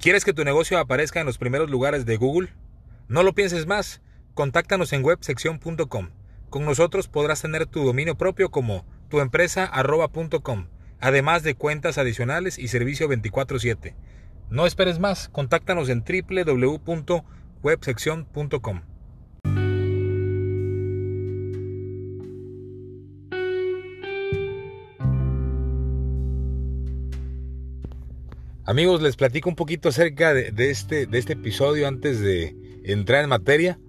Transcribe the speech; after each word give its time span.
¿Quieres 0.00 0.24
que 0.24 0.32
tu 0.32 0.44
negocio 0.44 0.78
aparezca 0.78 1.20
en 1.20 1.26
los 1.26 1.36
primeros 1.36 1.68
lugares 1.68 2.06
de 2.06 2.16
Google? 2.16 2.48
No 3.08 3.22
lo 3.22 3.34
pienses 3.34 3.66
más. 3.66 4.00
Contáctanos 4.32 4.94
en 4.94 5.04
websección.com. 5.04 6.08
Con 6.48 6.64
nosotros 6.64 7.06
podrás 7.06 7.42
tener 7.42 7.66
tu 7.66 7.84
dominio 7.84 8.16
propio 8.16 8.50
como 8.50 8.86
tuempresa.com, 9.10 10.68
además 11.00 11.42
de 11.42 11.54
cuentas 11.54 11.98
adicionales 11.98 12.58
y 12.58 12.68
servicio 12.68 13.08
24/7. 13.08 13.94
No 14.48 14.64
esperes 14.64 14.98
más, 14.98 15.28
contáctanos 15.28 15.90
en 15.90 16.02
www.websección.com. 16.02 18.80
Amigos, 28.70 29.02
les 29.02 29.16
platico 29.16 29.48
un 29.48 29.56
poquito 29.56 29.88
acerca 29.88 30.32
de, 30.32 30.70
este, 30.70 31.06
de 31.06 31.18
este 31.18 31.32
episodio 31.32 31.88
antes 31.88 32.20
de 32.20 32.54
entrar 32.84 33.24
en 33.24 33.28
materia. 33.28 33.80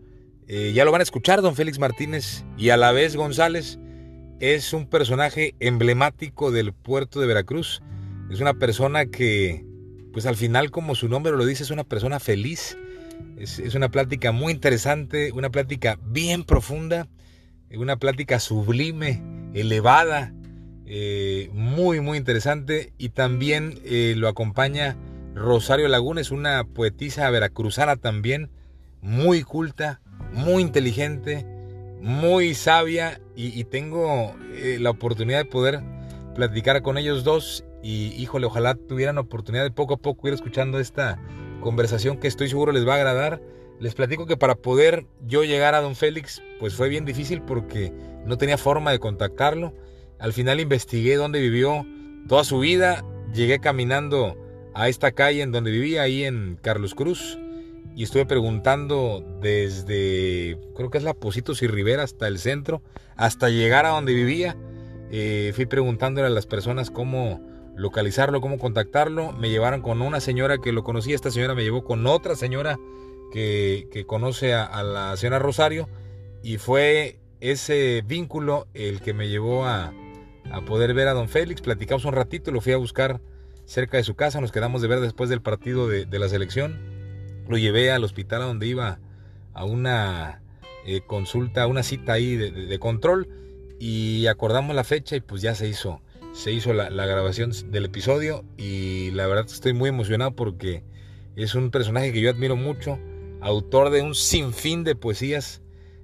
Eh, 0.48 0.72
ya 0.74 0.86
lo 0.86 0.92
van 0.92 1.02
a 1.02 1.04
escuchar, 1.04 1.44
don 1.44 1.56
Félix 1.56 1.78
Martínez 1.78 2.46
y 2.58 2.70
a 2.72 2.78
la 2.78 2.92
vez 2.92 3.16
González 3.16 3.78
es 4.40 4.74
un 4.74 4.88
personaje 4.90 5.54
emblemático 5.60 6.50
del 6.50 6.74
puerto 6.74 7.20
de 7.20 7.28
Veracruz. 7.28 7.84
Es 8.32 8.40
una 8.40 8.56
persona 8.56 9.06
que, 9.06 9.64
pues 10.14 10.26
al 10.26 10.36
final, 10.36 10.72
como 10.72 10.96
su 10.96 11.08
nombre 11.08 11.34
lo 11.34 11.46
dice, 11.46 11.62
es 11.62 11.70
una 11.70 11.84
persona 11.84 12.20
feliz. 12.20 12.76
Es, 13.38 13.60
es 13.60 13.76
una 13.76 13.90
plática 13.90 14.32
muy 14.32 14.52
interesante, 14.52 15.32
una 15.32 15.52
plática 15.52 16.00
bien 16.08 16.44
profunda, 16.44 17.08
una 17.70 17.98
plática 17.98 18.40
sublime, 18.40 19.22
elevada, 19.54 20.34
eh, 20.94 21.50
muy, 21.54 22.02
muy 22.02 22.18
interesante. 22.18 22.92
Y 22.98 23.10
también 23.10 23.80
eh, 23.86 24.14
lo 24.18 24.28
acompaña 24.28 24.98
Rosario 25.34 25.88
Laguna, 25.88 26.20
es 26.20 26.32
una 26.32 26.66
poetisa 26.66 27.30
veracruzana 27.30 27.96
también, 27.96 28.50
muy 29.00 29.44
culta, 29.44 30.02
muy 30.34 30.62
inteligente, 30.62 31.46
muy 32.02 32.56
sabia. 32.56 33.22
Y, 33.38 33.64
tengo 33.64 34.36
eh, 34.54 34.80
la 34.82 34.90
oportunidad 34.90 35.38
de 35.38 35.46
poder 35.46 35.80
platicar 36.36 36.82
con 36.82 36.98
ellos 36.98 37.24
dos. 37.24 37.64
Y 37.82 38.08
híjole, 38.22 38.46
ojalá 38.46 38.76
tuvieran 38.76 39.18
oportunidad 39.18 39.64
de 39.64 39.72
poco 39.72 39.94
a 39.94 39.98
poco 39.98 40.28
ir 40.28 40.34
escuchando 40.34 40.78
esta 40.78 41.22
conversación 41.62 42.18
que 42.18 42.28
estoy 42.28 42.50
seguro 42.50 42.74
les 42.74 42.86
va 42.86 42.96
a 42.96 42.98
agradar. 42.98 43.42
Les 43.80 43.96
platico 43.96 44.26
que 44.26 44.36
para 44.36 44.56
poder 44.56 45.06
yo 45.26 45.46
llegar 45.46 45.74
a 45.74 45.80
Don 45.80 45.96
Félix, 45.96 46.44
pues 46.60 46.76
fue 46.76 46.90
bien 46.90 47.06
difícil 47.06 47.42
porque 47.42 47.94
no 48.26 48.38
tenía 48.38 48.58
forma 48.58 48.92
de 48.92 49.00
contactarlo. 49.00 49.74
Al 50.22 50.34
final 50.34 50.60
investigué 50.60 51.16
dónde 51.16 51.42
vivió 51.42 51.84
toda 52.28 52.44
su 52.44 52.60
vida. 52.60 53.04
Llegué 53.34 53.60
caminando 53.60 54.38
a 54.76 54.88
esta 54.88 55.14
calle 55.14 55.42
en 55.42 55.52
donde 55.52 55.72
vivía, 55.72 56.04
ahí 56.04 56.24
en 56.24 56.60
Carlos 56.62 56.94
Cruz. 56.94 57.40
Y 57.96 58.04
estuve 58.04 58.28
preguntando 58.28 59.26
desde, 59.42 60.60
creo 60.76 60.92
que 60.92 61.00
es 61.00 61.04
la 61.04 61.16
Positos 61.16 61.64
y 61.64 61.68
Rivera 61.68 62.04
hasta 62.04 62.28
el 62.28 62.38
centro, 62.38 62.84
hasta 63.18 63.50
llegar 63.50 63.88
a 63.88 63.90
donde 63.90 64.14
vivía. 64.14 64.56
Eh, 65.10 65.54
fui 65.56 65.66
preguntándole 65.66 66.28
a 66.28 66.30
las 66.30 66.46
personas 66.46 66.92
cómo 66.92 67.42
localizarlo, 67.76 68.42
cómo 68.42 68.60
contactarlo. 68.60 69.32
Me 69.34 69.50
llevaron 69.50 69.82
con 69.82 70.04
una 70.04 70.20
señora 70.20 70.60
que 70.60 70.72
lo 70.72 70.84
conocía. 70.84 71.16
Esta 71.16 71.32
señora 71.32 71.56
me 71.56 71.64
llevó 71.64 71.84
con 71.84 72.06
otra 72.06 72.36
señora 72.36 72.80
que, 73.34 74.06
conoce 74.06 74.54
a, 74.54 74.66
a 74.66 74.84
la 74.84 75.18
señora 75.18 75.40
Rosario. 75.40 75.90
Y 76.44 76.60
fue 76.60 77.20
ese 77.40 78.04
vínculo 78.06 78.68
el 78.76 79.02
que 79.02 79.14
me 79.14 79.28
llevó 79.28 79.66
a, 79.66 79.92
a 80.50 80.62
poder 80.62 80.94
ver 80.94 81.08
a 81.08 81.14
don 81.14 81.30
Félix. 81.30 81.62
Platicamos 81.62 82.06
un 82.06 82.14
ratito, 82.14 82.52
lo 82.52 82.62
fui 82.62 82.74
a 82.74 82.78
buscar 82.78 83.22
cerca 83.66 83.98
de 83.98 84.04
su 84.04 84.16
casa, 84.16 84.42
nos 84.42 84.52
quedamos 84.52 84.82
de 84.82 84.88
ver 84.88 85.00
después 85.00 85.30
del 85.30 85.42
partido 85.42 85.88
de, 85.88 86.06
la 86.20 86.30
selección. 86.30 86.80
Lo 87.48 87.58
llevé 87.58 87.92
al 87.92 88.04
hospital 88.04 88.42
a 88.42 88.46
donde 88.46 88.68
iba 88.68 89.00
a 89.54 89.66
una 89.66 90.42
eh, 90.86 91.02
consulta, 91.06 91.68
una 91.68 91.84
cita 91.84 92.14
ahí 92.14 92.36
de, 92.36 92.80
control. 92.80 93.28
Y 93.80 94.28
acordamos 94.28 94.76
la 94.76 94.84
fecha 94.84 95.16
y 95.16 95.22
pues 95.22 95.42
ya 95.42 95.56
se 95.56 95.68
hizo, 95.68 96.02
se 96.34 96.52
hizo 96.52 96.74
la, 96.74 96.90
grabación 96.90 97.52
del 97.72 97.86
episodio. 97.86 98.44
Y 98.58 99.12
la 99.12 99.28
verdad 99.28 99.46
estoy 99.46 99.74
muy 99.74 99.90
emocionado 99.90 100.36
porque 100.36 100.84
es 101.36 101.56
un 101.56 101.72
personaje 101.72 102.12
que 102.12 102.22
yo 102.22 102.30
admiro 102.30 102.56
mucho, 102.56 103.00
autor 103.42 103.90
de 103.90 104.02
un 104.02 104.16
sinfín 104.16 104.84
de 104.84 104.96
poesías, 104.96 105.62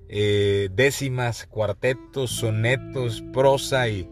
eh, 0.09 0.69
décimas, 0.71 1.45
cuartetos, 1.47 2.31
sonetos, 2.31 3.23
prosa 3.33 3.89
y, 3.89 4.09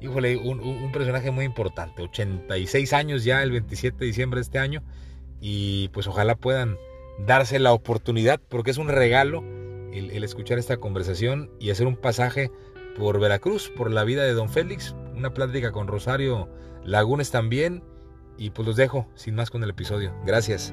híjole, 0.00 0.36
un, 0.36 0.92
personaje 0.92 1.30
muy 1.30 1.44
importante, 1.44 2.02
86 2.02 2.92
años 2.92 3.24
ya 3.24 3.42
el 3.42 3.50
27 3.50 3.96
de 3.98 4.06
diciembre 4.06 4.38
de 4.38 4.42
este 4.42 4.58
año 4.58 4.82
y 5.40 5.88
pues 5.88 6.06
ojalá 6.06 6.36
puedan 6.36 6.76
darse 7.26 7.58
la 7.58 7.72
oportunidad 7.72 8.40
porque 8.48 8.70
es 8.70 8.78
un 8.78 8.88
regalo 8.88 9.42
el, 9.92 10.10
el, 10.10 10.24
escuchar 10.24 10.58
esta 10.58 10.76
conversación 10.76 11.50
y 11.58 11.70
hacer 11.70 11.86
un 11.86 11.96
pasaje 11.96 12.50
por 12.96 13.18
Veracruz, 13.20 13.70
por 13.76 13.90
la 13.90 14.04
vida 14.04 14.24
de 14.24 14.34
don 14.34 14.48
Félix, 14.48 14.94
una 15.14 15.34
plática 15.34 15.72
con 15.72 15.86
Rosario 15.86 16.48
Lagunes 16.84 17.30
también 17.30 17.82
y 18.36 18.50
pues 18.50 18.66
los 18.66 18.76
dejo 18.76 19.08
sin 19.14 19.34
más 19.34 19.50
con 19.50 19.62
el 19.64 19.70
episodio. 19.70 20.14
Gracias. 20.24 20.72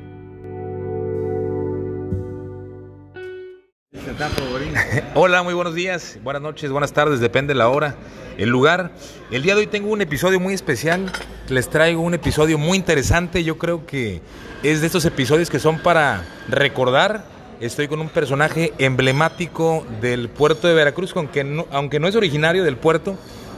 Hola, 5.15 5.43
muy 5.43 5.53
buenos 5.53 5.73
días, 5.73 6.19
buenas 6.23 6.41
noches, 6.41 6.71
buenas 6.71 6.93
tardes, 6.93 7.19
depende 7.19 7.53
de 7.53 7.57
la 7.57 7.69
hora, 7.69 7.95
el 8.37 8.49
lugar. 8.49 8.91
El 9.31 9.43
día 9.43 9.55
de 9.55 9.61
hoy 9.61 9.67
tengo 9.67 9.89
un 9.89 10.01
episodio 10.01 10.39
muy 10.39 10.53
especial, 10.53 11.11
les 11.49 11.69
traigo 11.69 12.01
un 12.01 12.13
episodio 12.13 12.57
muy 12.57 12.77
interesante, 12.77 13.43
yo 13.43 13.57
creo 13.57 13.85
que 13.85 14.21
es 14.63 14.81
de 14.81 14.87
estos 14.87 15.05
episodios 15.05 15.49
que 15.49 15.59
son 15.59 15.79
para 15.79 16.25
recordar. 16.47 17.25
Estoy 17.61 17.87
con 17.87 18.01
un 18.01 18.09
personaje 18.09 18.73
emblemático 18.77 19.85
del 20.01 20.29
puerto 20.29 20.67
de 20.67 20.73
Veracruz, 20.73 21.13
aunque 21.15 21.63
aunque 21.71 21.99
no 21.99 22.07
es 22.07 22.15
originario 22.15 22.63
del 22.63 22.77
puerto, 22.77 23.17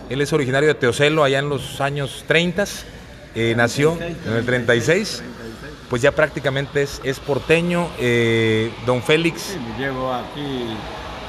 él 0.10 0.22
es 0.22 0.32
originario 0.34 0.70
de 0.70 0.76
Teocelo 0.76 1.24
allá 1.24 1.40
en 1.40 1.50
los 1.50 1.82
años 1.82 2.24
30, 2.28 2.66
eh, 3.36 3.54
nació 3.58 3.98
en 4.00 4.34
el 4.34 4.46
36 4.46 5.24
pues 5.90 6.02
ya 6.02 6.12
prácticamente 6.12 6.86
es, 7.04 7.20
porteño. 7.20 7.88
Eh, 8.00 8.72
don 8.86 9.02
Félix. 9.02 9.58
Llevo 9.78 10.14
aquí 10.14 10.76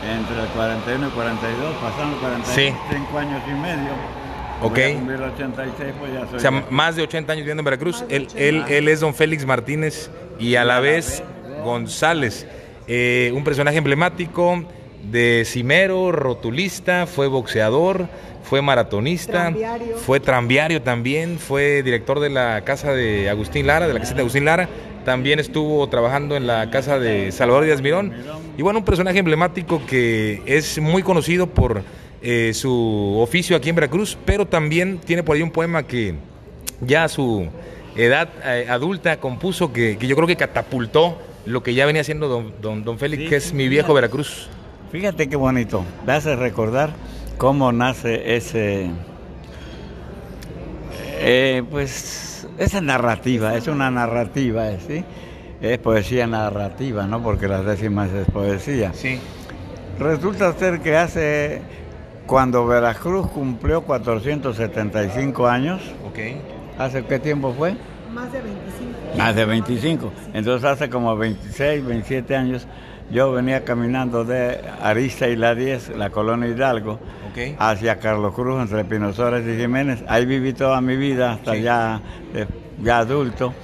entre 0.02 0.42
el 0.42 0.48
41 0.48 1.08
y 1.08 1.10
42, 1.10 1.76
pasando 1.76 2.16
45 2.18 3.18
años 3.18 3.42
y 3.46 3.50
medio. 3.52 3.92
Ok. 4.60 4.78
Voy 5.04 5.14
a 5.14 5.26
86, 5.32 5.94
pues 5.98 6.12
ya 6.12 6.26
soy 6.26 6.36
o 6.36 6.40
sea, 6.40 6.50
más 6.50 6.96
de 6.96 7.02
80 7.02 7.32
años 7.32 7.42
viviendo 7.42 7.60
en 7.60 7.64
Veracruz. 7.64 8.04
Él, 8.08 8.28
él, 8.34 8.64
él, 8.68 8.88
es 8.88 9.00
don 9.00 9.14
Félix 9.14 9.46
Martínez 9.46 10.10
y 10.38 10.56
a 10.56 10.64
la 10.64 10.80
vez 10.80 11.22
González. 11.64 12.46
Eh, 12.86 13.32
un 13.34 13.44
personaje 13.44 13.78
emblemático 13.78 14.64
de 15.04 15.44
cimero, 15.46 16.12
rotulista, 16.12 17.06
fue 17.06 17.26
boxeador, 17.28 18.08
fue 18.42 18.62
maratonista, 18.62 19.52
fue 19.96 20.20
tranviario 20.20 20.82
también, 20.82 21.38
fue 21.38 21.82
director 21.82 22.20
de 22.20 22.30
la 22.30 22.62
casa 22.64 22.92
de 22.92 23.28
Agustín 23.28 23.66
Lara, 23.66 23.86
de 23.86 23.94
la 23.94 24.00
casa 24.00 24.14
de 24.14 24.20
Agustín 24.20 24.44
Lara, 24.44 24.68
también 25.04 25.38
estuvo 25.38 25.86
trabajando 25.88 26.36
en 26.36 26.46
la 26.46 26.70
casa 26.70 26.98
de 26.98 27.32
Salvador 27.32 27.64
Díaz 27.64 27.82
Mirón. 27.82 28.12
Y 28.56 28.62
bueno, 28.62 28.80
un 28.80 28.84
personaje 28.84 29.18
emblemático 29.18 29.82
que 29.86 30.42
es 30.46 30.78
muy 30.78 31.02
conocido 31.02 31.46
por 31.46 31.82
eh, 32.20 32.52
su 32.54 33.16
oficio 33.18 33.56
aquí 33.56 33.68
en 33.68 33.76
Veracruz, 33.76 34.18
pero 34.24 34.46
también 34.46 34.98
tiene 34.98 35.22
por 35.22 35.36
ahí 35.36 35.42
un 35.42 35.50
poema 35.50 35.84
que 35.84 36.14
ya 36.80 37.04
a 37.04 37.08
su 37.08 37.48
edad 37.96 38.28
eh, 38.44 38.66
adulta 38.68 39.18
compuso 39.18 39.72
que, 39.72 39.96
yo 40.00 40.16
creo 40.16 40.26
que 40.26 40.36
catapultó 40.36 41.18
lo 41.46 41.62
que 41.62 41.74
ya 41.74 41.86
venía 41.86 42.02
haciendo 42.02 42.28
don, 42.28 42.84
don, 42.84 42.98
Félix, 42.98 43.28
que 43.28 43.36
es 43.36 43.52
mi 43.52 43.68
viejo 43.68 43.94
Veracruz. 43.94 44.48
Fíjate 44.90 45.28
qué 45.28 45.36
bonito, 45.36 45.84
me 46.06 46.14
hace 46.14 46.34
recordar 46.34 46.90
cómo 47.36 47.72
nace 47.72 48.36
ese, 48.36 48.90
eh, 51.18 51.62
pues, 51.70 52.48
esa 52.56 52.80
narrativa, 52.80 53.54
es 53.54 53.66
una 53.68 53.90
narrativa, 53.90 54.64
¿sí? 54.86 55.04
Es 55.60 55.76
poesía 55.78 56.26
narrativa, 56.26 57.06
¿no? 57.06 57.22
Porque 57.22 57.48
las 57.48 57.66
décimas 57.66 58.10
es 58.12 58.30
poesía. 58.30 58.94
Sí. 58.94 59.20
Resulta 59.98 60.54
ser 60.54 60.80
que 60.80 60.96
hace, 60.96 61.60
cuando 62.26 62.66
Veracruz 62.66 63.28
cumplió 63.28 63.82
475 63.82 65.48
años, 65.48 65.82
okay. 66.08 66.40
¿hace 66.78 67.04
qué 67.04 67.18
tiempo 67.18 67.52
fue? 67.52 67.76
Más 68.14 68.32
de 68.32 68.40
25. 68.40 69.18
Más 69.18 69.36
de 69.36 69.44
25. 69.44 70.12
Entonces 70.32 70.64
hace 70.64 70.88
como 70.88 71.14
26, 71.14 71.84
27 71.84 72.36
años 72.36 72.66
yo 73.10 73.32
venía 73.32 73.64
caminando 73.64 74.24
de 74.24 74.60
Arista 74.82 75.28
y 75.28 75.36
la 75.36 75.54
10, 75.54 75.96
la 75.96 76.10
colonia 76.10 76.48
Hidalgo, 76.48 76.98
hacia 77.58 77.98
Carlos 77.98 78.34
Cruz, 78.34 78.60
entre 78.60 78.84
Pinosores 78.84 79.46
y 79.46 79.60
Jiménez. 79.60 80.02
Ahí 80.08 80.26
viví 80.26 80.52
toda 80.52 80.80
mi 80.80 80.96
vida 80.96 81.32
hasta 81.32 81.56
ya, 81.56 82.00
eh, 82.34 82.46
ya 82.82 82.98
adulto, 82.98 83.54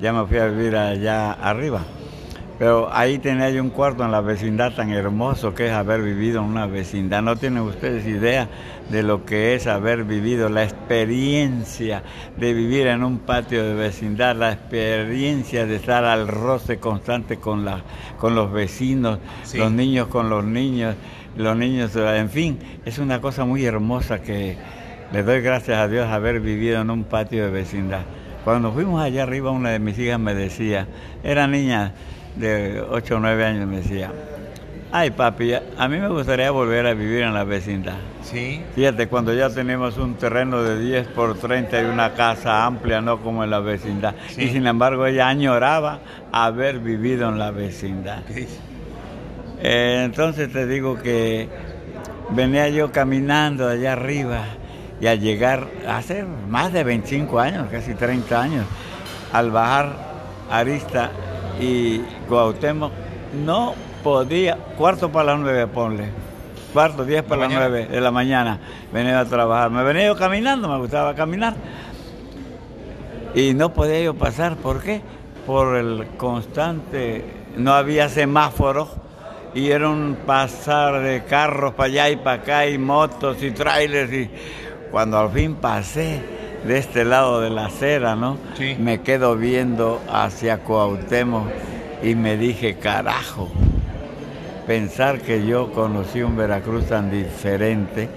ya 0.00 0.12
me 0.12 0.26
fui 0.26 0.38
a 0.38 0.46
vivir 0.46 0.76
allá 0.76 1.32
arriba. 1.32 1.80
Pero 2.58 2.88
ahí 2.92 3.18
tenía 3.18 3.50
yo 3.50 3.62
un 3.62 3.70
cuarto 3.70 4.04
en 4.04 4.12
la 4.12 4.20
vecindad 4.20 4.74
tan 4.74 4.90
hermoso 4.90 5.54
que 5.54 5.66
es 5.66 5.72
haber 5.72 6.02
vivido 6.02 6.40
en 6.40 6.46
una 6.46 6.66
vecindad. 6.66 7.20
No 7.20 7.34
tienen 7.34 7.62
ustedes 7.62 8.06
idea 8.06 8.48
de 8.90 9.02
lo 9.02 9.24
que 9.24 9.54
es 9.54 9.66
haber 9.66 10.04
vivido, 10.04 10.48
la 10.48 10.62
experiencia 10.62 12.04
de 12.36 12.54
vivir 12.54 12.86
en 12.86 13.02
un 13.02 13.18
patio 13.18 13.64
de 13.64 13.74
vecindad, 13.74 14.36
la 14.36 14.52
experiencia 14.52 15.66
de 15.66 15.76
estar 15.76 16.04
al 16.04 16.28
roce 16.28 16.78
constante 16.78 17.38
con, 17.38 17.64
la, 17.64 17.82
con 18.18 18.36
los 18.36 18.52
vecinos, 18.52 19.18
los 19.54 19.72
niños 19.72 20.06
con 20.06 20.30
los 20.30 20.44
niños, 20.44 20.94
los 21.36 21.56
niños, 21.56 21.96
en 21.96 22.30
fin, 22.30 22.58
es 22.84 22.98
una 22.98 23.20
cosa 23.20 23.44
muy 23.44 23.64
hermosa 23.64 24.22
que 24.22 24.56
le 25.12 25.22
doy 25.24 25.40
gracias 25.40 25.78
a 25.78 25.88
Dios 25.88 26.06
haber 26.08 26.40
vivido 26.40 26.80
en 26.80 26.90
un 26.90 27.04
patio 27.04 27.44
de 27.44 27.50
vecindad. 27.50 28.02
Cuando 28.44 28.72
fuimos 28.72 29.02
allá 29.02 29.22
arriba, 29.22 29.50
una 29.50 29.70
de 29.70 29.78
mis 29.78 29.98
hijas 29.98 30.20
me 30.20 30.34
decía, 30.34 30.86
era 31.22 31.46
niña, 31.46 31.94
de 32.36 32.80
8 32.88 33.16
o 33.16 33.20
9 33.20 33.44
años 33.44 33.66
me 33.66 33.76
decía, 33.76 34.10
ay 34.92 35.10
papi, 35.10 35.54
a 35.54 35.88
mí 35.88 35.98
me 35.98 36.08
gustaría 36.08 36.50
volver 36.50 36.86
a 36.86 36.94
vivir 36.94 37.22
en 37.22 37.34
la 37.34 37.44
vecindad. 37.44 37.96
Sí. 38.22 38.62
Fíjate, 38.74 39.08
cuando 39.08 39.34
ya 39.34 39.50
tenemos 39.50 39.98
un 39.98 40.14
terreno 40.14 40.62
de 40.62 40.78
10 40.78 41.08
por 41.08 41.38
30 41.38 41.82
y 41.82 41.84
una 41.84 42.14
casa 42.14 42.64
amplia, 42.64 43.00
no 43.00 43.20
como 43.20 43.44
en 43.44 43.50
la 43.50 43.60
vecindad. 43.60 44.14
Y 44.36 44.48
sin 44.48 44.66
embargo 44.66 45.06
ella 45.06 45.28
añoraba 45.28 46.00
haber 46.32 46.78
vivido 46.78 47.28
en 47.28 47.38
la 47.38 47.50
vecindad. 47.50 48.22
Eh, 49.66 50.02
entonces 50.04 50.52
te 50.52 50.66
digo 50.66 50.98
que 50.98 51.48
venía 52.30 52.68
yo 52.68 52.92
caminando 52.92 53.68
allá 53.68 53.92
arriba 53.92 54.44
y 55.00 55.06
al 55.06 55.20
llegar, 55.20 55.66
hace 55.88 56.24
más 56.48 56.72
de 56.72 56.84
25 56.84 57.40
años, 57.40 57.66
casi 57.70 57.94
30 57.94 58.42
años, 58.42 58.66
al 59.32 59.50
bajar 59.50 60.14
Arista 60.50 61.10
y 61.60 61.98
Cuauhtémoc 62.28 62.92
no 63.44 63.74
podía, 64.02 64.56
cuarto 64.76 65.10
para 65.10 65.32
las 65.32 65.40
nueve, 65.40 65.66
ponle, 65.66 66.10
cuarto, 66.72 67.04
diez 67.04 67.22
para 67.22 67.42
las 67.42 67.52
nueve 67.52 67.86
de 67.86 68.00
la 68.00 68.10
mañana, 68.10 68.60
venía 68.92 69.20
a 69.20 69.24
trabajar. 69.24 69.70
Me 69.70 69.82
venía 69.82 70.06
yo 70.06 70.16
caminando, 70.16 70.68
me 70.68 70.78
gustaba 70.78 71.14
caminar. 71.14 71.54
Y 73.34 73.54
no 73.54 73.72
podía 73.72 74.00
yo 74.00 74.14
pasar, 74.14 74.56
¿por 74.56 74.82
qué? 74.82 75.00
Por 75.46 75.76
el 75.76 76.06
constante, 76.16 77.24
no 77.56 77.72
había 77.72 78.08
semáforos 78.08 78.88
y 79.54 79.70
era 79.70 79.88
un 79.88 80.16
pasar 80.26 81.00
de 81.02 81.24
carros 81.24 81.74
para 81.74 81.86
allá 81.86 82.10
y 82.10 82.16
para 82.16 82.42
acá 82.42 82.66
y 82.66 82.78
motos 82.78 83.42
y 83.42 83.50
trailers 83.52 84.12
y 84.12 84.30
cuando 84.90 85.18
al 85.18 85.30
fin 85.30 85.54
pasé 85.54 86.33
de 86.66 86.78
este 86.78 87.04
lado 87.04 87.40
de 87.40 87.50
la 87.50 87.66
acera, 87.66 88.16
¿no? 88.16 88.38
Me 88.78 89.00
quedo 89.02 89.36
viendo 89.36 90.00
hacia 90.10 90.58
Cuauhtémoc 90.58 91.46
y 92.02 92.14
me 92.14 92.36
dije, 92.36 92.76
carajo, 92.76 93.50
pensar 94.66 95.20
que 95.20 95.46
yo 95.46 95.72
conocí 95.72 96.22
un 96.22 96.36
Veracruz 96.36 96.86
tan 96.86 97.10
diferente. 97.10 98.08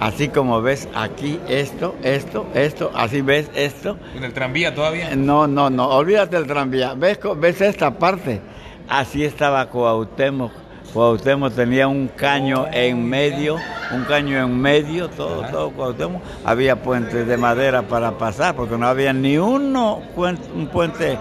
Así 0.00 0.28
como 0.28 0.60
ves 0.60 0.88
aquí 0.94 1.38
esto, 1.48 1.94
esto, 2.02 2.46
esto, 2.54 2.90
así 2.94 3.20
ves 3.20 3.50
esto. 3.54 3.96
¿En 4.16 4.24
el 4.24 4.32
tranvía 4.32 4.74
todavía? 4.74 5.14
No, 5.14 5.46
no, 5.46 5.70
no, 5.70 5.88
olvídate 5.88 6.36
del 6.36 6.46
tranvía. 6.46 6.94
¿Ves, 6.94 7.20
ves 7.36 7.60
esta 7.60 7.96
parte? 7.96 8.40
Así 8.88 9.24
estaba 9.24 9.66
Cuauhtémoc 9.70 10.63
Cuauhtémoc 10.94 11.52
tenía 11.52 11.88
un 11.88 12.06
caño 12.06 12.66
en 12.72 13.04
medio, 13.04 13.56
un 13.92 14.04
caño 14.04 14.38
en 14.38 14.60
medio, 14.60 15.10
todo, 15.10 15.42
todo 15.50 15.70
Cuauhtémoc. 15.72 16.22
Había 16.44 16.76
puentes 16.76 17.26
de 17.26 17.36
madera 17.36 17.82
para 17.82 18.16
pasar, 18.16 18.54
porque 18.54 18.78
no 18.78 18.86
había 18.86 19.12
ni 19.12 19.36
uno, 19.36 20.00
un 20.16 20.68
puente 20.68 21.18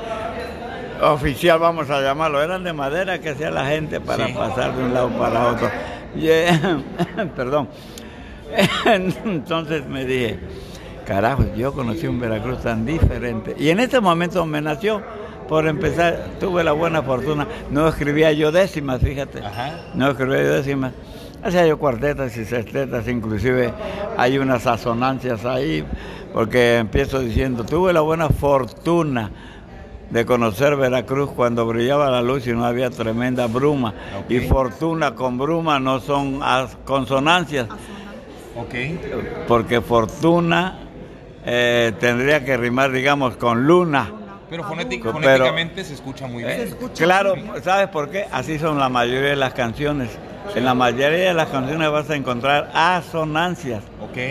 oficial, 1.01 1.57
vamos 1.57 1.89
a 1.89 2.01
llamarlo, 2.01 2.41
eran 2.41 2.63
de 2.63 2.71
madera 2.71 3.19
que 3.19 3.31
hacía 3.31 3.49
la 3.49 3.65
gente 3.65 3.99
para 3.99 4.27
pasar 4.27 4.75
de 4.75 4.83
un 4.83 4.93
lado 4.93 5.09
para 5.09 5.47
otro. 5.47 5.71
perdón. 7.35 7.67
Entonces 8.85 9.87
me 9.87 10.05
dije, 10.05 10.39
carajo, 11.03 11.45
yo 11.55 11.73
conocí 11.73 12.05
un 12.05 12.19
Veracruz 12.19 12.61
tan 12.61 12.85
diferente. 12.85 13.55
Y 13.57 13.69
en 13.69 13.79
ese 13.79 13.99
momento 13.99 14.45
me 14.45 14.61
nació 14.61 15.01
por 15.47 15.67
empezar, 15.67 16.31
tuve 16.39 16.63
la 16.63 16.71
buena 16.71 17.01
fortuna, 17.01 17.47
no 17.71 17.87
escribía 17.87 18.31
yo 18.31 18.51
décimas, 18.51 19.01
fíjate, 19.01 19.41
no 19.93 20.09
escribía 20.09 20.43
yo 20.43 20.53
décimas, 20.53 20.93
hacía 21.43 21.67
yo 21.67 21.77
cuartetas 21.77 22.35
y 22.37 22.45
sextetas, 22.45 23.07
inclusive 23.07 23.73
hay 24.17 24.37
unas 24.37 24.65
asonancias 24.67 25.45
ahí, 25.45 25.83
porque 26.33 26.77
empiezo 26.77 27.19
diciendo, 27.19 27.63
tuve 27.63 27.93
la 27.93 28.01
buena 28.01 28.29
fortuna 28.29 29.31
de 30.09 30.25
conocer 30.25 30.75
Veracruz 30.75 31.31
cuando 31.31 31.65
brillaba 31.65 32.09
la 32.09 32.21
luz 32.21 32.45
y 32.47 32.53
no 32.53 32.65
había 32.65 32.89
tremenda 32.89 33.47
bruma, 33.47 33.93
y 34.29 34.39
fortuna 34.39 35.15
con 35.15 35.37
bruma 35.37 35.79
no 35.79 35.99
son 35.99 36.39
consonancias, 36.85 37.67
porque 39.47 39.81
fortuna 39.81 40.79
eh, 41.45 41.91
tendría 41.99 42.45
que 42.45 42.55
rimar, 42.55 42.91
digamos, 42.91 43.35
con 43.35 43.67
luna. 43.67 44.11
Pero 44.53 44.65
fonéticamente 44.65 45.83
se 45.83 45.95
escucha 45.95 46.27
muy 46.27 46.43
bien. 46.43 46.77
claro, 46.95 47.33
¿sabes 47.63 47.87
por 47.87 48.11
qué? 48.11 48.27
Así 48.31 48.59
son 48.59 48.77
la 48.77 48.87
mayoría 48.87 49.31
de 49.31 49.35
las 49.35 49.55
canciones. 49.55 50.11
En 50.53 50.63
la 50.63 50.75
mayoría 50.75 51.29
de 51.29 51.33
las 51.33 51.49
canciones 51.49 51.89
vas 51.89 52.07
a 52.11 52.15
encontrar 52.15 52.69
asonancias, 52.75 53.81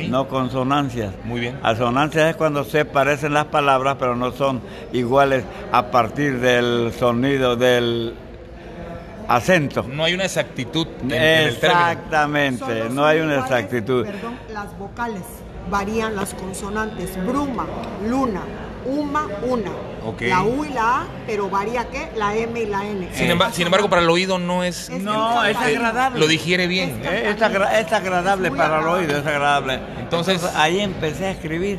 no 0.09 0.29
consonancias. 0.29 1.13
Muy 1.25 1.41
bien. 1.41 1.59
Asonancias 1.65 2.31
es 2.31 2.37
cuando 2.37 2.63
se 2.63 2.85
parecen 2.85 3.35
las 3.35 3.47
palabras, 3.47 3.97
pero 3.99 4.15
no 4.15 4.31
son 4.31 4.61
iguales 4.93 5.43
a 5.73 5.91
partir 5.91 6.39
del 6.39 6.93
sonido 6.93 7.57
del 7.57 8.15
acento. 9.27 9.85
No 9.89 10.05
hay 10.05 10.15
una 10.15 10.27
exactitud. 10.27 10.87
En, 11.03 11.49
Exactamente, 11.49 12.91
no 12.91 13.05
hay 13.05 13.19
una 13.19 13.41
exactitud. 13.41 14.05
Perdón, 14.05 14.39
las 14.53 14.79
vocales 14.79 15.25
varían 15.69 16.15
las 16.15 16.33
consonantes. 16.35 17.17
Bruma, 17.27 17.67
luna, 18.07 18.43
uma, 18.85 19.27
una. 19.43 19.71
La 20.21 20.43
U 20.43 20.65
y 20.65 20.71
la 20.71 21.03
A, 21.03 21.07
pero 21.27 21.49
varía 21.49 21.85
qué? 21.89 22.11
La 22.17 22.35
M 22.35 22.61
y 22.61 22.67
la 22.67 22.85
N. 22.85 23.09
Sin, 23.13 23.67
embargo, 23.67 23.89
para 23.89 24.03
el 24.03 24.11
oído 24.11 24.39
no 24.39 24.65
es. 24.65 24.91
no, 24.91 25.45
es 25.45 25.57
agradable. 25.57 26.19
Lo 26.19 26.27
digiere 26.27 26.67
bien. 26.67 27.03
Es, 27.05 27.41
agradable 27.93 28.51
para 28.51 28.81
el 28.81 28.87
oído, 28.87 29.19
es 29.19 29.27
agradable. 29.27 29.79
Entonces, 29.99 30.45
ahí 30.57 30.81
empecé 30.81 31.27
a 31.27 31.31
escribir 31.31 31.79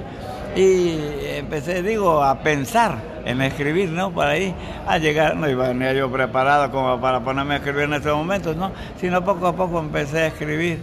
y 0.55 0.97
empecé, 1.35 1.83
digo, 1.83 2.23
a 2.23 2.39
pensar 2.39 2.97
en 3.25 3.41
escribir, 3.41 3.89
¿no? 3.89 4.11
Para 4.11 4.31
ahí, 4.31 4.55
a 4.88 4.97
llegar, 4.97 5.35
no 5.35 5.50
iba 5.50 5.73
ni 5.73 5.94
yo 5.95 6.11
preparado 6.11 6.71
como 6.71 7.00
para 7.01 7.21
ponerme 7.21 7.55
a 7.55 7.57
escribir 7.57 7.83
en 7.83 7.95
estos 7.95 8.15
momentos, 8.15 8.55
¿no? 8.55 8.71
Sino 9.00 9.23
poco 9.23 9.47
a 9.47 9.55
poco 9.55 9.79
empecé 9.79 10.19
a 10.19 10.27
escribir 10.27 10.79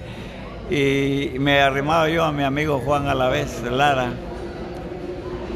y 0.71 1.39
me 1.39 1.61
arrimaba 1.61 2.09
yo 2.09 2.25
a 2.25 2.33
mi 2.33 2.45
amigo 2.45 2.81
Juan 2.85 3.09
Alavés 3.09 3.63
Lara 3.63 4.13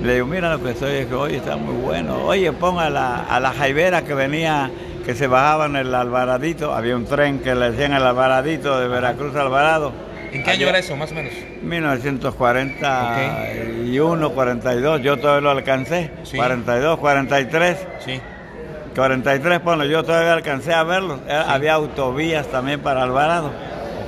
le 0.02 0.14
digo, 0.14 0.26
mira 0.26 0.50
lo 0.52 0.60
que 0.62 0.72
estoy, 0.72 0.96
es 0.96 1.06
que 1.06 1.14
hoy 1.14 1.36
está 1.36 1.56
muy 1.56 1.74
bueno. 1.74 2.24
Oye, 2.24 2.52
pon 2.52 2.78
a 2.78 2.90
la, 2.90 3.24
a 3.24 3.40
la 3.40 3.52
jaibera 3.52 4.02
que 4.02 4.12
venía, 4.14 4.70
que 5.04 5.14
se 5.14 5.26
bajaba 5.26 5.66
en 5.66 5.76
el 5.76 5.94
Alvaradito. 5.94 6.74
Había 6.74 6.96
un 6.96 7.04
tren 7.06 7.40
que 7.40 7.54
le 7.54 7.70
decían 7.70 7.92
el 7.92 8.02
Alvaradito 8.02 8.80
de 8.80 8.88
Veracruz 8.88 9.36
a 9.36 9.42
Alvarado. 9.42 9.92
¿En 10.32 10.42
qué 10.42 10.50
año 10.50 10.66
era 10.68 10.78
eso, 10.78 10.96
más 10.96 11.12
o 11.12 11.14
menos? 11.14 11.32
1941, 11.62 14.30
42. 14.30 15.02
Yo 15.02 15.18
todavía 15.18 15.42
lo 15.42 15.50
alcancé. 15.50 16.10
42, 16.34 16.98
43. 16.98 17.86
Sí. 18.04 18.20
43, 18.94 19.62
bueno, 19.62 19.84
yo 19.84 20.02
todavía 20.04 20.32
alcancé 20.32 20.72
a 20.72 20.82
verlo. 20.84 21.20
Eh, 21.28 21.32
había 21.32 21.74
autovías 21.74 22.46
también 22.48 22.80
para 22.80 23.02
Alvarado. 23.02 23.48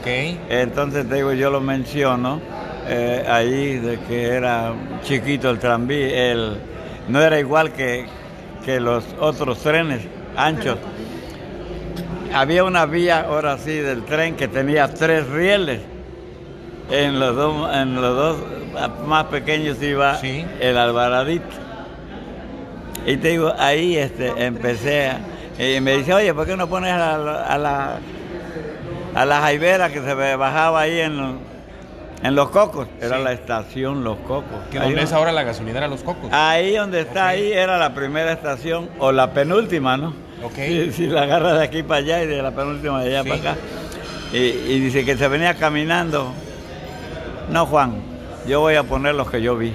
Ok. 0.00 0.06
Entonces, 0.48 1.06
te 1.08 1.16
digo, 1.16 1.32
yo 1.32 1.50
lo 1.50 1.60
menciono 1.60 2.40
eh, 2.88 3.24
ahí 3.28 3.78
de 3.78 3.98
que 4.00 4.28
era 4.28 4.72
chiquito 5.02 5.50
el 5.50 5.58
tranvía, 5.58 6.32
el, 6.32 6.56
no 7.08 7.20
era 7.20 7.38
igual 7.38 7.72
que, 7.72 8.06
los 8.80 9.04
otros 9.20 9.60
trenes 9.60 10.02
anchos. 10.36 10.76
Había 12.34 12.64
una 12.64 12.84
vía 12.84 13.20
ahora 13.20 13.58
sí 13.58 13.74
del 13.74 14.04
tren 14.04 14.34
que 14.34 14.48
tenía 14.48 14.92
tres 14.92 15.28
rieles. 15.28 15.80
En 16.90 17.20
los 17.20 17.36
dos, 17.36 17.74
en 17.74 17.94
los 17.94 18.16
dos 18.16 18.36
más 19.06 19.26
pequeños 19.26 19.80
iba 19.80 20.18
el 20.20 20.76
Alvaradito. 20.76 21.46
Y 23.06 23.16
te 23.18 23.28
digo, 23.28 23.54
ahí 23.56 23.96
este, 23.96 24.32
empecé 24.44 25.12
y 25.58 25.80
me 25.80 25.98
dice, 25.98 26.12
oye, 26.12 26.34
¿por 26.34 26.44
qué 26.44 26.56
no 26.56 26.68
pones 26.68 26.92
a 26.92 27.16
la, 27.16 27.42
a 27.44 27.58
la, 27.58 27.98
a 29.14 29.24
la 29.24 29.40
jaibera 29.42 29.90
que 29.90 30.02
se 30.02 30.14
bajaba 30.36 30.80
ahí 30.80 31.00
en, 31.00 31.38
en 32.22 32.34
Los 32.34 32.50
Cocos, 32.50 32.88
era 33.00 33.18
la 33.18 33.32
estación 33.32 34.02
Los 34.02 34.18
Cocos. 34.18 34.58
¿Qué 34.70 34.78
dónde 34.78 35.02
es 35.02 35.12
ahora 35.12 35.32
la 35.32 35.42
gasolinera 35.42 35.88
Los 35.88 36.02
Cocos? 36.02 36.32
Ahí 36.32 36.74
donde 36.74 37.00
está 37.00 37.28
ahí 37.28 37.52
era 37.52 37.78
la 37.78 37.94
primera 37.94 38.32
estación 38.32 38.88
o 38.98 39.12
la 39.12 39.32
penúltima, 39.32 39.96
¿no? 39.96 40.14
Ok. 40.42 40.54
Si, 40.92 41.06
la 41.06 41.22
agarra 41.22 41.54
de 41.54 41.64
aquí 41.64 41.82
para 41.82 42.00
allá 42.00 42.22
y 42.22 42.26
de 42.26 42.42
la 42.42 42.50
penúltima 42.52 43.02
de 43.02 43.16
allá 43.16 43.28
para 43.28 43.52
acá. 43.52 43.60
Y, 44.32 44.80
dice 44.80 45.04
que 45.04 45.16
se 45.16 45.28
venía 45.28 45.54
caminando. 45.54 46.32
No, 47.50 47.66
Juan, 47.66 48.02
yo 48.46 48.60
voy 48.60 48.74
a 48.74 48.82
poner 48.82 49.14
los 49.14 49.30
que 49.30 49.40
yo 49.40 49.56
vi. 49.56 49.72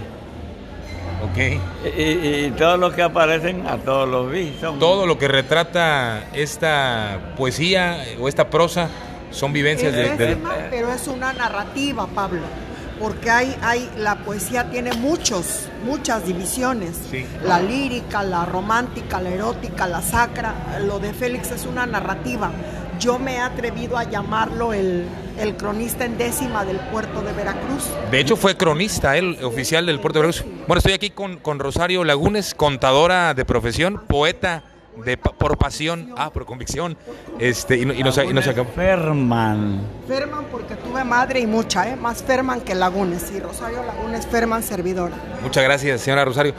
Ok. 1.23 1.61
Y, 1.97 2.49
todos 2.51 2.79
los 2.79 2.93
que 2.93 3.01
aparecen, 3.01 3.65
a 3.67 3.77
todos 3.77 4.09
los 4.09 4.31
vi. 4.31 4.55
Todo 4.79 5.05
lo 5.05 5.17
que 5.17 5.27
retrata 5.27 6.25
esta 6.33 7.33
poesía 7.37 8.03
o 8.19 8.27
esta 8.27 8.49
prosa 8.49 8.89
son 9.31 9.53
vivencias 9.53 9.93
de, 9.93 10.15
de... 10.15 10.37
Pero 10.69 10.91
es 10.93 11.07
una 11.07 11.33
narrativa, 11.33 12.07
Pablo 12.07 12.41
porque 13.01 13.31
hay, 13.31 13.55
hay, 13.63 13.89
la 13.97 14.17
poesía 14.23 14.69
tiene 14.69 14.93
muchos, 14.93 15.67
muchas 15.83 16.25
divisiones. 16.25 16.99
La 17.43 17.59
lírica, 17.59 18.21
la 18.21 18.45
romántica, 18.45 19.19
la 19.19 19.31
erótica, 19.31 19.87
la 19.87 20.03
sacra. 20.03 20.53
Lo 20.85 20.99
de 20.99 21.11
Félix 21.11 21.49
es 21.49 21.65
una 21.65 21.87
narrativa. 21.87 22.51
Yo 22.99 23.17
me 23.17 23.37
he 23.37 23.39
atrevido 23.39 23.97
a 23.97 24.03
llamarlo 24.03 24.73
el, 24.73 25.07
cronista 25.57 26.05
en 26.05 26.19
décima 26.19 26.63
del 26.63 26.77
puerto 26.77 27.23
de 27.23 27.33
Veracruz. 27.33 27.89
De 28.11 28.19
hecho 28.19 28.35
fue 28.35 28.55
cronista, 28.55 29.17
el 29.17 29.43
oficial 29.43 29.87
del 29.87 29.99
puerto 29.99 30.19
de 30.19 30.27
Veracruz. 30.27 30.45
Bueno, 30.67 30.77
estoy 30.77 30.93
aquí 30.93 31.09
con, 31.09 31.37
con 31.37 31.57
Rosario 31.57 32.03
Lagunes, 32.03 32.53
contadora 32.53 33.33
de 33.33 33.43
profesión, 33.45 34.03
poeta 34.07 34.63
de, 34.97 35.17
por 35.17 35.57
pasión, 35.57 36.13
ah, 36.17 36.31
por 36.31 36.45
convicción, 36.45 36.97
este, 37.39 37.77
y, 37.77 37.81
y 37.81 38.03
nos, 38.03 38.17
y 38.17 38.33
nos 38.33 38.45
Ferman. 38.75 39.81
Ferman 40.07 40.45
porque 40.51 40.75
tuve 40.75 41.03
madre 41.03 41.39
y 41.39 41.47
mucha, 41.47 41.89
¿eh? 41.89 41.95
más 41.95 42.23
Ferman 42.23 42.61
que 42.61 42.75
Lagunes, 42.75 43.31
y 43.35 43.39
Rosario 43.39 43.83
Lagunes 43.83 44.27
Ferman 44.27 44.63
servidora. 44.63 45.15
Muchas 45.41 45.63
gracias, 45.63 46.01
señora 46.01 46.25
Rosario. 46.25 46.53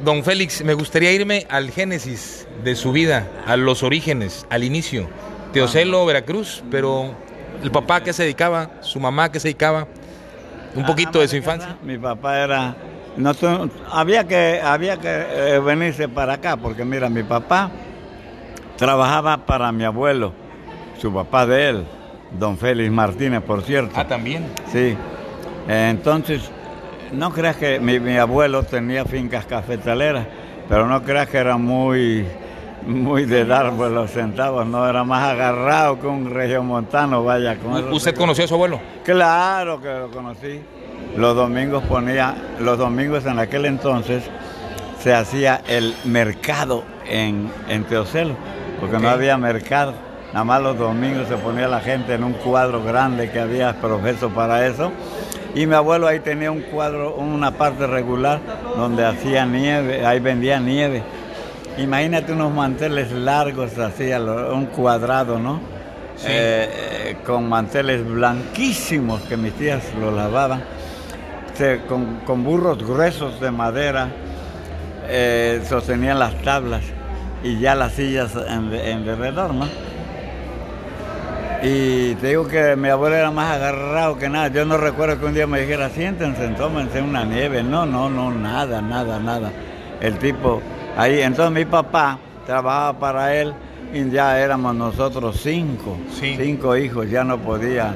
Don 0.00 0.22
Félix, 0.22 0.62
me 0.62 0.74
gustaría 0.74 1.12
irme 1.12 1.46
al 1.50 1.70
génesis 1.70 2.46
de 2.62 2.76
su 2.76 2.92
vida, 2.92 3.26
a 3.46 3.56
los 3.56 3.82
orígenes, 3.82 4.46
al 4.48 4.62
inicio. 4.62 5.08
Teocelo, 5.52 6.06
Veracruz, 6.06 6.62
pero 6.70 7.14
el 7.62 7.70
papá 7.70 8.02
que 8.02 8.12
se 8.12 8.22
dedicaba, 8.22 8.70
su 8.80 9.00
mamá 9.00 9.32
que 9.32 9.40
se 9.40 9.48
dedicaba, 9.48 9.88
un 10.74 10.86
poquito 10.86 11.20
de 11.20 11.28
su 11.28 11.36
infancia. 11.36 11.76
Mi 11.82 11.98
papá 11.98 12.44
era 12.44 12.76
no, 13.18 13.32
había 13.90 14.26
que, 14.26 14.60
había 14.62 14.96
que 14.96 15.08
eh, 15.08 15.58
venirse 15.58 16.08
para 16.08 16.34
acá, 16.34 16.56
porque 16.56 16.84
mira, 16.84 17.08
mi 17.08 17.24
papá 17.24 17.70
trabajaba 18.76 19.38
para 19.38 19.72
mi 19.72 19.82
abuelo, 19.84 20.32
su 20.98 21.12
papá 21.12 21.44
de 21.44 21.68
él, 21.68 21.86
don 22.38 22.56
Félix 22.56 22.92
Martínez, 22.92 23.42
por 23.42 23.62
cierto. 23.62 23.92
Ah, 23.96 24.06
también. 24.06 24.46
Sí. 24.72 24.96
Entonces, 25.66 26.48
no 27.12 27.32
creas 27.32 27.56
que 27.56 27.80
mi, 27.80 28.16
abuelo 28.16 28.62
tenía 28.62 29.04
fincas 29.04 29.46
cafetaleras, 29.46 30.26
pero 30.68 30.86
no 30.86 31.02
creas 31.02 31.28
que 31.28 31.38
era 31.38 31.56
muy, 31.56 32.24
muy 32.86 33.24
de 33.24 33.44
dar 33.44 33.72
pues, 33.72 33.90
los 33.90 34.12
centavos, 34.12 34.64
no 34.64 34.88
era 34.88 35.02
más 35.02 35.24
agarrado 35.24 35.98
que 35.98 36.06
un 36.06 36.66
montano 36.66 37.24
vaya. 37.24 37.56
Con 37.56 37.92
¿Usted 37.92 38.14
conoció 38.14 38.44
a 38.44 38.48
su 38.48 38.54
abuelo? 38.54 38.80
Claro 39.04 39.80
que 39.80 39.88
lo 39.88 40.08
conocí 40.10 40.60
los 41.18 41.34
domingos 41.34 41.82
ponía, 41.82 42.36
los 42.60 42.78
domingos 42.78 43.26
en 43.26 43.40
aquel 43.40 43.64
entonces 43.64 44.22
se 45.02 45.12
hacía 45.12 45.60
el 45.66 45.92
mercado 46.04 46.84
en, 47.08 47.50
en 47.68 47.82
Teocelo, 47.84 48.36
porque 48.78 49.00
no 49.00 49.08
había 49.08 49.36
mercado. 49.36 49.94
Nada 50.32 50.44
más 50.44 50.62
los 50.62 50.78
domingos 50.78 51.26
se 51.26 51.36
ponía 51.36 51.66
la 51.66 51.80
gente 51.80 52.14
en 52.14 52.22
un 52.22 52.34
cuadro 52.34 52.84
grande 52.84 53.32
que 53.32 53.40
había 53.40 53.80
profeso 53.80 54.30
para 54.30 54.64
eso. 54.68 54.92
Y 55.56 55.66
mi 55.66 55.74
abuelo 55.74 56.06
ahí 56.06 56.20
tenía 56.20 56.52
un 56.52 56.60
cuadro, 56.60 57.16
una 57.16 57.50
parte 57.50 57.88
regular 57.88 58.38
donde 58.76 59.04
hacía 59.04 59.44
nieve, 59.44 60.06
ahí 60.06 60.20
vendía 60.20 60.60
nieve. 60.60 61.02
Imagínate 61.78 62.32
unos 62.32 62.54
manteles 62.54 63.10
largos, 63.10 63.76
así, 63.78 64.12
un 64.12 64.66
cuadrado, 64.66 65.40
¿no? 65.40 65.60
Eh, 66.24 66.68
eh, 67.06 67.16
con 67.24 67.48
manteles 67.48 68.04
blanquísimos 68.08 69.22
que 69.22 69.36
mis 69.36 69.52
tías 69.54 69.82
lo 70.00 70.10
lavaban 70.10 70.77
con, 71.86 72.44
burros 72.44 72.78
gruesos 72.78 73.40
de 73.40 73.50
madera 73.50 74.08
eh, 75.08 75.60
sostenían 75.68 76.18
las 76.18 76.40
tablas 76.42 76.82
y 77.42 77.58
ya 77.58 77.74
las 77.74 77.92
sillas 77.92 78.34
en, 78.48 78.72
en 78.72 79.04
derredor, 79.04 79.54
¿no? 79.54 79.66
Y 81.62 82.14
te 82.16 82.28
digo 82.28 82.46
que 82.46 82.76
mi 82.76 82.88
abuelo 82.88 83.16
era 83.16 83.32
más 83.32 83.56
agarrado 83.56 84.16
que 84.16 84.28
nada. 84.28 84.48
Yo 84.48 84.64
no 84.64 84.76
recuerdo 84.76 85.18
que 85.18 85.26
un 85.26 85.34
día 85.34 85.46
me 85.46 85.60
dijera, 85.60 85.90
siéntense, 85.90 86.46
tómense 86.50 87.02
una 87.02 87.24
nieve. 87.24 87.64
No, 87.64 87.84
no, 87.84 88.08
no, 88.08 88.30
nada, 88.30 88.80
nada, 88.80 89.18
nada. 89.18 89.50
El 90.00 90.18
tipo 90.18 90.62
ahí. 90.96 91.20
Entonces 91.20 91.52
mi 91.52 91.64
papá 91.64 92.18
trabajaba 92.46 92.98
para 93.00 93.34
él 93.34 93.52
y 93.92 94.08
ya 94.08 94.38
éramos 94.38 94.74
nosotros 94.76 95.40
cinco. 95.42 95.96
Cinco 96.12 96.76
hijos, 96.76 97.10
ya 97.10 97.24
no 97.24 97.38
podía. 97.38 97.92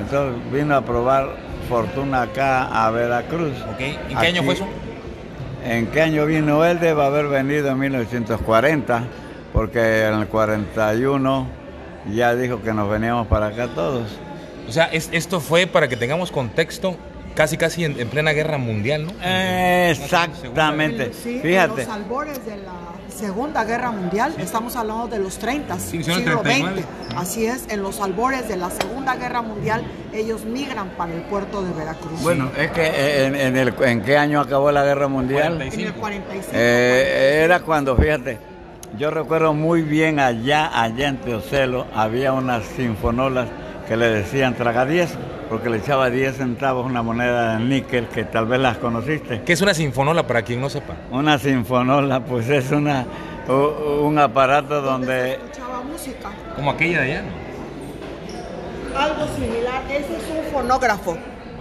Entonces 0.00 0.52
vino 0.52 0.74
a 0.74 0.80
probar 0.80 1.45
fortuna 1.68 2.22
acá 2.22 2.86
a 2.86 2.90
Veracruz. 2.90 3.52
¿En 3.78 4.16
qué 4.18 4.26
año 4.26 4.42
fue 4.42 4.54
eso? 4.54 4.66
¿En 5.64 5.86
qué 5.88 6.02
año 6.02 6.26
vino 6.26 6.64
él? 6.64 6.78
Debe 6.78 7.02
haber 7.02 7.28
venido 7.28 7.70
en 7.70 7.78
1940, 7.78 9.04
porque 9.52 10.06
en 10.06 10.14
el 10.14 10.28
41 10.28 11.46
ya 12.14 12.34
dijo 12.34 12.62
que 12.62 12.72
nos 12.72 12.88
veníamos 12.88 13.26
para 13.26 13.48
acá 13.48 13.68
todos. 13.68 14.08
O 14.68 14.72
sea, 14.72 14.86
esto 14.86 15.40
fue 15.40 15.66
para 15.66 15.88
que 15.88 15.96
tengamos 15.96 16.30
contexto 16.30 16.96
casi 17.34 17.56
casi 17.56 17.84
en, 17.84 18.08
plena 18.08 18.32
guerra 18.32 18.58
mundial, 18.58 19.06
¿no? 19.06 19.12
Exactamente. 19.90 21.10
Fíjate. 21.10 21.84
los 21.84 21.88
albores 21.88 22.44
de 22.44 22.56
la 22.56 22.95
Segunda 23.16 23.64
Guerra 23.64 23.90
Mundial, 23.92 24.34
estamos 24.38 24.76
hablando 24.76 25.08
de 25.08 25.18
los 25.18 25.38
30, 25.38 25.78
siglo 25.78 26.42
XX. 26.42 26.84
Así 27.16 27.46
es, 27.46 27.64
en 27.70 27.82
los 27.82 27.98
albores 27.98 28.46
de 28.46 28.58
la 28.58 28.68
Segunda 28.68 29.16
Guerra 29.16 29.40
Mundial, 29.40 29.86
ellos 30.12 30.44
migran 30.44 30.90
para 30.90 31.14
el 31.14 31.22
puerto 31.22 31.62
de 31.62 31.72
Veracruz. 31.72 32.20
Bueno, 32.20 32.50
es 32.58 32.70
que 32.72 32.86
eh, 32.86 33.46
en, 33.46 33.56
el, 33.56 33.72
¿en 33.80 34.02
qué 34.02 34.18
año 34.18 34.38
acabó 34.38 34.70
la 34.70 34.84
Guerra 34.84 35.08
Mundial? 35.08 35.62
En 35.62 35.80
el 35.80 35.94
45. 35.94 36.52
Eh, 36.52 37.40
era 37.42 37.60
cuando, 37.60 37.96
fíjate, 37.96 38.38
yo 38.98 39.10
recuerdo 39.10 39.54
muy 39.54 39.80
bien 39.80 40.20
allá, 40.20 40.78
allá 40.78 41.08
en 41.08 41.16
Teocelo, 41.16 41.86
había 41.94 42.34
unas 42.34 42.66
sinfonolas 42.76 43.48
que 43.88 43.96
le 43.96 44.10
decían 44.10 44.54
traga 44.56 44.84
10, 44.84 45.08
porque 45.48 45.70
le 45.70 45.78
echaba 45.78 46.10
10 46.10 46.36
centavos 46.36 46.86
una 46.86 47.02
moneda 47.02 47.56
de 47.56 47.64
níquel 47.64 48.08
que 48.08 48.24
tal 48.24 48.46
vez 48.46 48.60
las 48.60 48.78
conociste. 48.78 49.42
¿Qué 49.42 49.52
es 49.52 49.60
una 49.60 49.74
sinfonola 49.74 50.26
para 50.26 50.42
quien 50.42 50.60
no 50.60 50.68
sepa? 50.68 50.94
Una 51.10 51.38
sinfonola, 51.38 52.24
pues 52.24 52.48
es 52.48 52.70
una 52.70 53.06
un 53.48 54.18
aparato 54.18 54.80
donde... 54.82 55.34
escuchaba 55.34 55.82
música. 55.82 56.30
Como 56.54 56.70
aquella 56.70 57.00
de 57.02 57.12
allá, 57.12 57.24
Algo 58.96 59.26
similar, 59.34 59.82
ese 59.90 60.16
es 60.16 60.24
un 60.30 60.52
fonógrafo. 60.52 61.16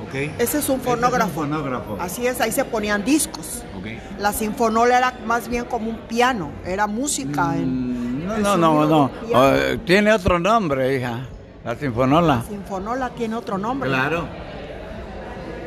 Okay. 0.08 0.34
Ese 0.40 0.60
es 0.60 0.70
un 0.70 0.80
fonógrafo. 0.80 1.42
un 1.42 1.50
fonógrafo. 1.50 1.98
Así 2.00 2.26
es, 2.26 2.40
ahí 2.42 2.52
se 2.52 2.66
ponían 2.66 3.04
discos. 3.04 3.64
Okay. 3.80 4.00
La 4.20 4.34
sinfonola 4.34 4.98
era 4.98 5.14
más 5.26 5.48
bien 5.48 5.66
como 5.66 5.90
un 5.90 5.98
piano, 6.08 6.52
era 6.66 6.88
música. 6.88 7.56
en, 7.56 8.26
mm, 8.26 8.42
no, 8.42 8.58
no, 8.58 8.58
no, 8.58 8.86
no. 8.86 9.12
Oh, 9.34 9.80
tiene 9.86 10.12
otro 10.14 10.40
nombre, 10.40 10.96
hija. 10.96 11.28
La 11.66 11.74
sinfonola. 11.76 12.36
La 12.36 12.44
sinfonola 12.44 13.10
tiene 13.10 13.36
otro 13.36 13.58
nombre. 13.58 13.90
Claro. 13.90 14.28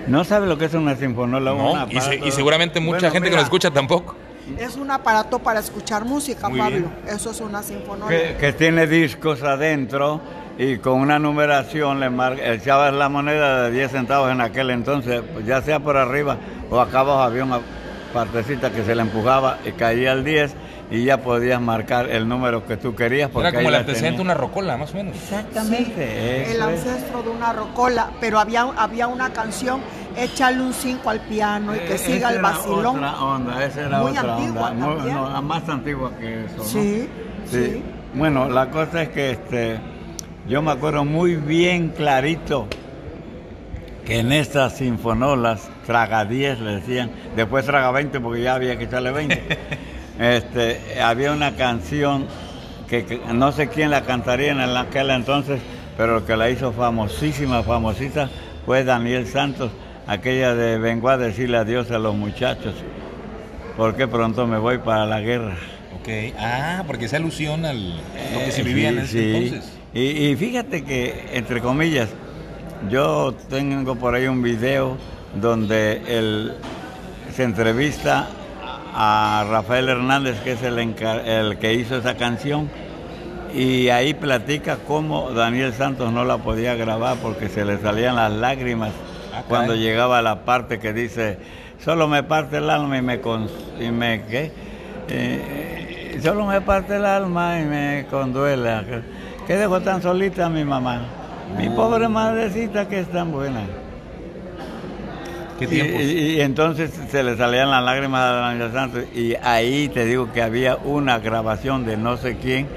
¿No 0.06 0.22
sabe 0.22 0.46
lo 0.46 0.56
que 0.56 0.66
es 0.66 0.74
una 0.74 0.94
sinfonola? 0.94 1.52
No, 1.52 1.88
y, 1.90 2.30
seguramente 2.30 2.78
mucha 2.78 3.10
gente 3.10 3.28
que 3.28 3.34
lo 3.34 3.42
escucha 3.42 3.72
tampoco. 3.72 4.14
Es 4.58 4.76
un 4.76 4.92
aparato 4.92 5.40
para 5.40 5.58
escuchar 5.58 6.04
música, 6.04 6.48
Pablo. 6.48 6.86
Eso 7.04 7.32
es 7.32 7.40
una 7.40 7.64
sinfonola. 7.64 8.38
Que, 8.38 8.52
tiene 8.52 8.86
discos 8.86 9.42
adentro 9.42 10.20
y 10.56 10.78
con 10.78 11.00
una 11.00 11.18
numeración 11.18 11.98
le 11.98 12.10
marca, 12.10 12.52
echabas 12.52 12.94
la 12.94 13.08
moneda 13.08 13.64
de 13.64 13.72
10 13.72 13.90
centavos 13.90 14.30
en 14.30 14.40
aquel 14.40 14.70
entonces, 14.70 15.20
pues 15.32 15.46
ya 15.46 15.62
sea 15.62 15.80
por 15.80 15.96
arriba 15.96 16.36
o 16.70 16.80
acá 16.80 17.00
abajo 17.00 17.22
había 17.22 17.42
una 17.42 17.60
partecita 18.12 18.70
que 18.70 18.84
se 18.84 18.94
le 18.94 19.02
empujaba 19.02 19.58
y 19.64 19.72
caía 19.72 20.12
el 20.12 20.24
10 20.24 20.54
y 20.90 21.04
ya 21.04 21.18
podías 21.18 21.60
marcar 21.60 22.08
el 22.10 22.26
número 22.28 22.66
que 22.66 22.76
tú 22.76 22.94
querías. 22.94 23.30
Porque 23.30 23.48
Era 23.48 23.58
como 23.58 23.68
el 23.68 23.74
antecedente 23.74 24.16
de 24.16 24.22
una 24.22 24.34
rocola, 24.34 24.76
más 24.76 24.92
o 24.92 24.96
menos. 24.96 25.14
Exactamente. 25.16 26.50
el 26.50 26.62
ancestro 26.62 27.22
de 27.22 27.30
una 27.30 27.52
rocola, 27.52 28.10
pero 28.20 28.38
había, 28.38 28.62
había 28.62 29.06
una 29.06 29.32
canción, 29.32 29.80
échale 30.16 30.62
un 30.62 30.72
5 30.72 31.10
al 31.10 31.20
piano 31.20 31.76
y 31.76 31.80
que 31.80 31.94
eh, 31.94 31.98
siga 31.98 32.30
el 32.30 32.40
vacilón. 32.40 32.96
Otra 32.96 33.22
onda, 33.22 33.64
esa 33.64 33.86
era 33.86 33.98
Muy 34.00 34.10
otra 34.12 34.36
antigua 34.36 34.70
onda. 34.70 35.40
más 35.42 35.68
antigua 35.68 36.12
que 36.18 36.44
eso. 36.44 36.64
Sí, 36.64 37.08
sí, 37.50 37.82
Bueno, 38.14 38.48
la 38.48 38.70
cosa 38.70 39.02
es 39.02 39.08
que 39.10 39.32
este, 39.32 39.78
yo 40.48 40.62
me 40.62 40.72
acuerdo 40.72 41.04
muy 41.04 41.36
bien 41.36 41.90
clarito 41.90 42.66
que 44.06 44.20
en 44.20 44.32
estas 44.32 44.78
sinfonolas, 44.78 45.68
traga 45.84 46.24
10 46.24 46.60
le 46.60 46.70
decían, 46.76 47.10
después 47.36 47.66
traga 47.66 47.90
20 47.90 48.20
porque 48.20 48.40
ya 48.40 48.54
había 48.54 48.78
que 48.78 48.84
echarle 48.84 49.10
20. 49.10 49.58
este, 50.18 51.00
había 51.00 51.32
una 51.32 51.54
canción 51.54 52.26
que, 52.88 53.20
no 53.32 53.52
sé 53.52 53.68
quién 53.68 53.90
la 53.90 54.02
cantaría 54.02 54.52
en 54.52 54.60
aquel 54.60 55.10
entonces, 55.10 55.60
pero 55.96 56.24
que 56.24 56.36
la 56.36 56.50
hizo 56.50 56.72
famosísima, 56.72 57.62
famosita, 57.62 58.30
fue 58.66 58.84
Daniel 58.84 59.26
Santos, 59.26 59.70
aquella 60.06 60.54
de 60.54 60.78
vengo 60.78 61.08
a 61.08 61.18
decirle 61.18 61.58
adiós 61.58 61.90
a 61.90 61.98
los 61.98 62.14
muchachos, 62.14 62.74
porque 63.76 64.08
pronto 64.08 64.46
me 64.46 64.58
voy 64.58 64.78
para 64.78 65.06
la 65.06 65.20
guerra. 65.20 65.56
Ok, 66.00 66.34
ah, 66.38 66.84
porque 66.86 67.06
esa 67.06 67.16
alusión 67.16 67.64
al 67.64 67.96
lo 67.96 68.38
que 68.44 68.50
se 68.50 68.62
vivía 68.62 68.88
en 68.90 68.98
ese 68.98 69.36
entonces. 69.36 69.72
Y, 69.94 70.28
y 70.28 70.36
fíjate 70.36 70.84
que, 70.84 71.30
entre 71.32 71.60
comillas, 71.60 72.08
yo 72.90 73.34
tengo 73.48 73.96
por 73.96 74.14
ahí 74.14 74.26
un 74.26 74.42
video 74.42 74.96
donde 75.40 76.02
el 76.06 76.54
se 77.34 77.42
entrevista 77.44 78.28
a 79.00 79.44
Rafael 79.48 79.88
Hernández, 79.88 80.40
que 80.40 80.52
es 80.52 80.62
el, 80.64 80.76
el 80.76 81.58
que 81.58 81.72
hizo 81.74 81.98
esa 81.98 82.16
canción, 82.16 82.68
y 83.54 83.90
ahí 83.90 84.12
platica 84.12 84.78
cómo 84.88 85.30
Daniel 85.30 85.72
Santos 85.72 86.12
no 86.12 86.24
la 86.24 86.38
podía 86.38 86.74
grabar 86.74 87.16
porque 87.22 87.48
se 87.48 87.64
le 87.64 87.78
salían 87.78 88.16
las 88.16 88.32
lágrimas 88.32 88.90
ah, 89.32 89.44
cuando 89.46 89.76
llegaba 89.76 90.18
a 90.18 90.22
la 90.22 90.44
parte 90.44 90.80
que 90.80 90.92
dice, 90.92 91.38
solo 91.78 92.08
me 92.08 92.24
parte 92.24 92.56
el 92.56 92.68
alma 92.68 92.98
y 92.98 93.02
me... 93.02 93.20
y 93.78 93.90
me 93.92 94.24
¿qué? 94.24 94.50
Eh, 95.08 96.18
solo 96.20 96.44
me 96.44 96.60
parte 96.60 96.96
el 96.96 97.06
alma 97.06 97.60
y 97.60 97.66
me 97.66 98.06
conduela. 98.10 98.82
¿Qué 99.46 99.54
dejo 99.54 99.80
tan 99.80 100.02
solita 100.02 100.48
mi 100.48 100.64
mamá? 100.64 101.02
Mi 101.56 101.70
pobre 101.70 102.08
madrecita 102.08 102.88
que 102.88 102.98
es 102.98 103.08
tan 103.12 103.30
buena. 103.30 103.60
¿Qué 105.58 105.66
tiempos? 105.66 106.02
Y, 106.02 106.40
entonces 106.40 106.92
se 107.10 107.22
le 107.22 107.36
salían 107.36 107.70
las 107.70 107.82
lágrimas 107.82 108.20
a 108.20 108.32
Daniel 108.32 108.72
Santos 108.72 109.04
y 109.14 109.34
ahí 109.42 109.88
te 109.88 110.04
digo 110.04 110.32
que 110.32 110.40
había 110.40 110.76
una 110.76 111.18
grabación 111.18 111.84
de 111.84 111.96
no 111.96 112.16
sé 112.16 112.36
quién 112.36 112.68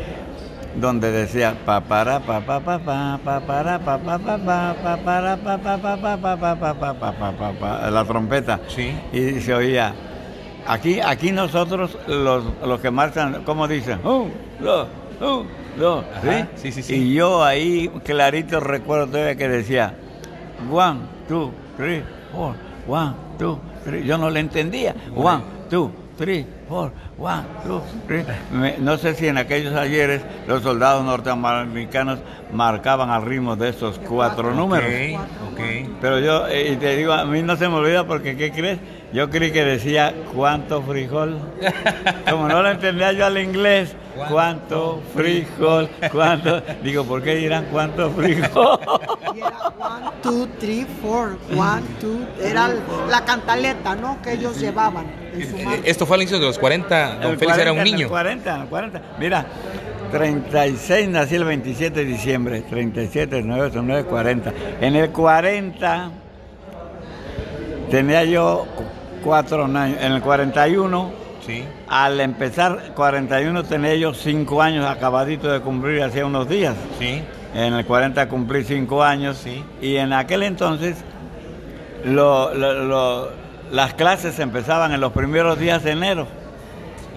donde 0.75 1.11
decía 1.11 1.55
papara 1.65 2.19
papá 2.21 2.59
papá 2.59 3.19
papara 3.23 3.77
papá 3.77 4.17
papá 4.17 4.75
papara 4.81 5.37
papá 5.37 5.77
papá 5.77 6.07
papá 6.07 6.93
papá 6.99 7.31
papá 7.37 7.91
la 7.91 8.05
trompeta 8.05 8.59
sí 8.67 8.93
y 9.11 9.41
se 9.41 9.53
oía 9.53 9.93
aquí 10.65 11.01
aquí 11.01 11.31
nosotros 11.31 11.97
los, 12.07 12.45
los 12.65 12.79
que 12.79 12.89
marchan 12.89 13.43
cómo 13.45 13.67
dicen 13.67 13.99
un 14.05 14.31
dos 14.59 14.87
un 15.19 15.47
dos 15.77 16.05
¿sí? 16.23 16.71
Sí, 16.71 16.81
sí, 16.81 16.95
y 16.95 17.13
yo 17.13 17.43
ahí 17.43 17.89
clarito 18.05 18.61
recuerdo 18.61 19.07
todavía 19.07 19.35
que 19.35 19.49
decía 19.49 19.93
one 20.71 21.01
two 21.27 21.51
three 21.75 22.01
four 22.31 22.55
one 22.91 23.13
two 23.39 23.57
three 23.83 24.03
yo 24.05 24.17
no 24.17 24.29
le 24.29 24.39
entendía. 24.41 24.93
One 25.15 25.43
two 25.69 25.89
three 26.21 26.45
four 26.69 26.91
one, 27.17 27.43
two, 27.65 27.81
three. 28.05 28.23
no 28.79 28.95
sé 28.97 29.15
si 29.15 29.27
en 29.27 29.39
aquellos 29.39 29.73
ayeres 29.73 30.21
los 30.47 30.61
soldados 30.61 31.03
norteamericanos 31.03 32.19
marcaban 32.53 33.09
al 33.09 33.25
ritmo 33.25 33.55
de 33.55 33.69
esos 33.69 33.97
cuatro 33.97 34.53
números. 34.53 34.87
Okay, 35.53 35.89
Pero 35.99 36.19
yo, 36.19 36.47
eh, 36.47 36.73
y 36.73 36.75
te 36.75 36.95
digo, 36.95 37.13
a 37.13 37.25
mí 37.25 37.41
no 37.41 37.55
se 37.55 37.67
me 37.67 37.75
olvida 37.75 38.05
porque, 38.05 38.37
¿qué 38.37 38.51
crees? 38.51 38.77
Yo 39.13 39.29
creí 39.29 39.51
que 39.51 39.63
decía 39.63 40.13
cuánto 40.33 40.81
frijol. 40.83 41.39
Como 42.29 42.47
no 42.47 42.61
lo 42.61 42.69
entendía 42.69 43.11
yo 43.13 43.25
al 43.25 43.37
inglés, 43.39 43.95
cuánto 44.29 45.01
frijol, 45.15 45.89
cuánto. 46.11 46.61
Digo, 46.83 47.03
¿por 47.03 47.23
qué 47.23 47.35
dirán 47.35 47.65
cuánto 47.71 48.11
frijol? 48.11 48.79
one, 49.79 50.11
two, 50.21 50.47
three, 50.59 50.85
four. 51.01 51.37
One, 51.55 51.83
two. 51.99 52.19
Era 52.39 52.69
la 53.09 53.25
cantaleta, 53.25 53.95
¿no? 53.95 54.21
Que 54.21 54.33
ellos 54.33 54.59
llevaban. 54.59 55.20
Esto 55.83 56.05
fue 56.05 56.17
al 56.17 56.21
inicio 56.21 56.39
de 56.39 56.45
los 56.45 56.59
40. 56.59 57.19
Don 57.21 57.37
Félix 57.37 57.57
era 57.57 57.73
un 57.73 57.83
niño. 57.83 58.09
40, 58.09 58.65
40. 58.69 59.01
Mira. 59.19 59.45
36 60.11 61.07
nací 61.07 61.35
el 61.35 61.45
27 61.45 62.01
de 62.01 62.05
diciembre, 62.05 62.61
37, 62.69 63.41
9, 63.45 63.71
9, 63.73 64.03
40. 64.03 64.53
En 64.81 64.95
el 64.97 65.09
40 65.09 66.11
tenía 67.89 68.25
yo 68.25 68.67
cuatro 69.23 69.65
años. 69.65 69.97
En 70.01 70.11
el 70.11 70.21
41, 70.21 71.11
sí. 71.45 71.63
al 71.87 72.19
empezar 72.19 72.93
41 72.93 73.63
tenía 73.63 73.95
yo 73.95 74.13
cinco 74.13 74.61
años 74.61 74.85
acabadito 74.85 75.51
de 75.51 75.61
cumplir 75.61 76.03
hacía 76.03 76.25
unos 76.25 76.49
días. 76.49 76.75
Sí. 76.99 77.23
En 77.53 77.73
el 77.73 77.85
40 77.85 78.27
cumplí 78.29 78.63
cinco 78.63 79.03
años. 79.03 79.37
Sí. 79.37 79.63
Y 79.81 79.95
en 79.95 80.13
aquel 80.13 80.43
entonces 80.43 80.97
las 83.71 83.93
clases 83.93 84.37
empezaban 84.39 84.91
en 84.91 85.01
los 85.01 85.11
primeros 85.11 85.57
días 85.59 85.83
de 85.83 85.91
enero. 85.91 86.27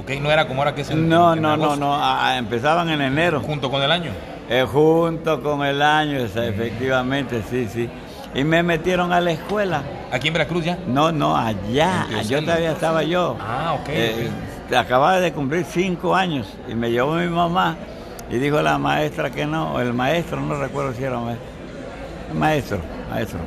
Ok, 0.01 0.11
no 0.21 0.31
era 0.31 0.47
como 0.47 0.61
ahora 0.61 0.75
que 0.75 0.85
se... 0.85 0.95
No, 0.95 1.35
no, 1.37 1.57
no, 1.57 1.77
no, 1.77 2.33
empezaban 2.37 2.89
en 2.91 3.01
enero. 3.01 3.41
¿Junto 3.41 3.71
con 3.71 3.83
el 3.83 3.91
año? 3.91 4.11
Eh, 4.49 4.67
junto 4.71 5.43
con 5.43 5.65
el 5.65 5.81
año, 5.81 6.19
efectivamente, 6.19 7.43
sí, 7.51 7.69
sí 7.73 7.91
y 8.35 8.43
me 8.43 8.63
metieron 8.63 9.13
a 9.13 9.21
la 9.21 9.31
escuela. 9.31 9.83
¿Aquí 10.11 10.29
en 10.29 10.35
Veracruz 10.35 10.65
ya? 10.65 10.79
No, 10.87 11.13
no, 11.13 11.37
allá. 11.37 12.07
Yo 12.29 12.43
todavía 12.43 12.73
estaba 12.73 13.03
yo. 13.05 13.37
Ah, 13.41 13.79
ok. 13.81 13.89
Eh, 13.89 14.31
acababa 14.77 15.21
de 15.21 15.33
cumplir 15.33 15.65
cinco 15.65 16.15
años 16.15 16.49
y 16.69 16.75
me 16.75 16.91
llevó 16.91 17.15
mi 17.15 17.29
mamá 17.29 17.77
y 18.31 18.39
dijo 18.39 18.61
la 18.61 18.77
maestra 18.79 19.31
que 19.31 19.47
no, 19.47 19.81
el 19.81 19.93
maestro, 19.93 20.41
no 20.41 20.59
recuerdo 20.59 20.93
si 20.95 21.05
era 21.05 21.19
maestro, 21.19 21.47
maestro, 22.35 22.79
maestro, 23.11 23.39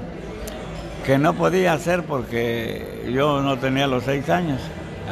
que 1.08 1.18
no 1.18 1.36
podía 1.36 1.72
hacer 1.72 2.04
porque 2.04 3.10
yo 3.14 3.42
no 3.42 3.58
tenía 3.58 3.88
los 3.88 4.04
seis 4.04 4.30
años. 4.30 4.60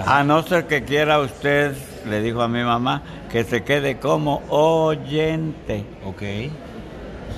A 0.06 0.26
no 0.26 0.44
ser 0.44 0.68
que 0.68 0.84
quiera 0.84 1.22
usted, 1.22 1.74
le 2.06 2.22
dijo 2.22 2.42
a 2.42 2.50
mi 2.50 2.62
mamá, 2.64 3.02
que 3.32 3.46
se 3.46 3.64
quede 3.64 3.98
como 3.98 4.42
oyente. 4.50 5.86
Ok. 6.06 6.22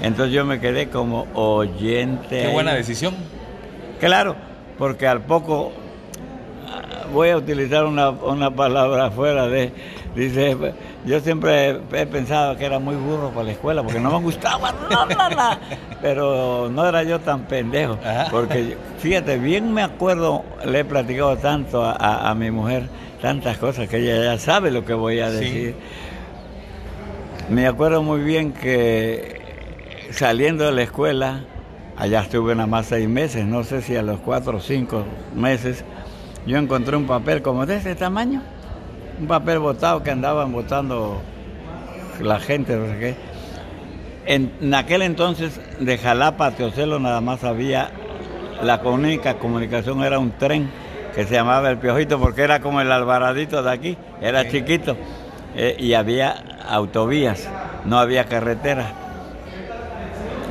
Entonces 0.01 0.33
yo 0.33 0.43
me 0.43 0.59
quedé 0.59 0.89
como 0.89 1.27
oyente. 1.35 2.41
Qué 2.41 2.47
buena 2.47 2.73
decisión. 2.73 3.13
Claro, 3.99 4.35
porque 4.79 5.05
al 5.05 5.21
poco 5.21 5.71
voy 7.13 7.29
a 7.29 7.37
utilizar 7.37 7.85
una, 7.85 8.55
palabra 8.55 9.11
fuera 9.11 9.47
de, 9.47 9.71
dice, 10.15 10.57
yo 11.07 11.21
siempre 11.21 11.79
he, 11.93 12.05
pensado 12.05 12.57
que 12.57 12.65
era 12.65 12.79
muy 12.79 12.95
burro 12.95 13.29
para 13.29 13.45
la 13.45 13.51
escuela 13.53 13.81
porque 13.81 13.99
no 13.99 14.11
me 14.11 14.19
gustaba 14.19 14.73
nada, 14.89 15.57
pero 16.01 16.69
no 16.69 16.85
era 16.85 17.03
yo 17.03 17.19
tan 17.21 17.43
pendejo, 17.43 17.97
porque 18.29 18.75
fíjate, 18.99 19.37
bien 19.37 19.73
me 19.73 19.83
acuerdo, 19.83 20.43
le 20.65 20.81
he 20.81 20.85
platicado 20.85 21.37
tanto 21.37 21.83
a, 21.83 22.33
mi 22.35 22.51
mujer, 22.51 22.89
tantas 23.21 23.57
cosas 23.57 23.87
que 23.87 23.97
ella 23.97 24.33
ya 24.33 24.37
sabe 24.37 24.69
lo 24.69 24.83
que 24.83 24.93
voy 24.93 25.19
a 25.21 25.31
decir. 25.31 25.75
Me 27.49 27.65
acuerdo 27.65 28.03
muy 28.03 28.19
bien 28.19 28.51
que 28.51 29.41
saliendo 30.11 30.65
de 30.65 30.73
la 30.73 30.81
escuela, 30.83 31.45
allá 31.95 32.21
estuve 32.21 32.53
nada 32.53 32.67
más 32.67 32.87
seis 32.87 33.07
meses, 33.07 33.45
no 33.45 33.63
sé 33.63 33.81
si 33.81 33.95
a 33.95 34.01
los 34.01 34.19
cuatro 34.19 34.57
o 34.57 34.59
cinco 34.59 35.05
meses, 35.33 35.85
yo 36.45 36.57
encontré 36.57 36.97
un 36.97 37.07
papel 37.07 37.41
como 37.41 37.65
de 37.65 37.77
ese 37.77 37.95
tamaño, 37.95 38.41
un 39.19 39.27
papel 39.27 39.59
botado 39.59 40.03
que 40.03 40.11
andaban 40.11 40.51
botando 40.51 41.21
la 42.21 42.39
gente, 42.39 42.75
no 42.75 42.87
sé 42.87 42.99
qué. 42.99 43.15
En, 44.25 44.73
aquel 44.73 45.01
entonces 45.01 45.59
de 45.79 45.97
Jalapa 45.97 46.47
a 46.47 46.51
Teocelo 46.51 46.99
nada 46.99 47.21
más 47.21 47.43
había, 47.43 47.91
la 48.61 48.77
única 48.83 49.35
comunicación 49.39 50.03
era 50.03 50.19
un 50.19 50.31
tren 50.31 50.69
que 51.15 51.25
se 51.25 51.33
llamaba 51.33 51.69
El 51.69 51.77
Piojito 51.77 52.19
porque 52.19 52.41
era 52.41 52.59
como 52.59 52.81
el 52.81 52.91
alvaradito 52.91 53.63
de 53.63 53.71
aquí, 53.71 53.97
era 54.21 54.49
chiquito 54.49 54.97
eh, 55.55 55.75
y 55.79 55.93
había 55.93 56.31
autovías, 56.67 57.49
no 57.85 57.97
había 57.97 58.25
carretera 58.25 59.07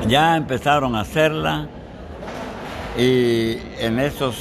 ya 0.08 0.36
empezaron 0.36 0.94
a 0.94 1.00
hacerla 1.00 1.66
y 2.96 3.58
en 3.78 3.98
esos 3.98 4.36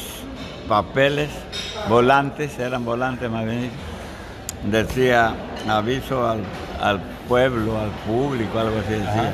papeles, 0.68 1.30
volantes, 1.90 2.58
eran 2.60 2.86
volantes 2.86 3.30
más 3.30 3.46
bien, 3.46 3.72
decía 4.64 5.34
aviso 5.68 6.28
al, 6.28 7.00
pueblo, 7.28 7.80
al 7.80 7.90
público, 8.06 8.60
algo 8.60 8.78
así 8.80 8.94
decía. 8.94 9.34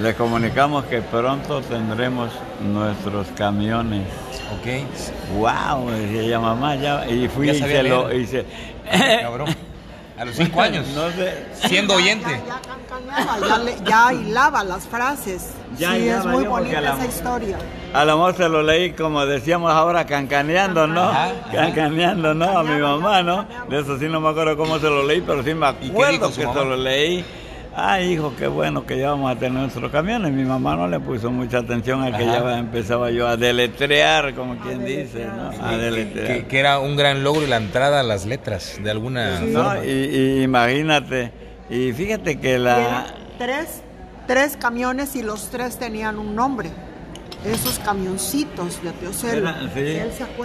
Le 0.00 0.14
comunicamos 0.14 0.84
que 0.84 1.00
pronto 1.00 1.62
tendremos 1.62 2.30
nuestros 2.60 3.28
camiones. 3.28 4.06
Ok. 4.52 5.38
Wow, 5.38 5.90
decía 5.90 6.22
ella 6.22 6.38
mamá, 6.38 6.76
ya, 6.76 7.08
y 7.08 7.28
fui 7.28 7.50
y 7.50 7.54
se 7.54 7.82
lo 7.82 8.12
hice. 8.12 8.44
Cabrón. 9.22 9.48
A 10.18 10.24
los 10.24 10.34
cinco 10.34 10.60
años. 10.60 10.86
no 10.94 11.10
sé. 11.10 11.46
Siendo 11.68 11.94
oyente. 11.94 12.40
Ya, 13.06 13.38
ya, 13.40 13.84
ya, 13.84 14.12
hilaba 14.12 14.64
las 14.64 14.86
frases. 14.86 15.50
Ya 15.78 15.92
sí, 15.92 16.08
es 16.08 16.24
muy 16.24 16.44
bonita 16.44 16.80
esa 16.80 17.06
historia. 17.06 17.58
A 17.92 18.04
lo 18.04 18.16
mejor 18.16 18.36
se 18.36 18.48
lo 18.48 18.62
leí 18.62 18.92
como 18.92 19.26
decíamos 19.26 19.72
ahora, 19.72 20.06
cancaneando, 20.06 20.86
¿no? 20.86 21.10
Cancaneando, 21.52 22.34
¿no? 22.34 22.58
A 22.58 22.62
mi 22.62 22.80
mamá, 22.80 23.22
¿no? 23.22 23.46
De 23.68 23.80
eso 23.80 23.98
sí 23.98 24.06
no 24.08 24.20
me 24.20 24.30
acuerdo 24.30 24.56
cómo 24.56 24.78
se 24.78 24.86
lo 24.86 25.02
leí, 25.04 25.20
pero 25.20 25.42
sí 25.42 25.54
me 25.54 25.66
acuerdo 25.66 26.28
que 26.28 26.34
se 26.34 26.44
lo 26.44 26.76
leí 26.76 27.24
ay 27.76 28.14
hijo, 28.14 28.34
qué 28.36 28.46
bueno 28.48 28.86
que 28.86 28.98
ya 28.98 29.10
vamos 29.10 29.30
a 29.30 29.38
tener 29.38 29.60
nuestros 29.60 29.92
camiones. 29.92 30.32
Mi 30.32 30.44
mamá 30.44 30.74
no 30.76 30.88
le 30.88 30.98
puso 30.98 31.30
mucha 31.30 31.58
atención 31.58 32.02
a 32.02 32.16
que 32.16 32.24
ya 32.24 32.58
empezaba 32.58 33.10
yo 33.10 33.28
a 33.28 33.36
deletrear, 33.36 34.34
como 34.34 34.56
quien 34.58 34.84
dice, 34.84 35.26
¿no? 35.26 35.50
A 35.64 35.76
deletrear. 35.76 36.46
Que, 36.46 36.58
era 36.58 36.80
un 36.80 36.96
gran 36.96 37.22
logro 37.22 37.42
y 37.42 37.46
la 37.46 37.58
entrada 37.58 38.00
a 38.00 38.02
las 38.02 38.24
letras, 38.24 38.78
de 38.82 38.90
alguna 38.90 39.42
forma. 39.52 39.84
Y, 39.84 40.42
imagínate, 40.42 41.32
y 41.68 41.92
fíjate 41.92 42.40
que 42.40 42.58
la... 42.58 43.06
Tres, 43.38 43.82
tres 44.26 44.56
camiones 44.56 45.14
y 45.14 45.22
los 45.22 45.50
tres 45.50 45.78
tenían 45.78 46.18
un 46.18 46.34
nombre 46.34 46.70
esos 47.44 47.78
camioncitos 47.78 48.82
de 48.82 48.90
Teocelo. 48.92 49.50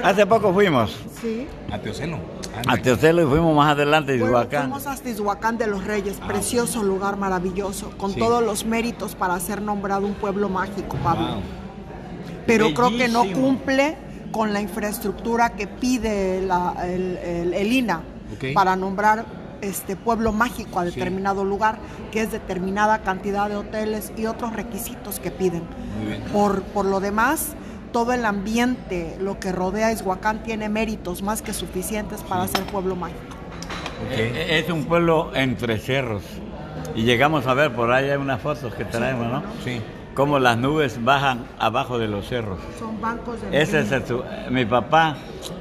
Hace 0.03 0.25
poco 0.25 0.53
fuimos. 0.53 0.95
Sí. 1.21 1.47
A 1.71 1.79
Teocelo. 1.79 2.19
A 2.67 2.77
Teocelo 2.77 3.23
y 3.23 3.25
fuimos 3.25 3.55
más 3.55 3.71
adelante 3.71 4.13
a 4.13 4.15
Tizuacán. 4.15 4.61
fuimos 4.63 4.87
a 4.87 4.95
Tizuacán 4.95 5.57
de 5.57 5.67
los 5.67 5.83
Reyes, 5.83 6.17
ah, 6.21 6.27
precioso 6.27 6.83
lugar 6.83 7.17
maravilloso, 7.17 7.91
con 7.97 8.15
todos 8.15 8.43
los 8.43 8.65
méritos 8.65 9.15
para 9.15 9.39
ser 9.39 9.61
nombrado 9.61 10.05
un 10.05 10.13
pueblo 10.13 10.49
mágico, 10.49 10.97
Pablo. 11.03 11.41
Pero 12.45 12.73
creo 12.73 12.89
que 12.89 13.07
no 13.07 13.23
cumple 13.31 13.97
con 14.31 14.53
la 14.53 14.61
infraestructura 14.61 15.51
que 15.51 15.67
pide 15.67 16.39
el, 16.39 17.73
INA 17.73 18.01
para 18.53 18.75
nombrar 18.75 19.25
este 19.61 19.95
pueblo 19.95 20.31
mágico 20.31 20.79
a 20.79 20.85
determinado 20.85 21.43
lugar, 21.45 21.77
que 22.11 22.21
es 22.21 22.31
determinada 22.31 23.03
cantidad 23.03 23.47
de 23.47 23.57
hoteles 23.57 24.11
y 24.17 24.25
otros 24.25 24.53
requisitos 24.53 25.19
que 25.19 25.31
piden. 25.31 25.63
Por, 26.33 26.63
por 26.63 26.85
lo 26.85 26.99
demás, 26.99 27.55
todo 27.91 28.13
el 28.13 28.25
ambiente, 28.25 29.17
lo 29.19 29.39
que 29.39 29.51
rodea 29.51 29.87
a 29.87 29.91
Ishuacán 29.91 30.43
tiene 30.43 30.69
méritos 30.69 31.21
más 31.21 31.41
que 31.41 31.53
suficientes 31.53 32.21
para 32.21 32.47
ser 32.47 32.63
pueblo 32.63 32.95
mágico. 32.95 33.19
Es 34.09 34.69
un 34.69 34.85
pueblo 34.85 35.31
entre 35.35 35.77
cerros. 35.77 36.23
Y 36.95 37.03
llegamos 37.03 37.47
a 37.47 37.53
ver, 37.53 37.73
por 37.73 37.91
ahí 37.91 38.09
hay 38.09 38.17
unas 38.17 38.41
fotos 38.41 38.73
que 38.73 38.85
traemos, 38.85 39.27
¿no? 39.27 39.43
Sí. 39.63 39.81
Cómo 40.13 40.39
las 40.39 40.57
nubes 40.57 41.03
bajan 41.03 41.45
abajo 41.57 41.97
de 41.97 42.07
los 42.07 42.27
cerros. 42.27 42.59
Son 42.77 42.99
bancos 42.99 43.41
de 43.41 43.61
Ese 43.61 43.79
es 43.79 43.91
mi 44.49 44.65
papá 44.65 45.15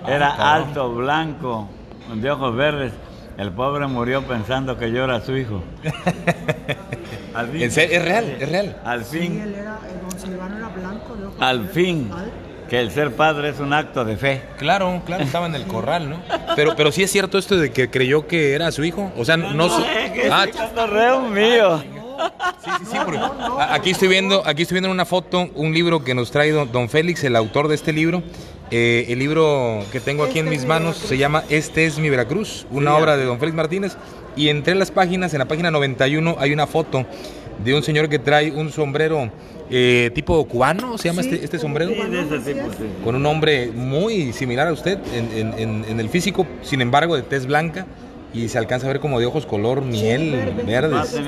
era 0.07 0.35
ah, 0.37 0.55
alto, 0.55 0.93
blanco, 0.95 1.69
de 2.15 2.31
ojos 2.31 2.55
verdes. 2.57 2.93
El 3.41 3.53
pobre 3.53 3.87
murió 3.87 4.23
pensando 4.27 4.77
que 4.77 4.93
yo 4.93 5.05
era 5.05 5.23
su 5.23 5.35
hijo. 5.35 5.63
¿Es 7.55 7.75
real? 7.75 8.37
¿Es 8.39 8.49
real? 8.51 8.77
Al 8.85 9.03
fin. 9.03 9.33
Sí, 9.33 9.41
él 9.41 9.55
era, 9.55 9.79
don 10.03 10.21
Silvano 10.21 10.59
era 10.59 10.69
blanco 10.69 11.17
de 11.17 11.25
ojos 11.25 11.41
Al 11.41 11.67
fin 11.69 12.11
que 12.69 12.79
el 12.79 12.91
ser 12.91 13.17
padre 13.17 13.49
es 13.49 13.59
un 13.59 13.73
acto 13.73 14.05
de 14.05 14.19
fe. 14.19 14.43
Claro, 14.59 15.01
claro, 15.07 15.25
estaba 15.25 15.47
en 15.47 15.55
el 15.55 15.67
corral, 15.67 16.11
¿no? 16.11 16.21
Pero, 16.55 16.77
pero 16.77 16.93
sí 16.93 17.03
es 17.03 17.11
cierto 17.11 17.39
esto 17.39 17.57
de 17.57 17.73
que 17.73 17.89
creyó 17.89 18.27
que 18.29 18.53
era 18.53 18.71
su 18.73 18.85
hijo. 18.85 19.11
O 19.17 19.25
sea, 19.25 19.39
no. 19.39 19.55
no, 19.55 19.69
ah, 20.31 20.47
mío. 21.33 21.83
Sí, 22.63 22.71
sí, 22.79 22.87
sí, 22.93 22.99
aquí 23.59 23.91
estoy 23.91 24.09
viendo, 24.09 24.47
aquí 24.47 24.63
estoy 24.63 24.77
viendo 24.77 24.89
en 24.89 24.93
una 24.93 25.07
foto 25.07 25.49
un 25.55 25.73
libro 25.73 26.05
que 26.05 26.15
nos 26.15 26.31
trae 26.31 26.53
don, 26.53 26.89
Félix, 26.91 27.25
el 27.25 27.35
autor 27.35 27.69
de 27.69 27.75
este 27.75 27.93
libro. 27.93 28.23
Eh, 28.71 29.07
el 29.09 29.19
libro 29.19 29.85
que 29.91 30.01
tengo 30.01 30.23
aquí 30.23 30.39
en 30.39 30.47
este 30.47 30.59
mis 30.59 30.67
manos 30.67 30.97
se 30.97 31.19
llama 31.19 31.43
Este 31.49 31.87
es 31.87 31.99
mi 31.99 32.09
Veracruz, 32.09 32.67
una 32.71 32.97
obra 32.97 33.17
de 33.17 33.25
don 33.25 33.39
Félix 33.39 33.57
Martínez. 33.57 33.97
Y 34.37 34.49
entre 34.49 34.77
las 34.77 34.91
páginas, 34.91 35.33
en 35.35 35.41
la 35.41 35.47
página 35.47 35.71
91, 35.71 36.37
hay 36.39 36.53
una 36.53 36.67
foto 36.67 37.05
de 37.65 37.75
un 37.75 37.83
señor 37.83 38.09
que 38.09 38.19
trae 38.19 38.53
un 38.53 38.71
sombrero 38.71 39.31
eh, 39.71 40.11
tipo 40.15 40.45
cubano, 40.47 40.99
se 40.99 41.09
llama 41.09 41.21
este, 41.21 41.45
este 41.45 41.59
sombrero. 41.59 41.93
Con 43.05 43.17
un 43.17 43.23
nombre 43.23 43.71
muy 43.75 44.33
similar 44.33 44.69
a 44.69 44.73
usted 44.73 44.99
en, 45.13 46.01
el 46.01 46.09
físico, 46.09 46.47
sin 46.63 46.81
embargo 46.81 47.17
de 47.17 47.23
tez 47.23 47.47
blanca 47.47 47.87
y 48.33 48.49
se 48.49 48.59
alcanza 48.59 48.87
a 48.87 48.93
ver 48.93 49.01
como 49.01 49.19
de 49.19 49.27
ojos 49.27 49.47
color 49.47 49.83
miel, 49.83 50.55
verdes. 50.65 51.21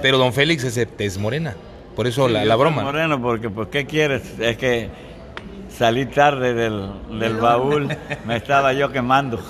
Pero 0.00 0.18
don 0.18 0.32
Félix 0.32 0.64
es 0.64 0.74
de 0.74 0.86
tez 0.86 1.18
morena, 1.18 1.54
por 1.94 2.06
eso 2.06 2.28
la, 2.28 2.56
broma. 2.56 2.82
Moreno, 2.82 3.20
porque 3.20 3.50
pues, 3.50 3.68
¿qué 3.68 3.86
quieres? 3.86 4.22
Es 4.40 4.56
que 4.56 4.88
salí 5.78 6.06
tarde 6.06 6.54
del, 6.54 6.90
del 7.20 7.36
baúl, 7.36 7.88
me 8.26 8.36
estaba 8.36 8.72
yo 8.72 8.90
quemando. 8.90 9.40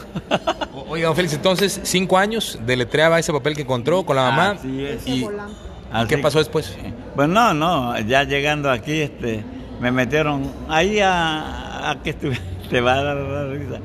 Oiga, 0.88 1.06
don 1.06 1.16
Félix, 1.16 1.34
entonces, 1.34 1.80
cinco 1.84 2.18
años, 2.18 2.58
deletreaba 2.66 3.18
ese 3.18 3.32
papel 3.32 3.56
que 3.56 3.62
encontró 3.62 4.04
con 4.04 4.16
la 4.16 4.30
mamá. 4.30 4.56
Y, 5.06 5.26
qué 6.06 6.18
pasó 6.18 6.38
después? 6.38 6.76
Pues 7.16 7.28
no, 7.28 7.54
no, 7.54 7.98
ya 8.00 8.24
llegando 8.24 8.70
aquí, 8.70 9.00
este, 9.00 9.42
me 9.80 9.90
metieron 9.90 10.52
ahí 10.68 11.00
a, 11.02 11.96
que 12.04 12.10
estuve, 12.10 12.38
te 12.70 12.80
va 12.80 12.94
a 12.94 13.02
dar 13.02 13.16
la 13.16 13.46
risa. 13.46 13.80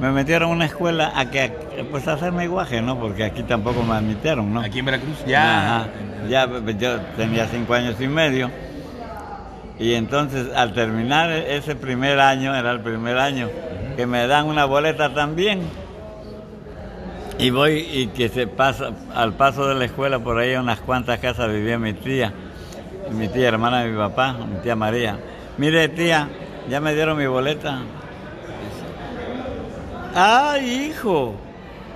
Me 0.00 0.10
metieron 0.10 0.50
a 0.50 0.52
una 0.52 0.64
escuela 0.64 1.12
a 1.14 1.30
que, 1.30 1.52
pues 1.90 2.08
a 2.08 2.14
hacerme 2.14 2.48
guaje, 2.48 2.80
¿no? 2.80 2.98
Porque 2.98 3.24
aquí 3.24 3.42
tampoco 3.42 3.82
me 3.82 3.94
admitieron, 3.94 4.52
¿no? 4.52 4.60
Aquí 4.60 4.80
en 4.80 4.86
Veracruz, 4.86 5.24
ya. 5.26 5.88
ya, 6.28 6.48
yo 6.78 7.00
tenía 7.16 7.46
cinco 7.46 7.74
años 7.74 7.96
y 8.00 8.08
medio. 8.08 8.50
Y 9.78 9.94
entonces, 9.94 10.48
al 10.54 10.74
terminar 10.74 11.30
ese 11.30 11.74
primer 11.74 12.20
año, 12.20 12.54
era 12.54 12.70
el 12.70 12.80
primer 12.80 13.18
año, 13.18 13.48
que 13.96 14.06
me 14.06 14.26
dan 14.26 14.46
una 14.46 14.64
boleta 14.64 15.12
también 15.12 15.62
y 17.38 17.50
voy 17.50 17.88
y 17.92 18.06
que 18.08 18.28
se 18.28 18.46
pasa, 18.46 18.90
al 19.14 19.32
paso 19.32 19.66
de 19.66 19.74
la 19.74 19.86
escuela, 19.86 20.18
por 20.20 20.38
ahí 20.38 20.54
unas 20.54 20.80
cuantas 20.80 21.18
casas 21.18 21.50
vivía 21.50 21.78
mi 21.78 21.92
tía, 21.92 22.32
mi 23.10 23.28
tía 23.28 23.48
hermana 23.48 23.82
de 23.82 23.90
mi 23.90 23.96
papá, 23.96 24.34
mi 24.34 24.60
tía 24.60 24.76
María. 24.76 25.18
Mire 25.58 25.88
tía, 25.88 26.28
ya 26.68 26.80
me 26.80 26.94
dieron 26.94 27.18
mi 27.18 27.26
boleta. 27.26 27.80
¡Ay, 30.14 30.90
hijo! 30.90 31.34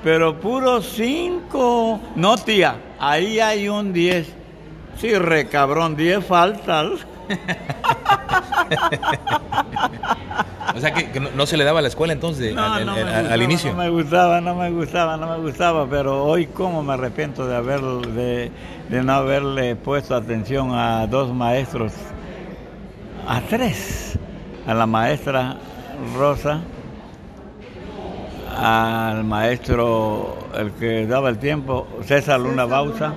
Pero 0.03 0.41
puro 0.41 0.81
cinco. 0.83 2.01
No, 2.17 2.37
tía, 2.37 2.77
ahí 2.99 3.39
hay 3.39 3.69
un 3.69 3.93
diez. 3.93 4.33
Sí, 4.99 5.15
recabrón, 5.15 5.97
diez 5.97 6.25
faltas. 6.25 7.07
o 10.75 10.81
sea 10.81 10.93
que, 10.93 11.21
no, 11.21 11.47
se 11.47 11.57
le 11.57 11.65
daba 11.65 11.81
a 11.81 11.83
la 11.83 11.89
escuela 11.89 12.13
entonces 12.13 12.57
al, 12.57 13.43
inicio. 13.43 13.73
No 13.73 13.79
me 13.79 13.91
gustaba, 13.91 14.41
no 14.41 14.55
me 14.55 14.71
gustaba, 14.71 15.17
no 15.17 15.29
me 15.29 15.39
gustaba, 15.39 15.87
pero 15.89 16.25
hoy 16.25 16.47
cómo 16.47 16.83
me 16.83 16.95
arrepiento 16.95 17.47
de 17.47 17.57
haber 17.57 17.81
de, 17.81 18.51
no 18.91 19.13
haberle 19.13 19.77
puesto 19.77 20.15
atención 20.15 20.73
a 20.73 21.07
dos 21.07 21.33
maestros, 21.33 21.93
a 23.27 23.41
tres, 23.41 24.19
a 24.67 24.75
la 24.75 24.87
maestra 24.87 25.57
Rosa, 26.17 26.61
al 28.57 29.25
maestro 29.25 30.37
el 30.55 30.73
que 30.73 31.07
daba 31.07 31.29
el 31.29 31.39
tiempo, 31.39 31.87
César 32.05 32.41
Luna 32.41 32.65
Bausa, 32.65 33.13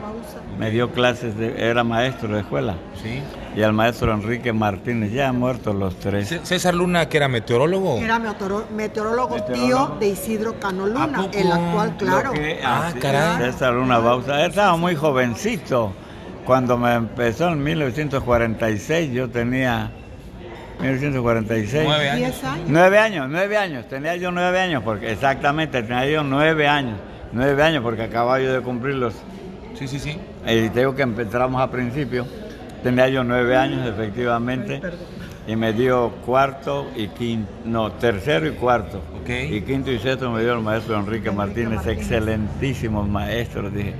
me 0.59 0.69
dio 0.69 0.91
clases, 0.91 1.35
de, 1.35 1.69
era 1.69 1.83
maestro 1.83 2.35
de 2.35 2.41
escuela. 2.41 2.75
Sí 3.01 3.23
y 3.55 3.63
al 3.63 3.73
maestro 3.73 4.13
Enrique 4.13 4.53
Martínez, 4.53 5.11
ya 5.11 5.29
han 5.29 5.39
muerto 5.39 5.73
los 5.73 5.99
tres. 5.99 6.39
César 6.43 6.73
Luna, 6.73 7.09
que 7.09 7.17
era 7.17 7.27
meteorólogo. 7.27 7.97
Era 7.97 8.19
meteorólogo, 8.75 9.43
tío 9.43 9.97
de 9.99 10.09
Isidro 10.09 10.59
Cano 10.59 10.87
Luna, 10.87 11.27
el 11.33 11.51
actual, 11.51 11.97
claro. 11.97 12.31
ah, 12.63 12.93
caray. 13.01 13.51
César 13.51 13.73
Luna 13.73 13.97
Bausa, 13.99 14.45
estaba 14.45 14.77
muy 14.77 14.95
jovencito. 14.95 15.93
Cuando 16.45 16.77
me 16.77 16.93
empezó 16.93 17.49
en 17.49 17.61
1946, 17.61 19.11
yo 19.11 19.29
tenía 19.29 19.91
1946. 20.79 21.83
Nueve 21.85 22.09
años. 22.09 22.41
Nueve 22.67 22.97
años, 22.97 23.27
nueve 23.29 23.57
años. 23.57 23.87
Tenía 23.87 24.15
yo 24.15 24.31
nueve 24.31 24.59
años, 24.59 24.83
porque 24.83 25.11
exactamente, 25.11 25.83
tenía 25.83 26.05
yo 26.05 26.23
nueve 26.23 26.67
años. 26.67 26.97
Nueve 27.31 27.61
años, 27.61 27.83
porque 27.83 28.03
acababa 28.03 28.39
yo 28.39 28.53
de 28.53 28.61
cumplirlos. 28.61 29.15
Sí, 29.79 29.87
sí, 29.87 29.97
sí. 29.97 30.19
Y 30.45 30.69
te 30.69 30.79
digo 30.79 30.93
que 30.93 31.03
empezamos 31.03 31.61
a 31.61 31.71
principio. 31.71 32.27
Tenía 32.83 33.07
yo 33.07 33.23
nueve 33.23 33.55
años, 33.55 33.87
efectivamente, 33.87 34.81
y 35.47 35.55
me 35.55 35.71
dio 35.71 36.11
cuarto 36.25 36.87
y 36.95 37.07
quinto, 37.07 37.49
no, 37.63 37.91
tercero 37.93 38.47
y 38.47 38.51
cuarto. 38.51 39.01
Y 39.25 39.61
quinto 39.61 39.91
y 39.91 39.99
sexto 39.99 40.31
me 40.31 40.41
dio 40.41 40.53
el 40.53 40.61
maestro 40.61 40.97
Enrique 40.97 41.31
Martínez, 41.31 41.85
excelentísimos 41.87 43.07
maestros. 43.07 43.73
Dije, 43.73 43.93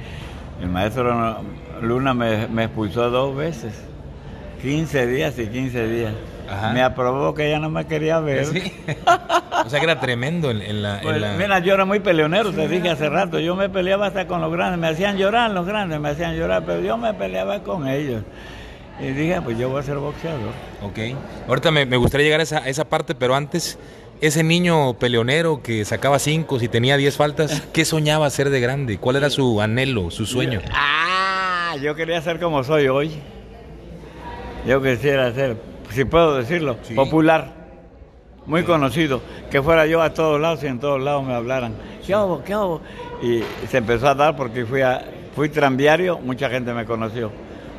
el 0.62 0.68
maestro 0.68 1.44
Luna 1.82 2.14
me, 2.14 2.64
expulsó 2.64 3.10
dos 3.10 3.36
veces, 3.36 3.74
15 4.62 5.08
días 5.08 5.40
y 5.40 5.48
15 5.48 5.88
días. 5.88 6.14
Me 6.74 6.82
aprobó 6.82 7.34
que 7.34 7.48
ella 7.48 7.60
no 7.60 7.70
me 7.70 7.86
quería 7.86 8.20
ver. 8.20 8.48
o 9.66 9.70
sea 9.70 9.80
que 9.80 9.86
era 9.86 10.00
tremendo 10.00 10.52
en, 10.52 10.82
la, 10.82 11.00
pues, 11.02 11.22
Mira, 11.38 11.60
yo 11.60 11.74
era 11.74 11.86
muy 11.86 12.00
peleonero, 12.00 12.52
te 12.52 12.68
dije 12.68 12.90
hace 12.90 13.10
rato. 13.10 13.40
Yo 13.40 13.56
me 13.56 13.70
peleaba 13.70 14.08
hasta 14.08 14.28
con 14.28 14.42
los 14.42 14.52
grandes. 14.52 14.80
Me 14.80 14.88
hacían 14.88 15.18
llorar 15.18 15.52
los 15.52 15.66
grandes, 15.66 16.00
me 16.00 16.10
hacían 16.10 16.36
llorar, 16.36 16.64
pero 16.66 16.82
yo 16.82 16.98
me 16.98 17.14
peleaba 17.14 17.62
con 17.64 17.88
ellos. 17.88 18.24
Y 19.00 19.08
dije, 19.08 19.42
pues 19.42 19.58
yo 19.58 19.70
voy 19.70 19.80
a 19.80 19.84
ser 19.84 19.98
boxeador. 19.98 20.52
Ok. 20.82 21.00
Ahorita 21.48 21.72
me, 21.72 21.86
gustaría 21.98 22.26
llegar 22.26 22.42
a 22.42 22.44
esa, 22.44 22.60
esa, 22.60 22.86
parte, 22.86 23.16
pero 23.16 23.34
antes, 23.36 23.80
ese 24.20 24.44
niño 24.44 24.94
peleonero 24.96 25.62
que 25.64 25.86
sacaba 25.86 26.20
cinco 26.20 26.58
y 26.62 26.68
tenía 26.68 26.98
diez 26.98 27.16
faltas, 27.16 27.62
¿qué 27.74 27.86
soñaba 27.86 28.30
ser 28.30 28.50
de 28.50 28.60
grande? 28.60 28.98
¿Cuál 28.98 29.16
era 29.16 29.30
su 29.30 29.62
anhelo, 29.62 30.12
su 30.12 30.26
sueño? 30.26 30.62
Ah, 30.74 31.76
yo 31.82 31.96
quería 31.96 32.22
ser 32.22 32.40
como 32.40 32.64
soy 32.64 32.88
hoy. 32.88 33.12
Yo 34.68 34.84
quisiera 34.84 35.34
ser, 35.34 35.56
si 35.92 36.04
puedo 36.04 36.36
decirlo, 36.36 36.78
popular, 36.96 37.59
muy 38.46 38.64
conocido. 38.64 39.22
Que 39.50 39.62
fuera 39.62 39.86
yo 39.86 40.02
a 40.02 40.14
todos 40.14 40.40
lados 40.40 40.64
y 40.64 40.68
en 40.68 40.80
todos 40.80 41.02
lados 41.02 41.26
me 41.26 41.34
hablaran. 41.34 41.74
¿Qué 42.06 42.14
hago? 42.14 42.44
¿Qué 42.44 42.54
hago? 42.54 42.82
Y 43.22 43.44
se 43.68 43.78
empezó 43.78 44.08
a 44.08 44.16
dar 44.16 44.36
porque 44.36 44.66
fui, 44.66 44.82
a, 44.82 45.04
fui 45.36 45.50
tranviario, 45.50 46.20
mucha 46.20 46.50
gente 46.50 46.74
me 46.74 46.86
conoció 46.86 47.32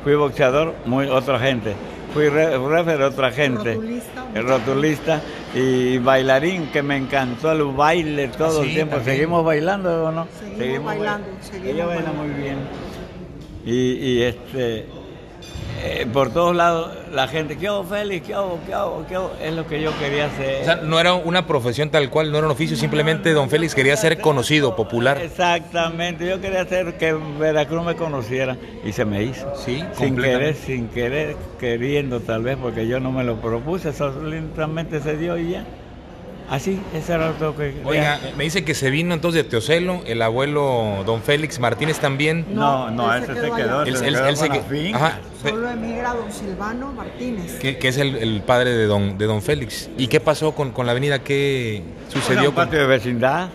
Fui 0.03 0.15
boxeador, 0.15 0.73
muy 0.85 1.07
otra 1.07 1.39
gente. 1.39 1.75
Fui 2.13 2.27
refer, 2.27 3.01
otra 3.03 3.31
gente. 3.31 3.75
Rotulista. 3.75 4.27
El 4.33 4.47
rotulista 4.47 5.21
y 5.53 5.97
bailarín, 5.99 6.67
que 6.71 6.81
me 6.81 6.97
encantó 6.97 7.51
el 7.51 7.63
baile 7.63 8.29
todo 8.29 8.63
el 8.63 8.73
tiempo. 8.73 8.97
¿Seguimos 9.03 9.45
bailando 9.45 10.05
o 10.05 10.11
no? 10.11 10.27
Seguimos, 10.57 10.85
bailando. 10.85 11.27
Ella 11.63 11.85
baila 11.85 12.11
muy 12.13 12.29
bien. 12.29 12.57
Y, 13.63 13.91
y, 13.93 14.23
este, 14.23 14.87
eh, 15.83 16.07
por 16.11 16.31
todos 16.31 16.55
lados 16.55 16.91
la 17.11 17.27
gente, 17.27 17.57
¿qué 17.57 17.67
hago, 17.67 17.83
Félix? 17.83 18.27
¿Qué 18.27 18.33
hago? 18.33 18.59
¿Qué 18.65 18.73
hago? 18.73 19.05
¿Qué 19.07 19.15
hago? 19.15 19.31
Es 19.41 19.53
lo 19.53 19.67
que 19.67 19.81
yo 19.81 19.97
quería 19.97 20.27
hacer. 20.27 20.61
O 20.61 20.65
sea, 20.65 20.75
no 20.77 20.99
era 20.99 21.13
una 21.13 21.47
profesión 21.47 21.89
tal 21.89 22.09
cual, 22.09 22.31
no 22.31 22.37
era 22.37 22.47
un 22.47 22.53
oficio, 22.53 22.77
simplemente 22.77 23.33
don 23.33 23.49
Félix 23.49 23.73
quería 23.73 23.97
ser 23.97 24.19
conocido, 24.19 24.75
popular. 24.75 25.19
Exactamente, 25.21 26.27
yo 26.27 26.39
quería 26.39 26.61
hacer 26.61 26.97
que 26.97 27.13
Veracruz 27.13 27.83
me 27.83 27.95
conociera 27.95 28.57
y 28.85 28.91
se 28.91 29.05
me 29.05 29.23
hizo. 29.23 29.51
Sí, 29.55 29.83
sin 29.93 30.15
querer, 30.15 30.55
sin 30.55 30.87
querer, 30.89 31.35
queriendo 31.59 32.19
tal 32.19 32.43
vez, 32.43 32.57
porque 32.61 32.87
yo 32.87 32.99
no 32.99 33.11
me 33.11 33.23
lo 33.23 33.37
propuse, 33.41 33.93
solamente 33.93 35.01
se 35.01 35.17
dio 35.17 35.37
y 35.37 35.51
ya. 35.51 35.65
Así, 36.51 36.81
ese 36.93 37.13
era 37.13 37.33
lo 37.39 37.55
que... 37.55 37.81
Oiga, 37.85 38.19
me 38.35 38.43
dice 38.43 38.65
que 38.65 38.75
se 38.75 38.89
vino 38.89 39.13
entonces 39.13 39.41
de 39.41 39.49
Teocelo, 39.49 40.01
el 40.05 40.21
abuelo 40.21 41.01
don 41.05 41.21
Félix 41.21 41.61
Martínez 41.61 41.99
también. 41.99 42.45
No, 42.53 42.91
no, 42.91 43.15
ese 43.15 43.33
se 43.35 43.51
quedó. 43.51 43.83
Él, 43.83 44.35
se 44.35 44.49
quedó 44.49 44.97
Ajá, 44.97 45.19
Solo 45.41 45.69
emigra 45.69 46.13
don 46.13 46.29
Silvano 46.29 46.91
Martínez. 46.91 47.57
Que, 47.57 47.79
es 47.81 47.97
el, 47.97 48.43
padre 48.45 48.71
de 48.71 48.85
don, 48.85 49.17
de 49.17 49.27
don 49.27 49.41
Félix. 49.41 49.89
¿Y 49.97 50.07
qué 50.07 50.19
pasó 50.19 50.51
con, 50.51 50.73
la 50.85 50.91
avenida? 50.91 51.19
¿Qué 51.19 51.83
sucedió? 52.09 52.47
a 52.47 52.49
un 52.49 52.55
patio 52.55 52.79
de 52.79 52.85
vecindad, 52.85 53.49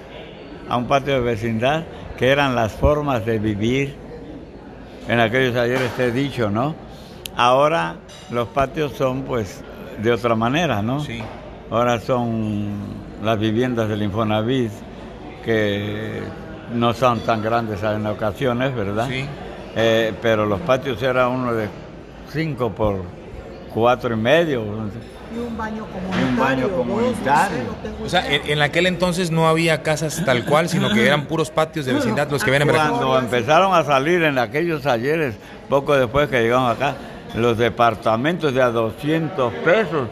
a 0.67 0.77
un 0.79 0.87
patio 0.87 1.13
de 1.17 1.21
vecindad, 1.21 1.85
que 2.17 2.29
eran 2.29 2.55
las 2.55 2.73
formas 2.73 3.27
de 3.27 3.39
vivir. 3.39 3.95
En 5.07 5.21
aquellos 5.21 5.55
ayeres 5.55 5.95
te 5.99 6.07
he 6.07 6.13
dicho, 6.13 6.49
¿no? 6.49 6.75
Ahora 7.37 7.97
los 8.31 8.49
patios 8.49 8.95
son 8.95 9.25
pues 9.25 9.61
de 10.03 10.13
otra 10.13 10.35
manera, 10.35 10.81
¿no? 10.81 11.01
Sí. 11.01 11.21
Ahora 11.71 11.99
son 11.99 12.71
las 13.25 13.39
viviendas 13.39 13.89
del 13.89 14.03
Infonavit 14.03 14.71
que 15.45 16.23
no 16.73 16.93
son 16.95 17.21
tan 17.21 17.43
grandes 17.43 17.83
en 17.83 18.07
ocasiones, 18.07 18.75
¿verdad? 18.75 19.09
Sí. 19.09 19.27
Eh, 19.75 20.13
pero 20.23 20.47
los 20.47 20.61
patios 20.61 21.03
eran 21.03 21.31
uno 21.31 21.55
de 21.55 21.69
cinco 22.33 22.71
por 22.71 23.03
cuatro 23.75 24.15
y 24.15 24.17
medio. 24.17 24.63
Y 25.35 25.39
un 25.39 25.57
baño 25.57 25.85
comunitario. 25.87 26.29
un 26.29 26.39
baño 26.39 26.69
comunitario. 26.71 27.59
o 28.05 28.09
sea, 28.09 28.25
en, 28.27 28.63
aquel 28.63 28.87
entonces 28.87 29.31
no 29.31 29.49
había 29.49 29.83
casas 29.83 30.25
tal 30.25 30.45
cual, 30.45 30.69
sino 30.69 30.93
que 30.95 31.05
eran 31.05 31.27
puros 31.27 31.51
patios 31.51 31.85
de 31.85 31.93
vecindad 31.93 32.31
los 32.31 32.43
que 32.43 32.51
ven 32.51 32.63
en 32.63 32.69
Cuando 32.69 33.19
empezaron 33.19 33.75
a 33.75 33.85
salir 33.85 34.23
en 34.23 34.39
aquellos 34.39 34.87
ayeres, 34.87 35.35
poco 35.69 35.97
después 35.97 36.29
que 36.29 36.41
llegamos 36.41 36.75
acá, 36.75 36.95
los 37.35 37.59
departamentos 37.59 38.55
de 38.55 38.63
a 38.63 38.71
200 38.71 39.53
pesos 39.53 40.09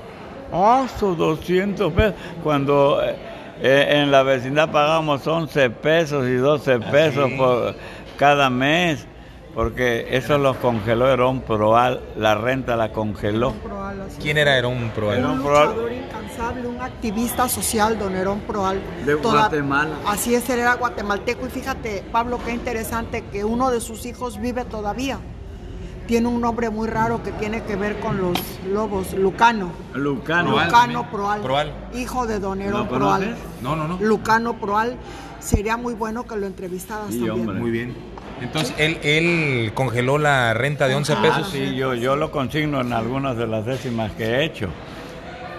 ¡Ah, 0.57 0.87
200 1.01 1.93
pesos! 1.93 2.15
Cuando 2.45 3.03
eh, 3.03 3.17
eh, 3.61 3.87
en 3.91 4.13
la 4.13 4.23
vecindad 4.23 4.71
pagamos 4.71 5.27
11 5.27 5.71
pesos 5.71 6.29
y 6.29 6.35
12 6.35 6.75
¿Ah, 6.75 6.91
pesos 6.93 7.29
por 7.33 7.75
cada 8.17 8.51
mes, 8.51 9.05
porque 9.53 10.07
eso 10.17 10.39
los 10.39 10.57
congeló 10.59 11.09
Herón 11.09 11.41
Proal, 11.41 12.03
la 12.17 12.37
renta 12.37 12.77
la 12.77 12.93
congeló. 12.93 13.53
¿Quién 14.23 14.39
era 14.39 14.57
Herón 14.57 14.93
Proal? 14.95 15.25
Un 15.25 15.39
luchador 15.39 15.93
incansable, 15.93 16.69
un 16.69 16.81
activista 16.81 17.49
social, 17.49 17.99
don 17.99 18.15
Herón 18.15 18.39
Proal. 18.47 18.81
De 19.05 19.15
Guatemala. 19.15 19.97
Así 20.07 20.37
es, 20.37 20.49
él 20.51 20.61
era 20.61 20.75
guatemalteco 20.75 21.49
y 21.49 21.51
fíjate, 21.51 22.05
Pablo, 22.13 22.39
qué 22.45 22.53
interesante 22.53 23.25
que 23.33 23.45
uno 23.45 23.73
de 23.73 23.81
sus 23.81 24.07
hijos 24.07 24.41
vive 24.41 24.65
todavía 24.65 25.19
tiene 26.07 26.29
un 26.29 26.41
nombre 26.41 26.71
muy 26.71 26.89
raro 26.89 27.23
que 27.23 27.33
tiene 27.33 27.63
que 27.63 27.77
ver 27.77 27.99
con 28.01 28.21
los 28.21 28.39
lobos, 28.71 29.13
Lucano. 29.15 29.73
Lucano. 29.95 30.51
Lucano 30.63 31.11
Proal, 31.11 31.73
Hijo 31.95 32.27
de 32.27 32.39
Don 32.39 32.61
Herón 32.61 32.89
Proal. 32.89 33.37
No, 33.63 33.77
no, 33.77 33.89
no. 33.89 33.99
Lucano 34.01 34.55
Proal. 34.55 34.97
Sería 35.41 35.77
muy 35.77 35.93
bueno 35.93 36.27
que 36.27 36.37
lo 36.37 36.47
entrevistaras 36.47 37.11
también. 37.11 37.59
Muy 37.59 37.71
bien. 37.71 37.95
Entonces, 38.41 38.75
él, 38.79 38.99
él 39.03 39.73
congeló 39.75 40.17
la 40.17 40.55
renta 40.55 40.89
de 40.89 40.95
11 40.95 41.17
pesos. 41.17 41.51
Sí, 41.51 41.75
yo, 41.77 41.95
yo 41.95 42.17
lo 42.17 42.31
consigno 42.31 42.81
en 42.81 42.93
algunas 42.95 43.37
de 43.37 43.47
las 43.47 43.67
décimas 43.67 44.13
que 44.13 44.25
he 44.25 44.45
hecho. 44.45 44.69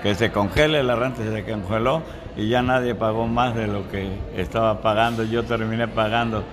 Que 0.02 0.16
se 0.16 0.32
congele 0.32 0.84
la 0.84 0.96
renta, 0.96 1.22
se 1.24 1.44
congeló 1.44 2.02
y 2.36 2.50
ya 2.50 2.62
nadie 2.62 2.96
pagó 2.96 3.28
más 3.28 3.56
de 3.56 3.68
lo 3.68 3.88
que 3.90 4.10
estaba 4.36 4.82
pagando. 4.82 5.24
Yo 5.24 5.44
terminé 5.44 5.88
pagando 5.88 6.44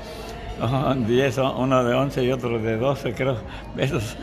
10, 0.63 1.39
uno 1.39 1.85
de 1.85 1.95
11 1.95 2.25
y 2.25 2.33
otro 2.33 2.59
de 2.59 2.77
12, 2.77 3.15
creo. 3.15 3.37
Esos, 3.77 4.17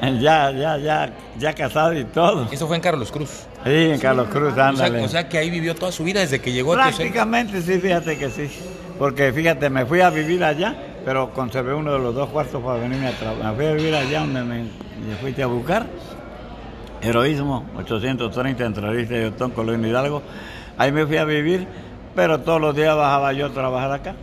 ya, 0.00 0.50
ya, 0.50 0.78
ya, 0.78 1.12
ya 1.38 1.52
casado 1.52 1.92
y 1.98 2.04
todo. 2.04 2.48
Eso 2.50 2.66
fue 2.66 2.76
en 2.76 2.82
Carlos 2.82 3.12
Cruz. 3.12 3.46
Sí, 3.64 3.70
en 3.70 3.98
Carlos 3.98 4.28
Cruz, 4.28 4.56
ándale. 4.56 5.02
O 5.02 5.08
sea, 5.08 5.28
que 5.28 5.38
ahí 5.38 5.50
vivió 5.50 5.74
toda 5.74 5.92
su 5.92 6.04
vida 6.04 6.20
desde 6.20 6.40
que 6.40 6.52
llegó 6.52 6.72
Prácticamente 6.72 7.60
sí, 7.60 7.78
fíjate 7.78 8.16
que 8.16 8.30
sí. 8.30 8.48
Porque 8.98 9.32
fíjate, 9.32 9.68
me 9.68 9.84
fui 9.84 10.00
a 10.00 10.10
vivir 10.10 10.42
allá, 10.44 10.74
pero 11.04 11.32
conservé 11.32 11.74
uno 11.74 11.92
de 11.92 11.98
los 11.98 12.14
dos 12.14 12.30
cuartos 12.30 12.62
para 12.62 12.78
venirme 12.78 13.08
a 13.08 13.18
trabajar. 13.18 13.52
Me 13.52 13.56
fui 13.56 13.66
a 13.66 13.72
vivir 13.72 13.94
allá 13.94 14.20
donde 14.20 14.42
me, 14.42 14.62
me 14.62 15.16
fuiste 15.20 15.42
a 15.42 15.46
buscar. 15.46 15.86
Heroísmo, 17.02 17.66
830 17.76 18.64
entre 18.64 18.86
Arista 18.86 19.18
y 19.18 19.24
Otón, 19.24 19.50
Colón 19.50 19.84
Hidalgo. 19.84 20.22
Ahí 20.78 20.92
me 20.92 21.04
fui 21.06 21.18
a 21.18 21.24
vivir, 21.24 21.66
pero 22.14 22.40
todos 22.40 22.60
los 22.60 22.74
días 22.74 22.96
bajaba 22.96 23.32
yo 23.34 23.46
a 23.46 23.50
trabajar 23.50 23.92
acá. 23.92 24.14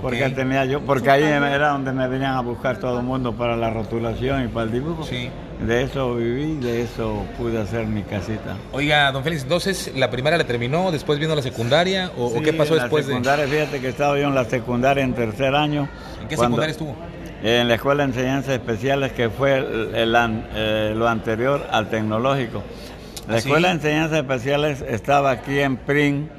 Porque 0.00 0.28
tenía 0.30 0.64
yo, 0.64 0.80
porque 0.80 1.10
ahí 1.10 1.22
era 1.22 1.70
donde 1.70 1.92
me 1.92 2.08
venían 2.08 2.34
a 2.34 2.40
buscar 2.40 2.78
todo 2.78 3.00
el 3.00 3.04
mundo 3.04 3.34
para 3.34 3.56
la 3.56 3.70
rotulación 3.70 4.44
y 4.44 4.48
para 4.48 4.66
el 4.66 4.72
dibujo. 4.72 5.04
Sí. 5.04 5.28
De 5.66 5.82
eso 5.82 6.14
viví, 6.14 6.56
de 6.56 6.82
eso 6.82 7.24
pude 7.36 7.60
hacer 7.60 7.86
mi 7.86 8.02
casita. 8.02 8.56
Oiga, 8.72 9.12
don 9.12 9.22
Félix, 9.22 9.42
entonces 9.42 9.92
la 9.94 10.10
primera 10.10 10.38
la 10.38 10.44
terminó, 10.44 10.90
después 10.90 11.18
vino 11.18 11.34
la 11.34 11.42
secundaria 11.42 12.10
o, 12.16 12.40
qué 12.40 12.54
pasó 12.54 12.74
después? 12.74 13.04
La 13.04 13.10
secundaria, 13.10 13.46
fíjate 13.46 13.80
que 13.80 13.88
estaba 13.88 14.18
yo 14.18 14.28
en 14.28 14.34
la 14.34 14.44
secundaria 14.44 15.04
en 15.04 15.12
tercer 15.12 15.54
año. 15.54 15.88
¿En 16.22 16.28
qué 16.28 16.36
secundaria 16.36 16.72
estuvo? 16.72 16.96
En 17.42 17.68
la 17.68 17.74
Escuela 17.74 18.04
de 18.04 18.10
Enseñanzas 18.10 18.54
Especiales, 18.54 19.12
que 19.12 19.30
fue 19.30 19.64
eh, 19.94 20.92
lo 20.94 21.08
anterior 21.08 21.66
al 21.70 21.88
tecnológico. 21.88 22.62
La 23.28 23.34
¿Ah, 23.34 23.38
Escuela 23.38 23.68
de 23.68 23.74
Enseñanzas 23.74 24.18
Especiales 24.18 24.84
estaba 24.86 25.30
aquí 25.30 25.58
en 25.58 25.76
PRIN, 25.76 26.30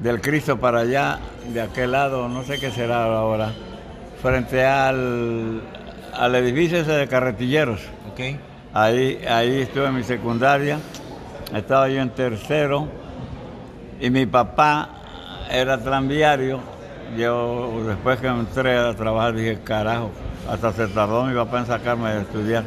del 0.00 0.20
Cristo 0.20 0.58
para 0.58 0.80
allá, 0.80 1.18
de 1.52 1.60
aquel 1.60 1.92
lado, 1.92 2.28
no 2.28 2.44
sé 2.44 2.58
qué 2.58 2.70
será 2.70 3.04
ahora, 3.04 3.52
frente 4.22 4.64
al, 4.64 5.60
al 6.14 6.34
edificio 6.36 6.78
ese 6.78 6.92
de 6.92 7.08
carretilleros. 7.08 7.80
Okay. 8.12 8.38
Ahí, 8.72 9.24
ahí 9.28 9.62
estuve 9.62 9.86
en 9.86 9.96
mi 9.96 10.04
secundaria, 10.04 10.78
estaba 11.54 11.88
yo 11.88 12.00
en 12.00 12.10
tercero 12.10 12.86
y 14.00 14.10
mi 14.10 14.26
papá 14.26 14.90
era 15.50 15.78
tranviario. 15.78 16.60
Yo 17.16 17.82
después 17.86 18.20
que 18.20 18.26
entré 18.26 18.76
a 18.76 18.94
trabajar 18.94 19.34
dije, 19.34 19.58
carajo, 19.64 20.10
hasta 20.48 20.72
se 20.72 20.88
tardó 20.88 21.24
mi 21.24 21.34
papá 21.34 21.60
en 21.60 21.66
sacarme 21.66 22.10
de 22.10 22.20
estudiar. 22.20 22.64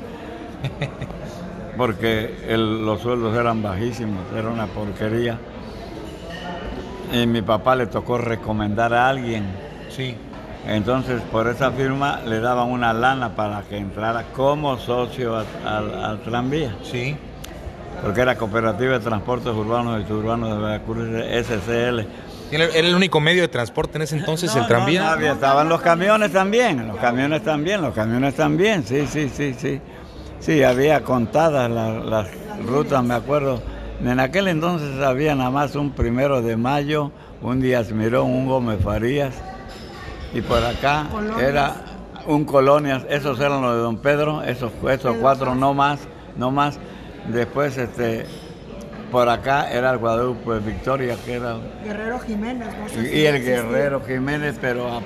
Porque 1.78 2.36
los 2.50 3.02
sueldos 3.02 3.38
eran 3.38 3.62
bajísimos, 3.62 4.24
era 4.36 4.50
una 4.50 4.66
porquería. 4.68 5.38
Y 7.12 7.28
mi 7.28 7.42
papá 7.42 7.76
le 7.76 7.88
tocó 7.88 8.18
recomendar 8.18 8.94
a 8.94 9.10
alguien. 9.10 9.46
Sí. 9.90 10.16
Entonces, 10.68 11.22
por 11.32 11.48
esa 11.48 11.72
firma 11.72 12.22
le 12.26 12.40
daban 12.40 12.70
una 12.70 12.94
lana 12.94 13.36
para 13.36 13.64
que 13.64 13.78
entrara 13.78 14.26
como 14.36 14.78
socio 14.78 15.38
al 15.66 16.22
tranvía. 16.22 16.76
Sí. 16.84 17.18
Porque 18.02 18.22
era 18.22 18.38
Cooperativa 18.38 18.94
de 18.94 19.00
Transportes 19.00 19.54
Urbanos 19.54 20.02
y 20.02 20.08
Suburbanos 20.08 20.50
de 20.50 20.64
Veracruz, 20.64 21.08
SCL. 21.46 22.08
¿Era 22.52 22.66
el 22.66 22.96
único 22.96 23.20
medio 23.20 23.42
de 23.42 23.48
transporte 23.48 23.98
en 23.98 24.04
ese 24.04 24.18
entonces, 24.18 24.54
el 24.56 24.68
tranvía? 24.68 25.16
No, 25.16 25.26
estaban 25.26 25.70
los 25.70 25.82
camiones 25.82 26.32
también, 26.32 26.88
los 26.88 26.98
camiones 26.98 27.44
también, 27.44 27.82
los 27.82 27.94
camiones 27.94 28.36
también, 28.36 28.84
sí, 28.86 29.08
sí, 29.08 29.30
sí, 29.30 29.56
sí. 29.58 29.82
Sí, 30.40 30.64
había 30.64 31.02
contadas 31.02 31.70
las 31.70 32.28
rutas, 32.66 33.04
me 33.04 33.14
acuerdo 33.14 33.62
en 34.04 34.20
aquel 34.20 34.48
entonces 34.48 35.02
había 35.02 35.36
nada 35.36 35.52
más 35.52 35.76
un 35.76 35.92
primero 35.92 36.42
de 36.42 36.58
mayo, 36.58 37.12
un 37.42 37.62
Díaz 37.62 37.92
Mirón, 37.92 38.32
un 38.32 38.48
Gómez 38.48 38.82
Farías, 38.84 39.36
y 40.34 40.42
por 40.42 40.64
acá 40.64 41.08
era 41.40 41.76
un 42.26 42.46
Colonias, 42.46 43.06
esos 43.10 43.40
eran 43.40 43.62
los 43.62 43.76
de 43.76 43.82
Don 43.82 43.98
Pedro, 43.98 44.44
esos, 44.44 44.72
esos 44.90 45.18
cuatro 45.18 45.56
no 45.56 45.74
más, 45.74 46.00
no 46.38 46.52
más. 46.52 46.80
Después 47.28 47.78
este 47.78 48.26
por 49.12 49.28
acá 49.28 49.70
era 49.70 49.92
el 49.92 49.98
Guadalupe 49.98 50.60
Victoria, 50.60 51.18
que 51.26 51.34
era... 51.34 51.58
Guerrero 51.84 52.20
Jiménez, 52.20 52.70
no 52.80 52.90
sé 52.90 53.16
Y 53.16 53.26
el 53.26 53.44
Guerrero 53.44 54.02
Jiménez, 54.02 54.58
pero 54.62 55.02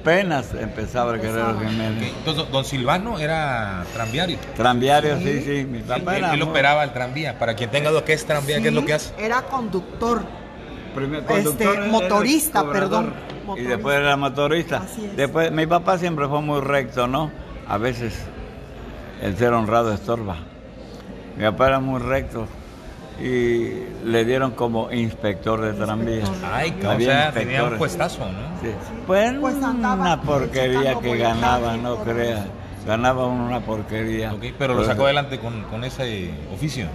apenas 0.00 0.54
empezaba 0.54 1.14
el 1.14 1.20
Guerrero 1.20 1.58
Jiménez. 1.58 2.12
Entonces, 2.18 2.50
don 2.50 2.64
Silvano 2.64 3.18
era 3.18 3.84
tranviario. 3.92 4.38
Tranviario, 4.56 5.18
sí, 5.18 5.42
sí. 5.42 5.64
Mi 5.64 5.80
papá 5.80 6.16
él, 6.16 6.24
él, 6.32 6.42
operaba 6.42 6.84
el 6.84 6.92
tranvía. 6.92 7.38
Para 7.38 7.54
quien 7.54 7.70
tenga 7.70 7.90
duda, 7.90 8.04
¿qué 8.04 8.14
es 8.14 8.24
tranvía? 8.24 8.60
¿Qué 8.60 8.68
es 8.68 8.74
lo 8.74 8.84
que 8.84 8.94
hace? 8.94 9.12
Era 9.18 9.42
conductor. 9.42 10.22
este, 11.28 11.80
motorista, 11.88 12.70
perdón. 12.70 13.12
Y 13.56 13.62
después 13.62 13.96
era 13.96 14.16
motorista. 14.16 14.82
Después, 15.16 15.50
mi 15.52 15.66
papá 15.66 15.98
siempre 15.98 16.26
fue 16.28 16.40
muy 16.40 16.60
recto, 16.60 17.06
¿no? 17.06 17.30
A 17.68 17.78
veces 17.78 18.14
el 19.22 19.36
ser 19.36 19.52
honrado 19.52 19.92
estorba. 19.92 20.36
Mi 21.36 21.44
papá 21.44 21.68
era 21.68 21.80
muy 21.80 22.00
recto 22.00 22.46
y 23.20 23.84
le 24.04 24.24
dieron 24.24 24.52
como 24.52 24.90
inspector 24.90 25.60
de 25.60 25.72
tranvía. 25.74 26.24
Ay, 26.50 26.74
o 26.78 27.00
sea, 27.00 27.32
tenía 27.32 27.64
un 27.64 27.76
puestazo, 27.76 28.20
¿no? 28.20 28.60
Sí. 28.62 28.68
Pues, 29.06 29.34
pues 29.40 29.56
una 29.56 30.20
porquería 30.22 30.98
que 30.98 31.16
ganaba, 31.18 31.76
no 31.76 31.96
creas. 31.96 32.46
ganaba 32.86 33.26
una 33.26 33.60
porquería. 33.60 34.34
pero 34.58 34.74
lo 34.74 34.84
sacó 34.84 35.04
adelante 35.04 35.38
con, 35.38 35.84
ese 35.84 36.30
oficio. 36.52 36.86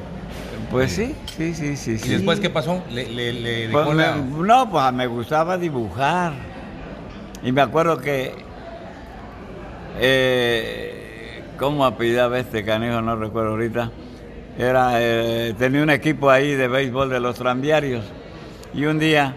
Pues 0.72 0.94
sí, 0.94 1.16
sí, 1.38 1.54
sí, 1.54 1.78
sí. 1.78 1.98
¿Y 2.04 2.10
después 2.10 2.40
qué 2.40 2.50
pasó? 2.50 2.82
¿Le, 2.90 3.70
pues 3.72 3.88
No, 4.36 4.70
pues 4.70 4.94
me 4.94 5.06
gustaba 5.06 5.58
dibujar. 5.58 6.34
Y 7.44 7.52
me 7.52 7.62
acuerdo 7.62 7.98
que... 7.98 8.34
Eh, 10.00 11.44
¿Cómo 11.60 11.86
apellidaba 11.86 12.40
este 12.40 12.66
canijo? 12.66 13.02
No 13.02 13.16
recuerdo 13.16 13.52
ahorita. 13.52 13.92
Era, 14.58 15.02
eh, 15.02 15.54
tenía 15.58 15.84
un 15.84 15.90
equipo 15.90 16.30
ahí 16.30 16.54
de 16.54 16.68
béisbol 16.68 17.10
de 17.10 17.20
los 17.20 17.36
tranviarios. 17.36 18.06
Y 18.74 18.86
un 18.86 19.00
día 19.00 19.36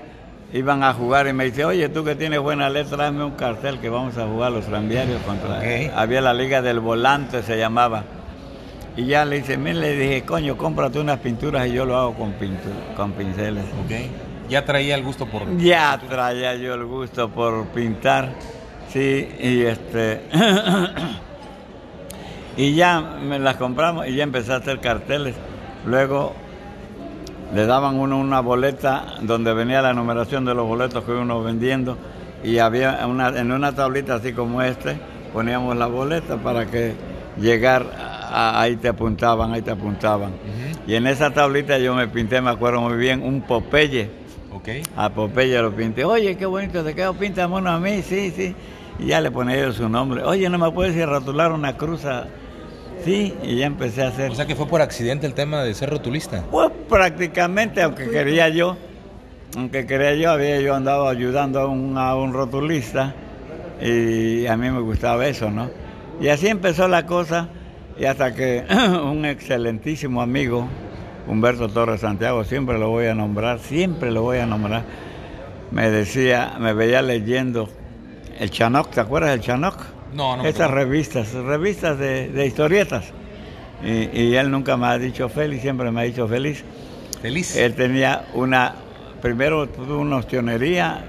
iban 0.53 0.83
a 0.83 0.93
jugar 0.93 1.27
y 1.27 1.33
me 1.33 1.45
dice, 1.45 1.65
oye, 1.65 1.89
tú 1.89 2.05
que 2.05 2.15
tienes 2.15 2.41
buena 2.41 2.71
letra, 2.71 3.05
dame 3.05 3.25
un 3.25 3.33
cartel 3.33 3.79
que 3.81 3.89
vamos 3.89 4.17
a 4.17 4.27
jugar 4.27 4.53
los 4.53 4.67
tranviarios 4.67 5.21
contra... 5.23 5.61
Había 5.97 6.21
la 6.21 6.35
Liga 6.35 6.63
del 6.63 6.81
Volante, 6.81 7.43
se 7.43 7.59
llamaba. 7.59 8.05
Y 8.97 9.07
ya 9.07 9.25
le 9.25 9.37
dice, 9.37 9.57
mire, 9.57 9.81
le 9.81 9.97
dije, 9.97 10.23
coño, 10.25 10.57
cómprate 10.57 10.99
unas 10.99 11.19
pinturas 11.19 11.67
y 11.69 11.73
yo 11.73 11.85
lo 11.85 11.97
hago 11.97 12.15
con, 12.15 12.35
con 12.97 13.13
pinceles. 13.13 13.65
Okay. 13.85 14.11
¿Ya 14.49 14.65
traía 14.65 14.95
el 14.95 15.03
gusto 15.03 15.27
por...? 15.27 15.57
Ya 15.59 16.01
traía 16.09 16.55
yo 16.55 16.75
el 16.75 16.85
gusto 16.85 17.29
por 17.29 17.67
pintar, 17.69 18.31
sí, 18.89 19.29
y 19.39 19.63
este... 19.63 20.23
y 22.59 22.75
ya 22.75 23.01
me 23.01 23.39
las 23.39 23.57
compramos 23.57 24.09
y 24.09 24.17
ya 24.17 24.25
empecé 24.25 24.53
a 24.53 24.57
hacer 24.57 24.81
carteles. 24.81 25.37
Luego 25.87 26.35
le 27.55 27.65
daban 27.65 27.95
uno 27.95 28.19
una 28.19 28.41
boleta 28.41 29.15
donde 29.23 29.55
venía 29.55 29.81
la 29.81 29.95
numeración 29.95 30.45
de 30.45 30.55
los 30.55 30.67
boletos 30.67 31.05
que 31.05 31.13
uno 31.13 31.43
vendiendo 31.43 31.97
y 32.43 32.59
había 32.59 33.07
una, 33.07 33.29
en 33.29 33.53
una 33.53 33.75
tablita 33.75 34.17
así 34.17 34.33
como 34.33 34.61
este 34.61 34.99
poníamos 35.33 35.77
la 35.77 35.87
boleta 35.87 36.37
para 36.37 36.67
que 36.67 36.95
llegar 37.41 37.87
ahí 38.31 38.77
te 38.77 38.89
apuntaban, 38.89 39.53
ahí 39.53 39.63
te 39.63 39.71
apuntaban. 39.71 40.33
Y 40.87 40.97
en 40.97 41.07
esa 41.07 41.31
tablita 41.31 41.79
yo 41.79 41.95
me 41.95 42.09
pinté, 42.09 42.41
me 42.41 42.51
acuerdo 42.51 42.81
muy 42.81 42.97
bien, 42.97 43.23
un 43.23 43.41
Popeye. 43.43 44.11
Okay. 44.53 44.83
A 44.97 45.11
Popeye 45.11 45.63
lo 45.63 45.73
pinté. 45.73 46.05
Oye, 46.05 46.37
qué 46.37 46.45
bonito 46.45 46.83
te 46.83 46.95
quedó, 46.95 47.15
pinta 47.15 47.47
mono 47.47 47.71
a 47.71 47.79
mí, 47.79 48.03
sí, 48.03 48.33
sí. 48.35 48.55
Y 48.99 49.07
ya 49.07 49.21
le 49.21 49.31
ponía 49.31 49.57
yo 49.57 49.73
su 49.73 49.89
nombre. 49.89 50.25
Oye, 50.25 50.49
no 50.51 50.59
me 50.59 50.71
puedes 50.73 50.97
ir 50.97 51.05
a 51.05 51.07
rotular 51.07 51.53
una 51.53 51.77
cruz 51.77 52.05
Sí, 53.05 53.35
y 53.43 53.57
ya 53.57 53.67
empecé 53.67 54.03
a 54.03 54.09
hacer. 54.09 54.31
O 54.31 54.35
sea 54.35 54.47
que 54.47 54.55
fue 54.55 54.67
por 54.67 54.83
accidente 54.83 55.27
el 55.27 55.35
tema 55.35 55.63
de 55.63 55.75
ser 55.75 55.91
rotulista. 55.91 56.45
Pues 56.51 56.71
prácticamente, 56.89 57.83
aunque 57.83 58.11
quería 58.11 58.49
yo, 58.49 58.77
aunque 59.57 59.87
quería 59.87 60.15
yo, 60.15 60.31
había 60.31 60.61
yo 60.61 60.75
andado 60.75 61.09
ayudando 61.09 61.61
a 61.61 61.67
un, 61.67 61.97
a 61.97 62.15
un 62.15 62.33
rotulista 62.33 63.15
y 63.81 64.47
a 64.47 64.57
mí 64.57 64.71
me 64.71 64.81
gustaba 64.81 65.27
eso, 65.27 65.51
¿no? 65.51 65.71
Y 66.21 66.29
así 66.29 66.49
empezó 66.49 66.89
la 66.89 67.07
cosa 67.07 67.49
y 67.99 68.05
hasta 68.05 68.35
que 68.35 68.65
un 69.05 69.25
excelentísimo 69.25 70.21
amigo, 70.21 70.67
Humberto 71.27 71.69
Torres 71.69 72.01
Santiago, 72.01 72.45
siempre 72.45 72.79
lo 72.79 72.91
voy 72.91 73.07
a 73.07 73.15
nombrar, 73.15 73.59
siempre 73.61 74.11
lo 74.11 74.23
voy 74.23 74.39
a 74.39 74.47
nombrar, 74.47 74.85
me 75.71 75.91
decía, 75.91 76.57
me 76.59 76.73
veía 76.73 77.03
leyendo 77.03 77.69
el 78.39 78.51
Chanoc, 78.51 78.91
¿te 78.91 79.01
acuerdas 79.01 79.31
del 79.31 79.41
Chanoc? 79.41 79.98
No, 80.13 80.37
no. 80.37 80.45
Esas 80.45 80.71
revistas, 80.71 81.33
revistas 81.33 81.99
de, 81.99 82.47
historietas. 82.47 83.13
Y, 83.83 84.35
él 84.35 84.51
nunca 84.51 84.77
me 84.77 84.87
ha 84.87 84.99
dicho 84.99 85.29
feliz, 85.29 85.63
siempre 85.63 85.91
me 85.91 86.01
ha 86.01 86.05
dicho 86.05 86.27
feliz. 86.27 86.65
Feliz. 87.23 87.57
Él 87.57 87.75
tenía 87.75 88.27
una, 88.35 88.75
primero 89.21 89.69
tuvo 89.69 89.99
una 89.99 90.17
ostionería, 90.17 91.05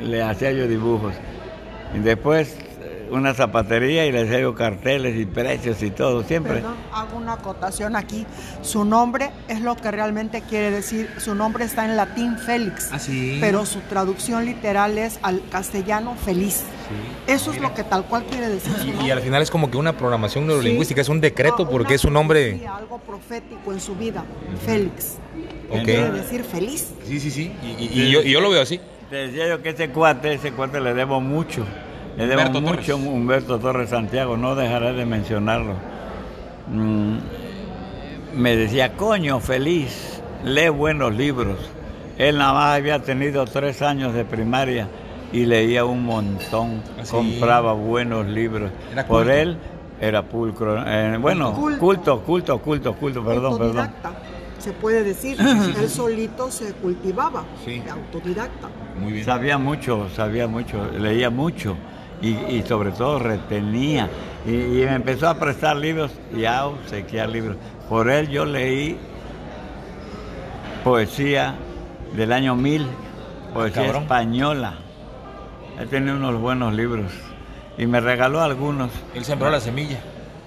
le 0.00 0.22
hacía 0.22 0.52
yo 0.52 0.66
dibujos. 0.66 1.14
Y 1.94 1.98
después 1.98 2.56
una 3.12 3.34
zapatería 3.34 4.06
y 4.06 4.12
les 4.12 4.32
hago 4.32 4.54
carteles 4.54 5.16
y 5.16 5.26
precios 5.26 5.82
y 5.82 5.90
todo, 5.90 6.22
siempre. 6.24 6.54
Perdón, 6.54 6.76
hago 6.92 7.18
una 7.18 7.34
acotación 7.34 7.94
aquí. 7.94 8.26
Su 8.62 8.84
nombre 8.84 9.30
es 9.48 9.60
lo 9.60 9.76
que 9.76 9.90
realmente 9.90 10.42
quiere 10.42 10.70
decir. 10.70 11.10
Su 11.18 11.34
nombre 11.34 11.64
está 11.64 11.84
en 11.84 11.96
latín 11.96 12.38
Félix, 12.38 12.90
ah, 12.92 12.98
pero 13.40 13.66
su 13.66 13.80
traducción 13.80 14.44
literal 14.44 14.98
es 14.98 15.18
al 15.22 15.42
castellano 15.50 16.16
feliz. 16.16 16.64
Eso 17.26 17.52
es 17.52 17.60
lo 17.60 17.72
que 17.74 17.84
tal 17.84 18.04
cual 18.04 18.24
quiere 18.24 18.48
decir. 18.48 18.72
Y, 19.04 19.10
al 19.10 19.20
final 19.20 19.42
es 19.42 19.50
como 19.50 19.70
que 19.70 19.76
una 19.76 19.96
programación 19.96 20.46
neurolingüística, 20.46 21.00
es 21.00 21.08
un 21.08 21.20
decreto 21.20 21.68
porque 21.68 21.94
es 21.94 22.04
un 22.04 22.12
nombre... 22.12 22.66
Algo 22.66 22.98
profético 22.98 23.72
en 23.72 23.80
su 23.80 23.94
vida, 23.94 24.24
Félix. 24.64 25.16
Quiere 25.84 26.10
decir 26.10 26.44
feliz. 26.44 26.88
Sí, 27.06 27.20
sí, 27.20 27.30
sí. 27.30 27.52
Y, 27.78 28.10
yo, 28.10 28.22
y 28.22 28.30
yo 28.30 28.40
lo 28.40 28.50
veo 28.50 28.62
así. 28.62 28.80
Te 29.08 29.28
decía 29.28 29.48
yo 29.48 29.62
que 29.62 29.70
ese 29.70 29.90
cuate, 29.90 30.34
ese 30.34 30.52
cuate 30.52 30.80
le 30.80 30.94
debo 30.94 31.20
mucho. 31.20 31.64
Le 32.16 32.26
debo 32.26 32.60
mucho 32.60 32.96
Humberto 32.96 33.58
Torres 33.58 33.90
Santiago, 33.90 34.36
no 34.36 34.54
dejaré 34.54 34.92
de 34.92 35.06
mencionarlo. 35.06 35.74
Mm, 36.70 37.16
me 38.36 38.56
decía, 38.56 38.94
coño, 38.96 39.40
feliz, 39.40 40.22
lee 40.44 40.68
buenos 40.68 41.14
libros. 41.14 41.58
Él 42.18 42.36
nada 42.36 42.52
más 42.52 42.76
había 42.76 42.98
tenido 43.02 43.44
tres 43.46 43.80
años 43.80 44.12
de 44.12 44.24
primaria 44.24 44.88
y 45.32 45.46
leía 45.46 45.86
un 45.86 46.04
montón, 46.04 46.82
ah, 46.98 47.02
compraba 47.10 47.72
buenos 47.72 48.26
libros. 48.26 48.70
Por 49.08 49.30
él 49.30 49.56
era 49.98 50.22
pulcro. 50.22 50.84
Eh, 50.86 51.16
bueno, 51.18 51.54
culto. 51.54 52.20
culto, 52.20 52.58
culto, 52.58 52.94
culto, 52.94 53.24
perdón, 53.24 53.58
perdón. 53.58 53.90
Se 54.58 54.72
puede 54.72 55.02
decir, 55.02 55.38
él 55.80 55.88
solito 55.88 56.50
se 56.50 56.74
cultivaba, 56.74 57.44
autodidacta. 57.90 58.68
Muy 59.00 59.14
bien. 59.14 59.24
Sabía 59.24 59.56
mucho, 59.56 60.08
sabía 60.14 60.46
mucho, 60.46 60.86
leía 60.98 61.30
mucho 61.30 61.74
y, 62.22 62.62
sobre 62.62 62.92
todo 62.92 63.18
retenía. 63.18 64.08
Y, 64.46 64.50
me 64.50 64.94
empezó 64.94 65.28
a 65.28 65.38
prestar 65.38 65.76
libros 65.76 66.12
y 66.34 66.44
a 66.44 66.66
obsequiar 66.66 67.28
libros. 67.28 67.56
Por 67.88 68.10
él 68.10 68.28
yo 68.28 68.44
leí 68.44 68.96
poesía 70.84 71.54
del 72.14 72.32
año 72.32 72.54
1000, 72.54 72.86
poesía 73.52 73.86
española. 73.86 74.74
Él 75.78 75.88
tenía 75.88 76.14
unos 76.14 76.40
buenos 76.40 76.74
libros 76.74 77.12
y 77.76 77.86
me 77.86 78.00
regaló 78.00 78.40
algunos. 78.40 78.90
Él 79.14 79.24
sembró 79.24 79.50
la 79.50 79.60
semilla. 79.60 79.98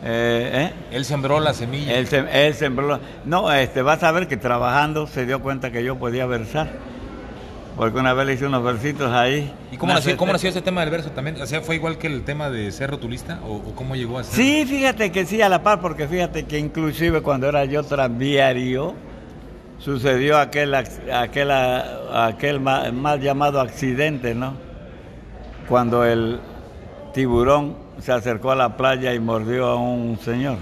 Eh, 0.04 0.52
¿eh? 0.54 0.74
Él 0.92 1.04
sembró 1.04 1.40
la 1.40 1.54
semilla. 1.54 1.98
Él, 1.98 2.08
él 2.32 2.54
sembró. 2.54 3.00
No, 3.26 3.52
este, 3.52 3.82
vas 3.82 4.04
a 4.04 4.12
ver 4.12 4.28
que 4.28 4.38
trabajando 4.38 5.08
se 5.08 5.26
dio 5.26 5.42
cuenta 5.42 5.72
que 5.72 5.84
yo 5.84 5.98
podía 5.98 6.26
versar 6.26 6.70
porque 7.76 8.00
una 8.00 8.14
vez 8.14 8.26
le 8.26 8.34
hice 8.34 8.46
unos 8.46 8.64
versitos 8.64 9.12
ahí. 9.12 9.54
¿Y 9.72 9.78
cómo 9.78 9.94
nació, 9.94 10.16
cómo 10.16 10.32
nació 10.32 10.50
ese 10.50 10.62
tema 10.62 10.82
del 10.82 10.90
verso 10.90 11.12
también? 11.12 11.42
O 11.42 11.46
sea, 11.46 11.62
¿fue 11.62 11.76
igual 11.76 11.98
que 11.98 12.08
el 12.08 12.24
tema 12.24 12.50
de 12.50 12.72
ser 12.72 12.90
rotulista 12.90 13.40
o, 13.46 13.60
cómo 13.76 13.96
llegó 13.96 14.18
a 14.18 14.24
ser? 14.24 14.36
Sí, 14.36 14.66
fíjate 14.66 15.12
que 15.12 15.26
sí, 15.26 15.42
a 15.42 15.50
la 15.50 15.62
par, 15.62 15.82
porque 15.82 16.08
fíjate 16.08 16.46
que 16.46 16.58
inclusive 16.58 17.22
cuando 17.22 17.50
era 17.50 17.66
yo 17.66 17.84
tranviario, 17.84 18.96
sucedió 19.80 20.38
aquel, 20.38 20.74
aquel, 20.74 21.52
aquel 21.52 22.60
mal 22.62 23.20
llamado 23.20 23.60
accidente, 23.60 24.34
¿no? 24.34 24.54
Cuando 25.68 26.06
el 26.06 26.40
tiburón 27.14 27.76
se 28.00 28.14
acercó 28.14 28.52
a 28.52 28.56
la 28.56 28.78
playa 28.78 29.14
y 29.14 29.20
mordió 29.20 29.68
a 29.68 29.76
un 29.76 30.18
señor. 30.20 30.58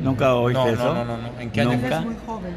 ¿Nunca 0.00 0.34
oíste 0.34 0.72
eso? 0.72 0.94
No, 0.94 1.04
no, 1.04 1.16
no, 1.16 1.40
¿En 1.40 1.50
qué 1.50 1.60
año? 1.60 1.72
¿Nunca? 1.72 2.00
muy 2.00 2.14
joven. 2.26 2.54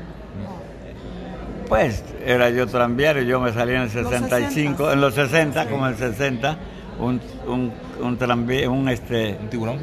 Pues 1.71 2.03
era 2.25 2.49
yo 2.49 2.67
tranviario, 2.67 3.23
yo 3.23 3.39
me 3.39 3.53
salí 3.53 3.71
en 3.71 3.84
el 3.84 3.89
65, 3.89 4.91
en 4.91 4.99
los 4.99 5.13
60, 5.13 5.69
como 5.69 5.88
en 5.88 5.93
el 5.93 5.97
60, 5.97 6.57
un, 6.99 7.21
un, 7.47 7.71
un, 8.01 8.89
este, 8.89 9.38
¿Un 9.41 9.49
tiburón. 9.49 9.77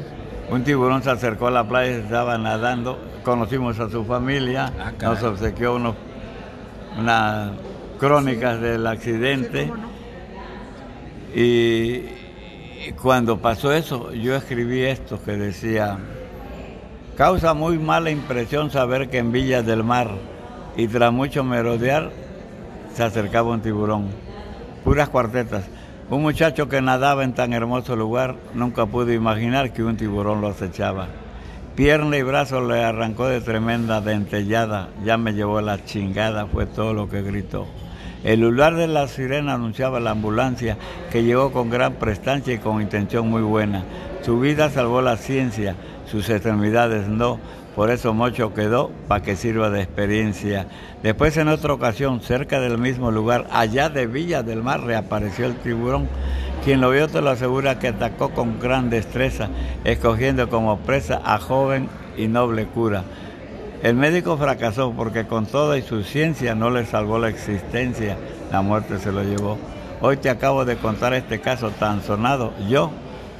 Un 0.51 0.63
tiburón 0.63 1.01
se 1.01 1.09
acercó 1.09 1.47
a 1.47 1.51
la 1.51 1.67
playa, 1.67 1.97
estaba 1.97 2.37
nadando, 2.37 2.99
conocimos 3.23 3.79
a 3.79 3.89
su 3.89 4.05
familia, 4.05 4.71
ah, 4.79 4.91
nos 5.01 5.23
obsequió 5.23 5.77
unos, 5.77 5.95
unas 6.95 7.53
crónicas 7.99 8.61
del 8.61 8.85
accidente. 8.85 9.71
y 11.35 12.03
cuando 13.01 13.39
pasó 13.39 13.73
eso, 13.73 14.13
yo 14.13 14.35
escribí 14.35 14.83
esto 14.83 15.19
que 15.23 15.31
decía, 15.31 15.97
causa 17.17 17.55
muy 17.55 17.79
mala 17.79 18.11
impresión 18.11 18.69
saber 18.69 19.09
que 19.09 19.17
en 19.17 19.31
Villas 19.31 19.65
del 19.65 19.83
Mar, 19.83 20.11
y 20.79 20.87
tras 20.87 21.11
mucho 21.11 21.43
merodear 21.43 22.09
se 22.93 23.03
acercaba 23.03 23.51
un 23.51 23.61
tiburón. 23.61 24.07
Puras 24.85 25.09
cuartetas. 25.09 25.65
Un 26.09 26.21
muchacho 26.21 26.69
que 26.69 26.81
nadaba 26.81 27.25
en 27.25 27.33
tan 27.33 27.51
hermoso 27.51 27.97
lugar 27.97 28.35
nunca 28.53 28.85
pudo 28.85 29.11
imaginar 29.11 29.73
que 29.73 29.83
un 29.83 29.97
tiburón 29.97 30.39
lo 30.39 30.47
acechaba. 30.47 31.07
Pierna 31.75 32.17
y 32.17 32.23
brazo 32.23 32.65
le 32.65 32.81
arrancó 32.81 33.27
de 33.27 33.41
tremenda 33.41 33.99
dentellada, 33.99 34.87
ya 35.03 35.17
me 35.17 35.33
llevó 35.33 35.59
la 35.59 35.83
chingada, 35.83 36.45
fue 36.45 36.65
todo 36.65 36.93
lo 36.93 37.09
que 37.09 37.23
gritó. 37.23 37.67
El 38.23 38.39
lugar 38.39 38.75
de 38.75 38.87
la 38.87 39.07
sirena 39.07 39.55
anunciaba 39.55 39.99
la 39.99 40.11
ambulancia 40.11 40.77
que 41.11 41.23
llegó 41.23 41.51
con 41.51 41.69
gran 41.69 41.95
prestancia 41.95 42.53
y 42.53 42.57
con 42.57 42.81
intención 42.81 43.29
muy 43.29 43.41
buena. 43.41 43.83
Su 44.21 44.39
vida 44.39 44.69
salvó 44.69 45.01
la 45.01 45.17
ciencia, 45.17 45.75
sus 46.09 46.29
extremidades 46.29 47.07
no, 47.07 47.37
por 47.79 47.91
eso 47.91 48.13
Mocho 48.13 48.53
quedó 48.53 48.91
para 49.07 49.23
que 49.23 49.37
sirva 49.37 49.69
de 49.69 49.81
experiencia. 49.81 50.67
Después 51.01 51.37
en 51.37 51.47
otra 51.47 51.71
ocasión, 51.71 52.19
cerca 52.19 52.59
del 52.59 52.77
mismo 52.77 53.09
lugar, 53.09 53.47
allá 53.53 53.87
de 53.87 54.05
Villa 54.05 54.43
del 54.43 54.61
Mar, 54.61 54.81
reapareció 54.81 55.45
el 55.45 55.55
tiburón 55.55 56.09
Quien 56.65 56.81
lo 56.81 56.91
vio 56.91 57.07
te 57.07 57.21
lo 57.21 57.29
asegura 57.29 57.79
que 57.79 57.87
atacó 57.87 58.31
con 58.31 58.59
gran 58.59 58.89
destreza, 58.89 59.47
escogiendo 59.85 60.49
como 60.49 60.79
presa 60.79 61.21
a 61.23 61.39
joven 61.39 61.87
y 62.17 62.27
noble 62.27 62.65
cura. 62.65 63.05
El 63.81 63.95
médico 63.95 64.35
fracasó 64.35 64.91
porque 64.91 65.25
con 65.25 65.45
toda 65.45 65.81
su 65.81 66.03
ciencia 66.03 66.55
no 66.55 66.71
le 66.71 66.85
salvó 66.85 67.17
la 67.17 67.29
existencia, 67.29 68.17
la 68.51 68.61
muerte 68.61 68.99
se 68.99 69.13
lo 69.13 69.23
llevó. 69.23 69.57
Hoy 70.01 70.17
te 70.17 70.29
acabo 70.29 70.65
de 70.65 70.75
contar 70.75 71.13
este 71.13 71.39
caso 71.39 71.69
tan 71.69 72.03
sonado. 72.03 72.51
Yo 72.67 72.91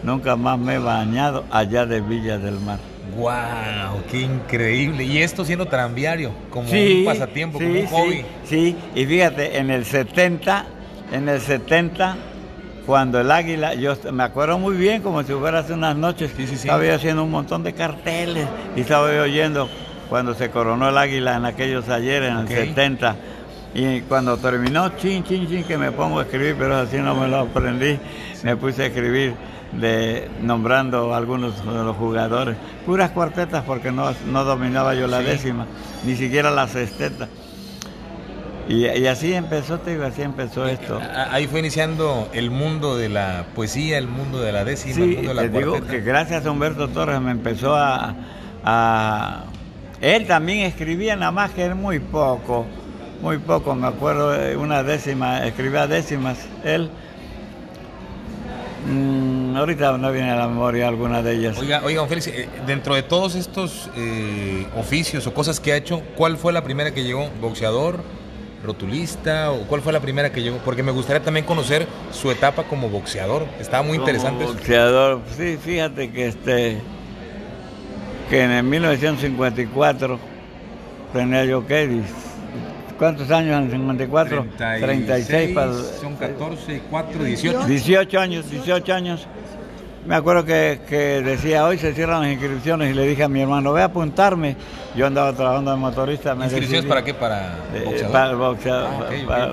nunca 0.02 0.38
más 0.38 0.58
me 0.58 0.76
he 0.76 0.80
bañado 0.80 1.44
allá 1.52 1.86
de 1.86 2.00
Villa 2.00 2.38
del 2.38 2.58
Mar. 2.62 2.89
¡Wow! 3.16 4.04
¡Qué 4.10 4.22
increíble! 4.22 5.04
Y 5.04 5.20
esto 5.20 5.46
siendo 5.46 5.66
tranviario, 5.66 6.32
como 6.50 6.70
un 6.70 7.06
pasatiempo, 7.06 7.60
como 7.60 7.72
un 7.72 7.88
hobby. 7.88 8.26
Sí, 8.46 8.76
y 8.96 9.06
fíjate, 9.06 9.58
en 9.58 9.70
el 9.70 9.86
70, 9.86 10.66
en 11.12 11.30
el 11.30 11.42
70, 11.42 12.18
cuando 12.86 13.20
el 13.20 13.30
águila, 13.32 13.76
yo 13.76 13.96
me 14.12 14.24
acuerdo 14.24 14.58
muy 14.58 14.76
bien, 14.76 15.02
como 15.02 15.24
si 15.24 15.34
fuera 15.34 15.60
hace 15.60 15.74
unas 15.74 15.96
noches, 15.96 16.32
estaba 16.38 16.84
yo 16.86 16.96
haciendo 16.96 17.24
un 17.24 17.32
montón 17.32 17.64
de 17.64 17.74
carteles 17.74 18.48
y 18.76 18.82
estaba 18.82 19.14
yo 19.14 19.24
oyendo 19.24 19.70
cuando 20.10 20.34
se 20.34 20.50
coronó 20.50 20.90
el 20.90 20.98
águila 20.98 21.38
en 21.38 21.46
aquellos 21.46 21.88
ayeres, 21.90 22.32
en 22.32 22.38
el 22.40 22.48
70. 22.48 23.16
Y 23.76 24.02
cuando 24.02 24.38
terminó, 24.38 24.90
chin, 24.98 25.24
chin, 25.24 25.48
chin, 25.48 25.64
que 25.64 25.78
me 25.78 25.92
pongo 25.92 26.20
a 26.20 26.24
escribir, 26.24 26.56
pero 26.58 26.78
así 26.78 26.98
no 26.98 27.14
me 27.14 27.28
lo 27.28 27.42
aprendí, 27.42 28.00
me 28.42 28.56
puse 28.56 28.84
a 28.84 28.86
escribir 28.88 29.36
de 29.72 30.30
nombrando 30.42 31.14
algunos 31.14 31.64
de 31.66 31.84
los 31.84 31.96
jugadores. 31.96 32.58
Puras 32.86 33.12
cuartetas 33.12 33.64
porque 33.64 33.92
no, 33.92 34.12
no 34.28 34.44
dominaba 34.44 34.96
yo 34.96 35.08
la 35.08 35.20
décima, 35.20 35.66
ni 36.06 36.16
siquiera 36.16 36.52
la 36.52 36.68
sexteta. 36.68 37.28
Y, 38.68 39.08
así 39.08 39.34
empezó, 39.34 39.80
te 39.80 39.92
digo, 39.92 40.04
así 40.04 40.22
empezó 40.22 40.68
esto. 40.68 41.00
Ahí 41.32 41.48
fue 41.48 41.60
iniciando 41.60 42.30
el 42.34 42.52
mundo 42.52 42.98
de 42.98 43.10
la 43.10 43.46
poesía, 43.56 43.98
el 43.98 44.08
mundo 44.08 44.40
de 44.42 44.52
la 44.52 44.64
décima, 44.64 44.94
sí, 44.94 45.02
el 45.02 45.16
mundo 45.16 45.30
de 45.30 45.36
la 45.36 45.42
te 45.42 45.50
digo 45.50 45.82
que 45.82 46.02
gracias 46.02 46.46
a 46.46 46.52
Humberto 46.52 46.88
Torres 46.88 47.20
me 47.20 47.32
empezó 47.32 47.76
a, 47.76 48.14
a... 48.64 49.46
Él 50.02 50.28
también 50.28 50.60
escribía 50.60 51.16
nada 51.16 51.32
más 51.32 51.50
que 51.50 51.66
él 51.66 51.74
muy 51.74 52.00
poco, 52.00 52.68
muy 53.24 53.40
poco, 53.40 53.74
me 53.74 53.88
acuerdo 53.88 54.30
de 54.30 54.56
una 54.56 54.84
décima, 54.84 55.48
escribía 55.48 55.88
décimas, 55.88 56.38
él 56.64 56.92
Mm, 58.88 59.39
ahorita 59.58 59.98
no 59.98 60.12
viene 60.12 60.32
a 60.32 60.36
la 60.36 60.48
memoria 60.48 60.88
alguna 60.88 61.22
de 61.22 61.34
ellas. 61.34 61.58
Oiga, 61.58 61.82
oiga, 61.84 62.06
Félix, 62.08 62.28
eh, 62.28 62.50
dentro 62.66 62.96
de 62.96 63.04
todos 63.04 63.36
estos 63.36 63.90
eh, 63.96 64.68
oficios 64.78 65.26
o 65.28 65.34
cosas 65.34 65.60
que 65.60 65.74
ha 65.74 65.78
hecho, 65.78 66.02
¿cuál 66.16 66.38
fue 66.38 66.54
la 66.54 66.64
primera 66.64 66.94
que 66.94 67.04
llegó? 67.04 67.30
¿Boxeador? 67.42 68.02
¿Rotulista? 68.64 69.52
¿O 69.52 69.62
cuál 69.68 69.82
fue 69.82 69.94
la 69.94 70.02
primera 70.02 70.32
que 70.32 70.42
llegó? 70.42 70.58
Porque 70.58 70.84
me 70.84 70.92
gustaría 70.92 71.24
también 71.24 71.46
conocer 71.46 71.88
su 72.12 72.30
etapa 72.30 72.64
como 72.64 72.90
boxeador. 72.90 73.46
Estaba 73.60 73.84
muy 73.84 73.98
interesante. 73.98 74.46
Boxeador, 74.46 75.22
sí, 75.38 75.58
fíjate 75.64 76.12
que 76.12 76.28
este 76.28 76.82
que 78.30 78.44
en 78.44 78.70
1954 78.70 80.20
tenía 81.14 81.46
yo 81.46 81.66
que 81.66 82.04
¿Cuántos 83.00 83.32
años 83.32 83.64
en 83.64 83.72
54? 83.72 84.46
36, 84.58 85.56
son 86.02 86.18
14, 86.18 86.82
4, 86.90 87.24
18. 87.24 87.66
18 87.66 88.20
años, 88.20 88.52
18 88.52 88.94
años. 88.94 89.26
Me 90.06 90.16
acuerdo 90.16 90.44
que, 90.44 91.22
decía, 91.24 91.66
hoy 91.66 91.78
se 91.78 91.94
cierran 91.94 92.24
las 92.24 92.32
inscripciones 92.34 92.92
y 92.92 92.94
le 92.94 93.08
dije 93.08 93.24
a 93.24 93.30
mi 93.30 93.42
hermano, 93.42 93.72
ve 93.72 93.84
a 93.84 93.86
apuntarme. 93.86 94.58
Yo 94.98 95.08
andaba 95.08 95.32
trabajando 95.32 95.72
de 95.72 95.78
motorista. 95.78 96.36
¿Inscripciones 96.36 96.86
para 96.86 97.04
qué? 97.04 97.14
¿Para 97.14 97.56
boxeador? 97.86 98.12
para 98.12 98.36
boxeador. 98.36 98.90
Ah, 99.30 99.52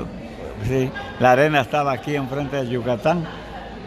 sí, 0.66 0.90
la 1.20 1.30
arena 1.32 1.60
estaba 1.60 1.92
aquí 1.92 2.16
enfrente 2.16 2.56
de 2.56 2.68
Yucatán. 2.68 3.24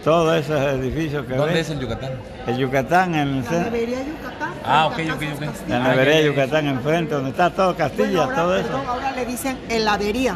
Todos 0.10 0.38
esos 0.40 0.60
edificios 0.60 1.24
que 1.28 1.36
¿Dónde 1.36 1.60
es 1.60 1.70
el 1.70 1.80
Yucatán? 1.82 2.14
El 2.48 2.58
Yucatán, 2.58 3.14
en 3.14 3.28
el 3.28 3.44
centro. 3.44 3.78
Yucatán. 3.78 4.54
Ah, 4.66 4.88
ok, 4.88 5.00
ok, 5.14 5.24
ok. 5.36 5.70
La 5.70 5.90
nevería 5.90 6.22
Yucatán 6.24 6.66
enfrente, 6.66 7.14
donde 7.14 7.30
está 7.30 7.52
todo 7.52 7.76
Castilla, 7.76 8.28
todo 8.34 8.58
eso. 8.58 8.76
ahora 8.88 9.12
le 9.12 9.28
dicen 9.28 9.60
heladería. 9.70 10.36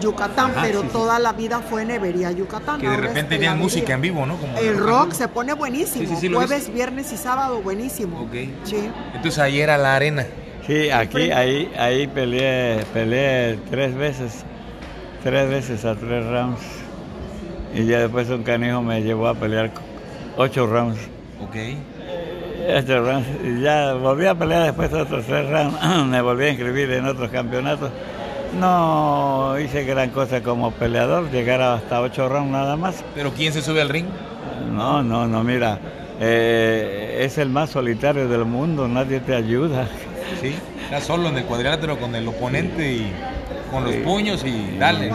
Yucatán, 0.00 0.52
pero 0.62 0.84
toda 0.84 1.18
la 1.18 1.32
vida 1.32 1.58
fue 1.58 1.84
nevería 1.84 2.30
Yucatán. 2.30 2.80
Que 2.80 2.88
de 2.88 2.96
repente 2.96 3.34
tenían 3.34 3.58
música 3.58 3.92
en 3.94 4.02
vivo, 4.02 4.24
¿no? 4.24 4.38
el 4.60 4.78
rock 4.78 5.14
se 5.14 5.26
pone 5.26 5.52
buenísimo. 5.52 6.16
Jueves, 6.16 6.72
viernes 6.72 7.12
y 7.12 7.16
sábado, 7.16 7.60
buenísimo. 7.60 8.20
Ok. 8.20 8.34
Sí. 8.62 8.88
Entonces 9.16 9.40
ahí 9.40 9.60
era 9.60 9.78
la 9.78 9.96
arena. 9.96 10.24
Sí, 10.64 10.90
aquí, 10.90 11.32
ahí, 11.32 11.72
ahí 11.76 12.06
peleé, 12.06 12.84
peleé 12.94 13.58
tres 13.68 13.96
veces. 13.96 14.44
Tres 15.24 15.50
veces 15.50 15.84
a 15.84 15.96
tres 15.96 16.24
rounds. 16.24 16.81
Y 17.74 17.86
ya 17.86 18.00
después 18.00 18.28
un 18.28 18.42
canijo 18.42 18.82
me 18.82 19.02
llevó 19.02 19.28
a 19.28 19.34
pelear 19.34 19.70
ocho 20.36 20.66
rounds. 20.66 20.98
Ok. 21.42 21.56
Ocho 22.76 23.04
rounds. 23.04 23.28
Y 23.44 23.62
ya 23.62 23.94
volví 23.94 24.26
a 24.26 24.34
pelear 24.34 24.64
después 24.64 24.90
de 24.90 25.00
otros 25.02 25.24
tres 25.24 25.48
rounds. 25.48 25.78
me 26.06 26.20
volví 26.20 26.44
a 26.44 26.48
inscribir 26.50 26.90
en 26.92 27.06
otros 27.06 27.30
campeonatos. 27.30 27.90
No 28.58 29.56
hice 29.58 29.84
gran 29.84 30.10
cosa 30.10 30.42
como 30.42 30.72
peleador, 30.72 31.30
llegar 31.30 31.62
hasta 31.62 32.00
ocho 32.02 32.28
rounds 32.28 32.52
nada 32.52 32.76
más. 32.76 33.02
¿Pero 33.14 33.32
quién 33.32 33.52
se 33.52 33.62
sube 33.62 33.80
al 33.80 33.88
ring? 33.88 34.06
No, 34.70 35.02
no, 35.02 35.26
no, 35.26 35.42
mira. 35.42 35.78
Eh, 36.20 37.20
es 37.22 37.38
el 37.38 37.48
más 37.48 37.70
solitario 37.70 38.28
del 38.28 38.44
mundo, 38.44 38.86
nadie 38.86 39.20
te 39.20 39.34
ayuda. 39.34 39.88
Sí, 40.40 40.54
estás 40.84 41.04
solo 41.04 41.28
en 41.28 41.38
el 41.38 41.44
cuadrilátero 41.44 41.98
con 41.98 42.14
el 42.14 42.28
oponente 42.28 42.92
y 42.92 43.12
con 43.70 43.84
los 43.84 43.94
puños 43.96 44.44
y 44.44 44.76
dale. 44.78 45.10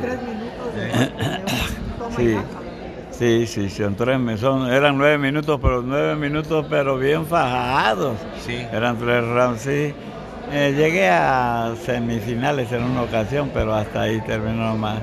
tres 0.00 0.18
minutos 0.22 1.70
Sí. 2.16 2.36
Sí, 3.10 3.46
sí, 3.46 3.70
son 3.70 3.94
tres, 3.94 4.18
son, 4.40 4.72
eran 4.72 4.96
nueve 4.96 5.18
minutos, 5.18 5.60
pero 5.62 5.82
nueve 5.82 6.16
minutos, 6.16 6.66
pero 6.68 6.98
bien 6.98 7.26
fajados. 7.26 8.16
Sí. 8.44 8.56
Eran 8.72 8.98
tres 8.98 9.24
rounds, 9.24 9.60
sí. 9.60 9.94
Eh, 10.50 10.74
llegué 10.76 11.08
a 11.08 11.74
semifinales 11.84 12.72
en 12.72 12.82
una 12.82 13.02
ocasión, 13.02 13.50
pero 13.54 13.74
hasta 13.74 14.02
ahí 14.02 14.20
terminó 14.22 14.76
más, 14.76 15.00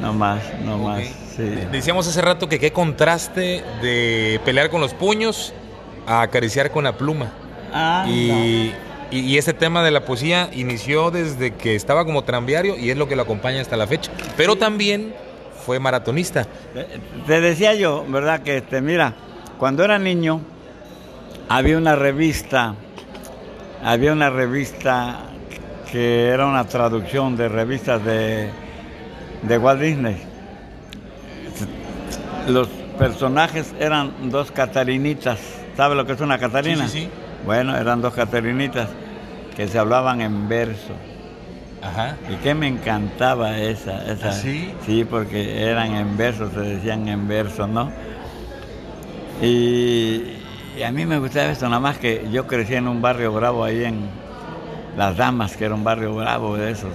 no 0.00 0.12
más, 0.12 0.40
no 0.64 0.78
más. 0.78 1.02
Sí. 1.36 1.42
Decíamos 1.72 2.06
hace 2.06 2.20
rato 2.22 2.48
que 2.48 2.58
qué 2.58 2.72
contraste 2.72 3.64
de 3.82 4.40
pelear 4.44 4.70
con 4.70 4.80
los 4.80 4.94
puños 4.94 5.52
a 6.06 6.22
acariciar 6.22 6.70
con 6.70 6.84
la 6.84 6.96
pluma. 6.96 7.32
Ah, 7.72 8.06
y, 8.08 8.72
y, 9.10 9.20
y, 9.20 9.36
este 9.36 9.52
tema 9.52 9.82
de 9.82 9.90
la 9.90 10.04
poesía 10.04 10.48
inició 10.52 11.10
desde 11.10 11.54
que 11.54 11.74
estaba 11.74 12.04
como 12.04 12.24
tranviario 12.24 12.78
y 12.78 12.90
es 12.90 12.96
lo 12.96 13.08
que 13.08 13.16
lo 13.16 13.22
acompaña 13.22 13.60
hasta 13.60 13.76
la 13.76 13.86
fecha. 13.86 14.10
Pero 14.36 14.56
también 14.56 15.12
fue 15.68 15.78
maratonista. 15.78 16.46
Te 17.26 17.42
decía 17.42 17.74
yo, 17.74 18.02
¿verdad? 18.08 18.40
Que 18.40 18.56
este, 18.56 18.80
mira, 18.80 19.12
cuando 19.58 19.84
era 19.84 19.98
niño 19.98 20.40
había 21.46 21.76
una 21.76 21.94
revista, 21.94 22.74
había 23.84 24.14
una 24.14 24.30
revista 24.30 25.26
que 25.92 26.28
era 26.28 26.46
una 26.46 26.64
traducción 26.64 27.36
de 27.36 27.50
revistas 27.50 28.02
de, 28.02 28.48
de 29.42 29.58
Walt 29.58 29.82
Disney. 29.82 30.16
Los 32.48 32.68
personajes 32.98 33.74
eran 33.78 34.30
dos 34.30 34.50
catarinitas. 34.50 35.38
¿Sabes 35.76 35.98
lo 35.98 36.06
que 36.06 36.12
es 36.14 36.20
una 36.22 36.38
catarina? 36.38 36.88
Sí, 36.88 37.00
sí, 37.00 37.04
sí. 37.04 37.10
Bueno, 37.44 37.76
eran 37.76 38.00
dos 38.00 38.14
catarinitas 38.14 38.88
que 39.54 39.68
se 39.68 39.78
hablaban 39.78 40.22
en 40.22 40.48
verso. 40.48 40.94
Ajá. 41.82 42.16
Y 42.30 42.36
que 42.36 42.54
me 42.54 42.68
encantaba 42.68 43.56
esa. 43.58 44.04
esa 44.12 44.30
¿Ah, 44.30 44.32
sí? 44.32 44.72
Sí, 44.84 45.04
porque 45.04 45.62
eran 45.62 45.94
en 45.94 46.16
verso, 46.16 46.50
se 46.50 46.60
decían 46.60 47.08
en 47.08 47.28
verso, 47.28 47.66
¿no? 47.66 47.90
Y, 49.40 50.34
a 50.84 50.90
mí 50.90 51.06
me 51.06 51.18
gustaba 51.18 51.46
esto, 51.50 51.66
nada 51.68 51.80
más 51.80 51.98
que 51.98 52.28
yo 52.30 52.46
crecí 52.46 52.74
en 52.74 52.88
un 52.88 53.02
barrio 53.02 53.32
bravo 53.32 53.64
ahí 53.64 53.84
en 53.84 54.08
Las 54.96 55.16
Damas, 55.16 55.56
que 55.56 55.64
era 55.64 55.74
un 55.74 55.84
barrio 55.84 56.14
bravo 56.14 56.56
de 56.56 56.70
esos. 56.72 56.92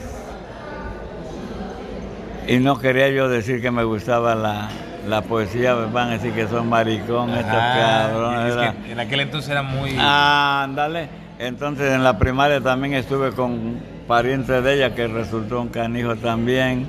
Y 2.47 2.57
no 2.57 2.79
quería 2.79 3.09
yo 3.09 3.29
decir 3.29 3.61
que 3.61 3.71
me 3.71 3.83
gustaba 3.83 4.35
la, 4.35 5.21
poesía, 5.21 5.75
me 5.75 5.85
van 5.87 6.09
a 6.09 6.11
decir 6.13 6.33
que 6.33 6.47
son 6.47 6.67
maricón, 6.67 7.29
estos 7.31 7.53
cabrones. 7.53 8.75
en 8.89 8.99
aquel 8.99 9.21
entonces 9.21 9.49
era 9.49 9.63
muy... 9.63 9.95
Ah, 9.97 10.63
ándale. 10.63 11.07
Entonces 11.39 11.93
en 11.93 12.03
la 12.03 12.17
primaria 12.17 12.61
también 12.61 12.93
estuve 12.93 13.31
con 13.31 13.92
pariente 14.07 14.61
de 14.61 14.75
ella 14.75 14.95
que 14.95 15.07
resultó 15.07 15.61
un 15.61 15.69
canijo 15.69 16.15
también, 16.15 16.87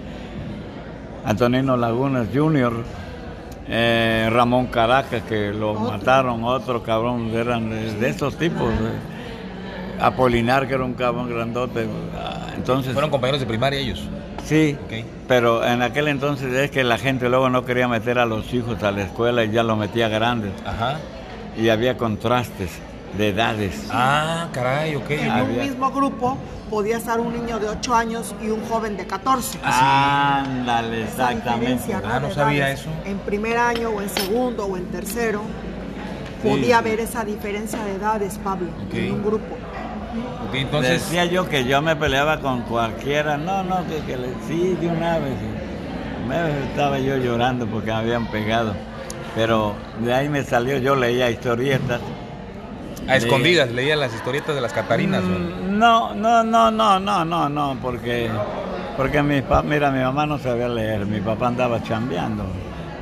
Antonino 1.25 1.77
Lagunas 1.77 2.29
Jr., 2.33 2.73
eh, 3.67 4.29
Ramón 4.31 4.67
Caracas, 4.67 5.23
que 5.23 5.53
lo 5.53 5.75
mataron, 5.75 6.45
otro 6.45 6.83
cabrón, 6.83 7.31
eran 7.35 7.71
de, 7.71 8.09
esos 8.09 8.37
tipos. 8.37 8.73
Apolinar, 10.01 10.67
que 10.67 10.75
era 10.75 10.85
un 10.85 10.95
cabrón 10.95 11.31
grandote. 11.31 11.87
Ah, 12.15 12.49
entonces, 12.57 12.93
¿Fueron 12.93 13.11
compañeros 13.11 13.41
de 13.41 13.47
primaria 13.47 13.79
ellos? 13.79 14.07
Sí, 14.45 14.77
pero 15.27 15.65
en 15.65 15.81
aquel 15.81 16.09
entonces 16.09 16.53
es 16.53 16.71
que 16.71 16.85
la 16.85 16.99
gente 16.99 17.29
luego 17.31 17.49
no 17.49 17.65
quería 17.65 17.89
meter 17.89 18.19
a 18.19 18.27
los 18.27 18.53
hijos 18.53 18.83
a 18.83 18.91
la 18.91 19.05
escuela 19.05 19.45
y 19.45 19.51
ya 19.51 19.63
los 19.63 19.79
metía 19.79 20.09
grandes. 20.09 20.53
Ajá. 20.67 20.99
Y 21.57 21.71
había 21.71 21.97
contrastes. 21.97 22.71
De 23.17 23.29
edades. 23.29 23.87
Ah, 23.91 24.49
caray, 24.53 24.97
ok. 24.97 25.11
En 25.11 25.33
un 25.33 25.59
mismo 25.59 25.91
grupo 25.91 26.37
podía 26.71 26.97
estar 26.97 27.21
un 27.21 27.33
niño 27.33 27.59
de 27.59 27.69
8 27.69 27.95
años 27.95 28.35
y 28.43 28.49
un 28.49 28.63
joven 28.67 28.97
de 28.97 29.07
14. 29.07 29.59
Ándale, 29.63 31.05
exactamente. 31.05 31.95
Ah, 31.95 32.19
no 32.21 32.31
sabía 32.33 32.71
eso. 32.71 32.89
En 33.05 33.19
primer 33.19 33.57
año 33.59 33.91
o 33.91 34.03
en 34.03 34.09
segundo 34.09 34.67
o 34.67 34.77
en 34.77 34.87
tercero 34.87 35.43
podía 36.43 36.79
haber 36.79 37.01
esa 37.01 37.25
diferencia 37.25 37.83
de 37.85 37.95
edades, 37.95 38.39
Pablo, 38.43 38.69
en 38.93 39.13
un 39.13 39.23
grupo. 39.25 39.57
entonces... 40.53 41.03
Decía 41.03 41.25
yo 41.25 41.49
que 41.49 41.65
yo 41.65 41.81
me 41.81 41.97
peleaba 41.97 42.41
con 42.41 42.63
cualquiera, 42.63 43.37
no, 43.39 43.63
no, 43.63 43.79
que, 44.07 44.17
le, 44.17 44.29
sí, 44.47 44.77
de 44.79 44.89
una 44.89 45.19
vez. 45.19 45.33
Me 46.29 46.69
estaba 46.69 46.99
yo 46.99 47.17
llorando 47.17 47.67
porque 47.67 47.87
me 47.87 47.97
habían 47.97 48.27
pegado. 48.27 48.75
Pero 49.35 49.75
de 50.01 50.13
ahí 50.13 50.29
me 50.29 50.45
salió, 50.45 50.79
yo 50.79 50.97
leía 50.97 51.31
historietas 51.31 52.01
a 53.09 53.17
escondidas, 53.17 53.71
leía 53.71 53.97
las 53.97 54.15
historietas 54.15 54.55
de 54.55 54.61
las 54.61 54.73
Catarinas. 54.73 55.23
Mm, 55.23 55.79
no, 55.79 56.15
no, 56.15 56.43
no, 56.43 56.71
no, 56.71 57.01
no, 57.01 57.25
no, 57.25 57.49
no, 57.49 57.79
porque, 57.81 58.31
porque 58.97 59.23
mi 59.23 59.43
mira, 59.65 59.91
mi 59.91 60.01
mamá 60.01 60.27
no 60.27 60.39
sabía 60.39 60.69
leer, 60.69 61.07
mi 61.07 61.21
papá 61.21 61.49
andaba 61.49 61.83
chambeando. 61.83 62.45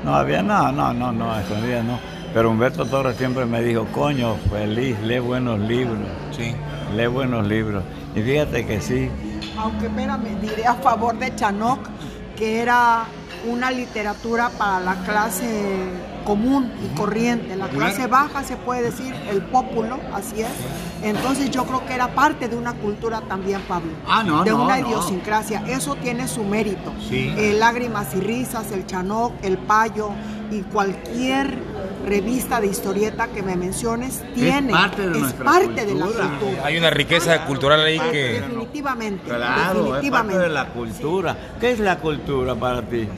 No 0.05 0.15
había, 0.15 0.43
no, 0.43 0.73
no, 0.73 0.93
no, 0.93 1.13
no, 1.13 1.33
a 1.33 1.41
escondidas 1.41 1.85
no. 1.85 1.99
Pero 2.35 2.51
Humberto 2.51 2.87
Torres 2.87 3.17
siempre 3.17 3.45
me 3.45 3.63
dijo, 3.63 3.87
coño, 3.93 4.37
feliz, 4.51 4.99
lee 5.01 5.19
buenos 5.19 5.61
libros. 5.61 6.09
Sí. 6.31 6.55
Lee 6.97 7.07
buenos 7.07 7.47
libros. 7.47 7.85
Y 8.17 8.23
fíjate 8.23 8.67
que 8.67 8.81
sí. 8.81 9.11
Aunque, 9.59 9.87
espérame, 9.87 10.41
diré 10.41 10.67
a 10.67 10.75
favor 10.75 11.19
de 11.19 11.35
Chanoc, 11.37 11.81
que 12.37 12.61
era 12.61 13.05
una 13.47 13.71
literatura 13.71 14.51
para 14.57 14.81
la 14.81 14.95
clase 15.05 15.91
común 16.25 16.73
y 16.85 16.97
corriente. 16.97 17.57
La 17.57 17.69
clase 17.69 18.07
baja 18.07 18.43
se 18.43 18.57
puede 18.57 18.83
decir, 18.83 19.15
el 19.31 19.43
pópulo, 19.43 19.99
así 20.15 20.43
es. 20.43 20.49
Entonces 21.03 21.51
yo 21.51 21.65
creo 21.65 21.85
que 21.87 21.95
era 21.95 22.15
parte 22.15 22.49
de 22.49 22.57
una 22.57 22.75
cultura 22.75 23.21
también, 23.23 23.61
Pablo. 23.63 23.93
Ah, 24.07 24.23
no, 24.23 24.45
de 24.45 24.53
una 24.53 24.79
idiosincrasia. 24.81 25.65
Eso 25.67 25.97
tiene 25.97 26.29
su 26.29 26.45
mérito. 26.45 26.93
Sí. 27.09 27.33
Eh, 27.37 27.55
lágrimas 27.59 28.15
y 28.15 28.21
risas, 28.21 28.71
el 28.73 28.87
chanoc, 28.87 29.33
el 29.43 29.59
payo 29.59 30.11
y 30.51 30.61
cualquier 30.63 31.59
revista 32.07 32.61
de 32.61 32.67
historieta 32.67 33.29
que 33.29 33.43
me 33.43 33.57
menciones 33.57 34.23
tiene 34.35 34.73
es 34.73 34.79
parte 34.79 35.09
de, 35.09 35.19
es 35.19 35.33
parte 35.35 35.87
de 35.87 35.95
la 35.95 36.07
cultura. 36.07 36.65
Hay 36.65 36.77
una 36.77 36.91
riqueza 36.91 37.45
cultural 37.47 37.81
ahí 37.81 37.99
que 37.99 38.41
definitivamente, 38.41 39.25
claro, 39.25 39.85
definitivamente. 39.85 40.07
es 40.07 40.11
parte 40.13 40.39
de 40.39 40.49
la 40.49 40.69
cultura. 40.69 41.37
¿Qué 41.61 41.73
es 41.73 41.79
la 41.79 41.99
cultura 41.99 42.55
para 42.55 42.83
ti? 42.83 43.09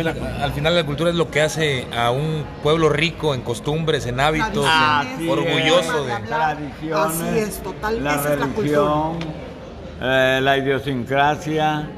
Al 0.00 0.52
final 0.52 0.74
la 0.74 0.84
cultura 0.84 1.10
es 1.10 1.16
lo 1.16 1.30
que 1.30 1.40
hace 1.40 1.86
a 1.96 2.10
un 2.10 2.44
pueblo 2.62 2.88
rico 2.88 3.34
en 3.34 3.42
costumbres, 3.42 4.06
en 4.06 4.20
hábitos, 4.20 4.66
orgulloso 5.28 6.04
de 6.04 6.16
tradiciones, 6.26 7.20
Así 7.20 7.38
es, 7.38 7.62
total, 7.62 8.02
la 8.02 8.16
religión, 8.16 9.18
eh, 10.00 10.40
la 10.42 10.58
idiosincrasia, 10.58 11.88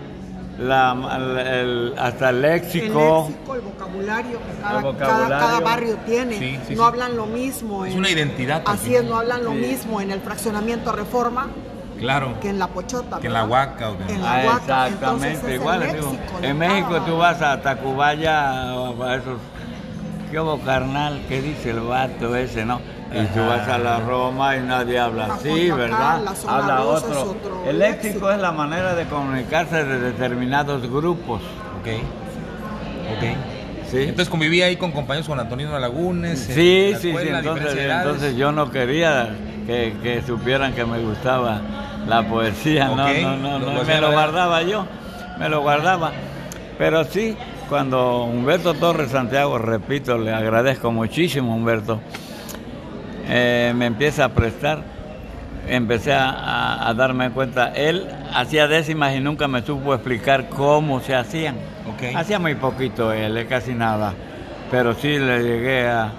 hasta 1.98 2.30
el 2.30 2.42
léxico. 2.42 3.26
El 3.26 3.32
léxico, 3.32 3.54
el 3.54 3.60
vocabulario 3.62 4.38
que 4.38 4.98
cada, 4.98 5.60
barrio 5.60 5.96
tiene. 6.06 6.60
no 6.70 6.84
hablan 6.84 7.16
lo 7.16 7.26
mismo. 7.26 7.86
Es 7.86 7.94
una 7.94 8.10
identidad. 8.10 8.62
Así 8.66 8.94
es, 8.94 9.04
no 9.04 9.16
hablan 9.16 9.44
lo 9.44 9.52
mismo 9.52 10.00
en 10.00 10.10
el 10.10 10.20
fraccionamiento 10.20 10.92
Reforma 10.92 11.48
Claro. 11.98 12.38
Que 12.40 12.50
en 12.50 12.58
la 12.58 12.68
Pochota. 12.68 13.18
Que 13.18 13.26
en 13.26 13.32
la 13.32 13.44
Huaca. 13.44 13.90
O 13.90 13.96
En 14.08 14.22
la 14.22 14.44
Huaca. 14.44 14.86
Exactamente, 14.88 15.54
igual. 15.54 15.82
en 16.42 16.58
México 16.58 17.00
tú 17.02 17.16
vas 17.16 17.40
a 17.42 17.60
Tacubaya 17.60 18.74
o 18.74 19.02
a 19.02 19.16
esos. 19.16 19.38
¿Qué 20.30 20.40
hubo, 20.40 20.58
carnal? 20.60 21.22
¿Qué 21.28 21.40
dice 21.40 21.70
el 21.70 21.80
vato 21.80 22.34
ese, 22.34 22.64
no? 22.64 22.80
Y 23.12 23.24
tú 23.26 23.40
vas 23.46 23.66
a 23.68 23.78
la 23.78 24.00
Roma 24.00 24.56
y 24.56 24.60
nadie 24.60 24.98
habla 24.98 25.34
así, 25.34 25.70
¿verdad? 25.70 26.22
Habla 26.46 26.82
otro. 26.82 27.36
El 27.66 27.78
léxico 27.78 28.30
es 28.30 28.40
la 28.40 28.52
manera 28.52 28.94
de 28.94 29.04
comunicarse 29.06 29.84
de 29.84 29.98
determinados 30.00 30.82
grupos. 30.90 31.40
Ok. 31.80 31.88
Ok. 33.16 33.24
Sí. 33.90 33.98
Entonces 34.02 34.28
conviví 34.28 34.62
ahí 34.62 34.76
con 34.76 34.90
compañeros 34.90 35.28
con 35.28 35.38
Antonino 35.38 35.78
Lagunes. 35.78 36.40
Sí, 36.40 36.92
sí, 37.00 37.14
sí. 37.16 37.28
Entonces, 37.28 37.76
entonces 37.78 38.36
yo 38.36 38.50
no 38.50 38.70
quería 38.72 39.36
que, 39.64 39.94
que 40.02 40.22
supieran 40.22 40.72
que 40.74 40.84
me 40.84 40.98
gustaba 40.98 41.60
la 42.06 42.22
poesía, 42.22 42.86
no, 42.88 42.96
no, 42.96 43.36
no, 43.36 43.58
no, 43.58 43.84
me 43.84 44.00
lo 44.00 44.12
guardaba 44.12 44.62
yo, 44.62 44.86
me 45.38 45.48
lo 45.48 45.60
guardaba. 45.60 46.12
Pero 46.78 47.04
sí, 47.04 47.36
cuando 47.68 48.24
Humberto 48.24 48.74
Torres 48.74 49.10
Santiago, 49.10 49.58
repito, 49.58 50.18
le 50.18 50.32
agradezco 50.32 50.92
muchísimo 50.92 51.54
Humberto, 51.54 52.00
eh, 53.28 53.72
me 53.74 53.86
empieza 53.86 54.26
a 54.26 54.28
prestar, 54.28 54.82
empecé 55.68 56.12
a, 56.12 56.92
darme 56.96 57.30
cuenta, 57.30 57.72
él 57.74 58.06
hacía 58.32 58.68
décimas 58.68 59.14
y 59.16 59.20
nunca 59.20 59.48
me 59.48 59.62
supo 59.62 59.94
explicar 59.94 60.48
cómo 60.48 61.00
se 61.00 61.14
hacían. 61.14 61.56
Hacía 62.14 62.38
muy 62.38 62.54
poquito 62.54 63.12
él, 63.12 63.46
casi 63.48 63.72
nada, 63.72 64.14
pero 64.70 64.94
sí 64.94 65.18
le 65.18 65.42
llegué 65.42 65.88
a, 65.88 66.12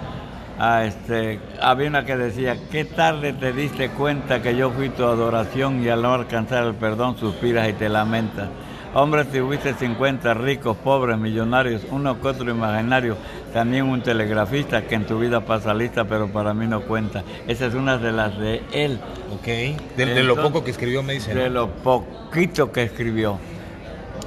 a 0.59 0.85
este, 0.85 1.39
había 1.61 1.87
una 1.87 2.05
que 2.05 2.17
decía, 2.17 2.57
qué 2.71 2.83
tarde 2.85 3.33
te 3.33 3.53
diste 3.53 3.89
cuenta 3.89 4.41
que 4.41 4.55
yo 4.55 4.71
fui 4.71 4.89
tu 4.89 5.03
adoración 5.03 5.83
y 5.83 5.89
al 5.89 6.01
no 6.01 6.13
alcanzar 6.13 6.63
el 6.63 6.73
perdón 6.73 7.17
suspiras 7.17 7.69
y 7.69 7.73
te 7.73 7.89
lamentas. 7.89 8.49
Hombre, 8.93 9.25
tuviste 9.25 9.73
50 9.73 10.33
ricos, 10.33 10.75
pobres, 10.77 11.17
millonarios, 11.19 11.83
uno 11.91 12.19
que 12.19 12.27
otro 12.29 12.49
imaginario, 12.49 13.17
también 13.53 13.85
un 13.85 14.01
telegrafista 14.01 14.87
que 14.87 14.95
en 14.95 15.05
tu 15.05 15.19
vida 15.19 15.41
pasa 15.41 15.73
lista, 15.73 16.05
pero 16.05 16.29
para 16.29 16.53
mí 16.53 16.65
no 16.65 16.81
cuenta. 16.81 17.23
Esa 17.47 17.67
es 17.67 17.75
una 17.75 17.97
de 17.97 18.11
las 18.11 18.39
de 18.39 18.63
él. 18.71 18.99
Ok, 19.35 19.97
de, 19.97 20.23
lo 20.23 20.35
poco 20.41 20.63
que 20.63 20.71
escribió, 20.71 21.03
me 21.03 21.13
dice. 21.13 21.35
De 21.35 21.49
lo 21.49 21.69
poquito 21.69 22.71
que 22.71 22.83
escribió. 22.83 23.37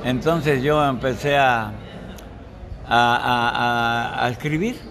Entonces 0.05 0.63
yo 0.63 0.87
empecé 0.87 1.37
a, 1.37 1.73
a, 2.87 4.25
a 4.25 4.29
escribir 4.29 4.90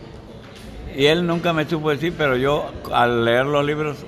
y 0.96 1.06
él 1.06 1.26
nunca 1.26 1.54
me 1.54 1.66
supo 1.66 1.90
decir, 1.90 2.14
pero 2.18 2.36
yo 2.36 2.72
al 2.92 3.26
leer 3.26 3.46
los 3.46 3.66
libros 3.66 4.06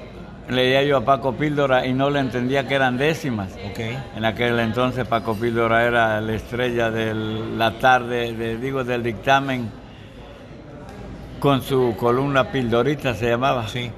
leía 0.49 0.83
yo 0.83 0.97
a 0.97 1.05
Paco 1.05 1.33
Píldora 1.33 1.85
y 1.85 1.93
no 1.93 2.09
le 2.09 2.19
entendía 2.19 2.67
que 2.67 2.75
eran 2.75 2.97
décimas. 2.97 3.51
Okay. 3.71 3.97
En 4.15 4.25
aquel 4.25 4.59
entonces 4.59 5.07
Paco 5.07 5.35
Píldora 5.35 5.85
era 5.85 6.19
la 6.21 6.33
estrella 6.33 6.91
de 6.91 7.13
la 7.13 7.79
tarde, 7.79 8.33
de, 8.33 8.57
digo, 8.57 8.83
del 8.83 9.03
dictamen, 9.03 9.71
con 11.39 11.61
su 11.61 11.95
columna 11.97 12.51
Pildorita 12.51 13.15
se 13.15 13.29
llamaba. 13.29 13.67
Sí. 13.67 13.91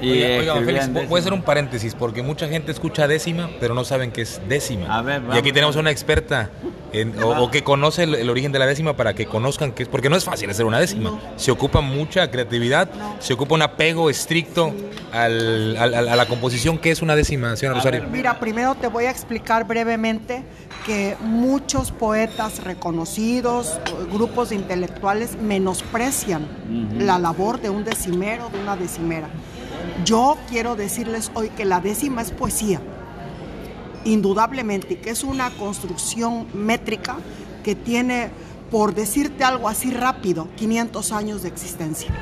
Y 0.00 0.22
oiga, 0.22 0.54
Félix, 0.56 0.92
voy 1.08 1.18
a 1.18 1.20
hacer 1.20 1.32
un 1.32 1.42
paréntesis 1.42 1.94
porque 1.94 2.22
mucha 2.22 2.48
gente 2.48 2.72
escucha 2.72 3.08
décima, 3.08 3.50
pero 3.60 3.74
no 3.74 3.84
saben 3.84 4.10
qué 4.10 4.22
es 4.22 4.40
décima. 4.48 5.04
y 5.34 5.38
aquí 5.38 5.52
tenemos 5.52 5.76
una 5.76 5.90
experta 5.90 6.50
o, 7.22 7.50
que 7.50 7.62
conoce 7.62 8.04
el, 8.04 8.30
origen 8.30 8.52
de 8.52 8.58
la 8.58 8.66
décima 8.66 8.94
para 8.96 9.14
que 9.14 9.26
conozcan 9.26 9.72
qué 9.72 9.82
es, 9.82 9.88
porque 9.88 10.08
no 10.08 10.16
es 10.16 10.24
fácil 10.24 10.48
hacer 10.50 10.64
una 10.64 10.78
décima. 10.78 11.18
Se 11.36 11.50
ocupa 11.50 11.80
mucha 11.80 12.30
creatividad, 12.30 12.88
se 13.18 13.32
ocupa 13.32 13.54
un 13.54 13.62
apego 13.62 14.10
estricto 14.10 14.72
al, 15.12 15.76
a 15.76 16.16
la 16.16 16.26
composición. 16.26 16.78
¿Qué 16.78 16.90
es 16.90 17.02
una 17.02 17.14
décima, 17.14 17.56
señora 17.56 17.76
Rosario? 17.76 18.04
Mira, 18.10 18.38
primero 18.38 18.74
te 18.74 18.86
voy 18.86 19.04
a 19.04 19.10
explicar 19.10 19.66
brevemente 19.66 20.44
que 20.86 21.16
muchos 21.20 21.92
poetas 21.92 22.64
reconocidos, 22.64 23.78
grupos 24.12 24.50
de 24.50 24.56
intelectuales, 24.56 25.36
menosprecian 25.36 26.46
la 26.98 27.18
labor 27.18 27.60
de 27.60 27.70
un 27.70 27.84
decimero, 27.84 28.48
de 28.50 28.60
una 28.60 28.76
decimera. 28.76 29.28
Yo 30.04 30.36
quiero 30.48 30.76
decirles 30.76 31.30
hoy 31.34 31.50
que 31.50 31.64
la 31.64 31.80
décima 31.80 32.22
es 32.22 32.30
poesía, 32.30 32.80
indudablemente, 34.04 34.98
que 34.98 35.10
es 35.10 35.24
una 35.24 35.50
construcción 35.50 36.46
métrica 36.54 37.16
que 37.62 37.74
tiene, 37.74 38.30
por 38.70 38.94
decirte 38.94 39.44
algo 39.44 39.68
así 39.68 39.90
rápido, 39.90 40.48
500 40.56 41.12
años 41.12 41.42
de 41.42 41.48
existencia 41.48 42.14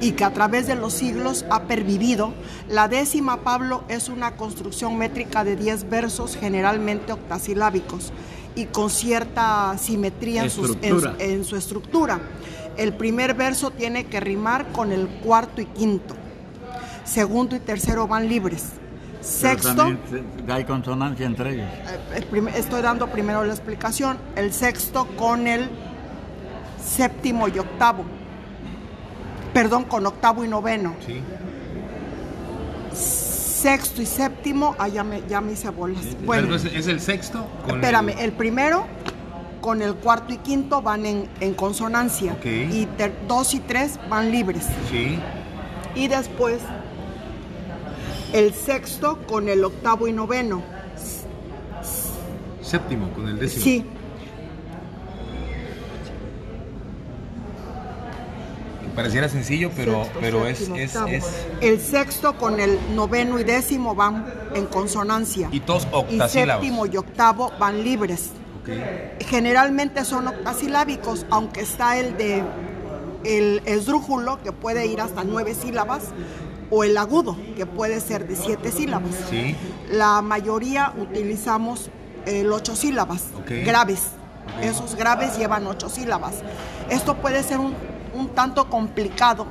y 0.00 0.12
que 0.12 0.24
a 0.24 0.32
través 0.32 0.66
de 0.66 0.74
los 0.74 0.92
siglos 0.92 1.44
ha 1.48 1.62
pervivido. 1.62 2.34
La 2.68 2.88
décima, 2.88 3.42
Pablo, 3.42 3.84
es 3.88 4.08
una 4.08 4.36
construcción 4.36 4.98
métrica 4.98 5.44
de 5.44 5.54
10 5.54 5.88
versos, 5.88 6.36
generalmente 6.36 7.12
octasilábicos, 7.12 8.12
y 8.56 8.66
con 8.66 8.90
cierta 8.90 9.76
simetría 9.78 10.42
en, 10.42 10.50
en, 11.20 11.44
su 11.44 11.56
estructura. 11.56 12.20
El 12.76 12.94
primer 12.94 13.34
verso 13.34 13.70
tiene 13.70 14.06
que 14.06 14.18
rimar 14.18 14.72
con 14.72 14.90
el 14.90 15.06
cuarto 15.06 15.60
y 15.60 15.66
quinto 15.66 16.16
segundo 17.04 17.56
y 17.56 17.60
tercero 17.60 18.06
van 18.06 18.28
libres. 18.28 18.64
Sexto. 19.20 19.96
hay 20.48 20.64
consonancia 20.64 21.26
entre 21.26 21.54
ellos. 21.54 21.68
Eh, 22.12 22.52
estoy 22.56 22.82
dando 22.82 23.06
primero 23.06 23.44
la 23.44 23.52
explicación. 23.52 24.18
El 24.34 24.52
sexto 24.52 25.06
con 25.16 25.46
el 25.46 25.68
séptimo 26.84 27.46
y 27.48 27.58
octavo. 27.58 28.04
Perdón, 29.54 29.84
con 29.84 30.04
octavo 30.06 30.44
y 30.44 30.48
noveno. 30.48 30.96
Sí. 31.06 31.22
Sexto 32.94 34.02
y 34.02 34.06
séptimo, 34.06 34.74
ah, 34.78 34.88
ya 34.88 35.04
me, 35.04 35.22
ya 35.28 35.40
me 35.40 35.52
hice 35.52 35.70
bolas. 35.70 36.04
bueno, 36.24 36.56
es, 36.56 36.64
el 36.88 37.00
sexto. 37.00 37.46
espérame, 37.68 38.14
el... 38.18 38.32
primero 38.32 38.86
con 39.60 39.80
el 39.80 39.94
cuarto 39.94 40.34
y 40.34 40.38
quinto 40.38 40.82
van 40.82 41.06
en, 41.06 41.28
en 41.38 41.54
consonancia. 41.54 42.36
Y 42.44 42.88
dos 43.28 43.54
y 43.54 43.60
tres 43.60 44.00
van 44.10 44.32
libres. 44.32 44.66
Sí 44.90 45.16
Y 45.94 46.08
después 46.08 46.58
el 48.32 48.54
sexto 48.54 49.18
con 49.26 49.48
el 49.48 49.64
octavo 49.64 50.08
y 50.08 50.12
noveno. 50.12 50.62
Séptimo 52.62 53.10
con 53.12 53.28
el 53.28 53.38
décimo. 53.38 53.64
Sí. 53.64 53.84
pareciera 58.94 59.28
sencillo, 59.28 59.70
pero, 59.74 60.06
pero 60.20 60.46
es, 60.46 60.68
es, 60.68 60.94
El 61.60 61.80
sexto 61.80 62.36
con 62.36 62.60
el 62.60 62.78
noveno 62.94 63.38
y 63.38 63.44
décimo 63.44 63.94
van 63.94 64.26
en 64.54 64.66
consonancia. 64.66 65.48
Y 65.50 65.60
todos 65.60 65.88
octasílabos. 65.90 66.64
Y 66.64 66.68
séptimo 66.68 66.86
y 66.86 66.96
octavo 66.96 67.52
van 67.58 67.82
libres. 67.82 68.30
Generalmente 69.20 70.04
son 70.04 70.28
octasilábicos, 70.28 71.26
aunque 71.30 71.62
está 71.62 71.98
el 71.98 72.16
de 72.16 72.44
el 73.24 73.62
esdrújulo, 73.66 74.42
que 74.42 74.52
puede 74.52 74.86
ir 74.86 75.00
hasta 75.00 75.24
nueve 75.24 75.54
sílabas, 75.54 76.08
o 76.74 76.84
el 76.84 76.96
agudo, 76.96 77.36
que 77.54 77.66
puede 77.66 78.00
ser 78.00 78.26
de 78.26 78.34
siete 78.34 78.72
sílabas. 78.72 79.12
La 79.90 80.22
mayoría 80.22 80.94
utilizamos 80.98 81.90
el 82.24 82.50
ocho 82.50 82.74
sílabas, 82.74 83.24
graves. 83.46 84.04
Esos 84.62 84.96
graves 84.96 85.36
llevan 85.36 85.66
ocho 85.66 85.90
sílabas. 85.90 86.36
Esto 86.88 87.16
puede 87.18 87.42
ser 87.42 87.58
un, 87.58 87.74
un, 88.14 88.30
tanto 88.30 88.70
complicado, 88.70 89.46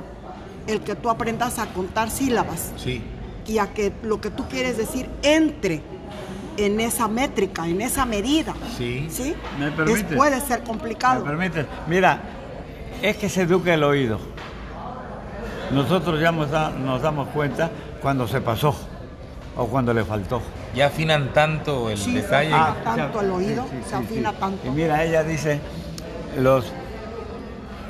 el 0.66 0.80
que 0.80 0.96
tú 0.96 1.10
aprendas 1.10 1.60
a 1.60 1.66
contar 1.66 2.10
sílabas. 2.10 2.72
Sí. 2.76 3.00
Y 3.46 3.58
a 3.58 3.72
que 3.72 3.92
lo 4.02 4.20
que 4.20 4.30
tú 4.30 4.48
quieres 4.48 4.76
decir 4.76 5.08
entre 5.22 5.80
en 6.56 6.80
esa 6.80 7.06
métrica, 7.06 7.68
en 7.68 7.82
esa 7.82 8.04
medida. 8.04 8.52
Sí. 8.76 9.06
¿Sí? 9.08 9.34
¿Me 9.60 9.70
puede 10.16 10.40
ser 10.40 10.64
complicado. 10.64 11.24
¿Me 11.24 11.30
permite? 11.30 11.66
Mira, 11.86 12.20
es 13.00 13.16
que 13.16 13.28
se 13.28 13.42
educa 13.42 13.72
el 13.74 13.84
oído. 13.84 14.18
Nosotros 15.72 16.20
ya 16.20 16.32
nos, 16.32 16.50
damos 17.02 17.28
cuenta 17.28 17.70
cuando 18.02 18.28
se 18.28 18.40
pasó 18.40 18.76
o 19.56 19.66
cuando 19.66 19.94
le 19.94 20.04
faltó. 20.04 20.42
Ya 20.74 20.86
afinan 20.86 21.32
tanto 21.32 21.88
el 21.88 21.98
detalle. 22.14 22.50
Se 22.50 22.54
afina 22.54 22.84
tanto 22.84 23.20
el 23.20 23.30
oído, 23.30 23.66
se 23.86 23.94
afina 23.94 24.32
tanto. 24.32 24.66
Y 24.66 24.70
mira, 24.70 25.02
ella 25.02 25.24
dice, 25.24 25.60
los, 26.38 26.70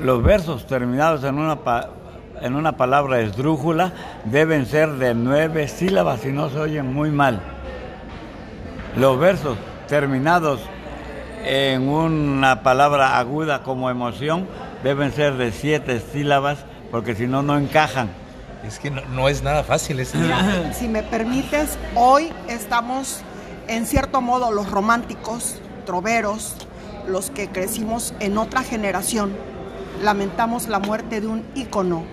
los 0.00 0.22
versos 0.22 0.66
terminados 0.66 1.24
en 1.24 1.38
una, 1.38 1.58
en 2.40 2.54
una 2.54 2.76
palabra 2.76 3.20
esdrújula 3.20 3.92
deben 4.24 4.66
ser 4.66 4.90
de 4.92 5.14
nueve 5.14 5.66
sílabas 5.66 6.24
y 6.24 6.28
no 6.28 6.50
se 6.50 6.60
oyen 6.60 6.92
muy 6.92 7.10
mal. 7.10 7.40
Los 8.96 9.18
versos 9.18 9.56
terminados 9.88 10.60
en 11.44 11.88
una 11.88 12.62
palabra 12.62 13.18
aguda 13.18 13.64
como 13.64 13.90
emoción 13.90 14.46
deben 14.84 15.10
ser 15.10 15.34
de 15.34 15.50
siete 15.50 15.98
sílabas 16.00 16.64
porque 16.92 17.16
si 17.16 17.26
no, 17.26 17.42
no 17.42 17.58
encajan. 17.58 18.10
Es 18.64 18.78
que 18.78 18.90
no, 18.90 19.28
es 19.28 19.42
nada 19.42 19.64
fácil 19.64 20.06
Si 20.78 20.86
me 20.86 21.02
permites, 21.02 21.76
hoy 21.96 22.30
estamos 22.48 23.22
en 23.66 23.86
cierto 23.86 24.20
modo 24.20 24.52
los 24.52 24.70
románticos, 24.70 25.56
troveros, 25.84 26.54
los 27.08 27.30
que 27.30 27.48
crecimos 27.48 28.14
en 28.20 28.38
otra 28.38 28.62
generación, 28.62 29.32
lamentamos 30.00 30.68
la 30.68 30.78
muerte 30.78 31.20
de 31.20 31.26
un 31.26 31.44
ícono 31.56 32.04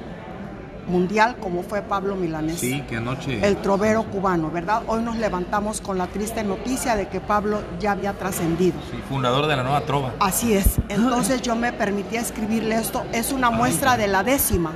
mundial 0.90 1.38
como 1.40 1.64
fue 1.64 1.82
Pablo 1.82 2.16
Milanés. 2.16 2.60
Sí, 2.60 2.84
que 2.90 2.98
anoche. 2.98 3.46
El 3.46 3.58
trovero 3.58 4.04
cubano, 4.04 4.52
¿verdad? 4.52 4.84
Hoy 4.88 5.02
nos 5.02 5.18
levantamos 5.18 5.82
con 5.82 5.98
la 5.98 6.08
triste 6.08 6.44
noticia 6.44 6.96
de 6.96 7.08
que 7.08 7.20
Pablo 7.22 7.62
ya 7.80 7.92
había 7.92 8.14
trascendido. 8.14 8.80
Sí, 8.92 8.98
fundador 9.08 9.48
de 9.48 9.56
la 9.56 9.64
nueva 9.64 9.82
trova. 9.82 10.14
Así 10.20 10.54
es. 10.54 10.76
Entonces 10.90 11.42
yo 11.42 11.56
me 11.56 11.72
permití 11.72 12.18
escribirle 12.18 12.76
esto. 12.76 13.04
Es 13.14 13.32
una 13.32 13.50
muestra 13.50 13.96
de 13.98 14.08
la 14.08 14.24
décima, 14.24 14.74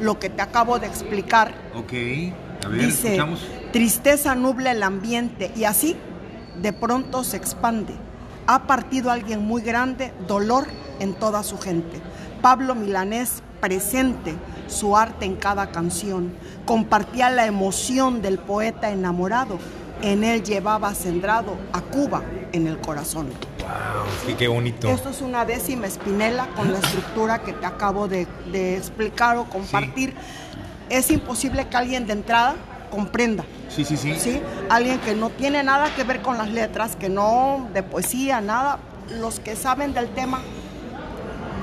lo 0.00 0.18
que 0.18 0.30
te 0.30 0.42
acabo 0.42 0.78
de 0.78 0.86
explicar. 0.86 1.52
Ok. 1.74 1.92
A 2.64 2.68
ver, 2.68 2.86
Dice, 2.86 3.18
tristeza 3.72 4.34
nubla 4.34 4.72
el 4.72 4.82
ambiente 4.82 5.50
y 5.56 5.64
así 5.64 5.96
de 6.60 6.72
pronto 6.72 7.24
se 7.24 7.36
expande. 7.36 7.94
Ha 8.46 8.66
partido 8.66 9.10
alguien 9.10 9.46
muy 9.46 9.62
grande, 9.62 10.12
dolor 10.26 10.66
en 10.98 11.14
toda 11.14 11.42
su 11.42 11.58
gente. 11.58 12.00
Pablo 12.42 12.74
Milanés 12.74 13.42
presente 13.60 14.34
su 14.70 14.96
arte 14.96 15.24
en 15.24 15.36
cada 15.36 15.70
canción, 15.70 16.32
compartía 16.64 17.30
la 17.30 17.46
emoción 17.46 18.22
del 18.22 18.38
poeta 18.38 18.90
enamorado, 18.90 19.58
en 20.02 20.24
él 20.24 20.42
llevaba 20.42 20.94
centrado 20.94 21.56
a 21.72 21.80
Cuba 21.80 22.22
en 22.52 22.66
el 22.66 22.78
corazón. 22.78 23.28
¡Wow! 23.60 24.36
qué 24.36 24.48
bonito. 24.48 24.88
Esto 24.88 25.10
es 25.10 25.20
una 25.20 25.44
décima 25.44 25.86
espinela 25.86 26.48
con 26.56 26.72
la 26.72 26.78
estructura 26.78 27.42
que 27.42 27.52
te 27.52 27.66
acabo 27.66 28.08
de, 28.08 28.26
explicar 28.76 29.36
o 29.36 29.44
compartir. 29.44 30.14
Es 30.88 31.10
imposible 31.10 31.68
que 31.68 31.76
alguien 31.76 32.06
de 32.06 32.14
entrada 32.14 32.56
comprenda. 32.90 33.44
Sí, 33.68 33.84
sí, 33.84 33.96
sí. 33.96 34.14
¿Sí? 34.18 34.40
Alguien 34.68 34.98
que 35.00 35.14
no 35.14 35.30
tiene 35.30 35.62
nada 35.62 35.94
que 35.94 36.02
ver 36.02 36.22
con 36.22 36.38
las 36.38 36.50
letras, 36.50 36.96
que 36.96 37.08
no 37.08 37.68
de 37.72 37.82
poesía, 37.82 38.40
nada. 38.40 38.78
Los 39.20 39.40
que 39.40 39.56
saben 39.56 39.92
del 39.92 40.08
tema 40.10 40.40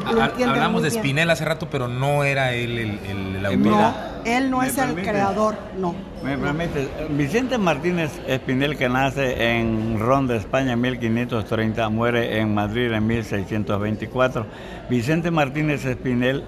hablamos 0.07 0.83
de 0.83 0.91
Spinel 0.91 1.29
hace 1.29 1.45
rato, 1.45 1.69
pero 1.69 1.87
no 1.87 2.23
era 2.23 2.53
él 2.53 2.77
el, 2.77 3.45
autor. 3.45 3.71
No, 3.71 3.93
él 4.25 4.49
no 4.49 4.63
es 4.63 4.77
el 4.77 4.95
creador, 4.95 5.55
no. 5.77 5.95
Me 6.23 6.37
permite, 6.37 6.89
Vicente 7.09 7.57
Martínez 7.57 8.11
Espinel, 8.27 8.77
que 8.77 8.89
nace 8.89 9.57
en 9.57 9.99
Ronda, 9.99 10.35
España, 10.35 10.73
en 10.73 10.81
1530, 10.81 11.89
muere 11.89 12.39
en 12.39 12.53
Madrid 12.53 12.91
en 12.91 13.05
1624. 13.05 14.45
Vicente 14.89 15.31
Martínez 15.31 15.85
Espinel 15.85 16.43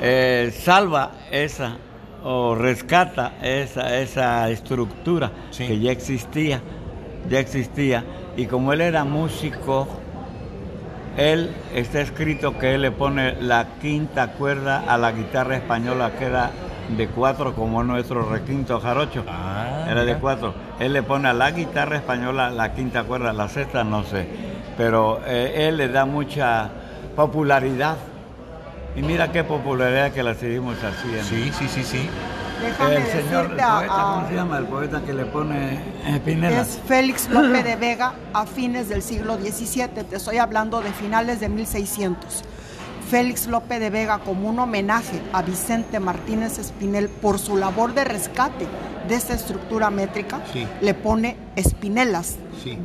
eh, 0.00 0.52
salva 0.64 1.12
esa 1.30 1.76
o 2.24 2.54
rescata 2.54 3.34
esa, 3.42 3.98
esa 3.98 4.48
estructura 4.50 5.32
que 5.56 5.78
ya 5.78 5.90
existía, 5.90 6.60
ya 7.28 7.40
existía, 7.40 8.04
y 8.36 8.46
como 8.46 8.72
él 8.72 8.80
era 8.80 9.04
músico, 9.04 9.88
él 11.16 11.50
está 11.74 12.00
escrito 12.00 12.58
que 12.58 12.74
él 12.74 12.82
le 12.82 12.90
pone 12.90 13.40
la 13.40 13.66
quinta 13.80 14.32
cuerda 14.32 14.84
a 14.86 14.96
la 14.98 15.12
guitarra 15.12 15.56
española 15.56 16.12
que 16.18 16.26
era 16.26 16.50
de 16.96 17.08
cuatro 17.08 17.54
como 17.54 17.82
nuestro 17.82 18.28
requinto 18.28 18.80
jarocho. 18.80 19.24
Ah, 19.28 19.86
era 19.88 20.04
de 20.04 20.16
cuatro. 20.16 20.54
Él 20.80 20.92
le 20.92 21.02
pone 21.02 21.28
a 21.28 21.32
la 21.32 21.50
guitarra 21.50 21.96
española 21.96 22.50
la 22.50 22.72
quinta 22.72 23.04
cuerda, 23.04 23.32
la 23.32 23.48
sexta 23.48 23.84
no 23.84 24.04
sé. 24.04 24.26
Pero 24.76 25.20
eh, 25.26 25.68
él 25.68 25.76
le 25.76 25.88
da 25.88 26.04
mucha 26.04 26.70
popularidad. 27.14 27.96
Y 28.94 29.02
mira 29.02 29.32
qué 29.32 29.42
popularidad 29.44 30.12
que 30.12 30.22
la 30.22 30.34
seguimos 30.34 30.76
haciendo. 30.82 31.24
Sí, 31.24 31.50
sí, 31.52 31.68
sí, 31.68 31.82
sí 31.82 32.10
el 32.62 33.06
señor 33.06 33.48
poeta, 33.48 34.14
¿cómo 34.14 34.28
se 34.28 34.34
llama? 34.34 34.58
El 34.58 34.66
poeta 34.66 35.02
que 35.02 35.12
le 35.12 35.24
pone 35.26 35.80
Pinela. 36.24 36.60
Es 36.62 36.80
Félix 36.86 37.28
López 37.28 37.64
de 37.64 37.76
Vega 37.76 38.14
a 38.32 38.46
fines 38.46 38.88
del 38.88 39.02
siglo 39.02 39.36
XVII, 39.36 40.04
te 40.04 40.16
estoy 40.16 40.38
hablando 40.38 40.80
de 40.80 40.92
finales 40.92 41.40
de 41.40 41.48
1600. 41.48 42.44
Félix 43.10 43.46
López 43.46 43.78
de 43.78 43.90
Vega 43.90 44.20
como 44.20 44.48
un 44.48 44.58
homenaje 44.58 45.20
a 45.34 45.42
Vicente 45.42 46.00
Martínez 46.00 46.58
Espinel 46.58 47.10
por 47.10 47.38
su 47.38 47.58
labor 47.58 47.92
de 47.92 48.04
rescate 48.04 48.66
de 49.06 49.14
esta 49.14 49.34
estructura 49.34 49.90
métrica, 49.90 50.40
le 50.80 50.94
pone 50.94 51.36
espinelas, 51.56 52.36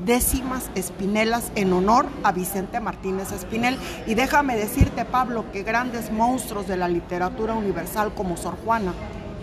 décimas 0.04 0.70
espinelas 0.76 1.52
en 1.56 1.72
honor 1.72 2.08
a 2.24 2.32
Vicente 2.32 2.80
Martínez 2.80 3.32
Espinel. 3.32 3.78
Y 4.06 4.16
déjame 4.16 4.58
decirte, 4.58 5.06
Pablo, 5.06 5.46
que 5.54 5.64
grandes 5.64 6.12
monstruos 6.12 6.68
de 6.68 6.76
la 6.76 6.90
literatura 6.90 7.54
universal 7.54 8.14
como 8.14 8.36
Sor 8.36 8.58
Juana, 8.66 8.94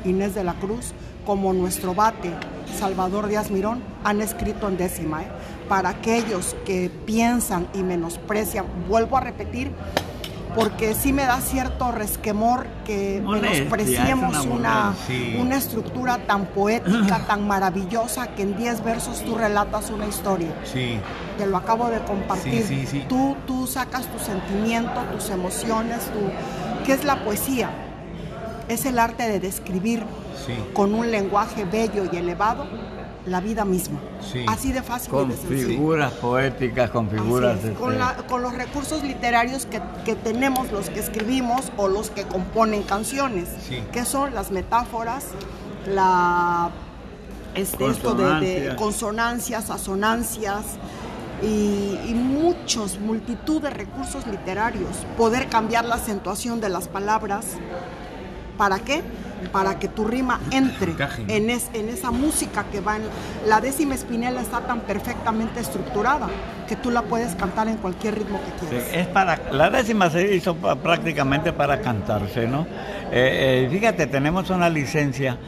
Inés 0.05 0.35
de 0.35 0.45
la 0.45 0.55
Cruz, 0.55 0.93
como 1.27 1.53
nuestro 1.53 1.95
bate, 1.95 2.31
Salvador 2.79 3.29
Díaz 3.29 3.51
Mirón, 3.51 3.83
han 4.05 4.21
escrito 4.21 4.69
en 4.69 4.77
décima. 4.77 5.23
¿eh? 5.23 5.29
Para 5.69 5.91
aquellos 5.91 6.55
que 6.67 6.91
piensan 7.07 7.67
y 7.75 7.83
menosprecian, 7.83 8.67
vuelvo 8.89 9.17
a 9.17 9.21
repetir, 9.21 9.71
porque 10.55 10.95
sí 10.95 11.13
me 11.13 11.25
da 11.25 11.41
cierto 11.41 11.91
resquemor 11.91 12.67
que 12.85 13.23
menospreciemos 13.27 14.47
una, 14.47 14.95
una, 15.41 15.57
estructura 15.57 16.19
tan 16.27 16.47
poética, 16.47 17.27
tan 17.27 17.47
maravillosa, 17.47 18.29
que 18.35 18.43
en 18.43 18.57
10 18.57 18.85
versos 18.85 19.25
tú 19.25 19.35
relatas 19.35 19.91
una 19.91 20.07
historia. 20.07 20.55
Sí. 20.65 21.01
Te 21.39 21.47
lo 21.47 21.57
acabo 21.57 21.89
de 21.89 21.99
compartir. 22.01 23.07
tú, 23.09 23.37
tú 23.47 23.67
sacas 23.67 24.07
tu 24.07 24.19
sentimiento, 24.19 25.01
tus 25.13 25.31
emociones, 25.31 26.01
tu, 26.05 26.85
¿qué 26.85 26.93
es 26.93 27.05
la 27.05 27.25
poesía? 27.25 27.71
Es 28.69 28.87
el 28.87 28.99
arte 28.99 29.29
de 29.29 29.41
describir 29.41 30.05
con 30.73 30.95
un 30.95 31.11
lenguaje 31.11 31.65
bello 31.65 32.05
y 32.11 32.17
elevado 32.17 32.67
la 33.27 33.41
vida 33.41 33.65
misma. 33.65 34.01
Así 34.47 34.73
de 34.73 34.83
fácil. 34.83 35.11
Con 35.11 35.33
figuras 35.33 36.13
poéticas, 36.13 36.91
con 36.91 37.09
figuras... 37.09 37.59
Con, 38.29 38.43
los 38.43 38.55
recursos 38.55 39.03
literarios 39.03 39.67
que, 39.67 40.15
tenemos 40.17 40.71
los 40.71 40.91
que 40.91 41.01
escribimos 41.01 41.73
o 41.77 41.89
los 41.89 42.11
que 42.11 42.25
componen 42.25 42.83
canciones, 42.83 43.49
que 43.93 44.05
son 44.05 44.35
las 44.35 44.51
metáforas, 44.51 45.27
la, 45.87 46.71
este, 47.55 47.87
esto 47.87 48.15
de, 48.15 48.75
consonancias, 48.77 49.71
asonancias, 49.71 50.65
y, 51.43 51.99
y, 52.07 52.15
muchos, 52.15 52.99
multitud 53.01 53.61
de 53.61 53.69
recursos 53.69 54.27
literarios. 54.27 55.05
Poder 55.19 55.49
cambiar 55.49 55.85
la 55.85 55.97
acentuación 55.97 56.61
de 56.61 56.69
las 56.71 56.89
palabras, 56.89 57.59
¿Para 58.57 58.79
qué? 58.79 59.03
Para 59.53 59.79
que 59.79 59.89
tu 59.89 60.05
rima 60.05 60.41
entre 60.51 60.95
en, 61.29 61.51
en 61.51 61.89
esa 61.89 62.11
música 62.11 62.65
que 62.73 62.81
va 62.81 62.97
en... 62.97 63.03
La 63.47 63.61
décima 63.61 63.95
espinela 63.95 64.41
está 64.41 64.61
tan 64.61 64.81
perfectamente 64.81 65.61
estructurada 65.61 66.29
que 66.67 66.77
tú 66.77 66.91
la 66.91 67.03
puedes 67.03 67.35
cantar 67.35 67.69
en 67.69 67.77
cualquier 67.77 68.17
ritmo 68.17 68.41
que 68.41 68.67
quieras. 68.67 68.89
es 68.93 69.07
para, 69.09 69.53
la 69.53 69.71
décima 69.71 70.09
se 70.09 70.35
hizo 70.35 70.57
prácticamente 70.57 71.53
para 71.53 71.81
cantarse, 71.81 72.47
¿no? 72.47 72.63
Eh, 73.13 73.67
eh, 73.67 73.69
fíjate, 73.71 74.07
tenemos 74.07 74.49
una 74.51 74.71
licencia 74.71 75.39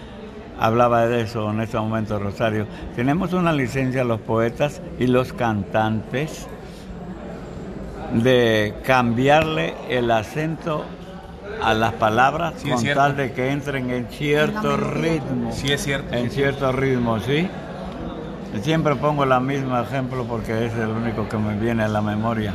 hablaba 0.59 1.07
de 1.07 1.23
eso 1.23 1.51
en 1.51 1.61
este 1.61 1.79
momento 1.79 2.19
Rosario. 2.19 2.67
Tenemos 2.95 3.33
una 3.33 3.53
licencia 3.53 4.05
los 4.05 4.21
poetas 4.21 4.81
y 4.99 5.07
los 5.07 5.33
cantantes 5.33 6.47
de 8.13 8.75
cambiarle 8.85 9.75
el 9.89 10.11
acento 10.11 10.85
a 11.63 11.75
las 11.75 11.93
palabras 11.95 12.55
con 12.63 12.85
tal 12.85 13.17
de 13.17 13.33
que 13.33 13.51
entren 13.51 13.91
en 13.91 14.07
cierto 14.09 14.77
ritmo. 14.77 15.53
Sí, 15.53 15.73
es 15.73 15.83
cierto. 15.83 16.15
En 16.15 16.31
cierto 16.31 16.73
ritmo, 16.73 17.19
¿sí? 17.21 17.49
Siempre 18.63 18.97
pongo 18.97 19.25
el 19.25 19.41
mismo 19.41 19.79
ejemplo 19.79 20.25
porque 20.25 20.67
es 20.67 20.75
el 20.75 20.89
único 20.89 21.29
que 21.29 21.37
me 21.37 21.57
viene 21.57 21.85
a 21.85 21.89
la 21.89 22.01
memoria. 22.01 22.53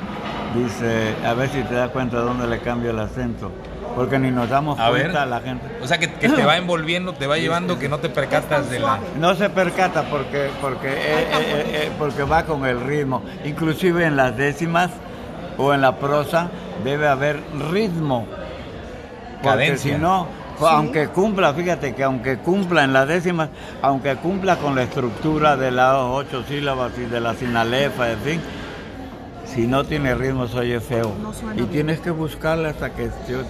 Dice, 0.56 1.14
a 1.26 1.34
ver 1.34 1.50
si 1.50 1.62
te 1.64 1.76
das 1.76 1.92
cuenta 1.92 2.18
de 2.18 2.24
dónde 2.24 2.48
le 2.48 2.60
cambio 2.60 2.92
el 2.92 3.00
acento. 3.00 3.52
Porque 3.96 4.18
ni 4.18 4.32
nos 4.32 4.50
damos 4.50 4.80
cuenta 4.80 5.26
la 5.26 5.42
gente. 5.42 5.66
O 5.82 5.88
sea, 5.88 5.98
que, 5.98 6.08
te 6.08 6.46
va 6.46 6.58
envolviendo, 6.58 7.14
te 7.14 7.28
va 7.28 7.38
llevando, 7.38 7.78
que 7.78 7.90
no 7.90 8.00
te 8.00 8.10
percatas 8.10 8.70
de 8.70 8.80
la... 8.80 9.00
No 9.20 9.36
se 9.36 9.50
percata 9.50 10.04
porque, 10.04 10.50
porque, 10.62 10.88
eh, 10.88 10.94
eh, 10.98 11.66
eh, 11.68 11.92
porque 12.00 12.24
va 12.24 12.46
con 12.46 12.66
el 12.66 12.80
ritmo. 12.80 13.22
Inclusive 13.44 14.06
en 14.06 14.16
las 14.16 14.38
décimas 14.38 14.92
o 15.58 15.74
en 15.74 15.82
la 15.82 15.98
prosa 15.98 16.50
debe 16.84 17.08
haber 17.08 17.42
ritmo. 17.72 18.26
Porque 19.42 19.78
si 19.78 19.92
no, 19.94 20.28
aunque 20.60 21.08
cumpla, 21.08 21.54
fíjate 21.54 21.94
que 21.96 22.04
aunque 22.04 22.38
cumpla 22.38 22.84
en 22.84 22.94
las 22.94 23.08
décimas, 23.08 23.50
aunque 23.82 24.16
cumpla 24.16 24.58
con 24.58 24.76
la 24.76 24.84
estructura 24.84 25.58
de 25.58 25.72
las 25.72 25.96
ocho 25.96 26.44
sílabas 26.44 26.92
y 26.98 27.06
de 27.06 27.20
la 27.20 27.34
sinalefa, 27.34 28.12
en 28.12 28.20
fin, 28.20 28.42
si 29.46 29.68
no 29.68 29.84
tiene 29.84 30.16
ritmo 30.16 30.48
se 30.48 30.60
oye 30.60 30.80
feo. 30.80 31.12
y 31.56 31.64
tienes 31.64 32.00
que 32.00 32.12
buscarle 32.12 32.70
hasta 32.70 32.92
que 32.92 33.10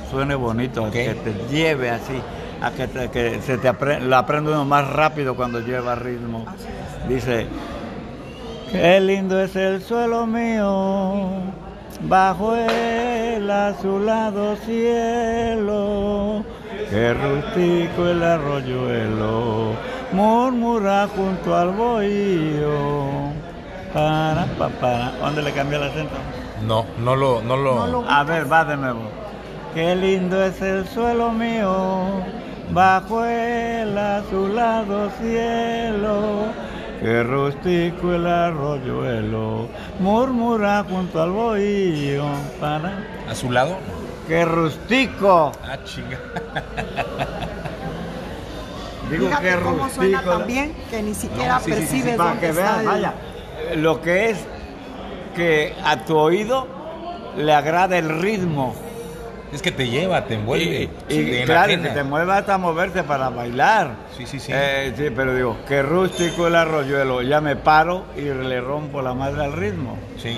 suene 0.10 0.36
bonito, 0.36 0.89
que 0.92 1.14
te 1.16 1.34
lleve 1.54 1.89
así, 1.89 2.20
a 2.62 2.72
que, 2.72 3.10
que 3.10 3.42
se 3.42 3.58
te 3.58 3.68
apre 3.68 4.00
lo 4.00 4.16
aprende 4.16 4.52
uno 4.52 4.66
más 4.66 4.88
rápido 4.89 5.36
cuando 5.36 5.60
lleva 5.60 5.96
ritmo. 5.96 6.46
Dice, 7.08 7.48
qué 8.72 9.00
lindo 9.00 9.39
es 9.42 9.56
el 9.56 9.82
suelo 9.82 10.26
mío, 10.26 11.30
bajo 12.08 12.56
el 12.56 13.49
azulado 13.49 14.56
cielo, 14.58 16.43
qué 16.89 17.14
rústico 17.14 18.08
el 18.08 18.24
arroyuelo, 18.24 19.74
murmura 20.12 21.08
junto 21.16 21.56
al 21.56 21.72
bohío 21.72 23.32
para, 23.93 24.45
para, 24.80 25.12
¿Dónde 25.20 25.41
le 25.41 25.52
cambia 25.52 25.78
el 25.78 25.84
acento? 25.84 26.16
No, 26.66 26.86
no 26.99 27.16
lo, 27.16 27.41
no 27.41 27.58
lo... 27.58 28.10
A 28.10 28.24
ver, 28.24 28.52
va 28.52 28.64
de 28.64 28.78
nuevo. 28.78 29.02
Qué 29.74 29.95
lindo 29.95 30.43
es 30.43 30.62
el 30.62 30.88
suelo 30.88 31.32
mío, 31.32 32.22
bajo 32.72 33.26
el 33.26 33.97
azulado 33.97 35.10
cielo. 35.22 36.45
Qué 37.02 37.24
rústico 37.24 38.14
el 38.14 38.28
arroyuelo, 38.28 39.68
murmura 39.99 40.86
junto 40.88 41.22
al 41.22 41.32
bohío. 41.32 42.26
Para. 42.60 43.06
¿Azulado? 43.28 43.78
Qué 44.28 44.45
rústico. 44.45 45.52
Ah, 45.64 45.78
chinga. 45.84 46.20
Digo 49.10 49.28
Fíjate 49.28 49.49
que 49.49 49.56
cómo 49.56 49.84
rústico. 49.84 49.95
suena 49.95 50.22
también 50.22 50.74
que 50.89 51.04
ni 51.04 51.14
siquiera 51.14 51.60
no, 51.60 51.66
percibes 51.66 52.16
para 52.16 52.39
que 52.39 52.52
veas, 52.52 52.86
vaya 52.86 53.14
lo 53.76 54.02
que 54.02 54.30
es 54.32 54.38
que 55.36 55.74
a 55.84 55.97
tu 56.06 56.18
oído 56.18 56.68
le 57.38 57.54
agrada 57.54 57.97
el 57.97 58.22
ritmo. 58.22 58.76
Es 59.52 59.62
que 59.62 59.72
te 59.72 59.89
lleva, 59.89 60.26
te 60.26 60.36
envuelve. 60.36 60.89
Y, 61.10 61.43
claro, 61.43 61.82
que 61.82 61.89
te 61.89 62.04
mueve 62.04 62.34
hasta 62.34 62.58
moverte 62.58 63.04
para 63.04 63.30
bailar. 63.30 63.95
Sí, 64.18 64.26
sí, 64.26 64.39
sí. 64.39 64.52
Eh, 64.56 64.93
sí, 64.95 65.10
pero 65.16 65.36
digo, 65.36 65.58
que 65.68 65.82
rústico 65.82 66.47
el 66.47 66.56
arroyuelo. 66.56 67.22
Ya 67.22 67.41
me 67.41 67.56
paro 67.56 68.06
y 68.16 68.22
le 68.22 68.62
rompo 68.62 69.02
la 69.02 69.14
madre 69.14 69.43
al 69.43 69.54
ritmo. 69.54 69.97
Sí. 70.18 70.38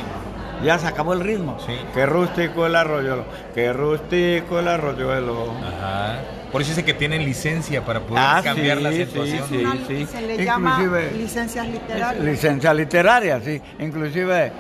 Ya 0.64 0.80
se 0.80 0.88
acabó 0.88 1.14
el 1.14 1.20
ritmo. 1.20 1.58
Sí. 1.66 1.74
Que 1.94 2.06
rústico 2.06 2.66
el 2.66 2.76
arroyuelo. 2.76 3.26
Que 3.54 3.72
rústico 3.74 4.60
el 4.60 4.68
arroyuelo. 4.68 5.54
Ajá. 5.62 6.20
Por 6.54 6.62
eso 6.62 6.70
dice 6.70 6.86
que 6.86 6.94
tienen 6.94 7.26
licencia 7.26 7.84
para 7.84 8.00
poder 8.02 8.24
ah, 8.24 8.42
cambiar 8.44 8.80
la 8.80 8.92
situación. 8.92 9.44
Sí, 9.50 9.66
sí, 9.88 10.06
Se 10.06 10.22
le 10.22 10.46
llama 10.46 10.80
licencias 11.18 11.68
literarias. 11.68 12.24
Licencia 12.24 12.74
literaria, 12.76 13.42
sí. 13.42 13.60
Inclusive 13.80 14.52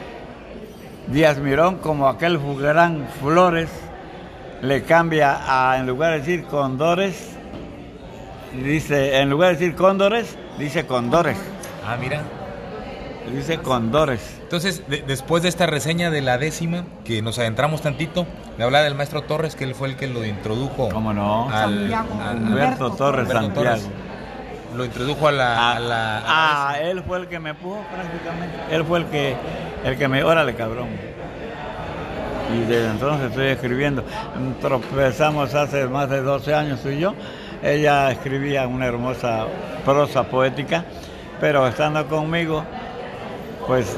Díaz 1.07 1.37
Mirón, 1.37 1.77
como 1.77 2.09
aquel 2.09 2.39
gran 2.59 3.07
Flores, 3.21 3.69
le 4.63 4.83
cambia 4.83 5.39
a, 5.45 5.77
en 5.77 5.85
lugar 5.85 6.13
de 6.13 6.19
decir 6.19 6.45
condores, 6.45 7.31
dice, 8.53 9.19
en 9.19 9.29
lugar 9.29 9.49
de 9.49 9.55
decir 9.57 9.75
cóndores, 9.75 10.37
dice 10.57 10.85
condores. 10.85 11.37
Ah, 11.85 11.97
mira. 11.99 12.21
Dice 13.29 13.57
condores. 13.57 14.39
Entonces, 14.41 14.83
después 14.87 15.43
de 15.43 15.49
esta 15.49 15.65
reseña 15.65 16.11
de 16.11 16.21
la 16.21 16.37
décima, 16.37 16.85
que 17.03 17.21
nos 17.21 17.39
adentramos 17.39 17.81
tantito, 17.81 18.25
me 18.57 18.63
hablaba 18.63 18.85
del 18.85 18.95
maestro 18.95 19.23
Torres, 19.23 19.55
que 19.55 19.65
él 19.65 19.75
fue 19.75 19.89
el 19.89 19.97
que 19.97 20.07
lo 20.07 20.25
introdujo. 20.25 20.89
¿Cómo 20.89 21.13
no? 21.13 21.49
Al, 21.49 21.93
Alberto 21.93 22.91
Torres 22.91 23.27
Santiago. 23.27 23.81
Lo 24.75 24.85
introdujo 24.85 25.27
a 25.27 25.31
la, 25.31 25.77
ah, 25.77 26.23
ah 26.25 26.79
él 26.81 27.03
fue 27.03 27.19
el 27.19 27.27
que 27.27 27.39
me 27.39 27.53
puso 27.53 27.81
prácticamente. 27.93 28.57
Él 28.71 28.83
fue 28.85 28.99
el 28.99 29.05
que, 29.07 29.35
el 29.83 29.97
que 29.97 30.07
me. 30.07 30.23
Órale, 30.23 30.55
cabrón. 30.55 31.12
Y 32.53 32.59
desde 32.65 32.89
entonces 32.91 33.29
estoy 33.29 33.47
escribiendo. 33.47 34.03
Tropezamos 34.61 35.53
hace 35.55 35.87
más 35.87 36.09
de 36.09 36.21
12 36.21 36.53
años 36.53 36.81
tú 36.81 36.89
y 36.89 36.99
yo. 36.99 37.13
Ella 37.63 38.11
escribía 38.11 38.67
una 38.67 38.85
hermosa 38.85 39.45
prosa 39.85 40.23
poética, 40.23 40.85
pero 41.39 41.65
estando 41.67 42.05
conmigo, 42.07 42.63
pues 43.65 43.97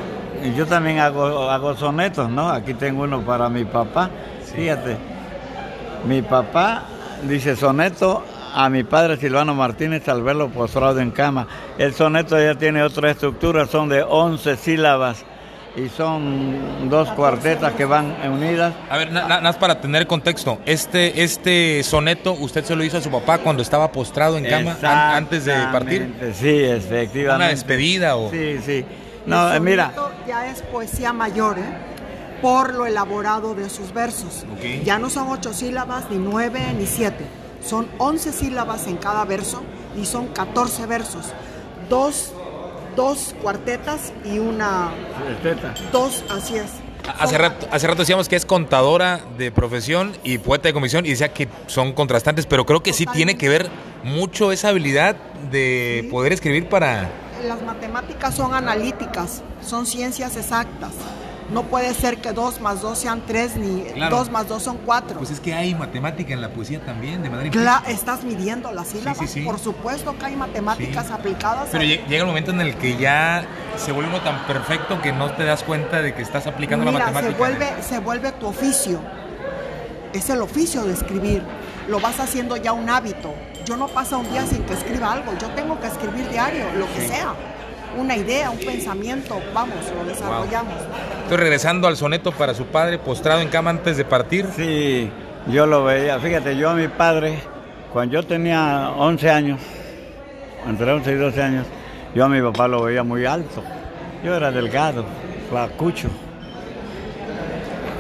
yo 0.56 0.66
también 0.68 1.00
hago, 1.00 1.50
hago 1.50 1.76
sonetos, 1.76 2.30
¿no? 2.30 2.50
Aquí 2.50 2.76
tengo 2.76 3.04
uno 3.04 3.22
para 3.22 3.50
mi 3.50 3.66
papá. 3.66 4.10
Fíjate, 4.56 4.98
mi 6.08 6.22
papá 6.22 6.84
dice 7.24 7.56
soneto 7.56 8.24
a 8.54 8.70
mi 8.70 8.84
padre 8.84 9.18
Silvano 9.18 9.54
Martínez 9.54 10.08
al 10.08 10.24
verlo 10.24 10.50
postrado 10.50 11.00
en 11.00 11.12
cama. 11.12 11.48
El 11.78 11.94
soneto 11.94 12.40
ya 12.40 12.56
tiene 12.56 12.84
otra 12.84 13.12
estructura, 13.12 13.66
son 13.66 13.90
de 13.90 14.04
11 14.04 14.56
sílabas 14.56 15.26
y 15.76 15.90
son 15.90 16.90
dos 16.90 17.10
cuartetas 17.12 17.74
que 17.74 17.86
van 17.86 18.16
unidas. 18.32 18.74
A 18.90 18.98
ver, 18.98 19.12
nada 19.12 19.42
más 19.42 19.58
para 19.58 19.82
tener 19.82 20.08
contexto, 20.08 20.60
este, 20.66 21.24
este 21.24 21.84
soneto 21.84 22.34
usted 22.34 22.64
se 22.64 22.76
lo 22.76 22.84
hizo 22.84 22.98
a 22.98 23.02
su 23.02 23.10
papá 23.12 23.40
cuando 23.40 23.62
estaba 23.62 23.92
postrado 23.92 24.38
en 24.38 24.46
cama 24.46 24.78
antes 25.16 25.46
de 25.46 25.54
partir. 25.72 26.14
Sí, 26.34 26.64
efectivamente. 26.64 27.36
¿Una 27.36 27.48
despedida 27.48 28.16
o...? 28.16 28.32
Sí, 28.32 28.60
sí. 28.66 28.86
No, 29.26 29.54
eh, 29.54 29.60
mira. 29.60 29.92
Ya 30.28 30.48
es 30.50 30.62
poesía 30.62 31.12
mayor, 31.14 31.58
¿eh? 31.58 31.64
Por 32.42 32.76
lo 32.76 32.86
elaborado 32.86 33.56
de 33.56 33.70
sus 33.70 33.94
versos. 33.94 34.46
Ya 34.84 35.00
no 35.00 35.10
son 35.10 35.30
ocho 35.30 35.54
sílabas, 35.54 36.10
ni 36.12 36.18
nueve, 36.18 36.62
ni 36.78 36.86
siete. 36.86 37.26
Son 37.66 37.88
once 37.98 38.32
sílabas 38.32 38.86
en 38.86 38.98
cada 38.98 39.26
verso 39.26 39.64
y 40.00 40.06
son 40.06 40.28
catorce 40.28 40.86
versos. 40.86 41.34
Dos, 41.90 42.34
dos 42.96 43.36
cuartetas 43.42 44.14
y 44.24 44.40
una. 44.40 44.92
Dos, 45.92 46.24
así 46.30 46.56
es. 46.56 46.72
Hace 47.20 47.38
rato, 47.38 47.68
hace 47.72 47.86
rato 47.86 48.00
decíamos 48.00 48.28
que 48.28 48.36
es 48.36 48.46
contadora 48.46 49.22
de 49.38 49.52
profesión 49.52 50.14
y 50.24 50.40
poeta 50.40 50.70
de 50.70 50.74
comisión 50.74 51.06
y 51.06 51.10
decía 51.10 51.32
que 51.34 51.48
son 51.68 51.94
contrastantes, 51.94 52.48
pero 52.48 52.66
creo 52.66 52.82
que 52.82 52.94
sí 52.94 53.06
tiene 53.06 53.38
que 53.38 53.48
ver 53.48 53.70
mucho 54.04 54.52
esa 54.52 54.70
habilidad 54.70 55.16
de 55.52 56.08
poder 56.10 56.34
escribir 56.34 56.68
para 56.68 57.12
las 57.46 57.62
matemáticas 57.62 58.36
son 58.36 58.54
analíticas, 58.54 59.44
son 59.62 59.86
ciencias 59.86 60.36
exactas. 60.36 60.92
No 61.52 61.64
puede 61.64 61.94
ser 61.94 62.18
que 62.18 62.32
2 62.32 62.60
más 62.62 62.82
2 62.82 62.98
sean 62.98 63.22
3 63.26 63.58
ni 63.58 63.84
2 64.10 64.32
más 64.32 64.48
2 64.48 64.62
son 64.62 64.78
4. 64.86 65.18
Pues 65.18 65.30
es 65.32 65.40
que 65.40 65.54
hay 65.54 65.76
matemática 65.76 66.34
en 66.34 66.42
la 66.42 66.50
poesía 66.50 66.84
también, 66.84 67.22
de 67.22 67.30
manera 67.30 67.50
Claro, 67.52 67.86
estás 67.88 68.24
midiendo 68.24 68.72
las 68.72 68.88
sílabas. 68.88 69.36
Por 69.44 69.60
supuesto 69.60 70.18
que 70.18 70.26
hay 70.26 70.36
matemáticas 70.36 71.12
aplicadas. 71.12 71.70
Pero 71.72 71.84
llega 71.84 72.18
el 72.18 72.26
momento 72.26 72.52
en 72.52 72.62
el 72.62 72.76
que 72.76 72.98
ya 72.98 73.46
se 73.78 73.92
vuelve 73.92 74.10
uno 74.10 74.22
tan 74.22 74.46
perfecto 74.48 75.02
que 75.02 75.12
no 75.12 75.32
te 75.32 75.46
das 75.46 75.64
cuenta 75.64 76.02
de 76.02 76.14
que 76.14 76.22
estás 76.22 76.48
aplicando 76.48 76.86
la 76.86 76.92
matemática. 76.92 77.32
Se 77.32 77.38
vuelve, 77.38 77.74
se 77.82 78.00
vuelve 78.00 78.32
tu 78.34 78.48
oficio. 78.48 79.00
Es 80.14 80.30
el 80.30 80.42
oficio 80.42 80.84
de 80.84 80.94
escribir. 80.94 81.44
Lo 81.88 82.00
vas 82.00 82.20
haciendo 82.20 82.58
ya 82.58 82.74
un 82.74 82.90
hábito 82.90 83.34
yo 83.66 83.76
no 83.78 83.88
paso 83.88 84.20
un 84.20 84.30
día 84.30 84.46
sin 84.46 84.64
que 84.64 84.74
escriba 84.74 85.12
algo, 85.12 85.34
yo 85.40 85.48
tengo 85.50 85.80
que 85.80 85.88
escribir 85.88 86.30
diario, 86.30 86.66
lo 86.78 86.86
que 86.94 87.08
sea. 87.08 87.34
Una 87.98 88.18
idea, 88.18 88.50
un 88.50 88.60
pensamiento, 88.60 89.40
vamos, 89.54 89.78
lo 89.98 90.04
desarrollamos. 90.06 90.74
Estoy 91.24 91.38
regresando 91.38 91.88
al 91.88 91.96
soneto 91.96 92.32
para 92.32 92.54
su 92.54 92.66
padre, 92.66 93.00
postrado 93.00 93.42
en 93.42 93.48
cama 93.48 93.70
antes 93.70 93.96
de 93.96 94.04
partir. 94.04 94.48
Sí, 94.56 95.10
yo 95.48 95.66
lo 95.66 95.86
veía. 95.86 96.20
Fíjate, 96.20 96.58
yo 96.58 96.70
a 96.70 96.74
mi 96.74 96.90
padre, 96.90 97.40
cuando 97.94 98.14
yo 98.14 98.24
tenía 98.24 98.92
11 98.98 99.30
años, 99.30 99.62
entre 100.68 100.92
11 100.92 101.12
y 101.12 101.16
12 101.16 101.42
años, 101.42 101.68
yo 102.14 102.26
a 102.26 102.30
mi 102.30 102.42
papá 102.42 102.68
lo 102.68 102.84
veía 102.84 103.04
muy 103.04 103.26
alto. 103.26 103.64
Yo 104.24 104.36
era 104.36 104.52
delgado, 104.52 105.06
flacucho. 105.50 106.10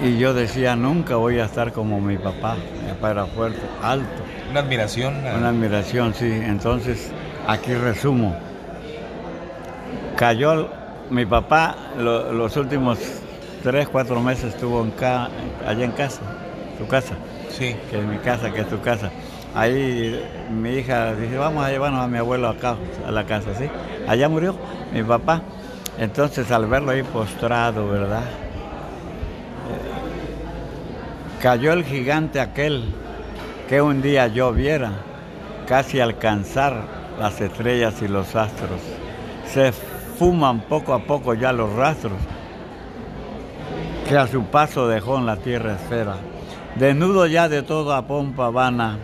Y 0.03 0.17
yo 0.17 0.33
decía, 0.33 0.75
nunca 0.75 1.15
voy 1.15 1.39
a 1.39 1.45
estar 1.45 1.71
como 1.71 2.01
mi 2.01 2.17
papá. 2.17 2.57
Mi 2.83 2.89
papá 2.91 3.11
era 3.11 3.25
fuerte, 3.27 3.61
alto. 3.81 4.23
Una 4.51 4.59
admiración. 4.59 5.15
Una 5.19 5.49
admiración, 5.49 6.13
sí. 6.13 6.29
Entonces, 6.29 7.11
aquí 7.47 7.73
resumo. 7.73 8.35
Cayó 10.17 10.69
mi 11.09 11.25
papá, 11.25 11.75
los 11.97 12.55
últimos 12.57 12.99
tres, 13.61 13.87
cuatro 13.89 14.21
meses 14.21 14.53
estuvo 14.53 14.81
en 14.81 14.93
allá 15.67 15.85
en 15.85 15.91
casa, 15.91 16.21
su 16.77 16.87
casa. 16.87 17.15
Sí. 17.49 17.75
Que 17.89 17.99
es 17.99 18.05
mi 18.05 18.17
casa, 18.17 18.51
que 18.51 18.61
es 18.61 18.69
tu 18.69 18.79
casa. 18.81 19.11
Ahí 19.53 20.21
mi 20.51 20.71
hija 20.71 21.13
dice, 21.15 21.37
vamos 21.37 21.65
a 21.65 21.69
llevarnos 21.69 22.01
a 22.01 22.07
mi 22.07 22.17
abuelo 22.17 22.49
acá, 22.49 22.75
a 23.07 23.11
la 23.11 23.25
casa, 23.25 23.55
¿sí? 23.57 23.69
Allá 24.07 24.29
murió 24.29 24.55
mi 24.93 25.03
papá. 25.03 25.41
Entonces 25.97 26.51
al 26.51 26.65
verlo 26.65 26.91
ahí 26.91 27.03
postrado, 27.03 27.87
¿verdad? 27.87 28.23
Cayó 31.41 31.73
el 31.73 31.83
gigante 31.83 32.39
aquel 32.39 32.83
que 33.69 33.81
un 33.81 34.01
día 34.01 34.27
yo 34.27 34.51
viera 34.51 34.91
casi 35.67 35.99
alcanzar 35.99 36.81
las 37.19 37.39
estrellas 37.39 38.01
y 38.01 38.07
los 38.07 38.35
astros. 38.35 38.81
Se 39.47 39.71
fuman 40.17 40.61
poco 40.61 40.93
a 40.93 40.99
poco 40.99 41.33
ya 41.33 41.51
los 41.51 41.73
rastros 41.73 42.17
que 44.07 44.17
a 44.17 44.27
su 44.27 44.43
paso 44.45 44.87
dejó 44.87 45.17
en 45.17 45.25
la 45.25 45.37
tierra 45.37 45.75
esfera. 45.75 46.17
Desnudo 46.75 47.25
ya 47.25 47.49
de 47.49 47.63
toda 47.63 48.05
pompa 48.05 48.49
vana, 48.49 48.97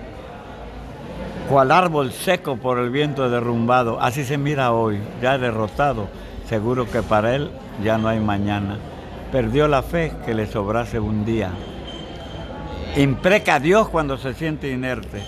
cual 1.49 1.71
árbol 1.71 2.11
seco 2.11 2.57
por 2.57 2.77
el 2.77 2.89
viento 2.89 3.29
derrumbado, 3.29 3.99
así 3.99 4.23
se 4.23 4.37
mira 4.37 4.73
hoy, 4.73 4.99
ya 5.21 5.37
derrotado, 5.37 6.07
seguro 6.47 6.89
que 6.89 7.01
para 7.01 7.35
él 7.35 7.49
ya 7.83 7.97
no 7.97 8.09
hay 8.09 8.19
mañana. 8.19 8.77
Perdió 9.31 9.67
la 9.67 9.81
fe 9.81 10.11
que 10.25 10.35
le 10.35 10.45
sobrase 10.45 10.99
un 10.99 11.25
día. 11.25 11.51
Impreca 12.97 13.55
a 13.55 13.59
Dios 13.59 13.89
cuando 13.89 14.17
se 14.17 14.33
siente 14.33 14.69
inerte, 14.69 15.23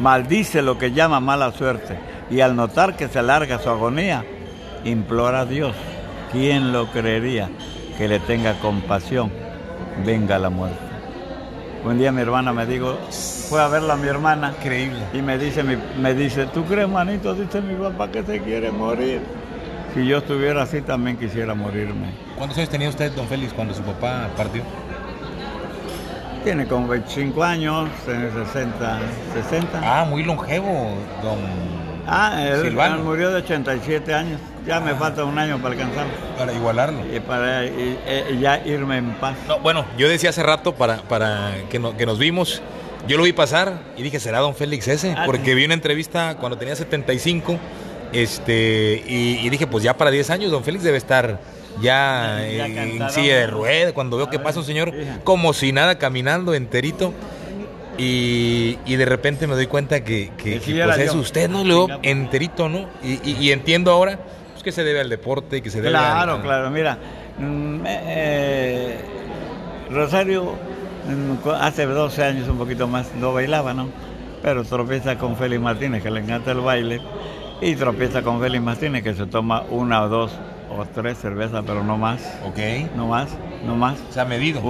maldice 0.00 0.62
lo 0.62 0.78
que 0.78 0.92
llama 0.92 1.20
mala 1.20 1.52
suerte 1.52 1.98
y 2.30 2.40
al 2.40 2.56
notar 2.56 2.96
que 2.96 3.08
se 3.08 3.18
alarga 3.18 3.58
su 3.58 3.68
agonía, 3.68 4.24
implora 4.84 5.40
a 5.40 5.46
Dios. 5.46 5.74
¿Quién 6.30 6.72
lo 6.72 6.90
creería? 6.90 7.50
Que 7.98 8.08
le 8.08 8.18
tenga 8.20 8.54
compasión, 8.60 9.30
venga 10.04 10.38
la 10.38 10.50
muerte. 10.50 10.78
Un 11.84 11.98
día 11.98 12.12
mi 12.12 12.22
hermana 12.22 12.52
me 12.52 12.64
dijo, 12.64 12.96
fue 13.48 13.60
a 13.60 13.68
verla 13.68 13.94
a 13.94 13.96
mi 13.96 14.06
hermana. 14.08 14.54
Increíble. 14.58 15.00
Y 15.12 15.20
me 15.20 15.36
dice, 15.36 15.62
me 15.62 16.14
dice, 16.14 16.46
¿tú 16.46 16.64
crees, 16.64 16.88
manito? 16.88 17.34
Dice 17.34 17.60
mi 17.60 17.74
papá 17.74 18.08
que 18.10 18.22
se 18.22 18.40
quiere 18.40 18.70
morir. 18.70 19.20
Si 19.92 20.06
yo 20.06 20.18
estuviera 20.18 20.62
así, 20.62 20.80
también 20.80 21.16
quisiera 21.18 21.54
morirme. 21.54 22.14
¿Cuántos 22.36 22.56
años 22.56 22.70
tenía 22.70 22.88
usted, 22.88 23.12
don 23.12 23.26
Félix, 23.26 23.52
cuando 23.52 23.74
su 23.74 23.82
papá 23.82 24.28
partió? 24.36 24.62
Tiene 26.44 26.66
como 26.66 26.88
25 26.88 27.44
años, 27.44 27.90
tiene 28.04 28.30
60, 28.30 28.98
60. 29.50 29.80
Ah, 29.82 30.04
muy 30.08 30.22
longevo, 30.22 30.94
don 31.22 31.38
Ah, 32.06 32.42
él, 32.42 32.74
murió 33.04 33.30
de 33.30 33.36
87 33.36 34.14
años. 34.14 34.40
Ya 34.66 34.80
me 34.80 34.94
falta 34.94 35.24
un 35.24 35.38
año 35.38 35.58
para 35.58 35.74
alcanzarlo. 35.74 36.12
Para 36.38 36.52
igualarlo. 36.52 37.00
Y 37.14 37.20
para 37.20 37.64
ya 38.40 38.62
irme 38.64 38.98
en 38.98 39.14
paz. 39.14 39.36
No, 39.48 39.58
bueno, 39.58 39.84
yo 39.98 40.08
decía 40.08 40.30
hace 40.30 40.42
rato 40.42 40.74
para, 40.74 40.98
para 41.02 41.52
que, 41.68 41.80
que 41.98 42.06
nos 42.06 42.18
vimos, 42.18 42.62
yo 43.08 43.16
lo 43.16 43.24
vi 43.24 43.32
pasar 43.32 43.80
y 43.96 44.02
dije, 44.02 44.20
¿será 44.20 44.38
don 44.38 44.54
Félix 44.54 44.86
ese? 44.88 45.14
Ah, 45.16 45.24
porque 45.26 45.54
vi 45.54 45.64
una 45.64 45.74
entrevista 45.74 46.36
cuando 46.38 46.56
tenía 46.56 46.76
75 46.76 47.58
este, 48.12 49.02
y, 49.06 49.48
dije, 49.48 49.66
pues 49.66 49.82
ya 49.82 49.96
para 49.96 50.10
10 50.10 50.30
años 50.30 50.50
don 50.50 50.62
Félix 50.62 50.84
debe 50.84 50.98
estar 50.98 51.40
ya, 51.80 52.46
en 52.46 53.10
silla 53.10 53.38
de 53.38 53.46
rueda, 53.46 53.92
cuando 53.92 54.18
veo 54.18 54.28
que 54.28 54.38
pasa 54.38 54.58
un 54.58 54.66
señor 54.66 54.92
como 55.24 55.52
si 55.52 55.72
nada 55.72 55.98
caminando 55.98 56.54
enterito. 56.54 57.12
Y, 57.98 58.76
de 58.86 59.04
repente 59.04 59.46
me 59.46 59.54
doy 59.54 59.66
cuenta 59.66 60.04
que, 60.04 60.30
que, 60.36 60.60
pues 60.84 60.98
es 60.98 61.14
usted, 61.14 61.48
¿no? 61.48 61.64
Luego 61.64 61.88
enterito, 62.02 62.68
¿no? 62.68 62.88
Y, 63.02 63.50
entiendo 63.50 63.90
ahora 63.90 64.18
pues, 64.62 64.74
que 64.74 64.80
se 64.80 64.84
debe 64.84 65.00
al 65.00 65.08
deporte, 65.08 65.60
que 65.60 65.70
se 65.70 65.78
debe 65.78 65.90
Claro, 65.90 66.40
claro, 66.40 66.70
mira. 66.70 66.98
Mm, 67.38 67.86
eh, 67.86 68.00
eh, 68.06 69.00
Rosario 69.90 70.54
mm, 71.08 71.48
hace 71.60 71.86
12 71.86 72.24
años, 72.24 72.48
un 72.48 72.58
poquito 72.58 72.86
más, 72.86 73.12
no 73.14 73.32
bailaba, 73.32 73.74
¿no? 73.74 73.88
Pero 74.42 74.64
tropieza 74.64 75.18
con 75.18 75.36
Félix 75.36 75.60
Martínez, 75.60 76.02
que 76.02 76.10
le 76.10 76.20
encanta 76.20 76.52
el 76.52 76.60
baile, 76.60 77.00
y 77.60 77.74
tropieza 77.74 78.22
con 78.22 78.40
Félix 78.40 78.62
Martínez, 78.62 79.02
que 79.02 79.14
se 79.14 79.26
toma 79.26 79.62
una 79.70 80.02
o 80.02 80.08
dos 80.08 80.32
o 80.70 80.84
tres 80.86 81.18
cervezas, 81.18 81.62
pero 81.66 81.82
no 81.82 81.98
más. 81.98 82.22
Ok. 82.46 82.58
No 82.96 83.06
más, 83.08 83.36
no 83.64 83.76
más. 83.76 83.98
Se 84.10 84.20
ha 84.20 84.24
medido. 84.24 84.60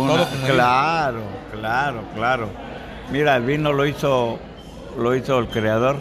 claro, 0.47 1.21
claro, 1.53 2.01
claro. 2.15 2.49
Mira, 3.11 3.37
el 3.37 3.45
vino 3.45 3.73
lo 3.73 3.87
hizo, 3.87 4.39
lo 4.99 5.15
hizo 5.15 5.39
el 5.39 5.49
creador 5.49 5.97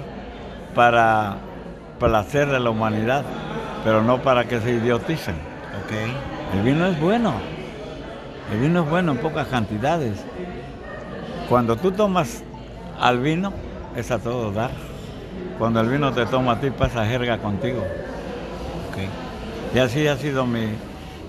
para 0.73 1.37
placer 2.01 2.49
de 2.49 2.59
la 2.59 2.71
humanidad, 2.71 3.23
pero 3.85 4.03
no 4.03 4.21
para 4.21 4.45
que 4.45 4.59
se 4.59 4.71
idioticen. 4.71 5.35
Okay. 5.85 6.11
El 6.53 6.63
vino 6.63 6.87
es 6.87 6.99
bueno. 6.99 7.35
El 8.51 8.59
vino 8.59 8.83
es 8.83 8.89
bueno 8.89 9.11
en 9.13 9.19
pocas 9.19 9.47
cantidades. 9.47 10.17
Cuando 11.47 11.75
tú 11.77 11.91
tomas 11.91 12.43
al 12.99 13.19
vino, 13.19 13.53
es 13.95 14.09
a 14.09 14.17
todo 14.19 14.51
dar. 14.51 14.71
Cuando 15.59 15.79
el 15.79 15.89
vino 15.89 16.11
te 16.11 16.25
toma 16.25 16.53
a 16.53 16.59
ti, 16.59 16.71
pasa 16.71 17.05
jerga 17.05 17.37
contigo. 17.37 17.85
Okay. 18.89 19.07
Y 19.75 19.79
así 19.79 20.07
ha 20.07 20.17
sido 20.17 20.45
mi, 20.45 20.69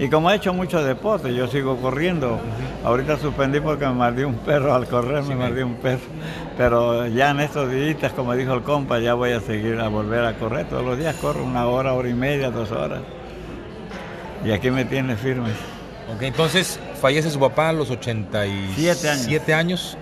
y 0.02 0.08
como 0.08 0.32
he 0.32 0.34
hecho 0.34 0.52
mucho 0.52 0.82
deporte, 0.82 1.32
yo 1.32 1.46
sigo 1.46 1.76
corriendo. 1.76 2.40
Ahorita 2.82 3.18
suspendí 3.18 3.60
porque 3.60 3.86
me 3.86 3.92
mordió 3.92 4.26
un 4.26 4.34
perro 4.38 4.74
al 4.74 4.88
correr, 4.88 5.22
me 5.22 5.36
mordió 5.36 5.64
un 5.64 5.76
perro. 5.76 6.00
Pero 6.58 7.06
ya 7.06 7.30
en 7.30 7.38
estos 7.38 7.70
días, 7.70 8.12
como 8.12 8.34
dijo 8.34 8.52
el 8.52 8.62
compa, 8.62 8.98
ya 8.98 9.14
voy 9.14 9.30
a 9.30 9.40
seguir 9.40 9.78
a 9.78 9.86
volver 9.86 10.24
a 10.24 10.34
correr. 10.34 10.68
Todos 10.68 10.84
los 10.84 10.98
días 10.98 11.14
corro 11.20 11.44
una 11.44 11.68
hora, 11.68 11.92
hora 11.92 12.08
y 12.08 12.14
media, 12.14 12.50
dos 12.50 12.72
horas. 12.72 13.00
Y 14.44 14.50
aquí 14.50 14.72
me 14.72 14.84
tiene 14.84 15.14
firme. 15.14 15.50
Ok, 16.12 16.22
entonces 16.22 16.80
fallece 17.00 17.30
su 17.30 17.38
papá 17.38 17.68
a 17.68 17.72
los 17.72 17.88
87 17.88 19.08
años. 19.08 19.24
Siete 19.24 19.54
años 19.54 19.96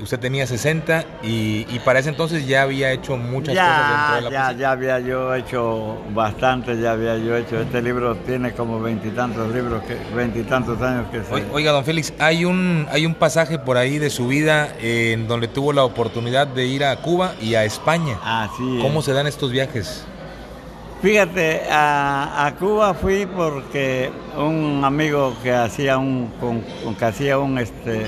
usted 0.00 0.18
tenía 0.18 0.46
60 0.46 1.04
y, 1.22 1.78
para 1.84 1.98
ese 1.98 2.08
entonces 2.08 2.46
ya 2.46 2.62
había 2.62 2.92
hecho 2.92 3.16
muchas 3.16 3.54
cosas 3.54 3.88
dentro 3.88 4.14
de 4.30 4.36
la 4.36 4.52
ya, 4.52 4.58
ya 4.58 4.70
había 4.70 5.00
yo 5.00 5.34
hecho 5.34 5.98
bastante, 6.14 6.80
ya 6.80 6.92
había 6.92 7.18
yo 7.18 7.36
hecho. 7.36 7.60
Este 7.60 7.82
libro 7.82 8.16
tiene 8.16 8.52
como 8.52 8.80
veintitantos 8.80 9.52
libros, 9.52 9.82
veintitantos 10.14 10.80
años 10.80 11.06
que 11.10 11.22
se... 11.22 11.50
Oiga, 11.52 11.72
don 11.72 11.84
Félix, 11.84 12.12
hay 12.18 12.44
un, 12.44 12.86
hay 12.90 13.06
un 13.06 13.14
pasaje 13.14 13.58
por 13.58 13.76
ahí 13.76 13.98
de 13.98 14.10
su 14.10 14.28
vida 14.28 14.68
en 14.80 15.28
donde 15.28 15.48
tuvo 15.48 15.72
la 15.72 15.84
oportunidad 15.84 16.46
de 16.46 16.66
ir 16.66 16.84
a 16.84 16.96
Cuba 16.96 17.34
y 17.40 17.54
a 17.54 17.64
España. 17.64 18.18
Así 18.22 18.78
¿Cómo 18.80 19.02
se 19.02 19.12
dan 19.12 19.26
estos 19.26 19.50
viajes? 19.50 20.04
Fíjate, 21.02 21.62
a, 21.68 22.46
a, 22.46 22.54
Cuba 22.54 22.94
fui 22.94 23.26
porque 23.26 24.12
un 24.36 24.82
amigo 24.84 25.34
que 25.42 25.52
hacía 25.52 25.98
un, 25.98 26.30
que 26.96 27.04
hacía 27.04 27.38
un 27.38 27.58
este, 27.58 28.06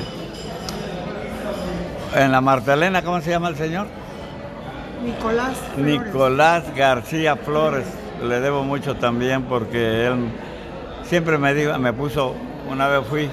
en 2.15 2.31
la 2.33 2.41
Martelena, 2.41 3.03
¿cómo 3.03 3.21
se 3.21 3.31
llama 3.31 3.49
el 3.49 3.57
señor? 3.57 3.87
Nicolás. 5.05 5.59
Nicolás 5.77 6.65
García 6.75 7.37
Flores. 7.37 7.87
Le 8.23 8.41
debo 8.41 8.63
mucho 8.63 8.97
también 8.97 9.43
porque 9.43 10.07
él 10.07 10.29
siempre 11.03 11.37
me 11.39 11.53
dijo, 11.53 11.79
me 11.79 11.93
puso, 11.93 12.35
una 12.71 12.89
vez 12.89 13.07
fui, 13.07 13.29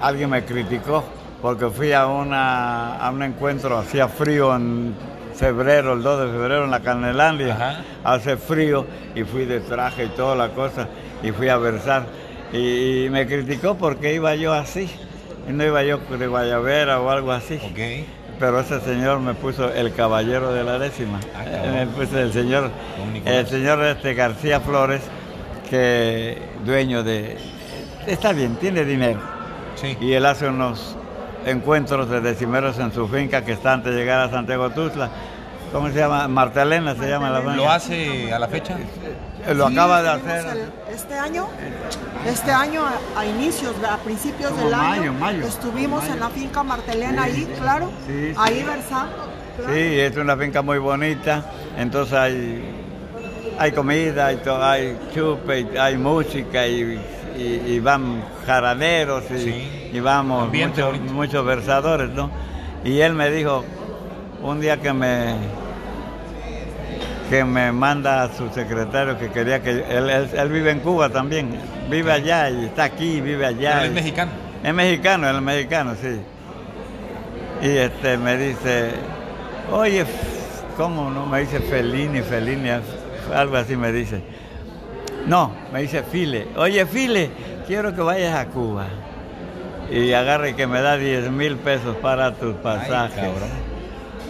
alguien 0.00 0.30
me 0.30 0.44
criticó 0.44 1.04
porque 1.40 1.68
fui 1.68 1.92
a, 1.92 2.06
una, 2.06 2.96
a 2.96 3.10
un 3.10 3.22
encuentro, 3.22 3.78
hacía 3.78 4.08
frío 4.08 4.54
en 4.54 4.94
febrero, 5.34 5.94
el 5.94 6.02
2 6.02 6.20
de 6.20 6.32
febrero 6.32 6.64
en 6.64 6.70
la 6.70 6.80
Canelandia, 6.80 7.84
hace 8.02 8.36
frío 8.36 8.86
y 9.14 9.24
fui 9.24 9.44
de 9.44 9.60
traje 9.60 10.06
y 10.06 10.08
toda 10.08 10.34
la 10.34 10.50
cosa 10.50 10.88
y 11.22 11.30
fui 11.30 11.48
a 11.48 11.56
versar. 11.56 12.06
Y, 12.52 13.08
me 13.10 13.26
criticó 13.26 13.76
porque 13.76 14.14
iba 14.14 14.34
yo 14.34 14.52
así, 14.52 14.90
y 15.48 15.52
no 15.52 15.64
iba 15.64 15.82
yo 15.82 15.98
de 15.98 16.26
guayabera 16.26 17.00
o 17.00 17.10
algo 17.10 17.32
así. 17.32 17.58
Okay 17.72 18.06
pero 18.38 18.60
ese 18.60 18.80
señor 18.80 19.20
me 19.20 19.34
puso 19.34 19.72
el 19.72 19.92
caballero 19.94 20.52
de 20.52 20.64
la 20.64 20.78
décima. 20.78 21.20
Ah, 21.34 21.44
me 21.72 21.86
puso 21.86 22.18
el 22.18 22.32
señor, 22.32 22.70
el 23.24 23.46
señor 23.46 23.82
este 23.84 24.14
García 24.14 24.60
Flores, 24.60 25.02
que 25.68 26.42
dueño 26.64 27.02
de, 27.02 27.38
está 28.06 28.32
bien, 28.32 28.56
tiene 28.56 28.84
dinero. 28.84 29.20
Sí. 29.76 29.96
Y 30.00 30.12
él 30.12 30.26
hace 30.26 30.48
unos 30.48 30.96
encuentros 31.46 32.08
de 32.08 32.20
decimeros 32.20 32.78
en 32.78 32.92
su 32.92 33.08
finca 33.08 33.44
que 33.44 33.52
está 33.52 33.72
antes 33.72 33.94
de 33.94 34.00
llegar 34.00 34.20
a 34.20 34.30
Santiago 34.30 34.70
Tuzla. 34.70 35.10
¿Cómo 35.72 35.88
se 35.88 35.94
llama? 35.98 36.28
Martelena 36.28 36.94
se 36.94 37.08
llama 37.08 37.30
la 37.30 37.40
¿Lo 37.40 37.68
hace 37.68 38.32
a 38.32 38.38
la 38.38 38.46
fecha? 38.46 38.76
Lo 39.52 39.66
acaba 39.66 40.02
de 40.02 40.08
hacer. 40.10 40.72
este 40.92 41.14
año, 41.14 41.46
este 42.26 42.50
año 42.50 42.82
a, 43.16 43.26
inicios, 43.26 43.74
a 43.88 43.98
principios 43.98 44.56
del 44.56 44.72
año, 44.72 45.14
estuvimos 45.46 46.04
en 46.08 46.20
la 46.20 46.30
finca 46.30 46.62
Martelena 46.62 47.24
ahí, 47.24 47.52
claro, 47.58 47.90
ahí 48.36 48.62
versando. 48.62 49.34
Sí, 49.72 50.00
es 50.00 50.16
una 50.16 50.36
finca 50.36 50.62
muy 50.62 50.78
bonita, 50.78 51.44
entonces 51.76 52.14
hay, 52.14 52.64
hay 53.58 53.72
comida, 53.72 54.26
hay, 54.26 54.40
hay 54.46 54.98
chupe, 55.14 55.78
hay 55.78 55.96
música 55.96 56.66
y, 56.66 57.00
y, 57.36 57.78
van 57.80 58.22
jaraneros 58.46 59.24
y, 59.30 60.00
vamos 60.00 60.52
muchos, 60.52 61.00
muchos 61.00 61.44
versadores, 61.44 62.10
¿no? 62.10 62.30
Y 62.84 63.00
él 63.00 63.14
me 63.14 63.30
dijo 63.30 63.64
un 64.42 64.60
día 64.60 64.80
que 64.80 64.92
me 64.92 65.34
que 67.28 67.44
me 67.44 67.72
manda 67.72 68.22
a 68.22 68.32
su 68.32 68.48
secretario 68.50 69.18
que 69.18 69.30
quería 69.30 69.62
que 69.62 69.70
él, 69.70 70.10
él, 70.10 70.48
vive 70.50 70.70
en 70.70 70.80
Cuba 70.80 71.08
también, 71.08 71.56
vive 71.88 72.12
allá 72.12 72.50
y 72.50 72.66
está 72.66 72.84
aquí, 72.84 73.20
vive 73.20 73.46
allá. 73.46 73.80
¿Él 73.80 73.88
es 73.88 73.92
mexicano? 73.92 74.32
Es 74.62 74.74
mexicano, 74.74 75.28
él 75.28 75.36
es 75.36 75.42
mexicano, 75.42 75.94
sí. 76.00 76.20
Y 77.62 77.76
este 77.76 78.18
me 78.18 78.36
dice, 78.36 78.90
oye, 79.72 80.04
¿cómo 80.76 81.10
no? 81.10 81.26
Me 81.26 81.40
dice 81.40 81.60
Felini, 81.60 82.20
Felini, 82.20 82.70
algo 83.34 83.56
así 83.56 83.76
me 83.76 83.90
dice. 83.90 84.22
No, 85.26 85.52
me 85.72 85.80
dice 85.80 86.02
File, 86.02 86.48
oye 86.56 86.84
File, 86.84 87.30
quiero 87.66 87.94
que 87.94 88.02
vayas 88.02 88.36
a 88.36 88.46
Cuba. 88.46 88.86
Y 89.90 90.12
agarre 90.12 90.54
que 90.54 90.66
me 90.66 90.80
da 90.80 90.96
10 90.96 91.30
mil 91.30 91.56
pesos 91.56 91.96
para 91.96 92.34
tus 92.34 92.54
pasajes. 92.56 93.24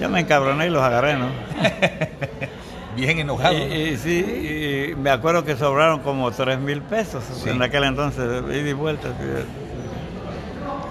Yo 0.00 0.08
me 0.08 0.20
encabroné 0.20 0.66
y 0.66 0.70
los 0.70 0.82
agarré, 0.82 1.16
¿no? 1.16 1.28
Bien 2.96 3.18
enojado. 3.18 3.54
Y, 3.54 3.96
sí, 3.96 4.94
me 4.96 5.10
acuerdo 5.10 5.44
que 5.44 5.56
sobraron 5.56 6.00
como 6.00 6.30
3 6.30 6.58
mil 6.58 6.82
pesos 6.82 7.46
en 7.46 7.62
aquel 7.62 7.84
entonces, 7.84 8.42
ida 8.48 8.68
y 8.68 8.72
vuelta. 8.72 9.08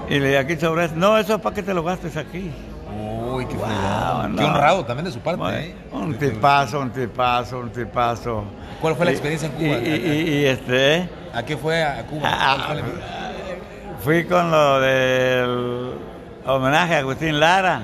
Y 0.09 0.19
le 0.19 0.27
dije, 0.27 0.37
aquí 0.37 0.55
sobra, 0.57 0.89
no, 0.95 1.17
eso 1.17 1.35
es 1.35 1.41
para 1.41 1.55
que 1.55 1.63
te 1.63 1.73
lo 1.73 1.83
gastes 1.83 2.17
aquí. 2.17 2.51
Uy, 3.33 3.45
qué, 3.47 3.55
qué 3.55 4.43
honrado 4.43 4.85
también 4.85 5.05
de 5.05 5.11
su 5.11 5.19
parte. 5.19 5.41
¿eh? 5.59 5.75
Un 5.91 6.13
tipazo, 6.17 6.81
un 6.81 6.91
tipazo, 6.91 7.59
un 7.59 7.69
tipazo. 7.71 8.43
¿Cuál 8.81 8.95
fue 8.95 9.05
la 9.05 9.11
experiencia 9.11 9.47
en 9.47 9.53
Cuba? 9.53 9.77
Y, 9.79 10.45
este... 10.45 11.09
¿A 11.33 11.43
qué 11.43 11.57
fue 11.57 11.83
a 11.83 12.05
Cuba? 12.05 12.29
Fui 14.01 14.25
con 14.25 14.51
lo 14.51 14.79
del 14.81 15.93
homenaje 16.45 16.95
a 16.95 16.99
Agustín 16.99 17.39
Lara. 17.39 17.81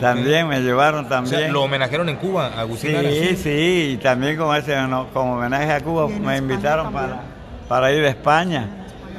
También 0.00 0.48
me 0.48 0.60
llevaron 0.60 1.08
también. 1.08 1.52
¿Lo 1.52 1.62
homenajearon 1.62 2.08
en 2.08 2.16
Cuba, 2.16 2.52
Agustín 2.56 2.96
sí, 3.00 3.36
Sí, 3.36 3.90
y 3.92 3.96
también 3.96 4.36
como, 4.36 4.54
ese, 4.54 4.76
como 5.12 5.34
homenaje 5.34 5.72
a 5.72 5.80
Cuba 5.80 6.08
me 6.08 6.36
invitaron 6.36 6.92
para, 6.92 7.20
para 7.68 7.92
ir 7.92 8.04
a 8.04 8.08
España. 8.08 8.68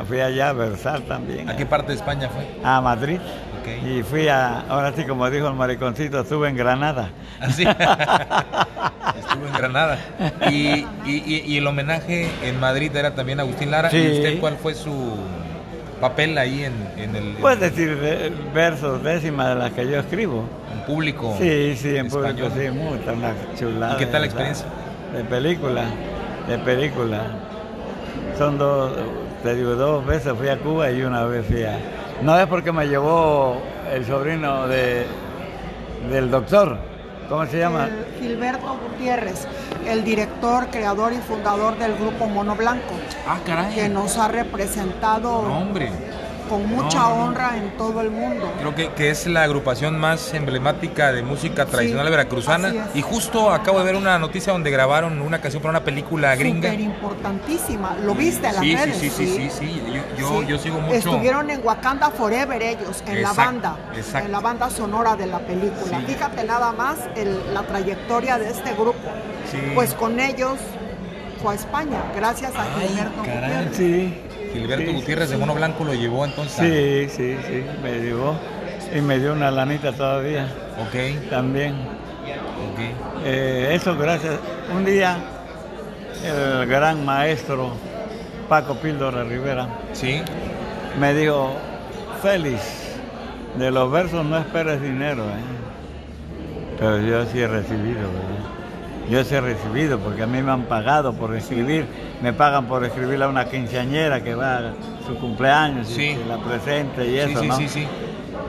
Fui 0.07 0.19
allá 0.19 0.49
a 0.49 0.53
Versal 0.53 1.03
también. 1.03 1.49
¿A 1.49 1.55
qué 1.55 1.65
parte 1.65 1.91
de 1.91 1.97
España 1.97 2.29
fue? 2.29 2.47
A 2.63 2.79
Madrid. 2.81 3.19
Y 3.85 4.01
fui 4.03 4.27
a, 4.27 4.61
ahora 4.69 4.93
sí, 4.95 5.03
como 5.03 5.29
dijo 5.29 5.47
el 5.47 5.53
mariconcito, 5.53 6.21
estuve 6.21 6.47
en 6.49 6.55
Granada. 6.55 7.09
¿Así? 7.39 7.63
estuve 9.19 9.47
en 9.47 9.53
Granada. 9.53 9.97
Y, 10.49 10.85
y, 11.05 11.43
y, 11.45 11.57
el 11.57 11.67
homenaje 11.67 12.29
en 12.43 12.59
Madrid 12.59 12.95
era 12.95 13.13
también 13.13 13.39
a 13.39 13.43
Agustín 13.43 13.71
Lara. 13.71 13.89
¿Y 13.91 14.11
usted 14.11 14.39
cuál 14.39 14.57
fue 14.57 14.73
su 14.73 15.17
papel 15.99 16.37
ahí 16.37 16.63
en, 16.63 16.73
en 16.97 17.15
el... 17.15 17.33
Puedes 17.35 17.59
decir 17.59 17.97
versos, 18.53 19.03
décimas 19.03 19.49
de 19.49 19.55
las 19.55 19.71
que 19.71 19.87
yo 19.87 19.99
escribo. 19.99 20.43
¿En 20.73 20.85
público? 20.85 21.35
Sí, 21.39 21.75
sí, 21.75 21.97
en 21.97 22.09
público, 22.09 22.49
sí, 22.55 22.69
mucha, 22.69 23.13
una 23.13 23.33
chulada. 23.57 23.95
¿Y 23.95 23.97
qué 23.97 24.05
tal 24.05 24.21
la 24.21 24.27
experiencia? 24.27 24.67
De 25.13 25.23
película, 25.23 25.83
de 26.47 26.57
película. 26.59 27.21
Son 28.37 28.57
dos, 28.57 28.91
te 29.43 29.55
digo, 29.55 29.75
dos 29.75 30.05
veces 30.05 30.33
fui 30.37 30.49
a 30.49 30.57
Cuba 30.57 30.91
y 30.91 31.01
una 31.01 31.23
vez 31.25 31.45
fui 31.45 31.63
a... 31.63 31.77
No 32.21 32.37
es 32.39 32.47
porque 32.47 32.71
me 32.71 32.87
llevó 32.87 33.61
el 33.93 34.05
sobrino 34.05 34.67
de, 34.67 35.05
del 36.11 36.29
doctor, 36.29 36.77
¿cómo 37.29 37.45
se 37.45 37.59
llama? 37.59 37.89
Gilberto 38.19 38.77
Gutiérrez 38.77 39.47
el 39.87 40.03
director, 40.03 40.67
creador 40.67 41.13
y 41.13 41.17
fundador 41.17 41.77
del 41.77 41.95
grupo 41.95 42.27
Mono 42.27 42.55
Blanco. 42.55 42.93
Ah, 43.27 43.39
caray. 43.45 43.73
Que 43.73 43.89
nos 43.89 44.17
ha 44.17 44.27
representado 44.27 45.43
con 46.47 46.67
mucha 46.67 47.07
honra 47.09 47.57
en 47.57 47.77
todo 47.77 48.01
el 48.01 48.11
mundo. 48.11 48.51
Creo 48.59 48.75
que, 48.75 48.89
que, 48.89 49.09
es 49.09 49.27
la 49.27 49.43
agrupación 49.43 49.99
más 49.99 50.33
emblemática 50.33 51.11
de 51.11 51.23
música 51.23 51.65
tradicional 51.65 52.09
veracruzana. 52.09 52.87
Y 52.93 53.01
justo 53.01 53.51
acabo 53.51 53.79
de 53.79 53.85
ver 53.85 53.95
una 53.95 54.17
noticia 54.19 54.53
donde 54.53 54.71
grabaron 54.71 55.21
una 55.21 55.39
canción 55.39 55.61
para 55.61 55.71
una 55.71 55.83
película 55.83 56.35
gringa. 56.35 56.69
Súper 56.69 56.85
importantísima. 56.85 57.97
¿Lo 58.03 58.15
viste 58.15 58.47
en 58.47 58.53
las 58.55 58.63
sí, 58.63 58.75
redes? 58.75 58.97
Sí, 58.97 59.09
sí, 59.09 59.27
sí, 59.27 59.49
sí, 59.49 59.81
Yo, 60.17 60.43
yo, 60.43 60.57
sigo 60.57 60.79
mucho. 60.79 60.95
Estuvieron 60.95 61.49
en 61.49 61.65
Wakanda 61.65 62.09
Forever 62.11 62.61
ellos, 62.61 63.03
en 63.05 63.21
la 63.21 63.33
banda. 63.33 63.77
En 64.15 64.31
la 64.31 64.39
banda 64.39 64.69
sonora 64.69 65.15
de 65.15 65.27
la 65.27 65.39
película. 65.39 66.01
Fíjate 66.05 66.43
nada 66.43 66.71
más 66.71 66.97
la 67.53 67.63
trayectoria 67.63 68.37
de 68.37 68.49
este 68.49 68.73
grupo. 68.73 68.97
Pues 69.75 69.93
con 69.93 70.19
ellos 70.19 70.57
fue 71.41 71.53
a 71.53 71.55
España, 71.55 72.01
gracias 72.15 72.51
a 72.55 72.65
Gilberto 72.79 73.19
Gutiérrez. 73.19 73.75
Sí. 73.75 74.26
Gilberto 74.59 74.93
Gutiérrez 74.93 75.29
de 75.29 75.37
Mono 75.37 75.55
Blanco 75.55 75.83
lo 75.83 75.93
llevó 75.93 76.25
entonces. 76.25 77.11
Sí, 77.11 77.15
sí, 77.15 77.37
sí, 77.47 77.65
me 77.81 77.99
llevó. 77.99 78.35
Y 78.95 79.01
me 79.01 79.19
dio 79.19 79.33
una 79.33 79.51
lanita 79.51 79.91
todavía. 79.91 80.47
Ok. 80.79 81.29
También. 81.29 81.73
Ok. 81.73 82.79
Eh, 83.25 83.69
eso 83.73 83.97
gracias. 83.97 84.35
Un 84.73 84.85
día 84.85 85.17
el 86.23 86.65
gran 86.67 87.05
maestro 87.05 87.71
Paco 88.49 88.75
Píldora 88.75 89.23
Rivera 89.23 89.67
sí. 89.93 90.21
me 90.99 91.13
dijo, 91.13 91.53
Félix, 92.21 92.61
de 93.57 93.71
los 93.71 93.91
versos 93.91 94.25
no 94.25 94.37
esperes 94.37 94.81
dinero, 94.81 95.23
¿eh? 95.23 96.77
pero 96.79 97.01
yo 97.01 97.25
sí 97.25 97.39
he 97.39 97.47
recibido, 97.47 98.01
¿verdad? 98.01 98.56
Yo 99.09 99.23
sí 99.23 99.35
he 99.35 99.41
recibido, 99.41 99.99
porque 99.99 100.23
a 100.23 100.27
mí 100.27 100.41
me 100.41 100.51
han 100.51 100.63
pagado 100.63 101.13
por 101.13 101.33
escribir. 101.35 101.85
Me 102.21 102.33
pagan 102.33 102.65
por 102.65 102.83
escribirle 102.83 103.23
a 103.23 103.29
una 103.29 103.45
quinceañera 103.45 104.21
que 104.21 104.35
va 104.35 104.57
a 104.57 104.73
su 105.05 105.15
cumpleaños 105.17 105.97
y 105.97 106.15
la 106.27 106.37
presente 106.37 107.07
y 107.07 107.17
eso, 107.17 107.39
sí, 107.39 107.47
¿no? 107.47 107.57
Sí, 107.57 107.69
sí, 107.69 107.87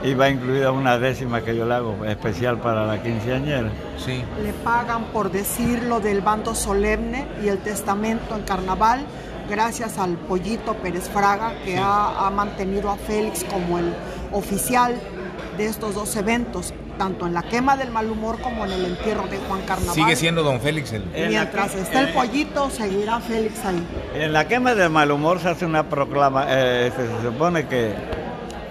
Y 0.03 0.13
va 0.15 0.29
incluida 0.29 0.71
una 0.71 0.97
décima 0.97 1.41
que 1.41 1.55
yo 1.55 1.65
le 1.65 1.75
hago 1.75 2.03
especial 2.05 2.57
para 2.57 2.85
la 2.85 3.01
quinceañera. 3.01 3.71
Sí. 3.97 4.21
Le 4.43 4.51
pagan 4.63 5.05
por 5.13 5.31
decir 5.31 5.83
lo 5.83 6.01
del 6.01 6.21
bando 6.21 6.53
solemne 6.53 7.25
y 7.41 7.47
el 7.47 7.59
testamento 7.59 8.35
en 8.35 8.41
carnaval, 8.41 9.05
gracias 9.49 9.97
al 9.97 10.15
pollito 10.15 10.73
Pérez 10.73 11.09
Fraga, 11.09 11.53
que 11.63 11.77
ha, 11.77 12.27
ha 12.27 12.29
mantenido 12.31 12.89
a 12.89 12.97
Félix 12.97 13.45
como 13.45 13.79
el 13.79 13.93
oficial 14.33 14.95
de 15.57 15.67
estos 15.67 15.95
dos 15.95 16.15
eventos 16.17 16.73
tanto 16.99 17.25
en 17.25 17.33
la 17.33 17.41
quema 17.41 17.77
del 17.77 17.89
mal 17.89 18.11
humor 18.11 18.39
como 18.41 18.65
en 18.65 18.73
el 18.73 18.85
entierro 18.85 19.25
de 19.27 19.37
Juan 19.37 19.61
Carnaval. 19.61 19.95
Sigue 19.95 20.15
siendo 20.17 20.43
don 20.43 20.59
Félix 20.59 20.91
el... 20.91 21.05
Mientras 21.29 21.73
está 21.73 22.01
el 22.01 22.13
pollito, 22.13 22.69
seguirá 22.69 23.21
Félix 23.21 23.65
ahí. 23.65 23.81
En 24.13 24.33
la 24.33 24.47
quema 24.47 24.75
del 24.75 24.89
mal 24.91 25.09
humor 25.09 25.39
se 25.39 25.47
hace 25.47 25.65
una 25.65 25.89
proclama, 25.89 26.45
eh, 26.49 26.91
se, 26.95 27.25
supone 27.25 27.67
que 27.67 27.93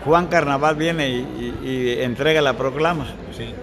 Juan 0.04 0.26
Carnaval 0.26 0.76
viene 0.76 1.08
y, 1.08 1.96
entrega 2.00 2.42
la 2.42 2.52
proclama. 2.52 3.06
Sí. 3.36 3.54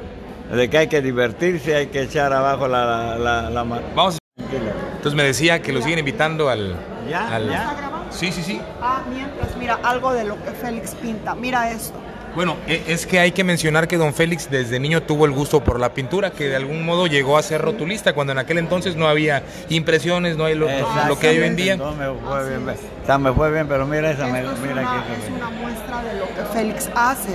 De 0.54 0.70
que 0.70 0.78
hay 0.80 0.88
que 0.88 1.02
divertirse, 1.02 1.76
hay 1.76 1.88
que 1.88 2.02
echar 2.02 2.34
abajo 2.34 2.68
la... 2.68 3.18
la, 3.18 3.64
Vamos. 3.96 4.18
Entonces 4.38 5.14
me 5.14 5.24
decía 5.24 5.62
que 5.62 5.72
lo 5.72 5.82
siguen 5.82 6.00
invitando 6.00 6.50
al... 6.50 6.76
¿Ya? 7.08 7.40
¿Ya? 7.40 8.08
Sí, 8.10 8.32
sí, 8.32 8.42
sí. 8.42 8.60
Ah, 8.82 9.04
mientras, 9.08 9.56
mira, 9.58 9.80
algo 9.84 10.12
de 10.12 10.24
lo 10.24 10.44
que 10.44 10.52
Félix 10.52 10.96
pinta. 10.96 11.36
Mira 11.36 11.70
esto. 11.70 12.00
Bueno, 12.36 12.58
e, 12.68 12.84
es 12.88 13.06
que 13.06 13.20
hay 13.20 13.32
que 13.32 13.44
mencionar 13.44 13.88
que 13.88 13.98
don 13.98 14.14
Félix 14.14 14.50
desde 14.50 14.80
niño 14.80 15.04
tuvo 15.04 15.26
el 15.26 15.32
gusto 15.32 15.64
por 15.64 15.80
la 15.80 15.94
pintura, 15.94 16.32
que 16.32 16.50
de 16.50 16.56
algún 16.56 16.86
modo 16.86 17.08
llegó 17.08 17.38
a 17.38 17.44
ser 17.44 17.62
rotulista, 17.62 18.14
cuando 18.14 18.34
en 18.34 18.40
aquel 18.40 18.58
entonces 18.58 18.96
no 18.96 19.08
había 19.08 19.44
impresiones, 19.70 20.38
no 20.38 20.46
hay 20.46 20.56
lo, 20.56 20.68
que 20.68 21.28
hay 21.28 21.40
hoy 21.40 21.48
en 21.48 21.56
día. 21.56 21.78
No, 21.78 21.94
me 21.94 22.08
fue 22.08 22.50
bien, 22.50 22.70
o 22.70 23.06
sea, 23.06 23.18
me 23.18 23.32
fue 23.32 23.52
bien, 23.52 23.68
pero 23.68 23.88
mira 23.88 24.12
esa, 24.12 24.28
mira 24.28 24.52
es 24.52 24.60
una, 24.60 24.82
Es 24.82 25.32
una 25.34 25.50
muestra 25.50 26.04
de 26.04 26.20
lo 26.20 26.28
que 26.28 26.54
Félix 26.54 26.90
hace 26.94 27.34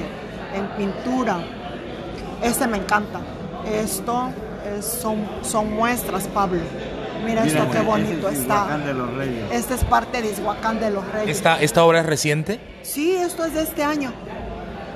en 0.54 0.66
pintura. 0.76 1.38
Este 2.42 2.66
me 2.66 2.78
encanta. 2.78 3.20
Esto 3.72 4.30
son, 4.80 5.26
son 5.42 5.72
muestras, 5.72 6.28
Pablo. 6.28 6.60
Mira, 7.24 7.44
esto 7.44 7.68
qué 7.70 7.80
bonito 7.80 8.28
está. 8.28 8.78
De 8.78 8.94
los 8.94 9.12
Reyes. 9.14 9.44
Este 9.52 9.74
es 9.74 9.84
parte 9.84 10.22
de 10.22 10.30
Ishuacán 10.30 10.80
de 10.80 10.90
los 10.90 11.06
Reyes. 11.12 11.36
¿Esta, 11.36 11.60
¿Esta 11.60 11.84
obra 11.84 12.00
es 12.00 12.06
reciente? 12.06 12.60
Sí, 12.82 13.14
esto 13.14 13.44
es 13.44 13.54
de 13.54 13.62
este 13.62 13.82
año. 13.82 14.12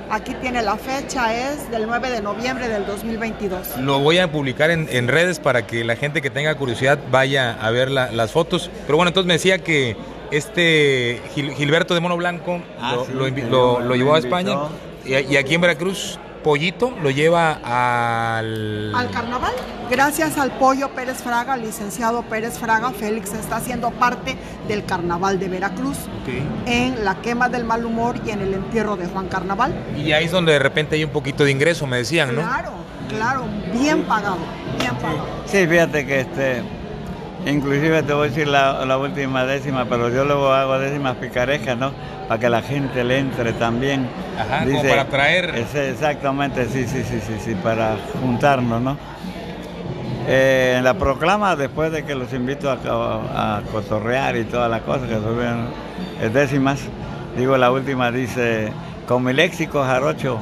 Aquí 0.09 0.33
tiene 0.35 0.61
la 0.61 0.77
fecha, 0.77 1.33
es 1.33 1.69
del 1.71 1.87
9 1.87 2.09
de 2.11 2.21
noviembre 2.21 2.67
del 2.67 2.85
2022. 2.85 3.77
Lo 3.79 3.99
voy 3.99 4.19
a 4.19 4.31
publicar 4.31 4.69
en, 4.69 5.07
redes 5.07 5.39
para 5.39 5.65
que 5.65 5.83
la 5.83 5.95
gente 5.95 6.21
que 6.21 6.29
tenga 6.29 6.53
curiosidad 6.55 6.99
vaya 7.09 7.53
a 7.53 7.71
ver 7.71 7.89
las 7.89 8.31
fotos. 8.31 8.69
Pero 8.85 8.97
bueno, 8.97 9.09
entonces 9.09 9.27
me 9.27 9.33
decía 9.33 9.59
que 9.59 9.97
este 10.31 11.21
Gilberto 11.33 11.93
de 11.93 11.99
Mono 11.99 12.17
Blanco 12.17 12.61
ah, 12.79 12.97
lo, 13.13 13.95
llevó 13.95 14.15
a 14.15 14.19
España 14.19 14.57
y, 15.05 15.35
aquí 15.37 15.55
en 15.55 15.61
Veracruz 15.61 16.19
pollito 16.45 16.93
lo 17.01 17.09
lleva 17.09 17.59
al... 17.63 18.93
Al 18.93 19.09
carnaval. 19.09 19.51
Gracias 19.89 20.37
al 20.37 20.51
pollo 20.51 20.89
Pérez 20.89 21.17
Fraga, 21.17 21.57
licenciado 21.57 22.21
Pérez 22.21 22.59
Fraga, 22.59 22.91
Félix 22.91 23.33
está 23.33 23.55
haciendo 23.55 23.89
parte 23.89 24.37
del 24.67 24.85
carnaval 24.85 25.39
de 25.39 25.47
Veracruz. 25.47 25.97
En 26.67 27.03
la 27.03 27.15
quema 27.15 27.49
del 27.49 27.65
mal 27.65 27.83
humor 27.83 28.17
y 28.23 28.29
en 28.29 28.41
el 28.41 28.53
entierro 28.53 28.95
de 28.95 29.07
Juan 29.07 29.27
Carnaval. 29.27 29.73
Y 29.97 30.11
ahí 30.11 30.25
es 30.25 30.31
donde 30.31 30.51
de 30.51 30.59
repente 30.59 30.95
hay 30.95 31.03
un 31.03 31.09
poquito 31.09 31.45
de 31.45 31.51
ingreso, 31.51 31.87
me 31.87 31.97
decían, 31.97 32.35
¿no? 32.35 32.41
Claro, 32.43 32.73
claro, 33.09 33.45
bien 33.73 34.03
pagado, 34.03 34.37
bien 34.77 34.95
pagado. 34.97 35.25
Sí, 35.47 35.65
fíjate 35.65 36.05
que 36.05 36.19
este 36.19 36.61
Inclusive 37.45 38.01
te 38.01 38.13
voy 38.13 38.27
a 38.27 38.29
decir 38.31 38.47
la, 38.47 38.97
última 38.97 39.45
décima, 39.45 39.85
pero 39.85 40.09
yo 40.09 40.25
luego 40.25 40.51
hago 40.51 40.79
décimas 40.79 41.15
picarescas, 41.17 41.77
¿no? 41.77 41.91
Para 42.27 42.39
que 42.39 42.49
la 42.49 42.63
gente 42.63 43.03
le 43.03 43.19
entre 43.19 43.53
también. 43.53 44.07
Ajá, 44.39 44.65
como 44.65 44.81
para 44.81 45.01
atraer. 45.01 45.53
exactamente, 45.55 46.65
sí, 46.65 46.87
sí, 46.87 47.03
sí, 47.03 47.19
sí, 47.21 47.33
sí, 47.39 47.55
para 47.55 47.97
juntarnos, 48.19 48.81
¿no? 48.81 48.97
Eh, 50.27 50.75
en 50.79 50.83
la 50.83 50.95
proclama, 50.95 51.55
después 51.55 51.91
de 51.91 52.03
que 52.03 52.15
los 52.15 52.33
invito 52.33 52.71
a, 52.71 53.61
cotorrear 53.71 54.35
y 54.37 54.45
todas 54.45 54.71
las 54.71 54.81
cosas 54.81 55.07
que 55.07 55.15
suben 55.15 55.67
décimas, 56.33 56.79
digo 57.37 57.57
la 57.57 57.71
última, 57.71 58.11
dice, 58.11 58.73
con 59.07 59.23
mi 59.23 59.33
léxico 59.33 59.83
jarocho, 59.83 60.39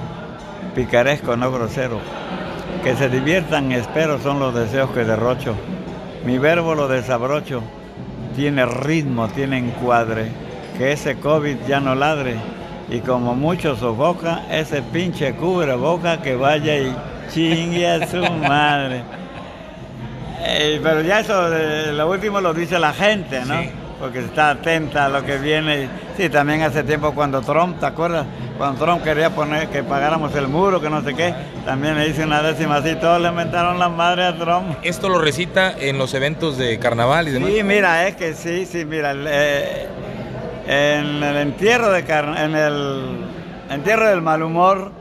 picaresco, 0.73 1.35
no 1.35 1.51
grosero, 1.51 1.99
que 2.81 2.95
se 2.95 3.09
diviertan, 3.09 3.73
espero, 3.73 4.19
son 4.19 4.39
los 4.39 4.55
deseos 4.55 4.89
que 4.91 5.03
derrocho 5.03 5.53
mi 6.25 6.37
verbo 6.37 6.75
lo 6.75 6.87
desabrocho, 6.87 7.61
tiene 8.35 8.65
ritmo, 8.65 9.27
tiene 9.29 9.57
encuadre, 9.57 10.31
que 10.77 10.91
ese 10.91 11.17
COVID 11.17 11.57
ya 11.67 11.79
no 11.79 11.95
ladre. 11.95 12.35
Y 12.89 12.99
como 12.99 13.33
mucho 13.35 13.75
sofoca, 13.75 14.43
ese 14.51 14.81
pinche 14.81 15.33
cubre 15.35 15.75
boca 15.75 16.21
que 16.21 16.35
vaya 16.35 16.77
y 16.77 16.95
chingue 17.31 17.87
a 17.87 18.07
su 18.07 18.21
madre. 18.47 19.03
Eh, 20.45 20.79
pero 20.83 21.01
ya 21.01 21.21
eso, 21.21 21.49
lo 21.93 22.09
último 22.09 22.41
lo 22.41 22.53
dice 22.53 22.77
la 22.77 22.93
gente, 22.93 23.43
¿no? 23.45 23.82
Porque 23.99 24.19
está 24.19 24.51
atenta 24.51 25.05
a 25.05 25.09
lo 25.09 25.23
que 25.23 25.37
viene. 25.37 25.89
Sí, 26.17 26.29
también 26.29 26.61
hace 26.61 26.83
tiempo 26.83 27.13
cuando 27.13 27.41
Trump, 27.41 27.79
¿te 27.79 27.85
acuerdas? 27.85 28.25
cuando 28.57 28.85
Trump 28.85 29.03
quería 29.03 29.29
poner 29.31 29.67
que 29.69 29.83
pagáramos 29.83 30.33
el 30.35 30.47
muro, 30.47 30.79
que 30.79 30.89
no 30.89 31.01
sé 31.03 31.13
qué, 31.15 31.33
también 31.65 31.97
le 31.97 32.07
hice 32.07 32.23
una 32.23 32.41
décima 32.41 32.77
así, 32.77 32.95
todos 32.95 33.21
le 33.21 33.29
inventaron 33.29 33.79
la 33.79 33.89
madre 33.89 34.25
a 34.25 34.37
Trump. 34.37 34.77
¿Esto 34.83 35.09
lo 35.09 35.19
recita 35.19 35.73
en 35.77 35.97
los 35.97 36.13
eventos 36.13 36.57
de 36.57 36.77
carnaval 36.79 37.27
y 37.27 37.31
demás? 37.31 37.49
Sí, 37.51 37.63
mira, 37.63 38.07
es 38.07 38.15
que 38.15 38.33
sí, 38.33 38.65
sí, 38.65 38.85
mira, 38.85 39.13
eh, 39.15 39.87
en 40.67 41.23
el 41.23 41.37
entierro 41.37 41.91
de 41.91 41.99
en 41.99 42.55
el 42.55 43.25
entierro 43.69 44.07
del 44.07 44.21
mal 44.21 44.43
humor 44.43 44.91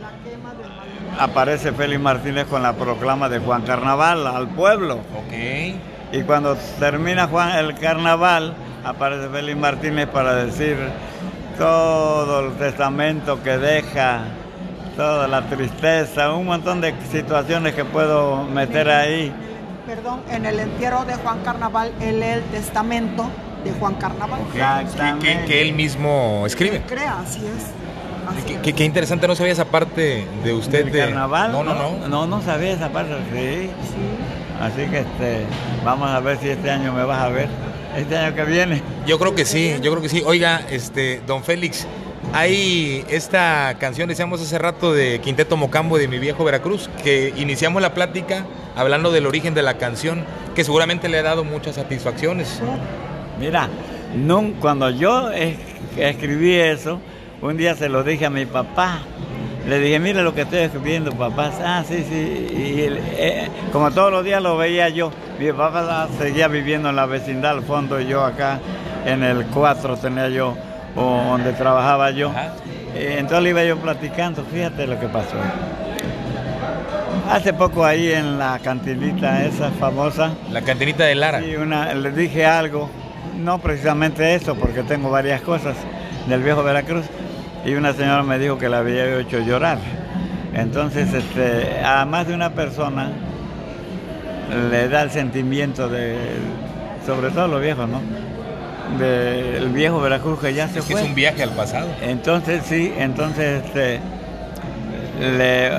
aparece 1.18 1.72
Félix 1.72 2.00
Martínez 2.00 2.46
con 2.46 2.62
la 2.62 2.72
proclama 2.72 3.28
de 3.28 3.38
Juan 3.38 3.62
Carnaval 3.62 4.26
al 4.26 4.48
pueblo. 4.48 4.94
Ok. 4.94 5.91
Y 6.12 6.22
cuando 6.22 6.56
termina 6.78 7.26
Juan 7.26 7.56
el 7.56 7.74
carnaval, 7.74 8.54
aparece 8.84 9.28
Félix 9.28 9.58
Martínez 9.58 10.08
para 10.08 10.34
decir 10.34 10.76
todo 11.56 12.48
el 12.48 12.52
testamento 12.54 13.42
que 13.42 13.56
deja, 13.56 14.24
toda 14.94 15.26
la 15.26 15.42
tristeza, 15.48 16.32
un 16.32 16.46
montón 16.46 16.82
de 16.82 16.94
situaciones 17.10 17.74
que 17.74 17.86
puedo 17.86 18.44
meter 18.44 18.90
ahí. 18.90 19.32
Perdón, 19.86 20.20
en 20.30 20.44
el 20.44 20.60
entierro 20.60 21.04
de 21.06 21.14
Juan 21.14 21.40
Carnaval, 21.40 21.92
él 22.00 22.20
lee 22.20 22.26
el 22.26 22.42
testamento 22.44 23.28
de 23.64 23.72
Juan 23.72 23.94
Carnaval. 23.94 24.40
Que, 25.18 25.46
que, 25.46 25.62
él 25.62 25.72
mismo 25.72 26.44
escribe. 26.46 26.82
crea, 26.82 27.20
así 27.20 27.40
es. 27.46 28.72
Qué, 28.74 28.84
interesante, 28.84 29.26
no 29.26 29.34
sabía 29.34 29.52
esa 29.52 29.64
parte 29.64 30.26
de 30.44 30.52
usted. 30.52 30.86
de 30.90 30.98
carnaval? 31.00 31.52
No, 31.52 31.64
no, 31.64 31.74
no. 31.74 32.08
No, 32.08 32.26
no 32.26 32.42
sabía 32.42 32.72
esa 32.72 32.90
parte, 32.90 33.14
sí. 33.32 33.70
Así 34.62 34.86
que 34.86 35.00
este, 35.00 35.44
vamos 35.84 36.08
a 36.08 36.20
ver 36.20 36.38
si 36.38 36.48
este 36.48 36.70
año 36.70 36.92
me 36.92 37.02
vas 37.02 37.20
a 37.20 37.28
ver 37.30 37.48
este 37.96 38.16
año 38.16 38.36
que 38.36 38.44
viene. 38.44 38.80
Yo 39.04 39.18
creo 39.18 39.34
que 39.34 39.44
sí, 39.44 39.74
yo 39.82 39.90
creo 39.90 40.00
que 40.00 40.08
sí. 40.08 40.22
Oiga, 40.24 40.64
este, 40.70 41.20
don 41.26 41.42
Félix, 41.42 41.84
hay 42.32 43.04
esta 43.10 43.74
canción, 43.80 44.08
decíamos 44.08 44.40
hace 44.40 44.56
rato, 44.60 44.92
de 44.92 45.20
Quinteto 45.20 45.56
Mocambo 45.56 45.98
de 45.98 46.06
Mi 46.06 46.20
Viejo 46.20 46.44
Veracruz, 46.44 46.88
que 47.02 47.34
iniciamos 47.36 47.82
la 47.82 47.92
plática 47.92 48.46
hablando 48.76 49.10
del 49.10 49.26
origen 49.26 49.52
de 49.52 49.62
la 49.62 49.78
canción, 49.78 50.24
que 50.54 50.62
seguramente 50.62 51.08
le 51.08 51.18
ha 51.18 51.22
dado 51.24 51.42
muchas 51.42 51.74
satisfacciones. 51.74 52.60
Mira, 53.40 53.68
cuando 54.60 54.90
yo 54.90 55.28
escribí 55.96 56.54
eso, 56.54 57.00
un 57.40 57.56
día 57.56 57.74
se 57.74 57.88
lo 57.88 58.04
dije 58.04 58.26
a 58.26 58.30
mi 58.30 58.46
papá. 58.46 59.00
Le 59.66 59.78
dije, 59.78 59.98
mire 60.00 60.22
lo 60.22 60.34
que 60.34 60.42
estoy 60.42 60.60
escribiendo, 60.60 61.12
papá. 61.12 61.52
Ah, 61.64 61.84
sí, 61.86 62.04
sí. 62.08 62.46
Y 62.50 62.80
eh, 63.16 63.48
como 63.72 63.90
todos 63.92 64.10
los 64.10 64.24
días 64.24 64.42
lo 64.42 64.56
veía 64.56 64.88
yo. 64.88 65.12
Mi 65.38 65.52
papá 65.52 66.08
seguía 66.18 66.48
viviendo 66.48 66.90
en 66.90 66.96
la 66.96 67.06
vecindad 67.06 67.52
al 67.52 67.62
fondo 67.62 68.00
y 68.00 68.06
yo 68.06 68.24
acá 68.24 68.60
en 69.06 69.22
el 69.22 69.46
4 69.46 69.96
tenía 69.96 70.28
yo 70.28 70.56
donde 70.94 71.52
trabajaba 71.52 72.10
yo. 72.10 72.32
Eh, 72.94 73.16
entonces 73.18 73.42
le 73.42 73.50
iba 73.50 73.64
yo 73.64 73.76
platicando, 73.78 74.44
fíjate 74.44 74.86
lo 74.86 74.98
que 74.98 75.06
pasó. 75.06 75.36
Hace 77.30 77.54
poco 77.54 77.84
ahí 77.84 78.12
en 78.12 78.38
la 78.38 78.58
cantinita 78.58 79.44
esa 79.44 79.70
famosa. 79.70 80.32
La 80.50 80.62
cantinita 80.62 81.04
de 81.04 81.14
Lara. 81.14 81.40
Sí, 81.40 81.54
una, 81.56 81.94
le 81.94 82.10
dije 82.10 82.44
algo, 82.44 82.90
no 83.38 83.58
precisamente 83.58 84.34
eso, 84.34 84.54
porque 84.54 84.82
tengo 84.82 85.08
varias 85.08 85.40
cosas 85.40 85.76
del 86.26 86.42
viejo 86.42 86.62
Veracruz 86.62 87.06
y 87.64 87.74
una 87.74 87.92
señora 87.92 88.22
me 88.22 88.38
dijo 88.38 88.58
que 88.58 88.68
la 88.68 88.78
había 88.78 89.18
hecho 89.18 89.40
llorar. 89.40 89.78
Entonces, 90.54 91.12
este, 91.14 91.80
a 91.84 92.04
más 92.04 92.26
de 92.26 92.34
una 92.34 92.50
persona 92.50 93.10
le 94.70 94.88
da 94.88 95.02
el 95.02 95.10
sentimiento 95.10 95.88
de, 95.88 96.16
sobre 97.06 97.30
todo 97.30 97.48
los 97.48 97.62
viejos, 97.62 97.88
¿no? 97.88 98.00
Del 98.98 99.68
viejo 99.70 100.00
Veracruz 100.00 100.40
que 100.40 100.52
ya 100.52 100.68
se 100.68 100.82
fue. 100.82 101.00
es 101.00 101.08
un 101.08 101.14
viaje 101.14 101.42
al 101.42 101.50
pasado. 101.50 101.88
Entonces, 102.02 102.62
sí, 102.66 102.92
entonces, 102.98 103.64
este, 103.64 104.00
le, 105.20 105.70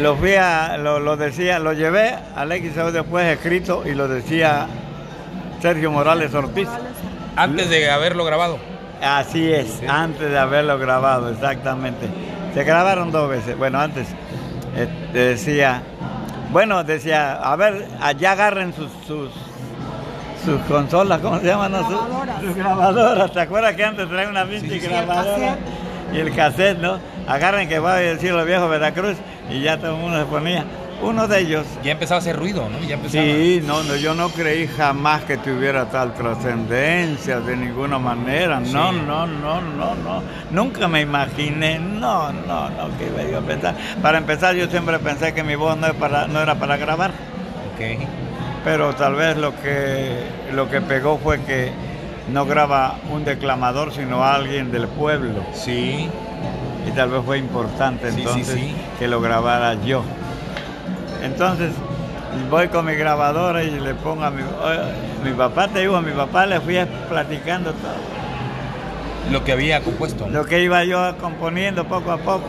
lo 0.00 0.16
fui 0.16 0.34
a, 0.34 0.76
lo, 0.76 1.16
decía, 1.16 1.58
lo 1.58 1.72
llevé 1.72 2.14
al 2.36 2.52
X 2.52 2.74
después 2.92 3.26
escrito 3.26 3.82
y 3.86 3.94
lo 3.94 4.06
decía 4.06 4.66
Sergio 5.60 5.90
Morales 5.90 6.32
Ortiz. 6.34 6.68
Antes 7.34 7.70
de 7.70 7.90
haberlo 7.90 8.24
grabado. 8.24 8.71
Así 9.02 9.52
es, 9.52 9.82
antes 9.88 10.30
de 10.30 10.38
haberlo 10.38 10.78
grabado, 10.78 11.30
exactamente. 11.30 12.08
Se 12.54 12.62
grabaron 12.62 13.10
dos 13.10 13.28
veces. 13.28 13.58
Bueno, 13.58 13.80
antes 13.80 14.06
eh, 14.76 14.88
decía, 15.12 15.82
bueno, 16.52 16.84
decía, 16.84 17.34
a 17.34 17.56
ver, 17.56 17.88
allá 18.00 18.32
agarren 18.32 18.72
sus, 18.72 18.90
sus, 19.06 19.30
consolas, 20.68 21.20
¿cómo 21.20 21.40
se 21.40 21.46
llaman? 21.46 21.72
Grabadoras. 21.72 22.40
Sus, 22.42 22.54
grabadoras. 22.54 23.32
¿Te 23.32 23.40
acuerdas 23.40 23.74
que 23.74 23.84
antes 23.84 24.08
traían 24.08 24.30
una 24.30 24.44
pinche 24.44 24.78
grabadora? 24.78 25.56
Y 26.12 26.18
el 26.18 26.34
cassette, 26.34 26.78
¿no? 26.78 26.98
Agarren 27.26 27.68
que 27.68 27.78
va 27.78 27.94
a 27.94 27.96
decir 27.96 28.32
los 28.32 28.46
viejos 28.46 28.70
Veracruz 28.70 29.16
y 29.50 29.62
ya 29.62 29.78
todo 29.78 29.96
el 29.96 30.00
mundo 30.00 30.18
se 30.18 30.26
ponía. 30.26 30.64
Uno 31.02 31.26
de 31.26 31.40
ellos. 31.40 31.66
Ya 31.82 31.92
empezaba 31.92 32.16
a 32.16 32.20
hacer 32.20 32.36
ruido, 32.36 32.68
¿no? 32.68 32.78
Ya 32.86 32.96
Sí, 33.08 33.60
no, 33.66 33.82
no, 33.82 33.96
yo 33.96 34.14
no 34.14 34.28
creí 34.28 34.68
jamás 34.68 35.22
que 35.24 35.36
tuviera 35.36 35.86
tal 35.90 36.14
trascendencia 36.14 37.40
de 37.40 37.56
ninguna 37.56 37.98
manera. 37.98 38.60
No, 38.60 38.92
no, 38.92 39.26
no, 39.26 39.60
no, 39.60 39.94
no. 39.96 40.22
Nunca 40.50 40.86
me 40.86 41.00
imaginé, 41.00 41.78
no, 41.78 42.32
no, 42.32 42.70
no, 42.70 42.98
que 42.98 43.28
iba 43.28 43.38
a 43.38 43.42
pensar. 43.42 43.74
Para 44.00 44.18
empezar, 44.18 44.54
yo 44.54 44.68
siempre 44.68 44.98
pensé 45.00 45.34
que 45.34 45.42
mi 45.42 45.56
voz 45.56 45.76
no, 45.76 45.92
para, 45.94 46.28
no 46.28 46.40
era 46.40 46.54
para 46.54 46.76
grabar. 46.76 47.10
Ok. 47.10 48.06
Pero 48.64 48.94
tal 48.94 49.16
vez 49.16 49.36
lo 49.36 49.60
que, 49.60 50.22
lo 50.54 50.70
que 50.70 50.80
pegó 50.80 51.18
fue 51.18 51.40
que 51.40 51.72
no 52.32 52.46
graba 52.46 52.96
un 53.10 53.24
declamador, 53.24 53.92
sino 53.92 54.24
alguien 54.24 54.70
del 54.70 54.86
pueblo. 54.86 55.44
Sí. 55.52 56.08
Y 56.86 56.90
tal 56.92 57.10
vez 57.10 57.22
fue 57.24 57.38
importante 57.38 58.08
entonces 58.08 58.58
que 58.98 59.08
lo 59.08 59.20
grabara 59.20 59.74
yo. 59.84 60.04
Entonces 61.22 61.72
voy 62.50 62.68
con 62.68 62.86
mi 62.86 62.94
grabadora 62.94 63.62
y 63.62 63.70
le 63.78 63.94
pongo 63.94 64.24
a 64.24 64.30
mi, 64.30 64.42
mi 65.24 65.32
papá, 65.32 65.68
te 65.68 65.80
digo, 65.80 65.96
a 65.96 66.02
mi 66.02 66.12
papá 66.12 66.46
le 66.46 66.60
fui 66.60 66.76
platicando 67.08 67.72
todo. 67.72 68.12
Lo 69.30 69.44
que 69.44 69.52
había 69.52 69.82
compuesto. 69.82 70.28
Lo 70.28 70.44
que 70.44 70.62
iba 70.62 70.84
yo 70.84 71.16
componiendo 71.18 71.84
poco 71.84 72.10
a 72.10 72.18
poco. 72.18 72.48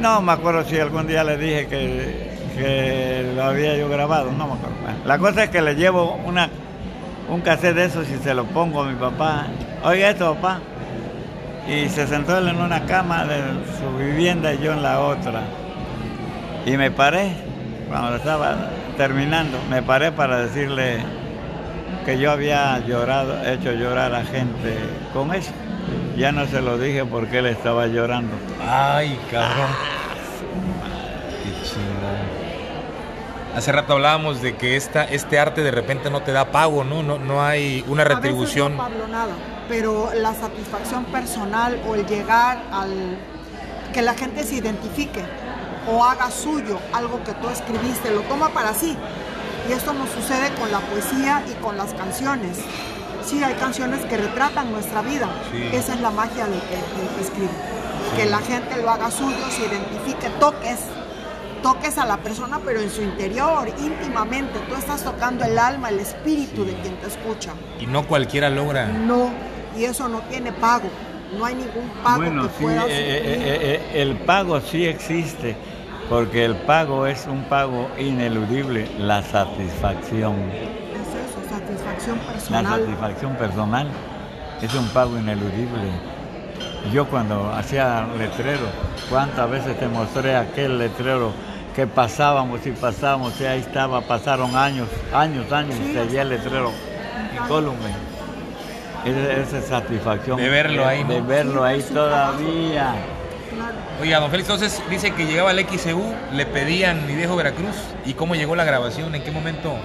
No 0.00 0.22
me 0.22 0.32
acuerdo 0.32 0.64
si 0.64 0.78
algún 0.78 1.06
día 1.06 1.24
le 1.24 1.36
dije 1.36 1.66
que, 1.66 3.32
lo 3.34 3.44
había 3.44 3.76
yo 3.76 3.88
grabado, 3.88 4.30
no 4.32 4.46
me 4.46 4.54
acuerdo. 4.54 4.76
La 5.04 5.18
cosa 5.18 5.44
es 5.44 5.50
que 5.50 5.60
le 5.60 5.74
llevo 5.74 6.18
una, 6.24 6.48
un 7.28 7.40
cassette 7.40 7.74
de 7.74 7.84
esos 7.86 8.08
y 8.08 8.16
se 8.18 8.34
lo 8.34 8.44
pongo 8.44 8.82
a 8.82 8.86
mi 8.86 8.94
papá. 8.94 9.46
Oiga 9.84 10.10
esto, 10.10 10.34
papá. 10.34 10.60
Y 11.68 11.88
se 11.88 12.06
sentó 12.06 12.38
él 12.38 12.48
en 12.48 12.60
una 12.60 12.84
cama 12.86 13.24
de 13.24 13.38
su 13.78 13.96
vivienda 13.98 14.52
y 14.54 14.58
yo 14.58 14.72
en 14.72 14.82
la 14.82 15.00
otra. 15.00 15.42
Y 16.66 16.76
me 16.78 16.90
paré, 16.90 17.32
cuando 17.88 18.16
estaba 18.16 18.70
terminando, 18.96 19.58
me 19.68 19.82
paré 19.82 20.12
para 20.12 20.46
decirle 20.46 20.98
que 22.06 22.18
yo 22.18 22.30
había 22.30 22.78
llorado, 22.86 23.44
hecho 23.46 23.72
llorar 23.72 24.14
a 24.14 24.24
gente 24.24 24.78
con 25.12 25.34
eso. 25.34 25.52
ya 26.16 26.32
no 26.32 26.46
se 26.46 26.62
lo 26.62 26.78
dije 26.78 27.04
porque 27.04 27.38
él 27.38 27.46
estaba 27.46 27.86
llorando. 27.86 28.34
Ay, 28.66 29.18
cabrón. 29.30 29.68
Qué 31.42 31.68
chingón. 31.68 32.44
Hace 33.56 33.70
rato 33.70 33.92
hablábamos 33.92 34.40
de 34.40 34.56
que 34.56 34.76
esta, 34.76 35.04
este 35.04 35.38
arte 35.38 35.62
de 35.62 35.70
repente 35.70 36.10
no 36.10 36.22
te 36.22 36.32
da 36.32 36.50
pago, 36.50 36.82
¿no? 36.82 37.02
No, 37.02 37.18
no 37.18 37.42
hay 37.42 37.84
una 37.88 38.04
retribución. 38.04 38.80
A 38.80 38.88
veces 38.88 38.98
no, 39.00 39.08
nada, 39.08 39.32
pero 39.68 40.10
la 40.14 40.34
satisfacción 40.34 41.04
personal 41.04 41.78
o 41.86 41.94
el 41.94 42.06
llegar 42.06 42.62
al 42.72 43.18
que 43.92 44.02
la 44.02 44.14
gente 44.14 44.44
se 44.44 44.56
identifique 44.56 45.22
o 45.88 46.04
haga 46.04 46.30
suyo 46.30 46.78
algo 46.92 47.22
que 47.24 47.32
tú 47.34 47.48
escribiste, 47.48 48.10
lo 48.10 48.22
toma 48.22 48.48
para 48.48 48.74
sí. 48.74 48.96
Y 49.68 49.72
esto 49.72 49.92
nos 49.94 50.10
sucede 50.10 50.52
con 50.60 50.70
la 50.70 50.80
poesía 50.80 51.42
y 51.50 51.54
con 51.62 51.76
las 51.76 51.94
canciones. 51.94 52.58
Sí, 53.24 53.42
hay 53.42 53.54
canciones 53.54 54.04
que 54.04 54.18
retratan 54.18 54.70
nuestra 54.70 55.00
vida. 55.00 55.28
Esa 55.72 55.94
es 55.94 56.00
la 56.00 56.10
magia 56.10 56.46
del 56.46 56.60
que, 56.60 57.22
escribe. 57.22 57.50
Que 58.16 58.26
la 58.26 58.38
gente 58.38 58.82
lo 58.82 58.90
haga 58.90 59.10
suyo, 59.10 59.36
se 59.50 59.66
identifique, 59.66 60.28
toques, 60.38 60.80
toques 61.62 61.96
a 61.96 62.04
la 62.04 62.18
persona, 62.18 62.60
pero 62.62 62.80
en 62.80 62.90
su 62.90 63.00
interior, 63.00 63.66
íntimamente. 63.78 64.58
Tú 64.68 64.74
estás 64.74 65.02
tocando 65.02 65.44
el 65.44 65.58
alma, 65.58 65.88
el 65.88 66.00
espíritu 66.00 66.66
de 66.66 66.74
quien 66.74 66.96
te 66.96 67.06
escucha. 67.06 67.54
Y 67.80 67.86
no 67.86 68.06
cualquiera 68.06 68.50
logra. 68.50 68.88
No, 68.88 69.30
y 69.74 69.84
eso 69.84 70.08
no 70.08 70.20
tiene 70.22 70.52
pago. 70.52 70.90
No 71.38 71.44
hay 71.44 71.54
ningún 71.54 71.88
pago 72.02 72.16
bueno, 72.16 72.42
que 72.42 72.48
sí, 72.58 72.64
eh, 72.64 72.86
eh, 72.88 73.82
eh, 73.94 74.02
el 74.02 74.16
pago 74.18 74.60
sí 74.60 74.86
existe 74.86 75.56
porque 76.08 76.44
el 76.44 76.54
pago 76.54 77.06
es 77.06 77.26
un 77.26 77.44
pago 77.44 77.88
ineludible, 77.98 78.88
la 78.98 79.22
satisfacción. 79.22 80.34
Es 80.50 81.08
eso, 81.08 81.48
satisfacción 81.48 82.18
personal. 82.18 82.62
La 82.64 82.70
satisfacción 82.70 83.36
personal 83.36 83.88
es 84.60 84.74
un 84.74 84.88
pago 84.88 85.18
ineludible. 85.18 85.90
Yo 86.92 87.06
cuando 87.06 87.50
hacía 87.52 88.06
letrero, 88.18 88.66
¿cuántas 89.08 89.50
veces 89.50 89.78
te 89.78 89.88
mostré 89.88 90.36
aquel 90.36 90.78
letrero 90.78 91.32
que 91.74 91.86
pasábamos 91.86 92.64
y 92.66 92.70
pasábamos 92.72 93.40
y 93.40 93.46
ahí 93.46 93.60
estaba, 93.60 94.02
pasaron 94.02 94.54
años, 94.54 94.88
años, 95.12 95.50
años 95.50 95.76
y 95.76 95.94
seguía 95.94 96.22
el 96.22 96.28
letrero 96.28 96.70
incólume. 97.34 98.13
Esa, 99.04 99.58
esa 99.58 99.62
satisfacción 99.62 100.38
de 100.38 100.48
verlo 100.48 100.86
ahí, 100.86 101.04
de 101.04 101.20
verlo 101.20 101.62
ahí 101.62 101.82
todavía. 101.82 102.94
Oiga, 104.00 104.18
don 104.18 104.30
Félix, 104.30 104.48
entonces 104.50 104.82
dice 104.90 105.12
que 105.12 105.26
llegaba 105.26 105.50
al 105.50 105.60
XCU, 105.60 106.02
le 106.32 106.46
pedían 106.46 107.06
Mi 107.06 107.14
Viejo 107.14 107.36
Veracruz. 107.36 107.76
¿Y 108.04 108.14
cómo 108.14 108.34
llegó 108.34 108.56
la 108.56 108.64
grabación? 108.64 109.14
¿En 109.14 109.22
qué 109.22 109.30
momento 109.30 109.76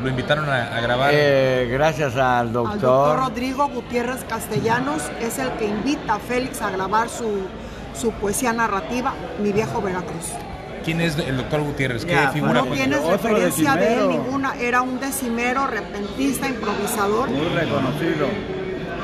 lo 0.00 0.08
invitaron 0.08 0.48
a, 0.48 0.80
grabar? 0.80 1.10
Eh, 1.12 1.68
gracias 1.70 2.16
al 2.16 2.52
doctor. 2.52 2.72
Al 2.72 2.80
doctor 2.80 3.18
Rodrigo 3.18 3.68
Gutiérrez 3.68 4.24
Castellanos, 4.24 5.02
es 5.20 5.38
el 5.38 5.50
que 5.52 5.66
invita 5.66 6.14
a 6.14 6.18
Félix 6.18 6.62
a 6.62 6.70
grabar 6.70 7.08
su, 7.08 7.42
su 7.94 8.12
poesía 8.12 8.52
narrativa, 8.52 9.12
Mi 9.42 9.52
Viejo 9.52 9.82
Veracruz. 9.82 10.32
¿Quién 10.84 11.02
es 11.02 11.18
el 11.18 11.36
doctor 11.36 11.60
Gutiérrez? 11.60 12.06
¿Qué 12.06 12.16
figura? 12.32 12.62
No 12.62 12.66
tienes 12.66 13.04
referencia 13.04 13.74
de 13.74 13.94
él 13.94 14.08
ninguna. 14.08 14.54
Era 14.58 14.80
un 14.80 14.98
decimero, 14.98 15.66
repentista, 15.66 16.48
improvisador. 16.48 17.28
Muy 17.28 17.48
reconocido 17.48 18.57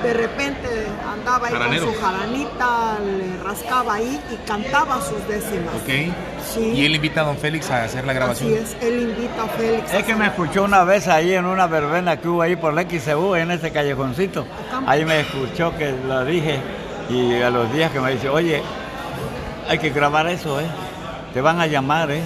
de 0.04 0.12
repente 0.12 0.68
andaba 1.10 1.48
ahí 1.48 1.54
con 1.54 1.94
su 1.94 2.00
jaranita, 2.00 2.98
le 3.02 3.42
rascaba 3.42 3.94
ahí 3.94 4.20
y 4.30 4.36
cantaba 4.46 5.00
sus 5.00 5.26
décimas. 5.26 5.74
Ok. 5.76 6.14
Sí. 6.44 6.60
Y 6.60 6.84
él 6.84 6.96
invita 6.96 7.22
a 7.22 7.24
don 7.24 7.38
Félix 7.38 7.70
a 7.70 7.84
hacer 7.84 8.04
la 8.04 8.12
grabación. 8.12 8.52
Así 8.52 8.58
es, 8.58 8.76
él 8.82 9.00
invita 9.00 9.44
a 9.44 9.48
Félix. 9.48 9.94
Es 9.94 10.04
que 10.04 10.14
me 10.14 10.26
escuchó 10.26 10.64
una 10.64 10.84
vez 10.84 11.08
ahí 11.08 11.32
en 11.32 11.46
una 11.46 11.66
verbena 11.66 12.18
que 12.18 12.28
hubo 12.28 12.42
ahí 12.42 12.54
por 12.54 12.74
la 12.74 12.82
XCU, 12.82 13.34
en 13.34 13.50
ese 13.50 13.72
callejoncito. 13.72 14.46
Ahí 14.86 15.06
me 15.06 15.20
escuchó 15.20 15.74
que 15.78 15.94
lo 16.06 16.22
dije 16.26 16.60
y 17.08 17.40
a 17.40 17.48
los 17.48 17.72
días 17.72 17.90
que 17.90 18.00
me 18.00 18.12
dice, 18.12 18.28
oye, 18.28 18.62
hay 19.66 19.78
que 19.78 19.88
grabar 19.88 20.26
eso, 20.26 20.60
¿eh? 20.60 20.66
Te 21.32 21.40
van 21.40 21.60
a 21.60 21.66
llamar, 21.66 22.10
¿eh? 22.10 22.22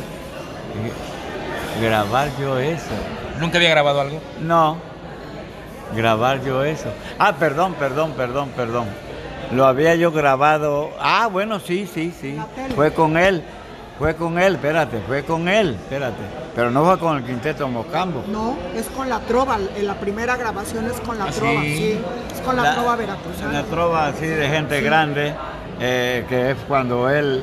grabar 1.80 2.28
yo 2.40 2.58
eso. 2.58 2.90
¿Nunca 3.38 3.58
había 3.58 3.70
grabado 3.70 4.00
algo? 4.00 4.20
No 4.40 4.87
grabar 5.94 6.42
yo 6.44 6.64
eso. 6.64 6.90
Ah, 7.18 7.34
perdón, 7.38 7.74
perdón, 7.74 8.12
perdón, 8.12 8.50
perdón. 8.56 8.86
Lo 9.52 9.66
había 9.66 9.94
yo 9.94 10.12
grabado. 10.12 10.90
Ah, 11.00 11.28
bueno, 11.30 11.58
sí, 11.60 11.88
sí, 11.92 12.12
sí. 12.18 12.38
Fue 12.74 12.92
con 12.92 13.16
él. 13.16 13.42
Fue 13.98 14.14
con 14.14 14.38
él, 14.38 14.54
espérate, 14.54 15.00
fue 15.08 15.24
con 15.24 15.48
él, 15.48 15.70
espérate. 15.74 16.22
Pero 16.54 16.70
no 16.70 16.84
fue 16.84 17.00
con 17.00 17.16
el 17.16 17.24
quinteto 17.24 17.66
Mocambo. 17.66 18.22
No, 18.28 18.56
es 18.72 18.86
con 18.90 19.08
la 19.08 19.18
trova. 19.20 19.58
La 19.82 19.94
primera 19.94 20.36
grabación 20.36 20.86
es 20.86 21.00
con 21.00 21.18
la 21.18 21.24
¿Ah, 21.24 21.30
trova, 21.32 21.62
sí? 21.62 21.98
Es 22.32 22.40
con 22.42 22.56
la, 22.56 22.74
trova 22.74 22.94
veracruzana. 22.94 23.52
La 23.52 23.62
trova 23.64 24.06
así 24.06 24.26
de 24.26 24.48
gente 24.48 24.80
grande, 24.82 25.34
eh, 25.80 26.24
que 26.28 26.52
es 26.52 26.56
cuando 26.68 27.10
él, 27.10 27.42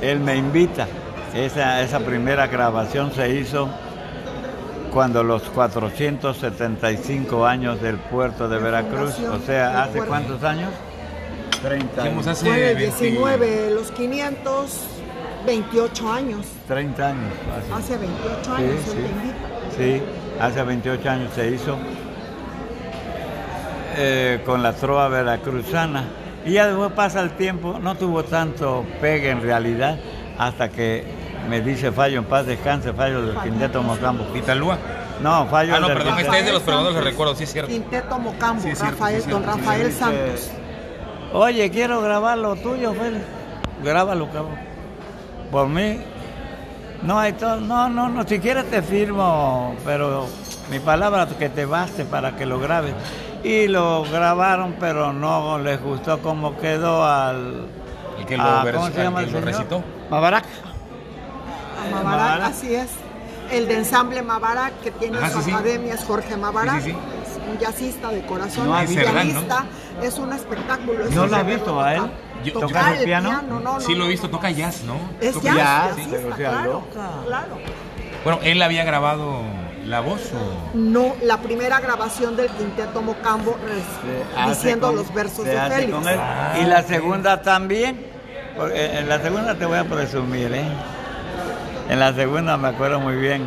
él 0.00 0.20
me 0.20 0.36
invita. 0.36 0.86
Esa, 1.34 1.82
esa 1.82 1.98
primera 1.98 2.46
grabación 2.46 3.12
se 3.12 3.28
hizo 3.30 3.68
cuando 4.96 5.22
los 5.22 5.42
475 5.42 7.44
años 7.44 7.82
del 7.82 7.98
puerto 7.98 8.48
de 8.48 8.56
Veracruz, 8.56 9.18
o 9.18 9.38
sea, 9.40 9.82
¿hace 9.82 9.98
cuántos 9.98 10.42
años? 10.42 10.70
30 11.60 12.02
años. 12.02 12.26
Hace 12.26 12.74
19, 12.74 13.72
los 13.74 13.90
528 13.90 16.10
años. 16.10 16.46
30 16.66 17.08
años. 17.08 17.30
Hace, 17.74 17.98
28 17.98 18.54
años, 18.54 18.74
sí, 18.86 18.92
sí. 19.76 19.78
sí, 19.98 20.00
hace 20.40 20.62
28 20.62 21.10
años 21.10 21.30
se 21.34 21.50
hizo 21.50 21.76
eh, 23.98 24.40
con 24.46 24.62
la 24.62 24.72
trova 24.72 25.08
veracruzana. 25.08 26.04
Y 26.46 26.52
ya 26.52 26.68
después 26.68 26.92
pasa 26.92 27.20
el 27.20 27.32
tiempo, 27.32 27.78
no 27.78 27.96
tuvo 27.96 28.24
tanto 28.24 28.86
pegue 29.02 29.28
en 29.28 29.42
realidad, 29.42 29.98
hasta 30.38 30.70
que 30.70 31.25
me 31.48 31.60
dice 31.60 31.92
Fallo 31.92 32.18
en 32.18 32.24
paz 32.24 32.46
descanse, 32.46 32.92
Fallo 32.92 33.22
del 33.22 33.36
Quinteto 33.38 33.82
Mocambo. 33.82 34.26
¿Italúa? 34.36 34.78
No, 35.20 35.46
Fallo 35.46 35.74
Ah, 35.76 35.80
no, 35.80 35.86
perdón, 35.88 36.18
este 36.18 36.38
es 36.38 36.46
de 36.46 36.52
los 36.52 36.62
perdones, 36.62 36.94
lo 36.94 37.00
recuerdo, 37.00 37.34
sí 37.34 37.44
es 37.44 37.52
cierto. 37.52 37.70
Quinteto 37.70 38.18
Mocambo, 38.18 38.62
Rafael, 38.68 39.26
don 39.28 39.42
Rafael 39.42 39.92
Santos. 39.92 40.50
Oye, 41.32 41.70
quiero 41.70 42.00
grabar 42.00 42.38
lo 42.38 42.56
tuyo, 42.56 42.92
Félix. 42.94 43.24
Grábalo, 43.82 44.26
cabrón. 44.26 44.56
Por 45.50 45.68
mí, 45.68 46.00
no 47.02 47.18
hay 47.18 47.32
todo, 47.34 47.60
no, 47.60 47.88
no, 47.88 48.08
no, 48.08 48.26
si 48.26 48.38
quieres 48.38 48.68
te 48.70 48.82
firmo, 48.82 49.74
pero 49.84 50.26
mi 50.70 50.80
palabra 50.80 51.26
que 51.38 51.48
te 51.48 51.64
baste 51.64 52.04
para 52.04 52.36
que 52.36 52.46
lo 52.46 52.58
grabes. 52.58 52.94
Y 53.44 53.68
lo 53.68 54.02
grabaron, 54.04 54.76
pero 54.80 55.12
no 55.12 55.58
les 55.58 55.80
gustó 55.80 56.18
cómo 56.20 56.56
quedó 56.58 57.04
al... 57.04 57.66
¿El 58.18 58.26
que 58.26 58.36
lo, 58.36 58.42
a, 58.42 58.64
¿cómo 58.72 58.86
se 58.88 59.02
llama 59.02 59.20
el 59.20 59.32
lo 59.32 59.40
recitó? 59.40 59.84
Mabarak. 60.10 60.44
Mabarak, 61.86 62.42
así 62.42 62.74
es. 62.74 62.88
El 63.50 63.68
de 63.68 63.76
ensamble 63.78 64.22
Mabarak, 64.22 64.80
que 64.80 64.90
tiene 64.90 65.18
su 65.30 65.38
academia, 65.38 65.94
es 65.94 66.04
Jorge 66.04 66.36
Mabarak. 66.36 66.84
un 66.84 67.58
jazzista 67.58 68.10
de 68.10 68.26
corazón, 68.26 68.68
no, 68.68 68.84
pianista, 68.84 69.66
es 70.02 70.18
un 70.18 70.32
espectáculo. 70.32 71.04
¿No 71.10 71.26
lo 71.26 71.36
has 71.36 71.46
visto 71.46 71.80
a 71.80 71.94
él? 71.94 72.02
¿Tocar 72.52 72.96
el 72.96 73.04
piano? 73.04 73.42
no, 73.42 73.80
sí, 73.80 73.94
lo 73.94 74.04
he 74.04 74.08
visto, 74.08 74.28
toca 74.28 74.50
jazz, 74.50 74.82
¿no? 74.84 74.96
Es 75.20 75.34
toca 75.34 75.54
jazz, 75.54 75.96
jazz 75.96 76.06
pero 76.10 76.36
claro, 76.36 76.84
claro. 76.92 77.58
Bueno, 78.24 78.40
¿él 78.42 78.60
había 78.60 78.84
grabado 78.84 79.42
la 79.84 80.00
voz 80.00 80.32
o...? 80.32 80.76
No, 80.76 81.14
la 81.22 81.38
primera 81.38 81.78
grabación 81.80 82.36
del 82.36 82.48
Quinteto 82.48 83.00
Mocambo 83.00 83.56
diciendo 84.48 84.92
los 84.92 85.12
versos 85.14 85.44
de 85.44 85.56
Félix. 85.56 85.98
Y 86.60 86.64
la 86.64 86.82
segunda 86.82 87.42
también, 87.42 88.04
porque 88.56 88.98
en 88.98 89.08
la 89.08 89.20
segunda 89.20 89.54
te 89.54 89.64
voy 89.66 89.78
a 89.78 89.84
presumir, 89.84 90.52
¿eh? 90.52 90.64
En 91.88 92.00
la 92.00 92.12
segunda 92.12 92.56
me 92.56 92.68
acuerdo 92.68 93.00
muy 93.00 93.16
bien. 93.16 93.44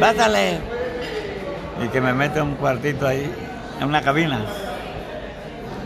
Bátale. 0.00 0.60
Y 1.84 1.88
que 1.88 2.00
me 2.00 2.12
mete 2.12 2.40
un 2.40 2.54
cuartito 2.54 3.06
ahí, 3.06 3.30
en 3.80 3.88
una 3.88 4.02
cabina. 4.02 4.40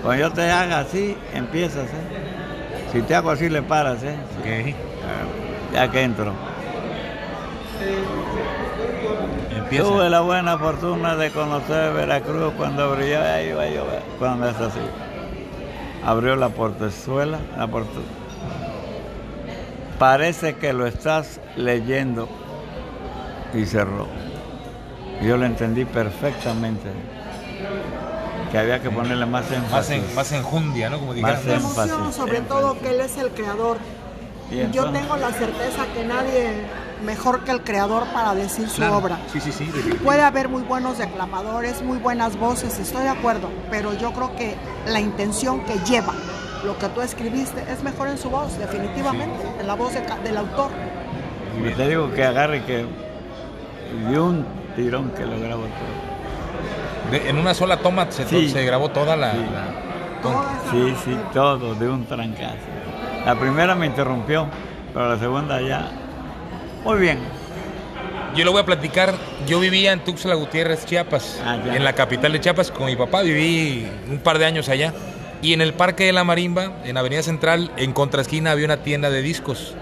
Cuando 0.02 0.22
yo 0.22 0.32
te 0.32 0.50
haga 0.50 0.80
así, 0.80 1.16
empiezas, 1.32 1.84
¿eh? 1.84 2.92
Si 2.92 3.00
te 3.02 3.14
hago 3.14 3.30
así, 3.30 3.48
le 3.48 3.62
paras, 3.62 4.02
¿eh? 4.02 4.74
Ya 5.72 5.90
que 5.90 6.02
entro. 6.02 6.32
Empieza. 9.56 9.84
Tuve 9.84 10.10
la 10.10 10.20
buena 10.20 10.58
fortuna 10.58 11.16
de 11.16 11.30
conocer 11.30 11.92
Veracruz 11.94 12.52
cuando 12.56 12.94
brillaba, 12.94 13.34
ahí 13.34 13.48
iba 13.48 13.68
yo, 13.68 13.86
cuando 14.18 14.44
me 14.44 14.50
hace 14.50 14.64
así. 14.64 14.80
Abrió 16.04 16.36
la 16.36 16.50
portezuela, 16.50 17.38
la 17.56 17.66
portezuela 17.66 18.23
parece 20.04 20.56
que 20.56 20.74
lo 20.74 20.86
estás 20.86 21.40
leyendo 21.56 22.28
y 23.54 23.64
cerró. 23.64 24.06
Yo 25.22 25.38
lo 25.38 25.46
entendí 25.46 25.86
perfectamente. 25.86 26.90
Que 28.52 28.58
había 28.58 28.82
que 28.82 28.90
ponerle 28.90 29.24
más 29.24 29.50
énfasis. 29.50 30.02
Más, 30.02 30.14
más 30.14 30.32
enjundia, 30.32 30.90
¿no? 30.90 30.98
Como 30.98 31.14
más 31.14 31.46
énfasis. 31.46 32.14
sobre 32.14 32.42
todo 32.42 32.78
que 32.80 32.90
él 32.90 33.00
es 33.00 33.16
el 33.16 33.30
creador. 33.30 33.78
Yo 34.72 34.90
tengo 34.90 35.16
la 35.16 35.32
certeza 35.32 35.86
que 35.94 36.04
nadie 36.04 36.66
mejor 37.02 37.42
que 37.44 37.52
el 37.52 37.62
creador 37.62 38.04
para 38.08 38.34
decir 38.34 38.68
su 38.68 38.82
obra. 38.82 39.18
Sí, 39.32 39.40
sí, 39.40 39.52
sí. 39.52 39.64
Puede 40.04 40.20
haber 40.20 40.50
muy 40.50 40.64
buenos 40.64 40.98
declamadores, 40.98 41.80
muy 41.80 41.96
buenas 41.96 42.36
voces, 42.36 42.78
estoy 42.78 43.04
de 43.04 43.08
acuerdo, 43.08 43.48
pero 43.70 43.94
yo 43.94 44.12
creo 44.12 44.36
que 44.36 44.54
la 44.86 45.00
intención 45.00 45.64
que 45.64 45.78
lleva 45.78 46.12
lo 46.64 46.78
que 46.78 46.88
tú 46.88 47.00
escribiste 47.02 47.62
es 47.70 47.82
mejor 47.82 48.08
en 48.08 48.18
su 48.18 48.30
voz, 48.30 48.58
definitivamente, 48.58 49.46
en 49.60 49.66
la 49.66 49.74
voz 49.74 49.92
del 49.92 50.36
autor. 50.36 50.70
Y 51.62 51.70
te 51.72 51.88
digo 51.88 52.12
que 52.12 52.24
agarre 52.24 52.64
que 52.64 52.84
de 54.08 54.20
un 54.20 54.44
tirón 54.74 55.10
que 55.10 55.24
lo 55.24 55.38
grabó 55.38 55.62
todo. 55.62 57.16
en 57.28 57.38
una 57.38 57.54
sola 57.54 57.76
toma 57.76 58.10
se, 58.10 58.26
se 58.48 58.64
grabó 58.64 58.90
toda 58.90 59.16
la... 59.16 59.32
Sí, 60.70 60.94
sí, 61.04 61.16
todo 61.32 61.74
de 61.74 61.88
un 61.88 62.06
trancazo. 62.06 62.56
La 63.26 63.38
primera 63.38 63.74
me 63.74 63.86
interrumpió, 63.86 64.46
pero 64.92 65.10
la 65.10 65.18
segunda 65.18 65.60
ya... 65.60 65.90
Muy 66.82 66.98
bien. 66.98 67.18
Yo 68.34 68.44
lo 68.44 68.52
voy 68.52 68.62
a 68.62 68.66
platicar. 68.66 69.14
Yo 69.46 69.60
vivía 69.60 69.92
en 69.92 70.00
Tuxtla 70.00 70.34
Gutiérrez, 70.34 70.84
Chiapas, 70.86 71.40
ah, 71.44 71.56
en 71.72 71.84
la 71.84 71.92
capital 71.92 72.32
de 72.32 72.40
Chiapas, 72.40 72.70
con 72.70 72.86
mi 72.86 72.96
papá. 72.96 73.22
Viví 73.22 73.86
un 74.10 74.18
par 74.18 74.38
de 74.38 74.46
años 74.46 74.68
allá. 74.68 74.92
Y 75.44 75.52
en 75.52 75.60
el 75.60 75.74
Parque 75.74 76.04
de 76.04 76.12
la 76.14 76.24
Marimba, 76.24 76.72
en 76.86 76.96
Avenida 76.96 77.22
Central, 77.22 77.70
en 77.76 77.92
contraesquina 77.92 78.52
había 78.52 78.64
una 78.64 78.78
tienda 78.78 79.10
de 79.10 79.20
discos. 79.20 79.74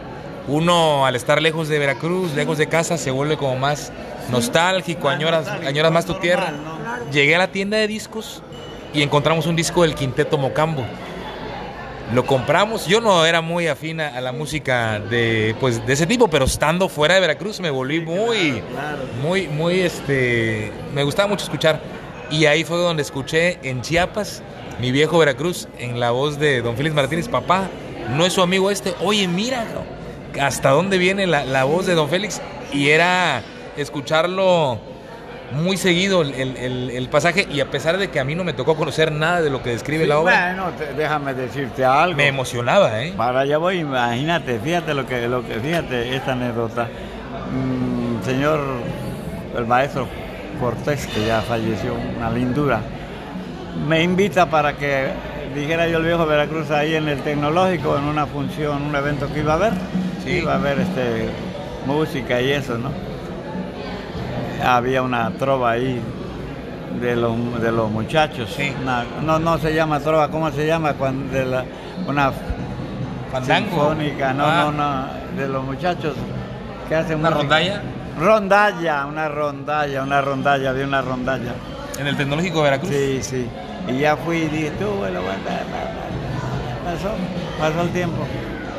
Uno, 0.49 1.07
al 1.07 1.15
estar 1.15 1.41
lejos 1.41 1.69
de 1.69 1.79
Veracruz, 1.79 2.35
lejos 2.35 2.59
de 2.59 2.67
casa, 2.67 2.99
se 2.99 3.13
vuelve 3.13 3.37
como 3.37 3.55
más 3.55 3.93
nostálgico, 4.29 5.09
añoras, 5.09 5.47
añoras 5.47 5.93
más 5.93 6.05
tu 6.05 6.15
tierra. 6.15 6.53
Llegué 7.13 7.37
a 7.37 7.39
la 7.39 7.53
tienda 7.53 7.77
de 7.77 7.87
discos 7.87 8.43
y 8.93 9.03
encontramos 9.03 9.47
un 9.47 9.55
disco 9.55 9.83
del 9.83 9.95
Quinteto 9.95 10.37
Mocambo. 10.37 10.85
Lo 12.13 12.27
compramos, 12.27 12.89
yo 12.89 13.01
no 13.01 13.25
era 13.25 13.41
muy 13.41 13.69
afín 13.69 14.01
a 14.01 14.21
la 14.21 14.33
música 14.33 14.99
de, 14.99 15.55
pues, 15.61 15.87
de 15.87 15.93
ese 15.93 16.09
tipo, 16.09 16.27
pero 16.27 16.47
estando 16.47 16.89
fuera 16.89 17.15
de 17.15 17.21
Veracruz 17.21 17.61
me 17.61 17.71
volví 17.71 18.01
muy, 18.01 18.61
muy, 19.23 19.47
muy, 19.47 19.79
este, 19.79 20.73
me 20.93 21.05
gustaba 21.05 21.29
mucho 21.29 21.45
escuchar. 21.45 21.81
Y 22.33 22.47
ahí 22.47 22.65
fue 22.65 22.79
donde 22.79 23.03
escuché 23.03 23.61
en 23.63 23.81
Chiapas 23.81 24.43
mi 24.83 24.91
viejo 24.91 25.17
Veracruz, 25.17 25.69
en 25.79 26.01
la 26.01 26.11
voz 26.11 26.41
de 26.41 26.61
don 26.61 26.77
Félix 26.77 26.93
Martínez, 26.93 27.29
papá, 27.29 27.69
no 28.17 28.27
es 28.27 28.33
su 28.33 28.43
amigo 28.43 28.69
este, 28.69 28.97
oye, 29.01 29.29
mira, 29.29 29.65
hasta 30.41 30.71
dónde 30.71 30.99
viene 30.99 31.29
la, 31.29 31.63
voz 31.63 31.87
de 31.87 31.95
don 31.95 32.09
Félix, 32.09 32.43
y 32.73 32.89
era 32.89 33.43
escucharlo 33.77 34.81
muy 35.53 35.77
seguido 35.77 36.23
el, 36.23 37.09
pasaje 37.13 37.47
y 37.49 37.61
a 37.61 37.71
pesar 37.71 37.97
de 37.97 38.11
que 38.11 38.19
a 38.19 38.25
mí 38.25 38.35
no 38.35 38.43
me 38.43 38.55
tocó 38.55 38.75
conocer 38.75 39.13
nada 39.13 39.41
de 39.41 39.51
lo 39.51 39.63
que 39.63 39.71
describe 39.71 40.05
la 40.05 40.19
obra. 40.19 40.47
Bueno, 40.47 40.73
déjame 40.97 41.33
decirte 41.35 41.85
algo. 41.85 42.17
Me 42.17 42.27
emocionaba, 42.27 43.05
¿eh? 43.05 43.13
Para 43.17 43.41
allá 43.41 43.59
voy, 43.59 43.79
imagínate, 43.79 44.59
fíjate 44.59 44.95
lo 44.95 45.07
que, 45.07 45.29
lo 45.29 45.47
que 45.47 45.61
fíjate 45.61 46.17
esta 46.17 46.33
anécdota. 46.33 46.89
Mm, 47.53 48.25
señor, 48.25 48.59
el 49.57 49.65
maestro 49.65 50.09
Cortés, 50.59 51.07
que 51.07 51.25
ya 51.25 51.41
falleció, 51.43 51.95
una 52.17 52.33
lindura 52.33 52.81
me 53.87 54.03
invita 54.03 54.47
para 54.47 54.77
que 54.77 55.09
dijera 55.55 55.89
yo 55.89 55.99
el 55.99 56.05
viejo 56.05 56.27
Veracruz 56.27 56.71
ahí 56.71 56.95
en 56.95 57.09
el 57.09 57.21
tecnológico, 57.21 57.97
en 57.97 58.05
una 58.05 58.27
función, 58.27 58.83
un 58.83 58.95
evento 58.95 59.33
que 59.33 59.41
iba 59.41 59.53
a 59.53 59.57
haber. 59.57 59.73
Sí. 60.25 60.39
Iba 60.39 60.53
a 60.53 60.57
haber 60.57 60.81
este, 60.81 61.31
música 61.87 62.41
y 62.41 62.53
eso, 62.53 62.79
¿no? 62.79 62.91
Había 64.65 65.03
una 65.03 65.31
trova 65.33 65.73
ahí 65.73 66.01
de 67.01 67.17
los, 67.17 67.61
de 67.61 67.73
los 67.73 67.91
muchachos. 67.91 68.53
Sí. 68.57 68.73
no, 69.25 69.39
no 69.39 69.59
se 69.59 69.75
llama 69.75 70.01
trova, 70.01 70.31
¿cómo 70.31 70.51
se 70.51 70.67
llama? 70.67 70.95
Cuando 70.95 71.33
de 71.33 71.45
la, 71.45 71.65
una 72.07 72.33
sinfónica, 73.41 74.33
no, 74.33 74.73
no, 74.73 74.83
ah. 74.83 75.11
no, 75.35 75.41
de 75.41 75.49
los 75.49 75.65
muchachos 75.65 76.15
que 76.89 76.95
hacen 76.95 77.19
una 77.19 77.31
rondalla. 77.31 77.83
Rondalla, 78.19 79.07
una 79.07 79.29
rondalla, 79.29 80.03
una 80.03 80.21
rondalla, 80.21 80.71
había 80.71 80.85
una 80.85 81.01
rondalla. 81.01 81.53
¿En 81.99 82.07
el 82.07 82.17
Tecnológico 82.17 82.59
de 82.59 82.65
Veracruz? 82.65 82.91
Sí, 82.91 83.23
sí. 83.23 83.49
Y 83.89 83.99
ya 83.99 84.17
fui 84.17 84.39
y 84.39 84.49
dije, 84.49 84.71
tú, 84.79 84.87
bueno, 84.99 85.21
pasó, 86.85 87.15
pasó 87.59 87.83
el 87.83 87.91
tiempo. 87.91 88.23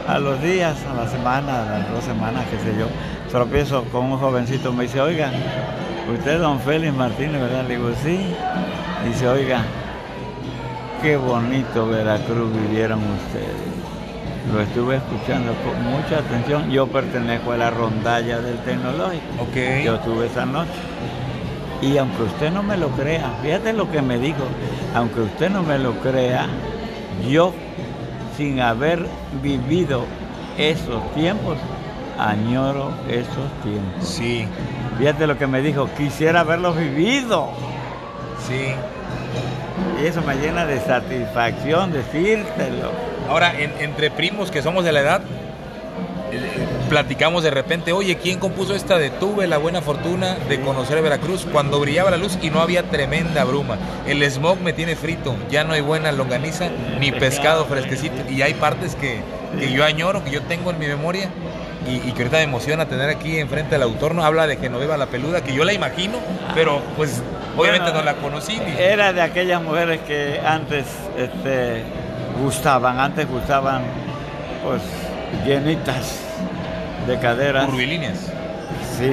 A 0.07 0.19
los 0.19 0.41
días, 0.41 0.77
a 0.91 0.93
la 1.01 1.07
semana, 1.09 1.63
a 1.63 1.79
las 1.79 1.91
dos 1.91 2.03
semanas, 2.03 2.43
qué 2.51 2.57
sé 2.57 2.77
yo, 2.77 2.87
tropiezo 3.29 3.83
con 3.85 4.11
un 4.11 4.17
jovencito, 4.17 4.73
me 4.73 4.83
dice, 4.83 4.99
oiga, 4.99 5.31
usted 6.13 6.35
es 6.35 6.39
don 6.41 6.59
Félix 6.59 6.93
Martínez, 6.93 7.41
¿verdad? 7.41 7.65
Le 7.67 7.77
digo, 7.77 7.89
sí. 8.03 8.19
Dice, 9.05 9.27
oiga, 9.27 9.61
qué 11.01 11.17
bonito 11.17 11.87
Veracruz 11.87 12.51
vivieron 12.53 12.99
ustedes. 12.99 13.73
Lo 14.53 14.61
estuve 14.61 14.97
escuchando 14.97 15.53
con 15.63 15.83
mucha 15.91 16.19
atención. 16.19 16.69
Yo 16.69 16.87
pertenezco 16.87 17.53
a 17.53 17.57
la 17.57 17.69
rondalla 17.69 18.39
del 18.39 18.57
tecnológico. 18.59 19.43
Okay. 19.49 19.83
Yo 19.85 19.95
estuve 19.95 20.27
esa 20.27 20.45
noche. 20.45 20.71
Y 21.81 21.97
aunque 21.97 22.23
usted 22.23 22.51
no 22.51 22.63
me 22.63 22.77
lo 22.77 22.89
crea, 22.89 23.33
fíjate 23.41 23.73
lo 23.73 23.91
que 23.91 24.01
me 24.01 24.17
dijo, 24.17 24.43
aunque 24.95 25.21
usted 25.21 25.49
no 25.49 25.63
me 25.63 25.77
lo 25.77 25.93
crea, 25.99 26.47
yo 27.29 27.53
sin 28.37 28.61
haber 28.61 29.05
vivido 29.41 30.05
esos 30.57 31.13
tiempos, 31.13 31.57
añoro 32.17 32.91
esos 33.09 33.51
tiempos. 33.63 34.07
Sí. 34.07 34.47
Fíjate 34.97 35.27
lo 35.27 35.37
que 35.37 35.47
me 35.47 35.61
dijo, 35.61 35.89
quisiera 35.97 36.41
haberlos 36.41 36.77
vivido. 36.77 37.49
Sí. 38.47 38.73
Y 40.01 40.05
eso 40.05 40.21
me 40.21 40.35
llena 40.35 40.65
de 40.65 40.79
satisfacción 40.79 41.91
decírtelo. 41.91 42.91
Ahora, 43.29 43.53
entre 43.57 44.11
primos 44.11 44.51
que 44.51 44.61
somos 44.61 44.83
de 44.83 44.91
la 44.91 44.99
edad, 45.01 45.21
platicamos 46.93 47.41
de 47.41 47.49
repente, 47.49 47.91
oye, 47.91 48.17
¿quién 48.17 48.37
compuso 48.37 48.75
esta 48.75 48.99
de 48.99 49.09
Tuve 49.09 49.47
la 49.47 49.57
buena 49.57 49.81
fortuna 49.81 50.35
de 50.47 50.61
conocer 50.61 51.01
Veracruz 51.01 51.43
cuando 51.51 51.79
brillaba 51.79 52.11
la 52.11 52.17
luz 52.17 52.37
y 52.39 52.51
no 52.51 52.61
había 52.61 52.83
tremenda 52.83 53.43
bruma? 53.45 53.79
El 54.05 54.21
smog 54.29 54.59
me 54.59 54.73
tiene 54.73 54.95
frito, 54.95 55.35
ya 55.49 55.63
no 55.63 55.73
hay 55.73 55.81
buena 55.81 56.11
longaniza 56.11 56.69
ni 56.99 57.11
pescado 57.11 57.65
fresquecito. 57.65 58.29
Y 58.29 58.43
hay 58.43 58.53
partes 58.53 58.93
que, 58.93 59.21
yo 59.73 59.83
añoro, 59.83 60.23
que 60.23 60.29
yo 60.29 60.43
tengo 60.43 60.69
en 60.69 60.77
mi 60.77 60.85
memoria 60.85 61.31
y, 61.87 62.11
que 62.11 62.21
ahorita 62.21 62.37
me 62.37 62.43
emociona 62.43 62.85
tener 62.85 63.09
aquí 63.09 63.39
enfrente 63.39 63.73
al 63.73 63.81
autor. 63.81 64.13
No 64.13 64.23
habla 64.23 64.45
de 64.45 64.57
Genoveva 64.57 64.95
la 64.95 65.07
peluda, 65.07 65.41
que 65.41 65.55
yo 65.55 65.63
la 65.63 65.73
imagino, 65.73 66.19
pero 66.53 66.79
pues 66.95 67.23
obviamente 67.57 67.91
no 67.91 68.03
la 68.03 68.13
conocí. 68.17 68.61
Era 68.77 69.13
de 69.13 69.21
aquellas 69.23 69.63
mujeres 69.63 69.99
que 70.01 70.39
antes 70.45 70.85
este, 71.17 71.81
gustaban, 72.39 72.99
antes 72.99 73.27
gustaban 73.27 73.81
pues 74.63 74.83
llenitas 75.43 76.22
de 77.07 77.19
caderas. 77.19 77.65
Curvilíneas. 77.65 78.31
Sí, 78.97 79.11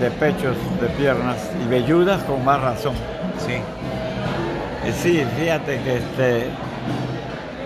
de 0.00 0.10
pechos, 0.18 0.56
de 0.80 0.88
piernas 0.96 1.36
y 1.64 1.68
velludas 1.68 2.22
con 2.24 2.44
más 2.44 2.60
razón. 2.60 2.94
Sí. 3.46 3.54
Eh, 4.84 4.92
sí, 5.02 5.24
fíjate 5.38 5.80
que 5.82 5.96
este 5.96 6.46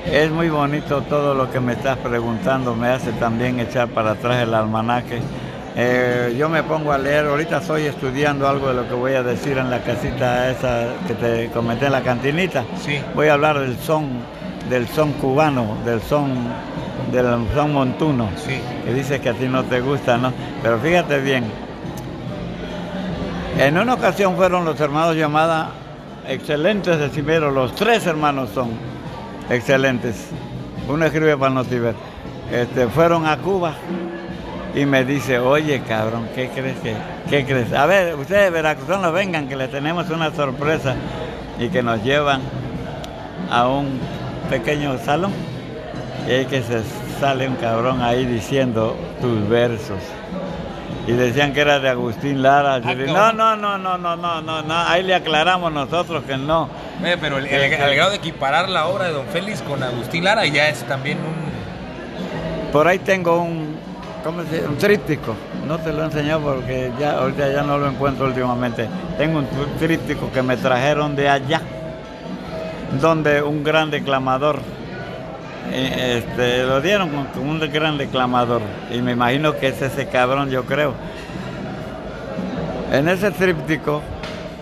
es 0.07 0.31
muy 0.31 0.49
bonito 0.49 1.03
todo 1.03 1.35
lo 1.35 1.51
que 1.51 1.61
me 1.61 1.75
estás 1.75 1.97
preguntando, 1.99 2.75
me 2.75 2.89
hace 2.89 3.13
también 3.13 3.61
echar 3.61 3.89
para 3.89 4.13
atrás 4.13 4.43
el 4.43 4.55
almanaque. 4.55 5.21
Eh, 5.75 6.35
yo 6.37 6.49
me 6.51 6.63
pongo 6.63 6.93
a 6.93 6.99
leer, 6.99 7.27
ahorita 7.27 7.59
estoy 7.59 7.85
estudiando 7.85 8.47
algo 8.47 8.69
de 8.69 8.75
lo 8.75 8.89
que 8.89 8.95
voy 8.95 9.15
a 9.15 9.23
decir 9.23 9.57
en 9.57 9.71
la 9.71 9.81
casita 9.81 10.51
esa 10.51 10.89
que 11.07 11.15
te 11.15 11.49
comenté 11.51 11.87
en 11.87 11.93
la 11.93 12.03
cantinita. 12.03 12.65
Sí. 12.85 13.01
Voy 13.15 13.29
a 13.29 13.35
hablar 13.35 13.59
del 13.59 13.79
son, 13.79 14.09
del 14.69 14.87
son 14.89 15.13
cubano, 15.15 15.79
del 15.85 16.03
son 16.03 16.33
del 17.13 17.27
son 17.55 17.73
montuno, 17.73 18.29
sí. 18.37 18.59
que 18.85 18.95
dice 18.95 19.21
que 19.21 19.29
a 19.29 19.35
ti 19.35 19.47
no 19.47 19.63
te 19.65 19.81
gusta, 19.81 20.17
¿no? 20.17 20.33
Pero 20.63 20.79
fíjate 20.79 21.21
bien, 21.21 21.45
en 23.59 23.77
una 23.79 23.95
ocasión 23.95 24.35
fueron 24.35 24.65
los 24.65 24.81
hermanos 24.81 25.15
llamadas 25.15 25.69
excelentes 26.27 26.99
de 26.99 27.11
Cimero, 27.11 27.51
los 27.51 27.75
tres 27.75 28.07
hermanos 28.07 28.51
son 28.55 28.71
excelentes. 29.51 30.29
Uno 30.89 31.05
escribe 31.05 31.37
para 31.37 31.53
no 31.53 31.65
ver. 31.65 31.95
Este, 32.51 32.89
fueron 32.89 33.27
a 33.27 33.37
Cuba 33.39 33.75
y 34.75 34.87
me 34.87 35.05
dice, 35.05 35.39
oye 35.39 35.83
cabrón, 35.87 36.29
¿qué 36.35 36.49
crees 36.49 36.79
que? 36.79 36.95
¿Qué 37.29 37.45
crees? 37.45 37.73
A 37.73 37.87
ver, 37.87 38.15
ustedes 38.15 38.53
no 38.89 39.13
vengan 39.13 39.49
que 39.49 39.57
les 39.57 39.71
tenemos 39.71 40.09
una 40.11 40.35
sorpresa 40.35 40.95
y 41.59 41.69
que 41.69 41.83
nos 41.83 42.03
llevan 42.03 42.41
a 43.51 43.69
un 43.69 44.01
pequeño 44.49 44.99
salón 44.99 45.33
y 46.27 46.45
que 46.47 46.63
se 46.63 46.83
sale 47.23 47.47
un 47.47 47.55
cabrón 47.55 48.03
ahí 48.03 48.27
diciendo 48.27 48.97
tus 49.21 49.49
versos. 49.49 50.01
Y 51.07 51.13
decían 51.13 51.53
que 51.53 51.61
era 51.61 51.79
de 51.79 51.89
Agustín 51.89 52.43
Lara. 52.43 52.81
Ah, 52.85 52.95
no, 52.95 53.33
no, 53.33 53.55
no, 53.55 53.79
no, 53.79 53.97
no, 53.97 54.17
no, 54.17 54.43
no, 54.43 54.63
no, 54.63 54.75
ahí 54.75 55.05
le 55.05 55.15
aclaramos 55.15 55.73
nosotros 55.73 56.25
que 56.25 56.37
no. 56.37 56.69
pero 57.21 57.39
el, 57.39 57.47
grado 57.47 58.11
de 58.11 58.17
equiparar 58.17 58.69
la 58.69 58.89
obra 58.89 59.05
de 59.05 59.13
Don 59.13 59.27
Félix 59.27 59.63
con 59.63 59.85
Agustín 59.85 60.25
Lara 60.25 60.47
ya 60.47 60.69
es 60.69 60.83
también 60.83 61.19
un... 61.19 62.73
Por 62.73 62.89
ahí 62.89 62.99
tengo 62.99 63.41
un, 63.41 63.77
¿cómo 64.25 64.43
se 64.43 64.67
Un 64.67 64.77
tríptico. 64.77 65.37
No 65.69 65.79
te 65.79 65.93
lo 65.93 66.03
he 66.03 66.07
enseñado 66.07 66.41
porque 66.41 66.91
ya 66.99 67.21
ahorita 67.21 67.53
ya 67.53 67.63
no 67.63 67.79
lo 67.79 67.89
encuentro 67.89 68.27
últimamente. 68.27 68.89
Tengo 69.17 69.39
un 69.39 69.47
tríptico 69.79 70.29
que 70.33 70.43
me 70.43 70.57
trajeron 70.57 71.15
de 71.15 71.29
allá, 71.29 71.61
donde 73.01 73.43
un 73.43 73.63
gran 73.63 73.93
declamador 73.93 74.59
eh, 74.59 74.82
este, 75.71 76.65
lo 76.65 76.81
dieron 76.81 77.09
como 77.11 77.51
un 77.51 77.61
gran 77.61 77.99
declamador. 77.99 78.63
Y 78.91 79.01
me 79.01 79.13
imagino 79.13 79.57
que 79.57 79.69
es 79.69 79.81
ese 79.81 80.07
cabrón, 80.07 80.51
yo 80.51 80.65
creo. 80.65 80.95
En 82.93 83.09
ese 83.09 83.31
tríptico 83.31 84.03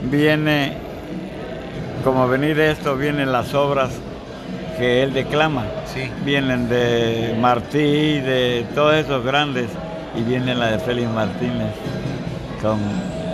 viene, 0.02 0.74
como 2.04 2.28
venir 2.28 2.58
esto, 2.60 2.96
vienen 2.96 3.32
las 3.32 3.54
obras 3.54 3.90
que 4.78 5.02
él 5.02 5.12
declama. 5.12 5.64
Sí. 5.92 6.10
Vienen 6.24 6.68
de 6.68 7.36
Martí, 7.40 8.20
de 8.20 8.64
todos 8.74 8.94
esos 8.94 9.24
grandes, 9.24 9.66
y 10.16 10.22
viene 10.22 10.54
la 10.54 10.72
de 10.72 10.78
Félix 10.78 11.08
Martínez, 11.10 11.72
con 12.62 12.78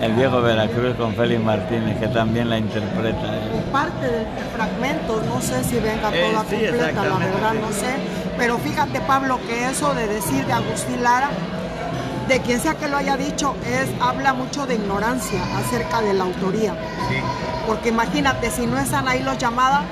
el 0.03 0.13
viejo 0.13 0.41
Veracruz, 0.41 0.95
con 0.97 1.15
Félix 1.15 1.43
Martínez, 1.43 1.99
que 2.01 2.09
también 2.09 2.49
la 2.51 2.59
interpreta. 2.59 3.35
Parte 3.73 4.07
del 4.07 4.27
fragmento, 4.55 5.23
no 5.27 5.41
sé 5.41 5.63
si 5.65 5.79
venga 5.79 6.11
Eh, 6.13 6.31
toda 6.31 6.45
sí, 6.49 6.57
completa, 6.67 7.05
la 7.05 7.19
verdad 7.19 7.55
no 7.55 7.73
sé. 7.73 7.95
Pero 8.39 8.59
fíjate, 8.59 9.01
Pablo, 9.01 9.39
que 9.47 9.69
eso 9.69 9.93
de 9.95 10.07
decir 10.07 10.47
de 10.47 10.53
Agustín 10.53 11.03
Lara, 11.03 11.29
de 12.29 12.41
quien 12.41 12.61
sea 12.61 12.75
que 12.75 12.89
lo 12.89 12.97
haya 12.97 13.17
dicho, 13.17 13.55
es 13.67 13.89
habla 14.01 14.33
mucho 14.33 14.67
de 14.67 14.75
ignorancia 14.77 15.41
acerca 15.59 16.01
de 16.01 16.15
la 16.15 16.25
autoría. 16.25 16.73
Sí. 17.09 17.17
Porque 17.67 17.89
imagínate, 17.91 18.51
si 18.51 18.67
no 18.67 18.79
están 18.79 19.09
ahí 19.09 19.23
los 19.23 19.39
llamadas 19.39 19.83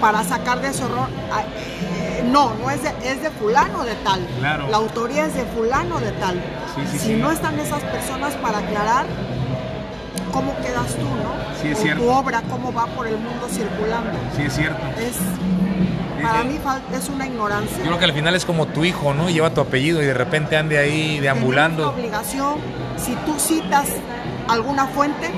para 0.00 0.22
sacar 0.22 0.60
de 0.60 0.68
ah, 0.68 1.42
eh, 1.96 2.24
no, 2.30 2.54
no 2.54 2.70
es 2.70 2.82
de, 2.82 2.90
es 3.04 3.22
de 3.22 3.30
fulano 3.30 3.84
de 3.84 3.94
tal. 3.96 4.20
Claro. 4.38 4.68
La 4.70 4.76
autoría 4.76 5.26
es 5.26 5.34
de 5.34 5.44
fulano 5.44 5.98
de 5.98 6.12
tal. 6.12 6.40
Sí, 6.92 6.98
si 6.98 7.14
no 7.14 7.30
están 7.30 7.58
esas 7.58 7.82
personas 7.82 8.34
para 8.34 8.58
aclarar, 8.58 9.06
¿cómo 10.32 10.54
quedas 10.58 10.94
tú, 10.94 11.04
no? 11.04 11.60
Sí, 11.62 11.68
es 11.68 11.78
O 11.78 11.82
cierto. 11.82 12.02
Tu 12.02 12.08
obra, 12.10 12.42
¿cómo 12.50 12.72
va 12.72 12.86
por 12.86 13.06
el 13.06 13.16
mundo 13.16 13.46
circulando? 13.50 14.18
Sí, 14.36 14.42
es 14.42 14.54
cierto. 14.54 14.80
Es, 14.98 15.16
para 16.22 16.44
mí 16.44 16.58
fal- 16.64 16.80
es 16.94 17.08
una 17.08 17.26
ignorancia. 17.26 17.78
Yo 17.78 17.84
creo 17.84 17.98
que 17.98 18.04
al 18.04 18.12
final 18.12 18.34
es 18.34 18.44
como 18.44 18.66
tu 18.66 18.84
hijo, 18.84 19.14
¿no? 19.14 19.28
Lleva 19.30 19.50
tu 19.50 19.60
apellido 19.60 20.02
y 20.02 20.06
de 20.06 20.14
repente 20.14 20.56
ande 20.56 20.78
ahí 20.78 20.90
Tenemos 21.16 21.16
la 21.16 21.22
deambulando. 21.22 21.90
obligación, 21.90 22.54
si 22.96 23.14
tú 23.26 23.38
citas 23.38 23.86
alguna 24.48 24.86
fuente, 24.86 25.30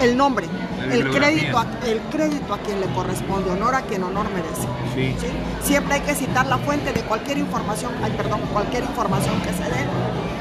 el 0.00 0.16
nombre, 0.16 0.46
el 0.90 1.10
crédito, 1.10 1.58
a, 1.58 1.66
el 1.86 1.98
crédito 2.10 2.54
a 2.54 2.58
quien 2.58 2.80
le 2.80 2.86
corresponde, 2.88 3.50
honor 3.50 3.74
a 3.74 3.82
quien 3.82 4.02
honor 4.04 4.26
merece. 4.30 4.66
Sí. 4.94 5.14
¿sí? 5.20 5.26
Siempre 5.62 5.96
hay 5.96 6.00
que 6.00 6.14
citar 6.14 6.46
la 6.46 6.56
fuente 6.58 6.92
de 6.92 7.00
cualquier 7.02 7.36
información, 7.38 7.92
ay, 8.02 8.12
perdón, 8.16 8.40
cualquier 8.52 8.84
información 8.84 9.34
que 9.42 9.52
se 9.52 9.64
dé. 9.64 9.84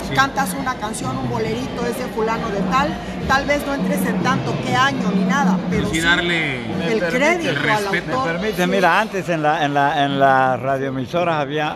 Sí. 0.07 0.13
Cantas 0.15 0.53
una 0.53 0.75
canción, 0.75 1.17
un 1.17 1.29
bolerito, 1.29 1.85
es 1.85 1.97
de 1.97 2.05
fulano 2.15 2.47
de 2.49 2.61
tal, 2.71 2.95
tal 3.27 3.45
vez 3.45 3.65
no 3.65 3.73
entres 3.73 4.05
en 4.05 4.21
tanto 4.23 4.53
qué 4.65 4.75
año 4.75 5.11
ni 5.13 5.23
nada, 5.25 5.57
pero 5.69 5.87
sí 5.89 5.95
sí 5.95 6.01
darle 6.01 6.65
el 6.65 6.99
permite, 6.99 7.09
crédito 7.09 7.49
el 7.49 7.57
al 7.69 7.83
respeto. 7.83 8.23
Permite, 8.23 8.63
Sí. 8.63 8.69
mira, 8.69 8.99
antes 8.99 9.29
en 9.29 9.41
la, 9.43 9.65
en 9.65 9.73
la, 9.73 10.03
en 10.05 10.19
las 10.19 10.59
radioemisoras 10.59 11.35
había, 11.41 11.75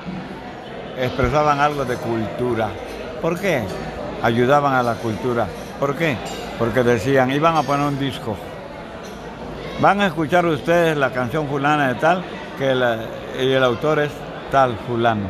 expresaban 0.97 1.59
algo 1.59 1.85
de 1.85 1.95
cultura. 1.97 2.69
¿Por 3.21 3.39
qué? 3.39 3.63
Ayudaban 4.23 4.73
a 4.73 4.83
la 4.83 4.95
cultura. 4.95 5.47
¿Por 5.79 5.95
qué? 5.95 6.15
Porque 6.59 6.83
decían, 6.83 7.31
iban 7.31 7.55
a 7.57 7.63
poner 7.63 7.87
un 7.87 7.99
disco. 7.99 8.35
Van 9.79 9.99
a 10.01 10.07
escuchar 10.07 10.45
ustedes 10.45 10.95
la 10.95 11.11
canción 11.11 11.47
fulana 11.47 11.87
de 11.89 11.95
tal, 11.95 12.23
que 12.57 12.75
la- 12.75 12.99
y 13.41 13.51
el 13.51 13.63
autor 13.63 13.99
es 13.99 14.11
tal 14.51 14.75
fulano. 14.87 15.25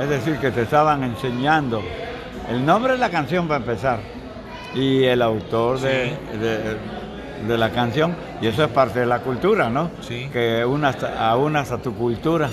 Es 0.00 0.08
decir, 0.08 0.36
que 0.38 0.50
te 0.50 0.62
estaban 0.62 1.04
enseñando 1.04 1.82
el 2.50 2.64
nombre 2.66 2.94
de 2.94 2.98
la 2.98 3.10
canción 3.10 3.46
para 3.46 3.60
empezar 3.60 4.00
y 4.74 5.04
el 5.04 5.22
autor 5.22 5.80
de, 5.80 6.16
de- 6.40 6.96
de 7.46 7.58
la 7.58 7.70
canción. 7.70 8.16
Y 8.40 8.46
eso 8.46 8.64
es 8.64 8.70
parte 8.70 9.00
de 9.00 9.06
la 9.06 9.18
cultura, 9.20 9.68
¿no? 9.68 9.90
Sí. 10.00 10.28
Que 10.32 10.64
unas, 10.64 10.96
aunas 11.02 11.70
a 11.70 11.78
tu 11.78 11.94
cultura. 11.94 12.48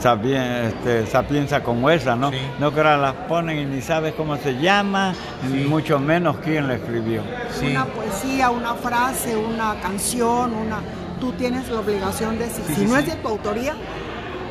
Sapien- 0.00 0.66
este, 0.68 1.06
sapienza 1.06 1.62
como 1.62 1.88
esa, 1.90 2.16
¿no? 2.16 2.30
Sí. 2.30 2.36
No 2.58 2.72
que 2.72 2.80
ahora 2.80 2.96
las 2.98 3.14
ponen 3.28 3.58
y 3.58 3.64
ni 3.64 3.80
sabes 3.80 4.14
cómo 4.14 4.36
se 4.36 4.54
llama, 4.60 5.14
ni 5.50 5.62
Sí. 5.62 5.68
mucho 5.68 5.98
menos 5.98 6.36
quién 6.38 6.68
la 6.68 6.74
escribió. 6.74 7.22
Sí. 7.58 7.68
una 7.70 7.86
poesía, 7.86 8.50
una 8.50 8.74
frase, 8.74 9.34
una 9.36 9.74
canción, 9.80 10.52
una 10.54 10.78
tú 11.20 11.32
tienes 11.32 11.68
la 11.70 11.80
obligación 11.80 12.38
de 12.38 12.46
si, 12.50 12.62
Sí, 12.62 12.62
si 12.68 12.74
sí, 12.74 12.84
no 12.86 12.94
sí. 12.96 13.00
es 13.00 13.06
de 13.06 13.16
tu 13.22 13.28
autoría, 13.28 13.74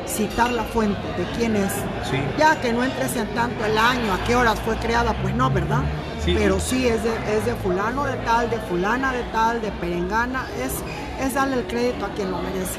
citar 0.06 0.50
la 0.52 0.64
fuente 0.64 1.00
de 1.16 1.24
quién 1.36 1.54
es. 1.54 1.72
Sí. 2.10 2.18
Ya 2.38 2.60
que 2.60 2.72
no 2.72 2.82
entres 2.82 3.14
en 3.16 3.28
tanto 3.28 3.64
el 3.64 3.78
año, 3.78 4.12
a 4.14 4.24
qué 4.26 4.34
horas 4.34 4.58
fue 4.64 4.74
creada, 4.76 5.14
pues 5.22 5.32
no, 5.34 5.48
¿verdad? 5.50 5.82
Sí. 6.26 6.34
Pero 6.36 6.58
sí 6.60 6.86
es 6.88 7.02
de, 7.04 7.10
es 7.38 7.46
de 7.46 7.54
fulano 7.54 8.04
de 8.04 8.16
tal, 8.16 8.50
de 8.50 8.58
fulana 8.58 9.12
de 9.12 9.22
tal, 9.32 9.62
de 9.62 9.70
perengana, 9.70 10.46
es, 10.62 10.72
es 11.24 11.34
darle 11.34 11.56
el 11.58 11.64
crédito 11.68 12.04
a 12.04 12.08
quien 12.10 12.30
lo 12.32 12.38
merece. 12.42 12.72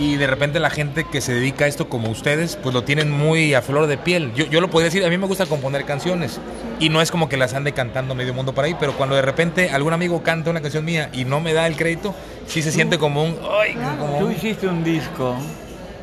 Y, 0.00 0.12
y 0.14 0.16
de 0.16 0.26
repente 0.26 0.58
la 0.58 0.70
gente 0.70 1.04
que 1.04 1.20
se 1.20 1.34
dedica 1.34 1.66
a 1.66 1.68
esto 1.68 1.88
como 1.90 2.08
ustedes, 2.10 2.56
pues 2.56 2.74
lo 2.74 2.82
tienen 2.82 3.10
muy 3.10 3.52
a 3.54 3.60
flor 3.62 3.86
de 3.88 3.98
piel. 3.98 4.32
Yo, 4.34 4.46
yo 4.46 4.60
lo 4.62 4.70
podría 4.70 4.86
decir, 4.86 5.04
a 5.04 5.10
mí 5.10 5.18
me 5.18 5.26
gusta 5.26 5.44
componer 5.46 5.84
canciones. 5.84 6.40
Y 6.80 6.88
no 6.88 7.00
es 7.02 7.10
como 7.10 7.28
que 7.28 7.36
las 7.36 7.52
ande 7.54 7.72
cantando 7.72 8.14
medio 8.14 8.32
mundo 8.34 8.54
por 8.54 8.64
ahí, 8.64 8.74
pero 8.80 8.94
cuando 8.96 9.14
de 9.14 9.22
repente 9.22 9.70
algún 9.70 9.92
amigo 9.92 10.22
canta 10.22 10.50
una 10.50 10.60
canción 10.62 10.84
mía 10.84 11.10
y 11.12 11.24
no 11.26 11.40
me 11.40 11.52
da 11.52 11.66
el 11.66 11.76
crédito, 11.76 12.14
sí 12.46 12.62
se 12.62 12.72
siente 12.72 12.98
como 12.98 13.22
un... 13.22 13.36
Ay, 13.60 13.74
como 14.00 14.18
Tú 14.18 14.30
hiciste 14.30 14.66
un 14.66 14.82
disco. 14.82 15.36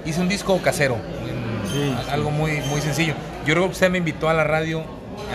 hice 0.05 0.21
un 0.21 0.29
disco 0.29 0.59
casero, 0.61 0.95
en- 1.27 1.51
Sí, 1.71 1.95
a- 1.97 2.03
sí. 2.03 2.09
algo 2.11 2.29
muy, 2.31 2.61
muy 2.69 2.79
sencillo. 2.81 3.13
Yo 3.45 3.53
creo 3.55 3.65
que 3.65 3.71
usted 3.71 3.89
me 3.89 3.97
invitó 3.97 4.29
a 4.29 4.33
la 4.33 4.43
radio, 4.43 4.83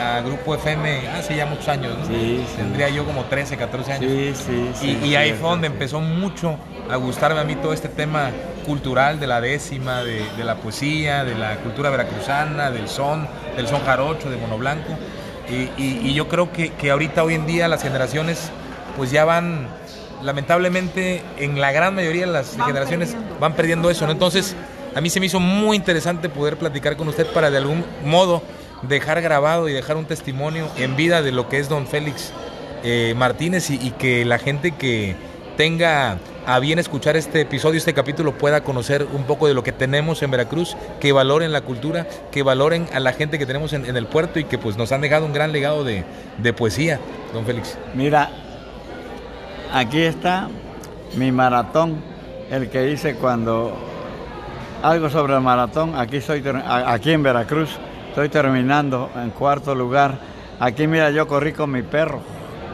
a 0.00 0.20
Grupo 0.20 0.54
FM, 0.54 1.08
hace 1.08 1.36
ya 1.36 1.46
muchos 1.46 1.68
años, 1.68 1.96
¿no? 1.98 2.06
Sí, 2.06 2.44
sí. 2.48 2.56
Tendría 2.56 2.88
yo 2.90 3.04
como 3.04 3.24
13, 3.24 3.56
14 3.56 3.92
años. 3.94 4.10
Sí, 4.10 4.32
sí, 4.34 4.70
sí. 4.74 4.98
Y, 5.02 5.08
y 5.08 5.16
ahí 5.16 5.32
fue 5.32 5.48
donde 5.50 5.68
sí. 5.68 5.72
empezó 5.72 6.00
mucho 6.00 6.56
a 6.90 6.96
gustarme 6.96 7.40
a 7.40 7.44
mí 7.44 7.56
todo 7.56 7.72
este 7.72 7.88
tema 7.88 8.30
cultural 8.66 9.18
de 9.20 9.26
la 9.26 9.40
décima, 9.40 10.02
de, 10.02 10.22
de 10.36 10.44
la 10.44 10.56
poesía, 10.56 11.24
de 11.24 11.34
la 11.34 11.56
cultura 11.58 11.88
veracruzana, 11.90 12.70
del 12.70 12.88
son, 12.88 13.26
del 13.56 13.66
son 13.68 13.80
jarocho, 13.84 14.28
de 14.30 14.36
mono 14.36 14.58
blanco. 14.58 14.92
Y, 15.48 15.70
y- 15.80 16.00
y 16.02 16.14
yo 16.14 16.28
creo 16.28 16.52
que, 16.52 16.72
que 16.72 16.90
ahorita, 16.90 17.22
hoy 17.22 17.34
en 17.34 17.46
día, 17.46 17.68
las 17.68 17.82
generaciones 17.82 18.50
pues 18.96 19.10
ya 19.10 19.24
van, 19.24 19.68
lamentablemente, 20.22 21.22
en 21.38 21.60
la 21.60 21.72
gran 21.72 21.94
mayoría 21.94 22.26
de 22.26 22.32
las 22.32 22.56
Van 22.56 22.66
generaciones 22.68 23.10
perdiendo. 23.10 23.38
van 23.40 23.52
perdiendo 23.54 23.90
eso, 23.90 24.06
¿no? 24.06 24.12
Entonces, 24.12 24.56
a 24.94 25.00
mí 25.00 25.10
se 25.10 25.20
me 25.20 25.26
hizo 25.26 25.38
muy 25.40 25.76
interesante 25.76 26.28
poder 26.28 26.56
platicar 26.58 26.96
con 26.96 27.06
usted 27.08 27.26
para 27.28 27.50
de 27.50 27.58
algún 27.58 27.84
modo 28.04 28.42
dejar 28.88 29.20
grabado 29.22 29.68
y 29.68 29.72
dejar 29.72 29.96
un 29.96 30.04
testimonio 30.06 30.68
en 30.76 30.96
vida 30.96 31.22
de 31.22 31.32
lo 31.32 31.48
que 31.48 31.58
es 31.58 31.68
don 31.68 31.86
Félix 31.86 32.32
eh, 32.84 33.14
Martínez 33.16 33.70
y, 33.70 33.90
que 33.92 34.24
la 34.24 34.38
gente 34.38 34.72
que 34.72 35.16
tenga 35.56 36.18
a 36.46 36.58
bien 36.60 36.78
escuchar 36.78 37.16
este 37.16 37.40
episodio, 37.40 37.78
este 37.78 37.92
capítulo, 37.94 38.38
pueda 38.38 38.62
conocer 38.62 39.06
un 39.12 39.24
poco 39.24 39.48
de 39.48 39.54
lo 39.54 39.64
que 39.64 39.72
tenemos 39.72 40.22
en 40.22 40.30
Veracruz, 40.30 40.76
que 41.00 41.10
valoren 41.12 41.50
la 41.52 41.62
cultura, 41.62 42.06
que 42.30 42.42
valoren 42.44 42.86
a 42.92 43.00
la 43.00 43.12
gente 43.12 43.38
que 43.38 43.46
tenemos 43.46 43.72
en, 43.72 43.84
en 43.84 43.96
el 43.96 44.06
puerto 44.06 44.38
y 44.38 44.44
que 44.44 44.56
pues 44.58 44.76
nos 44.76 44.92
han 44.92 45.00
dejado 45.00 45.26
un 45.26 45.32
gran 45.32 45.50
legado 45.50 45.82
de, 45.82 46.04
de 46.38 46.52
poesía, 46.52 47.00
don 47.32 47.44
Félix. 47.44 47.76
Mira, 47.94 48.30
aquí 49.72 50.02
está 50.02 50.48
mi 51.16 51.32
maratón, 51.32 51.96
el 52.50 52.68
que 52.68 52.90
hice 52.92 53.14
cuando 53.16 53.76
algo 54.82 55.10
sobre 55.10 55.34
el 55.34 55.40
maratón. 55.40 55.98
Aquí 55.98 56.20
a- 56.64 56.92
aquí 56.92 57.10
en 57.12 57.22
Veracruz, 57.24 57.70
estoy 58.16 58.30
terminando 58.30 59.10
en 59.14 59.28
cuarto 59.28 59.74
lugar. 59.74 60.18
Aquí 60.58 60.86
mira, 60.86 61.10
yo 61.10 61.28
corrí 61.28 61.52
con 61.52 61.70
mi 61.70 61.82
perro. 61.82 62.20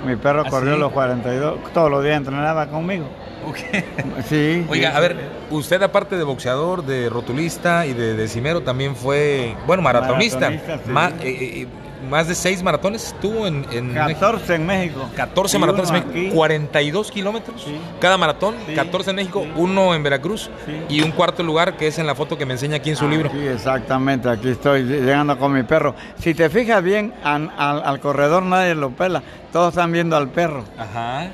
Mi 0.07 0.15
perro 0.15 0.45
¿Ah, 0.47 0.49
corrió 0.51 0.75
sí? 0.75 0.81
los 0.81 0.93
42, 0.93 1.73
todos 1.75 1.91
los 1.91 2.05
días 2.05 2.17
entrenaba 2.17 2.69
conmigo. 2.69 3.07
Sí. 4.29 4.65
Oiga, 4.69 4.91
sí. 4.91 4.97
a 4.97 5.01
ver, 5.01 5.17
usted 5.51 5.83
aparte 5.83 6.17
de 6.17 6.23
boxeador, 6.23 6.85
de 6.85 7.09
rotulista 7.11 7.87
y 7.87 7.93
de 7.93 8.15
decimero, 8.15 8.61
también 8.63 8.95
fue, 8.95 9.57
bueno, 9.67 9.83
maratonista. 9.83 10.49
Maratonista, 10.51 10.79
sí. 10.87 10.91
Ma- 10.93 11.09
eh, 11.21 11.63
eh, 11.63 11.67
más 12.09 12.29
de 12.29 12.35
seis 12.35 12.63
maratones 12.63 13.07
estuvo 13.09 13.47
en, 13.47 13.67
en 13.73 13.93
México. 13.95 14.21
14 14.21 14.55
en 14.55 14.67
México. 14.67 15.09
14 15.17 15.57
Y 15.57 15.61
maratones 15.61 15.89
en 15.91 15.95
México, 15.95 16.11
aquí. 16.11 16.29
42 16.31 17.11
kilómetros 17.11 17.63
Sí. 17.63 17.77
cada 18.01 18.17
maratón, 18.19 18.55
Sí, 18.67 18.75
14 18.75 19.11
en 19.11 19.17
México, 19.17 19.43
sí. 19.45 19.53
uno 19.57 19.95
en 19.95 20.03
Veracruz 20.03 20.51
y 20.89 21.01
un 21.03 21.13
cuarto 21.13 21.43
lugar 21.43 21.77
que 21.77 21.87
es 21.87 21.99
en 21.99 22.07
la 22.07 22.15
foto 22.15 22.37
que 22.37 22.47
me 22.47 22.53
enseña 22.55 22.77
aquí 22.77 22.91
en 22.91 22.97
su 22.97 23.09
libro. 23.09 23.31
Sí, 23.31 23.47
exactamente, 23.47 24.29
aquí 24.29 24.49
estoy 24.51 24.83
llegando 24.85 25.39
con 25.39 25.53
mi 25.53 25.63
perro. 25.63 25.95
Si 26.19 26.35
te 26.35 26.51
fijas 26.51 26.83
bien, 26.83 27.15
al, 27.25 27.51
al- 27.57 27.83
al 27.85 28.01
corredor 28.01 28.43
nadie 28.43 28.75
lo 28.75 28.91
pela, 28.91 29.23
todos 29.53 29.71
están 29.71 29.93
viendo 29.93 30.17
al 30.17 30.29
perro, 30.29 30.65
Ajá. 30.79 31.29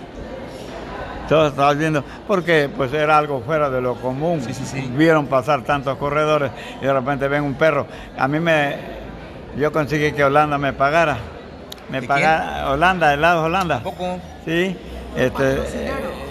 todos 1.29 1.51
están 1.51 1.79
viendo, 1.79 2.03
porque 2.27 2.71
pues 2.75 2.93
era 2.93 3.19
algo 3.19 3.41
fuera 3.43 3.69
de 3.69 3.81
lo 3.83 3.97
común. 3.97 4.41
Sí, 4.43 4.55
sí, 4.55 4.65
sí. 4.65 4.91
Vieron 4.97 5.27
pasar 5.27 5.63
tantos 5.63 5.97
corredores 5.99 6.51
y 6.81 6.87
de 6.87 6.93
repente 6.93 7.29
ven 7.29 7.43
un 7.45 7.55
perro. 7.55 7.87
A 8.17 8.27
mí 8.29 8.41
me, 8.41 8.98
yo 9.57 9.73
conseguí 9.73 10.13
que 10.13 10.25
Holanda 10.25 10.59
me 10.59 10.73
pagara, 10.73 11.19
me 11.91 12.01
¿De 12.01 12.07
pagara, 12.07 12.71
Holanda, 12.71 13.15
helados 13.15 13.47
Holanda. 13.47 13.75
Tampoco. 13.77 14.21
Sí, 14.45 14.77
este, 15.17 15.59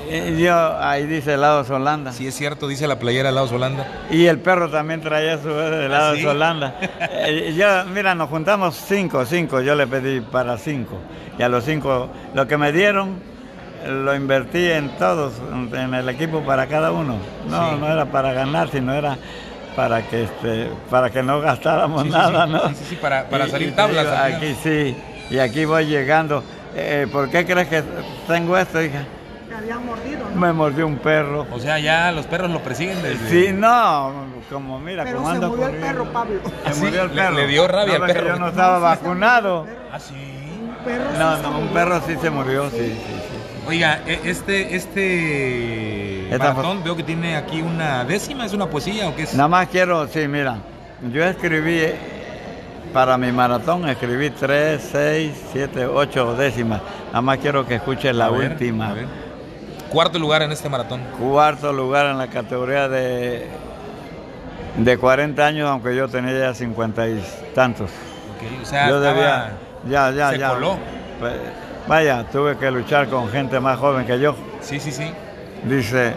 eh, 0.10 0.38
yo, 0.39 0.77
ahí 0.80 1.06
dice 1.06 1.34
helados 1.34 1.69
Holanda. 1.69 2.14
Sí 2.14 2.27
es 2.27 2.35
cierto, 2.35 2.68
dice 2.68 2.88
la 2.88 2.99
playera 2.99 3.31
Laos 3.31 3.52
Holanda. 3.52 3.85
Y 4.10 4.26
el 4.27 4.39
perro 4.39 4.69
también 4.69 5.02
traía 5.02 5.38
su 5.38 5.49
helado 5.49 6.10
¿Ah, 6.10 6.11
de 6.14 6.19
sí? 6.19 6.26
Holanda. 6.26 6.76
Eh, 7.30 7.53
yo, 7.57 7.84
mira, 7.94 8.15
nos 8.15 8.30
juntamos 8.30 8.76
cinco, 8.76 9.26
cinco, 9.26 9.60
yo 9.60 9.76
le 9.76 9.85
pedí 9.88 10.22
para 10.22 10.57
cinco. 10.57 10.98
Y 11.38 11.44
a 11.44 11.49
los 11.49 11.65
cinco, 11.65 12.10
lo 12.34 12.48
que 12.48 12.57
me 12.57 12.72
dieron, 12.72 13.19
lo 13.85 14.15
invertí 14.15 14.72
en 14.72 14.89
todos, 14.98 15.34
en 15.73 15.94
el 15.94 16.07
equipo 16.07 16.41
para 16.41 16.68
cada 16.68 16.91
uno. 16.91 17.18
No, 17.49 17.76
no 17.76 17.91
era 17.91 18.06
para 18.06 18.31
ganar, 18.31 18.69
sino 18.69 18.94
era 18.94 19.18
para 19.77 20.01
que 20.01 20.23
este, 20.23 20.69
para 20.89 21.09
que 21.11 21.21
no 21.23 21.39
gastáramos 21.39 22.05
nada, 22.07 22.45
¿no? 22.47 22.67
Sí, 22.69 22.83
sí, 22.89 22.95
para, 22.95 23.29
para 23.29 23.47
salir 23.47 23.73
tablas. 23.75 24.07
aquí 24.07 24.55
sí, 24.63 24.97
y 25.29 25.37
aquí 25.39 25.63
voy 25.65 25.85
llegando. 25.85 26.43
Eh, 26.75 27.07
¿Por 27.11 27.29
qué 27.29 27.45
crees 27.45 27.67
que 27.69 27.83
tengo 28.27 28.57
esto, 28.57 28.81
hija? 28.81 29.03
Me 29.49 29.55
había 29.55 29.77
mordido, 29.79 30.19
¿no? 30.33 30.39
Me 30.41 30.51
mordió 30.53 30.85
un 30.87 30.97
perro. 30.97 31.45
O 31.51 31.59
sea, 31.59 31.79
ya 31.79 32.11
los 32.11 32.25
perros 32.27 32.51
lo 32.51 32.59
persiguen 32.61 33.01
desde... 33.01 33.29
Sí, 33.29 33.53
no, 33.53 34.11
como 34.51 34.79
mira, 34.79 35.03
Pero 35.03 35.17
como 35.17 35.29
se 35.29 35.35
anda 35.35 35.47
murió 35.47 35.67
el 35.67 35.75
perro, 35.75 36.05
Pablo. 36.11 36.39
¿Ah, 36.65 36.69
Se 36.69 36.73
sí? 36.73 36.79
murió 36.85 37.01
el 37.03 37.09
Le- 37.09 37.15
perro. 37.21 37.35
le 37.35 37.47
dio 37.47 37.67
rabia 37.67 37.93
al 37.95 37.99
No, 38.01 38.05
porque 38.07 38.13
perro. 38.13 38.27
Yo 38.33 38.39
no 38.39 38.47
estaba 38.49 38.79
vacunado. 38.79 39.67
Ah, 39.91 39.99
sí. 39.99 40.13
Un 40.13 40.75
perro 40.85 41.05
sí 41.11 41.17
No, 41.19 41.35
se 41.37 41.41
no, 41.43 41.49
un 41.49 41.55
murió. 41.55 41.73
perro 41.73 42.01
sí 42.05 42.15
se 42.21 42.29
murió, 42.29 42.69
sí, 42.69 42.77
sí, 42.77 42.93
sí. 42.97 43.67
Oiga, 43.67 43.99
e- 44.07 44.19
este, 44.25 44.75
este 44.75 46.16
Esta 46.31 46.53
maratón 46.53 46.83
veo 46.83 46.95
que 46.95 47.03
tiene 47.03 47.35
aquí 47.35 47.61
una 47.61 48.03
décima, 48.03 48.45
¿es 48.45 48.53
una 48.53 48.67
poesía 48.67 49.07
o 49.09 49.15
qué 49.15 49.23
es? 49.23 49.33
Nada 49.33 49.47
más 49.49 49.67
quiero, 49.67 50.07
sí, 50.07 50.27
mira, 50.27 50.57
yo 51.11 51.23
escribí, 51.23 51.81
para 52.93 53.17
mi 53.17 53.31
maratón, 53.31 53.87
escribí 53.87 54.29
3, 54.29 54.89
6, 54.91 55.31
7, 55.53 55.85
8 55.85 56.35
décimas. 56.35 56.81
Nada 57.07 57.21
más 57.21 57.37
quiero 57.37 57.65
que 57.65 57.75
escuches 57.75 58.15
la 58.15 58.25
A 58.25 58.29
ver, 58.29 58.51
última. 58.51 58.89
a 58.89 58.93
ver. 58.93 59.05
Cuarto 59.89 60.19
lugar 60.19 60.41
en 60.41 60.51
este 60.51 60.67
maratón. 60.69 61.01
Cuarto 61.19 61.71
lugar 61.71 62.07
en 62.07 62.17
la 62.17 62.27
categoría 62.27 62.89
de, 62.89 63.47
de 64.77 64.97
40 64.97 65.45
años, 65.45 65.69
aunque 65.69 65.95
yo 65.95 66.07
tenía 66.07 66.37
ya 66.37 66.53
50 66.53 67.07
y 67.09 67.23
tantos. 67.55 67.89
Ok, 67.89 68.61
O 68.63 68.65
sea, 68.65 68.89
yo 68.89 68.99
debía, 68.99 69.51
ya, 69.89 70.11
ya, 70.11 70.31
se 70.31 70.39
ya. 70.39 70.49
coló. 70.49 70.77
Pues, 71.19 71.33
Vaya, 71.87 72.25
tuve 72.29 72.57
que 72.57 72.69
luchar 72.69 73.07
con 73.07 73.29
gente 73.29 73.61
más 73.61 73.79
joven 73.79 74.05
que 74.05 74.19
yo. 74.19 74.35
Sí, 74.59 74.77
sí, 74.79 74.91
sí. 74.91 75.09
Dice, 75.65 76.13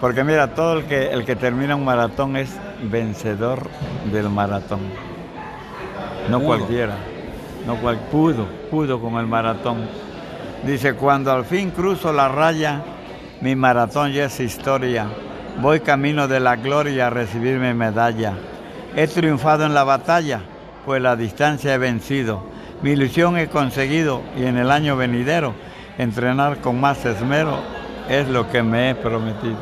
porque 0.00 0.24
mira, 0.24 0.54
todo 0.54 0.78
el 0.78 0.84
que, 0.84 1.10
el 1.10 1.24
que 1.24 1.36
termina 1.36 1.74
un 1.74 1.84
maratón 1.84 2.36
es 2.36 2.56
vencedor 2.82 3.68
del 4.12 4.28
maratón. 4.30 4.80
No 6.30 6.38
Pudo. 6.38 6.46
cualquiera, 6.48 6.94
no 7.66 7.76
cual, 7.76 7.98
pudo, 8.10 8.46
pudo 8.70 9.00
con 9.00 9.14
el 9.14 9.26
maratón. 9.26 9.88
Dice, 10.64 10.94
cuando 10.94 11.32
al 11.32 11.44
fin 11.44 11.70
cruzo 11.70 12.12
la 12.12 12.28
raya, 12.28 12.82
mi 13.40 13.54
maratón 13.56 14.12
ya 14.12 14.26
es 14.26 14.40
historia. 14.40 15.06
Voy 15.60 15.80
camino 15.80 16.28
de 16.28 16.40
la 16.40 16.56
gloria 16.56 17.08
a 17.08 17.10
recibir 17.10 17.58
mi 17.58 17.74
medalla. 17.74 18.34
He 18.94 19.06
triunfado 19.08 19.64
en 19.66 19.74
la 19.74 19.84
batalla, 19.84 20.40
pues 20.84 21.02
la 21.02 21.16
distancia 21.16 21.74
he 21.74 21.78
vencido. 21.78 22.42
Mi 22.82 22.90
ilusión 22.90 23.36
he 23.36 23.48
conseguido 23.48 24.22
y 24.36 24.44
en 24.44 24.56
el 24.56 24.70
año 24.70 24.96
venidero 24.96 25.54
entrenar 25.98 26.58
con 26.58 26.80
más 26.80 27.04
esmero 27.04 27.58
es 28.08 28.28
lo 28.28 28.48
que 28.50 28.62
me 28.62 28.90
he 28.90 28.94
prometido. 28.94 29.56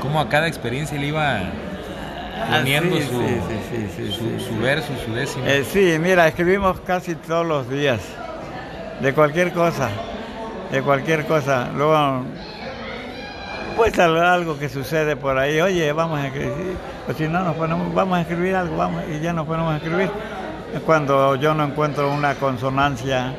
Como 0.00 0.20
a 0.20 0.28
cada 0.28 0.48
experiencia 0.48 0.98
le 0.98 1.06
iba 1.08 1.38
poniendo 2.50 2.96
Ah, 2.96 3.00
sí, 3.00 3.06
su, 3.06 3.20
sí, 4.10 4.38
sí, 4.38 4.58
verso, 4.60 4.88
su 5.04 5.14
décima. 5.14 5.48
Eh, 5.48 5.64
sí, 5.64 5.96
mira, 6.00 6.26
escribimos 6.26 6.80
casi 6.80 7.14
todos 7.14 7.46
los 7.46 7.70
días, 7.70 8.00
de 9.00 9.14
cualquier 9.14 9.52
cosa, 9.52 9.88
de 10.72 10.82
cualquier 10.82 11.24
cosa. 11.26 11.68
Luego, 11.76 12.24
pues 13.76 13.96
al- 14.00 14.18
algo 14.24 14.58
que 14.58 14.68
sucede 14.68 15.14
por 15.14 15.38
ahí, 15.38 15.60
oye, 15.60 15.92
vamos 15.92 16.18
a 16.18 16.26
escribir, 16.26 16.76
o 17.08 17.12
si 17.12 17.28
no, 17.28 17.44
nos 17.44 17.54
ponemos, 17.54 17.94
vamos 17.94 18.18
a 18.18 18.22
escribir 18.22 18.56
algo, 18.56 18.76
vamos, 18.76 19.04
y 19.08 19.20
ya 19.20 19.32
nos 19.32 19.46
ponemos 19.46 19.72
a 19.74 19.76
escribir. 19.76 20.10
Cuando 20.84 21.36
yo 21.36 21.54
no 21.54 21.64
encuentro 21.64 22.10
una 22.12 22.34
consonancia, 22.34 23.32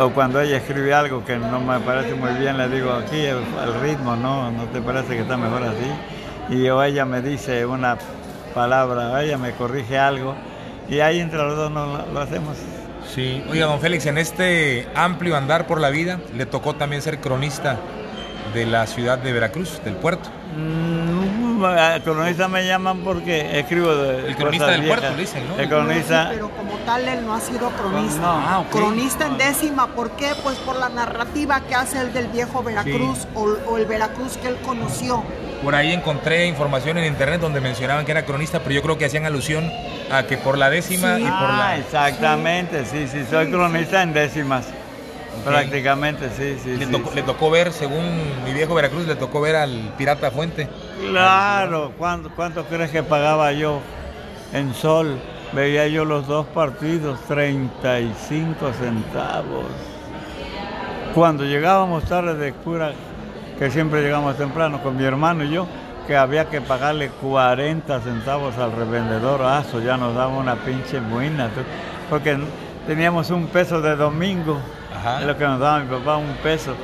o 0.00 0.10
cuando 0.10 0.40
ella 0.40 0.56
escribe 0.56 0.94
algo 0.94 1.24
que 1.24 1.36
no 1.36 1.60
me 1.60 1.78
parece 1.80 2.14
muy 2.14 2.32
bien, 2.34 2.56
le 2.56 2.68
digo, 2.68 2.92
aquí 2.92 3.16
el, 3.16 3.36
el 3.36 3.80
ritmo, 3.82 4.16
¿no? 4.16 4.50
¿No 4.50 4.64
te 4.64 4.80
parece 4.80 5.14
que 5.14 5.20
está 5.20 5.36
mejor 5.36 5.62
así? 5.62 6.54
Y 6.54 6.68
o 6.70 6.82
ella 6.82 7.04
me 7.04 7.20
dice 7.20 7.66
una 7.66 7.98
palabra, 8.54 9.10
o 9.10 9.18
ella 9.18 9.36
me 9.36 9.52
corrige 9.52 9.98
algo, 9.98 10.34
y 10.88 11.00
ahí 11.00 11.20
entre 11.20 11.38
los 11.38 11.54
dos 11.54 11.70
no 11.70 11.86
lo, 11.86 12.12
lo 12.12 12.20
hacemos. 12.20 12.56
Sí. 13.14 13.44
Oiga, 13.50 13.66
don 13.66 13.80
Félix, 13.80 14.06
en 14.06 14.16
este 14.16 14.88
amplio 14.94 15.36
andar 15.36 15.66
por 15.66 15.80
la 15.80 15.90
vida, 15.90 16.18
le 16.34 16.46
tocó 16.46 16.74
también 16.74 17.02
ser 17.02 17.20
cronista 17.20 17.76
de 18.54 18.66
la 18.66 18.86
ciudad 18.86 19.18
de 19.18 19.32
Veracruz, 19.32 19.82
del 19.84 19.94
puerto. 19.96 20.30
Mm, 20.56 21.19
a 21.96 22.00
cronista 22.00 22.48
me 22.48 22.66
llaman 22.66 22.98
porque 23.00 23.58
escribo 23.58 23.94
de 23.94 24.28
El 24.28 24.36
cronista 24.36 24.66
del 24.68 24.86
puerto, 24.86 25.10
le 25.10 25.16
dicen, 25.16 25.48
¿no? 25.48 25.56
El 25.58 25.68
No, 25.68 25.76
cronista, 25.76 26.22
sí, 26.24 26.28
pero 26.34 26.50
como 26.50 26.72
tal 26.86 27.08
él 27.08 27.24
no 27.26 27.34
ha 27.34 27.40
sido 27.40 27.70
cronista. 27.70 28.20
No, 28.20 28.28
ah. 28.32 28.64
Cronista 28.70 29.26
en 29.26 29.38
décima, 29.38 29.88
¿por 29.88 30.10
qué? 30.12 30.32
Pues 30.42 30.56
por 30.58 30.76
la 30.76 30.88
narrativa 30.88 31.60
que 31.60 31.74
hace 31.74 32.00
el 32.00 32.12
del 32.12 32.28
viejo 32.28 32.62
Veracruz 32.62 33.26
o, 33.34 33.42
o 33.66 33.78
el 33.78 33.86
Veracruz 33.86 34.36
que 34.38 34.48
él 34.48 34.56
conoció. 34.64 35.22
Por 35.62 35.74
ahí 35.74 35.92
encontré 35.92 36.46
información 36.46 36.96
en 36.98 37.04
internet 37.04 37.40
donde 37.40 37.60
mencionaban 37.60 38.04
que 38.06 38.12
era 38.12 38.24
cronista, 38.24 38.60
pero 38.60 38.72
yo 38.74 38.82
creo 38.82 38.96
que 38.96 39.04
hacían 39.04 39.26
alusión 39.26 39.70
a 40.10 40.22
que 40.22 40.38
por 40.38 40.56
la 40.56 40.70
décima 40.70 41.16
Sí. 41.16 41.22
y 41.22 41.26
por 41.26 41.32
Ah, 41.50 41.56
la... 41.58 41.76
exactamente, 41.76 42.84
sí, 42.86 43.06
sí, 43.06 43.24
soy 43.30 43.46
Sí, 43.46 43.52
cronista 43.52 44.02
en 44.02 44.12
décimas. 44.14 44.64
Prácticamente, 45.44 46.28
sí, 46.36 46.56
sí. 46.62 46.76
Le 46.76 46.86
sí, 46.86 46.92
tocó, 46.92 47.10
sí. 47.10 47.16
le 47.16 47.22
tocó 47.22 47.50
ver, 47.50 47.72
según 47.72 48.04
mi 48.44 48.52
viejo 48.52 48.74
Veracruz, 48.74 49.06
le 49.06 49.14
tocó 49.16 49.40
ver 49.40 49.56
al 49.56 49.92
pirata 49.96 50.30
Fuente. 50.30 50.68
Claro, 51.08 51.92
¿cuánto, 51.96 52.30
¿cuánto 52.30 52.64
crees 52.64 52.90
que 52.90 53.02
pagaba 53.02 53.52
yo 53.52 53.80
en 54.52 54.74
sol? 54.74 55.18
Veía 55.52 55.88
yo 55.88 56.04
los 56.04 56.26
dos 56.26 56.46
partidos, 56.46 57.18
35 57.26 58.72
centavos. 58.72 59.64
Cuando 61.14 61.44
llegábamos 61.44 62.04
tarde 62.04 62.34
de 62.34 62.52
cura, 62.52 62.92
que 63.58 63.70
siempre 63.70 64.02
llegamos 64.02 64.36
temprano 64.36 64.82
con 64.82 64.96
mi 64.96 65.04
hermano 65.04 65.42
y 65.44 65.50
yo, 65.50 65.66
que 66.06 66.16
había 66.16 66.48
que 66.48 66.60
pagarle 66.60 67.08
40 67.08 68.00
centavos 68.00 68.56
al 68.58 68.72
revendedor, 68.72 69.40
ah, 69.42 69.64
eso 69.66 69.80
ya 69.80 69.96
nos 69.96 70.14
daba 70.14 70.36
una 70.36 70.54
pinche 70.56 71.00
muina, 71.00 71.48
tú, 71.48 71.60
porque 72.08 72.38
teníamos 72.86 73.30
un 73.30 73.46
peso 73.48 73.80
de 73.80 73.96
domingo, 73.96 74.58
Ajá. 74.96 75.20
es 75.20 75.26
lo 75.26 75.36
que 75.36 75.44
nos 75.44 75.58
daba 75.58 75.80
mi 75.80 75.88
papá, 75.88 76.16
un 76.16 76.34
peso. 76.42 76.74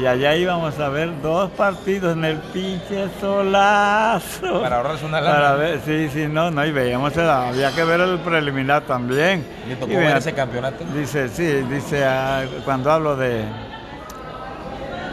Y 0.00 0.06
allá 0.06 0.34
íbamos 0.36 0.78
a 0.80 0.88
ver 0.88 1.10
dos 1.20 1.50
partidos 1.50 2.16
en 2.16 2.24
el 2.24 2.38
pinche 2.38 3.08
solazo. 3.20 4.62
Para 4.62 4.76
ahorrarse 4.78 5.04
una 5.04 5.20
lana. 5.20 5.34
Para 5.36 5.54
ver, 5.56 5.80
sí, 5.84 6.08
sí, 6.10 6.26
no, 6.28 6.50
no, 6.50 6.64
y 6.64 6.72
veíamos, 6.72 7.14
el- 7.16 7.28
había 7.28 7.70
que 7.72 7.84
ver 7.84 8.00
el 8.00 8.18
preliminar 8.20 8.82
también. 8.84 9.46
Le 9.68 9.76
tocó 9.76 9.92
Y 9.92 9.96
ver 9.96 10.16
ese 10.16 10.32
campeonato. 10.32 10.82
Dice, 10.94 11.28
sí, 11.28 11.44
dice, 11.70 12.04
ah, 12.06 12.42
cuando 12.64 12.90
hablo 12.90 13.16
de... 13.16 13.44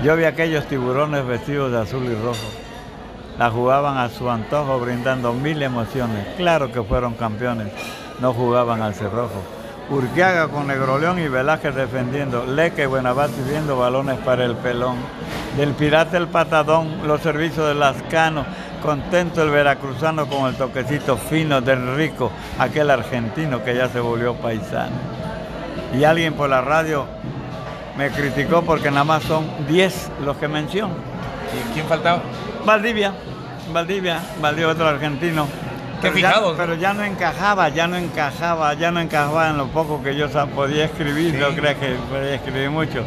Yo 0.01 0.15
vi 0.15 0.23
aquellos 0.23 0.65
tiburones 0.67 1.25
vestidos 1.27 1.73
de 1.73 1.79
azul 1.79 2.05
y 2.05 2.15
rojo. 2.15 2.39
La 3.37 3.49
jugaban 3.51 3.97
a 3.97 4.07
su 4.07 4.29
antojo, 4.29 4.79
brindando 4.79 5.33
mil 5.33 5.61
emociones. 5.61 6.25
Claro 6.37 6.71
que 6.71 6.81
fueron 6.83 7.15
campeones, 7.15 7.67
no 8.21 8.33
jugaban 8.33 8.81
al 8.81 8.93
cerrojo. 8.95 9.43
Urquiaga 9.91 10.49
con 10.49 10.67
Negroleón 10.67 11.17
y 11.19 11.27
Velázquez 11.27 11.73
defendiendo. 11.73 12.45
Leque 12.45 12.83
y 12.83 12.85
Buenabate 12.85 13.41
viendo 13.49 13.77
balones 13.77 14.19
para 14.19 14.45
el 14.45 14.55
pelón. 14.55 14.97
Del 15.57 15.73
pirata 15.73 16.15
el 16.17 16.27
patadón, 16.27 17.07
los 17.07 17.21
servicios 17.21 17.67
de 17.67 17.73
Lascano. 17.73 18.45
Contento 18.83 19.41
el 19.41 19.49
veracruzano 19.49 20.27
con 20.27 20.47
el 20.47 20.55
toquecito 20.55 21.17
fino 21.17 21.59
del 21.59 21.95
rico, 21.95 22.31
aquel 22.59 22.91
argentino 22.91 23.63
que 23.63 23.75
ya 23.75 23.89
se 23.89 23.99
volvió 23.99 24.35
paisano. 24.35 24.95
Y 25.97 26.03
alguien 26.03 26.33
por 26.33 26.49
la 26.49 26.61
radio 26.61 27.05
me 27.97 28.09
criticó 28.11 28.61
porque 28.61 28.89
nada 28.91 29.03
más 29.03 29.23
son 29.23 29.45
10 29.67 30.11
los 30.23 30.37
que 30.37 30.47
menciono. 30.47 30.93
¿Y 31.53 31.73
quién 31.73 31.87
faltaba? 31.87 32.21
Valdivia, 32.63 33.13
Valdivia, 33.73 34.21
Valdivia 34.39 34.69
otro 34.69 34.87
argentino. 34.87 35.47
Qué 36.01 36.07
Pero 36.09 36.17
ya- 36.19 36.27
fijados, 36.29 36.51
¿no? 36.57 36.57
Pero 36.57 36.73
ya 36.75 36.93
no 36.93 37.03
encajaba, 37.03 37.69
ya 37.69 37.87
no 37.87 37.97
encajaba, 37.97 38.73
ya 38.73 38.91
no 38.91 38.99
encajaba 39.01 39.49
en 39.49 39.57
lo 39.57 39.67
poco 39.67 40.01
que 40.01 40.15
yo 40.15 40.27
podía 40.55 40.85
escribir, 40.85 41.31
Sí. 41.33 41.37
no 41.37 41.49
creas 41.49 41.75
que 41.75 41.95
podía 42.09 42.35
escribir 42.35 42.69
mucho. 42.69 43.03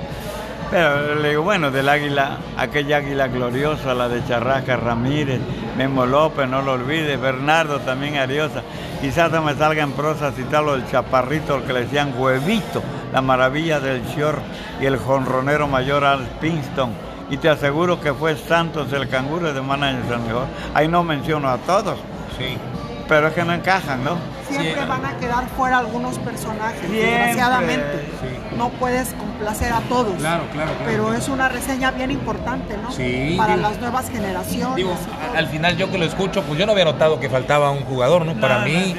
Pero 0.70 1.14
le 1.16 1.31
digo, 1.31 1.43
bueno, 1.43 1.70
del 1.70 1.86
águila, 1.89 2.39
aquella 2.56 2.98
águila 2.98 3.28
gloriosa, 3.28 3.93
la 3.93 4.09
de 4.09 4.24
Charrasca 4.27 4.77
Ramírez, 4.77 5.39
Memo 5.77 6.06
López, 6.06 6.48
no 6.48 6.62
lo 6.62 6.73
olvides, 6.73 7.20
Bernardo 7.20 7.81
también 7.81 8.16
Ariosa. 8.16 8.62
Quizás 9.02 9.31
se 9.31 9.40
me 9.40 9.55
salga 9.55 9.82
en 9.82 9.93
prosa 9.93 10.32
citarlo 10.32 10.73
del 10.73 10.86
chaparrito, 10.90 11.56
el 11.56 11.62
que 11.64 11.73
le 11.74 11.81
decían 11.81 12.14
huevito, 12.16 12.82
la 13.12 13.20
maravilla 13.20 13.81
del 13.81 14.02
short 14.06 14.39
y 14.81 14.86
el 14.86 14.97
jonronero 14.97 15.66
mayor 15.69 16.05
Al 16.05 16.20
Pinston. 16.40 16.90
Y 17.28 17.36
te 17.36 17.48
aseguro 17.51 18.01
que 18.01 18.14
fue 18.14 18.36
Santos 18.36 18.90
el 18.94 19.09
canguro 19.09 19.52
de 19.52 19.60
Manager 19.60 20.12
el 20.14 20.20
mejor. 20.20 20.47
Ahí 20.74 20.89
no 20.89 21.02
menciono 21.02 21.48
a 21.51 21.59
todos, 21.59 21.98
Sí. 22.39 22.56
Pero 23.12 23.28
es 23.28 23.34
que 23.34 23.44
no 23.44 23.52
encajan, 23.52 24.02
¿no? 24.02 24.16
siempre 24.48 24.86
van 24.86 25.05
a 25.05 25.18
quedar 25.18 25.47
fuera 25.55 25.78
algunos 25.78 26.18
personajes, 26.18 26.90
desgraciadamente. 26.90 28.06
No 28.56 28.70
puedes 28.70 29.09
complacer 29.12 29.70
a 29.70 29.80
todos. 29.80 30.14
Claro, 30.18 30.44
claro, 30.51 30.70
Pero 30.86 31.12
es 31.12 31.28
una 31.28 31.51
reseña 31.51 31.90
bien 31.90 32.10
importante, 32.10 32.76
¿no? 32.78 32.90
Sí. 32.90 33.34
Para 33.36 33.56
las 33.56 33.78
nuevas 33.80 34.09
generaciones. 34.10 34.76
Digo, 34.76 34.94
al 35.36 35.47
final 35.48 35.76
yo 35.76 35.90
que 35.90 35.98
lo 35.98 36.06
escucho, 36.06 36.43
pues 36.43 36.59
yo 36.59 36.64
no 36.64 36.72
había 36.72 36.86
notado 36.86 37.20
que 37.20 37.28
faltaba 37.28 37.70
un 37.70 37.84
jugador, 37.84 38.24
¿no? 38.24 38.34
Para 38.40 38.60
mí 38.60 38.94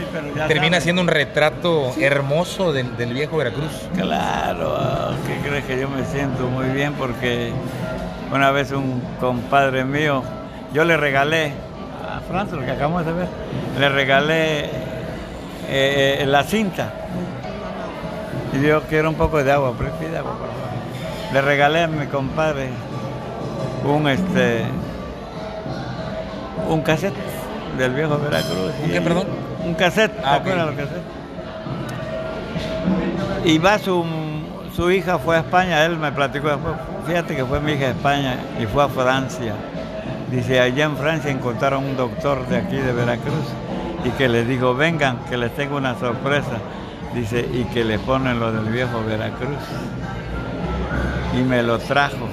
termina 0.48 0.80
siendo 0.80 1.02
un 1.02 1.07
retrato 1.07 1.91
hermoso 1.99 2.72
del, 2.72 3.14
viejo 3.14 3.38
Veracruz. 3.38 3.72
Claro, 3.95 5.15
¿qué 5.26 5.48
crees 5.48 5.65
que 5.65 5.80
yo 5.80 5.90
me 5.90 6.06
siento 6.06 6.48
muy 6.49 6.68
bien? 6.68 6.94
Porque 6.94 7.52
una 8.31 8.52
vez 8.52 8.72
un 8.72 9.02
compadre 9.19 9.85
mío, 9.85 10.23
yo 10.72 10.84
le 10.84 10.98
regalé 10.98 11.53
Francia, 12.24 12.58
lo 12.58 12.66
que 12.66 12.72
acabamos 12.72 13.06
de 13.06 13.14
ver, 13.14 13.28
le 13.80 13.90
regalé 13.90 14.66
eh, 14.66 16.20
eh, 16.20 16.26
la 16.26 16.44
cinta. 16.44 16.94
Y 18.54 18.62
yo 18.66 18.82
quiero 18.84 19.10
un 19.10 19.16
poco 19.16 19.44
de 19.44 19.52
agua, 19.52 19.72
por 19.74 19.88
favor. 19.88 20.54
Le 21.34 21.41
regalé 21.41 21.84
a 21.84 21.88
mi 21.88 22.06
compadre 22.08 22.70
un 23.84 24.08
este 24.08 24.66
un 26.70 26.82
cassette 26.82 27.16
del 27.78 27.94
viejo 27.94 28.18
Veracruz. 28.18 28.72
¿Un 28.84 28.91
qué, 28.91 29.02
perdón? 29.02 29.28
Un 29.66 29.74
cassette, 29.74 30.14
ah, 30.24 30.40
lo 30.44 30.76
que 30.76 30.86
Y 33.50 33.58
va 33.58 33.80
su, 33.80 34.04
su 34.76 34.91
hija 34.91 35.18
fue 35.18 35.38
a 35.38 35.40
España, 35.40 35.86
él 35.86 35.98
me 35.98 36.12
platicó 36.12 36.50
después, 36.50 36.76
fíjate 37.08 37.36
que 37.36 37.45
fue 37.45 37.60
mi 37.60 37.74
hija 37.74 37.86
a 37.86 37.90
España 37.90 38.38
y 38.60 38.66
fue 38.66 38.84
a 38.84 38.88
Francia. 38.90 39.54
Dice, 40.34 40.60
allá 40.60 40.86
en 40.86 40.98
Francia 40.98 41.30
encontraron 41.30 41.84
un 41.84 41.96
doctor 41.96 42.48
de 42.48 42.58
aquí 42.58 42.76
de 42.76 42.92
Veracruz 42.92 43.46
y 44.04 44.10
que 44.18 44.28
les 44.28 44.48
dijo, 44.48 44.74
vengan, 44.74 45.20
que 45.30 45.38
les 45.38 45.54
tengo 45.54 45.78
una 45.78 45.94
sorpresa. 46.00 46.58
Dice, 47.14 47.48
y 47.54 47.66
que 47.66 47.84
le 47.84 48.00
ponen 48.00 48.40
lo 48.40 48.52
del 48.52 48.66
viejo 48.66 49.04
Veracruz. 49.06 49.60
Y 51.38 51.44
me 51.44 51.62
lo 51.62 51.78
trajo. 51.78 52.28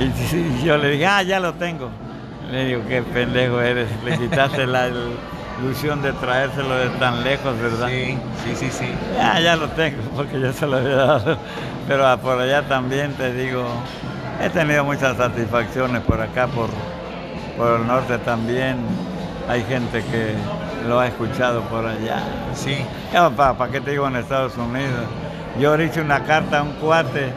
Y 0.00 0.62
yo 0.64 0.76
le 0.76 0.90
dije, 0.90 1.06
ah, 1.06 1.22
ya 1.22 1.40
lo 1.40 1.54
tengo. 1.54 1.88
Le 2.52 2.66
digo, 2.66 2.82
qué 2.86 3.00
pendejo 3.00 3.62
eres, 3.62 3.88
le 4.04 4.18
quitaste 4.18 4.66
la 4.66 4.90
ilusión 5.62 6.02
de 6.02 6.12
traérselo 6.12 6.76
de 6.76 6.90
tan 6.98 7.24
lejos, 7.24 7.58
¿verdad? 7.58 7.88
Sí, 7.88 8.18
sí, 8.44 8.56
sí, 8.56 8.70
sí. 8.70 8.88
Ya, 9.16 9.40
ya 9.40 9.56
lo 9.56 9.68
tengo, 9.68 10.02
porque 10.14 10.38
yo 10.38 10.52
se 10.52 10.66
lo 10.66 10.76
había 10.76 10.96
dado. 10.96 11.38
Pero 11.88 12.18
por 12.18 12.38
allá 12.38 12.68
también 12.68 13.14
te 13.14 13.32
digo, 13.32 13.64
He 14.42 14.48
tenido 14.48 14.84
muchas 14.84 15.18
satisfacciones 15.18 16.02
por 16.02 16.20
acá, 16.20 16.46
por, 16.46 16.70
por 17.58 17.80
el 17.80 17.86
norte 17.86 18.16
también. 18.18 18.78
Hay 19.48 19.62
gente 19.64 20.02
que 20.04 20.34
lo 20.88 20.98
ha 20.98 21.08
escuchado 21.08 21.60
por 21.64 21.86
allá. 21.86 22.22
Sí. 22.54 22.78
¿Para 23.36 23.70
qué 23.70 23.82
te 23.82 23.90
digo 23.90 24.08
en 24.08 24.16
Estados 24.16 24.56
Unidos? 24.56 25.04
Yo 25.58 25.78
hice 25.80 26.00
una 26.00 26.24
carta 26.24 26.60
a 26.60 26.62
un 26.62 26.72
cuate, 26.74 27.32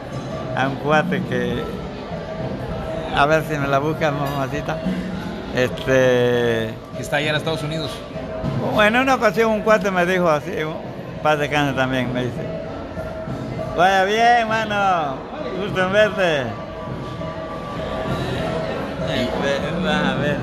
a 0.56 0.68
un 0.68 0.76
cuate 0.76 1.22
que, 1.24 1.62
a 3.14 3.26
ver 3.26 3.44
si 3.50 3.58
me 3.58 3.66
la 3.66 3.80
buscan, 3.80 4.14
mamacita. 4.18 4.78
Este. 5.54 6.70
Está 6.98 7.16
allá 7.16 7.30
en 7.30 7.36
Estados 7.36 7.62
Unidos. 7.62 7.90
Bueno, 8.72 8.98
en 8.98 9.02
una 9.02 9.16
ocasión 9.16 9.50
un 9.50 9.60
cuate 9.60 9.90
me 9.90 10.06
dijo 10.06 10.28
así, 10.28 10.52
paz 11.22 11.38
de 11.38 11.50
cáncer 11.50 11.76
también, 11.76 12.12
me 12.14 12.24
dice. 12.24 12.48
Vaya 13.76 14.04
bien, 14.04 14.48
mano, 14.48 15.16
gusto 15.60 15.82
en 15.82 15.92
verte. 15.92 16.63
A 19.04 20.14
ver. 20.14 20.36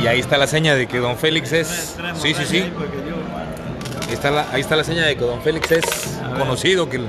Y 0.00 0.06
ahí 0.06 0.20
está 0.20 0.38
la 0.38 0.46
seña 0.46 0.74
de 0.74 0.86
que 0.86 0.98
don 0.98 1.16
Félix 1.16 1.52
es. 1.52 1.96
Sí, 2.14 2.34
sí, 2.34 2.44
sí. 2.46 2.72
Ahí 4.08 4.14
está 4.14 4.30
la, 4.30 4.46
ahí 4.52 4.60
está 4.60 4.76
la 4.76 4.84
seña 4.84 5.04
de 5.04 5.16
que 5.16 5.24
don 5.24 5.40
Félix 5.42 5.70
es 5.72 5.84
conocido, 6.38 6.88
que 6.88 7.00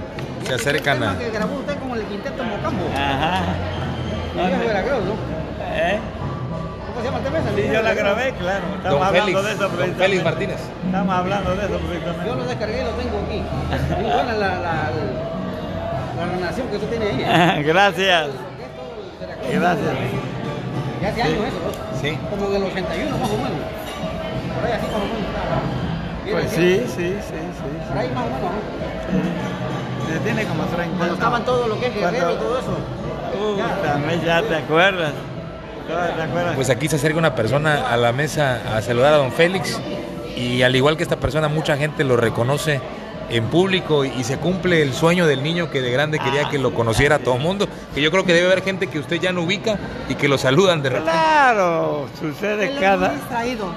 se 0.46 0.54
acercan 0.54 1.04
a. 1.04 1.18
que 1.18 1.30
grabó 1.30 1.58
usted 1.60 1.78
con 1.80 1.98
el 1.98 2.06
quinteto 2.06 2.44
Mocambo. 2.44 2.84
Ajá. 2.96 3.44
¿no? 4.36 5.14
¿Eh? 5.74 6.00
¿Cómo 6.88 7.00
se 7.00 7.06
llama 7.06 7.18
el 7.20 7.24
tema? 7.24 7.40
Sí, 7.56 7.74
yo 7.74 7.82
la 7.82 7.94
grabé, 7.94 8.34
claro. 8.34 8.66
Estamos 8.76 9.00
don 9.00 9.04
hablando 9.04 9.26
Félix, 9.26 9.44
de 9.44 9.52
eso 9.54 9.78
don 9.78 9.96
Félix 9.96 10.24
Martínez. 10.24 10.58
Estamos 10.86 11.16
hablando 11.16 11.56
de 11.56 11.66
eso 11.66 11.80
precisamente. 11.80 12.28
Yo 12.28 12.36
lo 12.36 12.44
descargué 12.44 12.82
y 12.82 12.84
lo 12.84 12.92
tengo 12.92 13.20
aquí. 13.26 13.42
Muy 14.02 14.12
buena 14.12 14.34
la, 14.34 14.48
la, 14.60 14.92
la, 16.18 16.26
relación 16.36 16.68
que 16.68 16.76
usted 16.76 16.90
tiene 16.90 17.06
ahí. 17.06 17.64
Gracias. 17.64 18.51
Gracias. 19.50 19.90
Ya 21.02 21.10
hace 21.10 21.22
años 21.22 21.46
eso, 21.46 21.58
¿no? 21.66 22.02
Sí. 22.02 22.18
Como 22.30 22.50
del 22.50 22.64
81 22.64 23.18
más 23.18 23.30
o 23.30 23.38
menos. 23.38 23.52
Por 24.56 24.66
ahí 24.66 24.74
así 24.74 24.86
más 24.88 24.96
o 24.96 25.06
menos. 25.06 25.32
Pues 26.32 26.52
sí, 26.52 26.84
sí, 26.86 26.88
sí, 26.88 27.16
sí. 27.20 27.88
Por 27.88 27.98
ahí 27.98 28.10
más 28.10 28.24
o 28.24 28.28
menos, 28.28 28.42
¿no? 28.42 28.60
Sí. 29.12 30.20
Tiene 30.24 30.44
como 30.46 30.64
30 30.66 30.98
Cuando 30.98 31.14
estaban 31.16 31.46
todo 31.46 31.68
lo 31.68 31.80
que 31.80 31.88
es 31.88 31.96
guerrero 31.96 32.34
y 32.34 32.36
todo 32.36 32.60
eso. 32.60 32.78
Uh, 33.40 33.86
también 33.86 34.22
ya 34.22 34.42
te 34.42 34.56
acuerdas. 34.56 35.14
¿Te 35.88 36.22
acuerdas? 36.22 36.56
Pues 36.56 36.70
aquí 36.70 36.88
se 36.88 36.98
acerca 36.98 37.18
una 37.18 37.36
persona 37.36 37.90
a 37.90 37.98
la 37.98 38.12
mesa 38.12 38.62
a 38.76 38.82
saludar 38.82 39.14
a 39.14 39.18
don 39.18 39.32
Félix 39.32 39.80
y 40.36 40.62
al 40.62 40.76
igual 40.76 40.98
que 40.98 41.04
esta 41.04 41.18
persona 41.18 41.48
mucha 41.48 41.78
gente 41.78 42.04
lo 42.04 42.18
reconoce 42.18 42.82
en 43.32 43.46
público 43.48 44.06
y, 44.06 44.24
se 44.24 44.38
cumple 44.38 44.82
el 44.82 44.94
sueño 44.94 45.26
del 45.26 45.42
niño 45.42 45.70
que 45.72 45.82
de 45.82 45.92
grande 45.92 46.20
quería 46.20 46.50
que 46.50 46.60
lo 46.60 46.74
conociera 46.74 47.20
todo 47.20 47.36
el 47.36 47.42
mundo. 47.42 47.68
Que 47.94 48.02
yo 48.02 48.12
creo 48.12 48.26
que 48.26 48.34
debe 48.34 48.48
haber 48.48 48.64
gente 48.64 48.88
que 48.88 49.00
usted 49.00 49.20
ya 49.20 49.32
no 49.32 49.44
ubica 49.44 49.78
y 50.10 50.16
que 50.16 50.28
lo 50.28 50.38
saludan 50.38 50.82
de 50.82 50.90
repente. 50.90 51.12
Claro, 51.12 52.08
sucede 52.20 52.76
cada. 52.80 53.10
distraído. 53.10 53.74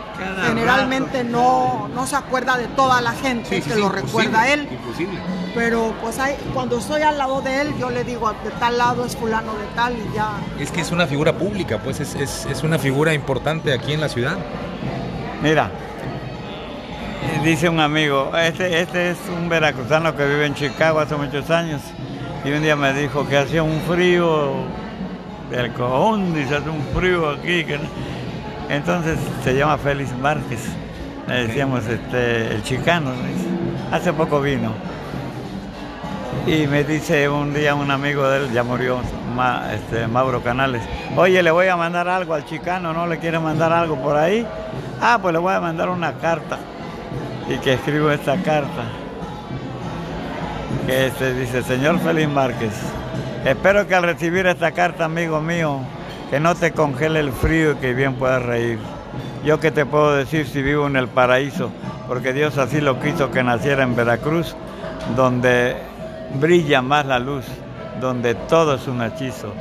Generalmente 0.47 1.24
no, 1.24 1.89
no 1.94 2.06
se 2.06 2.16
acuerda 2.16 2.56
de 2.56 2.66
toda 2.68 3.01
la 3.01 3.12
gente 3.12 3.60
que 3.62 3.76
lo 3.76 3.89
recuerda 3.89 4.43
a 4.43 4.52
él. 4.52 4.68
Imposible. 4.70 5.18
Pero 5.55 5.94
pues 6.02 6.18
hay, 6.18 6.36
cuando 6.52 6.78
estoy 6.78 7.02
al 7.02 7.16
lado 7.16 7.40
de 7.40 7.60
él, 7.60 7.74
yo 7.78 7.90
le 7.90 8.05
digo, 8.05 8.32
de 8.44 8.51
tal 8.59 8.76
lado 8.76 9.05
es 9.05 9.16
fulano 9.16 9.55
de 9.55 9.66
tal 9.74 9.94
y 9.94 10.14
ya. 10.14 10.31
Es 10.59 10.70
que 10.70 10.81
es 10.81 10.90
una 10.90 11.06
figura 11.06 11.32
pública, 11.32 11.78
pues 11.78 12.01
es, 12.01 12.14
es, 12.16 12.47
es 12.47 12.62
una 12.64 12.78
figura 12.78 13.14
importante 13.14 13.72
aquí 13.72 13.93
en 13.93 14.01
la 14.01 14.09
ciudad. 14.09 14.36
Mira, 15.43 15.70
dice 17.45 17.69
un 17.69 17.79
amigo, 17.79 18.33
este, 18.37 18.81
este 18.81 19.11
es 19.11 19.19
un 19.29 19.51
veracruzano 19.51 20.17
que 20.17 20.25
vive 20.27 20.47
en 20.47 20.55
Chicago 20.55 21.01
hace 21.01 21.15
muchos 21.15 21.51
años 21.51 21.83
y 22.43 22.51
un 22.51 22.63
día 22.63 22.75
me 22.75 22.93
dijo 22.95 23.29
que 23.29 23.37
hacía 23.37 23.63
un 23.63 23.81
frío 23.83 24.53
del 25.51 25.71
cojón, 25.73 26.35
dice, 26.35 26.57
hace 26.57 26.71
un 26.71 26.83
frío 26.95 27.31
aquí. 27.31 27.67
Entonces 28.71 29.19
se 29.43 29.55
llama 29.55 29.77
Félix 29.77 30.17
Márquez, 30.17 30.61
le 31.29 31.47
decíamos 31.47 31.87
este, 31.87 32.55
el 32.55 32.63
chicano, 32.63 33.11
hace 33.93 34.13
poco 34.13 34.41
vino. 34.41 34.73
Y 36.47 36.67
me 36.67 36.83
dice 36.85 37.29
un 37.29 37.53
día 37.53 37.75
un 37.75 37.91
amigo 37.91 38.27
de 38.27 38.39
él, 38.39 38.53
ya 38.53 38.63
murió, 38.63 39.01
este, 39.73 40.07
Mauro 40.07 40.43
Canales, 40.43 40.83
oye, 41.17 41.43
le 41.43 41.51
voy 41.51 41.69
a 41.69 41.77
mandar 41.77 42.09
algo 42.09 42.35
al 42.35 42.47
chicano, 42.47 42.93
¿no 42.95 43.07
le 43.07 43.19
quiere 43.19 43.39
mandar 43.39 43.73
algo 43.73 43.97
por 43.97 44.17
ahí? 44.17 44.47
Ah, 45.01 45.19
pues 45.21 45.33
le 45.33 45.39
voy 45.39 45.53
a 45.53 45.61
mandar 45.61 45.91
una 45.91 46.15
carta 46.15 46.59
y 47.49 47.59
que 47.59 47.75
escribo 47.75 48.11
esta 48.11 48.37
carta 48.43 48.85
que 50.87 51.07
este 51.07 51.35
dice, 51.35 51.62
señor 51.62 51.99
Félix 52.01 52.29
Márquez, 52.29 52.73
espero 53.45 53.87
que 53.87 53.95
al 53.95 54.03
recibir 54.03 54.47
esta 54.47 54.73
carta, 54.73 55.07
amigo 55.07 55.41
mío, 55.41 55.81
que 56.31 56.41
no 56.41 56.55
te 56.55 56.73
congele 56.73 57.21
el 57.21 57.33
frío 57.33 57.73
y 57.73 57.77
que 57.77 57.95
bien 57.95 58.15
puedas 58.15 58.43
reír. 58.43 58.79
Yo 59.45 59.61
que 59.61 59.71
te 59.71 59.87
puedo 59.87 60.15
decir 60.15 60.47
si 60.47 60.62
vivo 60.62 60.87
en 60.87 60.97
el 60.97 61.09
paraíso, 61.09 61.71
porque 62.09 62.33
Dios 62.33 62.59
así 62.59 62.81
lo 62.81 63.01
quiso 63.01 63.31
que 63.31 63.43
naciera 63.43 63.83
en 63.83 63.97
Veracruz, 63.97 64.55
donde 65.16 65.77
brilla 66.41 66.83
más 66.83 67.07
la 67.07 67.19
luz, 67.19 67.45
donde 68.01 68.35
todo 68.35 68.75
es 68.75 68.87
un 68.87 69.03
hechizo. 69.03 69.53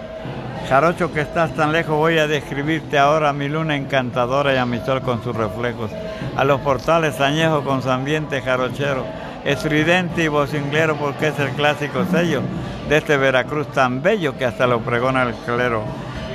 Jarocho 0.70 1.12
que 1.12 1.22
estás 1.22 1.54
tan 1.56 1.72
lejos, 1.72 1.96
voy 1.96 2.18
a 2.18 2.28
describirte 2.28 2.98
ahora 2.98 3.34
mi 3.34 3.50
luna 3.50 3.76
encantadora 3.76 4.54
y 4.54 4.58
a 4.58 4.66
mi 4.66 4.80
sol 4.80 5.02
con 5.02 5.22
sus 5.24 5.36
reflejos, 5.36 5.92
a 6.36 6.44
los 6.44 6.62
portales 6.62 7.20
añejos 7.20 7.64
con 7.64 7.84
su 7.84 7.92
ambiente 7.92 8.42
jarochero, 8.42 9.06
estridente 9.44 10.24
y 10.24 10.28
vocinglero 10.30 10.96
porque 10.96 11.28
es 11.28 11.40
el 11.40 11.50
clásico 11.50 12.06
sello 12.10 12.42
de 12.88 12.98
este 12.98 13.18
Veracruz 13.18 13.68
tan 13.68 14.02
bello 14.02 14.38
que 14.38 14.46
hasta 14.46 14.66
lo 14.66 14.80
pregona 14.80 15.24
el 15.24 15.34
clero. 15.34 15.84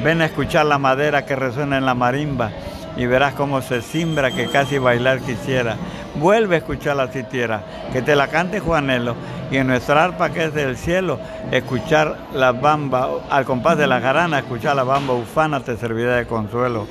Ven 0.04 0.20
a 0.20 0.26
escuchar 0.26 0.66
la 0.66 0.78
madera 0.78 1.24
que 1.24 1.34
resuena 1.34 1.78
en 1.78 1.86
la 1.86 1.94
marimba 1.94 2.50
y 2.96 3.06
verás 3.06 3.34
cómo 3.34 3.62
se 3.62 3.82
simbra 3.82 4.30
que 4.30 4.46
casi 4.48 4.78
bailar 4.78 5.20
quisiera. 5.20 5.76
Vuelve 6.16 6.56
a 6.56 6.58
escuchar 6.58 6.96
la 6.96 7.12
sitiera, 7.12 7.62
que 7.92 8.02
te 8.02 8.16
la 8.16 8.28
cante 8.28 8.60
Juanelo 8.60 9.14
y 9.50 9.56
en 9.56 9.66
nuestra 9.66 10.04
arpa 10.04 10.30
que 10.30 10.44
es 10.44 10.54
del 10.54 10.76
cielo, 10.76 11.18
escuchar 11.50 12.16
la 12.34 12.52
bamba, 12.52 13.08
al 13.30 13.44
compás 13.44 13.78
de 13.78 13.86
la 13.86 14.00
jarana, 14.00 14.40
escuchar 14.40 14.74
la 14.76 14.84
bamba 14.84 15.14
ufana 15.14 15.60
te 15.60 15.76
servirá 15.76 16.16
de 16.16 16.26
consuelo. 16.26 16.86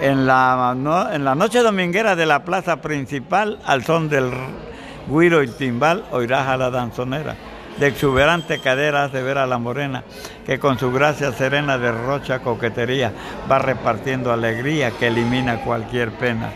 En 0.00 0.26
la, 0.26 0.74
en 1.12 1.24
la 1.24 1.34
noche 1.34 1.60
dominguera 1.60 2.16
de 2.16 2.26
la 2.26 2.44
plaza 2.44 2.80
principal, 2.80 3.58
al 3.64 3.84
son 3.84 4.08
del 4.08 4.30
guiro 5.08 5.42
y 5.42 5.48
timbal, 5.48 6.04
oirás 6.10 6.48
a 6.48 6.56
la 6.56 6.70
danzonera. 6.70 7.36
De 7.78 7.86
exuberante 7.86 8.58
caderas 8.58 9.12
de 9.12 9.22
ver 9.22 9.38
a 9.38 9.46
la 9.46 9.58
morena, 9.58 10.04
que 10.44 10.58
con 10.58 10.78
su 10.78 10.92
gracia 10.92 11.32
serena 11.32 11.78
derrocha 11.78 12.40
coquetería, 12.40 13.12
va 13.50 13.58
repartiendo 13.58 14.32
alegría 14.32 14.90
que 14.90 15.08
elimina 15.08 15.62
cualquier 15.62 16.10
pena. 16.12 16.50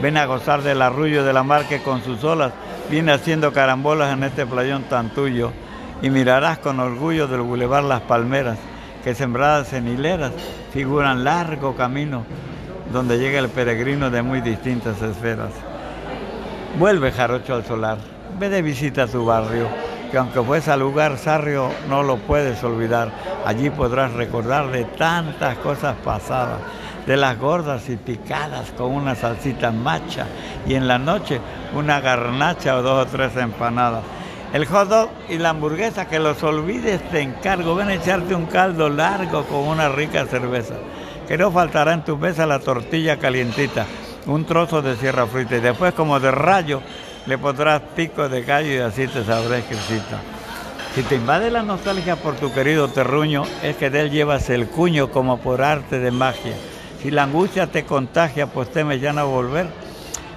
Ven 0.00 0.16
a 0.16 0.26
gozar 0.26 0.62
del 0.62 0.82
arrullo 0.82 1.24
de 1.24 1.32
la 1.32 1.42
mar 1.42 1.68
que 1.68 1.82
con 1.82 2.02
sus 2.02 2.24
olas 2.24 2.52
viene 2.90 3.12
haciendo 3.12 3.52
carambolas 3.52 4.12
en 4.12 4.24
este 4.24 4.46
playón 4.46 4.84
tan 4.84 5.10
tuyo. 5.10 5.52
Y 6.00 6.10
mirarás 6.10 6.58
con 6.58 6.80
orgullo 6.80 7.28
del 7.28 7.42
bulevar 7.42 7.84
Las 7.84 8.00
Palmeras, 8.00 8.58
que 9.04 9.14
sembradas 9.14 9.72
en 9.72 9.88
hileras 9.88 10.32
figuran 10.72 11.24
largo 11.24 11.76
camino 11.76 12.24
donde 12.92 13.18
llega 13.18 13.38
el 13.38 13.48
peregrino 13.48 14.10
de 14.10 14.22
muy 14.22 14.40
distintas 14.40 15.00
esferas. 15.00 15.50
Vuelve 16.78 17.10
Jarocho 17.10 17.54
al 17.54 17.64
solar, 17.64 17.98
ve 18.38 18.48
de 18.48 18.62
visita 18.62 19.04
a 19.04 19.06
tu 19.06 19.24
barrio, 19.24 19.66
que 20.10 20.18
aunque 20.18 20.42
fuese 20.42 20.70
al 20.70 20.80
lugar 20.80 21.16
sarrio 21.16 21.70
no 21.88 22.02
lo 22.02 22.18
puedes 22.18 22.62
olvidar. 22.62 23.10
Allí 23.46 23.70
podrás 23.70 24.12
recordar 24.12 24.70
de 24.70 24.84
tantas 24.84 25.56
cosas 25.58 25.96
pasadas, 26.04 26.60
de 27.06 27.16
las 27.16 27.38
gordas 27.38 27.88
y 27.88 27.96
picadas 27.96 28.70
con 28.72 28.92
una 28.92 29.14
salsita 29.14 29.70
macha 29.70 30.26
y 30.66 30.74
en 30.74 30.86
la 30.86 30.98
noche 30.98 31.40
una 31.74 32.00
garnacha 32.00 32.76
o 32.76 32.82
dos 32.82 33.06
o 33.06 33.10
tres 33.10 33.36
empanadas. 33.36 34.02
El 34.52 34.66
hot 34.66 34.88
dog 34.88 35.10
y 35.30 35.38
la 35.38 35.50
hamburguesa, 35.50 36.08
que 36.08 36.18
los 36.18 36.42
olvides 36.42 37.00
te 37.10 37.20
encargo. 37.20 37.74
Ven 37.74 37.88
a 37.88 37.94
echarte 37.94 38.34
un 38.34 38.44
caldo 38.44 38.90
largo 38.90 39.44
con 39.44 39.60
una 39.60 39.88
rica 39.88 40.26
cerveza. 40.26 40.74
Que 41.26 41.38
no 41.38 41.50
faltará 41.50 41.94
en 41.94 42.04
tu 42.04 42.18
mesa 42.18 42.44
la 42.44 42.58
tortilla 42.58 43.16
calientita, 43.18 43.86
un 44.26 44.44
trozo 44.44 44.82
de 44.82 44.96
sierra 44.96 45.26
frita 45.26 45.56
y 45.56 45.60
después 45.60 45.94
como 45.94 46.20
de 46.20 46.30
rayo 46.30 46.82
le 47.24 47.38
pondrás 47.38 47.80
pico 47.96 48.28
de 48.28 48.42
gallo 48.42 48.72
y 48.72 48.78
así 48.78 49.06
te 49.06 49.24
sabrá 49.24 49.58
exquisito. 49.58 50.16
Si 50.94 51.02
te 51.04 51.14
invade 51.14 51.50
la 51.50 51.62
nostalgia 51.62 52.16
por 52.16 52.34
tu 52.34 52.52
querido 52.52 52.88
terruño, 52.88 53.44
es 53.62 53.76
que 53.76 53.88
de 53.88 54.02
él 54.02 54.10
llevas 54.10 54.50
el 54.50 54.66
cuño 54.66 55.10
como 55.10 55.38
por 55.38 55.62
arte 55.62 55.98
de 55.98 56.10
magia. 56.10 56.54
Si 57.02 57.10
la 57.10 57.24
angustia 57.24 57.66
te 57.66 57.84
contagia, 57.84 58.46
pues 58.46 58.70
temes 58.70 59.00
ya 59.00 59.12
no 59.12 59.26
volver, 59.26 59.66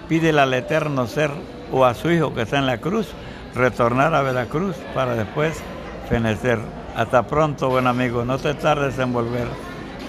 pídele 0.09 0.41
al 0.41 0.51
eterno 0.51 1.05
ser 1.05 1.29
o 1.71 1.85
a 1.85 1.93
su 1.93 2.09
hijo 2.09 2.33
que 2.33 2.41
está 2.41 2.57
en 2.57 2.65
la 2.65 2.79
cruz, 2.79 3.07
retornar 3.53 4.15
a 4.15 4.23
Veracruz 4.23 4.75
para 4.95 5.13
después 5.13 5.61
fenecer. 6.09 6.57
Hasta 6.95 7.27
pronto, 7.27 7.69
buen 7.69 7.85
amigo, 7.85 8.25
no 8.25 8.39
te 8.39 8.55
tardes 8.55 8.97
en 8.97 9.13
volver, 9.13 9.47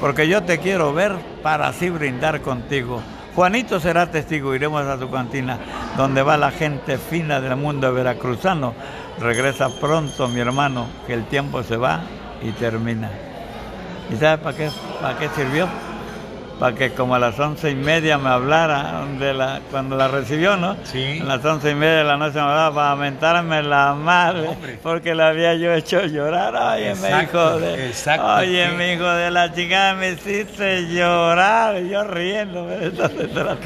porque 0.01 0.29
yo 0.29 0.45
te 0.45 0.57
quiero 0.59 0.95
ver 0.95 1.13
para 1.43 1.69
así 1.69 1.91
brindar 1.91 2.41
contigo. 2.41 3.03
Juanito 3.35 3.79
será 3.79 4.11
testigo, 4.11 4.55
iremos 4.55 4.87
a 4.87 4.97
tu 4.97 5.11
cantina, 5.11 5.59
donde 5.99 6.23
va 6.23 6.39
la 6.39 6.53
gente 6.53 6.97
fina 6.97 7.39
del 7.39 7.57
mundo 7.57 7.93
veracruzano. 7.93 8.73
Regresa 9.21 9.69
pronto, 9.79 10.27
mi 10.29 10.41
hermano, 10.41 10.87
que 11.07 11.13
el 11.13 11.27
tiempo 11.27 11.63
se 11.63 11.77
va 11.77 12.01
y 12.43 12.53
termina. 12.53 13.11
¿Y 14.11 14.17
sabes 14.17 14.39
para 14.39 14.57
qué, 14.57 14.71
para 15.03 15.19
qué 15.19 15.29
sirvió? 15.37 15.69
Para 16.59 16.75
que 16.75 16.91
como 16.93 17.15
a 17.15 17.19
las 17.19 17.39
once 17.39 17.71
y 17.71 17.75
media 17.75 18.19
me 18.19 18.31
hablara 18.31 19.05
de 19.19 19.35
la, 19.35 19.61
cuando 19.71 19.97
la 19.97 20.09
recibió, 20.09 20.57
¿no? 20.57 20.77
Sí. 20.85 21.19
A 21.21 21.25
las 21.25 21.45
once 21.45 21.71
y 21.71 21.75
media 21.75 21.99
de 21.99 22.05
la 22.05 22.17
noche 22.17 22.35
me 22.35 22.41
hablaba 22.41 22.75
para 22.75 22.91
aumentarme 22.93 23.63
la 23.63 23.95
madre, 23.95 24.51
porque 24.83 25.15
la 25.15 25.29
había 25.29 25.55
yo 25.55 25.75
hecho 25.75 26.07
llorar. 26.07 26.55
Oye, 26.55 26.95
mi 26.95 27.25
hijo 27.25 27.59
de, 27.59 27.87
exacto, 27.87 28.27
oye, 28.27 28.69
mi 28.73 28.93
hijo 28.93 29.09
de 29.09 29.31
la 29.31 29.53
chica 29.53 29.95
me 29.95 30.13
hiciste 30.13 30.89
llorar, 30.89 31.83
yo 31.83 32.05
riendo. 32.05 32.67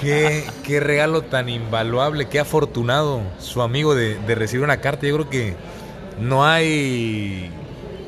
Qué, 0.00 0.44
qué 0.64 0.80
regalo 0.80 1.22
tan 1.22 1.48
invaluable, 1.48 2.28
qué 2.28 2.40
afortunado 2.40 3.22
su 3.38 3.62
amigo 3.62 3.94
de, 3.94 4.18
de 4.18 4.34
recibir 4.34 4.64
una 4.64 4.78
carta. 4.78 5.06
Yo 5.06 5.14
creo 5.14 5.30
que 5.30 5.56
no 6.18 6.44
hay 6.44 7.50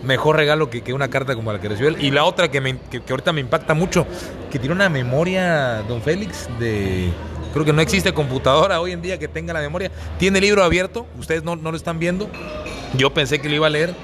mejor 0.03 0.37
regalo 0.37 0.69
que, 0.71 0.93
una 0.93 1.09
carta 1.09 1.35
como 1.35 1.53
la 1.53 1.61
que 1.61 1.69
recibió 1.69 1.91
él. 1.91 1.97
Y 2.01 2.11
la 2.11 2.25
otra 2.25 2.51
que, 2.51 2.61
me, 2.61 2.77
que, 2.79 3.03
ahorita 3.09 3.33
me 3.33 3.41
impacta 3.41 3.75
mucho, 3.75 4.07
que 4.53 4.59
tiene 4.59 4.75
una 4.75 4.91
memoria, 4.91 5.83
don 5.89 6.03
Félix, 6.03 6.47
de... 6.59 7.11
Creo 7.55 7.65
que 7.65 7.73
no 7.73 7.81
existe 7.81 8.13
computadora 8.13 8.83
hoy 8.83 8.93
en 8.93 9.01
día 9.01 9.19
que 9.19 9.27
tenga 9.27 9.55
la 9.55 9.61
memoria. 9.61 9.91
Tiene 10.19 10.41
el 10.41 10.45
libro 10.45 10.63
abierto, 10.63 11.07
ustedes 11.19 11.43
no, 11.43 11.57
lo 11.57 11.75
están 11.75 11.99
viendo. 11.99 12.29
Yo 12.95 13.15
pensé 13.15 13.41
que 13.41 13.49
lo 13.49 13.55
iba 13.55 13.69
a 13.69 13.71
leer, 13.71 13.95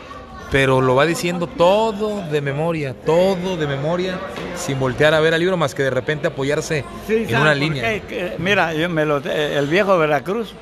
pero 0.51 0.81
lo 0.81 0.95
va 0.95 1.05
diciendo 1.05 1.49
todo 1.49 2.23
de 2.31 2.41
memoria, 2.41 2.95
todo 2.95 3.59
de 3.59 3.67
memoria, 3.67 4.19
sin 4.57 4.81
voltear 4.81 5.13
a 5.13 5.21
ver 5.21 5.35
al 5.35 5.41
libro, 5.41 5.59
más 5.59 5.75
que 5.75 5.83
de 5.83 5.91
repente 5.91 6.29
apoyarse 6.29 6.83
en 7.09 7.37
una 7.37 7.55
línea. 7.55 8.01
mira, 8.39 8.73
yo 8.73 8.89
me 8.89 9.05
lo, 9.05 9.19
el 9.19 9.67
viejo 9.67 9.99
Veracruz 9.99 10.55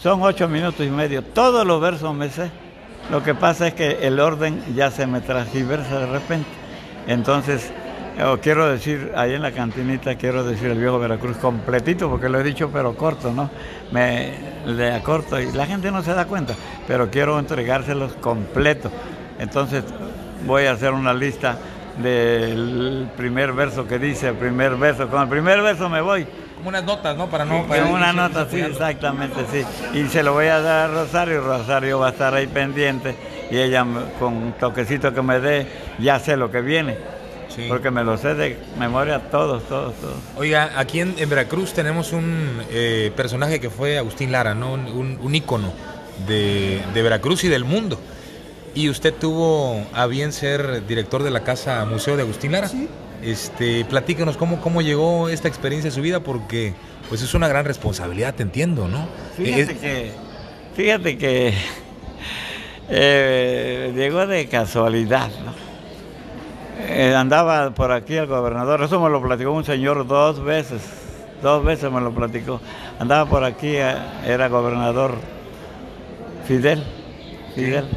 son 0.00 0.22
ocho 0.22 0.46
minutos 0.46 0.86
y 0.86 0.90
medio, 0.90 1.22
todos 1.22 1.66
los 1.66 1.80
versos 1.80 2.14
me 2.14 2.30
sé. 2.30 2.52
Lo 3.10 3.24
que 3.24 3.34
pasa 3.34 3.66
es 3.66 3.74
que 3.74 4.06
el 4.06 4.20
orden 4.20 4.62
ya 4.76 4.92
se 4.92 5.08
me 5.08 5.20
transversa 5.20 5.98
de 5.98 6.06
repente. 6.06 6.48
Entonces, 7.08 7.72
quiero 8.42 8.68
decir, 8.68 9.12
ahí 9.16 9.34
en 9.34 9.42
la 9.42 9.52
cantinita, 9.52 10.16
quiero 10.16 10.44
decir 10.44 10.70
el 10.70 10.78
viejo 10.78 10.98
Veracruz 10.98 11.36
completito, 11.36 12.10
porque 12.10 12.28
lo 12.28 12.40
he 12.40 12.42
dicho, 12.42 12.70
pero 12.72 12.94
corto, 12.94 13.32
¿no? 13.32 13.50
Me 13.92 14.32
le 14.66 14.92
acorto 14.92 15.40
y 15.40 15.52
la 15.52 15.66
gente 15.66 15.90
no 15.90 16.02
se 16.02 16.12
da 16.14 16.26
cuenta, 16.26 16.54
pero 16.86 17.10
quiero 17.10 17.38
entregárselos 17.38 18.14
completos. 18.14 18.92
Entonces, 19.38 19.84
voy 20.46 20.66
a 20.66 20.72
hacer 20.72 20.92
una 20.92 21.14
lista 21.14 21.58
del 22.02 23.08
primer 23.16 23.52
verso 23.52 23.86
que 23.86 23.98
dice, 23.98 24.28
el 24.28 24.34
primer 24.34 24.76
verso. 24.76 25.08
Con 25.08 25.22
el 25.22 25.28
primer 25.28 25.62
verso 25.62 25.88
me 25.88 26.00
voy 26.00 26.26
como 26.56 26.70
unas 26.70 26.84
notas, 26.84 27.16
¿no? 27.16 27.28
Para 27.28 27.44
no. 27.44 27.66
Para 27.66 27.86
una 27.86 28.12
nota, 28.12 28.48
sí, 28.50 28.60
exactamente, 28.60 29.36
sí. 29.52 29.64
Y 29.96 30.08
se 30.08 30.24
lo 30.24 30.32
voy 30.32 30.46
a 30.46 30.60
dar 30.60 30.90
a 30.90 30.92
Rosario, 30.92 31.40
Rosario 31.40 32.00
va 32.00 32.08
a 32.08 32.10
estar 32.10 32.34
ahí 32.34 32.48
pendiente 32.48 33.14
y 33.48 33.58
ella 33.58 33.86
con 34.18 34.36
un 34.36 34.52
toquecito 34.52 35.14
que 35.14 35.22
me 35.22 35.38
dé, 35.38 35.68
ya 36.00 36.18
sé 36.18 36.36
lo 36.36 36.50
que 36.50 36.60
viene. 36.60 37.17
Sí. 37.58 37.66
Porque 37.68 37.90
me 37.90 38.04
lo 38.04 38.16
sé 38.16 38.34
de 38.34 38.56
memoria 38.78 39.30
todos, 39.30 39.62
todos, 39.68 39.94
todos. 39.96 40.16
Oiga, 40.36 40.72
aquí 40.76 41.00
en, 41.00 41.14
Veracruz 41.28 41.72
tenemos 41.72 42.12
un 42.12 42.62
eh, 42.70 43.12
personaje 43.16 43.60
que 43.60 43.68
fue 43.68 43.98
Agustín 43.98 44.32
Lara, 44.32 44.54
¿no? 44.54 44.74
Un, 44.74 45.18
un 45.20 45.34
ícono 45.34 45.72
de, 46.26 46.80
de 46.94 47.02
Veracruz 47.02 47.44
y 47.44 47.48
del 47.48 47.64
mundo. 47.64 47.98
Y 48.74 48.88
usted 48.88 49.12
tuvo 49.12 49.84
a 49.92 50.06
bien 50.06 50.32
ser 50.32 50.86
director 50.86 51.22
de 51.22 51.30
la 51.30 51.42
Casa 51.42 51.84
Museo 51.84 52.16
de 52.16 52.22
Agustín 52.22 52.52
Lara. 52.52 52.68
Sí. 52.68 52.88
Este, 53.22 53.84
platícanos 53.84 54.36
cómo, 54.36 54.60
cómo 54.60 54.80
llegó 54.80 55.28
esta 55.28 55.48
experiencia 55.48 55.88
en 55.88 55.94
su 55.94 56.00
vida, 56.00 56.20
porque 56.20 56.74
pues 57.08 57.22
es 57.22 57.34
una 57.34 57.48
gran 57.48 57.64
responsabilidad, 57.64 58.34
te 58.34 58.44
entiendo, 58.44 58.86
¿no? 58.86 59.08
Fíjate 59.36 59.76
que, 59.76 60.12
fíjate 60.76 61.18
que 61.18 61.54
eh, 62.88 63.92
llegó 63.96 64.26
de 64.26 64.46
casualidad, 64.46 65.30
¿no? 65.44 65.67
Eh, 66.80 67.14
andaba 67.14 67.70
por 67.70 67.90
aquí 67.90 68.14
el 68.16 68.26
gobernador, 68.26 68.82
eso 68.82 69.00
me 69.00 69.10
lo 69.10 69.20
platicó 69.20 69.50
un 69.50 69.64
señor 69.64 70.06
dos 70.06 70.42
veces, 70.42 70.80
dos 71.42 71.64
veces 71.64 71.90
me 71.90 72.00
lo 72.00 72.12
platicó. 72.12 72.60
Andaba 73.00 73.28
por 73.28 73.42
aquí, 73.42 73.74
eh, 73.76 73.96
era 74.24 74.48
gobernador 74.48 75.16
Fidel, 76.46 76.84
Fidel, 77.54 77.88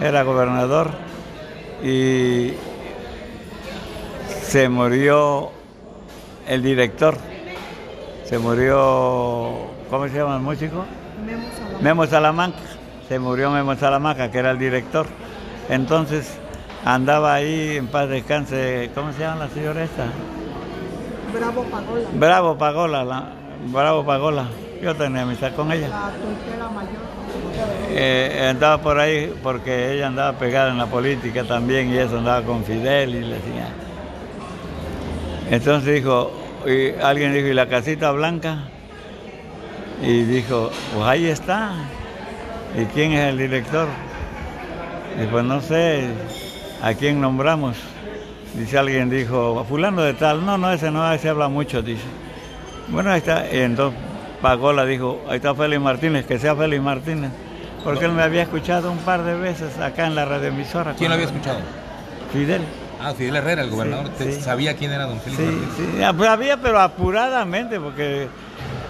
era 0.00 0.22
gobernador 0.24 0.90
y 1.82 2.52
se 4.42 4.68
murió 4.68 5.50
el 6.46 6.62
director, 6.62 7.16
se 8.24 8.38
murió, 8.38 9.68
¿cómo 9.88 10.06
se 10.08 10.18
llama 10.18 10.36
el 10.36 10.42
músico? 10.42 10.84
Memo 11.80 12.06
Salamanca. 12.06 12.58
Se 13.08 13.18
murió 13.18 13.50
Memo 13.50 13.74
Salamanca, 13.76 14.30
que 14.30 14.38
era 14.38 14.52
el 14.52 14.58
director. 14.58 15.06
Entonces 15.68 16.38
andaba 16.84 17.34
ahí 17.34 17.76
en 17.76 17.86
paz 17.88 18.08
descanse, 18.08 18.90
¿cómo 18.94 19.12
se 19.12 19.20
llama 19.20 19.44
la 19.44 19.50
señora 19.50 19.84
esta? 19.84 20.06
Bravo 21.32 21.64
Pagola. 21.64 22.08
Bravo 22.14 22.58
Pagola, 22.58 23.04
la, 23.04 23.28
Bravo 23.66 24.04
Pagola. 24.04 24.46
Yo 24.82 24.94
tenía 24.96 25.22
amistad 25.22 25.52
con 25.54 25.70
ella. 25.70 25.88
La 25.88 26.68
mayor. 26.68 27.12
Eh, 27.90 28.48
andaba 28.50 28.78
por 28.82 28.98
ahí 28.98 29.32
porque 29.42 29.94
ella 29.94 30.08
andaba 30.08 30.38
pegada 30.38 30.70
en 30.70 30.78
la 30.78 30.86
política 30.86 31.44
también 31.44 31.92
y 31.92 31.98
eso 31.98 32.18
andaba 32.18 32.42
con 32.42 32.64
Fidel 32.64 33.14
y 33.14 33.20
le 33.20 33.34
decía, 33.36 33.68
entonces 35.50 35.94
dijo, 35.94 36.32
y 36.66 36.98
alguien 37.00 37.34
dijo, 37.34 37.48
¿y 37.48 37.54
la 37.54 37.68
casita 37.68 38.10
blanca? 38.12 38.64
Y 40.02 40.22
dijo, 40.22 40.70
pues 40.94 41.06
ahí 41.06 41.26
está. 41.26 41.72
¿Y 42.76 42.86
quién 42.86 43.12
es 43.12 43.28
el 43.28 43.38
director? 43.38 43.86
Y 45.22 45.26
pues 45.26 45.44
no 45.44 45.60
sé, 45.60 46.08
¿a 46.82 46.94
quién 46.94 47.20
nombramos? 47.20 47.76
Dice 48.54 48.76
alguien, 48.76 49.08
dijo, 49.08 49.64
fulano 49.68 50.02
de 50.02 50.14
tal. 50.14 50.44
No, 50.44 50.58
no, 50.58 50.72
ese 50.72 50.90
no, 50.90 51.10
ese 51.12 51.28
habla 51.28 51.48
mucho, 51.48 51.80
dice. 51.80 52.02
Bueno, 52.88 53.10
ahí 53.10 53.18
está. 53.18 53.46
Y 53.50 53.60
entonces 53.60 53.98
Pagola 54.42 54.84
dijo, 54.84 55.22
ahí 55.28 55.36
está 55.36 55.54
Félix 55.54 55.80
Martínez, 55.80 56.26
que 56.26 56.38
sea 56.38 56.54
Félix 56.54 56.82
Martínez. 56.82 57.30
Porque 57.82 58.04
él 58.04 58.12
me 58.12 58.22
había 58.22 58.42
escuchado 58.42 58.92
un 58.92 58.98
par 58.98 59.22
de 59.22 59.34
veces 59.34 59.78
acá 59.78 60.06
en 60.06 60.14
la 60.14 60.24
radioemisora. 60.24 60.94
¿Quién 60.94 61.08
lo 61.08 61.14
había 61.14 61.26
escuchado? 61.26 61.60
Fidel. 62.32 62.62
Ah, 63.00 63.14
Fidel 63.14 63.36
Herrera, 63.36 63.62
el 63.62 63.70
gobernador, 63.70 64.10
¿sabía 64.40 64.76
quién 64.76 64.92
era 64.92 65.06
don 65.06 65.18
Félix 65.20 65.42
Sí, 65.42 65.66
sí, 65.76 66.02
ah, 66.04 66.12
pues 66.16 66.28
había, 66.28 66.56
pero 66.58 66.80
apuradamente, 66.80 67.80
porque 67.80 68.28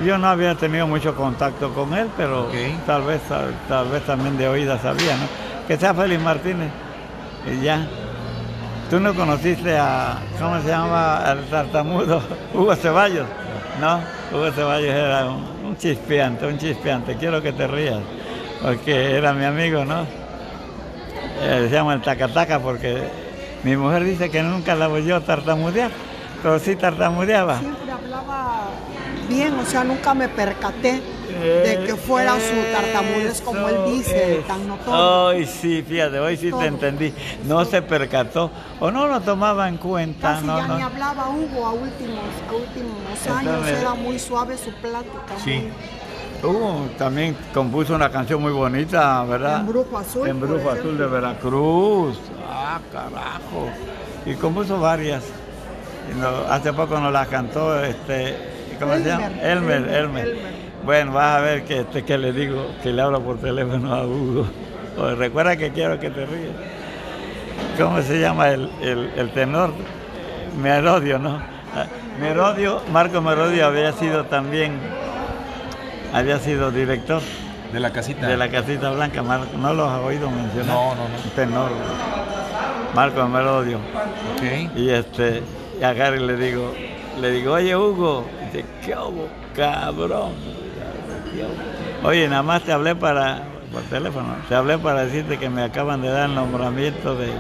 yo 0.05 0.19
no 0.19 0.28
había 0.28 0.55
tenido 0.55 0.86
mucho 0.86 1.14
contacto 1.14 1.73
con 1.73 1.94
él, 1.94 2.09
pero 2.14 2.48
tal 2.86 3.02
vez 3.05 3.23
tal, 3.69 3.89
vez 3.89 4.05
también 4.05 4.36
de 4.36 4.48
oída 4.48 4.78
sabía, 4.78 5.16
¿no? 5.16 5.24
Que 5.66 5.78
sea 5.78 5.94
Félix 5.94 6.20
Martínez, 6.20 6.70
y 7.47 7.64
ya. 7.64 7.86
¿Tú 8.90 9.01
no 9.01 9.14
conociste 9.14 9.77
a, 9.78 10.19
¿cómo 10.39 10.60
se 10.60 10.69
llama? 10.69 11.24
El 11.32 11.44
tartamudo, 11.48 12.20
Hugo 12.55 12.77
Ceballos, 12.77 13.27
¿no? 13.81 14.01
Hugo 14.36 14.51
Ceballos 14.52 14.90
era 14.94 15.31
un, 15.31 15.77
chispeante, 15.78 16.47
un 16.47 16.59
chispeante. 16.59 17.16
Quiero 17.16 17.40
que 17.40 17.52
te 17.52 17.66
rías, 17.66 18.01
porque 18.62 19.16
era 19.16 19.32
mi 19.32 19.44
amigo, 19.44 19.85
¿no? 19.85 20.02
Eh, 21.40 21.66
se 21.69 21.74
llama 21.74 21.94
el 21.94 22.02
tacataca 22.02 22.60
porque 22.60 23.09
mi 23.64 23.77
mujer 23.77 24.05
dice 24.05 24.31
que 24.31 24.43
nunca 24.43 24.74
la 24.74 24.89
oyó 24.89 25.20
tartamudear, 25.23 25.90
pero 26.43 26.59
sí 26.59 26.77
tartamudeaba. 26.77 27.60
Siempre 27.60 27.90
hablaba 27.90 28.64
bien, 29.28 29.55
o 29.59 29.64
sea, 29.64 29.85
nunca 29.85 30.12
me 30.12 30.28
percaté 30.28 31.01
de 31.40 31.84
que 31.86 31.96
fuera 31.96 32.34
su 32.34 32.72
tartamudez 32.72 33.40
como 33.40 33.68
él 33.68 33.76
dice, 33.86 34.44
tan 34.46 34.66
notorio. 34.68 35.28
Ay, 35.28 35.46
sí, 35.46 35.82
fíjate, 35.82 36.18
hoy 36.18 36.36
sí 36.36 36.50
te 36.52 36.66
entendí. 36.66 37.12
No 37.44 37.64
se 37.64 37.82
percató 37.82 38.50
o 38.80 38.90
no 38.90 39.06
lo 39.06 39.20
tomaba 39.20 39.68
en 39.68 39.76
cuenta. 39.78 40.34
Casi 40.34 40.46
no, 40.46 40.59
ya 40.59 40.66
no. 40.68 40.76
ni 40.76 40.82
hablaba 40.82 41.28
Hugo 41.30 41.66
a 41.66 41.72
últimos, 41.72 42.24
a 42.48 42.52
últimos 42.54 43.36
años, 43.36 43.66
era 43.68 43.94
muy 43.94 44.18
suave 44.18 44.56
su 44.59 44.72
plática. 44.74 45.34
Sí. 45.44 45.68
Hugo 46.42 46.88
también 46.98 47.36
compuso 47.54 47.94
una 47.94 48.10
canción 48.10 48.42
muy 48.42 48.52
bonita, 48.52 49.24
¿verdad? 49.24 49.60
En 49.60 49.66
Brujo 49.68 49.96
Azul. 49.98 50.28
En 50.28 50.40
Brujo 50.40 50.70
Azul 50.70 50.98
de 50.98 51.06
Veracruz. 51.06 52.18
Ah, 52.50 52.80
carajo. 52.92 53.68
Y 54.26 54.34
compuso 54.34 54.80
varias. 54.80 55.22
No- 56.18 56.52
hace 56.52 56.72
poco 56.72 56.98
nos 56.98 57.12
las 57.12 57.28
cantó, 57.28 57.80
este, 57.82 58.36
¿cómo 58.78 58.94
se 58.94 59.04
llama? 59.04 59.26
Elmer, 59.40 59.44
Elmer, 59.44 59.94
Elmer, 59.94 60.28
Elmer. 60.28 60.61
Bueno, 60.84 61.12
vas 61.12 61.36
a 61.36 61.40
ver 61.40 61.64
que, 61.64 61.80
este, 61.80 62.04
que 62.04 62.18
le 62.18 62.32
digo, 62.32 62.66
que 62.82 62.92
le 62.92 63.02
hablo 63.02 63.20
por 63.20 63.38
teléfono 63.38 63.94
a 63.94 64.04
Hugo. 64.06 64.46
Oye, 64.98 65.14
recuerda 65.14 65.56
que 65.56 65.70
quiero 65.70 65.98
que 66.00 66.10
te 66.10 66.26
ríes. 66.26 66.50
¿Cómo 67.78 68.02
se 68.02 68.20
llama 68.20 68.48
el, 68.50 68.68
el- 68.82 69.10
el 69.16 69.30
tenor? 69.30 69.72
Merodio, 70.60 71.18
¿no? 71.18 71.36
Ah, 71.74 71.86
Merodio, 72.20 72.82
Marco 72.92 73.20
Merodio 73.22 73.66
había 73.66 73.92
sido 73.92 74.24
también, 74.24 74.72
había 76.12 76.38
sido 76.38 76.70
director 76.70 77.22
De 77.72 77.80
la 77.80 77.90
casita. 77.90 78.26
de 78.26 78.36
la 78.36 78.50
Casita 78.50 78.90
Blanca, 78.90 79.22
Mar- 79.22 79.46
¿no 79.59 79.72
lo 79.72 79.88
has 79.88 80.00
oído 80.00 80.28
mencionar? 80.30 80.66
No, 80.74 80.94
no, 80.94 81.09
no. 81.09 81.30
Tenor, 81.34 81.70
Marco 82.94 83.26
Merodio. 83.28 83.78
Ok. 83.78 84.76
Y 84.76 84.90
este, 84.90 85.42
y 85.80 85.84
a 85.84 85.94
Gary 85.94 86.18
le 86.20 86.36
digo, 86.36 86.74
le 87.20 87.30
digo, 87.30 87.54
oye 87.54 87.74
Hugo, 87.74 88.26
dice, 88.52 88.66
¿qué 88.84 88.94
hubo, 88.94 89.28
cabrón? 89.56 90.32
Oye, 92.04 92.28
nada 92.28 92.42
más 92.42 92.62
te 92.62 92.72
hablé 92.72 92.96
para, 92.96 93.42
por 93.72 93.82
teléfono, 93.82 94.36
te 94.48 94.54
hablé 94.54 94.78
para 94.78 95.04
decirte 95.04 95.38
que 95.38 95.48
me 95.48 95.62
acaban 95.62 96.02
de 96.02 96.09
dar 96.09 96.28
el 96.28 96.34
nombramiento 96.34 97.14
de, 97.14 97.30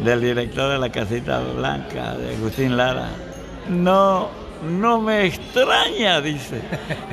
del 0.00 0.20
director 0.20 0.70
de 0.70 0.78
la 0.78 0.90
Casita 0.90 1.40
Blanca, 1.40 2.14
de 2.14 2.36
Agustín 2.36 2.76
Lara. 2.76 3.08
No, 3.68 4.28
no 4.62 5.00
me 5.00 5.26
extraña, 5.26 6.20
dice. 6.20 6.60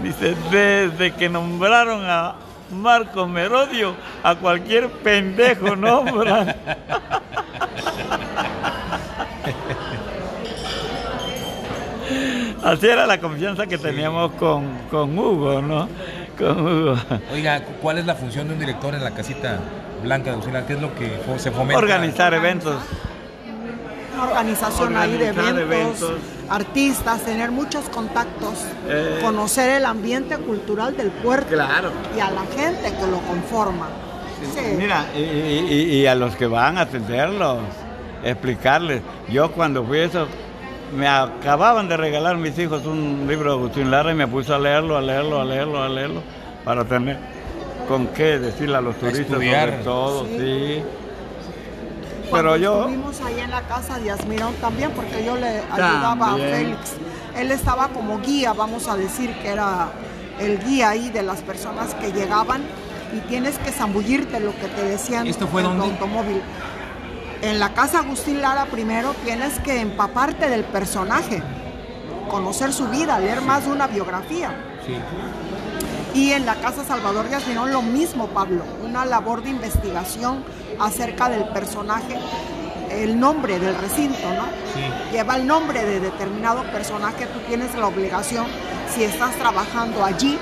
Dice, 0.01 0.35
desde 0.51 1.13
que 1.13 1.29
nombraron 1.29 2.03
a 2.05 2.35
Marco 2.71 3.27
Merodio, 3.27 3.95
a 4.23 4.35
cualquier 4.35 4.89
pendejo 4.89 5.75
nombran. 5.75 6.55
Así 12.63 12.87
era 12.87 13.05
la 13.05 13.19
confianza 13.19 13.67
que 13.67 13.77
teníamos 13.77 14.31
con, 14.33 14.65
con 14.89 15.17
Hugo, 15.17 15.61
¿no? 15.61 15.87
Con 16.37 16.65
Hugo. 16.65 16.95
Oiga, 17.33 17.61
¿cuál 17.81 17.97
es 17.99 18.05
la 18.05 18.15
función 18.15 18.47
de 18.47 18.53
un 18.53 18.59
director 18.59 18.93
en 18.95 19.03
la 19.03 19.11
casita 19.11 19.59
blanca 20.01 20.31
de? 20.31 20.65
¿Qué 20.65 20.73
es 20.73 20.81
lo 20.81 20.93
que 20.95 21.11
se 21.37 21.51
fomenta? 21.51 21.77
Organizar 21.77 22.33
eventos. 22.33 22.75
Una 24.15 24.23
organización 24.25 24.95
ahí 24.95 25.17
de 25.17 25.29
Organizar 25.31 25.59
eventos, 25.61 26.09
eventos. 26.09 26.29
artistas, 26.49 27.21
tener 27.23 27.51
muchos 27.51 27.89
contactos, 27.89 28.53
Eh. 28.87 29.19
conocer 29.21 29.69
el 29.71 29.85
ambiente 29.85 30.37
cultural 30.37 30.95
del 30.95 31.09
puerto 31.09 31.49
Claro. 31.53 31.91
y 32.15 32.19
a 32.19 32.29
la 32.31 32.41
gente 32.55 32.93
que 32.95 33.07
lo 33.07 33.17
conforma. 33.21 33.87
Sí. 34.53 34.75
Mira, 34.77 35.05
y, 35.15 35.19
y- 35.19 36.01
y 36.01 36.05
a 36.05 36.15
los 36.15 36.35
que 36.35 36.45
van 36.47 36.77
a 36.77 36.81
atenderlos, 36.81 37.59
explicarles. 38.23 39.01
Yo 39.29 39.51
cuando 39.51 39.83
fui 39.83 39.99
eso, 39.99 40.27
me 40.95 41.07
acababan 41.07 41.87
de 41.87 41.97
regalar 41.97 42.37
mis 42.37 42.57
hijos 42.59 42.85
un 42.85 43.25
libro 43.27 43.51
de 43.53 43.57
Agustín 43.59 43.91
Lara 43.91 44.11
y 44.11 44.15
me 44.15 44.27
puse 44.27 44.53
a 44.53 44.59
leerlo, 44.59 44.97
a 44.97 45.01
leerlo, 45.01 45.41
a 45.41 45.45
leerlo, 45.45 45.81
a 45.83 45.89
leerlo, 45.89 46.21
para 46.63 46.85
tener 46.85 47.17
con 47.87 48.07
qué 48.07 48.39
decirle 48.39 48.77
a 48.77 48.81
los 48.81 48.95
turistas 48.97 49.21
estudiar. 49.27 49.69
sobre 49.69 49.83
todo, 49.83 50.25
Sí. 50.27 50.83
Pero 52.31 52.55
yo, 52.57 52.79
Estuvimos 52.79 53.21
ahí 53.21 53.39
en 53.41 53.51
la 53.51 53.61
casa 53.61 53.99
de 53.99 54.09
Asmirón 54.09 54.55
también 54.55 54.89
porque 54.91 55.23
yo 55.23 55.35
le 55.35 55.59
ayudaba 55.71 56.17
También. 56.29 56.47
a 56.49 56.55
Félix. 56.57 56.93
Él 57.37 57.51
estaba 57.51 57.89
como 57.89 58.19
guía, 58.21 58.53
vamos 58.53 58.87
a 58.87 58.95
decir 58.97 59.31
que 59.41 59.49
era 59.49 59.89
el 60.39 60.57
guía 60.63 60.89
ahí 60.89 61.09
de 61.09 61.21
las 61.21 61.41
personas 61.41 61.93
que 61.95 62.11
llegaban 62.11 62.61
y 63.15 63.19
tienes 63.27 63.59
que 63.59 63.71
zambullirte 63.71 64.39
lo 64.39 64.51
que 64.55 64.67
te 64.67 64.83
decían 64.83 65.27
¿Esto 65.27 65.47
fue 65.47 65.61
en 65.61 65.67
tu 65.67 65.73
dónde? 65.77 65.93
automóvil. 65.93 66.41
En 67.43 67.59
la 67.59 67.73
casa 67.73 67.99
Agustín 67.99 68.41
Lara 68.41 68.67
primero 68.67 69.13
tienes 69.25 69.59
que 69.59 69.81
empaparte 69.81 70.49
del 70.49 70.63
personaje, 70.63 71.43
conocer 72.29 72.71
su 72.71 72.87
vida, 72.87 73.19
leer 73.19 73.41
más 73.41 73.65
de 73.65 73.71
una 73.73 73.85
biografía. 73.85 74.55
Sí. 74.85 74.93
Y 76.17 76.31
en 76.31 76.45
la 76.45 76.55
Casa 76.55 76.85
Salvador 76.85 77.27
de 77.27 77.35
Asmirón 77.35 77.73
lo 77.73 77.81
mismo, 77.81 78.27
Pablo, 78.27 78.63
una 78.81 79.03
labor 79.03 79.43
de 79.43 79.49
investigación 79.49 80.45
acerca 80.79 81.27
del 81.27 81.43
personaje, 81.49 82.17
el 82.89 83.19
nombre 83.19 83.59
del 83.59 83.75
recinto, 83.75 84.25
¿no? 84.29 84.45
Sí. 84.73 85.11
Lleva 85.11 85.35
el 85.35 85.45
nombre 85.45 85.83
de 85.83 85.99
determinado 85.99 86.63
personaje, 86.71 87.25
tú 87.25 87.39
tienes 87.49 87.75
la 87.75 87.87
obligación, 87.87 88.45
si 88.95 89.03
estás 89.03 89.35
trabajando 89.35 90.05
allí, 90.05 90.39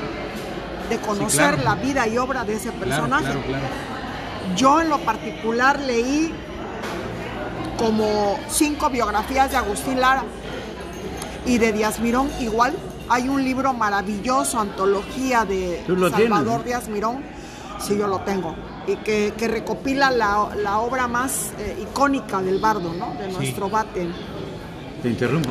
de 0.87 0.99
conocer 0.99 1.55
claro. 1.55 1.63
la 1.63 1.75
vida 1.83 2.07
y 2.07 2.19
obra 2.19 2.43
de 2.43 2.57
ese 2.57 2.71
personaje. 2.71 3.23
claro, 3.23 3.41
claro. 3.47 3.65
Yo 4.55 4.81
en 4.81 4.89
lo 4.89 4.99
particular 4.99 5.79
leí 5.79 6.31
como 7.81 8.37
cinco 8.47 8.89
biografías 8.89 9.49
de 9.51 9.57
Agustín 9.57 9.99
Lara 9.99 10.23
y 11.45 11.57
de 11.57 11.73
Díaz 11.73 11.99
Mirón 11.99 12.29
igual. 12.39 12.73
Hay 13.09 13.27
un 13.27 13.43
libro 13.43 13.73
maravilloso, 13.73 14.59
antología 14.59 15.43
de 15.43 15.83
¿Tú 15.85 15.95
lo 15.97 16.09
Salvador 16.09 16.61
tienes? 16.61 16.65
Díaz 16.65 16.87
Mirón, 16.87 17.23
sí 17.79 17.97
yo 17.97 18.07
lo 18.07 18.19
tengo, 18.21 18.55
y 18.87 18.95
que, 18.97 19.33
que 19.35 19.47
recopila 19.47 20.11
la, 20.11 20.49
la 20.55 20.79
obra 20.79 21.07
más 21.07 21.51
eh, 21.59 21.75
icónica 21.81 22.41
del 22.41 22.59
bardo, 22.59 22.93
¿no? 22.93 23.13
De 23.15 23.27
nuestro 23.29 23.69
bate. 23.69 24.07
te 25.01 25.09
interrumpo, 25.09 25.49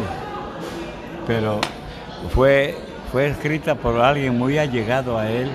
pero 1.27 1.61
fue, 2.32 2.78
fue 3.12 3.27
escrita 3.28 3.74
por 3.74 4.01
alguien 4.01 4.39
muy 4.39 4.57
allegado 4.57 5.19
a 5.19 5.28
él, 5.28 5.51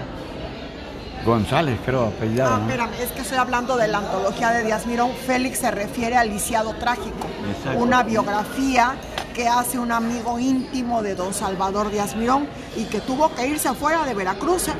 González 1.23 1.79
creo, 1.85 2.07
apellidado. 2.07 2.55
Ah, 2.55 2.57
¿no? 2.57 2.65
espérame, 2.65 2.93
es 3.01 3.11
que 3.11 3.21
estoy 3.21 3.37
hablando 3.37 3.77
de 3.77 3.87
la 3.87 3.99
antología 3.99 4.49
de 4.51 4.63
Díaz 4.63 4.85
Mirón. 4.85 5.11
Félix 5.25 5.59
se 5.59 5.71
refiere 5.71 6.15
al 6.17 6.29
lisiado 6.29 6.73
trágico, 6.75 7.27
Exacto. 7.57 7.79
una 7.79 8.03
biografía 8.03 8.95
que 9.33 9.47
hace 9.47 9.79
un 9.79 9.91
amigo 9.91 10.37
íntimo 10.39 11.01
de 11.01 11.15
don 11.15 11.33
Salvador 11.33 11.89
Díaz 11.91 12.15
Mirón 12.15 12.47
y 12.75 12.83
que 12.85 13.01
tuvo 13.01 13.33
que 13.33 13.47
irse 13.47 13.67
afuera 13.69 14.05
de 14.05 14.13
Veracruz. 14.13 14.67
¿eh? 14.67 14.73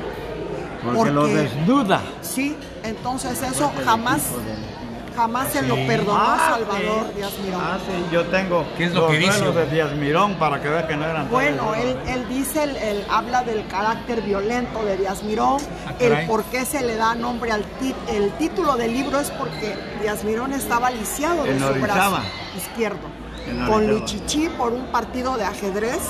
Porque 0.94 1.10
lo 1.10 1.22
porque- 1.22 1.34
desnuda. 1.34 2.00
Sí, 2.22 2.56
entonces 2.84 3.42
eso 3.42 3.72
jamás, 3.84 4.22
jamás 5.16 5.52
se 5.52 5.62
lo 5.62 5.74
perdonó 5.86 6.20
a 6.20 6.34
Ah, 6.34 6.50
Salvador 6.50 7.06
sí. 7.08 7.16
Díaz 7.16 7.32
Mirón. 7.44 7.60
Ah, 7.64 7.78
sí, 7.86 8.04
yo 8.12 8.24
tengo 8.26 8.64
¿Qué 8.76 8.84
es 8.84 8.92
lo 8.94 9.00
los 9.02 9.10
que 9.10 9.18
dice? 9.18 9.52
de 9.52 9.66
Díaz 9.66 9.92
Mirón 9.94 10.34
para 10.34 10.60
que 10.60 10.68
veas 10.68 10.84
que 10.84 10.96
no 10.96 11.04
eran 11.04 11.28
Bueno, 11.30 11.74
él, 11.74 11.96
él 12.06 12.28
dice, 12.28 12.62
el, 12.64 12.76
el- 12.76 13.04
habla 13.10 13.42
del 13.42 13.66
carácter 13.68 14.20
violento 14.22 14.84
de 14.84 14.96
Díaz 14.98 15.22
Mirón, 15.22 15.60
Ah, 15.86 15.94
el 15.98 16.26
por 16.26 16.44
qué 16.44 16.64
se 16.64 16.82
le 16.82 16.96
da 16.96 17.14
nombre 17.14 17.50
al 17.52 17.64
el 18.08 18.30
título 18.32 18.76
del 18.76 18.92
libro 18.92 19.18
es 19.18 19.30
porque 19.30 19.74
Díaz 20.02 20.22
Mirón 20.24 20.52
estaba 20.52 20.90
lisiado 20.90 21.44
de 21.44 21.58
su 21.58 21.74
brazo 21.80 22.18
izquierdo. 22.56 22.98
Con. 23.68 23.86
Luchichi 23.86 24.48
por 24.50 24.72
un 24.72 24.86
partido 24.86 25.36
de 25.36 25.44
ajedrez, 25.44 26.00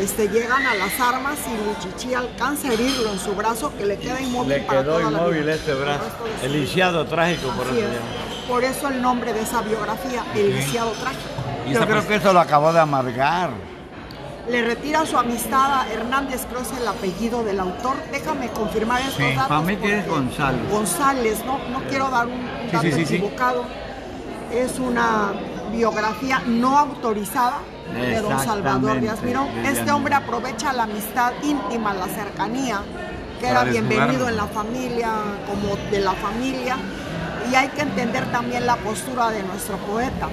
este, 0.00 0.28
llegan 0.28 0.64
a 0.66 0.74
las 0.74 0.98
armas 1.00 1.36
y 1.46 1.84
Luchichi 1.86 2.14
alcanza 2.14 2.68
a 2.68 2.72
herirlo 2.72 3.12
en 3.12 3.18
su 3.18 3.34
brazo 3.34 3.72
que 3.76 3.84
le 3.86 3.98
queda 3.98 4.20
inmóvil 4.20 4.48
Le 4.50 4.60
para 4.60 4.80
quedó 4.82 4.98
toda 4.98 5.10
la 5.10 5.18
inmóvil 5.18 5.42
vida. 5.42 5.54
este 5.54 5.74
brazo. 5.74 6.04
El 6.42 6.52
lisiado 6.52 7.04
trágico, 7.06 7.48
por 7.50 7.66
Así 7.66 7.78
eso 7.78 7.88
es. 7.88 8.46
Por 8.48 8.64
eso 8.64 8.88
el 8.88 9.02
nombre 9.02 9.32
de 9.32 9.42
esa 9.42 9.60
biografía, 9.62 10.24
El 10.34 10.54
lisiado 10.54 10.90
trágico. 10.92 11.22
Y 11.68 11.72
Yo 11.74 11.86
creo 11.86 12.06
que 12.06 12.14
eso 12.14 12.32
lo 12.32 12.40
acabó 12.40 12.72
de 12.72 12.80
amargar. 12.80 13.50
Le 14.48 14.62
retira 14.64 15.04
su 15.04 15.18
amistad 15.18 15.80
a 15.82 15.92
Hernández 15.92 16.46
Cruz 16.46 16.68
el 16.80 16.88
apellido 16.88 17.44
del 17.44 17.60
autor. 17.60 17.96
Déjame 18.10 18.48
confirmar 18.48 19.00
estos 19.02 19.16
Sí, 19.16 19.34
datos. 19.34 19.48
para 19.48 19.60
mí 19.60 19.76
que 19.76 19.98
es 19.98 20.08
González. 20.08 20.60
González, 20.70 21.44
no, 21.44 21.58
no 21.68 21.80
quiero 21.90 22.08
dar 22.08 22.26
un, 22.26 22.32
un 22.32 22.70
Sí, 22.70 22.90
dato 22.90 22.96
sí. 22.96 23.02
equivocado. 23.16 23.64
Es 24.50 24.78
una 24.78 25.32
biografía 25.68 26.42
no 26.46 26.78
autorizada 26.78 27.58
de 27.94 28.20
don 28.20 28.38
Salvador 28.38 29.00
Díaz 29.00 29.22
Mirón. 29.22 29.48
Este 29.64 29.90
hombre 29.90 30.14
aprovecha 30.14 30.72
la 30.72 30.84
amistad 30.84 31.32
íntima, 31.42 31.94
la 31.94 32.06
cercanía, 32.06 32.82
que 33.40 33.48
era 33.48 33.64
bienvenido 33.64 34.28
en 34.28 34.36
la 34.36 34.46
familia, 34.46 35.10
como 35.46 35.76
de 35.90 36.00
la 36.00 36.12
familia. 36.12 36.76
Y 37.50 37.54
hay 37.54 37.68
que 37.68 37.82
entender 37.82 38.30
también 38.30 38.66
la 38.66 38.76
postura 38.76 39.30
de 39.30 39.42
nuestro 39.42 39.76
poeta. 39.78 40.28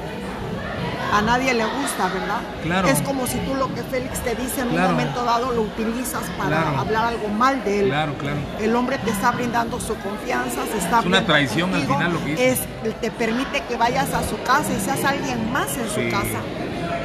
A 1.13 1.21
nadie 1.21 1.53
le 1.53 1.65
gusta, 1.65 2.07
¿verdad? 2.07 2.39
Claro. 2.63 2.87
Es 2.87 3.01
como 3.01 3.25
si 3.27 3.37
tú 3.39 3.55
lo 3.55 3.73
que 3.73 3.81
Félix 3.83 4.19
te 4.21 4.35
dice 4.35 4.61
en 4.61 4.69
Claro. 4.69 4.89
un 4.89 4.95
momento 4.95 5.23
dado 5.23 5.51
lo 5.51 5.61
utilizas 5.63 6.23
para 6.37 6.61
Claro. 6.61 6.77
hablar 6.79 7.05
algo 7.05 7.27
mal 7.29 7.63
de 7.63 7.79
él. 7.81 7.87
Claro, 7.87 8.13
claro. 8.15 8.37
El 8.59 8.75
hombre 8.75 8.97
te 8.99 9.09
está 9.11 9.31
brindando 9.31 9.79
su 9.79 9.95
confianza, 9.97 10.61
se 10.71 10.77
está 10.77 10.99
Es 10.99 11.05
una 11.05 11.25
traición 11.25 11.73
al 11.73 11.81
final 11.83 12.13
lo 12.13 12.23
que 12.23 12.31
hice. 12.33 12.49
es 12.51 12.59
te 13.01 13.11
permite 13.11 13.61
que 13.67 13.75
vayas 13.77 14.13
a 14.13 14.23
su 14.23 14.41
casa 14.43 14.71
y 14.71 14.79
seas 14.79 15.03
alguien 15.03 15.51
más 15.51 15.75
en 15.77 15.87
su 15.89 16.01
Sí. 16.01 16.09
casa. 16.09 16.39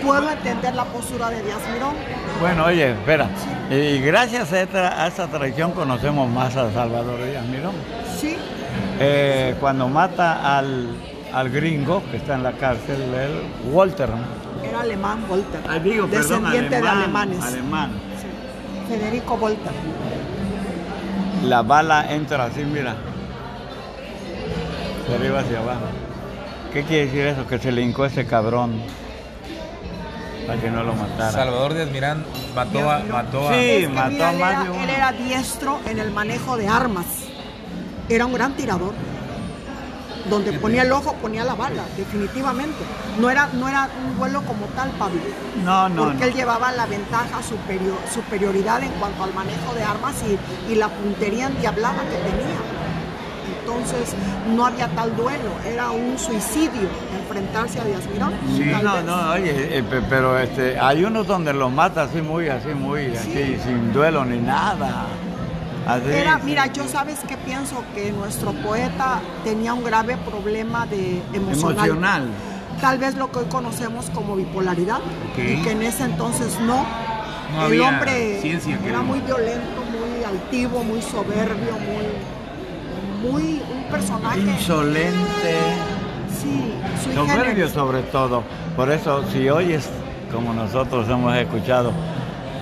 Puedo 0.04 0.30
entender 0.30 0.74
la 0.74 0.84
postura 0.84 1.28
de 1.30 1.42
Díaz 1.42 1.60
Mirón. 1.74 1.94
Bueno, 2.40 2.64
oye, 2.64 2.90
espera. 2.92 3.28
Y 3.70 3.98
gracias 4.00 4.50
a 4.52 4.62
esta, 4.62 5.02
a 5.04 5.06
esta 5.08 5.26
traición 5.26 5.72
conocemos 5.72 6.28
más 6.30 6.56
a 6.56 6.72
Salvador 6.72 7.22
Díaz 7.24 7.44
Mirón. 7.46 7.74
Sí, 8.18 8.36
Eh, 9.02 9.56
cuando 9.60 9.88
mata 9.88 10.58
al, 10.58 10.88
al 11.32 11.50
gringo 11.50 12.02
que 12.10 12.16
está 12.16 12.34
en 12.34 12.42
la 12.42 12.52
cárcel, 12.52 13.00
el 13.02 13.72
Walter. 13.72 14.10
era 14.64 14.80
alemán 14.80 15.24
Volter. 15.28 15.60
Ah, 15.68 15.78
digo, 15.78 16.06
perdón, 16.06 16.42
descendiente 16.44 16.76
alemán, 16.76 16.98
de 16.98 17.04
alemanes. 17.04 17.44
Alemán. 17.44 17.90
Sí. 18.20 18.92
Federico 18.94 19.36
Volter. 19.36 19.72
La 21.44 21.62
bala 21.62 22.12
entra 22.12 22.44
así, 22.44 22.64
mira. 22.64 22.94
De 25.08 25.14
arriba 25.14 25.40
hacia 25.40 25.58
abajo. 25.58 25.86
¿Qué 26.72 26.82
quiere 26.84 27.06
decir 27.06 27.26
eso? 27.26 27.46
Que 27.46 27.58
se 27.58 27.72
le 27.72 27.82
hincó 27.82 28.04
ese 28.04 28.26
cabrón. 28.26 28.80
Para 30.46 30.60
que 30.60 30.70
no 30.70 30.82
lo 30.82 30.94
matara. 30.94 31.30
Salvador 31.32 31.74
Díaz 31.74 31.90
Mirán 31.90 32.24
mató 32.54 32.90
a, 32.90 32.98
mató 33.00 33.48
a 33.48 33.54
Sí. 33.54 33.58
Es 33.70 33.88
que 33.88 33.88
mató 33.88 34.10
mira, 34.10 34.28
a 34.28 34.32
él, 34.32 34.38
más 34.38 34.50
era, 34.52 34.64
de 34.64 34.70
uno. 34.70 34.82
él 34.82 34.90
era 34.90 35.12
diestro 35.12 35.80
en 35.86 35.98
el 35.98 36.10
manejo 36.10 36.56
de 36.56 36.68
armas. 36.68 37.06
Era 38.08 38.26
un 38.26 38.32
gran 38.32 38.52
tirador. 38.54 38.92
Donde 40.30 40.52
ponía 40.54 40.82
el 40.82 40.92
ojo, 40.92 41.12
ponía 41.14 41.44
la 41.44 41.54
bala, 41.54 41.82
definitivamente. 41.96 42.78
No 43.18 43.28
era, 43.28 43.48
no 43.52 43.68
era 43.68 43.88
un 44.06 44.16
vuelo 44.16 44.40
como 44.42 44.66
tal, 44.76 44.90
Pablo. 44.92 45.20
No, 45.64 45.88
no, 45.88 46.04
porque 46.04 46.18
no. 46.20 46.24
él 46.26 46.34
llevaba 46.34 46.70
la 46.72 46.86
ventaja, 46.86 47.42
superior, 47.42 47.98
superioridad 48.14 48.82
en 48.82 48.92
cuanto 48.92 49.24
al 49.24 49.34
manejo 49.34 49.74
de 49.74 49.82
armas 49.82 50.14
y, 50.22 50.72
y 50.72 50.76
la 50.76 50.88
puntería 50.88 51.48
endiablada 51.48 52.00
que 52.04 52.16
tenía. 52.30 52.60
Entonces 53.60 54.14
no 54.54 54.66
había 54.66 54.88
tal 54.88 55.14
duelo, 55.16 55.50
era 55.66 55.90
un 55.90 56.18
suicidio 56.18 56.88
enfrentarse 57.20 57.80
a 57.80 57.84
Díaz 57.84 58.02
Mirón. 58.12 58.32
Sí, 58.56 58.64
no, 58.82 58.92
vez. 58.94 59.04
no, 59.04 59.30
oye, 59.32 59.78
eh, 59.78 59.82
pe- 59.82 60.02
pero 60.08 60.38
este, 60.38 60.78
hay 60.78 61.04
unos 61.04 61.26
donde 61.26 61.52
los 61.52 61.70
mata 61.70 62.02
así 62.04 62.20
muy, 62.22 62.48
así 62.48 62.68
muy, 62.68 63.14
así, 63.16 63.58
sin 63.64 63.92
duelo 63.92 64.24
ni 64.24 64.38
nada. 64.38 65.06
Era, 65.98 66.38
mira, 66.38 66.66
yo 66.66 66.86
sabes 66.88 67.18
que 67.20 67.36
pienso 67.36 67.82
que 67.94 68.12
nuestro 68.12 68.52
poeta 68.52 69.20
tenía 69.44 69.72
un 69.74 69.82
grave 69.84 70.16
problema 70.18 70.86
de 70.86 71.22
emocional. 71.32 71.86
emocional. 71.88 72.28
Tal 72.80 72.98
vez 72.98 73.14
lo 73.16 73.30
que 73.30 73.40
hoy 73.40 73.44
conocemos 73.50 74.08
como 74.10 74.36
bipolaridad, 74.36 75.00
y 75.36 75.62
que 75.62 75.72
en 75.72 75.82
ese 75.82 76.04
entonces 76.04 76.58
no. 76.60 76.84
No 77.52 77.60
el 77.62 77.66
había 77.66 77.88
hombre 77.88 78.38
ciencia 78.40 78.78
que- 78.78 78.88
era 78.88 79.02
muy 79.02 79.18
violento, 79.20 79.82
muy 79.90 80.24
altivo, 80.24 80.84
muy 80.84 81.02
soberbio, 81.02 81.72
muy, 83.22 83.30
muy 83.32 83.62
un 83.74 83.84
personaje. 83.90 84.38
Insolente, 84.40 85.58
Sí, 86.40 86.72
soberbio 87.14 87.68
sobre 87.68 88.02
todo. 88.02 88.42
Por 88.76 88.90
eso, 88.90 89.24
si 89.32 89.50
oyes, 89.50 89.88
como 90.32 90.54
nosotros 90.54 91.06
hemos 91.08 91.36
escuchado, 91.36 91.92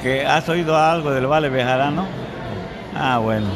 que 0.02 0.26
has 0.26 0.48
oído 0.48 0.76
algo 0.76 1.10
del 1.10 1.26
Vale 1.26 1.48
Bejarano, 1.48 2.06
ah, 2.98 3.18
bueno, 3.18 3.46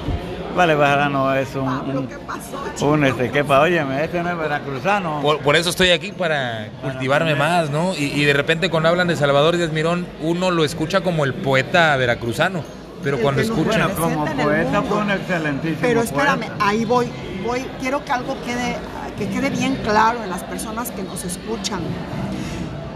Vale 0.56 0.74
Bejarano 0.74 1.34
es 1.34 1.54
un, 1.54 1.64
Pablo, 1.64 2.00
un, 2.00 2.06
¿qué 2.06 2.18
pasó, 2.18 2.62
un 2.62 2.74
chico? 3.04 3.06
este, 3.06 3.30
que 3.30 3.44
pa, 3.44 3.60
óyeme, 3.60 4.04
este 4.04 4.22
no 4.22 4.30
es 4.30 4.36
veracruzano. 4.36 5.20
Por, 5.22 5.38
por 5.40 5.56
eso 5.56 5.70
estoy 5.70 5.90
aquí, 5.90 6.12
para 6.12 6.68
cultivarme 6.82 7.34
más, 7.34 7.70
¿no? 7.70 7.94
Y, 7.94 8.04
y 8.04 8.24
de 8.24 8.34
repente 8.34 8.68
cuando 8.68 8.90
hablan 8.90 9.08
de 9.08 9.16
Salvador 9.16 9.56
Díaz 9.56 9.72
Mirón, 9.72 10.06
uno 10.20 10.50
lo 10.50 10.64
escucha 10.64 11.00
como 11.00 11.24
el 11.24 11.32
poeta 11.34 11.96
veracruzano. 11.96 12.62
Pero 13.02 13.18
cuando 13.18 13.40
escucha... 13.40 13.88
Bueno, 13.88 13.94
como 13.96 14.24
poeta 14.26 14.82
fue 14.82 14.98
un 14.98 15.10
excelentísimo 15.10 15.78
Pero 15.80 16.02
espérame, 16.02 16.46
poeta. 16.46 16.56
ahí 16.60 16.84
voy, 16.84 17.08
voy, 17.44 17.66
quiero 17.80 18.04
que 18.04 18.12
algo 18.12 18.36
quede, 18.44 18.76
que 19.18 19.28
quede 19.28 19.50
bien 19.50 19.76
claro 19.82 20.22
en 20.22 20.30
las 20.30 20.44
personas 20.44 20.90
que 20.92 21.02
nos 21.02 21.24
escuchan. 21.24 21.80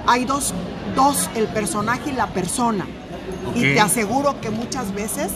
Hay 0.06 0.24
dos, 0.24 0.54
dos, 0.94 1.28
el 1.34 1.46
personaje 1.48 2.10
y 2.10 2.12
la 2.12 2.28
persona. 2.28 2.86
Y 3.54 3.74
te 3.74 3.80
aseguro 3.80 4.40
que 4.40 4.50
muchas 4.50 4.94
veces 4.94 5.32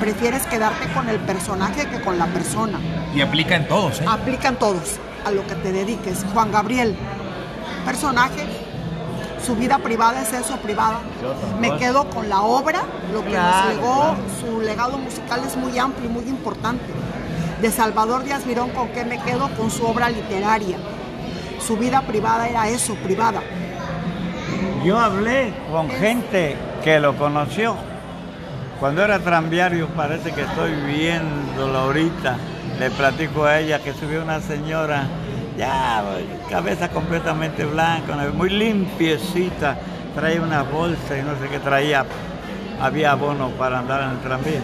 prefieres 0.00 0.46
quedarte 0.46 0.88
con 0.92 1.08
el 1.08 1.18
personaje 1.20 1.86
que 1.88 2.00
con 2.00 2.18
la 2.18 2.26
persona. 2.26 2.78
Y 3.14 3.20
aplica 3.20 3.56
en 3.56 3.68
todos, 3.68 4.00
¿eh? 4.00 4.04
Aplican 4.08 4.56
todos 4.56 4.96
a 5.24 5.30
lo 5.30 5.46
que 5.46 5.54
te 5.56 5.72
dediques. 5.72 6.24
Juan 6.32 6.50
Gabriel, 6.52 6.96
personaje, 7.84 8.44
su 9.44 9.56
vida 9.56 9.78
privada 9.78 10.22
es 10.22 10.32
eso, 10.32 10.56
privada. 10.58 10.98
Me 11.60 11.76
quedo 11.76 12.08
con 12.10 12.28
la 12.28 12.42
obra, 12.42 12.82
lo 13.12 13.22
que 13.24 13.30
Claro, 13.30 13.66
nos 13.66 13.74
legó, 13.76 13.94
claro. 13.94 14.16
su 14.40 14.60
legado 14.60 14.98
musical 14.98 15.42
es 15.46 15.56
muy 15.56 15.78
amplio 15.78 16.08
y 16.08 16.12
muy 16.12 16.24
importante. 16.24 16.84
De 17.62 17.70
Salvador 17.72 18.22
Díaz 18.24 18.46
Mirón, 18.46 18.70
¿con 18.70 18.88
qué 18.88 19.04
me 19.04 19.18
quedo? 19.20 19.48
Con 19.56 19.70
su 19.70 19.84
obra 19.84 20.08
literaria. 20.10 20.76
Su 21.66 21.76
vida 21.76 22.02
privada 22.02 22.48
era 22.48 22.68
eso, 22.68 22.94
privada. 22.96 23.40
Yo 24.84 24.98
hablé 24.98 25.52
con 25.72 25.90
gente 25.90 26.56
que 26.84 27.00
lo 27.00 27.16
conoció. 27.16 27.74
Cuando 28.80 29.02
era 29.02 29.18
tranviario, 29.18 29.88
parece 29.88 30.32
que 30.32 30.42
estoy 30.42 30.72
viéndolo 30.86 31.78
ahorita. 31.78 32.36
Le 32.78 32.90
platico 32.90 33.44
a 33.44 33.58
ella 33.58 33.80
que 33.80 33.92
subió 33.92 34.22
una 34.22 34.40
señora, 34.40 35.04
ya, 35.56 36.04
cabeza 36.48 36.88
completamente 36.88 37.64
blanca, 37.64 38.14
muy 38.34 38.50
limpiecita. 38.50 39.76
Traía 40.14 40.40
una 40.42 40.62
bolsa 40.62 41.18
y 41.18 41.22
no 41.22 41.32
sé 41.40 41.48
qué 41.50 41.58
traía. 41.58 42.04
Había 42.80 43.12
abono 43.12 43.48
para 43.50 43.80
andar 43.80 44.02
en 44.02 44.10
el 44.10 44.18
tranvía. 44.20 44.60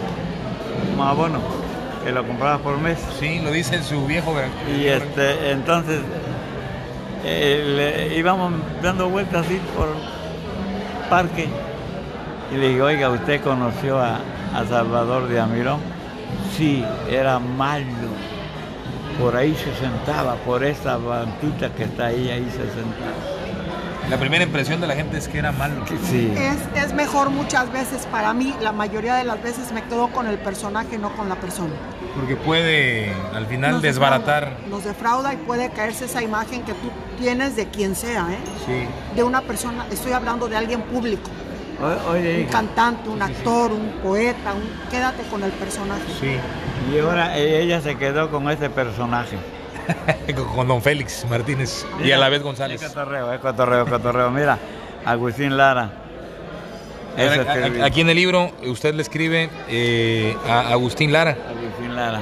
Un 0.95 1.01
abono 1.01 1.39
que 2.05 2.11
lo 2.13 2.25
compraba 2.25 2.57
por 2.59 2.77
mes. 2.77 2.97
Sí, 3.19 3.41
lo 3.43 3.51
dice 3.51 3.83
su 3.83 4.05
viejo. 4.05 4.33
Y 4.77 4.85
este, 4.85 5.51
entonces 5.51 5.99
eh, 7.25 8.07
le- 8.09 8.17
íbamos 8.17 8.53
dando 8.81 9.09
vueltas 9.09 9.45
así 9.45 9.59
por 9.75 9.89
parque. 11.09 11.49
Y 12.55 12.57
le 12.57 12.69
digo, 12.69 12.85
oiga, 12.85 13.09
¿usted 13.09 13.41
conoció 13.41 13.99
a, 13.99 14.19
a 14.53 14.65
Salvador 14.69 15.27
de 15.27 15.41
Amirón? 15.41 15.79
Sí, 16.55 16.85
era 17.09 17.37
malo. 17.37 17.85
Por 19.19 19.35
ahí 19.35 19.53
se 19.55 19.73
sentaba, 19.75 20.35
por 20.45 20.63
esa 20.63 20.95
bancita 20.97 21.69
que 21.73 21.83
está 21.83 22.05
ahí, 22.07 22.29
ahí 22.29 22.45
se 22.51 22.59
sentaba. 22.63 23.35
La 24.09 24.17
primera 24.17 24.43
impresión 24.43 24.79
de 24.79 24.87
la 24.87 24.93
gente 24.95 25.17
es 25.17 25.27
que 25.27 25.39
era 25.39 25.51
malo. 25.51 25.83
Sí. 26.09 26.31
Es, 26.37 26.83
es 26.85 26.93
mejor 26.93 27.29
muchas 27.31 27.71
veces 27.73 28.05
para 28.11 28.33
mí, 28.33 28.53
la 28.61 28.71
mayoría 28.71 29.15
de 29.15 29.23
las 29.23 29.41
veces 29.41 29.71
me 29.73 29.81
quedo 29.83 30.09
con 30.09 30.27
el 30.27 30.37
personaje, 30.37 30.97
no 30.97 31.09
con 31.15 31.27
la 31.27 31.35
persona. 31.35 31.73
Porque 32.15 32.35
puede 32.35 33.11
al 33.33 33.47
final 33.47 33.73
Nos 33.73 33.81
desbaratar. 33.81 34.43
defrauda, 34.49 34.69
Nos 34.69 34.83
defrauda 34.83 35.33
y 35.33 35.37
puede 35.37 35.69
caerse 35.71 36.05
esa 36.05 36.21
imagen 36.21 36.61
que 36.61 36.73
tú 36.73 36.89
tienes 37.19 37.55
de 37.55 37.67
quien 37.67 37.95
sea, 37.95 38.27
¿eh? 38.31 38.37
Sí. 38.65 38.87
de 39.15 39.23
una 39.23 39.41
persona, 39.41 39.85
estoy 39.91 40.11
hablando 40.11 40.47
de 40.47 40.55
alguien 40.57 40.81
público, 40.83 41.29
Oye, 42.09 42.43
un 42.43 42.47
cantante, 42.49 43.09
un 43.09 43.21
actor, 43.21 43.71
un 43.71 43.89
poeta, 44.01 44.53
un- 44.53 44.89
quédate 44.89 45.23
con 45.23 45.43
el 45.43 45.51
personaje. 45.51 46.03
Sí. 46.19 46.37
y 46.93 46.99
ahora 46.99 47.37
eh, 47.37 47.61
ella 47.63 47.81
se 47.81 47.95
quedó 47.97 48.29
con 48.31 48.49
ese 48.49 48.69
personaje. 48.69 49.37
Con 50.55 50.67
don 50.67 50.81
Félix 50.81 51.27
Martínez 51.29 51.85
y 52.03 52.11
a 52.11 52.17
la 52.17 52.27
vez 52.29 52.41
González. 52.41 52.81
Es 52.81 52.87
cotorreo, 52.89 53.31
es 53.31 53.39
cotorreo, 53.39 53.85
cotorreo. 53.85 54.31
Mira, 54.31 54.57
Agustín 55.05 55.55
Lara. 55.57 55.91
Ahora, 57.15 57.85
Aquí 57.85 58.01
en 58.01 58.09
el 58.09 58.15
libro 58.15 58.51
usted 58.65 58.95
le 58.95 59.03
escribe 59.03 59.49
eh, 59.69 60.35
a 60.49 60.71
Agustín 60.71 61.13
Lara. 61.13 61.37
Agustín 61.49 61.95
Lara. 61.95 62.19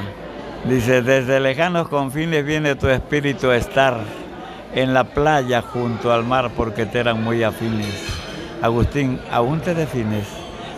Dice, 0.65 1.01
desde 1.03 1.39
lejanos 1.39 1.87
confines 1.87 2.45
viene 2.45 2.75
tu 2.75 2.89
espíritu 2.89 3.49
a 3.49 3.55
estar 3.55 3.97
en 4.75 4.93
la 4.93 5.05
playa 5.05 5.61
junto 5.61 6.11
al 6.11 6.25
mar 6.25 6.51
porque 6.57 6.85
te 6.85 6.99
eran 6.99 7.23
muy 7.23 7.43
afines. 7.43 8.03
Agustín, 8.63 9.19
aún 9.29 9.59
te 9.59 9.75
defines, 9.75 10.25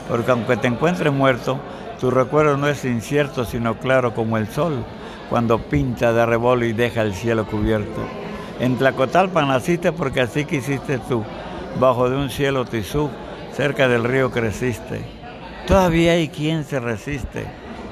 porque 0.09 0.31
aunque 0.31 0.57
te 0.57 0.65
encuentres 0.65 1.13
muerto, 1.13 1.59
tu 2.01 2.09
recuerdo 2.09 2.57
no 2.57 2.67
es 2.67 2.83
incierto, 2.83 3.45
sino 3.45 3.77
claro 3.77 4.15
como 4.15 4.39
el 4.39 4.47
sol, 4.47 4.83
cuando 5.29 5.59
pinta 5.59 6.11
de 6.11 6.25
rebolo 6.25 6.65
y 6.65 6.73
deja 6.73 7.03
el 7.03 7.13
cielo 7.13 7.45
cubierto. 7.45 8.01
En 8.59 8.75
Tlacotalpa 8.77 9.45
naciste 9.45 9.91
porque 9.91 10.21
así 10.21 10.45
quisiste 10.45 10.97
tú, 10.97 11.23
bajo 11.79 12.09
de 12.09 12.15
un 12.17 12.31
cielo 12.31 12.65
tisú, 12.65 13.11
cerca 13.53 13.87
del 13.87 14.03
río 14.03 14.31
creciste. 14.31 15.01
Todavía 15.67 16.13
hay 16.13 16.29
quien 16.29 16.63
se 16.63 16.79
resiste, 16.79 17.45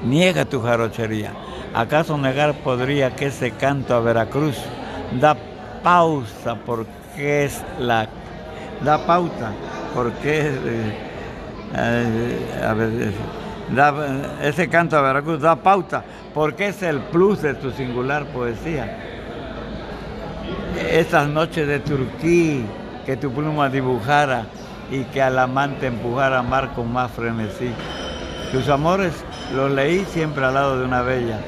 niega 0.04 0.44
tu 0.44 0.60
jarochería. 0.60 1.30
¿Acaso 1.72 2.18
negar 2.18 2.54
podría 2.64 3.14
que 3.14 3.26
ese 3.26 3.52
canto 3.52 3.94
a 3.94 4.00
Veracruz 4.00 4.56
da 5.20 5.36
pausa 5.84 6.56
porque 6.66 7.44
es 7.44 7.62
la 7.78 8.08
da 8.84 8.98
pauta 9.06 9.52
porque 9.94 10.40
es, 10.40 10.46
eh, 10.46 10.92
eh, 11.76 13.12
da- 13.74 14.38
ese 14.42 14.68
canto 14.68 14.96
a 14.96 15.00
Veracruz 15.02 15.40
da 15.40 15.56
pauta 15.56 16.04
porque 16.34 16.68
es 16.68 16.82
el 16.82 16.98
plus 17.00 17.40
de 17.42 17.54
tu 17.54 17.70
singular 17.70 18.24
poesía. 18.26 18.98
Estas 20.90 21.28
noches 21.28 21.66
de 21.66 21.78
Turquí 21.80 22.64
que 23.06 23.16
tu 23.16 23.30
pluma 23.32 23.68
dibujara 23.68 24.46
y 24.90 25.04
que 25.04 25.22
al 25.22 25.38
amante 25.38 25.86
empujara 25.86 26.36
a 26.36 26.40
amar 26.40 26.72
con 26.74 26.92
más 26.92 27.10
frenesí. 27.10 27.70
Tus 28.52 28.68
amores 28.68 29.12
los 29.54 29.70
leí 29.70 30.04
siempre 30.06 30.44
al 30.44 30.54
lado 30.54 30.78
de 30.78 30.84
una 30.84 31.02
bella. 31.02 31.38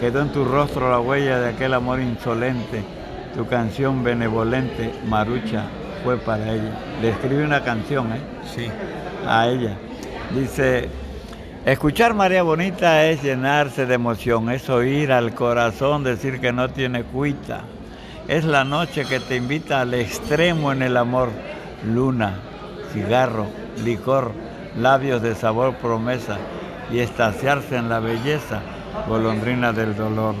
Quedó 0.00 0.20
en 0.22 0.30
tu 0.30 0.44
rostro 0.44 0.90
la 0.90 1.00
huella 1.00 1.38
de 1.40 1.50
aquel 1.50 1.74
amor 1.74 2.00
insolente. 2.00 2.82
Tu 3.34 3.46
canción 3.46 4.02
benevolente, 4.04 4.92
Marucha, 5.06 5.64
fue 6.04 6.18
para 6.18 6.52
ella. 6.52 6.70
Le 7.00 7.08
escribí 7.08 7.42
una 7.42 7.64
canción, 7.64 8.12
¿eh? 8.12 8.20
Sí. 8.54 8.68
A 9.26 9.48
ella. 9.48 9.74
Dice, 10.34 10.88
escuchar 11.64 12.12
María 12.12 12.42
Bonita 12.42 13.06
es 13.06 13.22
llenarse 13.22 13.86
de 13.86 13.94
emoción, 13.94 14.50
es 14.50 14.68
oír 14.68 15.10
al 15.10 15.34
corazón 15.34 16.04
decir 16.04 16.40
que 16.40 16.52
no 16.52 16.68
tiene 16.68 17.02
cuita. 17.02 17.62
Es 18.28 18.44
la 18.44 18.64
noche 18.64 19.06
que 19.06 19.18
te 19.18 19.36
invita 19.36 19.80
al 19.80 19.94
extremo 19.94 20.72
en 20.72 20.82
el 20.82 20.96
amor. 20.96 21.30
Luna, 21.86 22.34
cigarro, 22.92 23.46
licor, 23.82 24.32
labios 24.78 25.22
de 25.22 25.34
sabor, 25.34 25.74
promesa 25.76 26.36
y 26.90 26.98
estaciarse 26.98 27.76
en 27.76 27.88
la 27.88 28.00
belleza, 28.00 28.60
golondrina 29.08 29.72
del 29.72 29.96
dolor. 29.96 30.34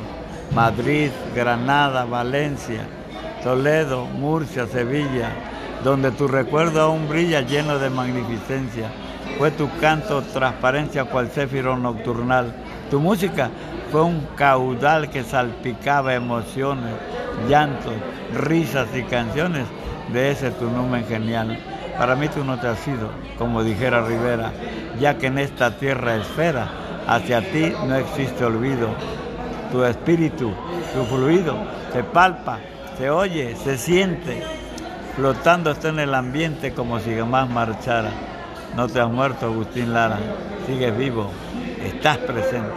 Madrid, 0.54 1.10
Granada, 1.34 2.04
Valencia, 2.04 2.86
Toledo, 3.42 4.06
Murcia, 4.06 4.66
Sevilla, 4.66 5.30
donde 5.84 6.10
tu 6.10 6.26
recuerdo 6.26 6.80
aún 6.80 7.08
brilla 7.08 7.42
lleno 7.42 7.78
de 7.78 7.90
magnificencia. 7.90 8.90
Fue 9.38 9.50
tu 9.50 9.68
canto 9.80 10.22
transparencia 10.22 11.04
cual 11.04 11.28
céfiro 11.28 11.76
nocturnal. 11.76 12.54
Tu 12.90 12.98
música 12.98 13.50
fue 13.92 14.02
un 14.02 14.26
caudal 14.34 15.10
que 15.10 15.22
salpicaba 15.22 16.14
emociones, 16.14 16.94
llantos, 17.48 17.92
risas 18.32 18.88
y 18.94 19.02
canciones 19.02 19.66
de 20.12 20.30
ese 20.30 20.50
tu 20.52 20.70
numen 20.70 21.04
genial. 21.06 21.58
Para 21.98 22.16
mí 22.16 22.28
tú 22.28 22.44
no 22.44 22.58
te 22.58 22.66
has 22.66 22.78
sido, 22.78 23.10
como 23.38 23.62
dijera 23.62 24.06
Rivera, 24.06 24.52
ya 24.98 25.18
que 25.18 25.26
en 25.26 25.38
esta 25.38 25.76
tierra 25.76 26.16
esfera 26.16 26.68
hacia 27.06 27.40
ti 27.40 27.72
no 27.86 27.94
existe 27.96 28.44
olvido. 28.44 28.88
Tu 29.70 29.84
espíritu, 29.84 30.52
tu 30.94 31.04
fluido, 31.04 31.56
se 31.92 32.02
palpa, 32.02 32.58
se 32.96 33.10
oye, 33.10 33.54
se 33.56 33.76
siente, 33.76 34.42
flotando 35.16 35.70
está 35.70 35.88
en 35.88 35.98
el 36.00 36.14
ambiente 36.14 36.72
como 36.74 36.98
si 37.00 37.14
jamás 37.16 37.48
marchara. 37.48 38.10
No 38.76 38.88
te 38.88 39.00
has 39.00 39.08
muerto, 39.08 39.46
Agustín 39.46 39.92
Lara, 39.92 40.18
sigues 40.66 40.96
vivo, 40.96 41.30
estás 41.84 42.18
presente. 42.18 42.72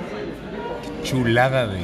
Chulada 1.03 1.67
de... 1.67 1.79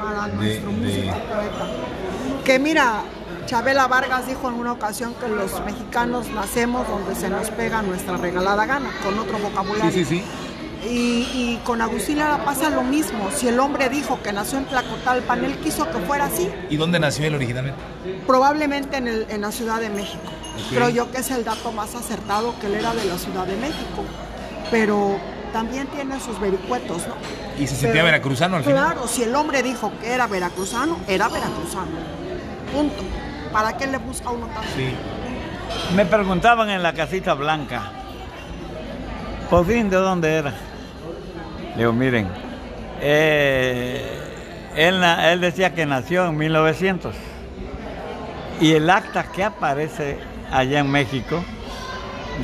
para 0.00 0.28
de- 0.28 0.34
nuestro 0.36 0.70
de- 0.70 0.76
músico 0.76 1.12
poeta. 1.14 2.42
Que 2.44 2.58
mira, 2.58 3.02
Chabela 3.46 3.88
Vargas 3.88 4.26
dijo 4.26 4.48
en 4.48 4.54
una 4.54 4.72
ocasión 4.72 5.14
que 5.14 5.28
los 5.28 5.60
mexicanos 5.64 6.28
nacemos 6.30 6.86
donde 6.88 7.14
se 7.16 7.28
nos 7.28 7.50
pega 7.50 7.82
nuestra 7.82 8.16
regalada 8.16 8.64
gana, 8.66 8.90
con 9.02 9.18
otro 9.18 9.38
vocabulario. 9.38 9.90
Sí, 9.90 10.04
sí, 10.04 10.18
sí. 10.20 10.24
Y, 10.84 11.28
y 11.32 11.60
con 11.64 11.80
Agustín 11.80 12.18
Lara 12.18 12.44
pasa 12.44 12.68
lo 12.70 12.82
mismo. 12.82 13.30
Si 13.34 13.46
el 13.46 13.60
hombre 13.60 13.88
dijo 13.88 14.20
que 14.22 14.32
nació 14.32 14.58
en 14.58 14.64
Tlacotalpan, 14.64 15.44
él 15.44 15.56
quiso 15.58 15.88
que 15.90 15.98
fuera 16.00 16.24
así, 16.24 16.50
¿Y 16.70 16.76
dónde 16.76 16.98
nació 16.98 17.24
él 17.26 17.34
originalmente? 17.36 17.80
probablemente 18.26 18.96
en, 18.96 19.06
el- 19.06 19.26
en 19.28 19.42
la 19.42 19.52
Ciudad 19.52 19.80
de 19.80 19.90
México. 19.90 20.22
Creo 20.70 20.88
yo 20.88 21.10
que 21.12 21.18
es 21.18 21.30
el 21.30 21.44
dato 21.44 21.70
más 21.72 21.94
acertado 21.94 22.54
que 22.60 22.66
él 22.66 22.74
era 22.74 22.92
de 22.94 23.04
la 23.04 23.16
Ciudad 23.16 23.46
de 23.46 23.56
México. 23.56 24.04
Pero 24.70 25.18
también 25.52 25.86
tiene 25.88 26.18
sus 26.18 26.40
vericuetos, 26.40 27.06
¿no? 27.06 27.14
Y 27.58 27.66
se 27.66 27.74
sentía 27.76 27.92
Pero, 27.92 28.04
veracruzano 28.06 28.56
al 28.56 28.64
final. 28.64 28.84
Claro, 28.92 29.06
si 29.06 29.22
el 29.22 29.34
hombre 29.36 29.62
dijo 29.62 29.92
que 30.00 30.10
era 30.10 30.26
veracruzano, 30.26 30.96
era 31.06 31.28
veracruzano. 31.28 31.90
Punto. 32.72 33.02
¿Para 33.52 33.76
qué 33.76 33.86
le 33.86 33.98
busca 33.98 34.30
uno 34.30 34.46
tanto? 34.46 34.62
Sí. 34.74 34.92
Me 35.94 36.06
preguntaban 36.06 36.70
en 36.70 36.82
la 36.82 36.92
casita 36.94 37.34
blanca, 37.34 37.92
por 39.50 39.66
fin, 39.66 39.90
¿de 39.90 39.96
dónde 39.96 40.34
era? 40.34 40.54
Le 41.74 41.78
digo, 41.78 41.92
miren, 41.92 42.28
eh, 43.00 44.04
él, 44.76 45.40
decía 45.40 45.74
que 45.74 45.86
nació 45.86 46.26
en 46.26 46.36
1900 46.36 47.14
y 48.60 48.72
el 48.74 48.88
acta 48.90 49.24
que 49.24 49.42
aparece 49.44 50.18
allá 50.50 50.80
en 50.80 50.90
México 50.90 51.42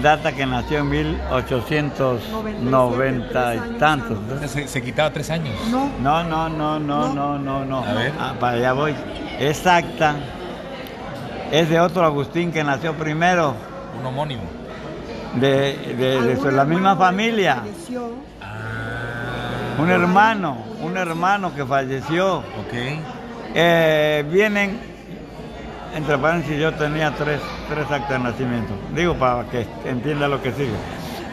data 0.03 0.33
que 0.33 0.45
nació 0.47 0.79
en 0.81 0.89
1890 0.91 3.55
y 3.55 3.59
tantos. 3.79 4.19
¿no? 4.21 4.47
Se, 4.49 4.67
se 4.69 4.83
quitaba 4.83 5.11
tres 5.13 5.31
años. 5.31 5.55
No, 5.71 5.89
No, 6.01 6.23
no, 6.25 6.49
no, 6.49 6.79
no, 6.79 7.39
No. 7.39 7.65
no. 7.65 7.85
A 7.85 7.93
ver. 7.95 8.13
Ah, 8.19 8.35
para 8.39 8.57
allá 8.59 8.73
voy. 8.75 8.95
Exacta. 9.39 10.15
Es 11.51 11.71
de 11.71 11.81
otro 11.81 12.05
Agustín 12.05 12.53
que 12.53 12.63
nació 12.65 12.93
primero, 12.95 13.55
Un 13.99 14.05
homónimo. 14.07 14.43
de, 15.35 15.95
de- 15.99 16.21
de 16.21 16.37
su- 16.37 16.51
la 16.51 16.65
misma 16.67 16.95
familia. 16.97 17.63
Ah. 18.43 18.98
Un 19.79 19.91
hermano, 19.91 20.57
un 20.83 20.97
hermano 20.97 21.55
que 21.55 21.65
falleció. 21.65 22.39
Ok. 22.39 22.75
Eh, 23.55 24.25
vienen, 24.31 24.79
entre 25.95 26.19
paréntesis, 26.19 26.59
yo 26.59 26.73
tenía 26.75 27.13
tres, 27.13 27.41
tres 27.69 27.91
actas 27.91 28.11
de 28.11 28.19
nacimiento. 28.19 28.73
Digo 28.95 29.15
para 29.15 29.45
que 29.45 29.67
entienda 29.85 30.29
lo 30.29 30.43
que 30.43 30.53
sigue. 30.53 30.75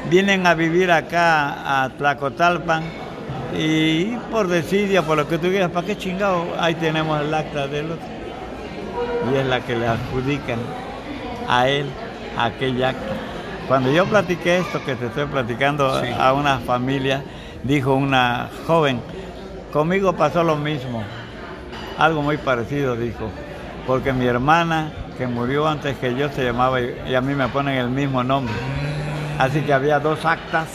Vienen 0.09 0.45
a 0.45 0.53
vivir 0.53 0.91
acá 0.91 1.84
a 1.84 1.89
Tlacotalpan 1.89 2.84
y 3.57 4.15
por 4.31 4.47
desidia, 4.47 5.01
por 5.01 5.17
lo 5.17 5.27
que 5.27 5.38
tú 5.38 5.47
quieras, 5.47 5.72
¿para 5.72 5.88
qué 5.88 5.97
chingado? 5.97 6.45
Ahí 6.59 6.76
tenemos 6.76 7.19
el 7.22 7.34
acta 7.34 7.67
del 7.67 7.91
otro. 7.91 8.05
Y 9.34 9.38
es 9.38 9.45
la 9.47 9.61
que 9.61 9.76
le 9.76 9.88
adjudican 9.88 10.59
a 11.49 11.67
él 11.67 11.88
aquella 12.38 12.89
acta. 12.89 13.13
Cuando 13.67 13.91
yo 13.91 14.05
platiqué 14.05 14.59
esto 14.59 14.84
que 14.85 14.95
te 14.95 15.07
estoy 15.07 15.26
platicando 15.26 15.99
Sí. 16.03 16.09
a 16.19 16.34
una 16.34 16.59
familia, 16.59 17.23
dijo 17.66 17.94
una 17.94 18.50
joven, 18.68 19.02
conmigo 19.74 20.14
pasó 20.14 20.44
lo 20.44 20.56
mismo. 20.56 21.04
Algo 21.98 22.22
muy 22.22 22.38
parecido 22.38 22.96
dijo, 22.96 23.30
porque 23.88 24.14
mi 24.14 24.26
hermana, 24.26 24.92
que 25.18 25.28
murió 25.28 25.68
antes 25.68 25.98
que 25.98 26.16
yo, 26.16 26.30
se 26.30 26.44
llamaba 26.44 26.80
y 26.82 27.16
a 27.16 27.22
mí 27.22 27.34
me 27.36 27.48
ponen 27.50 27.76
el 27.78 27.90
mismo 27.90 28.24
nombre. 28.24 28.54
Así 29.40 29.62
que 29.62 29.74
había 29.74 30.00
dos 30.00 30.26
actas. 30.26 30.68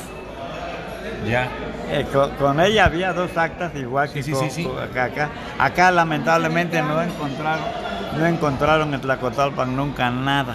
Ya. 1.27 1.49
Eh, 1.91 2.07
co- 2.13 2.31
con, 2.39 2.61
ella 2.61 2.85
había 2.87 3.13
dos 3.13 3.37
actas 3.37 3.75
igual 3.75 4.11
que 4.13 4.23
Sí, 4.23 4.33
sí, 4.33 4.33
co- 4.33 4.41
sí, 4.45 4.51
sí. 4.51 4.71
acá, 4.83 5.05
acá. 5.05 5.29
Acá, 5.59 5.91
lamentablemente 5.91 6.81
no 6.83 7.03
encontraron, 7.03 7.65
no 8.17 8.27
encontraron 8.27 8.95
en 8.95 9.01
Tlacotalpan 9.01 9.75
nunca 9.77 10.09
nada. 10.11 10.55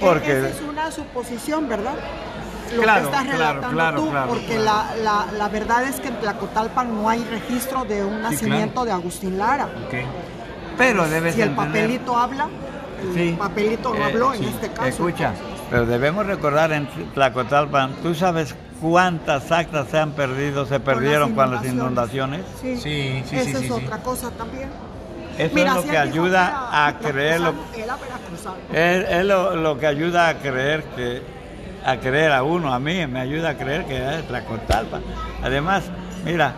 Porque 0.00 0.38
Esa 0.38 0.48
es 0.48 0.60
una 0.68 0.90
suposición, 0.90 1.68
¿verdad? 1.68 1.94
Lo 2.72 2.82
Claro, 2.82 3.00
que 3.00 3.06
estás 3.16 3.24
claro, 3.24 3.38
relatando 3.38 3.68
claro, 3.76 3.96
tú, 4.02 4.10
claro, 4.10 4.28
porque 4.28 4.56
claro. 4.56 4.64
La, 5.02 5.26
la, 5.26 5.32
la 5.32 5.48
verdad 5.48 5.84
es 5.84 6.00
que 6.00 6.08
en 6.08 6.16
Tlacotalpan 6.20 6.94
no 6.94 7.08
hay 7.08 7.24
registro 7.24 7.84
de 7.84 8.04
un 8.04 8.22
nacimiento 8.22 8.84
de 8.84 8.92
Agustín 8.92 9.38
Lara. 9.38 9.66
Ok. 9.86 9.94
pero 10.76 11.06
debes 11.08 11.34
Si 11.36 11.40
el 11.42 11.50
entender- 11.50 11.82
papelito 11.84 12.16
habla, 12.18 12.48
el 13.02 13.14
Sí. 13.14 13.36
papelito 13.38 13.90
no 13.94 14.00
Eh, 14.00 14.04
habló 14.04 14.32
en 14.34 14.40
sí. 14.40 14.46
este 14.46 14.68
caso. 14.70 14.88
Escucha, 14.88 15.32
pero 15.70 15.86
debemos 15.86 16.26
recordar 16.26 16.72
en 16.72 16.88
Tlacotalpan, 17.14 17.92
¿tú 18.02 18.12
sabes 18.14 18.56
cuántas 18.80 19.52
actas 19.52 19.86
se 19.88 19.98
han 19.98 20.12
perdido, 20.12 20.66
se 20.66 20.80
perdieron 20.80 21.34
con 21.34 21.50
las 21.52 21.64
inundaciones? 21.64 22.42
Sí, 22.60 22.76
Sí, 22.76 23.22
sí, 23.28 23.36
Esa 23.36 23.44
sí, 23.44 23.50
es 23.52 23.58
sí, 23.60 23.64
sí. 23.66 23.70
otra 23.70 23.98
cosa 23.98 24.30
también. 24.32 24.68
Eso 25.38 25.54
Mira, 25.54 25.70
es 25.70 25.74
lo 25.76 25.82
si 25.82 25.88
que 25.90 25.98
ayuda 25.98 26.48
era 26.70 26.86
a 26.86 26.98
creer 26.98 27.40
lo, 27.40 27.54
Era 28.72 28.96
es, 29.00 29.10
es 29.20 29.24
lo, 29.26 29.56
lo 29.56 29.78
que 29.78 29.86
ayuda 29.86 30.28
a 30.28 30.34
creer 30.38 30.82
que 30.96 31.22
a 31.84 31.96
creer 31.98 32.32
a 32.32 32.42
uno, 32.42 32.72
a 32.72 32.78
mí 32.78 33.06
me 33.06 33.20
ayuda 33.20 33.50
a 33.50 33.54
creer 33.56 33.84
que 33.84 33.96
es 34.18 34.26
Tlacotalpan. 34.26 35.02
Además, 35.42 35.84
mira, 36.24 36.52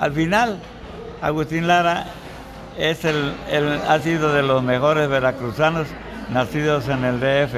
al 0.00 0.12
final 0.12 0.58
Agustín 1.20 1.66
Lara 1.66 2.04
es 2.78 3.04
el, 3.04 3.34
el- 3.50 3.80
ha 3.88 3.98
sido 3.98 4.32
de 4.32 4.42
los 4.42 4.62
mejores 4.62 5.08
veracruzanos 5.08 5.88
nacidos 6.30 6.86
en 6.88 7.04
el 7.04 7.18
DF. 7.20 7.54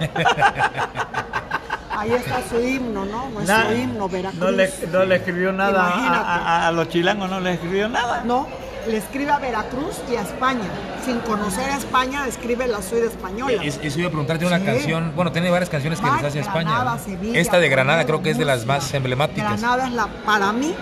Ahí 1.96 2.12
está 2.12 2.40
su 2.48 2.60
himno, 2.60 3.04
¿no? 3.04 3.28
Nuestro 3.30 3.56
Nada. 3.56 3.74
himno, 3.74 4.08
Veracruz. 4.08 4.40
No 4.40 4.50
le, 4.50 4.70
no 4.92 5.04
le 5.04 5.16
escribió 5.16 5.52
nada 5.52 5.86
a, 5.88 6.34
a- 6.64 6.68
a 6.68 6.72
los 6.72 6.88
chilangos, 6.88 7.30
no 7.30 7.40
le 7.40 7.52
escribió 7.54 7.88
nada. 7.88 8.22
No, 8.24 8.46
le 8.88 8.96
escribe 8.98 9.30
a 9.30 9.38
Veracruz 9.38 10.00
y 10.10 10.16
a 10.16 10.22
España. 10.22 10.64
Sin 11.04 11.18
conocer 11.20 11.70
a 11.70 11.76
España, 11.76 12.26
escribe 12.26 12.66
la 12.66 12.80
suya 12.82 13.06
española. 13.06 13.62
Es- 13.62 13.78
eso 13.82 13.98
iba 13.98 14.08
a 14.08 14.10
preguntarte 14.10 14.46
una 14.46 14.58
Sí. 14.58 14.64
canción. 14.64 15.12
Bueno, 15.16 15.32
tiene 15.32 15.50
varias 15.50 15.68
canciones 15.70 15.98
que 15.98 16.04
les 16.06 16.14
Varias, 16.14 16.30
hace 16.32 16.40
España. 16.40 16.70
Granada, 16.70 16.96
¿no? 16.96 17.04
Sevilla, 17.04 17.38
Esta 17.40 17.58
de 17.58 17.68
Granada 17.68 18.04
creo 18.06 18.22
que 18.22 18.30
es 18.30 18.38
de 18.38 18.44
las 18.44 18.64
más 18.66 18.92
emblemáticas. 18.94 19.60
Granada 19.60 19.86
es 19.86 19.92
la, 19.92 20.06
para 20.24 20.52
mí, 20.52 20.74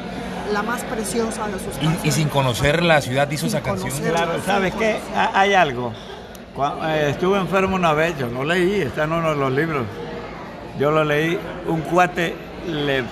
la 0.52 0.62
más 0.62 0.82
preciosa 0.84 1.46
de 1.48 1.54
sus 1.54 1.68
Y, 1.76 1.86
canciones. 1.86 2.04
y 2.04 2.10
sin 2.12 2.28
conocer 2.28 2.82
la 2.82 3.00
ciudad 3.00 3.30
hizo 3.30 3.46
Sin 3.48 3.56
esa 3.56 3.62
canción. 3.62 3.90
Claro, 4.00 4.32
¿sabes 4.44 4.74
qué? 4.74 4.98
Ha- 5.16 5.40
Hay 5.40 5.54
algo. 5.54 5.92
Cuando, 6.54 6.86
eh, 6.88 7.10
estuve 7.10 7.38
enfermo 7.38 7.76
una 7.76 7.92
vez, 7.94 8.16
yo 8.18 8.26
lo 8.26 8.44
leí, 8.44 8.82
está 8.82 9.04
en 9.04 9.12
uno 9.12 9.30
de 9.30 9.36
los 9.36 9.52
libros. 9.52 9.86
Yo 10.78 10.90
lo 10.90 11.02
leí, 11.04 11.38
un 11.66 11.80
cuate 11.82 12.34
le, 12.66 13.04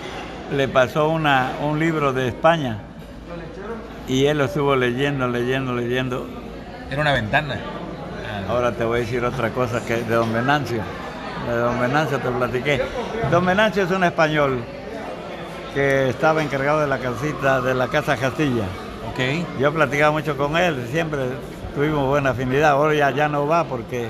le 0.54 0.68
pasó 0.68 1.08
una, 1.08 1.52
un 1.62 1.78
libro 1.78 2.12
de 2.12 2.28
España 2.28 2.78
y 4.10 4.26
él 4.26 4.38
lo 4.38 4.46
estuvo 4.46 4.74
leyendo, 4.74 5.28
leyendo, 5.28 5.72
leyendo. 5.72 6.26
Era 6.90 7.00
una 7.00 7.12
ventana. 7.12 7.60
Ahora 8.48 8.72
te 8.72 8.84
voy 8.84 8.98
a 8.98 9.00
decir 9.02 9.24
otra 9.24 9.50
cosa 9.50 9.84
que 9.86 9.98
de 9.98 10.14
don 10.16 10.32
Venancio. 10.32 10.82
De 11.46 11.56
don 11.56 11.80
Venancio 11.80 12.18
te 12.18 12.28
platiqué. 12.28 12.82
Don 13.30 13.46
Venancio 13.46 13.84
es 13.84 13.90
un 13.92 14.02
español 14.02 14.64
que 15.74 16.08
estaba 16.08 16.42
encargado 16.42 16.80
de 16.80 16.88
la 16.88 16.98
casita, 16.98 17.60
de 17.60 17.72
la 17.72 17.86
Casa 17.86 18.16
Castilla. 18.16 18.64
Ok. 19.12 19.60
Yo 19.60 19.72
platicaba 19.72 20.10
mucho 20.10 20.36
con 20.36 20.56
él, 20.56 20.88
siempre 20.90 21.20
tuvimos 21.76 22.08
buena 22.08 22.30
afinidad. 22.30 22.70
Ahora 22.70 22.94
ya, 22.94 23.12
ya 23.12 23.28
no 23.28 23.46
va 23.46 23.62
porque 23.62 24.08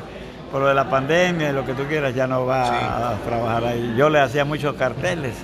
por 0.50 0.62
lo 0.62 0.68
de 0.68 0.74
la 0.74 0.88
pandemia 0.88 1.50
y 1.50 1.52
lo 1.52 1.66
que 1.66 1.74
tú 1.74 1.84
quieras 1.84 2.14
ya 2.14 2.26
no 2.26 2.46
va 2.46 3.10
a 3.10 3.16
trabajar 3.26 3.64
ahí. 3.64 3.94
Yo 3.98 4.08
le 4.08 4.18
hacía 4.18 4.46
muchos 4.46 4.76
carteles. 4.76 5.34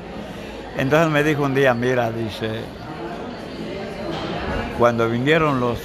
Entonces 0.79 1.11
me 1.11 1.23
dijo 1.23 1.43
un 1.43 1.55
día, 1.55 1.75
mira, 1.75 2.11
dice, 2.11 2.63
cuando 4.79 5.09
vinieron 5.09 5.61
los, 5.61 5.79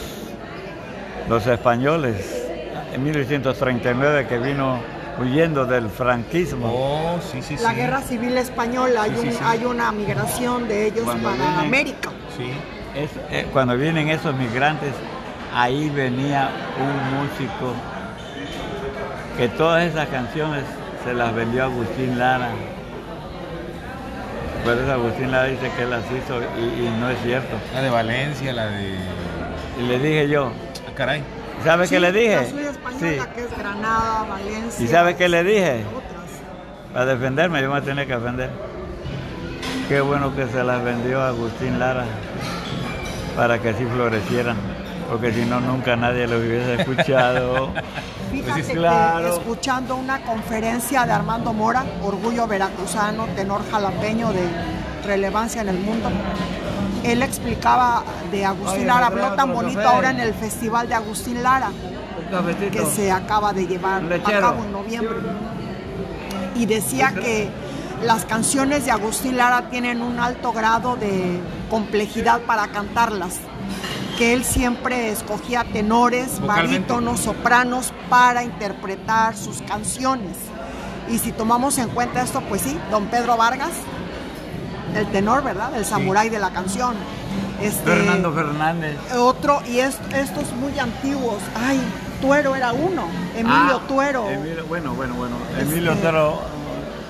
los 1.30 1.46
españoles 1.48 2.46
en 2.94 3.04
1939 3.04 4.28
que 4.28 4.38
vino 4.38 4.80
huyendo 5.20 5.66
del 5.66 5.90
franquismo. 5.90 6.68
Oh, 6.74 7.20
sí, 7.32 7.42
sí, 7.42 7.56
La 7.62 7.74
guerra 7.74 8.02
civil 8.02 8.38
española, 8.38 9.04
hay, 9.04 9.12
Sí, 9.12 9.18
sí, 9.22 9.28
un- 9.28 9.34
sí. 9.34 9.40
hay 9.44 9.66
una 9.66 9.92
migración 9.92 10.68
de 10.68 10.88
ellos 10.88 11.04
Cuando 11.06 11.24
para 11.30 11.36
vienen- 11.44 11.60
América. 11.60 12.10
Sí. 12.38 12.52
Es- 12.96 13.10
eh, 13.30 13.48
cuando 13.54 13.78
vienen 13.78 14.10
esos 14.10 14.36
migrantes, 14.36 14.92
ahí 15.54 15.90
venía 15.90 16.50
un 16.80 17.18
músico 17.20 17.74
que 19.38 19.48
todas 19.50 19.84
esas 19.86 20.08
canciones 20.10 20.64
se 21.06 21.14
las 21.14 21.34
vendió 21.34 21.64
a 21.64 21.66
Agustín 21.66 22.18
Lara. 22.20 22.50
Por 24.64 24.78
eso 24.78 24.92
Agustín 24.92 25.32
Lara 25.32 25.46
dice 25.48 25.72
que 25.78 25.86
las 25.86 26.04
hizo 26.06 26.40
y, 26.60 26.86
y 26.86 26.90
no 27.00 27.10
es 27.10 27.18
cierto. 27.24 27.56
La 27.74 27.82
de 27.82 27.90
Valencia, 27.90 28.54
la 28.54 28.68
de... 28.68 28.96
Y 29.80 29.84
le 29.88 30.00
dije 30.00 30.28
yo, 30.30 30.52
Ah, 30.88 30.92
caray. 30.96 31.24
¿sabe 31.64 31.84
qué 31.88 31.96
Sí, 31.96 32.00
le 32.00 32.12
dije? 32.12 32.36
La 32.36 32.46
suya 32.50 32.70
española, 32.72 33.34
que 33.34 33.42
es 33.42 33.58
Granada, 33.58 34.24
Valencia. 34.30 34.86
¿Y 34.86 34.88
sabe 34.88 35.16
qué 35.16 35.30
le 35.30 35.44
dije? 35.44 35.84
Otras. 35.96 36.94
Para 36.94 37.06
defenderme, 37.06 37.62
yo 37.62 37.72
me 37.72 37.82
tenía 37.82 38.06
que 38.06 38.16
defender. 38.16 38.50
Qué 39.90 40.02
bueno 40.02 40.36
que 40.36 40.48
se 40.48 40.64
las 40.64 40.84
vendió 40.84 41.22
a 41.22 41.30
Agustín 41.30 41.80
Lara 41.80 42.06
para 43.36 43.60
que 43.60 43.70
así 43.70 43.86
florecieran, 43.86 44.58
porque 45.12 45.34
si 45.34 45.42
no, 45.46 45.60
nunca 45.60 45.98
nadie 45.98 46.26
lo 46.26 46.38
hubiese 46.40 46.76
escuchado. 46.82 47.74
Fíjate 48.32 48.62
Pues 48.64 48.68
claro. 48.78 49.30
que 49.30 49.36
escuchando 49.40 49.98
una 49.98 50.22
conferencia 50.24 51.06
de 51.06 51.12
Armando 51.12 51.52
Mora, 51.52 51.84
orgullo 52.02 52.48
veracruzano, 52.48 53.26
tenor 53.36 53.62
jalapeño 53.70 54.32
de 54.32 54.48
relevancia 55.06 55.62
en 55.64 55.68
el 55.70 55.80
mundo, 55.80 56.10
él 57.04 57.22
explicaba 57.24 58.04
de 58.32 58.46
Agustín 58.46 58.78
Oye, 58.82 58.86
Lara, 58.86 59.08
habló 59.08 59.34
tan 59.34 59.52
bonito 59.52 59.80
café. 59.82 59.94
ahora 59.96 60.12
en 60.12 60.22
el 60.22 60.34
Festival 60.34 60.88
de 60.88 60.96
Agustín 60.96 61.44
Lara, 61.44 61.72
que 62.72 62.86
se 62.86 63.12
acaba 63.12 63.52
de 63.52 63.68
llevar 63.68 64.02
Un 64.04 64.14
a 64.14 64.16
lechero. 64.18 64.40
cabo 64.40 64.64
en 64.64 64.72
noviembre. 64.72 65.18
Y 66.56 66.66
decía 66.68 67.12
que 67.14 67.50
las 68.06 68.24
canciones 68.24 68.86
de 68.86 68.92
Agustín 68.92 69.36
Lara 69.36 69.64
tienen 69.70 70.02
un 70.02 70.20
alto 70.22 70.54
grado 70.54 70.96
de 70.96 71.38
complejidad 71.70 72.40
para 72.42 72.68
cantarlas, 72.68 73.40
que 74.18 74.34
él 74.34 74.44
siempre 74.44 75.10
escogía 75.10 75.64
tenores, 75.64 76.40
Vocalmente. 76.40 76.78
barítonos, 76.78 77.20
sopranos 77.20 77.94
para 78.10 78.44
interpretar 78.44 79.36
sus 79.36 79.62
canciones. 79.62 80.38
Y 81.10 81.18
si 81.18 81.32
tomamos 81.32 81.78
en 81.78 81.90
cuenta 81.90 82.22
esto, 82.22 82.42
pues 82.42 82.62
sí, 82.62 82.78
don 82.90 83.06
Pedro 83.08 83.38
Vargas, 83.38 83.72
el 84.96 85.08
tenor, 85.08 85.44
¿verdad? 85.44 85.76
El 85.76 85.86
samurái 85.86 86.30
de 86.30 86.40
la 86.40 86.52
canción. 86.52 86.96
Este, 87.62 87.84
Fernando 87.84 88.34
Fernández. 88.34 88.98
otro, 89.18 89.62
y 89.68 89.80
es- 89.80 89.98
estos 90.14 90.52
muy 90.54 90.78
antiguos. 90.80 91.38
Ay, 91.56 91.80
Tuero 92.22 92.56
era 92.56 92.72
uno. 92.74 93.04
Emilio 93.36 93.78
Ah, 93.78 93.88
Tuero. 93.88 94.30
Emilio- 94.30 94.66
bueno, 94.66 94.94
bueno, 94.94 95.14
bueno. 95.16 95.36
Este, 95.52 95.62
Emilio 95.64 95.96
Tuero. 95.96 96.42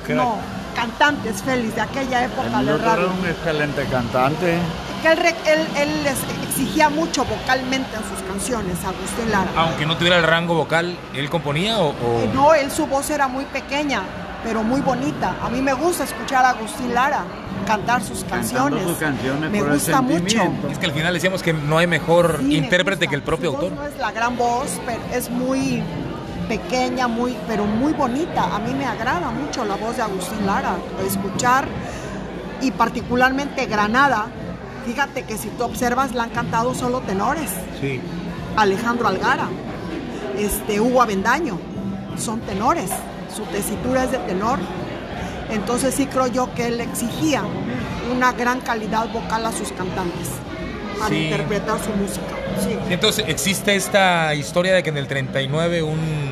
No, 0.10 0.36
cantantes 0.76 1.42
Félix 1.44 1.76
de 1.76 1.82
aquella 1.82 2.26
época 2.26 2.48
Emilio 2.48 2.74
de 2.78 2.84
Tuero 2.84 3.02
era 3.04 3.12
un 3.12 3.26
excelente 3.26 3.86
cantante. 3.86 4.58
Que 5.02 5.12
él, 5.14 5.20
él- 5.46 5.68
él 5.78 6.08
exigía 6.52 6.90
mucho 6.90 7.24
vocalmente 7.26 7.96
en 7.96 8.04
sus 8.04 8.22
canciones, 8.28 8.76
Agustín 8.84 9.32
Lara. 9.32 9.50
Aunque 9.56 9.86
no 9.86 9.96
tuviera 9.98 10.18
el 10.18 10.24
rango 10.24 10.54
vocal, 10.54 10.98
¿él 11.16 11.30
componía 11.30 11.80
o...? 11.80 11.90
o- 11.90 12.20
Eh, 12.22 12.30
No, 12.34 12.54
él 12.54 12.70
su 12.72 12.86
voz 12.88 13.10
era 13.10 13.28
muy 13.30 13.46
pequeña, 13.46 14.02
pero 14.44 14.62
muy 14.62 14.82
bonita. 14.82 15.36
A 15.42 15.50
mí 15.50 15.62
me 15.62 15.74
gusta 15.74 16.04
escuchar 16.04 16.44
a 16.46 16.50
Agustín 16.50 16.94
Lara 16.94 17.24
cantar 17.66 18.02
sus 18.04 18.20
Cantando 18.26 18.36
canciones. 18.78 18.84
sus 18.84 18.98
canciones 18.98 19.50
me 19.52 19.60
por 19.60 19.68
el 19.70 19.74
gusta 19.76 20.02
mucho. 20.02 20.42
Es 20.70 20.78
que 20.78 20.86
al 20.88 20.92
final 20.92 21.14
decíamos 21.14 21.42
que 21.42 21.54
no 21.54 21.78
hay 21.78 21.88
mejor 21.88 22.40
Sí, 22.42 22.56
intérprete 22.58 23.08
que 23.08 23.16
el 23.16 23.22
propio 23.24 23.52
Su 23.52 23.56
voz 23.58 23.64
autor. 23.66 23.80
No 23.80 23.88
es 23.88 23.98
la 23.98 24.12
gran 24.12 24.36
voz, 24.38 24.68
pero 24.86 25.00
es 25.14 25.30
muy 25.30 25.82
pequeña, 26.50 27.08
muy, 27.08 27.38
pero 27.48 27.64
muy 27.66 27.94
bonita. 27.94 28.44
A 28.54 28.60
mí 28.60 28.74
me 28.74 28.86
agrada 28.86 29.30
mucho 29.32 29.64
la 29.64 29.76
voz 29.76 29.96
de 29.96 30.02
Agustín 30.04 30.46
Lara. 30.46 30.76
Escuchar 31.08 31.66
y 32.62 32.72
particularmente 32.72 33.66
Granada. 33.68 34.26
Fíjate 34.86 35.24
que 35.24 35.38
si 35.38 35.48
tú 35.50 35.64
observas, 35.64 36.14
la 36.14 36.24
han 36.24 36.30
cantado 36.32 36.74
solo 36.74 37.00
tenores. 37.02 37.50
Sí. 37.80 38.00
Alejandro 38.56 39.08
Algara, 39.08 39.48
este, 40.38 40.80
Hugo 40.82 41.02
Avendaño, 41.02 41.58
son 42.18 42.40
tenores. 42.42 42.90
Su 43.36 43.44
tesitura 43.44 44.04
es 44.04 44.12
de 44.12 44.18
tenor. 44.20 44.60
Entonces 45.52 45.94
sí 45.96 46.06
creo 46.08 46.28
yo 46.28 46.54
que 46.54 46.68
él 46.68 46.80
exigía 46.82 47.44
una 48.14 48.32
gran 48.34 48.62
calidad 48.62 49.12
vocal 49.12 49.46
a 49.46 49.52
sus 49.52 49.72
cantantes 49.72 50.28
para 51.00 51.10
Sí. 51.10 51.26
interpretar 51.26 51.78
su 51.80 51.90
música. 51.92 52.26
Sí. 52.62 52.78
Entonces 52.90 53.26
existe 53.28 53.76
esta 53.76 54.34
historia 54.36 54.74
de 54.74 54.84
que 54.84 54.90
en 54.90 54.98
el 54.98 55.08
39 55.08 55.84
un... 55.84 56.31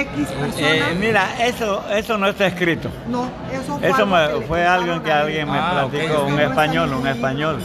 X. 0.00 0.28
Eh, 0.58 0.96
mira, 0.98 1.44
eso, 1.46 1.82
eso 1.90 2.16
no 2.18 2.28
está 2.28 2.46
escrito. 2.46 2.88
no, 3.08 3.28
eso 3.52 3.78
fue, 3.78 3.88
Eso 3.88 3.96
algo 3.96 4.06
me- 4.16 4.26
que 4.34 4.38
le 4.40 4.46
fue 4.46 4.66
algo 4.66 5.02
que 5.02 5.12
alguien 5.12 5.50
me 5.50 5.58
Ah, 5.58 5.86
platicó, 5.90 6.24
un 6.24 6.40
español, 6.40 6.92
un 6.92 7.06
español. 7.06 7.58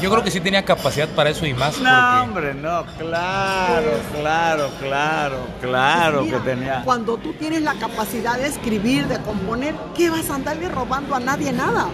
Yo 0.00 0.10
creo 0.10 0.24
que 0.24 0.30
sí 0.30 0.40
tenía 0.40 0.64
capacidad 0.64 1.08
para 1.10 1.28
eso 1.28 1.44
y 1.44 1.52
más 1.52 1.78
No, 1.78 1.90
porque... 1.90 2.20
hombre, 2.22 2.54
no, 2.54 2.84
claro, 2.98 3.90
claro, 4.18 4.70
claro, 4.80 5.36
claro 5.60 6.20
Pues 6.20 6.32
que 6.32 6.38
tenía. 6.40 6.82
Cuando 6.84 7.16
tú 7.18 7.34
tienes 7.34 7.60
la 7.62 7.74
capacidad 7.74 8.38
de 8.38 8.46
escribir, 8.46 9.06
de 9.08 9.18
componer, 9.20 9.74
¿qué 9.94 10.08
vas 10.08 10.30
a 10.30 10.36
andarle 10.36 10.68
robando 10.70 11.14
a 11.14 11.20
nadie 11.20 11.52
nada? 11.52 11.86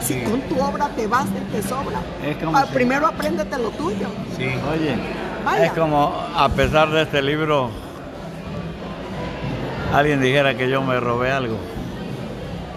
Si 0.00 0.20
con 0.24 0.42
tu 0.42 0.60
obra 0.60 0.88
te 0.94 1.06
vas 1.06 1.24
te 1.50 1.62
sobra. 1.62 2.00
Es 2.22 2.36
como 2.36 2.54
Ah, 2.56 2.66
si- 2.68 2.74
Primero 2.74 3.06
apréndete 3.06 3.56
lo 3.56 3.70
tuyo. 3.70 4.08
Sí. 4.36 4.44
Oye, 4.70 4.94
Vaya. 5.42 5.64
es 5.64 5.72
como, 5.72 6.12
a 6.36 6.48
pesar 6.50 6.90
de 6.90 7.02
este 7.02 7.22
libro, 7.22 7.70
alguien 9.92 10.20
dijera 10.20 10.56
que 10.56 10.68
yo 10.68 10.82
me 10.82 10.98
robé 11.00 11.30
algo. 11.32 11.56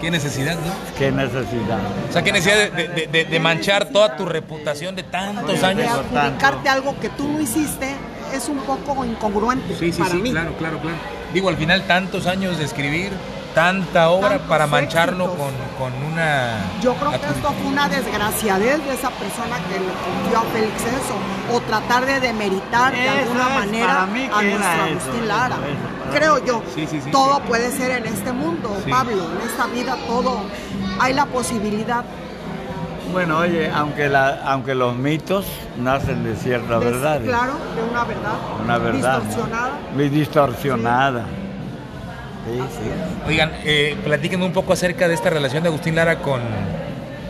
¿Qué 0.00 0.10
necesidad, 0.10 0.54
no? 0.54 0.72
¿Qué 0.98 1.12
necesidad? 1.12 1.78
O 2.08 2.12
sea, 2.12 2.22
qué 2.24 2.32
necesidad 2.32 2.70
de, 2.70 2.88
de- 2.88 3.06
de- 3.06 3.24
de 3.26 3.40
manchar 3.40 3.86
toda 3.90 4.16
tu 4.16 4.24
reputación 4.24 4.96
de 4.96 5.02
tantos 5.02 5.62
años. 5.62 5.90
Adjudicarte 5.90 6.68
algo 6.70 6.98
que 6.98 7.10
tú 7.10 7.28
no 7.28 7.38
hiciste 7.40 7.94
es 8.34 8.48
un 8.48 8.58
poco 8.60 9.04
incongruente 9.04 9.74
para 9.98 10.14
mí. 10.14 10.30
claro, 10.30 10.54
claro, 10.58 10.78
claro. 10.78 10.96
Digo, 11.34 11.48
al 11.50 11.56
final 11.56 11.82
tantos 11.82 12.26
años 12.26 12.56
de 12.58 12.64
escribir, 12.64 13.10
tanta 13.54 14.10
obra 14.10 14.28
Tantos 14.30 14.48
para 14.48 14.66
mancharlo 14.66 15.24
éxitos. 15.24 15.46
con, 15.78 15.90
con 15.92 16.12
una... 16.12 16.56
Yo 16.80 16.94
creo 16.94 17.10
que 17.10 17.16
esto 17.16 17.52
fue 17.60 17.66
una 17.66 17.88
desgraciadez 17.88 18.84
de 18.86 18.94
esa 18.94 19.10
persona 19.10 19.56
que 19.68 19.78
le 19.80 19.92
confió 20.04 20.38
a 20.38 20.42
Félix 20.52 20.82
eso, 20.82 21.54
o 21.56 21.60
tratar 21.62 22.06
de 22.06 22.20
demeritar 22.20 22.92
de 22.92 23.04
Eso 23.06 23.18
alguna 23.22 23.48
es, 23.48 23.54
manera 23.54 24.02
a 24.02 24.06
nuestro 24.06 24.82
Agustín 24.84 25.28
Lara. 25.28 25.56
eso, 25.56 26.16
Creo 26.18 26.34
mí. 26.36 26.42
yo, 26.46 26.62
Sí, 26.74 26.86
sí, 26.90 27.00
sí, 27.00 27.10
todo 27.10 27.36
sí. 27.36 27.42
puede 27.48 27.70
ser 27.72 27.90
en 27.92 28.06
este 28.06 28.32
mundo, 28.32 28.76
Sí. 28.84 28.90
Pablo, 28.90 29.12
en 29.40 29.48
esta 29.48 29.66
vida 29.66 29.96
todo, 30.06 30.40
hay 31.00 31.12
la 31.14 31.26
posibilidad. 31.26 32.04
Bueno, 33.12 33.38
oye, 33.38 33.68
aunque, 33.74 34.08
la, 34.08 34.40
aunque 34.46 34.72
los 34.76 34.94
mitos 34.94 35.44
nacen 35.76 36.22
de 36.22 36.36
cierta 36.36 36.78
de- 36.78 36.84
verdad. 36.84 37.20
Claro, 37.22 37.54
de 37.74 37.82
una 37.90 38.04
verdad. 38.04 38.32
Una 38.62 38.78
verdad. 38.78 39.18
¿no? 39.18 39.24
Distorsionada. 39.24 39.70
Muy 39.94 40.08
distorsionada. 40.08 41.24
Sí, 42.46 42.58
sí. 42.58 42.90
Oigan, 43.28 43.52
eh, 43.64 43.96
platíquenme 44.04 44.46
un 44.46 44.52
poco 44.52 44.72
acerca 44.72 45.08
de 45.08 45.14
esta 45.14 45.30
relación 45.30 45.62
de 45.62 45.68
Agustín 45.68 45.94
Lara 45.94 46.18
con 46.20 46.40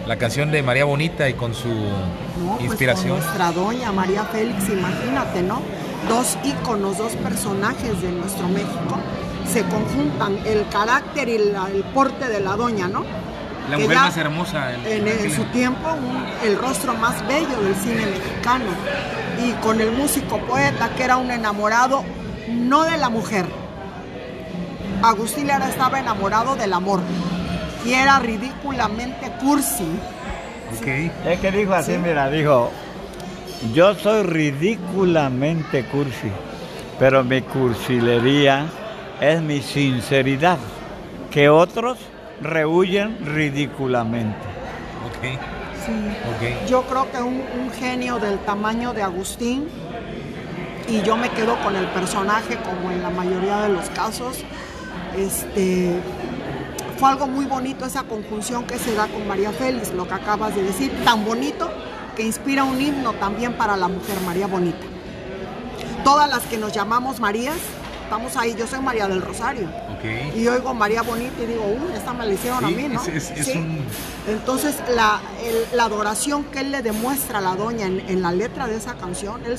la 0.07 0.17
canción 0.17 0.51
de 0.51 0.63
María 0.63 0.85
Bonita 0.85 1.29
y 1.29 1.35
con 1.35 1.55
su 1.55 1.69
No, 1.69 2.53
pues 2.57 2.65
inspiración. 2.67 3.17
con 3.17 3.21
nuestra 3.21 3.53
doña 3.53 3.93
María 3.93 4.25
Félix, 4.25 4.69
imagínate, 4.69 5.43
¿no? 5.43 5.61
Dos 6.09 6.39
íconos, 6.45 6.97
dos 6.99 7.13
personajes 7.17 8.01
de 8.01 8.11
nuestro 8.13 8.49
México 8.49 8.99
se 9.53 9.63
conjuntan, 9.65 10.39
el 10.47 10.67
carácter 10.69 11.29
y 11.29 11.39
la- 11.39 11.69
el 11.75 11.83
porte 11.93 12.29
de 12.29 12.41
la 12.41 12.57
doña, 12.57 12.89
¿no? 12.89 13.05
La 13.69 13.77
que 13.77 13.83
mujer 13.83 13.97
ya 13.99 14.05
más 14.05 14.17
hermosa. 14.17 14.73
el- 14.75 14.87
En, 14.87 15.09
en 15.09 15.35
su 15.35 15.45
tiempo, 15.47 15.89
un- 15.93 16.49
el 16.49 16.57
rostro 16.57 16.95
más 16.95 17.27
bello 17.29 17.61
del 17.63 17.75
cine 17.77 18.07
mexicano. 18.07 18.65
Y 19.45 19.53
con 19.63 19.81
el 19.81 19.93
músico 19.93 20.39
poeta 20.39 20.91
que 20.97 21.03
era 21.05 21.17
un 21.17 21.31
enamorado, 21.31 22.05
no 22.49 22.85
de 22.85 22.97
la 22.97 23.09
mujer. 23.11 23.45
Agustín 25.03 25.47
Lara 25.47 25.69
estaba 25.69 25.99
enamorado 26.01 26.57
del 26.57 26.73
amor. 26.73 27.01
Y 27.85 27.95
era 27.95 28.19
ridículamente 28.19 29.31
cursi. 29.41 29.87
Ok. 30.79 30.87
Es 31.27 31.41
que 31.41 31.51
dijo 31.51 31.75
así, 31.75 31.93
Sí. 31.93 31.99
mira, 31.99 32.29
dijo, 32.31 32.71
yo 33.75 33.95
soy 33.95 34.23
ridículamente 34.25 35.85
cursi. 35.87 36.31
pero 36.99 37.25
mi 37.25 37.41
cursilería 37.41 38.67
es 39.23 39.41
mi 39.41 39.63
sinceridad, 39.63 40.59
que 41.31 41.49
otros 41.49 41.97
rehuyen 42.43 43.17
ridículamente. 43.25 44.37
Okay. 45.17 45.39
Sí. 45.87 46.69
Yo 46.69 46.83
creo 46.83 47.11
que 47.11 47.17
un, 47.23 47.43
un 47.59 47.71
genio 47.73 48.19
del 48.19 48.39
tamaño 48.41 48.93
de 48.93 49.03
Agustín, 49.03 49.67
y 50.89 51.01
yo 51.01 51.17
me 51.17 51.31
quedo 51.31 51.57
con 51.63 51.75
el 51.75 51.87
personaje 51.87 52.59
como 52.59 52.91
en 52.91 53.03
la 53.03 53.09
mayoría 53.09 53.63
de 53.63 53.71
los 53.71 53.89
casos, 53.91 54.45
este, 55.17 56.01
fue 56.99 57.09
algo 57.09 57.27
muy 57.27 57.47
bonito 57.47 57.87
esa 57.87 58.03
conjunción 58.03 58.65
que 58.65 58.79
se 58.79 58.95
da 58.95 59.07
con 59.07 59.27
María 59.27 59.53
Félix, 59.53 59.93
lo 59.93 60.07
que 60.07 60.15
acabas 60.15 60.55
de 60.55 60.63
decir, 60.63 60.93
tan 61.05 61.25
bonito 61.25 61.71
que 62.15 62.23
inspira 62.23 62.65
un 62.65 62.81
himno 62.81 63.15
también 63.15 63.55
para 63.55 63.77
la 63.77 63.89
mujer 63.89 64.21
María 64.27 64.47
Bonita. 64.47 64.87
Todas 66.05 66.29
las 66.29 66.43
que 66.45 66.59
nos 66.59 66.73
llamamos 66.73 67.21
Marías, 67.21 67.57
estamos 68.05 68.37
ahí, 68.37 68.55
yo 68.59 68.67
soy 68.67 68.81
María 68.81 69.07
del 69.07 69.23
Rosario. 69.23 69.69
Y 70.35 70.47
oigo 70.49 70.75
María 70.75 71.03
Bonita 71.03 71.43
y 71.43 71.47
digo, 71.47 71.63
uh, 71.63 71.97
esta 71.97 72.13
me 72.13 72.27
la 72.27 72.33
hicieron 72.33 72.65
a 72.65 72.69
mí, 72.69 72.89
¿no? 72.89 73.01
Entonces, 74.29 74.77
la, 74.95 75.21
adoración 75.81 76.45
que 76.45 76.61
él 76.61 76.73
le 76.73 76.83
demuestra 76.83 77.39
a 77.39 77.41
la 77.41 77.55
doña 77.55 77.87
en, 77.87 78.21
la 78.21 78.33
letra 78.33 78.67
de 78.67 78.77
esa 78.77 78.95
canción, 78.95 79.43
él, 79.45 79.59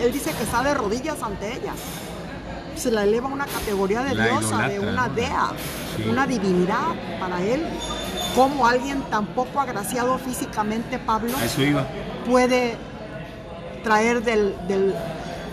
él, 0.00 0.12
dice 0.12 0.32
que 0.32 0.42
está 0.42 0.62
de 0.62 0.74
rodillas 0.74 1.22
ante 1.22 1.54
ella. 1.54 1.74
Se 2.82 2.90
la 2.90 3.04
eleva 3.04 3.28
a 3.28 3.32
una 3.32 3.46
categoría 3.46 4.02
de 4.02 4.20
diosa, 4.20 4.66
de 4.66 4.80
una 4.80 5.08
dea, 5.08 5.50
una 6.10 6.26
divinidad 6.26 6.94
para 7.20 7.40
él. 7.40 7.62
Como 8.34 8.66
alguien 8.66 9.02
tan 9.02 9.26
poco 9.26 9.60
agraciado 9.60 10.18
físicamente, 10.18 10.98
Pablo, 10.98 11.32
puede 12.26 12.76
traer 13.84 14.22
del 14.22 14.54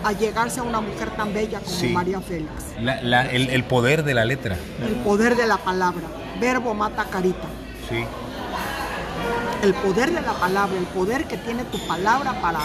a 0.04 0.12
llegarse 0.12 0.60
a 0.60 0.62
una 0.62 0.80
mujer 0.80 1.10
tan 1.10 1.32
bella 1.32 1.60
como 1.60 1.92
María 1.92 2.20
Félix. 2.20 2.50
el, 2.78 3.64
poder 3.64 4.02
de 4.02 4.14
la 4.14 4.24
letra. 4.24 4.56
El 4.82 4.94
poder 4.96 5.36
de 5.36 5.46
la 5.46 5.58
palabra. 5.58 6.02
Verbo 6.40 6.74
mata 6.74 7.04
carita. 7.04 7.46
Sí. 7.88 8.04
El 9.62 9.74
poder 9.74 10.10
de 10.12 10.22
la 10.22 10.32
palabra, 10.32 10.78
el 10.78 10.86
poder 10.86 11.26
que 11.26 11.36
tiene 11.36 11.64
tu 11.64 11.78
palabra 11.86 12.40
para, 12.40 12.60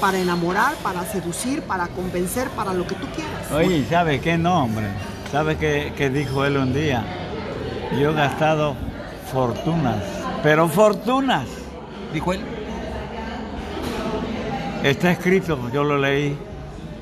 para 0.00 0.18
enamorar, 0.18 0.74
para 0.82 1.04
seducir, 1.04 1.62
para 1.62 1.88
convencer, 1.88 2.48
para 2.50 2.72
lo 2.72 2.86
que 2.86 2.94
tú 2.94 3.06
quieras. 3.14 3.52
Oye, 3.52 3.84
¿sabe 3.88 4.20
qué 4.20 4.38
nombre? 4.38 4.86
¿Sabe 5.30 5.56
qué, 5.56 5.92
qué 5.96 6.10
dijo 6.10 6.44
él 6.44 6.56
un 6.56 6.72
día? 6.72 7.04
Yo 8.00 8.10
he 8.10 8.14
gastado 8.14 8.74
fortunas, 9.32 10.02
pero 10.42 10.68
fortunas. 10.68 11.46
¿Dijo 12.12 12.32
él? 12.32 12.40
Está 14.82 15.10
escrito, 15.10 15.58
yo 15.72 15.82
lo 15.82 15.98
leí 15.98 16.38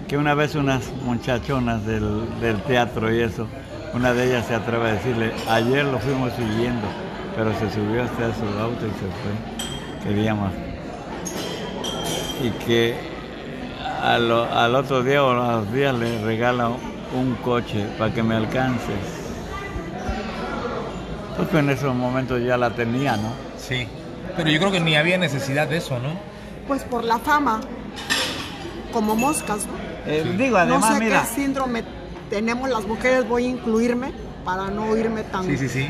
que 0.09 0.17
una 0.17 0.35
vez 0.35 0.55
unas 0.55 0.93
muchachonas 1.05 1.85
del, 1.85 2.63
teatro 2.67 3.13
y 3.13 3.21
eso, 3.21 3.49
una 3.93 4.13
de 4.13 4.29
ellas 4.29 4.47
se 4.47 4.55
atreve 4.55 4.91
a 4.91 4.93
decirle, 4.95 5.33
ayer 5.49 5.85
lo 5.85 5.99
fuimos 5.99 6.33
siguiendo, 6.35 6.87
pero 7.35 7.53
se 7.59 7.71
subió 7.73 8.05
hasta 8.05 8.35
su 8.35 8.59
auto 8.59 8.87
y 8.87 8.91
se 8.91 8.97
fue. 9.01 10.05
Queríamos. 10.05 10.66
Y 12.43 12.51
que 12.65 12.95
al, 14.03 14.31
otro 14.75 15.03
día 15.03 15.25
o 15.25 15.31
a 15.31 15.57
los 15.57 15.73
días 15.73 15.95
le 15.95 16.23
regala 16.25 16.69
un 16.69 17.35
coche 17.43 17.87
para 17.99 18.13
que 18.13 18.23
me 18.23 18.37
alcances. 18.37 18.97
Porque 21.37 21.59
en 21.59 21.71
esos 21.71 21.95
momentos 21.95 22.43
ya 22.43 22.57
la 22.57 22.71
tenía, 22.71 23.17
¿no? 23.17 23.33
Sí, 23.59 23.87
pero 24.37 24.49
yo 24.51 24.59
creo 24.59 24.73
que 24.73 24.81
ni 24.81 24.97
había 24.97 25.19
necesidad 25.19 25.69
de 25.69 25.79
eso, 25.79 25.99
¿no? 25.99 26.11
Pues 26.67 26.83
por 26.85 27.05
la 27.05 27.19
fama, 27.19 27.61
como 28.93 29.15
moscas, 29.17 29.67
¿no? 29.67 29.73
Eh, 30.07 30.35
digo, 30.39 30.57
además, 30.57 30.91
no 30.91 30.99
sé 30.99 31.05
qué 31.05 31.21
síndrome 31.35 31.85
tenemos 32.31 32.69
las 32.69 32.87
mujeres, 32.87 33.29
voy 33.29 33.45
a 33.45 33.49
incluirme 33.49 34.13
para 34.47 34.71
no 34.71 34.91
oírme 34.91 35.25
tan... 35.25 35.45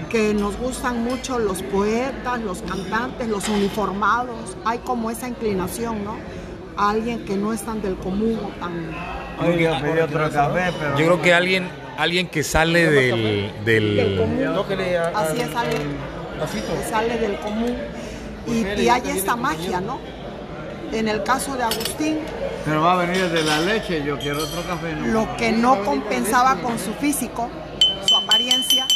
Que 0.09 0.35
nos 0.35 0.57
gustan 0.57 1.05
mucho 1.05 1.39
los 1.39 1.62
poetas, 1.62 2.41
los 2.41 2.62
cantantes, 2.62 3.28
los 3.28 3.49
uniformados. 3.49 4.57
Hay 4.65 4.78
como 4.78 5.11
esa 5.11 5.28
inclinación, 5.28 6.03
¿no? 6.03 6.16
A 6.77 6.91
alguien 6.91 7.24
que 7.27 7.37
no 7.37 7.53
es 7.53 7.61
tan 7.61 7.83
del 7.83 7.97
común 7.97 8.41
o 8.43 8.49
tan... 8.59 8.91
Yo 10.99 11.07
creo 11.07 11.23
que 11.23 11.35
alguien, 11.35 11.69
alguien 11.99 12.28
que 12.28 12.43
sale 12.43 12.91
del... 12.91 13.53
del... 13.65 14.23
Así 15.15 15.41
es, 15.41 15.51
sale, 15.51 15.77
que 15.77 16.91
sale 16.91 17.19
del 17.19 17.39
común. 17.41 17.77
Y, 18.47 18.81
y 18.81 18.89
hay 18.89 19.03
esta 19.11 19.37
magia, 19.37 19.81
¿no? 19.81 20.01
En 20.93 21.09
el 21.09 21.23
caso 21.24 21.57
de 21.57 21.65
Agustín, 21.65 22.20
pero 22.65 22.81
va 22.81 22.95
a 22.95 22.97
venir 23.05 23.28
de 23.28 23.43
la 23.43 23.61
leche, 23.61 24.03
yo 24.05 24.19
quiero 24.19 24.39
otro 24.39 24.62
café. 24.62 24.95
Lo 25.07 25.37
que 25.37 25.53
no 25.53 25.85
compensaba 25.85 26.57
con 26.62 26.78
su 26.78 26.93
físico, 26.95 27.51
apariencia, 28.27 28.86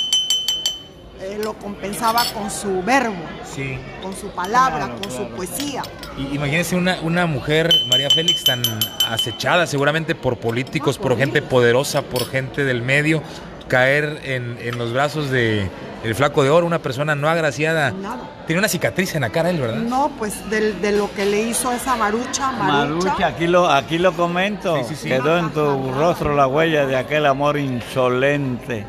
eh, 1.20 1.38
lo 1.42 1.54
compensaba 1.54 2.24
con 2.34 2.50
su 2.50 2.82
verbo, 2.82 3.22
sí. 3.44 3.78
con 4.02 4.14
su 4.14 4.28
palabra, 4.30 4.90
con 5.00 5.10
su 5.10 5.28
poesía. 5.36 5.82
Y, 6.18 6.34
imagínense 6.34 6.76
una, 6.76 6.98
una 7.02 7.26
mujer, 7.26 7.72
María 7.88 8.10
Félix, 8.10 8.44
tan 8.44 8.62
acechada 9.08 9.66
seguramente 9.66 10.14
por 10.14 10.38
políticos, 10.38 10.98
por, 10.98 11.16
gente 11.16 11.42
poderosa, 11.42 12.02
por 12.02 12.26
gente 12.26 12.64
del 12.64 12.82
medio, 12.82 13.22
caer 13.68 14.20
en, 14.24 14.58
en 14.60 14.78
los 14.78 14.92
brazos 14.92 15.30
de 15.30 15.70
el 16.02 16.14
flaco 16.14 16.42
de 16.42 16.50
oro, 16.50 16.66
una 16.66 16.78
persona 16.78 17.14
no 17.14 17.28
agraciada. 17.28 17.92
Tiene 18.46 18.58
una 18.58 18.68
cicatriz 18.68 19.14
en 19.14 19.20
la 19.20 19.30
cara 19.30 19.50
él, 19.50 19.60
¿verdad? 19.60 19.76
No, 19.76 20.10
pues 20.18 20.48
de, 20.50 20.92
lo 20.92 21.12
que 21.12 21.26
le 21.26 21.42
hizo 21.42 21.70
esa 21.72 21.96
marucha, 21.96 22.50
marucha. 22.52 23.08
Marucha, 23.08 23.26
aquí 23.26 23.46
lo, 23.46 23.68
aquí 23.68 23.98
lo 23.98 24.12
comento. 24.12 24.80
Quedó 25.02 25.38
en 25.38 25.50
tu 25.50 25.92
rostro 25.92 26.34
la 26.34 26.46
huella 26.46 26.86
de 26.86 26.96
aquel 26.96 27.26
amor 27.26 27.58
insolente. 27.58 28.86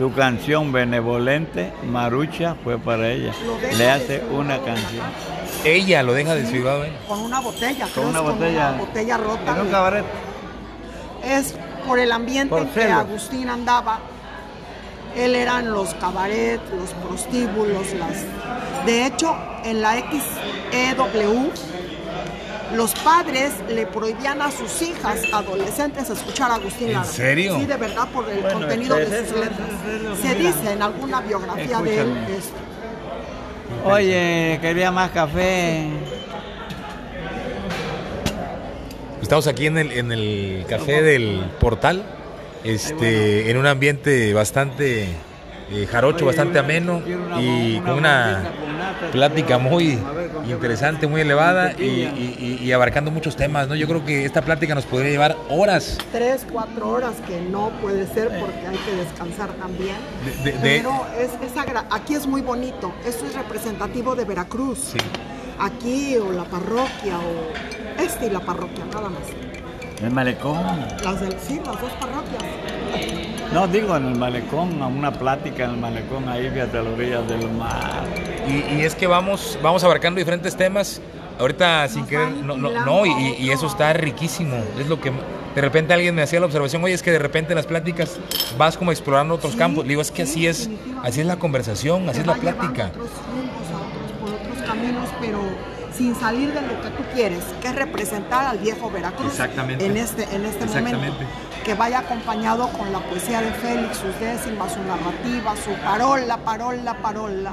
Tu 0.00 0.10
canción 0.14 0.72
benevolente, 0.72 1.74
Marucha, 1.82 2.56
fue 2.64 2.78
para 2.78 3.10
ella. 3.10 3.34
Le 3.76 3.90
hace 3.90 4.24
una 4.30 4.58
canción. 4.60 5.04
Ella 5.62 6.02
lo 6.02 6.14
deja 6.14 6.34
desfigurado, 6.34 6.86
¿eh? 6.86 6.92
Con 7.06 7.20
una 7.20 7.38
botella, 7.40 7.86
con 7.94 8.06
una 8.06 8.20
botella. 8.22 8.68
Con 8.68 8.74
una 8.76 8.84
botella 8.86 9.16
rota. 9.18 9.52
En 9.52 9.60
un 9.60 9.68
cabaret. 9.68 10.04
Es 11.22 11.54
por 11.86 11.98
el 11.98 12.12
ambiente 12.12 12.56
en 12.56 12.68
que 12.70 12.82
Agustín 12.84 13.50
andaba 13.50 14.00
él 15.16 15.34
eran 15.34 15.70
los 15.70 15.92
cabarets, 15.94 16.62
los 16.70 16.90
prostíbulos, 17.06 17.92
las... 17.94 18.24
De 18.86 19.06
hecho, 19.06 19.36
en 19.64 19.82
la 19.82 19.96
XEW, 19.96 21.50
los 22.74 22.94
padres 22.94 23.52
le 23.68 23.86
prohibían 23.86 24.40
a 24.42 24.50
sus 24.50 24.82
hijas 24.82 25.20
adolescentes 25.32 26.10
escuchar 26.10 26.50
a 26.50 26.54
Agustín 26.54 26.92
Lara. 26.92 27.06
¿En 27.06 27.12
serio? 27.12 27.56
Sí, 27.58 27.66
de 27.66 27.76
verdad, 27.76 28.08
por 28.08 28.28
el 28.28 28.40
contenido 28.42 28.96
de 28.96 29.26
sus 29.26 29.38
letras. 29.38 29.68
Se 30.22 30.34
dice 30.34 30.72
en 30.72 30.82
alguna 30.82 31.20
biografía 31.20 31.80
de 31.80 32.00
él 32.00 32.16
esto. 32.36 32.56
Oye, 33.84 34.58
quería 34.60 34.90
más 34.90 35.10
café. 35.10 35.88
Estamos 39.22 39.46
aquí 39.46 39.66
en 39.66 39.78
el, 39.78 39.92
en 39.92 40.12
el 40.12 40.64
café 40.68 41.02
del 41.02 41.44
portal 41.60 42.04
este, 42.64 43.50
en 43.50 43.56
un 43.56 43.66
ambiente 43.66 44.34
bastante 44.34 45.08
eh, 45.72 45.86
jarocho, 45.86 46.26
bastante 46.26 46.58
ameno 46.58 47.00
y 47.38 47.78
con 47.80 47.98
una 47.98 48.42
plática 49.12 49.58
muy 49.58 49.98
interesante, 50.48 51.06
muy 51.06 51.20
elevada 51.20 51.72
y, 51.72 52.72
abarcando 52.72 53.10
muchos 53.10 53.36
temas, 53.36 53.68
¿no? 53.68 53.74
Yo 53.74 53.86
creo 53.86 54.04
que 54.04 54.24
esta 54.24 54.42
plática 54.42 54.74
nos 54.74 54.84
podría 54.86 55.10
llevar 55.10 55.36
horas. 55.48 55.98
Tres, 56.12 56.46
cuatro 56.50 56.88
horas, 56.88 57.14
que 57.26 57.40
no 57.40 57.70
puede 57.80 58.06
ser 58.06 58.28
porque 58.38 58.66
hay 58.66 58.76
que 58.78 58.94
descansar 58.96 59.50
también. 59.54 59.96
Pero 60.62 61.06
es, 61.18 61.30
aquí 61.90 62.14
es 62.14 62.26
muy 62.26 62.42
bonito, 62.42 62.92
esto 63.04 63.26
es 63.26 63.34
representativo 63.34 64.14
de 64.14 64.24
Veracruz. 64.24 64.94
Aquí 65.58 66.16
o 66.16 66.32
la 66.32 66.44
parroquia 66.44 67.18
o 67.18 68.00
este 68.02 68.26
y 68.26 68.30
la 68.30 68.40
parroquia, 68.40 68.84
nada 68.86 69.10
más. 69.10 69.22
El 70.02 70.10
malecón. 70.10 70.64
Las 71.04 71.20
del, 71.20 71.36
sí, 71.38 71.60
las 71.64 71.80
dos 71.80 71.92
parroquias. 72.00 73.29
No, 73.52 73.66
digo 73.66 73.96
en 73.96 74.06
el 74.06 74.14
malecón, 74.14 74.80
a 74.80 74.86
una 74.86 75.10
plática 75.10 75.64
en 75.64 75.70
el 75.70 75.76
malecón, 75.76 76.28
ahí 76.28 76.48
fíjate 76.50 76.78
a 76.78 76.82
la 76.82 76.90
orilla 76.90 77.20
del 77.22 77.50
mar. 77.50 78.04
Y, 78.46 78.82
es 78.82 78.94
que 78.94 79.08
vamos, 79.08 79.58
vamos 79.60 79.82
abarcando 79.82 80.18
diferentes 80.18 80.56
temas. 80.56 81.00
Ahorita 81.38 81.88
sin 81.88 82.06
querer, 82.06 82.28
no, 82.28 82.56
no, 82.56 82.70
no 82.84 83.06
y, 83.06 83.50
eso 83.50 83.66
está 83.66 83.92
riquísimo. 83.92 84.56
Es 84.78 84.88
lo 84.88 85.00
que 85.00 85.10
de 85.10 85.60
repente 85.60 85.92
alguien 85.92 86.14
me 86.14 86.22
hacía 86.22 86.38
la 86.38 86.46
observación, 86.46 86.84
oye, 86.84 86.94
es 86.94 87.02
que 87.02 87.10
de 87.10 87.18
repente 87.18 87.52
en 87.52 87.56
las 87.56 87.66
pláticas 87.66 88.20
vas 88.56 88.76
como 88.76 88.92
explorando 88.92 89.34
otros 89.34 89.56
campos. 89.56 89.86
digo, 89.86 90.00
es 90.00 90.12
que 90.12 90.22
así 90.22 90.46
es, 90.46 90.70
así 91.02 91.20
es 91.20 91.26
la 91.26 91.36
conversación, 91.36 92.08
así 92.08 92.20
es 92.20 92.26
la 92.26 92.34
plática. 92.34 92.90
Otros 92.94 93.08
otros, 93.08 94.12
por 94.20 94.34
otros 94.34 94.68
caminos, 94.68 95.08
pero 95.20 95.69
sin 96.00 96.14
salir 96.14 96.50
de 96.54 96.62
lo 96.62 96.80
que 96.80 96.88
tú 96.96 97.02
quieres, 97.12 97.44
que 97.60 97.68
es 97.68 97.74
representar 97.74 98.46
al 98.46 98.56
viejo 98.56 98.90
Veracruz 98.90 99.38
en 99.38 99.98
este, 99.98 100.22
en 100.34 100.46
este 100.46 100.64
momento. 100.64 101.10
Que 101.62 101.74
vaya 101.74 101.98
acompañado 101.98 102.68
con 102.70 102.90
la 102.90 103.00
poesía 103.00 103.42
de 103.42 103.52
Félix, 103.52 103.98
sus 103.98 104.18
décimas, 104.18 104.72
su 104.72 104.82
narrativa, 104.82 105.54
su 105.62 105.72
parola, 105.84 106.38
parola, 106.38 106.94
parola. 107.02 107.52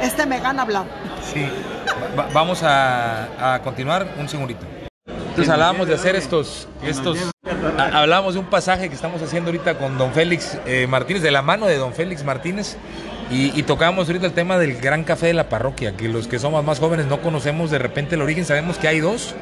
Este 0.00 0.26
me 0.26 0.38
gana 0.38 0.62
hablar. 0.62 0.84
Sí, 1.32 1.44
vamos 2.32 2.62
a, 2.62 3.54
a, 3.54 3.62
continuar 3.62 4.06
un 4.16 4.28
segundito. 4.28 4.64
Entonces 5.04 5.48
hablábamos 5.48 5.88
de 5.88 5.94
hacer 5.94 6.14
estos, 6.14 6.68
estos 6.84 7.18
Hablábamos 7.78 8.34
de 8.34 8.40
un 8.40 8.46
pasaje 8.46 8.88
que 8.88 8.94
estamos 8.94 9.20
haciendo 9.22 9.50
ahorita 9.50 9.76
con 9.76 9.98
don 9.98 10.12
Félix 10.12 10.58
eh, 10.66 10.86
Martínez, 10.86 11.22
de 11.22 11.30
la 11.30 11.42
mano 11.42 11.66
de 11.66 11.76
don 11.76 11.92
Félix 11.92 12.24
Martínez, 12.24 12.76
y, 13.30 13.62
tocábamos 13.64 14.06
ahorita 14.06 14.26
el 14.26 14.32
tema 14.32 14.56
del 14.58 14.76
gran 14.76 15.02
café 15.02 15.26
de 15.26 15.34
la 15.34 15.48
parroquia, 15.48 15.96
que 15.96 16.08
los 16.08 16.28
que 16.28 16.38
somos 16.38 16.64
más 16.64 16.78
jóvenes 16.78 17.06
no 17.06 17.20
conocemos 17.20 17.70
de 17.70 17.78
repente 17.78 18.14
el 18.14 18.22
origen, 18.22 18.44
sabemos 18.44 18.78
que 18.78 18.88
hay 18.88 19.00
dos, 19.00 19.34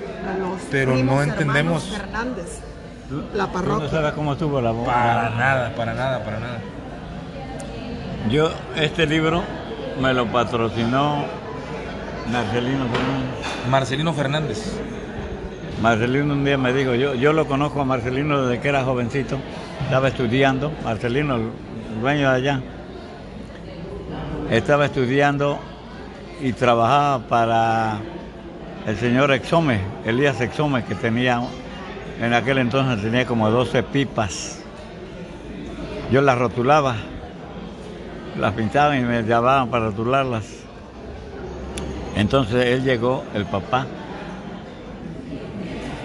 pero 0.71 0.97
no 0.97 1.23
entendemos. 1.23 1.85
Fernández, 1.85 2.61
la 3.35 3.53
parroquia. 3.53 3.85
No 3.85 3.91
sabes 3.91 4.13
cómo 4.13 4.33
estuvo 4.33 4.61
la 4.61 4.71
boda. 4.71 4.87
Para 4.93 5.31
nada, 5.31 5.75
para 5.75 5.95
nada, 5.95 6.25
para 6.25 6.41
nada. 6.41 6.59
Yo, 8.31 8.51
este 8.77 9.07
libro 9.07 9.43
me 10.01 10.15
lo 10.15 10.27
patrocinó 10.33 11.27
Marcelino 12.33 12.87
Fernández. 12.87 13.69
Marcelino 13.69 14.15
Fernández. 14.15 14.79
Marcelino 15.83 16.33
un 16.33 16.45
día 16.45 16.57
me 16.57 16.73
dijo, 16.73 16.95
yo, 16.95 17.15
yo 17.15 17.35
lo 17.35 17.47
conozco 17.47 17.83
a 17.83 17.85
Marcelino 17.85 18.47
desde 18.47 18.63
que 18.63 18.69
era 18.69 18.85
jovencito, 18.85 19.39
estaba 19.83 20.09
estudiando, 20.09 20.73
Marcelino, 20.83 21.37
el 21.37 21.51
dueño 22.01 22.31
de 22.31 22.37
allá, 22.37 22.63
estaba 24.51 24.87
estudiando 24.87 25.59
y 26.41 26.53
trabajaba 26.53 27.21
para 27.27 27.99
el 28.87 28.97
señor 28.97 29.33
Exome, 29.33 29.81
Elías 30.05 30.41
Exome, 30.41 30.85
que 30.85 30.95
tenía, 30.95 31.41
en 32.21 32.33
aquel 32.35 32.59
entonces 32.59 33.03
tenía 33.03 33.27
como 33.27 33.51
12 33.51 33.83
pipas. 33.85 34.63
Yo 36.11 36.21
las 36.21 36.39
rotulaba, 36.39 36.97
las 38.39 38.53
pintaban 38.53 39.01
y 39.01 39.03
me 39.03 39.23
llamaban 39.23 39.69
para 39.69 39.87
rotularlas. 39.87 40.45
Entonces 42.17 42.67
él 42.67 42.85
llegó, 42.85 43.25
el 43.35 43.47
papá, 43.47 43.87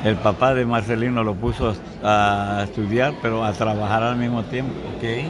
el 0.05 0.15
papá 0.15 0.53
de 0.53 0.65
Marcelino 0.65 1.23
lo 1.23 1.35
puso 1.35 1.75
a 2.03 2.61
estudiar, 2.63 3.13
pero 3.21 3.43
a 3.43 3.51
trabajar 3.51 4.01
al 4.03 4.15
mismo 4.15 4.43
tiempo. 4.43 4.73
Okay. 4.97 5.29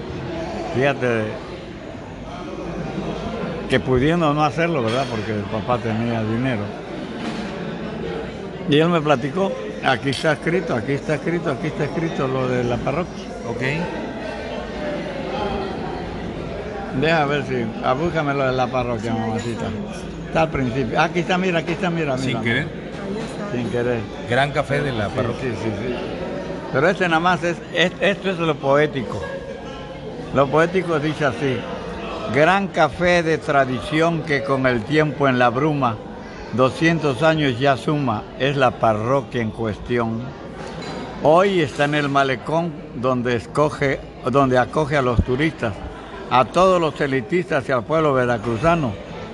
Fíjate 0.76 1.49
que 3.70 3.80
pudiendo 3.80 4.34
no 4.34 4.44
hacerlo, 4.44 4.84
¿verdad? 4.84 5.06
Porque 5.10 5.32
el 5.32 5.44
papá 5.44 5.78
tenía 5.78 6.24
dinero. 6.24 6.64
Y 8.68 8.78
él 8.78 8.90
me 8.90 9.00
platicó, 9.00 9.52
aquí 9.84 10.10
está 10.10 10.34
escrito, 10.34 10.76
aquí 10.76 10.94
está 10.94 11.16
escrito, 11.16 11.52
aquí 11.52 11.68
está 11.68 11.86
escrito 11.86 12.28
lo 12.28 12.48
de 12.48 12.64
la 12.64 12.78
parroquia. 12.78 13.26
Ok. 13.48 13.62
Deja 17.00 17.26
ver 17.26 17.46
si, 17.46 17.66
ah, 17.84 17.94
búscame 17.94 18.34
lo 18.34 18.46
de 18.46 18.54
la 18.54 18.68
parroquia, 18.68 19.14
mamacita. 19.14 19.66
Está 20.28 20.42
al 20.44 20.50
principio. 20.50 21.00
Aquí 21.00 21.20
está, 21.20 21.38
mira, 21.38 21.60
aquí 21.60 21.74
está, 21.74 21.90
mira, 21.90 22.18
mira. 22.18 22.24
Sin 22.24 22.42
querer. 22.42 22.68
Sin 23.52 23.70
querer. 23.70 24.00
Gran 24.30 24.52
café 24.52 24.82
de 24.82 24.92
la 24.92 25.10
parroquia. 25.10 25.52
Sí, 25.52 25.56
sí, 25.64 25.70
sí. 25.80 25.96
Pero 26.74 26.90
este 26.90 27.08
nada 27.08 27.20
más 27.20 27.44
es, 27.44 27.58
esto 27.74 28.30
es 28.32 28.38
lo 28.38 28.56
poético. 28.56 29.22
Lo 30.36 30.48
poético 30.48 31.00
dice 31.00 31.26
así. 31.26 31.58
Gran 32.34 32.68
café 32.68 33.24
de 33.24 33.40
tradición 33.40 34.22
que 34.22 34.44
con 34.44 34.68
el 34.68 34.84
tiempo 34.84 35.28
en 35.28 35.40
la 35.40 35.50
bruma, 35.50 35.98
200 36.54 37.24
años 37.24 37.60
ya 37.60 37.76
suma, 37.76 38.22
es 38.38 38.56
la 38.56 38.70
parroquia 38.70 39.42
en 39.42 39.50
cuestión. 39.50 40.22
Hoy 41.24 41.62
está 41.62 41.86
en 41.86 41.96
el 41.96 42.08
malecón 42.08 42.72
donde, 42.94 43.36
escoge, 43.36 44.00
donde 44.32 44.60
acoge 44.60 44.96
a 44.96 45.02
los 45.02 45.24
turistas, 45.24 45.74
a 46.30 46.46
todos 46.46 46.80
los 46.80 47.02
elitistas 47.02 47.68
y 47.68 47.72
al 47.72 47.84
pueblo 47.84 48.14
veracruzano. 48.14 48.94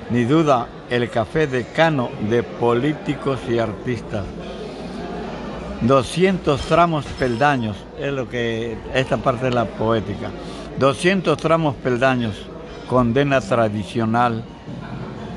Ni 0.10 0.24
duda, 0.24 0.68
el 0.90 1.10
café 1.10 1.48
decano 1.48 2.10
de 2.30 2.44
políticos 2.44 3.42
y 3.50 3.60
artistas. 3.60 4.24
200 5.82 6.62
tramos 6.62 7.04
peldaños, 7.20 7.76
es 8.00 8.14
lo 8.14 8.30
que 8.30 8.78
esta 8.94 9.18
parte 9.18 9.46
de 9.46 9.52
la 9.52 9.66
poética. 9.66 10.32
200 10.80 11.38
tramos 11.38 11.76
peldaños, 11.76 12.36
condena 12.88 13.42
tradicional, 13.42 14.44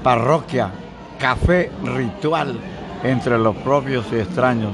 parroquia, 0.03 0.71
café 1.19 1.71
ritual 1.83 2.59
entre 3.03 3.39
los 3.39 3.57
propios 3.57 4.07
y 4.13 4.17
extraños. 4.17 4.73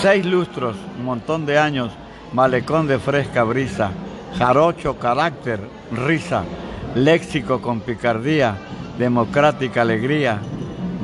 Seis 0.00 0.24
lustros, 0.24 0.76
un 0.98 1.04
montón 1.04 1.46
de 1.46 1.58
años, 1.58 1.92
malecón 2.32 2.86
de 2.86 2.98
fresca 2.98 3.44
brisa, 3.44 3.90
jarocho 4.38 4.98
carácter, 4.98 5.60
risa, 5.92 6.42
léxico 6.94 7.60
con 7.62 7.80
picardía, 7.80 8.56
democrática 8.98 9.82
alegría 9.82 10.38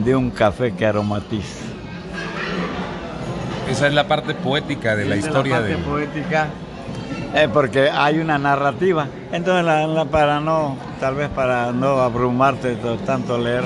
de 0.04 0.16
un 0.16 0.30
café 0.30 0.72
que 0.72 0.86
aromatiza. 0.86 1.66
Esa 3.68 3.86
es 3.86 3.94
la 3.94 4.08
parte 4.08 4.34
poética 4.34 4.96
de 4.96 5.04
la 5.04 5.16
historia 5.16 5.60
la 5.60 5.66
parte 5.68 5.76
poética, 5.78 6.48
eh, 7.34 7.48
porque 7.52 7.90
hay 7.90 8.18
una 8.18 8.38
narrativa. 8.38 9.06
Entonces, 9.32 9.64
para 10.10 10.40
no, 10.40 10.76
tal 10.98 11.14
vez 11.14 11.28
para 11.30 11.72
no 11.72 12.00
abrumarte 12.00 12.76
tanto 13.04 13.38
leer, 13.38 13.64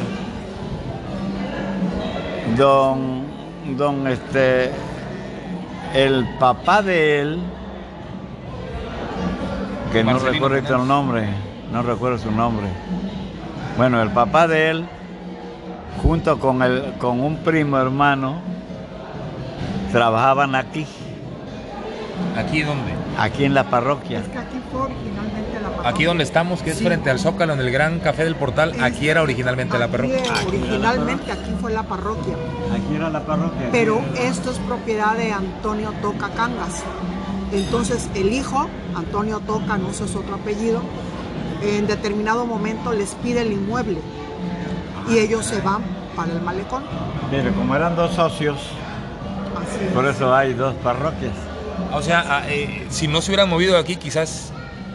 don, 2.57 3.25
don, 3.77 4.07
este, 4.07 4.71
el 5.95 6.27
papá 6.39 6.83
de 6.83 7.21
él, 7.21 7.39
que 9.93 10.03
no 10.05 10.19
recuerdo 10.19 10.77
el 10.77 10.89
nombre, 10.89 11.29
no 11.73 11.83
recuerdo 11.83 12.19
su 12.19 12.31
nombre 12.31 12.69
bueno, 13.77 14.01
el 14.01 14.11
papá 14.11 14.47
de 14.47 14.71
él, 14.71 14.85
junto 16.01 16.39
con, 16.39 16.63
el, 16.63 16.95
con 16.99 17.21
un 17.21 17.39
primo 17.39 17.77
hermano, 17.77 18.37
trabajaban 19.91 20.55
aquí. 20.55 20.87
¿Aquí 22.37 22.63
dónde? 22.63 22.93
Aquí 23.19 23.45
en 23.45 23.55
la 23.55 23.65
parroquia. 23.65 24.21
Es 24.21 24.29
que 24.29 24.39
aquí 24.39 24.61
fue 24.71 24.83
originalmente 24.83 25.61
la 25.61 25.69
parroquia. 25.69 25.91
Aquí 25.91 26.05
donde 26.05 26.25
estamos, 26.25 26.63
que 26.63 26.71
es 26.71 26.83
frente 26.83 27.11
al 27.11 27.19
Zócalo, 27.19 27.53
en 27.53 27.61
el 27.61 27.71
Gran 27.71 28.01
Café 28.01 28.25
del 28.25 28.35
Portal, 28.37 28.75
aquí 28.83 29.09
era 29.09 29.23
originalmente 29.23 29.79
la 29.79 29.89
parroquia. 29.89 30.23
Originalmente 30.47 31.33
aquí 31.33 31.55
fue 31.61 31.73
la 31.73 31.83
parroquia. 31.85 32.35
Aquí 32.73 32.97
era 32.97 33.11
la 33.11 33.21
parroquia. 33.21 33.69
Pero 33.71 34.01
esto 34.19 34.51
es 34.51 34.59
propiedad 34.59 35.17
de 35.17 35.33
Antonio 35.33 35.93
Toca 36.03 36.29
Cangas. 36.31 36.83
Entonces 37.53 38.09
el 38.15 38.33
hijo, 38.33 38.69
Antonio 38.97 39.41
Toca, 39.41 39.79
no 39.79 39.93
sé 39.93 40.09
su 40.09 40.19
otro 40.19 40.37
apellido, 40.37 40.83
en 41.63 41.87
determinado 41.87 42.47
momento 42.47 42.93
les 42.93 43.15
pide 43.17 43.43
el 43.43 43.53
inmueble 43.53 43.99
y 45.09 45.19
ellos 45.19 45.47
se 45.47 45.61
van 45.61 45.83
para 46.17 46.33
el 46.33 46.41
malecón. 46.43 46.83
Mire, 47.31 47.53
como 47.53 47.77
eran 47.77 47.95
dos 47.95 48.13
socios, 48.15 48.59
por 49.95 50.07
eso 50.07 50.35
hay 50.35 50.55
dos 50.55 50.75
parroquias. 50.77 51.33
O 51.93 52.03
sea, 52.03 52.25
ah, 52.29 52.43
eh, 52.49 52.87
si 52.91 53.09
no 53.09 53.21
se 53.21 53.31
hubieran 53.31 53.49
movido 53.49 53.77
aquí, 53.77 53.97
quizás 53.97 54.53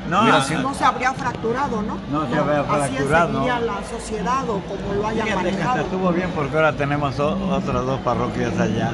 no, 0.10 0.24
no 0.28 0.74
se 0.74 0.84
habría 0.84 1.14
fracturado, 1.14 1.82
¿no? 1.82 1.98
No 2.12 2.28
se 2.30 2.36
habría 2.38 2.64
fracturado. 2.64 3.40
Así 3.40 3.66
la 3.66 4.00
sociedad 4.00 4.50
o 4.50 4.60
como 4.62 4.94
lo 4.96 5.08
hayan 5.08 5.36
manejado. 5.36 5.82
estuvo 5.82 6.12
bien 6.12 6.32
porque 6.36 6.56
ahora 6.56 6.74
tenemos 6.74 7.20
otras 7.20 7.86
dos 7.86 8.00
parroquias 8.02 8.60
allá. 8.60 8.94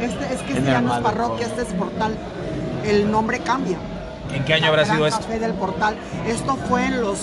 Este, 0.00 0.34
es 0.34 0.42
que 0.42 0.52
este 0.54 0.64
ya 0.64 0.80
no 0.80 0.94
es 0.94 1.00
parroquia, 1.00 1.46
este 1.46 1.62
es 1.62 1.68
portal. 1.74 2.16
El 2.84 3.10
nombre 3.10 3.40
cambia. 3.40 3.78
¿En 4.32 4.44
qué 4.44 4.54
año 4.54 4.68
habrá 4.68 4.84
sido 4.84 5.06
esto? 5.06 5.20
Café 5.20 5.38
del 5.38 5.52
Portal. 5.54 5.96
Esto 6.26 6.56
fue 6.68 6.86
en 6.86 7.00
los 7.02 7.18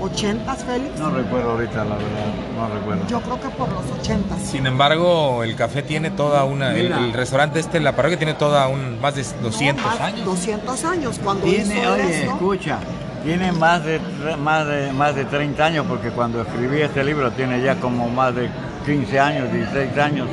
80, 0.00 0.54
Félix. 0.54 0.98
No 0.98 1.10
recuerdo 1.10 1.50
ahorita, 1.52 1.84
la 1.84 1.96
verdad, 1.96 2.26
no 2.56 2.74
recuerdo. 2.74 3.06
Yo 3.08 3.20
creo 3.20 3.40
que 3.40 3.48
por 3.48 3.68
los 3.72 3.84
80. 4.00 4.38
Sin 4.38 4.66
embargo, 4.66 5.42
el 5.42 5.56
café 5.56 5.82
tiene 5.82 6.10
toda 6.10 6.44
una. 6.44 6.74
El, 6.74 7.12
restaurante 7.12 7.60
este, 7.60 7.80
la 7.80 7.94
parroquia, 7.94 8.18
tiene 8.18 8.34
toda 8.34 8.68
un. 8.68 9.00
más 9.00 9.14
de 9.14 9.24
200 9.42 10.00
años. 10.00 10.24
200 10.24 10.84
años, 10.84 11.20
cuando 11.22 11.44
tiene, 11.44 11.86
oye, 11.88 12.24
escucha. 12.24 12.78
Tiene 13.24 13.50
más 13.52 13.84
de, 13.84 14.00
más, 14.38 14.66
de, 14.66 14.92
más 14.92 15.14
de 15.14 15.24
30 15.24 15.64
años, 15.64 15.86
porque 15.88 16.10
cuando 16.10 16.40
escribí 16.42 16.80
este 16.80 17.02
libro 17.02 17.32
tiene 17.32 17.60
ya 17.60 17.74
como 17.74 18.08
más 18.08 18.34
de 18.34 18.48
15 18.86 19.20
años, 19.20 19.52
16 19.52 19.98
años 19.98 20.28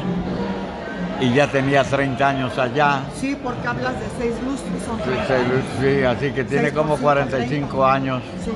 y 1.19 1.33
ya 1.33 1.47
tenía 1.47 1.83
30 1.83 2.27
años 2.27 2.57
allá. 2.57 3.01
Sí, 3.19 3.37
porque 3.41 3.67
hablas 3.67 3.93
de 3.99 4.05
seis 4.17 4.35
lustros, 4.43 4.83
son 4.85 4.99
sí, 5.79 6.03
así 6.03 6.31
que 6.31 6.43
tiene 6.43 6.71
como 6.71 6.97
45 6.97 7.85
años. 7.85 8.21
Sí. 8.43 8.51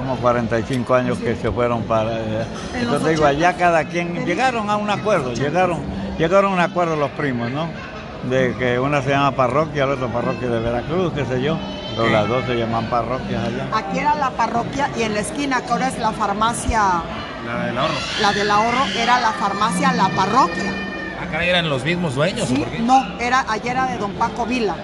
Como 0.00 0.16
45 0.16 0.94
años 0.94 1.18
que 1.18 1.36
se 1.36 1.52
fueron 1.52 1.82
para... 1.82 2.18
Eh, 2.18 2.46
entonces 2.74 3.10
digo, 3.10 3.26
allá 3.26 3.52
cada 3.58 3.84
quien... 3.84 4.24
Llegaron 4.24 4.70
a 4.70 4.76
un 4.76 4.88
acuerdo, 4.88 5.34
llegaron, 5.34 5.80
llegaron 6.16 6.52
a 6.52 6.54
un 6.54 6.60
acuerdo 6.60 6.96
los 6.96 7.10
primos, 7.10 7.50
¿no? 7.50 7.68
De 8.30 8.54
que 8.58 8.78
una 8.78 9.02
se 9.02 9.10
llama 9.10 9.32
parroquia, 9.32 9.84
la 9.84 9.94
otra 9.94 10.08
parroquia 10.08 10.48
de 10.48 10.58
Veracruz, 10.58 11.12
qué 11.12 11.26
sé 11.26 11.42
yo. 11.42 11.58
Pero 11.94 12.08
las 12.08 12.26
dos 12.26 12.46
se 12.46 12.54
llaman 12.54 12.88
parroquias 12.88 13.44
allá. 13.44 13.68
Aquí 13.74 13.98
era 13.98 14.14
la 14.14 14.30
parroquia 14.30 14.90
y 14.96 15.02
en 15.02 15.12
la 15.12 15.20
esquina, 15.20 15.60
que 15.60 15.70
ahora 15.70 15.88
es 15.88 15.98
la 15.98 16.12
farmacia... 16.12 17.02
La 17.44 17.66
del 17.66 17.76
ahorro. 17.76 17.94
La 18.22 18.32
del 18.32 18.50
ahorro 18.50 18.84
era 18.96 19.20
la 19.20 19.32
farmacia 19.32 19.92
La 19.92 20.08
Parroquia 20.08 20.72
eran 21.38 21.68
los 21.68 21.84
mismos 21.84 22.14
dueños? 22.14 22.48
No, 22.80 23.18
era, 23.20 23.44
ayer 23.48 23.72
era 23.72 23.86
de 23.86 23.98
don 23.98 24.12
Paco 24.12 24.46
Vila, 24.46 24.74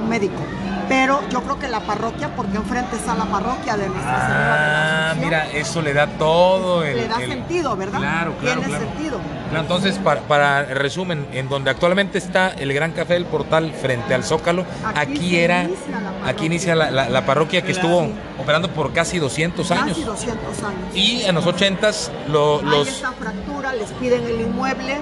un 0.00 0.08
médico. 0.08 0.40
Pero 0.88 1.20
yo 1.30 1.42
creo 1.42 1.58
que 1.58 1.68
la 1.68 1.80
parroquia, 1.80 2.34
porque 2.34 2.56
enfrente 2.56 2.96
está 2.96 3.14
la 3.14 3.24
parroquia 3.24 3.76
de 3.76 3.88
Nuestra 3.88 4.26
Señora 4.26 4.54
de 4.54 4.60
la 4.72 5.10
Ah, 5.10 5.14
mira, 5.20 5.46
eso 5.52 5.80
le 5.82 5.92
da 5.92 6.06
todo 6.06 6.82
el... 6.84 6.96
Le 6.96 7.08
da 7.08 7.16
el- 7.22 7.30
sentido, 7.30 7.76
¿verdad? 7.76 7.98
Claro, 7.98 8.34
claro, 8.40 8.60
Tiene 8.60 8.76
claro. 8.76 8.84
sentido. 8.92 9.18
Claro, 9.50 9.60
entonces, 9.62 9.98
para, 9.98 10.20
para 10.22 10.62
resumen, 10.64 11.26
en 11.32 11.48
donde 11.48 11.70
actualmente 11.70 12.18
está 12.18 12.48
el 12.50 12.72
Gran 12.72 12.92
Café 12.92 13.14
del 13.14 13.26
Portal 13.26 13.72
frente 13.72 14.14
al 14.14 14.24
Zócalo, 14.24 14.64
Aquí 14.94 15.00
aquí, 15.14 15.36
era, 15.36 15.62
inicia 15.64 16.00
la 16.00 16.28
aquí 16.28 16.46
inicia 16.46 16.74
la, 16.74 16.90
la- 16.90 17.08
la 17.08 17.26
parroquia 17.26 17.62
que 17.62 17.72
Claro. 17.72 17.88
estuvo 17.88 18.42
operando 18.42 18.68
por 18.70 18.92
casi 18.92 19.18
200 19.18 19.70
años. 19.70 19.88
Casi 19.88 20.02
200 20.04 20.62
años. 20.62 20.94
Y 20.94 21.22
en 21.24 21.34
los 21.34 21.44
80s 21.46 22.10
lo- 22.28 22.60
los... 22.62 22.88
esta 22.88 23.12
fractura, 23.12 23.72
les 23.74 23.90
piden 23.92 24.24
el 24.24 24.40
inmueble, 24.40 24.98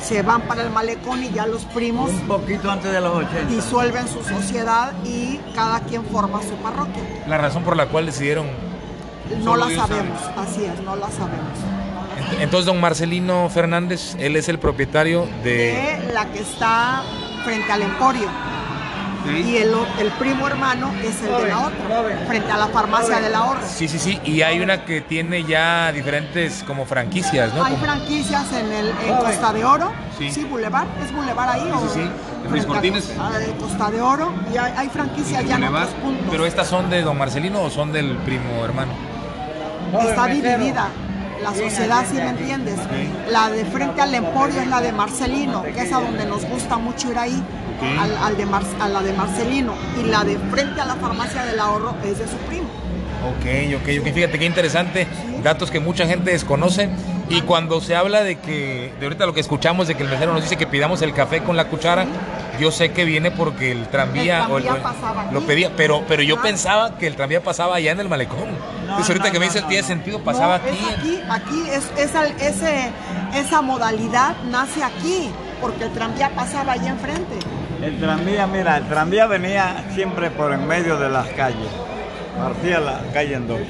se 0.00 0.22
van 0.22 0.42
para 0.42 0.62
el 0.62 0.70
malecón 0.70 1.22
y 1.24 1.30
ya 1.30 1.46
los 1.46 1.64
primos 1.66 2.10
Un 2.10 2.26
poquito 2.28 2.70
antes 2.70 2.92
de 2.92 3.00
los 3.00 3.14
80. 3.14 3.44
disuelven 3.54 4.08
su 4.08 4.22
sociedad 4.22 4.92
y 5.04 5.38
cada 5.54 5.80
quien 5.80 6.04
forma 6.04 6.40
su 6.42 6.54
parroquia. 6.56 7.02
La 7.26 7.38
razón 7.38 7.62
por 7.64 7.76
la 7.76 7.86
cual 7.86 8.06
decidieron... 8.06 8.46
No 9.44 9.56
la 9.56 9.66
Dios 9.66 9.80
sabe. 9.80 9.96
sabemos, 9.96 10.20
así 10.36 10.64
es, 10.64 10.80
no 10.82 10.96
la 10.96 11.10
sabemos. 11.10 11.58
Entonces, 12.40 12.66
don 12.66 12.80
Marcelino 12.80 13.48
Fernández, 13.50 14.16
él 14.18 14.36
es 14.36 14.48
el 14.48 14.58
propietario 14.58 15.26
de... 15.44 15.98
De 16.04 16.10
la 16.12 16.26
que 16.26 16.40
está 16.40 17.02
frente 17.44 17.70
al 17.70 17.82
emporio. 17.82 18.28
Y 19.36 19.56
el, 19.56 19.72
el 19.98 20.10
primo 20.18 20.46
hermano 20.46 20.90
es 21.02 21.20
el 21.22 21.42
de 21.42 21.48
la 21.48 21.58
otra, 21.66 22.26
frente 22.26 22.50
a 22.50 22.56
la 22.56 22.68
farmacia 22.68 23.20
del 23.20 23.34
ahorro. 23.34 23.60
Sí, 23.66 23.86
sí, 23.88 23.98
sí, 23.98 24.20
y 24.24 24.42
hay 24.42 24.60
una 24.60 24.84
que 24.84 25.00
tiene 25.00 25.44
ya 25.44 25.92
diferentes 25.92 26.62
como 26.66 26.86
franquicias, 26.86 27.52
¿no? 27.54 27.64
Hay 27.64 27.72
Como- 27.74 27.84
franquicias 27.84 28.52
en 28.52 28.72
el 28.72 28.88
en 29.06 29.16
Costa 29.16 29.52
de 29.52 29.64
Oro, 29.64 29.92
Sí. 30.18 30.30
sí, 30.30 30.44
Boulevard, 30.44 30.86
es 31.04 31.12
Boulevard 31.14 31.50
ahí 31.50 31.70
o 31.72 31.80
sí, 31.88 31.88
sí. 31.94 32.00
¿En 32.00 32.10
frente 32.10 32.50
Luis 32.50 32.64
a- 32.64 32.66
Cortines? 32.68 33.12
a- 33.20 33.38
de 33.38 33.52
Costa 33.56 33.90
de 33.90 34.00
Oro 34.00 34.32
y 34.52 34.56
hay, 34.56 34.72
hay 34.76 34.88
franquicias 34.88 35.44
ya 35.46 35.56
en 35.56 35.64
otros 35.64 35.88
puntos. 36.02 36.26
Pero 36.30 36.46
estas 36.46 36.66
son 36.68 36.88
de 36.90 37.02
don 37.02 37.16
Marcelino 37.18 37.62
o 37.62 37.70
son 37.70 37.92
del 37.92 38.16
primo 38.18 38.64
hermano? 38.64 38.92
Está 40.00 40.26
dividida 40.26 40.88
la 41.42 41.54
sociedad, 41.54 42.04
si 42.08 42.16
me 42.16 42.30
entiendes. 42.30 42.78
La 43.30 43.48
de 43.48 43.64
frente 43.64 44.00
al 44.02 44.12
Emporio 44.14 44.60
es 44.60 44.66
la 44.66 44.80
de 44.80 44.92
Marcelino, 44.92 45.62
que 45.62 45.82
es 45.82 45.92
a 45.92 46.00
donde 46.00 46.26
nos 46.26 46.44
gusta 46.44 46.76
mucho 46.78 47.10
ir 47.10 47.18
ahí, 47.18 47.42
al, 48.00 48.16
al 48.16 48.36
de 48.36 48.46
Mar- 48.46 48.62
a 48.80 48.88
la 48.88 49.02
de 49.02 49.12
Marcelino. 49.12 49.74
Y 50.00 50.04
la 50.08 50.24
de 50.24 50.36
frente 50.50 50.80
a 50.80 50.84
la 50.86 50.94
farmacia 50.96 51.44
del 51.44 51.58
ahorro 51.60 51.94
es 52.04 52.18
de 52.18 52.26
su 52.26 52.36
primo. 52.48 52.68
Ok, 53.24 53.80
ok, 53.82 53.88
ok. 54.06 54.14
Fíjate 54.14 54.38
qué 54.38 54.44
interesante. 54.44 55.06
Datos 55.42 55.70
que 55.70 55.80
mucha 55.80 56.06
gente 56.06 56.30
desconoce. 56.30 56.88
Y 57.30 57.42
cuando 57.42 57.80
se 57.82 57.94
habla 57.94 58.22
de 58.22 58.36
que, 58.38 58.90
de 58.98 59.04
ahorita 59.06 59.26
lo 59.26 59.34
que 59.34 59.40
escuchamos, 59.40 59.86
de 59.86 59.94
que 59.94 60.02
el 60.02 60.08
mesero 60.08 60.32
nos 60.32 60.42
dice 60.42 60.56
que 60.56 60.66
pidamos 60.66 61.02
el 61.02 61.12
café 61.12 61.42
con 61.42 61.56
la 61.58 61.66
cuchara, 61.66 62.06
yo 62.58 62.70
sé 62.70 62.90
que 62.92 63.04
viene 63.04 63.30
porque 63.30 63.70
el 63.70 63.86
tranvía, 63.88 64.44
El 64.46 64.50
o 64.50 64.56
el- 64.56 64.64
tranvía 64.64 64.82
pasaba 64.82 65.30
lo 65.30 65.42
pedía, 65.42 65.70
pero, 65.76 66.02
pero 66.08 66.22
yo 66.22 66.36
Claro. 66.36 66.48
pensaba 66.48 66.96
que 66.96 67.06
el 67.06 67.16
tranvía 67.16 67.42
pasaba 67.42 67.76
allá 67.76 67.92
en 67.92 68.00
el 68.00 68.08
malecón. 68.08 68.48
Entonces 68.80 69.08
ahorita 69.10 69.26
no, 69.26 69.32
que 69.32 69.38
me 69.40 69.44
no, 69.46 69.52
dices 69.52 69.62
no, 69.62 69.68
tiene 69.68 69.82
no. 69.82 69.88
sentido, 69.88 70.18
pasaba 70.20 70.56
No, 70.58 70.64
aquí. 70.64 70.78
Aquí, 70.96 71.20
aquí 71.28 71.70
es, 71.70 71.90
esa, 71.98 72.26
ese, 72.28 72.88
esa 73.34 73.60
modalidad 73.60 74.34
nace 74.50 74.82
aquí, 74.82 75.28
porque 75.60 75.84
el 75.84 75.92
tranvía 75.92 76.30
pasaba 76.30 76.72
allá 76.72 76.88
enfrente. 76.92 77.34
El 77.82 77.98
tranvía, 78.00 78.46
mira, 78.46 78.76
el 78.78 78.84
tranvía 78.88 79.26
venía 79.26 79.84
siempre 79.94 80.30
por 80.30 80.52
en 80.52 80.66
medio 80.66 80.96
de 80.98 81.08
las 81.08 81.28
calles. 81.28 81.68
Partía 82.36 82.80
la 82.80 83.00
calle 83.12 83.34
en 83.34 83.46
dos. 83.48 83.60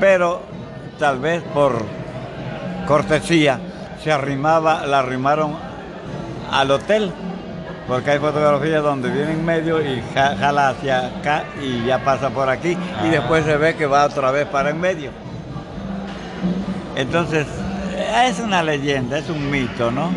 Pero 0.00 0.42
tal 0.98 1.18
vez 1.18 1.42
por 1.42 1.84
cortesía 2.86 3.58
se 4.02 4.10
arrimaba, 4.12 4.86
la 4.86 5.00
arrimaron 5.00 5.56
al 6.50 6.70
hotel. 6.70 7.12
Porque 7.86 8.12
hay 8.12 8.18
fotografías 8.18 8.82
donde 8.82 9.10
viene 9.10 9.32
en 9.32 9.44
medio 9.44 9.78
y 9.82 10.02
ja- 10.14 10.34
jala 10.38 10.70
hacia 10.70 11.06
acá 11.08 11.44
y 11.62 11.84
ya 11.84 11.98
pasa 12.02 12.30
por 12.30 12.48
aquí. 12.48 12.78
Ah. 12.98 13.06
Y 13.06 13.10
después 13.10 13.44
se 13.44 13.58
ve 13.58 13.74
que 13.76 13.84
va 13.84 14.06
otra 14.06 14.30
vez 14.30 14.46
para 14.46 14.70
en 14.70 14.80
medio. 14.80 15.10
Entonces, 16.96 17.46
es 18.26 18.40
una 18.40 18.62
leyenda, 18.62 19.18
es 19.18 19.28
un 19.28 19.50
mito, 19.50 19.90
¿no? 19.90 20.10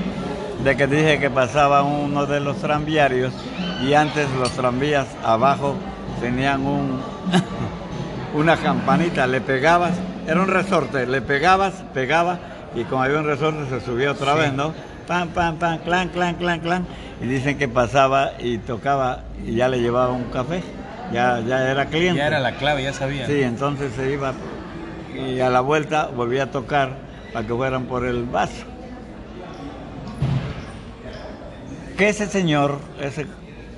De 0.64 0.76
que 0.76 0.88
dije 0.88 1.20
que 1.20 1.30
pasaba 1.30 1.84
uno 1.84 2.26
de 2.26 2.40
los 2.40 2.58
tranviarios 2.58 3.34
y 3.86 3.94
antes 3.94 4.28
los 4.40 4.52
tranvías 4.52 5.08
abajo 5.24 5.76
tenían 6.20 6.66
un, 6.66 7.00
una 8.34 8.58
campanita, 8.58 9.28
le 9.28 9.40
pegabas, 9.40 9.94
era 10.28 10.42
un 10.42 10.48
resorte, 10.48 11.06
le 11.06 11.22
pegabas, 11.22 11.74
pegaba 11.94 12.40
y 12.76 12.84
como 12.84 13.04
había 13.04 13.20
un 13.20 13.26
resorte 13.26 13.70
se 13.70 13.86
subía 13.86 14.12
otra 14.12 14.34
Sí. 14.34 14.40
vez, 14.40 14.54
¿no? 14.54 14.74
Pam, 15.08 15.30
pam, 15.30 15.56
pam, 15.58 15.78
clan, 15.80 16.10
clan, 16.10 16.36
clan, 16.36 16.60
clan. 16.60 16.86
Y 17.22 17.28
dicen 17.28 17.58
que 17.58 17.68
pasaba 17.70 18.32
y 18.40 18.58
tocaba 18.58 19.20
y 19.46 19.56
ya 19.56 19.70
le 19.70 19.80
llevaba 19.80 20.12
un 20.12 20.26
café, 20.26 20.62
ya, 21.14 21.40
ya 21.40 21.70
era 21.72 21.86
cliente. 21.86 22.18
Ya 22.18 22.28
era 22.28 22.40
la 22.40 22.54
clave, 22.54 22.84
ya 22.84 22.92
sabía. 22.94 23.26
Sí, 23.26 23.42
entonces 23.42 23.94
se 23.96 24.12
iba 24.12 24.34
y 25.16 25.40
a 25.40 25.50
la 25.50 25.62
vuelta 25.62 26.08
volvía 26.08 26.44
a 26.44 26.52
tocar 26.52 26.90
para 27.32 27.48
que 27.48 27.54
fueran 27.54 27.86
por 27.86 28.06
el 28.06 28.26
vaso. 28.26 28.66
Que 31.98 32.10
ese 32.10 32.28
señor, 32.28 32.78
ese 33.02 33.26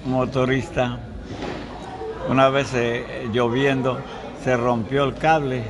motorista, 0.05 0.99
una 2.29 2.49
vez 2.49 2.73
eh, 2.73 3.29
lloviendo, 3.31 3.99
se 4.43 4.57
rompió 4.57 5.05
el 5.05 5.15
cable. 5.15 5.63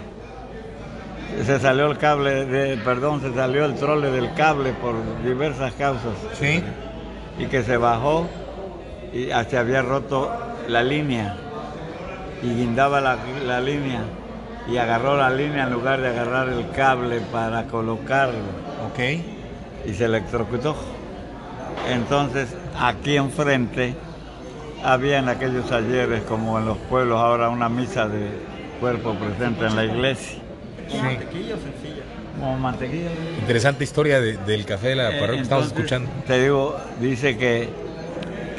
Se 1.46 1.60
salió 1.60 1.86
el 1.92 1.98
cable, 2.00 2.46
de, 2.46 2.78
perdón, 2.78 3.22
se 3.22 3.34
salió 3.36 3.66
el 3.66 3.76
trole 3.76 4.10
del 4.10 4.34
cable 4.34 4.74
por 4.74 4.96
diversas 5.24 5.74
causas 5.74 6.14
Sí. 6.34 6.64
y 7.38 7.46
que 7.46 7.62
se 7.64 7.78
bajó 7.78 8.28
y 9.14 9.30
se 9.48 9.58
había 9.58 9.84
roto 9.84 10.32
la 10.68 10.82
línea 10.82 11.36
y 12.42 12.48
guindaba 12.56 13.00
la, 13.00 13.18
la 13.46 13.62
línea 13.62 14.02
y 14.68 14.78
agarró 14.78 15.18
la 15.18 15.30
línea 15.30 15.64
en 15.66 15.72
lugar 15.74 16.02
de 16.02 16.10
agarrar 16.10 16.50
el 16.50 16.70
cable 16.72 17.22
para 17.32 17.66
colocarlo 17.66 18.40
Ok. 18.92 19.00
y 19.86 19.94
se 19.94 20.06
electrocutó. 20.06 20.76
Entonces 21.88 22.50
aquí 22.80 23.16
enfrente 23.18 23.96
había 24.84 25.20
en 25.20 25.30
aquellos 25.30 25.72
ayeres 25.72 26.22
como 26.24 26.58
en 26.60 26.66
los 26.66 26.78
pueblos 26.78 27.20
ahora 27.20 27.50
una 27.50 27.70
misa 27.70 28.08
de 28.08 28.30
cuerpo 28.80 29.14
presente 29.16 29.66
en 29.66 29.76
la 29.76 29.86
iglesia. 29.86 30.40
Sí. 30.90 30.98
Como 32.40 32.58
mantequilla. 32.58 33.10
Interesante 33.42 33.84
historia 33.84 34.22
de- 34.22 34.38
del 34.38 34.66
café 34.66 34.90
de 34.90 34.96
la 34.96 35.10
Eh, 35.10 35.20
parroquia 35.20 35.36
que 35.38 35.42
estamos 35.44 35.68
escuchando. 35.68 36.10
Te 36.26 36.42
digo, 36.42 36.78
dice 37.02 37.38
que, 37.38 37.70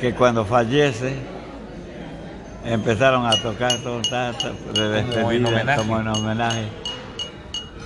que 0.00 0.12
cuando 0.14 0.44
fallece 0.44 1.14
empezaron 2.66 3.26
a 3.26 3.30
tocar 3.42 3.72
todo 3.82 4.02
ta, 4.02 4.32
ta, 4.32 4.52
de 4.78 4.88
despedida, 4.88 5.32
en 5.32 5.46
homenaje. 5.46 5.78
como 5.78 6.00
en 6.00 6.08
homenaje. 6.08 6.64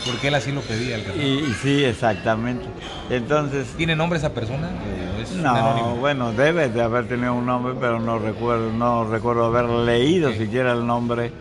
Porque 0.06 0.28
él 0.28 0.35
así 0.35 0.52
lo 0.52 0.60
pedía 0.60 0.97
el 0.97 1.05
café. 1.05 1.18
Y, 1.22 1.39
y 1.39 1.55
sí, 1.62 1.85
exactamente. 1.85 2.66
Entonces, 3.10 3.68
¿Tiene 3.76 3.97
nombre 3.97 4.18
esa 4.18 4.32
persona? 4.35 4.68
¿O 5.16 5.20
es 5.22 5.32
no, 5.32 5.97
bueno, 5.97 6.32
debe 6.32 6.68
de 6.68 6.82
haber 6.82 7.09
tenido 7.09 7.35
un 7.35 7.47
nombre, 7.47 7.74
pero 7.81 7.98
no 7.98 8.18
recuerdo, 8.18 8.70
no 8.72 9.05
recuerdo 9.05 9.47
haber 9.47 9.68
leído 9.68 10.32
siquiera 10.32 10.72
el 10.72 10.86
nombre. 10.86 11.32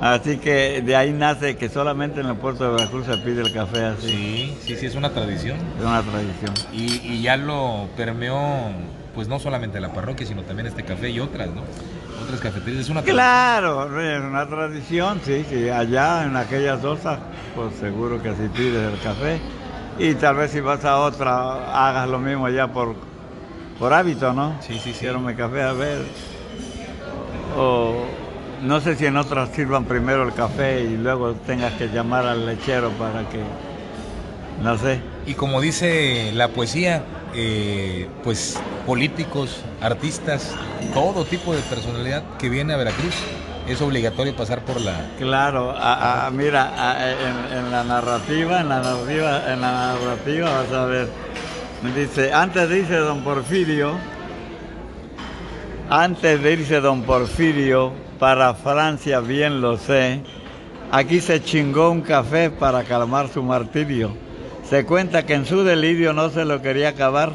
Así 0.00 0.36
que 0.38 0.82
de 0.82 0.94
ahí 0.94 1.12
nace 1.12 1.56
que 1.56 1.68
solamente 1.68 2.20
en 2.20 2.26
el 2.26 2.36
puerto 2.36 2.64
de 2.64 2.70
Veracruz 2.70 3.06
se 3.06 3.16
pide 3.18 3.40
el 3.40 3.52
café 3.52 3.84
así. 3.84 4.08
Sí, 4.08 4.56
sí, 4.62 4.76
sí, 4.76 4.86
es 4.86 4.94
una 4.94 5.10
tradición. 5.10 5.56
Es 5.78 5.84
una 5.84 6.02
tradición. 6.02 6.52
Y, 6.72 7.00
y 7.12 7.22
ya 7.22 7.36
lo 7.36 7.88
permeó, 7.96 8.72
pues 9.14 9.26
no 9.28 9.38
solamente 9.38 9.80
la 9.80 9.92
parroquia, 9.94 10.26
sino 10.26 10.42
también 10.42 10.66
este 10.66 10.84
café 10.84 11.08
y 11.08 11.20
otras, 11.20 11.48
¿no? 11.48 11.62
Otras 12.22 12.40
cafeterías. 12.40 12.82
Es 12.82 12.88
una. 12.88 13.02
Claro, 13.02 14.00
es 14.00 14.20
una 14.22 14.46
tradición, 14.46 15.20
sí, 15.24 15.44
sí. 15.48 15.68
Allá 15.68 16.24
en 16.24 16.36
aquellas 16.36 16.82
osas, 16.84 17.18
pues 17.54 17.74
seguro 17.76 18.22
que 18.22 18.34
si 18.34 18.48
pides 18.48 18.92
el 18.92 19.00
café. 19.00 19.40
Y 19.98 20.14
tal 20.14 20.36
vez 20.36 20.50
si 20.50 20.60
vas 20.60 20.84
a 20.84 20.98
otra, 20.98 21.88
hagas 21.88 22.08
lo 22.08 22.18
mismo 22.18 22.48
ya 22.48 22.68
por, 22.68 22.94
por 23.78 23.92
hábito, 23.92 24.32
¿no? 24.32 24.56
Sí, 24.60 24.74
sí, 24.74 24.92
sí. 24.92 25.00
Quiero 25.00 25.20
mi 25.20 25.34
café 25.34 25.62
a 25.62 25.72
ver. 25.72 26.02
O 27.56 28.04
no 28.62 28.80
sé 28.80 28.96
si 28.96 29.06
en 29.06 29.16
otras 29.16 29.50
sirvan 29.50 29.84
primero 29.84 30.22
el 30.22 30.34
café 30.34 30.82
y 30.82 30.96
luego 30.96 31.34
tengas 31.34 31.74
que 31.74 31.88
llamar 31.88 32.26
al 32.26 32.46
lechero 32.46 32.90
para 32.92 33.28
que, 33.28 33.40
no 34.62 34.76
sé. 34.78 35.00
Y 35.26 35.34
como 35.34 35.60
dice 35.60 36.30
la 36.34 36.48
poesía, 36.48 37.02
eh, 37.34 38.08
pues 38.22 38.58
políticos, 38.86 39.62
artistas, 39.80 40.54
todo 40.94 41.24
tipo 41.24 41.54
de 41.54 41.60
personalidad 41.62 42.22
que 42.38 42.48
viene 42.48 42.74
a 42.74 42.76
Veracruz, 42.76 43.14
es 43.68 43.80
obligatorio 43.82 44.34
pasar 44.36 44.64
por 44.64 44.80
la... 44.80 45.10
Claro, 45.18 45.74
mira, 46.32 47.12
en 47.52 47.70
la 47.70 47.82
narrativa, 47.84 48.60
en 48.60 48.68
la 48.68 48.80
narrativa, 48.80 49.52
en 49.52 49.60
la 49.60 49.72
narrativa 49.72 50.50
vas 50.50 50.72
a 50.72 50.84
ver, 50.86 51.08
dice, 51.94 52.32
antes 52.32 52.70
dice 52.70 52.96
don 52.96 53.24
Porfirio, 53.24 53.94
antes 55.90 56.42
de 56.42 56.52
irse 56.52 56.80
don 56.80 57.02
Porfirio 57.02 57.92
para 58.18 58.54
Francia, 58.54 59.20
bien 59.20 59.60
lo 59.60 59.76
sé, 59.76 60.22
aquí 60.92 61.20
se 61.20 61.42
chingó 61.42 61.90
un 61.90 62.02
café 62.02 62.50
para 62.50 62.84
calmar 62.84 63.28
su 63.28 63.42
martirio. 63.42 64.25
Se 64.68 64.84
cuenta 64.84 65.24
que 65.24 65.34
en 65.34 65.46
su 65.46 65.62
delirio 65.62 66.12
no 66.12 66.30
se 66.30 66.44
lo 66.44 66.60
quería 66.60 66.88
acabar 66.88 67.30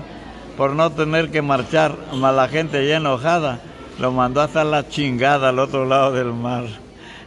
por 0.57 0.73
no 0.73 0.91
tener 0.91 1.31
que 1.31 1.41
marchar, 1.41 1.95
mas 2.13 2.35
la 2.35 2.49
gente 2.49 2.85
ya 2.85 2.97
enojada 2.97 3.59
lo 3.99 4.11
mandó 4.11 4.41
hasta 4.41 4.65
la 4.65 4.89
chingada 4.89 5.49
al 5.49 5.59
otro 5.59 5.85
lado 5.85 6.11
del 6.11 6.33
mar. 6.33 6.65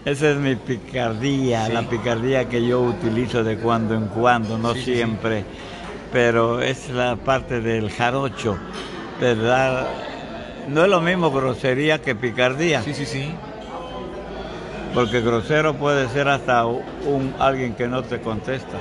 Esa 0.05 0.31
es 0.31 0.37
mi 0.37 0.57
picardía, 0.57 1.71
la 1.71 1.89
picardía 1.89 2.47
que 2.51 2.67
yo 2.67 2.83
utilizo 2.83 3.43
de 3.43 3.57
cuando 3.57 3.95
en 3.95 4.09
cuando, 4.09 4.59
no 4.59 4.75
siempre, 4.75 5.45
pero 6.13 6.61
es 6.61 6.91
la 6.91 7.17
parte 7.17 7.63
del 7.63 7.91
jarocho, 7.91 8.59
¿verdad? 9.19 9.87
No 10.69 10.85
es 10.85 10.91
lo 10.91 11.01
mismo 11.01 11.31
grosería 11.31 12.03
que 12.03 12.15
picardía. 12.15 12.83
Sí, 12.83 12.93
sí, 12.93 13.07
sí. 13.07 13.35
Porque 14.93 15.23
grosero 15.23 15.75
puede 15.75 16.09
ser 16.11 16.29
hasta 16.29 16.67
un 16.67 17.35
alguien 17.39 17.75
que 17.75 17.89
no 17.89 18.03
te 18.03 18.21
contesta. 18.21 18.79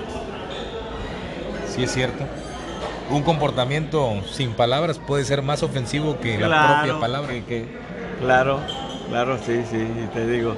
Sí, 1.74 1.84
es 1.84 1.92
cierto. 1.92 2.26
Un 3.10 3.24
comportamiento 3.24 4.22
sin 4.32 4.54
palabras 4.54 5.00
puede 5.00 5.26
ser 5.26 5.42
más 5.42 5.64
ofensivo 5.64 6.20
que 6.20 6.38
la 6.38 6.82
propia 6.82 7.00
palabra. 7.00 7.34
Que, 7.48 7.66
claro, 8.20 8.60
claro, 9.10 9.40
sí, 9.44 9.64
sí, 9.70 9.88
te 10.14 10.28
digo. 10.28 10.56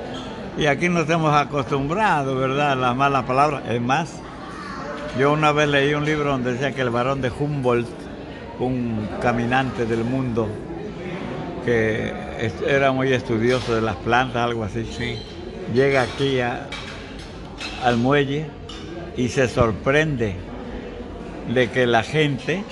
Y 0.57 0.65
aquí 0.65 0.89
nos 0.89 1.09
hemos 1.09 1.33
acostumbrado, 1.33 2.35
¿verdad?, 2.35 2.73
a 2.73 2.75
las 2.75 2.95
malas 2.95 3.23
palabras. 3.23 3.63
Es 3.69 3.81
más, 3.81 4.13
yo 5.17 5.31
una 5.31 5.53
vez 5.53 5.69
leí 5.69 5.93
un 5.93 6.03
libro 6.03 6.31
donde 6.31 6.53
decía 6.53 6.73
que 6.73 6.81
el 6.81 6.89
varón 6.89 7.21
de 7.21 7.29
Humboldt, 7.29 7.87
un 8.59 9.07
caminante 9.21 9.85
del 9.85 10.03
mundo, 10.03 10.49
que 11.63 12.13
era 12.67 12.91
muy 12.91 13.11
estudioso 13.13 13.73
de 13.73 13.81
las 13.81 13.95
plantas, 13.97 14.43
algo 14.43 14.65
así, 14.65 14.85
sí. 14.85 15.17
llega 15.73 16.03
aquí 16.03 16.39
al 16.41 17.97
muelle 17.97 18.47
y 19.17 19.29
se 19.29 19.47
sorprende 19.47 20.35
de 21.53 21.69
que 21.69 21.85
la 21.85 22.03
gente 22.03 22.63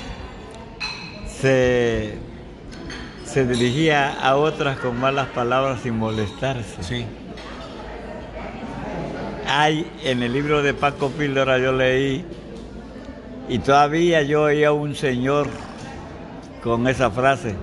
se, 1.28 2.16
se 3.26 3.46
dirigía 3.46 4.14
a 4.22 4.36
otras 4.36 4.78
con 4.78 5.00
malas 5.00 5.28
palabras 5.28 5.82
sin 5.82 5.98
molestarse. 5.98 6.84
Sí. 6.84 7.06
Hay 9.48 9.90
en 10.04 10.24
el 10.24 10.34
libro 10.34 10.64
de 10.64 10.74
Paco 10.74 11.10
Píldora 11.10 11.60
yo 11.60 11.74
leí 11.74 12.26
y 13.50 13.60
todavía 13.60 14.22
yo 14.22 14.44
oía 14.44 14.72
un 14.72 14.96
señor 14.96 15.48
con 16.64 16.88
esa 16.88 17.12
frase. 17.12 17.56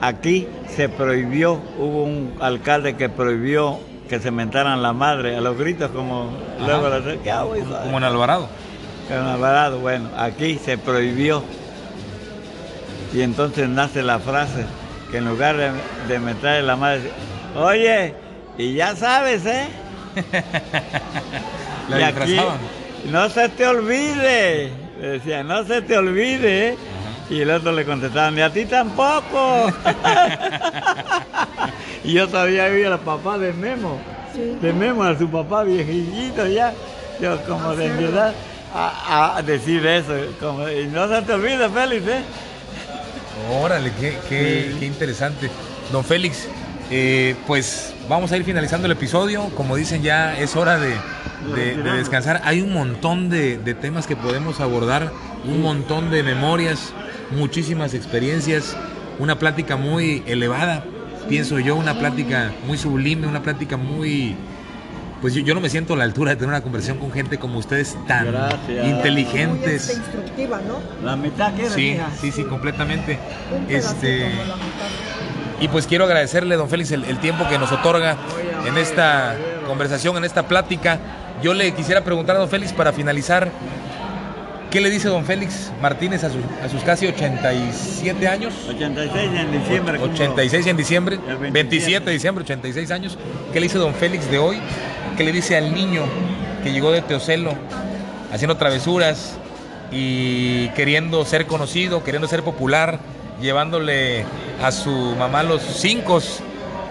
Aquí 0.00 0.46
se 0.68 0.88
prohibió, 0.88 1.54
hubo 1.78 2.04
un 2.04 2.34
alcalde 2.40 2.96
que 2.96 3.08
prohibió 3.08 3.78
que 4.08 4.20
se 4.20 4.30
mentaran 4.30 4.82
la 4.82 4.92
madre 4.92 5.36
a 5.36 5.40
los 5.40 5.58
gritos 5.58 5.90
como 5.90 6.30
luego 6.64 6.90
¿qué 7.24 7.30
Como 7.30 7.98
en 7.98 8.04
Alvarado. 8.04 8.48
En 9.08 9.18
Alvarado, 9.18 9.78
bueno, 9.78 10.10
aquí 10.16 10.58
se 10.62 10.78
prohibió. 10.78 11.42
Y 13.14 13.22
entonces 13.22 13.68
nace 13.68 14.02
la 14.02 14.18
frase 14.18 14.66
que 15.10 15.18
en 15.18 15.26
lugar 15.26 15.56
de, 15.56 15.70
de 16.08 16.18
mentarle 16.18 16.62
la 16.62 16.76
madre, 16.76 17.10
oye, 17.56 18.14
y 18.58 18.74
ya 18.74 18.96
sabes, 18.96 19.46
¿eh? 19.46 19.68
la 21.88 22.00
y 22.00 22.02
aquí, 22.02 22.36
no 23.10 23.28
se 23.28 23.48
te 23.50 23.66
olvide, 23.66 24.72
decía, 25.00 25.44
no 25.44 25.64
se 25.64 25.82
te 25.82 25.96
olvide. 25.96 26.70
¿eh? 26.70 26.78
Y 27.28 27.40
el 27.40 27.50
otro 27.50 27.72
le 27.72 27.84
contestaba, 27.84 28.30
ni 28.30 28.40
a 28.40 28.52
ti 28.52 28.66
tampoco. 28.66 29.64
y 32.04 32.12
yo 32.12 32.28
todavía 32.28 32.68
vi 32.68 32.84
al 32.84 33.00
papá 33.00 33.36
de 33.38 33.52
Memo, 33.52 33.98
de 34.34 34.72
Memo, 34.72 35.04
a 35.04 35.18
su 35.18 35.28
papá 35.28 35.64
viejito 35.64 36.46
ya, 36.46 36.72
yo 37.20 37.42
como 37.44 37.74
de 37.74 37.88
verdad 37.88 38.32
a, 38.74 39.42
decir 39.46 39.86
eso, 39.86 40.14
como, 40.40 40.68
y 40.68 40.86
no 40.86 41.08
se 41.08 41.22
te 41.22 41.32
olvide, 41.32 41.68
Félix, 41.68 42.06
¿eh? 42.08 42.22
Órale, 43.50 43.92
qué, 44.00 44.18
qué, 44.28 44.86
interesante. 44.86 45.50
Don 45.92 46.04
Félix, 46.04 46.48
eh, 46.90 47.36
pues 47.46 47.94
vamos 48.08 48.32
a 48.32 48.36
ir 48.36 48.44
finalizando 48.44 48.86
el 48.86 48.92
episodio. 48.92 49.50
Como 49.56 49.76
dicen, 49.76 50.02
ya 50.02 50.38
es 50.38 50.56
hora 50.56 50.78
de, 50.78 50.96
descansar. 51.96 52.40
Hay 52.44 52.60
un 52.60 52.72
montón 52.72 53.28
de, 53.28 53.58
de, 53.58 53.74
temas 53.74 54.06
que 54.06 54.16
podemos 54.16 54.60
abordar, 54.60 55.12
un 55.44 55.62
montón 55.62 56.10
de 56.10 56.22
memorias, 56.22 56.92
muchísimas 57.30 57.94
experiencias, 57.94 58.76
una 59.18 59.38
plática 59.38 59.76
muy 59.76 60.22
elevada, 60.26 60.84
pienso 61.28 61.58
yo, 61.58 61.76
una 61.76 61.98
plática 61.98 62.52
muy 62.66 62.78
sublime, 62.78 63.26
una 63.26 63.42
plática 63.42 63.76
muy... 63.76 64.36
Pues 65.20 65.34
yo, 65.34 65.54
no 65.54 65.60
me 65.60 65.70
siento 65.70 65.94
a 65.94 65.96
la 65.96 66.04
altura 66.04 66.32
de 66.32 66.36
tener 66.36 66.50
una 66.50 66.60
conversación 66.60 66.98
con 66.98 67.10
gente 67.10 67.38
como 67.38 67.58
ustedes 67.58 67.96
tan 68.06 68.28
inteligentes. 68.84 69.88
Muy 69.88 69.96
instructiva, 69.96 70.60
¿no? 70.66 70.80
La 71.04 71.16
mitad 71.16 71.54
que 71.54 71.70
Sí, 71.70 71.98
sí, 72.20 72.32
sí, 72.32 72.44
completamente. 72.44 73.18
Este 73.68 74.30
y 75.58 75.68
pues 75.68 75.86
quiero 75.86 76.04
agradecerle, 76.04 76.56
don 76.56 76.68
Félix, 76.68 76.90
el 76.90 77.18
tiempo 77.18 77.48
que 77.48 77.58
nos 77.58 77.72
otorga 77.72 78.18
en 78.66 78.76
esta 78.76 79.34
conversación, 79.66 80.16
en 80.18 80.24
esta 80.24 80.46
plática. 80.46 80.98
Yo 81.42 81.54
le 81.54 81.72
quisiera 81.72 82.04
preguntar 82.04 82.36
a 82.36 82.40
don 82.40 82.48
Félix 82.48 82.72
para 82.72 82.92
finalizar, 82.92 83.50
¿Qué 84.70 84.80
le 84.80 84.90
dice 84.90 85.08
don 85.08 85.24
Félix 85.24 85.72
Martínez 85.80 86.24
a, 86.24 86.30
sus 86.68 86.82
casi 86.82 87.06
87 87.06 88.28
años? 88.28 88.52
86 88.68 89.30
en 89.34 89.52
diciembre. 89.52 89.98
86 89.98 90.66
en 90.66 90.76
diciembre, 90.76 91.18
27 91.52 92.04
de 92.04 92.12
diciembre, 92.12 92.42
86 92.42 92.90
años. 92.90 93.16
¿Qué 93.52 93.60
le 93.60 93.66
dice 93.66 93.78
don 93.78 93.94
Félix 93.94 94.30
de 94.30 94.38
hoy? 94.38 94.58
¿Qué 95.16 95.24
le 95.24 95.32
dice 95.32 95.56
al 95.56 95.72
niño 95.72 96.02
que 96.62 96.72
llegó 96.72 96.92
de 96.92 97.00
Teocelo 97.00 97.54
haciendo 98.30 98.58
travesuras 98.58 99.38
y 99.90 100.68
queriendo 100.70 101.24
ser 101.24 101.46
conocido, 101.46 102.04
queriendo 102.04 102.28
ser 102.28 102.42
popular, 102.42 102.98
llevándole 103.40 104.26
a 104.62 104.70
su 104.72 104.90
mamá 105.18 105.42
los 105.42 105.62
cinco 105.62 106.20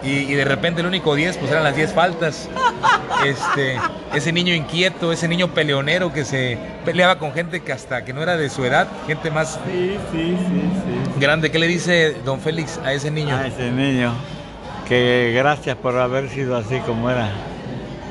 y, 0.02 0.34
de 0.34 0.44
repente 0.44 0.82
el 0.82 0.88
único 0.88 1.14
10 1.14 1.38
pues 1.38 1.52
eran 1.52 1.64
las 1.64 1.76
10 1.76 1.94
faltas. 1.94 2.50
Este, 3.24 3.78
ese 4.14 4.32
niño 4.32 4.56
inquieto, 4.56 5.12
ese 5.12 5.28
niño 5.28 5.54
peleonero 5.54 6.12
que 6.12 6.26
se 6.26 6.58
peleaba 6.84 7.20
con 7.20 7.32
gente 7.32 7.62
que 7.62 7.74
hasta 7.74 8.06
que 8.06 8.14
no 8.14 8.24
era 8.24 8.38
de 8.38 8.50
su 8.50 8.66
edad, 8.66 8.88
gente 9.06 9.30
más 9.30 9.60
sí, 9.66 9.98
sí, 10.12 10.36
sí, 10.38 11.20
grande. 11.20 11.52
¿Qué 11.52 11.60
le 11.60 11.68
dice 11.68 12.16
don 12.26 12.40
Félix 12.40 12.80
a 12.84 12.92
ese 12.94 13.12
niño? 13.12 13.36
A 13.36 13.48
ese 13.48 13.72
niño, 13.72 14.14
que 14.88 15.32
gracias 15.36 15.76
por 15.78 15.98
haber 15.98 16.30
sido 16.30 16.56
así 16.56 16.80
como 16.80 17.10
era. 17.10 17.30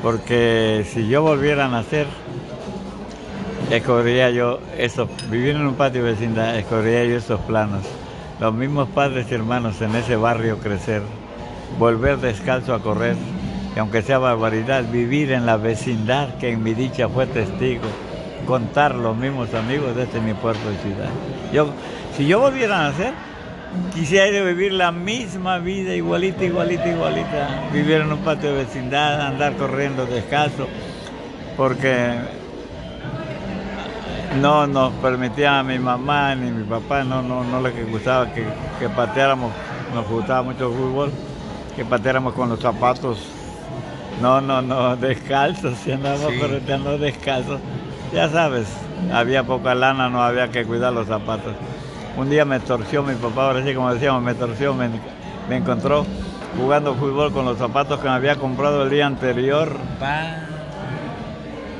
Porque 0.01 0.85
si 0.91 1.07
yo 1.07 1.21
volviera 1.21 1.65
a 1.65 1.69
nacer, 1.69 2.07
escogería 3.71 4.29
yo 4.29 4.59
eso, 4.77 5.09
vivir 5.29 5.55
en 5.55 5.65
un 5.65 5.75
patio 5.75 6.03
vecindad, 6.03 6.57
escogería 6.57 7.05
yo 7.05 7.17
esos 7.17 7.39
planos. 7.41 7.83
Los 8.39 8.53
mismos 8.53 8.89
padres 8.89 9.27
y 9.31 9.35
hermanos 9.35 9.81
en 9.81 9.95
ese 9.95 10.15
barrio 10.15 10.57
crecer 10.59 11.01
volver 11.79 12.19
descalzo 12.19 12.73
a 12.73 12.81
correr, 12.81 13.15
y 13.75 13.79
aunque 13.79 14.01
sea 14.01 14.17
barbaridad, 14.17 14.83
vivir 14.89 15.31
en 15.31 15.45
la 15.45 15.57
vecindad 15.57 16.35
que 16.35 16.51
en 16.51 16.63
mi 16.63 16.73
dicha 16.73 17.09
fue 17.09 17.27
testigo, 17.27 17.83
contar 18.47 18.95
los 18.95 19.15
mismos 19.15 19.53
amigos 19.53 19.95
de 19.95 20.03
este 20.03 20.19
mi 20.19 20.33
puerto 20.33 20.69
de 20.69 20.77
ciudad. 20.77 21.09
Yo, 21.51 21.67
si 22.15 22.27
yo 22.27 22.39
volviera 22.39 22.79
a 22.79 22.91
nacer, 22.91 23.13
quisiera 23.93 24.43
vivir 24.43 24.73
la 24.73 24.91
misma 24.91 25.59
vida, 25.59 25.95
igualita, 25.95 26.43
igualita, 26.43 26.87
igualita, 26.87 27.69
vivir 27.71 28.01
en 28.01 28.11
un 28.11 28.19
patio 28.19 28.51
de 28.51 28.63
vecindad, 28.63 29.21
andar 29.21 29.55
corriendo 29.55 30.05
descalzo, 30.05 30.67
porque 31.57 32.13
no 34.41 34.67
nos 34.67 34.93
permitía 34.95 35.59
a 35.59 35.63
mi 35.63 35.79
mamá 35.79 36.35
ni 36.35 36.51
mi 36.51 36.63
papá, 36.63 37.03
no, 37.03 37.21
no, 37.21 37.43
no 37.43 37.61
les 37.61 37.89
gustaba 37.89 38.33
que, 38.33 38.43
que 38.79 38.89
pateáramos, 38.89 39.51
nos 39.93 40.07
gustaba 40.07 40.43
mucho 40.43 40.69
el 40.69 40.77
fútbol 40.77 41.11
que 41.75 41.85
pateáramos 41.85 42.33
con 42.33 42.49
los 42.49 42.59
zapatos. 42.59 43.17
No, 44.21 44.39
no, 44.39 44.61
no, 44.61 44.95
descalzos, 44.95 45.77
si 45.83 45.91
andábamos 45.91 46.33
correteando 46.39 46.97
descalzos. 46.97 47.59
Ya 48.13 48.29
sabes, 48.29 48.67
había 49.13 49.43
poca 49.43 49.75
lana, 49.75 50.09
no 50.09 50.23
había 50.23 50.49
que 50.49 50.65
cuidar 50.65 50.93
los 50.93 51.07
zapatos. 51.07 51.53
Un 52.17 52.29
día 52.29 52.45
me 52.45 52.59
torció 52.61 53.03
mi 53.03 53.13
papá, 53.15 53.47
ahora 53.47 53.63
sí 53.63 53.73
como 53.73 53.93
decíamos, 53.93 54.23
me 54.23 54.33
torció, 54.33 54.73
me, 54.73 54.89
encontró 55.49 56.05
jugando 56.57 56.95
fútbol 56.95 57.33
con 57.33 57.43
los 57.45 57.57
zapatos 57.57 57.99
que 57.99 58.07
me 58.07 58.13
había 58.13 58.37
comprado 58.37 58.83
el 58.83 58.89
día 58.89 59.05
anterior. 59.05 59.75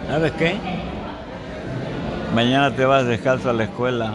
¿Sabes 0.09 0.33
qué? 0.33 0.57
Mañana 2.33 2.75
te 2.75 2.83
vas 2.83 3.05
descalzo 3.05 3.49
a 3.49 3.53
la 3.53 3.63
escuela. 3.63 4.13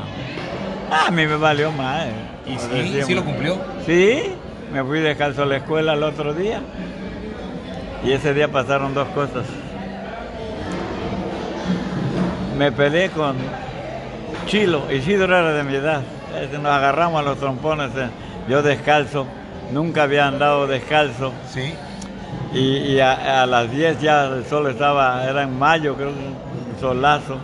Ah, 0.90 1.07
a 1.08 1.10
mí 1.10 1.26
me 1.26 1.36
valió 1.36 1.73
más. 1.73 2.07
¿Y 2.47 2.58
sí, 2.58 3.02
sí 3.02 3.15
lo 3.15 3.24
cumplió? 3.24 3.57
Sí, 3.86 4.34
me 4.73 4.84
fui 4.84 5.00
descalzo 5.00 5.44
a 5.44 5.47
la 5.47 5.57
escuela 5.57 5.94
el 5.94 6.02
otro 6.02 6.34
día 6.34 6.60
y 8.05 8.12
ese 8.12 8.34
día 8.34 8.49
pasaron 8.49 8.92
dos 8.92 9.08
cosas. 9.08 9.47
Me 12.58 12.70
peleé 12.73 13.08
con 13.08 13.36
Chilo, 14.50 14.90
Isidro 14.90 15.26
era 15.26 15.52
de 15.52 15.62
mi 15.62 15.76
edad. 15.76 16.02
Nos 16.60 16.72
agarramos 16.72 17.20
a 17.20 17.22
los 17.22 17.38
trompones, 17.38 17.92
eh. 17.94 18.08
yo 18.48 18.64
descalzo, 18.64 19.24
nunca 19.72 20.02
había 20.02 20.26
andado 20.26 20.66
descalzo. 20.66 21.32
Sí. 21.52 21.72
Y, 22.52 22.98
a, 22.98 23.46
las 23.46 23.70
10 23.70 24.00
ya 24.00 24.24
el 24.24 24.44
sol 24.44 24.66
estaba, 24.66 25.24
era 25.24 25.44
en 25.44 25.56
mayo, 25.56 25.94
creo, 25.94 26.08
un 26.08 26.80
solazo. 26.80 27.38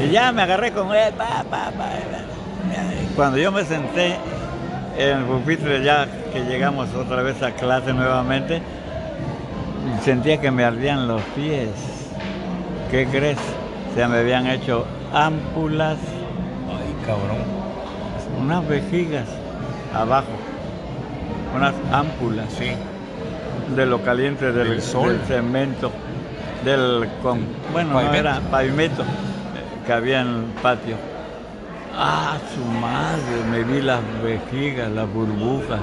Y 0.00 0.10
ya 0.10 0.32
me 0.32 0.42
agarré 0.42 0.72
con 0.72 0.92
él. 0.92 1.14
Cuando 3.14 3.38
yo 3.38 3.52
me 3.52 3.64
senté 3.64 4.16
en 4.98 5.18
el 5.18 5.24
pupitre 5.24 5.84
ya 5.84 6.08
que 6.32 6.40
llegamos 6.46 6.92
otra 6.96 7.22
vez 7.22 7.40
a 7.44 7.52
clase 7.52 7.92
nuevamente, 7.92 8.60
sentía 10.02 10.40
que 10.40 10.50
me 10.50 10.64
ardían 10.64 11.06
los 11.06 11.22
pies. 11.36 11.70
¿Qué 12.90 13.06
crees? 13.06 13.38
Se 13.94 14.04
me 14.08 14.18
habían 14.18 14.48
hecho 14.48 14.84
ámpulas. 15.12 15.98
Ay, 16.68 16.94
cabrón. 17.06 17.38
Unas 18.40 18.68
vejigas 18.68 19.26
abajo. 19.94 20.28
Unas 21.54 21.74
ámpulas. 21.92 22.46
Sí. 22.52 22.72
De 23.74 23.86
lo 23.86 24.02
caliente 24.02 24.52
del, 24.52 24.80
sol. 24.80 25.20
cemento. 25.26 25.90
Del. 26.64 27.08
Con, 27.22 27.46
bueno, 27.72 28.00
no 28.00 28.12
era 28.12 28.40
pavimento 28.50 29.04
que 29.86 29.92
había 29.92 30.20
en 30.20 30.28
el 30.28 30.44
patio. 30.62 30.96
Ah, 31.96 32.36
su 32.54 32.64
madre, 32.64 33.44
me 33.50 33.64
vi 33.64 33.82
las 33.82 34.00
vejigas, 34.22 34.90
las 34.90 35.12
burbujas. 35.12 35.80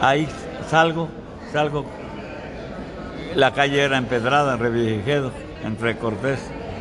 Ahí 0.00 0.26
salgo, 0.68 1.08
salgo. 1.52 1.84
La 3.34 3.52
calle 3.52 3.82
era 3.82 3.96
empedrada, 3.96 4.56
Revijedo, 4.56 5.30
entre 5.62 5.96
Cortés 5.98 6.40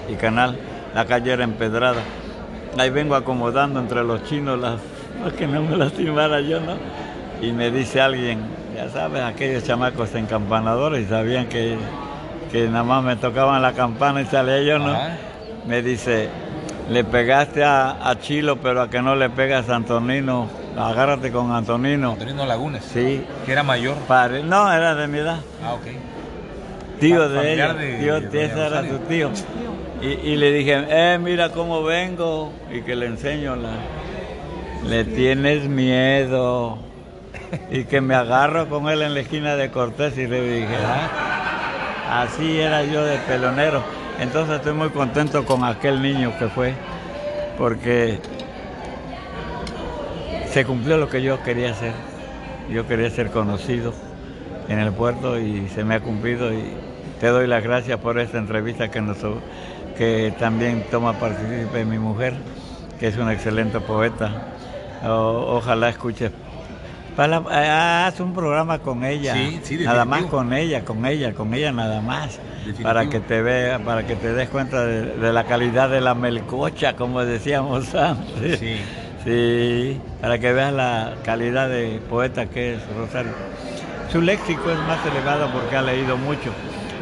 y 0.10 0.16
Canal. 0.16 0.58
La 0.94 1.06
calle 1.06 1.32
era 1.32 1.44
empedrada. 1.44 2.02
Ahí 2.78 2.90
vengo 2.90 3.16
acomodando 3.16 3.80
entre 3.80 4.04
los 4.04 4.24
chinos 4.24 4.60
las 4.60 4.80
que 5.38 5.48
no 5.48 5.62
me 5.62 5.76
lastimara 5.76 6.42
yo, 6.42 6.60
¿no? 6.60 6.76
Y 7.42 7.52
me 7.52 7.72
dice 7.72 8.02
alguien, 8.02 8.40
ya 8.76 8.90
sabes, 8.90 9.22
aquellos 9.22 9.64
chamacos 9.64 10.14
encampanadores 10.16 11.06
y 11.06 11.10
sabían 11.10 11.48
que, 11.48 11.78
que 12.52 12.68
nada 12.68 12.84
más 12.84 13.04
me 13.04 13.16
tocaban 13.16 13.62
la 13.62 13.74
campana 13.74 14.22
y 14.22 14.26
salía 14.26 14.62
yo, 14.62 14.80
¿no? 14.80 14.98
Me 15.66 15.82
dice, 15.82 16.30
le 16.90 17.04
pegaste 17.04 17.64
a, 17.64 18.16
Chilo, 18.22 18.58
pero 18.58 18.82
a 18.82 18.90
que 18.90 19.02
no 19.02 19.16
le 19.16 19.30
pegas 19.30 19.70
a 19.70 19.76
Antonino, 19.76 20.48
agárrate 20.78 21.32
con 21.32 21.52
Antonino. 21.52 22.12
Antonino 22.12 22.46
Lagunes. 22.46 22.84
Sí. 22.84 23.24
Que 23.46 23.52
era 23.52 23.64
mayor. 23.64 23.96
Padre, 24.08 24.44
no, 24.44 24.72
era 24.72 24.96
de 24.96 25.08
mi 25.08 25.20
edad. 25.20 25.40
Ah, 25.64 25.74
ok. 25.74 25.88
Tío 27.00 27.30
de 27.30 27.54
ella, 27.54 27.78
tío, 27.78 28.18
ese 28.18 28.66
era 28.66 28.82
su 28.82 28.98
tío. 29.08 29.30
Y, 30.02 30.38
le 30.38 30.52
dije, 30.54 30.86
eh, 30.88 31.20
mira 31.22 31.50
cómo 31.52 31.84
vengo, 31.84 32.54
y 32.72 32.82
que 32.82 32.96
le 32.96 33.08
enseño 33.08 33.56
la... 33.58 33.72
Le 34.86 35.04
tienes 35.04 35.68
miedo. 35.68 36.78
Y 37.70 37.84
que 37.84 38.00
me 38.00 38.16
agarro 38.16 38.70
con 38.70 38.88
él 38.88 39.02
en 39.02 39.14
la 39.14 39.20
esquina 39.20 39.56
de 39.56 39.72
Cortés 39.72 40.18
y 40.18 40.28
le 40.28 40.42
dije, 40.42 40.76
ah, 40.86 42.22
así 42.22 42.60
era 42.60 42.84
yo 42.84 43.04
de 43.04 43.18
pelonero. 43.18 43.84
Entonces 44.20 44.58
estoy 44.58 44.74
muy 44.74 44.90
contento 44.90 45.46
con 45.46 45.64
aquel 45.64 46.02
niño 46.02 46.34
que 46.40 46.48
fue, 46.48 46.74
porque 47.58 48.20
se 50.50 50.66
cumplió 50.66 50.98
lo 50.98 51.10
que 51.10 51.22
yo 51.22 51.42
quería 51.44 51.72
hacer. 51.72 51.94
Yo 52.72 52.88
quería 52.88 53.10
ser 53.10 53.32
conocido 53.32 53.94
en 54.68 54.80
el 54.80 54.92
puerto 54.92 55.40
y 55.40 55.68
se 55.70 55.84
me 55.84 55.96
ha 55.96 56.00
cumplido 56.00 56.54
y 56.54 56.64
te 57.20 57.28
doy 57.28 57.48
las 57.48 57.64
gracias 57.64 58.00
por 58.00 58.20
esta 58.20 58.38
entrevista 58.38 58.90
que, 58.90 59.02
nos, 59.02 59.18
que 60.00 60.34
también 60.40 60.86
toma 60.90 61.20
participe 61.20 61.84
mi 61.84 62.00
mujer, 62.00 62.34
que 63.02 63.10
es 63.10 63.18
una 63.18 63.34
excelente 63.34 63.82
poeta. 63.82 64.32
ojalá 65.04 65.90
escuches 65.90 66.32
para, 67.18 68.08
haz 68.08 68.22
un 68.22 68.34
programa 68.34 68.80
con 68.80 69.04
ella, 69.04 69.36
nada 69.82 70.06
más 70.06 70.24
con 70.28 70.54
ella, 70.54 70.86
con 70.86 71.06
ella, 71.06 71.34
con 71.34 71.54
ella 71.54 71.74
nada 71.74 72.00
más, 72.00 72.40
para 72.82 73.10
que 73.10 73.20
te 73.20 73.42
vea, 73.42 73.80
para 73.80 74.08
que 74.08 74.16
te 74.16 74.32
des 74.32 74.48
cuenta 74.48 74.86
de, 74.86 75.34
la 75.34 75.44
calidad 75.44 75.90
de 75.90 76.00
la 76.00 76.16
melcocha, 76.16 76.96
como 76.96 77.26
decíamos 77.26 77.94
antes. 77.96 78.58
Sí. 78.58 78.78
sí, 79.26 80.02
para 80.22 80.40
que 80.40 80.54
veas 80.54 80.72
la 80.72 81.16
calidad 81.26 81.68
de 81.68 82.00
poeta 82.10 82.46
que 82.46 82.76
es 82.76 82.82
Rosario. 82.96 83.34
Su 84.10 84.22
léxico 84.22 84.72
es 84.72 84.80
más 84.88 85.06
elevado 85.06 85.52
porque 85.52 85.76
ha 85.76 85.82
leído 85.82 86.16
mucho. 86.16 86.54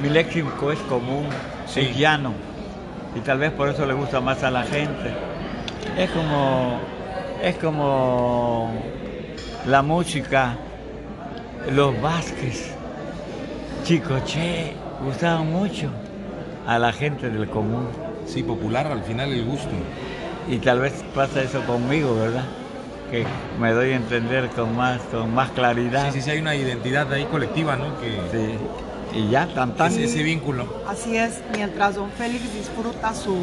Mi 0.02 0.10
léxico 0.10 0.72
es 0.72 0.80
común, 0.80 1.28
es 1.76 1.96
llano, 1.96 2.34
y 3.18 3.22
tal 3.22 3.40
vez 3.40 3.52
por 3.52 3.70
eso 3.70 3.86
le 3.86 3.94
gusta 3.94 4.22
más 4.22 4.44
a 4.44 4.52
la 4.52 4.64
gente. 4.64 5.12
Es 5.98 6.10
como, 6.12 6.80
es 7.42 7.56
como 7.58 8.72
la 9.66 9.82
música, 9.82 10.56
los 11.72 12.00
Vázquez, 12.00 12.74
Chicoche, 13.84 14.74
gustaban 15.04 15.52
mucho 15.52 15.90
a 16.68 16.78
la 16.78 16.94
gente 16.94 17.30
del 17.30 17.50
común. 17.50 17.88
Sí, 18.28 18.44
popular 18.44 18.88
al 18.88 19.02
final 19.02 19.32
el 19.34 19.46
gusto. 19.46 19.70
Y 20.48 20.58
tal 20.58 20.82
vez 20.82 21.04
pasa 21.16 21.42
eso 21.42 21.62
conmigo, 21.66 22.16
¿verdad? 22.16 22.46
Que 23.10 23.26
me 23.60 23.72
doy 23.72 23.92
a 23.92 23.96
entender 23.96 24.50
con 24.50 24.76
más, 24.76 25.02
con 25.12 25.34
más 25.34 25.50
claridad. 25.52 26.12
Sí, 26.12 26.20
sí, 26.20 26.22
sí, 26.22 26.32
hay 26.32 26.40
una 26.40 26.56
identidad 26.56 27.12
ahí 27.12 27.26
colectiva, 27.26 27.76
¿no? 27.76 28.00
Que... 28.00 28.10
Sí. 28.32 28.58
Y 29.14 29.30
ya, 29.30 29.48
tan, 29.54 29.76
tan. 29.76 29.92
Ese, 29.98 30.24
vínculo. 30.24 30.66
Así 30.88 31.18
es, 31.18 31.42
mientras 31.54 31.96
don 31.96 32.12
Félix 32.12 32.54
disfruta 32.54 33.14
su 33.14 33.36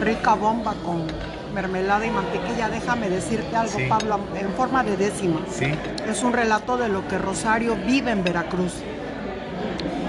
rica 0.00 0.34
bomba 0.34 0.74
con 0.84 1.06
mermelada 1.54 2.04
y 2.04 2.10
mantequilla, 2.10 2.68
déjame 2.68 3.08
decirte 3.08 3.54
algo, 3.56 3.78
Pablo, 3.88 4.20
en 4.34 4.48
forma 4.54 4.82
de 4.82 4.96
décima. 4.96 5.40
Sí. 5.50 5.66
Es 6.08 6.22
un 6.22 6.32
relato 6.32 6.76
de 6.76 6.88
lo 6.88 7.06
que 7.06 7.18
Rosario 7.18 7.76
vive 7.86 8.10
en 8.10 8.24
Veracruz. 8.24 8.74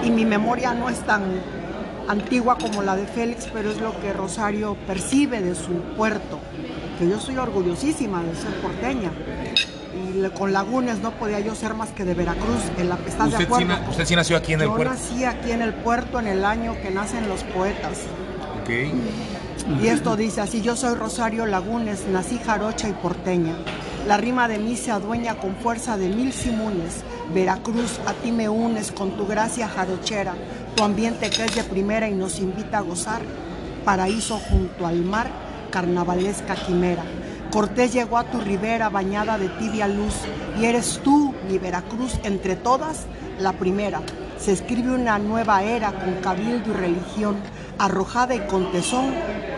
Y 0.04 0.10
mi 0.10 0.26
memoria 0.26 0.74
no 0.74 0.90
es 0.90 1.00
tan 1.00 1.24
antigua 2.08 2.58
como 2.58 2.82
la 2.82 2.96
de 2.96 3.06
Félix, 3.06 3.48
pero 3.52 3.72
es 3.72 3.80
lo 3.80 4.00
que 4.00 4.14
Rosario 4.14 4.76
percibe 4.88 5.42
de 5.42 5.56
su 5.56 5.74
puerto, 5.96 6.40
que 7.00 7.08
yo 7.08 7.20
soy 7.20 7.38
orgullosísima 7.38 8.24
de 8.24 8.36
ser 8.36 8.54
porteña. 8.62 9.12
Con 10.38 10.54
Lagunes 10.54 11.00
no 11.00 11.12
podía 11.12 11.40
yo 11.40 11.56
ser 11.56 11.74
más 11.74 11.90
que 11.90 12.06
de 12.06 12.14
Veracruz. 12.14 12.62
¿Estás 13.08 13.32
de 13.32 13.44
acuerdo? 13.44 13.76
Sí, 13.76 13.82
¿Usted 13.90 14.06
sí 14.06 14.16
nació 14.16 14.38
aquí 14.38 14.54
en 14.54 14.62
el 14.62 14.70
puerto? 14.70 14.84
Yo 14.84 14.90
nací 15.00 15.26
aquí 15.26 15.52
en 15.52 15.62
el 15.62 15.74
puerto 15.74 16.20
en 16.20 16.28
el 16.28 16.46
año 16.46 16.76
que 16.82 16.90
nacen 16.90 17.28
los 17.28 17.44
poetas. 17.44 18.02
Ok. 18.62 18.70
Y 19.82 19.88
esto 19.88 20.16
dice 20.16 20.42
así, 20.42 20.62
yo 20.62 20.76
soy 20.76 20.96
Rosario 20.96 21.46
Lagunes, 21.46 22.08
nací 22.08 22.38
jarocha 22.38 22.88
y 22.88 22.94
porteña. 22.94 23.56
La 24.08 24.18
rima 24.18 24.48
de 24.48 24.60
mí 24.60 24.76
se 24.78 24.92
adueña 24.92 25.36
con 25.36 25.56
fuerza 25.56 25.98
de 25.98 26.10
mil 26.10 26.32
simunes. 26.32 27.04
Veracruz, 27.34 28.00
a 28.06 28.14
ti 28.14 28.32
me 28.32 28.48
unes 28.48 28.92
con 28.92 29.18
tu 29.18 29.26
gracia 29.26 29.68
jarochera, 29.68 30.36
tu 30.76 30.84
ambiente 30.84 31.30
que 31.30 31.46
es 31.46 31.56
de 31.56 31.64
primera 31.64 32.08
y 32.08 32.14
nos 32.14 32.40
invita 32.40 32.78
a 32.78 32.82
gozar. 32.82 33.22
Paraíso 33.84 34.38
junto 34.38 34.86
al 34.86 35.04
mar, 35.04 35.30
carnavalesca 35.72 36.56
quimera. 36.56 37.04
Cortés 37.56 37.94
llegó 37.94 38.18
a 38.18 38.26
tu 38.26 38.42
ribera 38.42 38.90
bañada 38.90 39.38
de 39.38 39.48
tibia 39.48 39.88
luz 39.88 40.14
y 40.60 40.66
eres 40.66 41.00
tú, 41.02 41.34
mi 41.48 41.58
Veracruz, 41.58 42.20
entre 42.26 42.58
todas, 42.58 43.06
la 43.40 43.54
primera. 43.54 44.02
Se 44.38 44.52
escribe 44.52 44.92
una 44.92 45.18
nueva 45.20 45.64
era 45.64 45.94
con 45.94 46.16
cabildo 46.16 46.72
y 46.72 46.74
religión, 46.74 47.38
arrojada 47.80 48.36
y 48.36 48.42
con 48.42 48.74
tesón, 48.74 49.06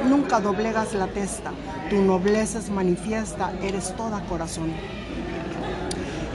nunca 0.07 0.39
doblegas 0.39 0.93
la 0.93 1.07
testa, 1.07 1.49
tu 1.89 1.95
nobleza 2.03 2.59
es 2.59 2.69
manifiesta, 2.69 3.51
eres 3.63 3.95
toda 3.95 4.23
corazón. 4.25 4.73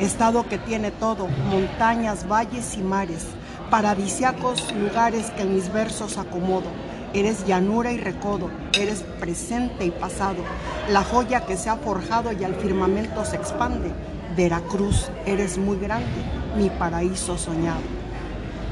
Estado 0.00 0.48
que 0.48 0.58
tiene 0.58 0.90
todo, 0.90 1.28
montañas, 1.48 2.26
valles 2.26 2.76
y 2.76 2.82
mares, 2.82 3.24
paradisiacos 3.70 4.74
lugares 4.74 5.30
que 5.30 5.42
en 5.42 5.54
mis 5.54 5.72
versos 5.72 6.18
acomodo. 6.18 6.66
Eres 7.14 7.44
llanura 7.46 7.92
y 7.92 7.98
recodo, 7.98 8.48
eres 8.72 9.04
presente 9.20 9.84
y 9.84 9.90
pasado, 9.90 10.38
la 10.88 11.04
joya 11.04 11.44
que 11.44 11.58
se 11.58 11.68
ha 11.68 11.76
forjado 11.76 12.32
y 12.32 12.42
al 12.42 12.54
firmamento 12.54 13.24
se 13.26 13.36
expande. 13.36 13.92
Veracruz, 14.34 15.10
eres 15.26 15.58
muy 15.58 15.78
grande, 15.78 16.06
mi 16.56 16.70
paraíso 16.70 17.36
soñado. 17.36 17.82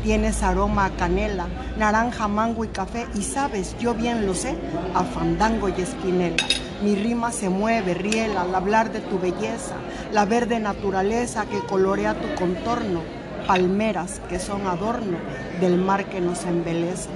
Tienes 0.03 0.43
aroma 0.43 0.87
a 0.87 0.91
canela, 0.91 1.49
naranja, 1.77 2.29
mango 2.29 2.65
y 2.65 2.69
café 2.69 3.07
y 3.15 3.21
sabes, 3.21 3.77
yo 3.79 3.93
bien 3.93 4.27
lo 4.27 4.35
sé, 4.35 4.57
a 4.95 5.05
fandango 5.05 5.69
y 5.69 5.83
espinela. 5.83 6.43
Mi 6.83 6.95
rima 6.95 7.33
se 7.33 7.51
mueve, 7.51 7.93
riela 7.93 8.41
al 8.41 8.55
hablar 8.55 8.91
de 8.91 9.01
tu 9.01 9.19
belleza, 9.19 9.75
la 10.13 10.25
verde 10.25 10.61
naturaleza 10.61 11.45
que 11.45 11.61
colorea 11.67 12.15
tu 12.15 12.35
contorno, 12.43 13.03
palmeras 13.47 14.23
que 14.31 14.39
son 14.39 14.67
adorno 14.67 15.19
del 15.61 15.77
mar 15.77 16.07
que 16.07 16.23
nos 16.23 16.47
embeleza. 16.47 17.11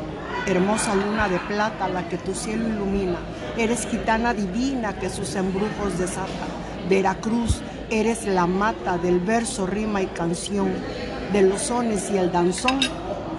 Hermosa 0.47 0.95
luna 0.95 1.29
de 1.29 1.39
plata 1.39 1.89
la 1.89 2.07
que 2.09 2.19
tu 2.19 2.35
cielo 2.35 2.69
ilumina, 2.69 3.19
eres 3.57 3.87
gitana 3.87 4.35
divina 4.35 4.93
que 4.99 5.09
sus 5.09 5.35
embrujos 5.37 5.99
desata. 5.99 6.47
Veracruz, 6.89 7.63
eres 7.91 8.27
la 8.27 8.47
mata 8.47 8.99
del 8.99 9.21
verso, 9.21 9.67
rima 9.67 10.03
y 10.03 10.07
canción 10.07 10.69
de 11.33 11.43
los 11.43 11.63
sones 11.63 12.11
y 12.11 12.19
el 12.19 12.31
danzón 12.31 12.81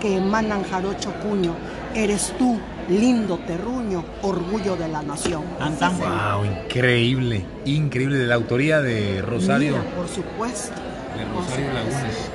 que 0.01 0.17
emanan 0.17 0.64
jarocho 0.64 1.14
cuño. 1.22 1.56
Eres 1.93 2.34
tú, 2.38 2.59
lindo 2.90 3.38
terruño, 3.38 4.03
orgullo 4.22 4.75
de 4.75 4.88
la 4.88 5.01
nación. 5.01 5.43
wow, 5.59 6.43
increíble, 6.43 7.45
increíble, 7.66 8.17
de 8.17 8.27
la 8.27 8.35
autoría 8.35 8.82
de 8.82 9.22
Rosario. 9.22 9.75
por 9.95 10.08
supuesto. 10.08 10.74
De 11.16 11.24
Rosario 11.25 11.72
Lagunes. 11.72 12.32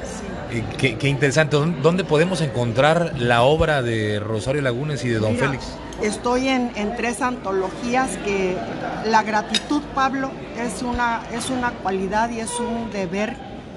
Qué, 0.79 1.09
interesante. 1.09 1.57
¿Dónde 1.57 2.05
podemos 2.05 2.41
encontrar 2.41 3.15
la 3.19 3.43
obra 3.43 3.83
de 3.83 4.21
Rosario 4.21 4.63
Lagunes 4.63 5.05
y 5.05 5.09
de 5.09 5.19
Don 5.19 5.37
Félix? 5.37 5.65
Estoy 6.03 6.49
en, 6.49 6.73
tres 6.97 7.21
antologías 7.21 8.17
que 8.25 8.57
la 9.07 9.23
gratitud, 9.23 9.83
Pablo, 9.95 10.31
es 10.59 10.83
una, 10.83 11.23
es 11.33 11.51
una 11.51 11.71
cualidad 11.71 12.31
y 12.31 12.41
es 12.41 12.59
un 12.59 12.91
deber 12.91 13.37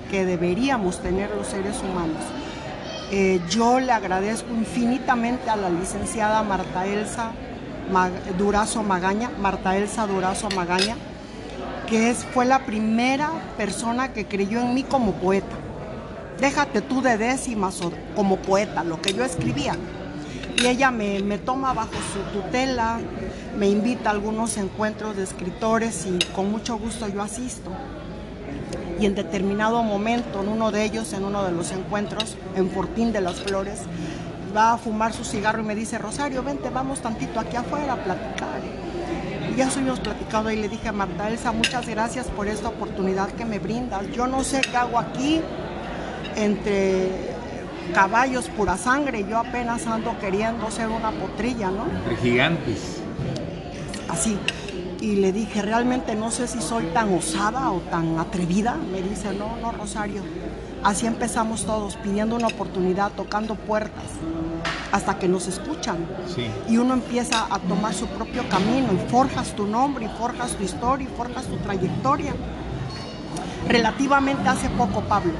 que 0.10 0.26
deberíamos 0.26 1.00
tener 1.00 1.30
los 1.32 1.48
seres 1.48 1.78
humanos. 1.82 2.22
Eh, 3.12 3.42
yo 3.50 3.80
le 3.80 3.92
agradezco 3.92 4.54
infinitamente 4.54 5.50
a 5.50 5.56
la 5.56 5.70
licenciada 5.70 6.42
Marta 6.44 6.86
Elsa 6.86 7.32
Durazo 8.38 8.84
Magaña, 8.84 9.30
Marta 9.40 9.78
Elsa 9.78 10.08
Durazo 10.08 10.50
Magaña, 10.50 10.96
que 11.88 12.10
es, 12.10 12.26
fue 12.34 12.46
la 12.46 12.66
primera 12.66 13.30
persona 13.58 14.14
que 14.14 14.26
creyó 14.26 14.62
en 14.62 14.74
mí 14.74 14.84
como 14.84 15.12
poeta. 15.14 15.63
Déjate 16.40 16.82
tú 16.82 17.02
de 17.02 17.18
décimas 17.18 17.80
como 18.16 18.38
poeta, 18.38 18.84
lo 18.84 19.02
que 19.02 19.14
yo 19.14 19.24
escribía. 19.24 19.76
Y 20.62 20.68
ella 20.68 20.92
me, 20.92 21.20
me 21.20 21.38
toma 21.38 21.74
bajo 21.74 21.94
su 22.14 22.40
tutela, 22.40 23.00
me 23.58 23.70
invita 23.70 24.10
a 24.10 24.14
algunos 24.14 24.58
encuentros 24.58 25.16
de 25.16 25.24
escritores 25.24 26.06
y 26.06 26.20
con 26.34 26.52
mucho 26.52 26.78
gusto 26.78 27.08
yo 27.08 27.22
asisto. 27.22 27.72
Y 29.00 29.06
en 29.06 29.16
determinado 29.16 29.84
momento, 29.84 30.42
en 30.42 30.50
uno 30.50 30.72
de 30.72 30.84
ellos, 30.86 31.12
en 31.14 31.26
uno 31.26 31.44
de 31.44 31.52
los 31.52 31.72
encuentros, 31.72 32.38
en 32.56 32.70
Fortín 32.70 33.12
de 33.12 33.22
las 33.22 33.42
Flores, 33.42 33.82
va 34.56 34.74
a 34.74 34.78
fumar 34.78 35.14
su 35.14 35.24
cigarro 35.24 35.62
y 35.62 35.66
me 35.66 35.76
dice, 35.76 35.98
Rosario, 35.98 36.44
vente, 36.44 36.70
vamos 36.70 37.02
tantito 37.02 37.40
aquí 37.40 37.58
afuera 37.58 37.94
a 37.94 38.04
platicar. 38.04 38.62
Y 39.52 39.58
ya 39.58 39.68
estuvimos 39.68 40.00
platicando 40.00 40.52
y 40.52 40.56
le 40.58 40.70
dije 40.70 40.88
a 40.88 40.92
Marta 40.92 41.30
Elsa, 41.30 41.52
muchas 41.52 41.88
gracias 41.88 42.28
por 42.28 42.48
esta 42.48 42.70
oportunidad 42.70 43.30
que 43.30 43.46
me 43.46 43.60
brindas. 43.60 44.10
Yo 44.12 44.28
no 44.28 44.44
sé 44.44 44.62
qué 44.62 44.78
hago 44.78 45.00
aquí 45.00 45.42
entre 46.36 47.34
caballos 47.94 48.48
pura 48.50 48.78
sangre, 48.78 49.26
yo 49.30 49.38
apenas 49.38 49.86
ando 49.88 50.18
queriendo 50.20 50.70
ser 50.72 50.88
una 50.90 51.12
potrilla, 51.12 51.70
¿no? 51.70 51.86
Entre 51.86 52.18
gigantes. 52.18 53.02
Así. 54.10 54.38
Y 55.02 55.18
le 55.18 55.34
dije, 55.34 55.62
realmente 55.62 56.16
no 56.16 56.32
sé 56.32 56.48
si 56.48 56.62
soy 56.62 56.86
tan 56.94 57.14
osada 57.14 57.72
o 57.72 57.80
tan 57.80 58.20
atrevida. 58.20 58.76
Me 58.76 59.02
dice, 59.02 59.34
no, 59.34 59.58
no, 59.58 59.74
Rosario, 59.74 60.22
Así 60.84 61.08
empezamos 61.08 61.66
todos, 61.66 61.96
pidiendo 61.96 62.36
una 62.36 62.48
oportunidad, 62.48 63.14
tocando 63.14 63.56
puertas, 63.56 64.04
hasta 64.92 65.18
que 65.18 65.30
nos 65.30 65.48
escuchan. 65.48 66.06
Y 66.68 66.76
uno 66.76 66.94
empieza 66.94 67.48
a 67.50 67.58
tomar 67.60 67.94
su 67.94 68.06
propio 68.08 68.48
camino 68.50 68.90
y 68.92 69.10
forjas 69.10 69.56
tu 69.56 69.66
nombre, 69.66 70.06
y 70.06 70.10
forjas 70.20 70.58
tu 70.58 70.64
historia, 70.64 71.08
y 71.08 71.16
forjas 71.16 71.46
tu 71.46 71.56
trayectoria. 71.58 72.34
Relativamente 73.70 74.50
hace 74.50 74.68
poco, 74.72 75.00
Pablo, 75.02 75.32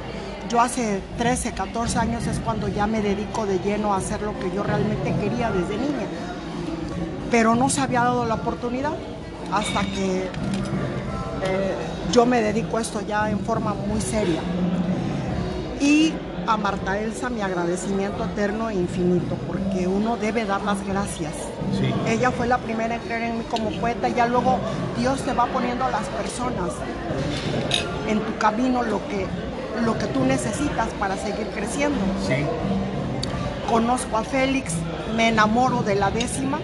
yo 0.54 0.60
hace 0.60 1.00
13, 1.18 1.50
14 1.50 1.98
años 1.98 2.28
es 2.28 2.38
cuando 2.38 2.68
ya 2.68 2.86
me 2.86 3.02
dedico 3.02 3.44
de 3.44 3.58
lleno 3.58 3.92
a 3.92 3.96
hacer 3.96 4.22
lo 4.22 4.38
que 4.38 4.52
yo 4.54 4.62
realmente 4.62 5.12
quería 5.20 5.50
desde 5.50 5.76
niña. 5.76 6.06
Pero 7.28 7.56
no 7.56 7.68
se 7.68 7.80
había 7.80 8.04
dado 8.04 8.24
la 8.24 8.34
oportunidad 8.34 8.92
hasta 9.52 9.80
que 9.80 10.28
eh, 11.42 11.74
yo 12.12 12.24
me 12.24 12.40
dedico 12.40 12.76
a 12.76 12.82
esto 12.82 13.00
ya 13.00 13.28
en 13.30 13.40
forma 13.40 13.74
muy 13.74 14.00
seria. 14.00 14.42
Y 15.80 16.12
a 16.46 16.56
Marta 16.56 17.00
Elsa 17.00 17.30
mi 17.30 17.40
agradecimiento 17.40 18.22
eterno 18.22 18.70
e 18.70 18.74
infinito, 18.74 19.36
porque 19.48 19.88
uno 19.88 20.16
debe 20.16 20.44
dar 20.44 20.62
las 20.62 20.86
gracias. 20.86 21.32
Ella 22.06 22.30
fue 22.30 22.46
la 22.46 22.58
primera 22.58 22.94
en 22.94 23.00
creer 23.00 23.22
en 23.22 23.38
mí 23.38 23.44
como 23.50 23.70
poeta, 23.80 24.08
y 24.08 24.14
ya 24.14 24.28
luego 24.28 24.60
Dios 24.96 25.20
te 25.22 25.32
va 25.32 25.46
poniendo 25.46 25.84
a 25.84 25.90
las 25.90 26.06
personas 26.10 26.70
en 28.06 28.20
tu 28.20 28.38
camino 28.38 28.84
lo 28.84 29.00
que, 29.08 29.26
lo 29.82 29.98
que 29.98 30.06
tú 30.06 30.24
necesitas 30.24 30.88
para 30.98 31.16
seguir 31.16 31.46
creciendo. 31.48 31.98
Conozco 33.68 34.16
a 34.18 34.24
Félix, 34.24 34.74
me 35.16 35.28
enamoro 35.28 35.82
de 35.82 35.94
la 35.94 36.10
décima. 36.10 36.60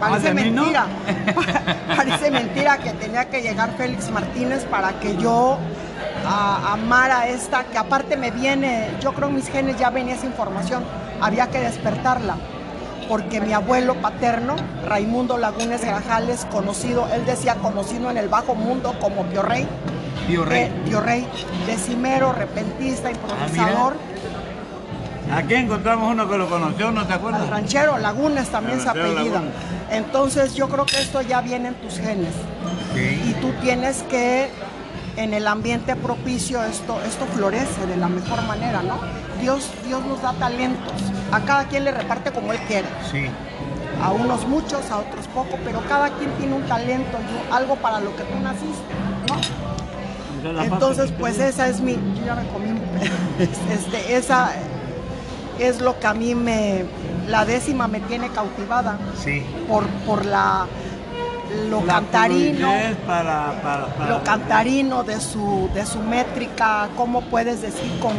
Parece 0.00 0.28
ah, 0.28 0.34
mentira. 0.34 0.86
Parece 1.96 2.30
mentira 2.30 2.78
que 2.78 2.90
tenía 2.92 3.26
que 3.26 3.40
llegar 3.40 3.76
Félix 3.76 4.10
Martínez 4.10 4.64
para 4.64 4.98
que 4.98 5.16
yo 5.16 5.58
a 6.26 6.72
amar 6.72 7.10
a 7.10 7.28
esta, 7.28 7.64
que 7.64 7.78
aparte 7.78 8.16
me 8.16 8.30
viene, 8.30 8.90
yo 9.00 9.12
creo 9.12 9.28
en 9.28 9.36
mis 9.36 9.48
genes 9.48 9.78
ya 9.78 9.90
venía 9.90 10.14
esa 10.14 10.26
información, 10.26 10.84
había 11.20 11.48
que 11.48 11.60
despertarla, 11.60 12.36
porque 13.08 13.40
mi 13.40 13.52
abuelo 13.52 13.94
paterno, 14.00 14.56
Raimundo 14.86 15.36
Lagunes 15.36 15.84
Grajales, 15.84 16.46
conocido, 16.46 17.08
él 17.12 17.24
decía 17.26 17.56
conocido 17.56 18.10
en 18.10 18.16
el 18.16 18.28
bajo 18.28 18.54
mundo 18.54 18.94
como 19.00 19.24
Pio 19.24 19.42
Rey, 20.44 20.72
Pio 20.84 21.00
Rey, 21.00 21.20
eh, 21.22 21.26
Rey 21.26 21.26
decimero, 21.66 22.32
repentista, 22.32 23.10
improvisador. 23.10 23.94
Ah, 25.30 25.38
Aquí 25.38 25.54
encontramos 25.54 26.10
uno 26.10 26.28
que 26.28 26.36
lo 26.36 26.48
conoció, 26.48 26.90
¿no 26.90 27.06
te 27.06 27.14
acuerdas? 27.14 27.42
El 27.42 27.48
ranchero, 27.48 27.96
Lagunes 27.98 28.48
también 28.50 28.80
se 28.80 28.88
apellida. 28.88 29.42
Entonces 29.90 30.54
yo 30.54 30.68
creo 30.68 30.84
que 30.84 31.00
esto 31.00 31.22
ya 31.22 31.40
viene 31.40 31.68
en 31.68 31.74
tus 31.74 31.98
genes. 31.98 32.34
Y 32.94 33.32
tú 33.40 33.52
tienes 33.62 34.02
que 34.04 34.50
en 35.16 35.34
el 35.34 35.46
ambiente 35.46 35.96
propicio 35.96 36.62
esto, 36.62 37.00
esto 37.06 37.26
florece 37.26 37.86
de 37.86 37.96
la 37.96 38.08
mejor 38.08 38.42
manera, 38.42 38.82
¿no? 38.82 38.98
Dios, 39.40 39.70
Dios 39.86 40.04
nos 40.04 40.22
da 40.22 40.32
talentos, 40.34 40.92
a 41.32 41.40
cada 41.40 41.64
quien 41.64 41.84
le 41.84 41.92
reparte 41.92 42.30
como 42.32 42.52
Él 42.52 42.58
quiere. 42.68 42.88
Sí. 43.10 43.26
A 44.02 44.10
unos 44.10 44.46
muchos, 44.46 44.90
a 44.90 44.98
otros 44.98 45.26
poco, 45.28 45.58
pero 45.64 45.80
cada 45.88 46.10
quien 46.10 46.30
tiene 46.32 46.54
un 46.54 46.62
talento 46.64 47.18
algo 47.50 47.76
para 47.76 48.00
lo 48.00 48.14
que 48.16 48.22
tú 48.22 48.38
naciste, 48.40 48.94
¿no? 49.28 49.81
Entonces, 50.44 51.12
pues 51.18 51.38
esa 51.38 51.68
es 51.68 51.80
mi, 51.80 51.92
yo 51.92 52.26
ya 52.26 52.34
me 52.34 52.46
comí, 52.48 52.68
este, 53.70 54.16
esa 54.16 54.52
es 55.58 55.80
lo 55.80 55.98
que 55.98 56.06
a 56.06 56.14
mí 56.14 56.34
me, 56.34 56.84
la 57.28 57.44
décima 57.44 57.88
me 57.88 58.00
tiene 58.00 58.28
cautivada. 58.28 58.98
Sí. 59.22 59.42
Por, 59.68 59.86
por 60.06 60.24
la 60.24 60.66
lo 61.68 61.84
cantarino, 61.84 62.72
lo 64.08 64.22
cantarino 64.24 65.04
de 65.04 65.20
su, 65.20 65.68
de 65.74 65.84
su 65.84 65.98
métrica, 66.00 66.88
cómo 66.96 67.20
puedes 67.22 67.62
decir 67.62 67.98
con, 68.00 68.12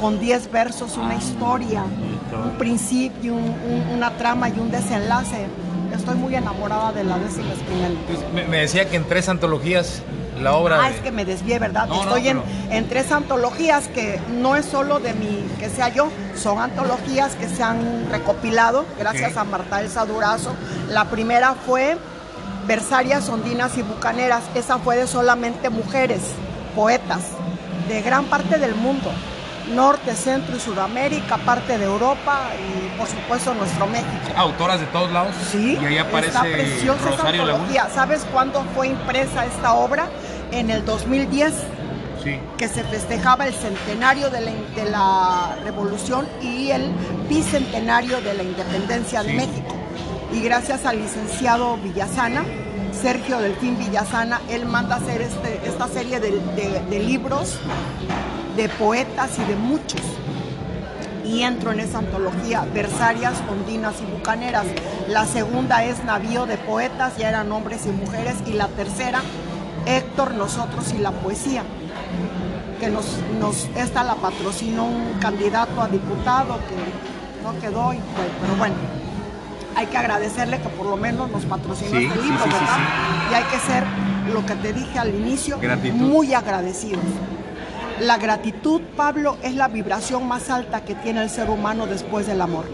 con 0.00 0.18
10 0.18 0.50
versos 0.50 0.96
una 0.96 1.14
historia, 1.14 1.84
un 2.44 2.58
principio, 2.58 3.34
una 3.92 4.10
trama 4.16 4.48
y 4.48 4.58
un 4.58 4.70
desenlace. 4.70 5.46
Estoy 5.94 6.16
muy 6.16 6.34
enamorada 6.34 6.92
de 6.92 7.04
la 7.04 7.18
décima 7.18 7.52
Espinel. 7.52 7.96
Pues, 8.08 8.48
me, 8.48 8.56
decía 8.58 8.88
que 8.88 8.96
en 8.96 9.04
tres 9.04 9.28
antologías 9.28 10.02
la 10.40 10.54
obra. 10.54 10.80
Ah, 10.82 10.90
es 10.90 11.00
que 11.00 11.10
me 11.10 11.24
desvié, 11.24 11.58
¿verdad? 11.58 11.88
Estoy 11.92 12.28
en, 12.28 12.42
en, 12.70 12.88
tres 12.88 13.10
antologías 13.12 13.88
que 13.88 14.20
no 14.30 14.56
es 14.56 14.64
solo 14.66 15.00
de 15.00 15.14
mi, 15.14 15.44
que 15.58 15.68
sea 15.68 15.88
yo, 15.88 16.08
son 16.36 16.58
antologías 16.58 17.34
que 17.36 17.48
se 17.48 17.62
han 17.62 18.08
recopilado 18.10 18.84
gracias 18.98 19.36
a 19.36 19.44
Marta 19.44 19.80
Elsa 19.80 20.04
Durazo. 20.04 20.54
La 20.90 21.06
primera 21.06 21.54
fue 21.54 21.96
versarias, 22.66 23.28
ondinas 23.28 23.76
y 23.78 23.82
bucaneras. 23.82 24.42
Esa 24.54 24.78
fue 24.78 24.96
de 24.96 25.06
solamente 25.06 25.70
mujeres, 25.70 26.20
poetas, 26.74 27.22
de 27.88 28.02
gran 28.02 28.24
parte 28.24 28.58
del 28.58 28.74
mundo, 28.74 29.10
norte, 29.72 30.14
centro 30.14 30.56
y 30.56 30.60
sudamérica, 30.60 31.38
parte 31.38 31.78
de 31.78 31.84
Europa 31.84 32.50
y 32.58 32.98
por 32.98 33.06
supuesto 33.06 33.54
nuestro 33.54 33.86
México. 33.86 34.08
Autoras 34.36 34.80
de 34.80 34.86
todos 34.86 35.10
lados. 35.12 35.34
Sí. 35.50 35.78
Y 35.80 35.84
ahí 35.84 35.98
aparece 35.98 36.38
Rosario 37.02 37.44
Laguna. 37.46 37.88
¿Sabes 37.92 38.26
cuándo 38.32 38.64
fue 38.74 38.88
impresa 38.88 39.46
esta 39.46 39.74
obra? 39.74 40.08
En 40.50 40.70
el 40.70 40.84
2010. 40.84 41.52
Sí. 42.22 42.40
que 42.56 42.68
se 42.68 42.82
festejaba 42.84 43.46
el 43.46 43.52
centenario 43.52 44.30
de 44.30 44.40
la, 44.90 45.56
revolución 45.62 46.26
y 46.40 46.70
el 46.70 46.90
bicentenario 47.28 48.18
de 48.22 48.32
la 48.32 48.42
independencia 48.42 49.22
de 49.22 49.34
México 49.34 49.76
y 50.34 50.40
gracias 50.40 50.84
al 50.84 50.98
licenciado 50.98 51.76
Villasana, 51.76 52.44
Sergio 52.92 53.38
Delfín 53.38 53.78
Villasana, 53.78 54.40
él 54.48 54.66
manda 54.66 54.96
hacer 54.96 55.22
este, 55.22 55.60
esta 55.64 55.86
serie 55.86 56.18
de, 56.18 56.98
libros 56.98 57.58
de 58.56 58.68
poetas 58.68 59.38
y 59.38 59.44
de 59.44 59.56
muchos. 59.56 60.00
Y 61.24 61.42
entro 61.42 61.72
en 61.72 61.80
esa 61.80 61.98
antología, 61.98 62.66
Versarias, 62.74 63.34
Ondinas 63.50 63.94
y 64.00 64.12
Bucaneras. 64.12 64.66
La 65.08 65.24
segunda 65.24 65.84
es 65.84 66.04
Navío 66.04 66.46
de 66.46 66.56
Poetas, 66.58 67.16
ya 67.16 67.30
eran 67.30 67.50
hombres 67.50 67.86
y 67.86 67.90
mujeres. 67.90 68.36
Y 68.46 68.52
la 68.52 68.68
tercera, 68.68 69.22
Héctor, 69.86 70.34
Nosotros 70.34 70.92
y 70.94 70.98
la 70.98 71.12
Poesía, 71.12 71.62
que 72.78 72.90
nos, 72.90 73.06
nos 73.40 73.68
esta 73.76 74.04
la 74.04 74.16
patrocinó 74.16 74.84
un 74.84 75.14
candidato 75.20 75.80
a 75.80 75.88
diputado 75.88 76.58
que 76.68 77.42
no 77.42 77.58
quedó, 77.60 77.90
pero 78.40 78.56
bueno 78.58 78.74
hay 79.76 79.86
que 79.86 79.98
agradecerle 79.98 80.60
que 80.60 80.68
por 80.68 80.86
lo 80.86 80.96
menos 80.96 81.30
nos 81.30 81.44
patrocinó 81.44 81.98
este 81.98 82.22
libro, 82.22 82.44
¿verdad? 82.44 82.78
y 83.30 83.34
hay 83.34 83.44
que 83.44 83.58
ser, 83.58 83.84
lo 84.32 84.44
que 84.46 84.54
te 84.54 84.72
dije 84.72 84.98
al 84.98 85.14
inicio, 85.14 85.58
muy 85.94 86.32
agradecidos. 86.32 87.02
La 88.00 88.18
gratitud, 88.18 88.80
Pablo, 88.96 89.36
es 89.42 89.54
la 89.54 89.68
vibración 89.68 90.26
más 90.26 90.50
alta 90.50 90.84
que 90.84 90.94
tiene 90.96 91.22
el 91.22 91.30
ser 91.30 91.48
humano 91.48 91.86
después 91.86 92.26
del 92.26 92.40
amor. 92.40 92.64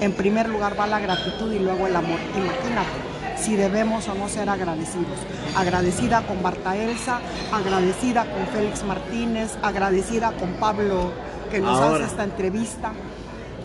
En 0.00 0.12
primer 0.12 0.48
lugar 0.48 0.78
va 0.78 0.86
la 0.86 1.00
gratitud 1.00 1.50
y 1.52 1.58
luego 1.58 1.86
el 1.86 1.96
amor. 1.96 2.18
Imagínate 2.36 3.08
si 3.40 3.56
debemos 3.56 4.06
o 4.08 4.14
no 4.14 4.28
ser 4.28 4.48
agradecidos. 4.48 5.18
Agradecida 5.56 6.22
con 6.22 6.42
Marta 6.42 6.76
Elsa, 6.76 7.20
agradecida 7.52 8.24
con 8.24 8.46
Félix 8.48 8.84
Martínez, 8.84 9.56
agradecida 9.62 10.32
con 10.32 10.52
Pablo 10.54 11.12
que 11.50 11.60
nos 11.60 11.80
hace 11.80 12.04
esta 12.04 12.24
entrevista. 12.24 12.92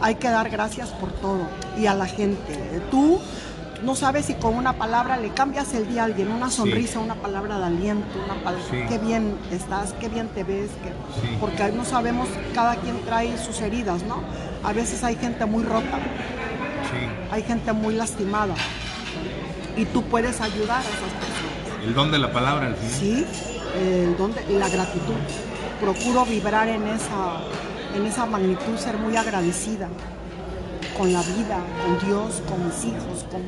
Hay 0.02 0.16
que 0.16 0.30
dar 0.30 0.50
gracias 0.50 0.90
por 0.90 1.12
todo 1.12 1.48
y 1.78 1.86
a 1.86 1.96
la 1.96 2.06
gente. 2.06 2.82
Tú 2.92 3.20
no 3.84 3.96
sabes 3.96 4.26
si 4.26 4.34
con 4.36 4.56
una 4.56 4.74
palabra 4.74 5.18
le 5.18 5.30
cambias 5.30 5.74
el 5.74 5.88
día 5.88 6.04
a 6.04 6.06
alguien, 6.06 6.32
una 6.32 6.50
sonrisa, 6.50 7.00
una 7.00 7.16
palabra 7.16 7.60
de 7.60 7.66
aliento, 7.66 8.06
una 8.24 8.36
palabra, 8.44 8.66
qué 8.88 8.98
bien 8.98 9.38
estás, 9.52 9.94
qué 10.00 10.10
bien 10.10 10.30
te 10.30 10.44
ves, 10.44 10.70
porque 11.40 11.72
no 11.72 11.84
sabemos, 11.84 12.30
cada 12.54 12.76
quien 12.78 13.00
trae 13.02 13.38
sus 13.38 13.60
heridas, 13.62 14.04
¿no? 14.04 14.22
A 14.64 14.72
veces 14.74 15.04
hay 15.04 15.16
gente 15.16 15.46
muy 15.46 15.64
rota, 15.64 16.00
hay 17.32 17.44
gente 17.44 17.74
muy 17.74 17.96
lastimada 17.96 18.56
y 19.76 19.86
tú 19.86 20.04
puedes 20.04 20.40
ayudar 20.40 20.78
a 20.78 20.82
esas 20.82 21.00
personas. 21.00 21.84
El 21.84 21.94
don 21.94 22.12
de 22.12 22.20
la 22.20 22.32
palabra 22.32 22.68
al 22.68 22.76
final. 22.76 22.94
Sí, 22.94 23.26
el 23.78 24.16
don 24.18 24.34
de 24.34 24.60
la 24.60 24.70
gratitud. 24.70 25.16
Procuro 25.82 26.26
vibrar 26.26 26.70
en 26.70 26.88
esa, 26.88 27.42
en 27.96 28.06
esa 28.06 28.26
magnitud, 28.26 28.78
ser 28.78 28.98
muy 28.98 29.18
agradecida 29.18 29.90
con 30.98 31.12
la 31.12 31.22
vida, 31.22 31.60
con 31.84 32.08
Dios, 32.08 32.42
con 32.48 32.66
mis 32.66 32.86
hijos, 32.86 33.23
con 33.34 33.42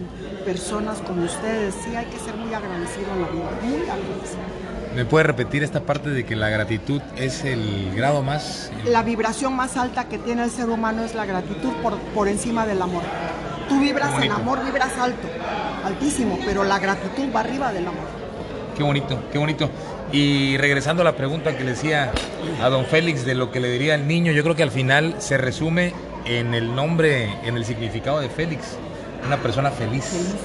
personas 0.43 0.97
como 1.01 1.23
ustedes. 1.23 1.75
Sí, 1.83 1.95
hay 1.95 2.07
que 2.07 2.17
ser 2.17 2.35
muy 2.35 2.53
agradecido 2.53 3.05
en 3.13 3.21
la 3.21 3.27
vida, 3.27 3.49
muy 3.61 3.81
agradecido. 3.81 4.65
¿Me 4.95 5.05
puede 5.05 5.25
repetir 5.25 5.63
esta 5.63 5.81
parte 5.81 6.09
de 6.09 6.25
que 6.25 6.35
la 6.35 6.49
gratitud 6.49 7.01
es 7.17 7.43
el 7.43 7.93
grado 7.95 8.23
más? 8.23 8.71
La 8.85 9.03
vibración 9.03 9.53
más 9.55 9.77
alta 9.77 10.05
que 10.05 10.17
tiene 10.17 10.43
el 10.43 10.49
ser 10.49 10.69
humano 10.69 11.03
es 11.03 11.13
la 11.13 11.25
gratitud 11.25 11.71
por, 11.83 11.97
por 12.15 12.27
encima 12.27 12.65
del 12.65 12.81
amor. 12.81 13.03
Tú 13.69 13.79
vibras 13.79 14.23
en 14.23 14.31
amor, 14.31 14.63
vibras 14.63 14.97
alto, 14.97 15.27
altísimo, 15.83 16.39
pero 16.45 16.63
la 16.63 16.79
gratitud 16.79 17.25
va 17.35 17.41
arriba 17.41 17.71
del 17.73 17.87
amor. 17.87 18.05
Qué 18.75 18.83
bonito, 18.83 19.21
qué 19.31 19.37
bonito. 19.37 19.69
Y 20.11 20.57
regresando 20.57 21.01
a 21.01 21.05
la 21.05 21.15
pregunta 21.15 21.57
que 21.57 21.63
le 21.63 21.71
decía 21.71 22.11
a 22.61 22.69
don 22.69 22.85
Félix 22.85 23.25
de 23.25 23.35
lo 23.35 23.51
que 23.51 23.59
le 23.59 23.69
diría 23.69 23.95
al 23.95 24.07
niño, 24.07 24.31
yo 24.31 24.43
creo 24.43 24.55
que 24.55 24.63
al 24.63 24.71
final 24.71 25.15
se 25.19 25.37
resume 25.37 25.93
en 26.25 26.53
el 26.53 26.73
nombre, 26.73 27.29
en 27.43 27.57
el 27.57 27.65
significado 27.65 28.19
de 28.19 28.29
Félix. 28.29 28.77
Una 29.27 29.37
persona 29.37 29.71
feliz, 29.71 30.35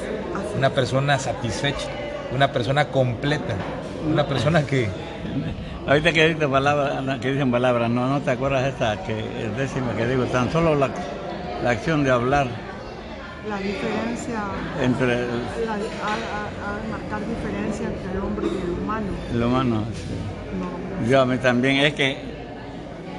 una 0.56 0.70
persona 0.70 1.18
satisfecha, 1.18 1.88
una 2.34 2.50
persona 2.52 2.86
completa, 2.86 3.54
una 4.10 4.26
persona 4.26 4.62
que... 4.62 4.88
Ahorita 5.86 6.12
que 6.12 6.28
dicen 6.28 6.50
palabras, 6.50 7.18
que 7.20 7.32
dicen 7.32 7.50
palabras, 7.50 7.90
no, 7.90 8.08
no 8.08 8.20
te 8.20 8.30
acuerdas 8.30 8.66
esta 8.66 9.02
que 9.02 9.18
es 9.18 9.56
décima 9.56 9.94
que 9.96 10.06
digo, 10.06 10.24
tan 10.24 10.50
solo 10.52 10.74
la, 10.74 10.90
la 11.62 11.70
acción 11.70 12.04
de 12.04 12.10
hablar 12.10 12.46
la 13.48 13.56
diferencia 13.56 14.42
entre 14.82 15.14
a, 15.14 16.90
marcar 16.90 17.20
diferencia 17.26 17.86
entre 17.86 18.12
el 18.12 18.18
hombre 18.18 18.46
y 18.46 18.64
el 18.64 18.70
humano. 18.70 19.06
El 19.32 19.42
humano, 19.42 19.84
sí. 19.94 21.08
Yo 21.10 21.22
a 21.22 21.26
mí 21.26 21.38
también, 21.38 21.76
es 21.76 21.94
que 21.94 22.18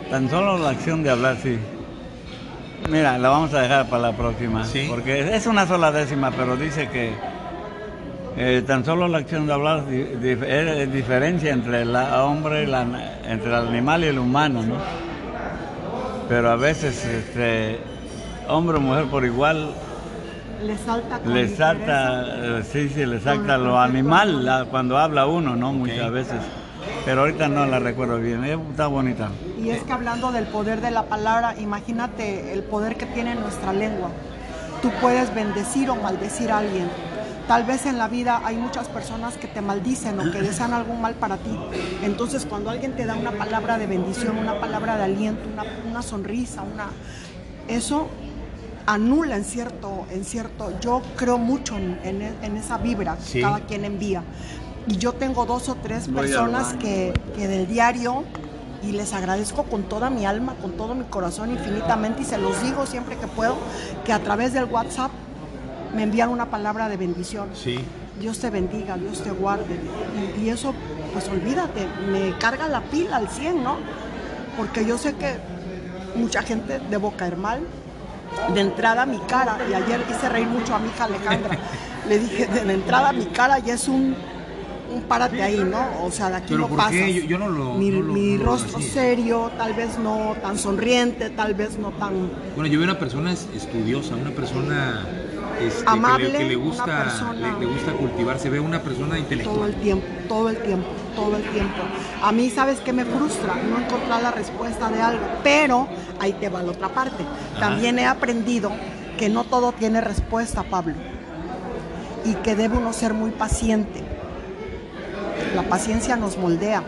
tan 0.09 0.29
solo 0.29 0.59
la 0.59 0.69
acción 0.69 1.01
de 1.01 1.09
hablar, 1.09 1.37
sí. 1.41 1.57
Mira, 2.89 3.17
la 3.17 3.29
vamos 3.29 3.53
a 3.53 3.61
dejar 3.61 3.87
para 3.87 4.11
la 4.11 4.17
próxima, 4.17 4.65
¿Sí? 4.65 4.87
porque 4.89 5.35
es 5.35 5.47
una 5.47 5.67
sola 5.67 5.91
décima, 5.91 6.31
pero 6.31 6.57
dice 6.57 6.89
que 6.89 7.13
eh, 8.37 8.63
tan 8.65 8.83
solo 8.85 9.07
la 9.07 9.19
acción 9.19 9.45
de 9.45 9.53
hablar 9.53 9.85
es 9.89 10.91
diferencia 10.91 11.51
entre 11.51 11.81
el 11.83 11.95
hombre, 11.95 12.65
la, 12.65 12.81
entre 13.25 13.49
el 13.49 13.67
animal 13.67 14.03
y 14.03 14.07
el 14.07 14.19
humano, 14.19 14.63
¿no? 14.63 14.75
Pero 16.27 16.49
a 16.49 16.55
veces, 16.55 17.05
este, 17.05 17.79
hombre 18.47 18.77
o 18.77 18.81
mujer 18.81 19.05
por 19.05 19.25
igual, 19.25 19.71
le 20.65 20.77
salta 20.77 21.19
le 21.25 21.47
salta 21.47 22.59
eh, 22.59 22.63
sí 22.63 22.87
sí 22.89 23.03
le 23.03 23.19
salta 23.19 23.57
lo 23.57 23.79
animal 23.79 24.67
cuando 24.69 24.95
habla 24.97 25.25
uno 25.25 25.55
no 25.55 25.73
muchas 25.73 26.11
veces. 26.11 26.39
Pero 27.03 27.21
ahorita 27.21 27.47
no 27.47 27.65
la 27.65 27.79
recuerdo 27.79 28.19
bien 28.19 28.43
está 28.43 28.87
bonita 28.87 29.29
y 29.61 29.69
es 29.69 29.83
que 29.83 29.93
hablando 29.93 30.31
del 30.31 30.47
poder 30.47 30.81
de 30.81 30.91
la 30.91 31.03
palabra 31.03 31.55
imagínate 31.59 32.53
el 32.53 32.63
poder 32.63 32.97
que 32.97 33.05
tiene 33.05 33.35
nuestra 33.35 33.73
lengua 33.73 34.09
tú 34.81 34.89
puedes 35.01 35.33
bendecir 35.33 35.89
o 35.89 35.95
maldecir 35.95 36.51
a 36.51 36.59
alguien 36.59 36.89
Tal 37.47 37.65
vez 37.65 37.85
en 37.85 37.97
la 37.97 38.07
vida 38.07 38.41
hay 38.45 38.55
muchas 38.55 38.87
personas 38.87 39.35
que 39.35 39.47
te 39.47 39.59
maldicen 39.59 40.17
o 40.19 40.31
que 40.31 40.41
desean 40.41 40.73
algún 40.73 41.01
mal 41.01 41.15
para 41.15 41.35
ti. 41.35 41.49
Entonces, 42.01 42.45
cuando 42.45 42.69
alguien 42.69 42.95
te 42.95 43.05
da 43.05 43.15
una 43.15 43.31
palabra 43.31 43.77
de 43.77 43.87
bendición, 43.87 44.37
una 44.37 44.59
palabra 44.61 44.95
de 44.95 45.03
aliento, 45.03 45.49
una, 45.51 45.65
una 45.89 46.01
sonrisa, 46.01 46.61
una, 46.61 46.87
eso 47.67 48.07
anula 48.85 49.35
en 49.35 49.43
cierto, 49.43 50.05
en 50.11 50.23
cierto, 50.23 50.79
yo 50.79 51.01
creo 51.17 51.37
mucho 51.37 51.75
en, 51.77 52.21
esa 52.55 52.77
vibra 52.77 53.17
que 53.17 53.41
cada 53.41 53.59
quien 53.61 53.85
envía. 53.85 54.23
Y 54.87 54.97
yo 54.97 55.13
tengo 55.13 55.45
dos 55.45 55.67
o 55.69 55.75
tres 55.75 56.07
personas 56.07 56.73
que, 56.75 57.13
que 57.35 57.47
del 57.47 57.67
diario, 57.67 58.23
y 58.83 58.91
les 58.91 59.13
agradezco 59.13 59.63
con 59.63 59.83
toda 59.83 60.09
mi 60.09 60.25
alma, 60.25 60.55
con 60.61 60.71
todo 60.71 60.95
mi 60.95 61.03
corazón 61.05 61.51
infinitamente, 61.51 62.21
y 62.23 62.25
se 62.25 62.37
los 62.37 62.61
digo 62.63 62.85
siempre 62.85 63.17
que 63.17 63.27
puedo, 63.27 63.55
que 64.03 64.13
a 64.13 64.19
través 64.19 64.53
del 64.53 64.65
WhatsApp 64.65 65.11
me 65.95 66.03
envían 66.03 66.29
una 66.29 66.49
palabra 66.49 66.89
de 66.89 66.97
bendición. 66.97 67.49
Sí. 67.53 67.79
Dios 68.19 68.39
te 68.39 68.49
bendiga, 68.49 68.97
Dios 68.97 69.21
te 69.21 69.31
guarde. 69.31 69.79
Y, 70.37 70.41
y, 70.41 70.49
eso, 70.49 70.73
pues 71.13 71.27
olvídate, 71.29 71.87
me 72.11 72.37
carga 72.37 72.67
la 72.67 72.81
pila 72.81 73.17
al 73.17 73.29
100, 73.29 73.63
¿no? 73.63 73.77
Porque 74.57 74.85
yo 74.85 74.97
sé 74.97 75.15
que 75.15 75.37
mucha 76.15 76.41
gente 76.41 76.79
debo 76.89 77.11
caer 77.11 77.37
mal, 77.37 77.61
de 78.53 78.61
entrada 78.61 79.05
mi 79.05 79.19
cara, 79.19 79.57
y 79.69 79.73
ayer 79.73 80.03
hice 80.09 80.29
reír 80.29 80.47
mucho 80.47 80.75
a 80.75 80.79
mi 80.79 80.89
hija 80.89 81.05
Alejandra, 81.05 81.57
le 82.07 82.19
dije, 82.19 82.47
de 82.47 82.65
la 82.65 82.73
entrada 82.73 83.11
mi 83.11 83.25
cara 83.25 83.59
ya 83.59 83.73
es 83.73 83.87
un, 83.87 84.15
un 84.93 85.01
párate 85.03 85.41
ahí, 85.41 85.57
¿no? 85.57 86.05
O 86.05 86.11
sea, 86.11 86.29
de 86.29 86.35
aquí 86.37 86.53
no 86.53 86.67
pasa 86.67 87.07
Yo, 87.07 87.37
no 87.37 87.49
lo, 87.49 87.73
mi, 87.75 88.37
rostro 88.37 88.81
serio, 88.81 89.51
tal 89.57 89.73
vez 89.73 89.97
no 89.97 90.35
tan 90.41 90.57
sonriente, 90.57 91.29
tal 91.29 91.53
vez 91.53 91.77
no 91.77 91.91
tan... 91.91 92.29
Bueno, 92.55 92.71
yo 92.71 92.79
veo 92.79 92.89
una 92.89 92.99
persona 92.99 93.31
estudiosa, 93.31 94.15
una 94.15 94.31
persona 94.31 95.05
este, 95.59 95.83
amable, 95.85 96.31
que, 96.31 96.43
le, 96.45 96.55
gusta, 96.55 97.33
le, 97.59 97.65
gusta 97.65 97.93
cultivar, 97.93 98.39
se 98.39 98.49
ve 98.49 98.59
una 98.59 98.81
persona 98.81 99.17
intelectual. 99.17 99.55
Todo 99.55 99.67
el 99.67 99.75
tiempo, 99.75 100.07
todo 100.27 100.49
el 100.49 100.57
tiempo, 100.57 100.87
todo 101.15 101.37
el 101.37 101.43
tiempo. 101.43 101.81
A 102.23 102.31
mí, 102.31 102.49
¿sabes 102.49 102.79
qué 102.79 102.93
me 102.93 103.05
frustra? 103.05 103.55
No 103.55 103.79
encontrar 103.79 104.21
la 104.21 104.31
respuesta 104.31 104.89
de 104.89 105.01
algo, 105.01 105.25
pero 105.43 105.87
ahí 106.19 106.33
te 106.33 106.49
va 106.49 106.63
la 106.63 106.71
otra 106.71 106.89
parte. 106.89 107.23
También 107.59 107.99
he 107.99 108.05
aprendido 108.05 108.71
que 109.17 109.29
no 109.29 109.43
todo 109.43 109.71
tiene 109.71 110.01
respuesta, 110.01 110.63
Pablo, 110.63 110.95
y 112.25 112.33
que 112.35 112.55
debe 112.55 112.77
uno 112.77 112.93
ser 112.93 113.13
muy 113.13 113.31
paciente. 113.31 114.10
La 115.55 115.63
paciencia 115.63 116.15
nos 116.15 116.37
moldea 116.37 116.83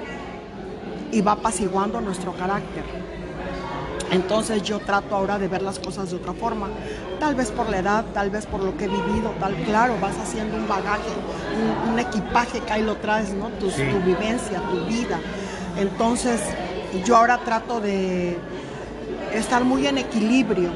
y 1.12 1.22
va 1.22 1.34
apaciguando 1.34 2.02
nuestro 2.02 2.34
carácter. 2.34 2.84
Entonces 4.12 4.62
yo 4.64 4.80
trato 4.80 5.16
ahora 5.16 5.40
de 5.40 5.48
ver 5.48 5.62
las 5.62 5.80
cosas 5.80 6.12
de 6.12 6.18
otra 6.18 6.34
forma, 6.34 6.68
tal 7.20 7.36
vez 7.36 7.52
por 7.52 7.70
la 7.70 7.80
edad, 7.80 8.06
tal 8.14 8.30
vez 8.30 8.46
por 8.46 8.62
lo 8.62 8.78
que 8.78 8.86
he 8.86 8.88
vivido, 8.88 9.34
tal, 9.40 9.56
claro, 9.64 9.96
vas 10.00 10.16
haciendo 10.18 10.56
un 10.56 10.68
bagaje, 10.68 11.10
un, 11.90 11.98
equipaje 11.98 12.60
que 12.60 12.74
ahí 12.74 12.84
lo 12.84 12.98
traes, 12.98 13.34
¿no? 13.34 13.50
Tu, 13.60 13.70
tu, 13.70 14.00
vivencia, 14.06 14.62
tu 14.70 14.86
vida. 14.86 15.20
Entonces 15.78 16.42
yo 17.06 17.18
ahora 17.18 17.40
trato 17.40 17.82
de 17.82 18.38
estar 19.34 19.64
muy 19.64 19.88
en 19.88 19.98
equilibrio 19.98 20.70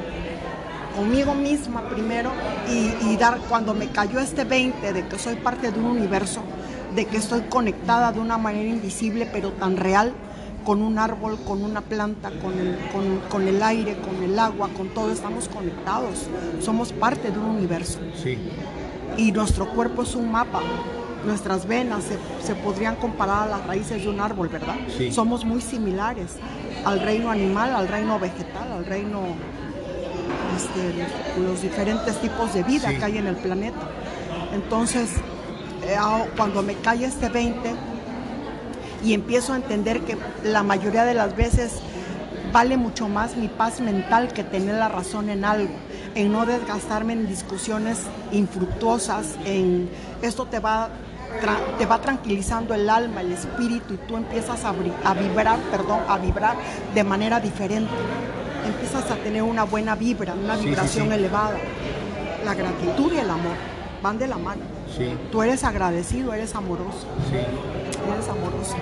conmigo 0.95 1.35
misma 1.35 1.87
primero 1.89 2.31
y, 2.67 2.91
y 3.07 3.17
dar, 3.17 3.37
cuando 3.49 3.75
me 3.75 3.87
cayó 3.89 4.19
este 4.19 4.45
20 4.45 4.93
de 4.93 5.07
que 5.07 5.19
soy 5.19 5.35
parte 5.35 5.71
de 5.71 5.79
un 5.79 5.85
universo, 5.85 6.41
de 6.97 7.05
que 7.05 7.17
estoy 7.17 7.41
conectada 7.41 8.11
de 8.11 8.19
una 8.19 8.39
manera 8.39 8.67
invisible 8.67 9.29
pero 9.31 9.51
tan 9.51 9.77
real, 9.77 10.13
con 10.65 10.81
un 10.81 10.97
árbol, 10.97 11.37
con 11.47 11.63
una 11.63 11.81
planta, 11.81 12.31
con 12.41 12.57
el, 12.57 12.75
con, 13.29 13.47
el 13.47 13.61
aire, 13.61 13.95
con 13.97 14.23
el 14.23 14.37
agua, 14.37 14.67
con 14.75 14.89
todo, 14.89 15.11
estamos 15.11 15.47
conectados. 15.47 16.25
Somos 16.59 16.91
parte 16.91 17.29
de 17.29 17.37
un 17.37 17.45
universo. 17.45 17.99
Sí. 18.21 18.39
Y 19.15 19.31
nuestro 19.31 19.69
cuerpo 19.69 20.01
es 20.01 20.15
un 20.15 20.31
mapa. 20.31 20.59
Nuestras 21.23 21.67
venas 21.67 22.03
se, 22.43 22.55
podrían 22.55 22.95
comparar 22.95 23.43
a 23.43 23.57
las 23.57 23.67
raíces 23.67 24.01
de 24.01 24.09
un 24.09 24.19
árbol, 24.19 24.49
¿verdad? 24.49 24.75
Sí. 24.97 25.11
Somos 25.11 25.45
muy 25.45 25.61
similares 25.61 26.37
al 26.83 26.99
reino 26.99 27.29
animal, 27.29 27.75
al 27.75 27.87
reino 27.87 28.17
vegetal, 28.19 28.71
al 28.71 28.85
reino, 28.85 29.21
este, 30.55 31.41
los 31.47 31.61
diferentes 31.61 32.19
tipos 32.19 32.55
de 32.55 32.63
vida 32.63 32.89
que 32.89 33.05
hay 33.05 33.19
en 33.19 33.27
el 33.27 33.35
planeta. 33.35 33.87
Entonces, 34.51 35.11
cuando 36.35 36.61
me 36.63 36.75
cae 36.75 37.05
este 37.05 37.29
20, 37.29 37.75
y 39.03 39.13
empiezo 39.13 39.53
a 39.53 39.57
entender 39.57 40.01
que 40.01 40.17
la 40.43 40.63
mayoría 40.63 41.05
de 41.05 41.13
las 41.13 41.35
veces 41.35 41.79
vale 42.51 42.77
mucho 42.77 43.07
más 43.07 43.35
mi 43.37 43.47
paz 43.47 43.79
mental 43.79 44.29
que 44.33 44.43
tener 44.43 44.75
la 44.75 44.89
razón 44.89 45.29
en 45.29 45.45
algo, 45.45 45.73
en 46.15 46.31
no 46.31 46.45
desgastarme 46.45 47.13
en 47.13 47.27
discusiones 47.27 47.99
infructuosas, 48.31 49.35
en 49.45 49.89
esto 50.21 50.45
te 50.45 50.59
va 50.59 50.89
te 51.77 51.85
va 51.85 52.01
tranquilizando 52.01 52.73
el 52.73 52.89
alma, 52.89 53.21
el 53.21 53.33
espíritu 53.33 53.93
y 53.93 53.97
tú 54.07 54.15
empiezas 54.17 54.63
a, 54.63 54.69
a 54.69 55.13
vibrar, 55.13 55.59
perdón, 55.69 55.99
a 56.07 56.17
vibrar 56.17 56.55
de 56.95 57.03
manera 57.03 57.39
diferente. 57.39 57.91
Empiezas 58.65 59.11
a 59.11 59.15
tener 59.17 59.43
una 59.43 59.63
buena 59.63 59.95
vibra, 59.95 60.33
una 60.33 60.55
vibración 60.55 61.11
elevada. 61.11 61.57
La 62.43 62.55
gratitud 62.55 63.13
y 63.13 63.17
el 63.17 63.29
amor 63.29 63.55
van 64.01 64.17
de 64.17 64.27
la 64.27 64.37
mano. 64.37 64.76
Sí. 64.97 65.13
Tú 65.31 65.43
eres 65.43 65.63
agradecido, 65.63 66.33
eres 66.33 66.55
amoroso. 66.55 67.07
Sí 67.29 67.37
es 68.19 68.27
amoroso. 68.29 68.75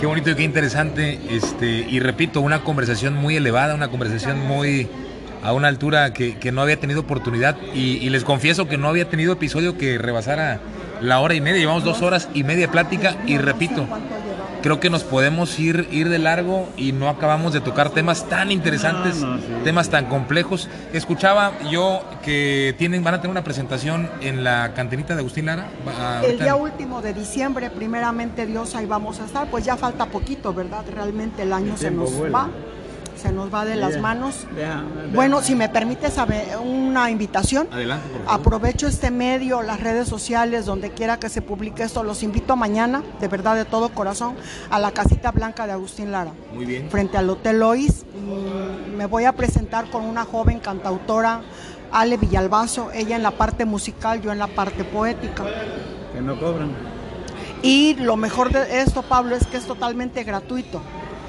Qué 0.00 0.06
bonito 0.06 0.30
y 0.30 0.34
qué 0.34 0.42
interesante. 0.42 1.18
Este, 1.30 1.66
y 1.66 2.00
repito, 2.00 2.40
una 2.40 2.62
conversación 2.62 3.14
muy 3.14 3.36
elevada, 3.36 3.74
una 3.74 3.88
conversación 3.88 4.40
muy 4.46 4.88
a 5.42 5.52
una 5.52 5.68
altura 5.68 6.12
que, 6.12 6.52
no 6.52 6.62
había 6.62 6.80
tenido 6.80 7.00
oportunidad. 7.00 7.56
Y, 7.74 8.08
les 8.10 8.24
confieso 8.24 8.66
que 8.66 8.78
no 8.78 8.88
había 8.88 9.08
tenido 9.08 9.34
episodio 9.34 9.76
que 9.76 9.98
rebasara 9.98 10.60
la 11.00 11.20
hora 11.20 11.34
y 11.34 11.40
media. 11.40 11.60
Llevamos 11.60 11.84
dos 11.84 12.02
horas 12.02 12.28
y 12.34 12.44
media 12.44 12.66
de 12.66 12.72
plática. 12.72 13.16
Y 13.26 13.38
repito, 13.38 13.86
creo 14.64 14.80
que 14.80 14.88
nos 14.88 15.04
podemos 15.04 15.58
ir, 15.60 15.86
ir 15.90 16.08
de 16.08 16.18
largo 16.18 16.70
y 16.78 16.92
no 16.92 17.10
acabamos 17.10 17.52
de 17.52 17.60
tocar 17.60 17.90
temas 17.90 18.30
tan 18.30 18.50
interesantes, 18.50 19.22
temas 19.62 19.90
tan 19.90 20.06
complejos. 20.06 20.70
Escuchaba 20.94 21.52
yo 21.70 22.02
que 22.22 22.74
tienen, 22.78 23.04
van 23.04 23.12
a 23.12 23.18
tener 23.18 23.30
una 23.30 23.44
presentación 23.44 24.08
en 24.22 24.42
la 24.42 24.72
cantinita 24.72 25.12
de 25.12 25.20
Agustín 25.20 25.44
Lara. 25.44 25.68
El 26.22 26.38
día 26.38 26.56
último 26.56 27.02
de 27.02 27.12
diciembre, 27.12 27.68
primeramente 27.68 28.46
Dios, 28.46 28.74
ahí 28.74 28.86
vamos 28.86 29.20
a 29.20 29.26
estar. 29.26 29.50
Pues 29.50 29.66
ya 29.66 29.76
falta 29.76 30.06
poquito, 30.06 30.54
¿verdad? 30.54 30.82
Realmente 30.90 31.42
el 31.42 31.52
año 31.52 31.76
se 31.76 31.90
nos 31.90 32.10
va 32.34 32.48
se 33.24 33.32
nos 33.32 33.52
va 33.52 33.64
de 33.64 33.76
las 33.76 33.98
manos. 33.98 34.46
Bueno, 35.14 35.40
si 35.40 35.54
me 35.54 35.70
permites 35.70 36.16
una 36.62 37.10
invitación, 37.10 37.68
Adelante, 37.70 38.06
aprovecho 38.26 38.86
este 38.86 39.10
medio, 39.10 39.62
las 39.62 39.80
redes 39.80 40.08
sociales, 40.08 40.66
donde 40.66 40.90
quiera 40.90 41.18
que 41.18 41.30
se 41.30 41.40
publique 41.40 41.82
esto, 41.84 42.02
los 42.02 42.22
invito 42.22 42.54
mañana, 42.54 43.02
de 43.20 43.28
verdad, 43.28 43.56
de 43.56 43.64
todo 43.64 43.88
corazón, 43.88 44.34
a 44.68 44.78
la 44.78 44.90
casita 44.90 45.32
blanca 45.32 45.66
de 45.66 45.72
Agustín 45.72 46.12
Lara. 46.12 46.32
Muy 46.52 46.66
bien. 46.66 46.90
Frente 46.90 47.16
al 47.16 47.30
Hotel 47.30 47.60
Lois. 47.60 48.04
Me 48.94 49.06
voy 49.06 49.24
a 49.24 49.32
presentar 49.32 49.88
con 49.88 50.04
una 50.04 50.24
joven 50.24 50.60
cantautora, 50.60 51.40
Ale 51.92 52.18
Villalbazo, 52.18 52.90
ella 52.92 53.16
en 53.16 53.22
la 53.22 53.30
parte 53.30 53.64
musical, 53.64 54.20
yo 54.20 54.32
en 54.32 54.38
la 54.38 54.48
parte 54.48 54.84
poética. 54.84 55.44
Que 56.12 56.20
no 56.20 56.38
cobran. 56.38 56.72
Y 57.62 57.94
lo 57.94 58.16
mejor 58.16 58.52
de 58.52 58.82
esto, 58.82 59.00
Pablo, 59.00 59.34
es 59.34 59.46
que 59.46 59.56
es 59.56 59.64
totalmente 59.64 60.24
gratuito. 60.24 60.82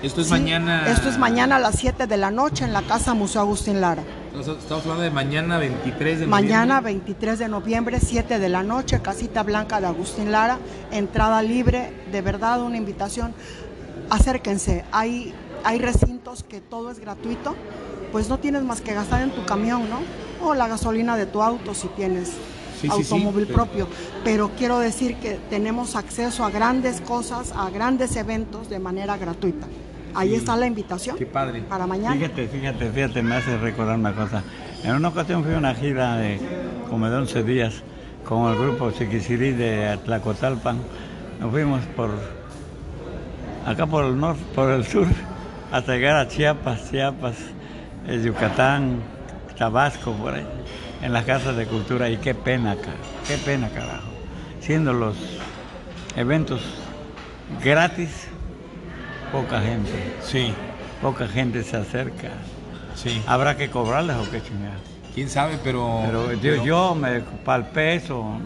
Esto 0.05 0.21
es 0.21 0.29
mañana. 0.29 0.87
Esto 0.87 1.09
es 1.09 1.17
mañana 1.17 1.55
a 1.55 1.59
las 1.59 1.79
7 1.79 2.05
de 2.05 2.17
la 2.17 2.29
noche 2.29 2.63
en 2.63 2.73
la 2.73 2.83
Casa 2.83 3.15
Museo 3.15 3.41
Agustín 3.41 3.81
Lara. 3.81 4.03
Estamos 4.37 4.83
hablando 4.83 5.01
de 5.01 5.09
mañana 5.09 5.57
23 5.57 5.97
de 5.97 6.27
noviembre. 6.27 6.27
Mañana 6.27 6.79
23 6.79 7.39
de 7.39 7.47
noviembre, 7.47 7.99
7 7.99 8.37
de 8.37 8.49
la 8.49 8.61
noche, 8.61 9.01
Casita 9.01 9.41
Blanca 9.41 9.81
de 9.81 9.87
Agustín 9.87 10.31
Lara, 10.31 10.59
entrada 10.91 11.41
libre, 11.41 11.91
de 12.11 12.21
verdad 12.21 12.61
una 12.61 12.77
invitación. 12.77 13.33
Acérquense, 14.11 14.85
hay, 14.91 15.33
hay 15.63 15.79
recintos 15.79 16.43
que 16.43 16.61
todo 16.61 16.91
es 16.91 16.99
gratuito, 16.99 17.55
pues 18.11 18.29
no 18.29 18.37
tienes 18.37 18.61
más 18.61 18.81
que 18.81 18.93
gastar 18.93 19.23
en 19.23 19.31
tu 19.31 19.43
camión, 19.45 19.89
¿no? 19.89 20.01
O 20.47 20.53
la 20.53 20.67
gasolina 20.67 21.17
de 21.17 21.25
tu 21.25 21.41
auto 21.41 21.73
si 21.73 21.87
tienes 21.87 22.33
automóvil 22.89 23.47
propio. 23.47 23.87
Pero 24.23 24.51
quiero 24.55 24.77
decir 24.77 25.15
que 25.15 25.39
tenemos 25.49 25.95
acceso 25.95 26.45
a 26.45 26.51
grandes 26.51 27.01
cosas, 27.01 27.53
a 27.55 27.71
grandes 27.71 28.15
eventos 28.17 28.69
de 28.69 28.77
manera 28.77 29.17
gratuita. 29.17 29.65
Ahí 30.15 30.35
está 30.35 30.55
la 30.55 30.65
invitación. 30.65 31.17
Qué 31.17 31.25
padre. 31.25 31.61
Para 31.63 31.85
mañana. 31.85 32.15
Fíjate, 32.15 32.47
fíjate, 32.47 32.89
fíjate, 32.89 33.21
me 33.21 33.35
hace 33.35 33.57
recordar 33.57 33.97
una 33.97 34.13
cosa. 34.13 34.43
En 34.83 34.95
una 34.95 35.09
ocasión 35.09 35.43
fui 35.43 35.53
a 35.53 35.57
una 35.57 35.75
gira 35.75 36.15
de 36.17 36.39
como 36.89 37.09
de 37.09 37.17
11 37.17 37.43
días 37.43 37.83
con 38.23 38.51
el 38.51 38.57
grupo 38.57 38.91
Chiquisirí 38.91 39.51
de 39.51 39.99
Tlacotalpan. 40.05 40.79
Nos 41.39 41.51
fuimos 41.51 41.81
por 41.95 42.11
acá 43.65 43.85
por 43.87 44.05
el 44.05 44.17
norte, 44.17 44.41
por 44.53 44.71
el 44.71 44.85
sur, 44.85 45.07
hasta 45.71 45.93
llegar 45.93 46.15
a 46.15 46.27
Chiapas, 46.27 46.89
Chiapas, 46.89 47.35
Yucatán, 48.23 49.01
Tabasco, 49.57 50.13
por 50.13 50.35
ahí, 50.35 50.45
en 51.01 51.11
las 51.11 51.25
casas 51.25 51.57
de 51.57 51.65
cultura. 51.65 52.09
Y 52.09 52.17
qué 52.17 52.33
pena, 52.33 52.77
qué 53.27 53.37
pena, 53.37 53.69
carajo. 53.69 54.07
Siendo 54.61 54.93
los 54.93 55.17
eventos 56.15 56.61
gratis 57.63 58.29
poca 59.41 59.61
gente. 59.61 60.13
Sí. 60.23 60.53
Poca 61.01 61.27
gente 61.27 61.63
se 61.63 61.77
acerca. 61.77 62.29
Sí. 62.95 63.21
¿Habrá 63.27 63.57
que 63.57 63.69
cobrarles 63.69 64.15
o 64.15 64.31
qué 64.31 64.41
chingada? 64.41 64.77
¿Quién 65.13 65.29
sabe? 65.29 65.59
Pero... 65.63 66.03
Pero, 66.41 66.63
yo 66.63 66.95
me 66.95 67.21
para 67.43 67.63
el 67.63 67.69
peso. 67.69 68.39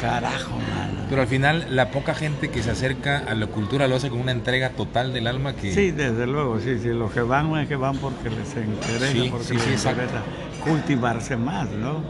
Carajo, 0.00 0.50
mano. 0.50 1.06
Pero 1.08 1.22
al 1.22 1.28
final 1.28 1.66
la 1.70 1.90
poca 1.90 2.14
gente 2.14 2.50
que 2.50 2.62
se 2.62 2.70
acerca 2.70 3.18
a 3.18 3.34
la 3.34 3.46
cultura 3.46 3.88
lo 3.88 3.96
hace 3.96 4.10
con 4.10 4.20
una 4.20 4.32
entrega 4.32 4.70
total 4.70 5.12
del 5.12 5.26
alma 5.26 5.54
que... 5.54 5.72
Sí, 5.72 5.90
desde 5.90 6.26
luego, 6.26 6.60
sí, 6.60 6.78
sí. 6.80 6.88
Los 6.88 7.12
que 7.12 7.22
van 7.22 7.56
es 7.56 7.68
que 7.68 7.76
van 7.76 7.96
porque 7.98 8.30
les 8.30 8.48
interesa, 8.56 9.30
porque 9.30 9.54
les 9.54 9.84
interesa 9.84 10.22
cultivarse 10.64 11.36
más, 11.36 11.70
¿no? 11.70 12.02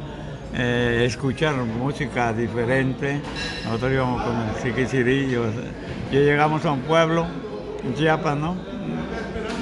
Eh, 0.56 1.04
escuchar 1.06 1.54
música 1.56 2.32
diferente. 2.32 3.20
Nosotros 3.64 3.92
íbamos 3.92 4.22
con 4.22 4.36
el 4.36 4.54
Siquicirillo. 4.62 5.44
Ya 6.12 6.20
llegamos 6.20 6.64
a 6.64 6.72
un 6.72 6.80
pueblo 6.82 7.26
en 7.84 7.94
Chiapas, 7.94 8.36
¿no? 8.36 8.56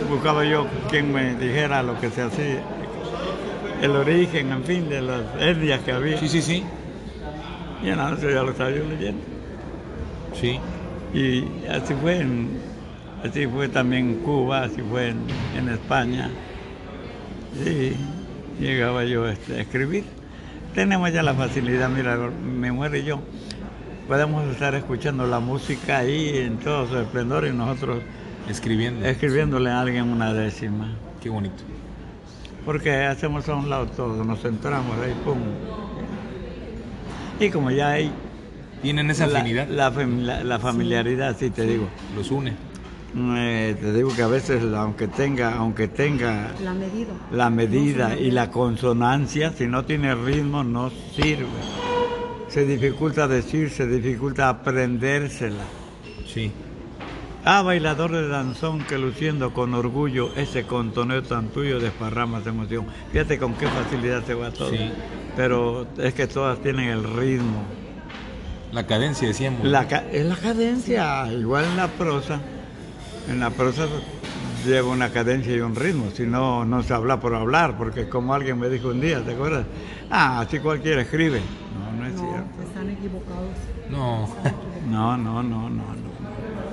Buscaba 0.09 0.45
yo 0.45 0.67
quien 0.91 1.13
me 1.13 1.35
dijera 1.35 1.83
lo 1.83 1.99
que 2.01 2.11
se 2.11 2.23
hacía, 2.23 2.63
el 3.81 3.91
origen, 3.93 4.53
en 4.53 4.65
fin, 4.65 4.89
de 4.89 5.01
las 5.01 5.23
etnias 5.39 5.81
que 5.81 5.93
había. 5.93 6.19
Sí, 6.19 6.29
sí, 6.29 6.43
sí. 6.43 6.65
Y 7.83 7.87
nada, 7.87 8.17
eso 8.17 8.31
ya 8.31 8.43
lo 8.43 8.51
estaba 8.51 8.71
yo 8.71 8.85
leyendo. 8.85 9.23
Sí. 10.35 10.59
Y 11.15 11.45
así 11.69 11.95
fue, 12.01 12.25
así 13.25 13.47
fue 13.47 13.69
también 13.69 14.11
en 14.11 14.15
Cuba, 14.21 14.65
así 14.65 14.81
fue 14.83 15.09
en, 15.09 15.69
España. 15.69 16.31
Y 17.67 17.93
llegaba 18.63 19.05
yo 19.05 19.29
este, 19.29 19.57
a 19.57 19.61
escribir. 19.61 20.05
Tenemos 20.75 21.13
ya 21.13 21.23
la 21.23 21.35
facilidad, 21.35 21.91
mira, 21.91 22.17
mi 22.17 22.71
mujer 22.71 22.97
y 22.97 23.05
yo 23.05 23.21
podemos 24.13 24.47
estar 24.49 24.75
escuchando 24.75 25.27
la 25.27 25.41
música 25.41 25.97
ahí 25.97 26.37
en 26.37 26.59
todo 26.59 26.87
su 26.87 26.99
esplendor 26.99 27.47
y 27.47 27.51
nosotros 27.51 28.03
escribiendo 28.47 29.07
escribiéndole 29.07 29.71
a 29.71 29.81
alguien 29.81 30.11
una 30.11 30.35
décima. 30.35 30.95
Qué 31.23 31.31
bonito. 31.31 31.65
Porque 32.67 33.07
hacemos 33.07 33.49
a 33.49 33.55
un 33.55 33.71
lado 33.71 33.87
todo, 33.87 34.23
nos 34.23 34.43
centramos 34.43 34.99
ahí, 34.99 35.15
pum. 35.25 35.39
Y 37.41 37.49
como 37.49 37.71
ya 37.71 37.93
hay... 37.93 38.13
Tienen 38.83 39.11
esa 39.11 39.25
afinidad. 39.25 39.67
La, 39.69 40.59
familiaridad, 40.59 41.35
sí. 41.39 41.49
te 41.49 41.63
digo. 41.63 41.89
Los 42.15 42.31
une. 42.31 42.53
Eh, 43.17 43.75
te 43.81 43.95
digo 43.95 44.15
que 44.15 44.25
a 44.25 44.29
veces, 44.29 44.63
aunque 44.75 45.09
tenga, 45.09 45.55
aunque 45.55 45.89
tenga 45.89 46.51
la 46.63 46.75
medida, 46.75 47.15
la 47.31 47.49
medida 47.49 48.15
y 48.19 48.31
la 48.31 48.51
consonancia, 48.51 49.53
si 49.53 49.67
no 49.69 49.87
tiene 49.87 50.15
ritmo, 50.15 50.65
no 50.65 50.91
sirve 51.15 51.92
se 52.53 52.67
dificulta 52.67 53.27
decir, 53.27 53.71
se 53.71 53.87
dificulta 53.87 54.51
aprendérsela. 54.51 55.65
Sí. 56.27 56.53
Ah, 57.47 57.63
bailador 57.63 58.13
de 58.13 58.29
danzón 58.29 58.85
que 58.85 58.99
luciendo 58.99 59.55
con 59.55 59.73
orgullo 59.73 60.35
ese 60.37 60.65
contoneo 60.65 61.23
tan 61.23 61.49
tuyo 61.49 61.81
desparramas 61.81 62.45
de 62.45 62.51
emoción. 62.51 62.87
Fíjate 63.11 63.39
con 63.39 63.55
qué 63.55 63.67
facilidad 63.69 64.23
se 64.27 64.35
va 64.35 64.51
todo. 64.51 64.69
Sí. 64.71 64.93
Pero 65.35 65.87
es 65.97 66.13
que 66.13 66.27
todas 66.27 66.61
tienen 66.61 66.91
el 66.91 67.05
ritmo. 67.05 67.65
La 68.71 68.87
cadencia, 68.87 69.29
decíamos. 69.29 69.65
La, 69.65 69.83
es 70.13 70.27
la 70.27 70.37
cadencia, 70.37 71.33
igual 71.33 71.65
en 71.65 71.77
la 71.79 71.89
prosa. 71.89 72.39
En 73.31 73.41
la 73.41 73.49
prosa 73.49 73.87
lleva 74.67 74.89
una 74.89 75.09
cadencia 75.09 75.57
y 75.57 75.61
un 75.61 75.75
ritmo, 75.75 76.11
si 76.15 76.25
no, 76.25 76.67
no 76.67 76.83
se 76.83 76.93
habla 76.93 77.19
por 77.19 77.35
hablar, 77.35 77.79
porque 77.79 78.09
como 78.09 78.35
alguien 78.35 78.59
me 78.59 78.69
dijo 78.69 78.89
un 78.89 79.01
día, 79.01 79.25
¿te 79.25 79.33
acuerdas? 79.33 79.65
Ah, 80.11 80.41
así 80.41 80.59
cualquiera 80.59 81.01
escribe. 81.03 81.41
No, 82.11 82.23
no 82.23 82.31
cierto. 82.31 82.63
Están 82.63 82.91
equivocados. 82.91 83.51
No. 83.91 84.27
no, 84.89 85.19
no, 85.19 85.43
no, 85.43 85.69
no, 85.69 85.83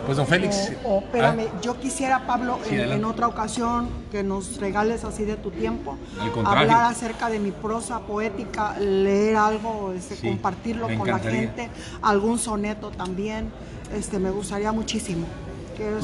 Pues 0.06 0.16
don 0.16 0.25
Félix. 0.25 0.72
O, 0.85 0.99
espérame, 0.99 1.48
ah. 1.53 1.59
yo 1.61 1.77
quisiera, 1.77 2.25
Pablo, 2.25 2.59
en, 2.69 3.03
otra 3.03 3.27
ocasión 3.27 3.90
que 4.09 4.24
nos 4.24 4.58
regales 4.58 5.03
así 5.03 5.25
de 5.25 5.35
tu 5.35 5.51
tiempo, 5.51 5.98
hablar 6.45 6.85
acerca 6.85 7.30
de 7.30 7.40
mi 7.40 7.51
prosa 7.51 7.99
poética, 7.99 8.80
leer 8.80 9.35
algo, 9.35 9.91
este, 9.91 10.16
compartirlo 10.30 10.88
con 10.98 11.08
la 11.08 11.19
gente, 11.19 11.69
algún 12.01 12.40
soneto 12.40 12.90
también, 12.91 13.51
este, 13.93 14.17
me 14.17 14.30
gustaría 14.32 14.72
muchísimo 14.72 15.25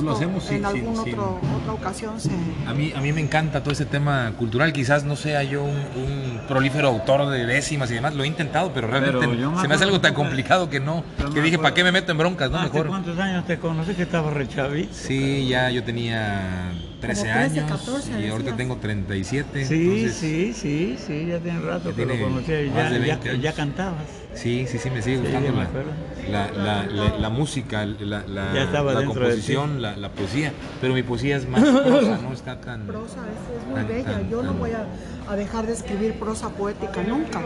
lo 0.02 0.12
hacemos, 0.14 0.50
en 0.52 0.66
alguna 0.66 1.02
otra 1.02 1.74
ocasión 1.74 2.20
se... 2.20 2.30
A 2.68 2.74
mí, 2.74 2.94
a 2.95 3.02
mí 3.02 3.12
me 3.12 3.22
encanta 3.22 3.62
todo 3.62 3.72
ese 3.72 3.86
tema 3.86 4.34
cultural, 4.38 4.74
quizás 4.74 5.04
no 5.04 5.16
sea 5.16 5.44
yo 5.44 5.64
un, 5.64 6.42
prolífero 6.48 6.88
autor 6.88 7.30
de 7.30 7.45
décimas 7.45 7.90
y 7.92 7.95
demás, 7.95 8.14
lo 8.14 8.24
he 8.24 8.28
intentado, 8.28 8.72
pero 8.74 8.88
realmente 8.88 9.26
se 9.62 9.68
me 9.68 9.76
hace 9.76 9.84
algo 9.84 10.02
tan 10.02 10.14
complicado 10.14 10.70
que 10.70 10.80
no, 10.80 11.04
que 11.34 11.42
dije, 11.42 11.58
¿para 11.58 11.74
qué 11.74 11.84
me 11.84 11.92
meto 11.92 12.12
en 12.12 12.18
broncas? 12.18 12.52
No, 12.52 12.62
mejor. 12.62 12.88
¿Cuántos 12.88 13.18
años 13.20 13.45
te 13.45 13.58
conocí 13.58 13.94
que 13.94 14.04
estaba 14.04 14.32
rechavito? 14.32 14.94
Sí, 14.94 15.48
ya 15.48 15.70
yo 15.70 15.84
tenía 15.84 16.72
13 17.02 17.32
años 17.32 17.66
y 18.20 18.28
ahorita 18.28 18.56
tengo 18.56 18.78
37. 18.78 19.66
Sí, 19.66 20.10
sí, 20.10 20.54
sí, 20.54 20.98
sí, 20.98 21.26
ya 21.28 21.40
tiene 21.40 21.60
rato 21.60 21.95
que 21.95 22.06
lo 22.06 22.20
conocía 22.20 22.62
y 22.62 22.72
ya, 22.72 23.20
ya, 23.34 23.54
cantabas. 23.54 24.06
Sí, 24.34 24.66
sí, 24.68 24.78
sí, 24.78 24.90
me 24.90 25.02
sigue 25.02 25.18
gustando 25.18 25.52
la, 25.52 25.68
la, 26.32 26.52
la, 26.52 27.18
la, 27.18 27.30
música, 27.30 27.86
la, 27.86 28.24
la 28.28 29.06
composición, 29.06 29.82
la, 29.82 29.95
la, 29.95 30.10
poesía, 30.10 30.54
pero 30.82 30.94
mi 30.94 31.04
poesía 31.04 31.38
es 31.38 31.48
más 31.48 31.62
prosa, 31.62 32.18
no 32.24 32.34
está 32.34 32.60
tan... 32.62 32.88
Prosa, 32.88 33.20
es, 33.20 33.68
muy 33.68 33.84
bella, 33.84 34.22
yo 34.30 34.44
no 34.44 34.54
voy 34.54 34.72
a, 34.72 34.86
a, 35.30 35.36
dejar 35.36 35.68
de 35.68 35.74
escribir 35.74 36.20
prosa 36.20 36.50
poética 36.50 37.04
nunca, 37.04 37.42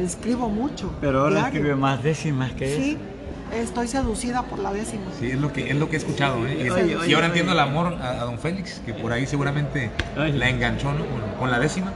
escribo 0.00 0.48
mucho. 0.48 0.92
Pero 1.00 1.22
ahora 1.22 1.46
escribe 1.46 1.74
más 1.74 2.02
décimas 2.02 2.52
que 2.52 2.76
sí. 2.76 2.98
Estoy 3.52 3.86
seducida 3.86 4.42
por 4.44 4.58
la 4.60 4.72
décima. 4.72 5.04
Sí, 5.20 5.32
es 5.32 5.38
lo 5.38 5.52
que, 5.52 5.68
es 5.68 5.76
lo 5.76 5.90
que 5.90 5.96
he 5.96 5.98
escuchado. 5.98 6.46
¿eh? 6.46 6.68
Y, 7.06 7.12
ahora 7.12 7.26
entiendo 7.26 7.52
el 7.52 7.60
amor 7.60 7.98
a, 8.00 8.24
don 8.24 8.38
Félix, 8.38 8.80
que 8.86 8.94
por 8.94 9.12
ahí 9.12 9.26
seguramente 9.26 9.90
la 10.16 10.48
enganchó 10.48 10.92
¿no? 10.92 11.04
con, 11.38 11.50
la 11.50 11.58
décima. 11.58 11.92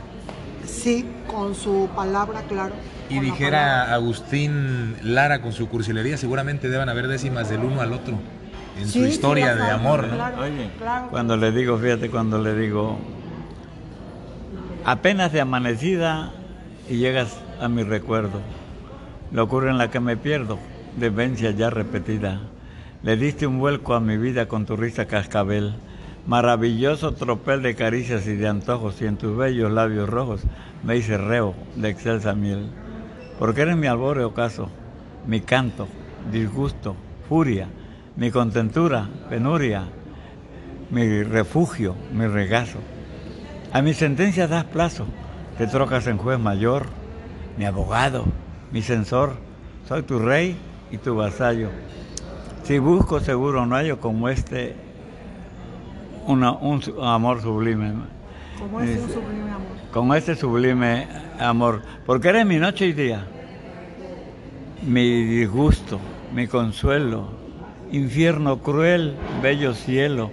Sí, 0.67 1.07
con 1.27 1.55
su 1.55 1.89
palabra, 1.97 2.43
claro. 2.43 2.75
Y 3.09 3.21
dijera 3.21 3.95
Agustín 3.95 4.97
Lara 5.03 5.41
con 5.41 5.53
su 5.53 5.69
cursilería, 5.69 6.17
seguramente 6.17 6.69
deben 6.69 6.89
haber 6.89 7.09
décimas 7.09 7.49
del 7.49 7.61
uno 7.61 7.81
al 7.81 7.93
otro 7.93 8.19
en 8.79 8.89
su 8.89 9.07
historia 9.07 9.55
de 9.55 9.71
amor. 9.71 10.07
¿no? 10.07 10.43
Oye, 10.43 10.71
cuando 11.11 11.37
le 11.37 11.53
digo, 11.53 11.79
fíjate, 11.79 12.11
cuando 12.11 12.39
le 12.41 12.55
digo, 12.55 12.99
apenas 14.85 15.33
de 15.33 15.41
amanecida 15.41 16.33
y 16.89 16.97
llegas 16.97 17.37
a 17.61 17.69
mi 17.69 17.83
recuerdo, 17.83 18.41
ocurre 19.37 19.71
en 19.71 19.79
la 19.79 19.91
que 19.91 20.01
me 20.01 20.17
pierdo 20.17 20.59
demencia 20.97 21.51
ya 21.51 21.71
repetida. 21.71 22.41
Le 23.03 23.17
diste 23.17 23.47
un 23.47 23.59
vuelco 23.59 23.95
a 23.95 24.01
mi 24.01 24.17
vida 24.17 24.49
con 24.49 24.67
tu 24.67 24.77
risa 24.77 25.07
cascabel, 25.07 25.75
maravilloso 26.27 27.13
tropel 27.13 27.63
de 27.63 27.75
caricias 27.75 28.27
y 28.27 28.35
de 28.35 28.49
antojos, 28.49 29.01
y 29.01 29.07
en 29.07 29.17
tus 29.17 29.37
bellos 29.37 29.71
labios 29.71 30.09
rojos 30.09 30.43
me 30.83 30.97
hice 30.97 31.17
reo 31.19 31.55
de 31.77 31.91
excelsa 31.91 32.35
miel. 32.35 32.69
Porque 33.39 33.63
eres 33.63 33.77
mi 33.77 33.87
albore 33.87 34.25
ocaso, 34.25 34.69
mi 35.27 35.41
canto, 35.41 35.89
disgusto, 36.31 36.97
furia, 37.29 37.69
mi 38.17 38.31
contentura, 38.31 39.09
penuria, 39.29 39.85
mi 40.91 41.23
refugio, 41.23 41.95
mi 42.13 42.27
regazo. 42.27 42.79
A 43.73 43.83
mi 43.83 43.93
sentencia 43.93 44.47
das 44.47 44.65
plazo, 44.65 45.07
te 45.59 45.67
trocas 45.67 46.07
en 46.07 46.17
juez 46.17 46.39
mayor, 46.39 46.87
mi 47.59 47.67
abogado, 47.67 48.25
mi 48.73 48.81
censor, 48.81 49.35
soy 49.87 50.03
tu 50.03 50.19
rey 50.19 50.57
y 50.91 50.99
tu 50.99 51.15
vasallo. 51.15 51.71
Si 52.63 52.79
busco 52.79 53.21
seguro 53.21 53.67
no 53.67 53.77
hallo 53.77 54.01
como 54.01 54.29
este 54.29 54.75
un 56.27 56.43
amor 56.43 57.41
sublime. 57.41 58.16
Como 58.59 58.81
este 58.81 59.13
sublime 59.13 59.51
amor. 59.51 59.77
Como 59.93 60.15
este 60.15 60.35
sublime 60.35 61.09
amor. 61.39 61.83
Porque 62.07 62.29
eres 62.29 62.47
mi 62.47 62.59
noche 62.59 62.87
y 62.87 62.93
día. 62.93 63.27
Mi 64.83 65.25
disgusto, 65.25 66.01
mi 66.35 66.47
consuelo, 66.47 67.29
infierno 67.91 68.63
cruel, 68.63 69.17
bello 69.43 69.75
cielo, 69.75 70.31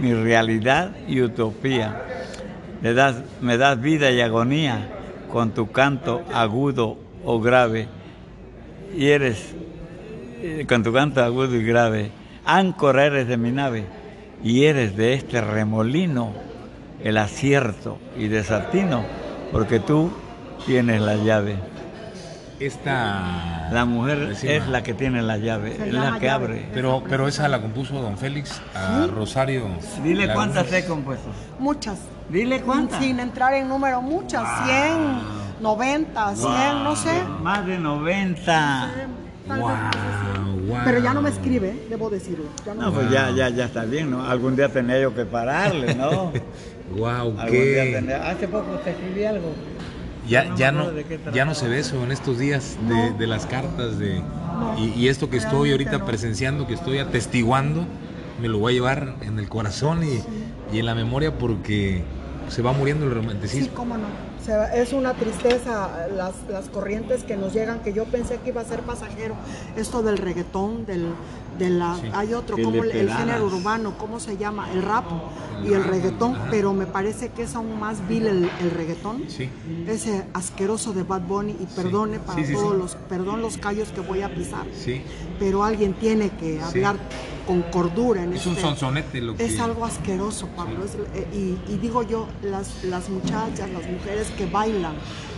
mi 0.00 0.12
realidad 0.12 0.92
y 1.08 1.22
utopía. 1.22 2.02
Le 2.82 2.94
das, 2.94 3.16
me 3.40 3.56
das 3.56 3.80
vida 3.80 4.10
y 4.10 4.20
agonía 4.20 4.88
con 5.32 5.52
tu 5.52 5.70
canto 5.72 6.22
agudo 6.32 6.98
o 7.24 7.40
grave. 7.40 7.88
Y 8.96 9.06
eres 9.06 9.54
eh, 10.42 10.66
con 10.68 10.82
tu 10.82 10.92
canto 10.92 11.24
agudo 11.24 11.56
y 11.56 11.64
grave, 11.64 12.10
áncora 12.44 13.06
eres 13.06 13.26
de 13.26 13.36
mi 13.36 13.50
nave 13.50 13.86
y 14.42 14.64
eres 14.64 14.96
de 14.96 15.14
este 15.14 15.40
remolino 15.40 16.43
el 17.04 17.18
acierto 17.18 17.98
y 18.18 18.28
desatino, 18.28 19.04
porque 19.52 19.78
tú 19.78 20.10
tienes 20.66 21.00
la 21.02 21.16
llave. 21.16 21.56
Esta 22.58 23.68
la 23.70 23.84
mujer 23.84 24.34
es 24.42 24.68
la 24.68 24.82
que 24.82 24.94
tiene 24.94 25.20
la 25.22 25.36
llave, 25.36 25.76
es 25.86 25.92
la 25.92 26.18
que 26.18 26.30
abre. 26.30 26.66
Pero, 26.72 27.02
pero 27.06 27.28
esa 27.28 27.46
la 27.48 27.60
compuso 27.60 28.00
don 28.00 28.16
Félix 28.16 28.60
a 28.74 29.06
Rosario. 29.06 29.66
Dile 30.02 30.32
cuántas 30.32 30.72
he 30.72 30.86
compuesto. 30.86 31.28
Muchas. 31.58 31.98
Dile 32.30 32.62
cuántas. 32.62 33.02
Sin 33.02 33.20
entrar 33.20 33.52
en 33.52 33.68
número, 33.68 34.00
muchas. 34.00 34.48
100, 34.64 35.60
90, 35.60 36.36
100, 36.36 36.84
no 36.84 36.96
sé. 36.96 37.22
Más 37.42 37.66
de 37.66 37.78
90. 37.78 38.90
Pero 40.84 40.98
ya 41.00 41.12
no 41.12 41.20
me 41.20 41.28
escribe, 41.28 41.86
debo 41.90 42.08
decirlo. 42.08 42.46
no, 42.76 42.92
pues 42.92 43.10
ya, 43.10 43.30
ya, 43.30 43.50
ya 43.50 43.66
está 43.66 43.84
bien, 43.84 44.10
¿no? 44.10 44.24
Algún 44.24 44.56
día 44.56 44.68
tenía 44.70 44.98
yo 45.00 45.14
que 45.14 45.26
pararle, 45.26 45.94
¿no? 45.94 46.32
wow, 46.96 47.36
¿qué? 47.48 48.02
Hace 48.22 48.48
poco 48.48 48.78
te 48.84 48.90
escribí 48.90 49.24
algo. 49.24 49.52
Ya, 50.28 50.54
ya, 50.56 50.72
no, 50.72 50.90
ya 51.34 51.44
no 51.44 51.54
se 51.54 51.68
ve 51.68 51.80
eso 51.80 52.02
en 52.02 52.10
estos 52.10 52.38
días 52.38 52.78
de, 53.18 53.26
las 53.26 53.44
cartas 53.44 53.98
de 53.98 54.22
y, 54.78 55.08
esto 55.08 55.28
que 55.28 55.36
estoy 55.36 55.72
ahorita 55.72 56.06
presenciando, 56.06 56.66
que 56.66 56.72
estoy 56.72 56.98
atestiguando, 56.98 57.86
me 58.40 58.48
lo 58.48 58.58
voy 58.58 58.72
a 58.72 58.74
llevar 58.74 59.16
en 59.20 59.38
el 59.38 59.50
corazón 59.50 60.02
y, 60.02 60.22
y 60.74 60.78
en 60.78 60.86
la 60.86 60.94
memoria 60.94 61.36
porque 61.36 62.02
se 62.48 62.62
va 62.62 62.72
muriendo 62.72 63.04
el 63.04 63.14
romanticismo. 63.14 63.66
Sí, 63.66 63.72
cómo 63.74 63.98
no 63.98 64.06
es 64.74 64.92
una 64.92 65.14
tristeza 65.14 66.06
las, 66.14 66.34
las, 66.50 66.68
corrientes 66.68 67.24
que 67.24 67.36
nos 67.36 67.54
llegan, 67.54 67.80
que 67.80 67.92
yo 67.92 68.04
pensé 68.04 68.38
que 68.38 68.50
iba 68.50 68.60
a 68.60 68.64
ser 68.64 68.80
pasajero. 68.80 69.34
Esto 69.76 70.02
del 70.02 70.18
reggaetón, 70.18 70.84
del, 70.86 71.06
de 71.58 71.70
la, 71.70 71.98
hay 72.12 72.34
otro, 72.34 72.56
como 72.62 72.82
el, 72.82 73.10
género 73.10 73.46
urbano, 73.46 73.96
¿cómo 73.98 74.20
se 74.20 74.36
llama? 74.36 74.72
El 74.72 74.82
rap 74.82 75.04
y 75.64 75.72
el 75.72 75.84
reggaetón, 75.84 76.36
pero 76.50 76.72
me 76.72 76.86
parece 76.86 77.30
que 77.30 77.42
es 77.42 77.54
aún 77.54 77.78
más 77.78 78.06
vil 78.08 78.26
el, 78.26 78.50
el 78.60 78.70
reggaetón. 78.70 79.24
Ese 79.86 80.26
asqueroso 80.34 80.92
de 80.92 81.02
Bad 81.02 81.22
Bunny, 81.22 81.52
y 81.52 81.66
perdone 81.66 82.18
para 82.18 82.42
todos 82.52 82.76
los, 82.76 82.96
perdón 83.08 83.42
los 83.42 83.58
callos 83.58 83.88
que 83.90 84.00
voy 84.00 84.22
a 84.22 84.34
pisar, 84.34 84.66
pero 85.38 85.64
alguien 85.64 85.94
tiene 85.94 86.30
que 86.30 86.60
hablar 86.60 86.96
con 87.46 87.62
cordura 87.62 88.22
en 88.22 88.32
Es 88.32 88.46
un 88.46 88.52
este 88.52 88.62
sonsonete 88.62 89.20
lo 89.20 89.36
que... 89.36 89.44
Es 89.44 89.60
algo 89.60 89.84
asqueroso, 89.84 90.48
Pablo. 90.56 90.84
Eh, 91.14 91.56
y, 91.68 91.76
digo 91.76 92.02
yo, 92.02 92.26
las, 92.42 92.84
las 92.84 93.08
muchachas, 93.10 93.70
las 93.70 93.86
mujeres 93.86 94.30
que 94.36 94.46
bailan 94.46 94.94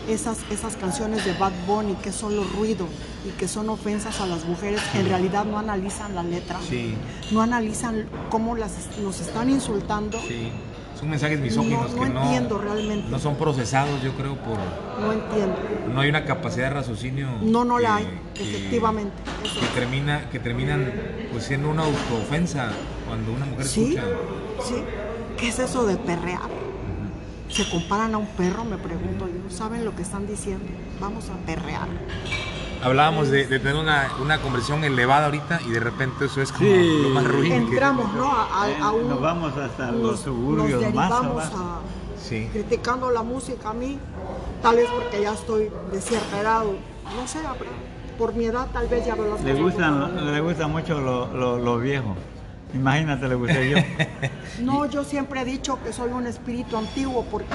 esas, 0.09 0.39
esas 0.51 0.77
canciones 0.77 1.25
de 1.25 1.33
Bad 1.35 1.53
Bunny, 1.67 1.95
que 1.95 2.13
son 2.13 2.27
solo 2.27 2.45
ruido 2.57 2.89
y 3.25 3.31
que 3.39 3.47
son 3.47 3.69
ofensas 3.69 4.21
a 4.21 4.27
las 4.27 4.45
mujeres, 4.45 4.81
en 4.95 5.09
realidad 5.09 5.45
no 5.45 5.59
analizan 5.59 6.15
la 6.15 6.25
letra, 6.25 6.59
no 7.31 7.41
analizan 7.41 8.07
cómo 8.31 8.57
las, 8.57 8.73
nos 9.01 9.21
están 9.21 9.49
insultando. 9.49 10.19
Sí. 10.27 10.51
Son 10.99 11.11
mensajes 11.11 11.39
misóginos 11.39 11.95
no, 11.95 12.03
que 12.03 12.09
no 12.09 12.23
entiendo 12.23 12.59
realmente. 12.59 13.11
no 13.11 13.19
son 13.19 13.37
procesados, 13.37 14.03
yo 14.03 14.13
creo, 14.13 14.35
por... 14.37 14.57
No 14.99 15.13
entiendo. 15.13 15.57
No 15.93 16.01
hay 16.01 16.09
una 16.09 16.25
capacidad 16.25 16.69
de 16.69 16.75
raciocinio. 16.75 17.29
No, 17.43 17.67
no 17.67 17.79
la 17.79 17.97
hay, 17.97 18.09
efectivamente. 18.35 19.15
Que, 19.43 19.67
termina, 19.79 20.31
que 20.31 20.39
terminan 20.39 20.91
pues 21.31 21.45
siendo 21.45 21.69
una 21.69 21.85
autoofensa 21.85 22.71
cuando 23.07 23.33
una 23.33 23.45
mujer 23.45 23.67
¿Sí? 23.67 23.95
escucha. 23.95 24.05
Sí, 24.67 24.83
¿qué 25.37 25.49
es 25.49 25.59
eso 25.59 25.85
de 25.87 25.97
perrear? 25.97 26.56
¿Se 27.57 27.67
comparan 27.71 28.15
a 28.15 28.19
un 28.19 28.27
perro? 28.27 28.67
Me 28.67 28.77
pregunto 28.77 29.27
yo. 29.29 29.49
¿Saben 29.49 29.87
lo 29.87 29.97
que 29.97 30.03
están 30.03 30.27
diciendo? 30.27 30.67
Vamos 31.01 31.31
a 31.31 31.37
perrear. 31.47 31.89
Hablábamos 32.85 33.31
de, 33.31 33.47
tener 33.47 33.77
una, 33.77 34.11
una, 34.21 34.43
conversión 34.43 34.85
elevada 34.85 35.25
ahorita 35.25 35.61
y 35.67 35.71
de 35.71 35.81
repente 35.81 36.27
eso 36.27 36.43
es 36.43 36.53
como 36.53 36.69
lo 36.69 37.09
más 37.09 37.25
ruin. 37.25 37.53
Entramos, 37.53 38.13
¿no? 38.13 38.31
A, 38.31 38.93
un, 38.93 39.09
nos 39.09 39.23
vamos 39.23 39.57
hasta 39.57 39.91
los 39.91 40.21
suburbios 40.21 40.83
nos 40.83 40.93
más 40.93 41.11
a, 41.11 41.81
sí. 42.23 42.47
criticando 42.53 43.11
la 43.11 43.23
música 43.23 43.71
a 43.71 43.73
mí, 43.73 43.99
tal 44.61 44.77
vez 44.77 44.91
porque 44.91 45.23
ya 45.23 45.33
estoy 45.33 45.71
de 45.91 46.01
cierta 46.03 46.39
edad, 46.39 46.63
no 46.63 47.27
sé, 47.27 47.39
por 48.19 48.35
mi 48.35 48.45
edad 48.45 48.67
tal 48.71 48.87
vez 48.87 49.07
ya 49.07 49.15
veo 49.15 49.29
las 49.35 49.43
le 49.43 49.55
gustan, 49.55 50.35
Le 50.35 50.41
gusta 50.43 50.67
mucho 50.67 51.01
lo, 51.01 51.33
lo, 51.33 51.59
lo 51.59 51.79
viejo. 51.79 52.15
Imagínate, 52.75 53.29
le 53.29 53.35
gusté 53.35 53.71
yo. 53.71 53.79
no, 54.63 54.87
yo 54.87 55.05
siempre 55.05 55.43
he 55.43 55.45
dicho 55.45 55.79
que 55.83 55.93
soy 55.93 56.11
un 56.11 56.27
espíritu 56.27 56.77
antiguo 56.77 57.25
porque 57.31 57.55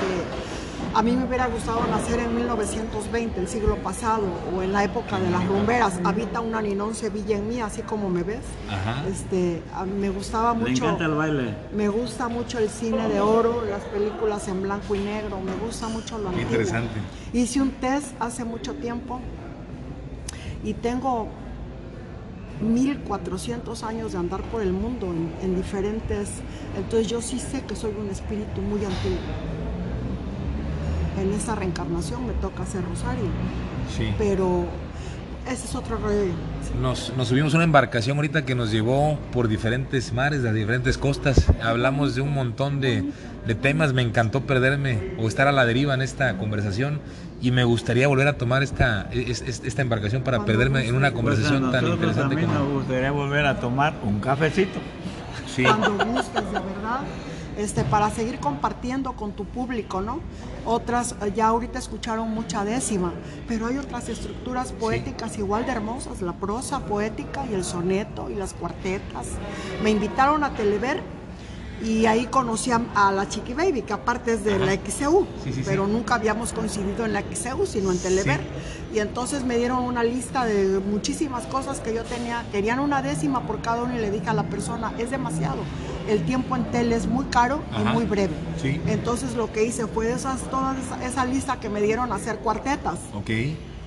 a 0.94 1.02
mí 1.02 1.12
me 1.16 1.26
hubiera 1.26 1.48
gustado 1.48 1.86
nacer 1.88 2.20
en 2.20 2.36
1920, 2.36 3.40
el 3.40 3.48
siglo 3.48 3.78
pasado, 3.78 4.24
o 4.56 4.62
en 4.62 4.74
la 4.74 4.84
época 4.84 5.20
de 5.20 5.30
las 5.30 5.46
rumberas. 5.48 6.00
Habita 6.04 6.42
una 6.42 6.62
Ninón 6.62 6.96
Sevilla 6.96 7.38
en 7.38 7.48
mí, 7.48 7.62
así 7.62 7.82
como 7.82 8.10
me 8.10 8.24
ves. 8.24 8.42
Este, 9.10 9.62
me 10.00 10.10
gustaba 10.10 10.54
mucho. 10.54 10.72
Me 10.72 10.78
encanta 10.78 11.06
el 11.06 11.14
baile. 11.14 11.56
Me 11.74 11.88
gusta 11.88 12.28
mucho 12.28 12.58
el 12.58 12.70
cine 12.70 13.08
de 13.08 13.20
oro, 13.20 13.64
las 13.70 13.84
películas 13.84 14.48
en 14.48 14.64
blanco 14.64 14.96
y 14.96 15.00
negro. 15.00 15.40
Me 15.40 15.54
gusta 15.66 15.88
mucho 15.88 16.18
lo 16.18 16.30
antiguo. 16.30 16.50
Interesante. 16.50 17.00
Hice 17.34 17.62
un 17.62 17.72
test 17.72 18.14
hace 18.20 18.44
mucho 18.44 18.74
tiempo 18.76 19.22
y 20.64 20.74
tengo 20.74 21.30
1400 22.62 23.84
años 23.84 24.14
de 24.14 24.20
andar 24.20 24.42
por 24.44 24.62
el 24.62 24.74
mundo 24.74 25.14
en, 25.42 25.56
diferentes... 25.56 26.30
Entonces 26.78 27.08
yo 27.08 27.22
sí 27.22 27.40
sé 27.40 27.64
que 27.66 27.76
soy 27.76 27.94
un 28.00 28.10
espíritu 28.10 28.62
muy 28.62 28.84
antiguo. 28.86 29.18
En 31.20 31.34
esta 31.34 31.56
reencarnación 31.56 32.26
me 32.26 32.34
toca 32.34 32.64
hacer 32.64 32.84
rosario. 32.84 33.26
Sí. 33.96 34.14
Pero 34.18 34.66
ese 35.50 35.66
es 35.66 35.76
otro 35.76 35.98
rey. 35.98 36.32
Nos, 36.82 37.14
nos 37.18 37.28
subimos 37.28 37.54
a 37.54 37.58
una 37.58 37.66
embarcación 37.66 38.18
ahorita 38.18 38.46
que 38.46 38.56
nos 38.56 38.72
llevó 38.72 39.20
por 39.34 39.48
diferentes 39.48 40.14
mares, 40.14 40.42
las 40.42 40.54
diferentes 40.54 40.98
costas. 40.98 41.52
Hablamos 41.62 42.16
de 42.16 42.22
un 42.22 42.34
montón 42.34 42.80
de, 42.80 43.04
de 43.46 43.56
temas. 43.56 43.94
Me 43.94 44.02
encantó 44.02 44.46
perderme 44.46 45.16
o 45.20 45.28
estar 45.28 45.48
a 45.48 45.52
la 45.52 45.66
deriva 45.66 45.94
en 45.94 46.02
esta 46.02 46.38
conversación 46.38 47.02
y 47.42 47.52
me 47.52 47.64
gustaría 47.64 48.08
volver 48.08 48.28
a 48.28 48.38
tomar 48.38 48.62
esta, 48.62 49.10
esta 49.12 49.82
embarcación 49.82 50.22
para 50.22 50.46
perderme 50.46 50.88
en 50.88 50.96
una 50.96 51.12
conversación 51.12 51.72
tan 51.72 51.88
interesante. 51.88 52.36
A 52.36 52.38
mí 52.38 52.46
me 52.46 52.74
gustaría 52.74 53.12
volver 53.12 53.46
a 53.46 53.60
tomar 53.60 53.96
un 54.04 54.20
cafecito. 54.20 54.80
Sí. 55.48 55.64
Cuando 55.64 56.06
gustes, 56.06 56.46
de 56.46 56.60
verdad. 56.60 57.02
este, 57.58 57.84
para 57.84 58.10
seguir 58.12 58.40
compartiendo 58.40 59.14
con 59.14 59.34
tu 59.34 59.46
público, 59.46 60.02
¿no? 60.02 60.20
Otras, 60.66 61.16
eh, 61.22 61.34
ya 61.36 61.48
ahorita 61.48 61.80
escucharon 61.80 62.30
mucha 62.30 62.64
décima, 62.64 63.12
pero 63.48 63.68
hay 63.68 63.78
otras 63.78 64.08
estructuras 64.08 64.72
poéticas 64.72 65.38
igual 65.38 65.66
de 65.66 65.72
hermosas, 65.72 66.22
la 66.22 66.34
prosa 66.34 66.86
poética 66.86 67.46
y 67.50 67.56
el 67.56 67.64
soneto 67.64 68.30
y 68.30 68.36
las 68.36 68.54
cuartetas. 68.54 69.28
Me 69.84 69.90
invitaron 69.90 70.44
a 70.44 70.54
Telever 70.54 71.02
y 71.84 72.06
ahí 72.06 72.26
conocí 72.28 72.72
a, 72.72 73.12
la 73.12 73.28
Chiqui 73.28 73.54
Baby, 73.54 73.82
que 73.82 73.94
aparte 73.94 74.34
es 74.34 74.44
de 74.44 74.60
la 74.60 74.74
XCU, 74.74 75.26
pero 75.66 75.88
nunca 75.88 76.16
habíamos 76.16 76.54
coincidido 76.54 77.06
en 77.06 77.14
la 77.14 77.22
XCU, 77.22 77.66
sino 77.66 77.92
en 77.92 77.98
Telever. 77.98 78.42
Y 78.94 79.00
entonces 79.00 79.44
me 79.46 79.58
dieron 79.58 79.84
una 79.84 80.04
lista 80.04 80.46
de 80.46 80.80
muchísimas 80.80 81.46
cosas 81.46 81.80
que 81.80 81.94
yo 81.94 82.04
tenía, 82.04 82.46
querían 82.52 82.80
una 82.80 83.02
décima 83.02 83.48
por 83.48 83.62
cada 83.62 83.84
uno 83.84 83.96
y 83.96 84.00
le 84.00 84.12
dije 84.12 84.30
a 84.30 84.34
la 84.34 84.44
persona, 84.44 84.94
es 84.98 85.10
demasiado, 85.12 85.64
el 86.08 86.24
tiempo 86.26 86.56
en 86.56 86.66
tele 86.72 86.96
es 86.96 87.08
muy 87.08 87.26
caro 87.26 87.62
y 87.80 87.84
muy 87.94 88.06
breve. 88.06 88.34
Entonces 88.88 89.36
lo 89.36 89.52
que 89.52 89.64
hice 89.64 89.88
fue 89.88 90.12
esas, 90.12 90.42
toda 90.52 90.76
esa, 91.04 91.26
lista 91.26 91.60
que 91.60 91.70
me 91.70 91.82
dieron 91.82 92.12
a 92.12 92.16
hacer 92.16 92.40
cuartetas. 92.40 93.00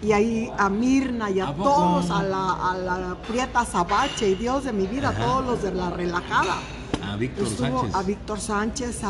y 0.03 0.13
ahí 0.13 0.53
a 0.59 0.69
Mirna 0.69 1.31
y 1.31 1.41
a, 1.41 1.55
todos, 1.55 2.11
a 2.11 2.23
la, 2.23 2.73
a 2.73 2.77
la 2.77 3.17
Prieta 3.27 3.65
Sabache 3.65 4.29
y 4.29 4.35
Dios 4.35 4.65
de 4.65 4.73
mi 4.73 4.87
vida, 4.87 5.13
todos 5.13 5.45
los 5.47 5.63
de 5.63 5.73
la 5.73 5.91
relajada. 5.91 6.57
A 7.13 7.17
Víctor 7.17 7.49
Sánchez. 7.49 7.95
A 7.95 8.03
Víctor 8.03 8.41
Sánchez, 8.41 9.01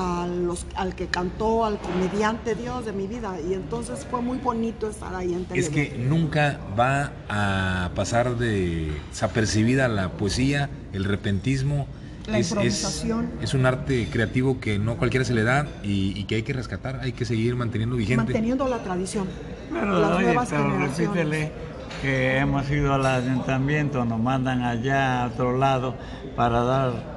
los, 0.45 0.67
al 0.75 0.95
que 0.95 1.07
cantó, 1.07 1.65
al 1.65 1.79
comediante 1.79 2.55
Dios 2.55 2.85
de 2.85 2.93
mi 2.93 3.07
vida. 3.07 3.37
Y 3.41 3.55
entonces 3.55 4.07
fue 4.11 4.21
muy 4.21 4.39
bonito 4.39 4.89
estar 4.89 5.15
ahí 5.15 5.33
en 5.33 5.47
Es 5.55 5.69
que 5.71 5.97
nunca 5.99 6.59
va 6.79 7.13
a 7.29 7.91
pasar 7.95 8.37
de 8.37 8.93
desapercibida 9.11 9.89
la 9.89 10.11
poesía, 10.11 10.71
el 10.93 11.05
repentismo. 11.05 11.87
La 12.27 12.39
improvisación. 12.39 13.31
Es, 13.43 13.53
un 13.53 13.67
arte 13.67 14.09
creativo 14.11 14.59
que 14.59 14.79
no 14.79 14.97
cualquiera 14.97 15.27
se 15.27 15.35
le 15.35 15.43
da 15.43 15.67
y, 15.83 16.25
que 16.25 16.37
hay 16.37 16.43
que 16.43 16.55
rescatar, 16.55 17.01
hay 17.01 17.13
que 17.13 17.27
seguir 17.27 17.55
manteniendo 17.55 17.97
vigente. 17.97 18.25
Manteniendo 18.25 18.67
la 18.67 18.83
tradición. 18.83 19.29
Pero, 19.71 20.01
las 20.01 20.21
nuevas 20.21 20.51
repítele 20.51 21.53
que 22.01 22.37
hemos 22.39 22.71
ido 22.71 22.95
al 22.95 23.07
ayuntamiento, 23.07 24.05
nos 24.05 24.21
mandan 24.21 24.63
allá 24.63 25.23
a 25.23 25.27
otro 25.29 25.57
lado 25.57 25.95
para 26.37 26.63
dar 26.63 27.14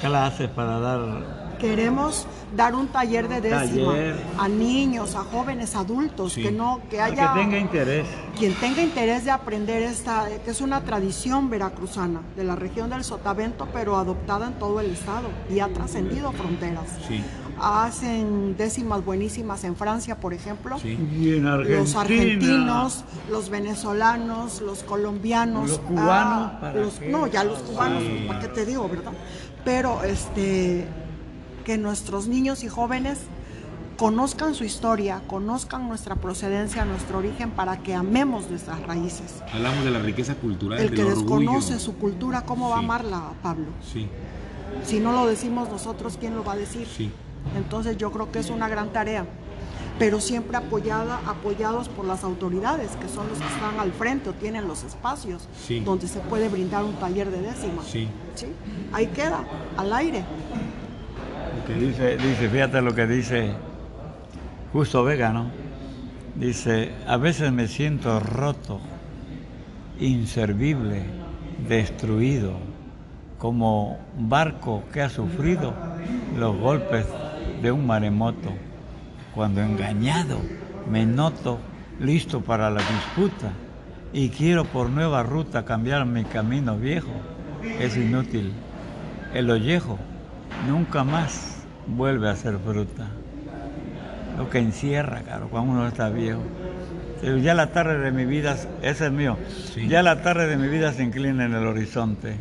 clases 0.00 0.48
para 0.48 0.78
dar... 0.80 1.40
Queremos 1.60 2.26
dar 2.56 2.74
un 2.74 2.88
taller 2.88 3.28
de 3.28 3.42
décima 3.42 3.94
a 4.38 4.48
niños, 4.48 5.14
a 5.14 5.20
jóvenes, 5.24 5.76
adultos, 5.76 6.34
que 6.34 6.50
no, 6.50 6.80
que 6.88 7.02
haya... 7.02 7.34
Que 7.34 7.40
tenga 7.40 7.58
interés. 7.58 8.06
Quien 8.38 8.54
tenga 8.54 8.82
interés 8.82 9.26
de 9.26 9.30
aprender 9.30 9.82
esta, 9.82 10.26
que 10.42 10.50
es 10.50 10.60
una 10.62 10.80
tradición 10.80 11.50
veracruzana 11.50 12.22
de 12.34 12.44
la 12.44 12.56
región 12.56 12.88
del 12.88 13.04
Sotavento, 13.04 13.68
pero 13.74 13.96
adoptada 13.96 14.46
en 14.46 14.54
todo 14.54 14.80
el 14.80 14.90
estado 14.90 15.28
y 15.50 15.60
ha 15.60 15.68
trascendido 15.68 16.32
fronteras. 16.32 16.86
Sí 17.06 17.22
hacen 17.60 18.56
décimas 18.56 19.04
buenísimas 19.04 19.64
en 19.64 19.76
Francia, 19.76 20.16
por 20.16 20.32
ejemplo. 20.32 20.78
Sí. 20.78 20.98
Y 21.18 21.36
en 21.36 21.46
Argentina. 21.46 21.80
Los 21.80 21.94
argentinos, 21.96 23.04
los 23.30 23.50
venezolanos, 23.50 24.60
los 24.60 24.82
colombianos. 24.82 25.68
Los 25.68 25.78
cubanos. 25.80 26.52
Ah, 26.62 26.72
no, 27.08 27.26
ya 27.26 27.44
los 27.44 27.58
cubanos, 27.60 28.02
¿para 28.26 28.40
qué 28.40 28.48
te 28.48 28.66
digo, 28.66 28.88
verdad? 28.88 29.12
Pero 29.64 30.02
este, 30.04 30.86
que 31.64 31.78
nuestros 31.78 32.26
niños 32.26 32.64
y 32.64 32.68
jóvenes 32.68 33.18
conozcan 33.96 34.54
su 34.54 34.64
historia, 34.64 35.22
conozcan 35.26 35.86
nuestra 35.86 36.16
procedencia, 36.16 36.86
nuestro 36.86 37.18
origen, 37.18 37.50
para 37.50 37.78
que 37.82 37.94
amemos 37.94 38.48
nuestras 38.48 38.80
raíces. 38.86 39.42
Hablamos 39.52 39.84
de 39.84 39.90
la 39.90 39.98
riqueza 39.98 40.34
cultural. 40.36 40.80
El 40.80 40.94
que 40.94 41.04
desconoce 41.04 41.78
su 41.78 41.96
cultura, 41.96 42.42
¿cómo 42.42 42.70
va 42.70 42.76
a 42.76 42.78
amarla, 42.78 43.32
Pablo? 43.42 43.66
Sí. 43.92 44.08
Si 44.84 45.00
no 45.00 45.12
lo 45.12 45.26
decimos 45.26 45.68
nosotros, 45.68 46.16
¿quién 46.18 46.34
lo 46.34 46.44
va 46.44 46.54
a 46.54 46.56
decir? 46.56 46.86
Sí. 46.86 47.10
Entonces 47.56 47.98
yo 47.98 48.10
creo 48.10 48.32
que 48.32 48.38
es 48.38 48.48
una 48.48 48.68
gran 48.68 48.90
tarea, 48.90 49.26
pero 50.00 50.18
siempre 50.18 50.56
apoyada, 50.56 51.20
apoyados 51.26 51.90
por 51.90 52.06
las 52.06 52.24
autoridades, 52.24 52.92
que 52.92 53.06
son 53.06 53.28
los 53.28 53.38
que 53.38 53.46
están 53.46 53.78
al 53.78 53.92
frente 53.92 54.30
o 54.30 54.32
tienen 54.32 54.66
los 54.66 54.82
espacios 54.82 55.46
donde 55.84 56.08
se 56.08 56.20
puede 56.20 56.48
brindar 56.48 56.84
un 56.84 56.94
taller 56.94 57.30
de 57.30 57.42
décima. 57.42 57.82
Sí. 57.82 58.08
¿Sí? 58.34 58.46
Ahí 58.94 59.08
queda, 59.08 59.44
al 59.76 59.92
aire. 59.92 60.24
dice, 61.68 62.16
dice, 62.16 62.48
fíjate 62.48 62.80
lo 62.80 62.94
que 62.94 63.06
dice 63.06 63.52
Justo 64.72 65.04
Vega, 65.04 65.34
¿no? 65.34 65.50
Dice, 66.34 66.92
a 67.06 67.18
veces 67.18 67.52
me 67.52 67.68
siento 67.68 68.20
roto, 68.20 68.80
inservible, 70.00 71.02
destruido, 71.68 72.54
como 73.36 73.98
un 74.16 74.30
barco 74.30 74.82
que 74.94 75.02
ha 75.02 75.10
sufrido 75.10 75.74
los 76.38 76.56
golpes 76.56 77.04
de 77.60 77.70
un 77.70 77.86
maremoto. 77.86 78.50
Cuando 79.34 79.60
engañado 79.60 80.38
me 80.90 81.06
noto 81.06 81.58
listo 82.00 82.40
para 82.40 82.70
la 82.70 82.80
disputa 82.80 83.52
y 84.12 84.30
quiero 84.30 84.64
por 84.64 84.90
nueva 84.90 85.22
ruta 85.22 85.64
cambiar 85.64 86.04
mi 86.06 86.24
camino 86.24 86.76
viejo, 86.76 87.12
es 87.62 87.96
inútil. 87.96 88.52
El 89.34 89.50
ollejo 89.50 89.98
nunca 90.68 91.04
más 91.04 91.64
vuelve 91.86 92.28
a 92.28 92.36
ser 92.36 92.58
fruta 92.58 93.08
lo 94.40 94.48
que 94.48 94.58
encierra, 94.58 95.20
claro, 95.20 95.48
cuando 95.50 95.72
uno 95.72 95.86
está 95.86 96.08
viejo. 96.08 96.40
Ya 97.42 97.52
la 97.52 97.66
tarde 97.72 97.98
de 97.98 98.10
mi 98.10 98.24
vida, 98.24 98.56
ese 98.80 99.06
es 99.06 99.12
mío, 99.12 99.36
ya 99.86 100.02
la 100.02 100.22
tarde 100.22 100.46
de 100.46 100.56
mi 100.56 100.68
vida 100.68 100.94
se 100.94 101.02
inclina 101.02 101.44
en 101.44 101.52
el 101.52 101.66
horizonte. 101.66 102.36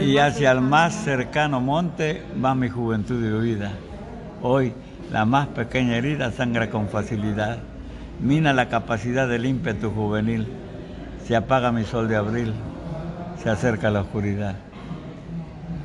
Y 0.00 0.18
hacia 0.18 0.52
el, 0.52 0.60
más, 0.60 0.94
cercano 0.94 1.60
monte 1.60 2.22
va 2.42 2.54
mi 2.54 2.68
juventud 2.68 3.24
y 3.24 3.42
vida. 3.42 3.72
Hoy 4.46 4.74
la 5.10 5.24
más 5.24 5.48
pequeña 5.48 5.96
herida 5.96 6.30
sangra 6.30 6.68
con 6.68 6.88
facilidad, 6.88 7.60
mina 8.20 8.52
la 8.52 8.68
capacidad 8.68 9.26
del 9.26 9.46
ímpetu 9.46 9.90
juvenil, 9.90 10.46
se 11.26 11.34
apaga 11.34 11.72
mi 11.72 11.84
sol 11.84 12.08
de 12.08 12.16
abril, 12.16 12.52
se 13.42 13.48
acerca 13.48 13.90
la 13.90 14.02
oscuridad. 14.02 14.56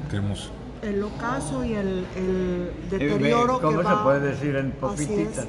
Qué 0.10 0.18
hermoso 0.18 0.52
el 0.82 1.04
ocaso 1.04 1.64
y 1.64 1.74
el, 1.74 2.06
el 2.16 2.72
deterioro 2.90 3.60
¿Cómo 3.62 3.80
que 3.80 3.88
se 3.88 3.96
puede 3.96 4.20
decir 4.32 4.56
en 4.56 4.72
poquititas? 4.72 5.48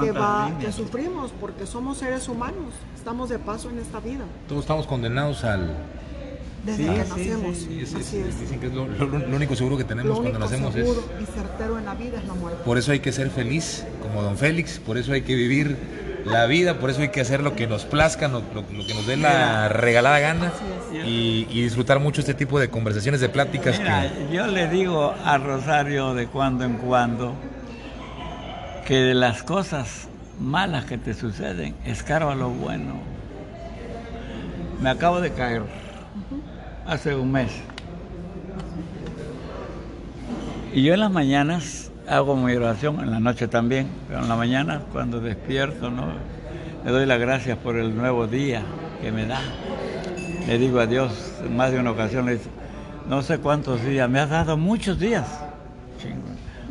que, 0.00 0.12
va, 0.12 0.50
que 0.60 0.70
sufrimos 0.70 1.32
porque 1.40 1.66
somos 1.66 1.98
seres 1.98 2.28
humanos, 2.28 2.74
estamos 2.94 3.28
de 3.28 3.38
paso 3.38 3.70
en 3.70 3.78
esta 3.78 3.98
vida. 4.00 4.24
Todos 4.48 4.62
estamos 4.62 4.86
condenados 4.86 5.44
al... 5.44 5.74
Desde 6.64 6.84
que 6.84 6.98
nacemos. 6.98 7.68
Dicen 7.68 8.60
que 8.60 8.66
es 8.66 8.72
lo, 8.72 8.84
único 9.34 9.56
seguro 9.56 9.76
que 9.76 9.84
tenemos 9.84 10.20
cuando 10.20 10.38
nacemos 10.38 10.72
seguro 10.72 11.04
y 11.20 11.24
certero 11.26 11.78
en 11.78 11.84
la 11.84 11.94
vida 11.94 12.18
es 12.18 12.26
la 12.26 12.34
muerte. 12.34 12.62
Por 12.64 12.78
eso 12.78 12.92
hay 12.92 13.00
que 13.00 13.12
ser 13.12 13.30
feliz, 13.30 13.84
como 14.00 14.22
don 14.22 14.36
Félix, 14.36 14.78
por 14.78 14.96
eso 14.96 15.12
hay 15.12 15.22
que 15.22 15.34
vivir 15.34 15.76
la 16.24 16.46
vida, 16.46 16.78
por 16.78 16.90
eso 16.90 17.02
hay 17.02 17.08
que 17.08 17.20
hacer 17.20 17.42
lo 17.42 17.56
que 17.56 17.66
nos 17.66 17.84
plazca, 17.84 18.28
lo, 18.28 18.42
que 18.86 18.94
nos 18.94 19.06
dé 19.06 19.16
la 19.16 19.68
regalada 19.68 20.20
gana 20.20 20.52
y, 21.04 21.44
disfrutar 21.62 21.98
mucho 21.98 22.20
este 22.20 22.34
tipo 22.34 22.60
de 22.60 22.70
conversaciones, 22.70 23.20
de 23.20 23.28
pláticas. 23.28 23.80
Yo 24.30 24.46
le 24.46 24.68
digo 24.68 25.14
a 25.24 25.38
Rosario 25.38 26.14
de 26.14 26.26
cuando 26.28 26.64
en 26.64 26.74
cuando 26.74 27.34
que 28.86 28.96
de 28.96 29.14
las 29.14 29.42
cosas 29.42 30.08
malas 30.38 30.84
que 30.84 30.98
te 30.98 31.14
suceden, 31.14 31.74
escarba 31.84 32.34
lo 32.34 32.50
bueno. 32.50 33.00
Me 34.80 34.90
acabo 34.90 35.20
de 35.20 35.32
caer 35.32 35.62
hace 36.86 37.14
un 37.14 37.32
mes. 37.32 37.50
Y 40.74 40.82
yo 40.82 40.94
en 40.94 41.00
las 41.00 41.10
mañanas 41.10 41.90
hago 42.08 42.36
mi 42.36 42.54
oración 42.54 43.00
en 43.00 43.10
la 43.10 43.20
noche 43.20 43.46
también, 43.48 43.88
pero 44.08 44.20
en 44.20 44.28
la 44.28 44.36
mañana 44.36 44.82
cuando 44.92 45.20
despierto, 45.20 45.90
¿no? 45.90 46.06
Le 46.84 46.90
doy 46.90 47.06
las 47.06 47.20
gracias 47.20 47.58
por 47.58 47.76
el 47.76 47.94
nuevo 47.96 48.26
día 48.26 48.62
que 49.00 49.12
me 49.12 49.26
da. 49.26 49.40
Le 50.46 50.58
digo 50.58 50.80
a 50.80 50.86
Dios 50.86 51.34
en 51.44 51.56
más 51.56 51.70
de 51.72 51.78
una 51.78 51.92
ocasión, 51.92 52.26
le 52.26 52.32
digo, 52.32 52.44
no 53.08 53.22
sé 53.22 53.38
cuántos 53.38 53.84
días, 53.84 54.08
me 54.08 54.18
has 54.18 54.30
dado 54.30 54.56
muchos 54.56 54.98
días. 54.98 55.26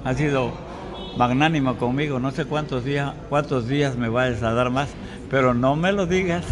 Ha 0.04 0.14
sido 0.14 0.52
magnánimo 1.18 1.78
conmigo, 1.78 2.20
no 2.20 2.32
sé 2.32 2.46
cuántos 2.46 2.84
días, 2.84 3.14
cuántos 3.30 3.68
días 3.68 3.96
me 3.96 4.10
vayas 4.10 4.42
a 4.44 4.52
dar 4.54 4.70
más, 4.70 4.90
pero 5.30 5.54
no 5.54 5.76
me 5.76 5.92
lo 5.92 6.08
digas. 6.08 6.46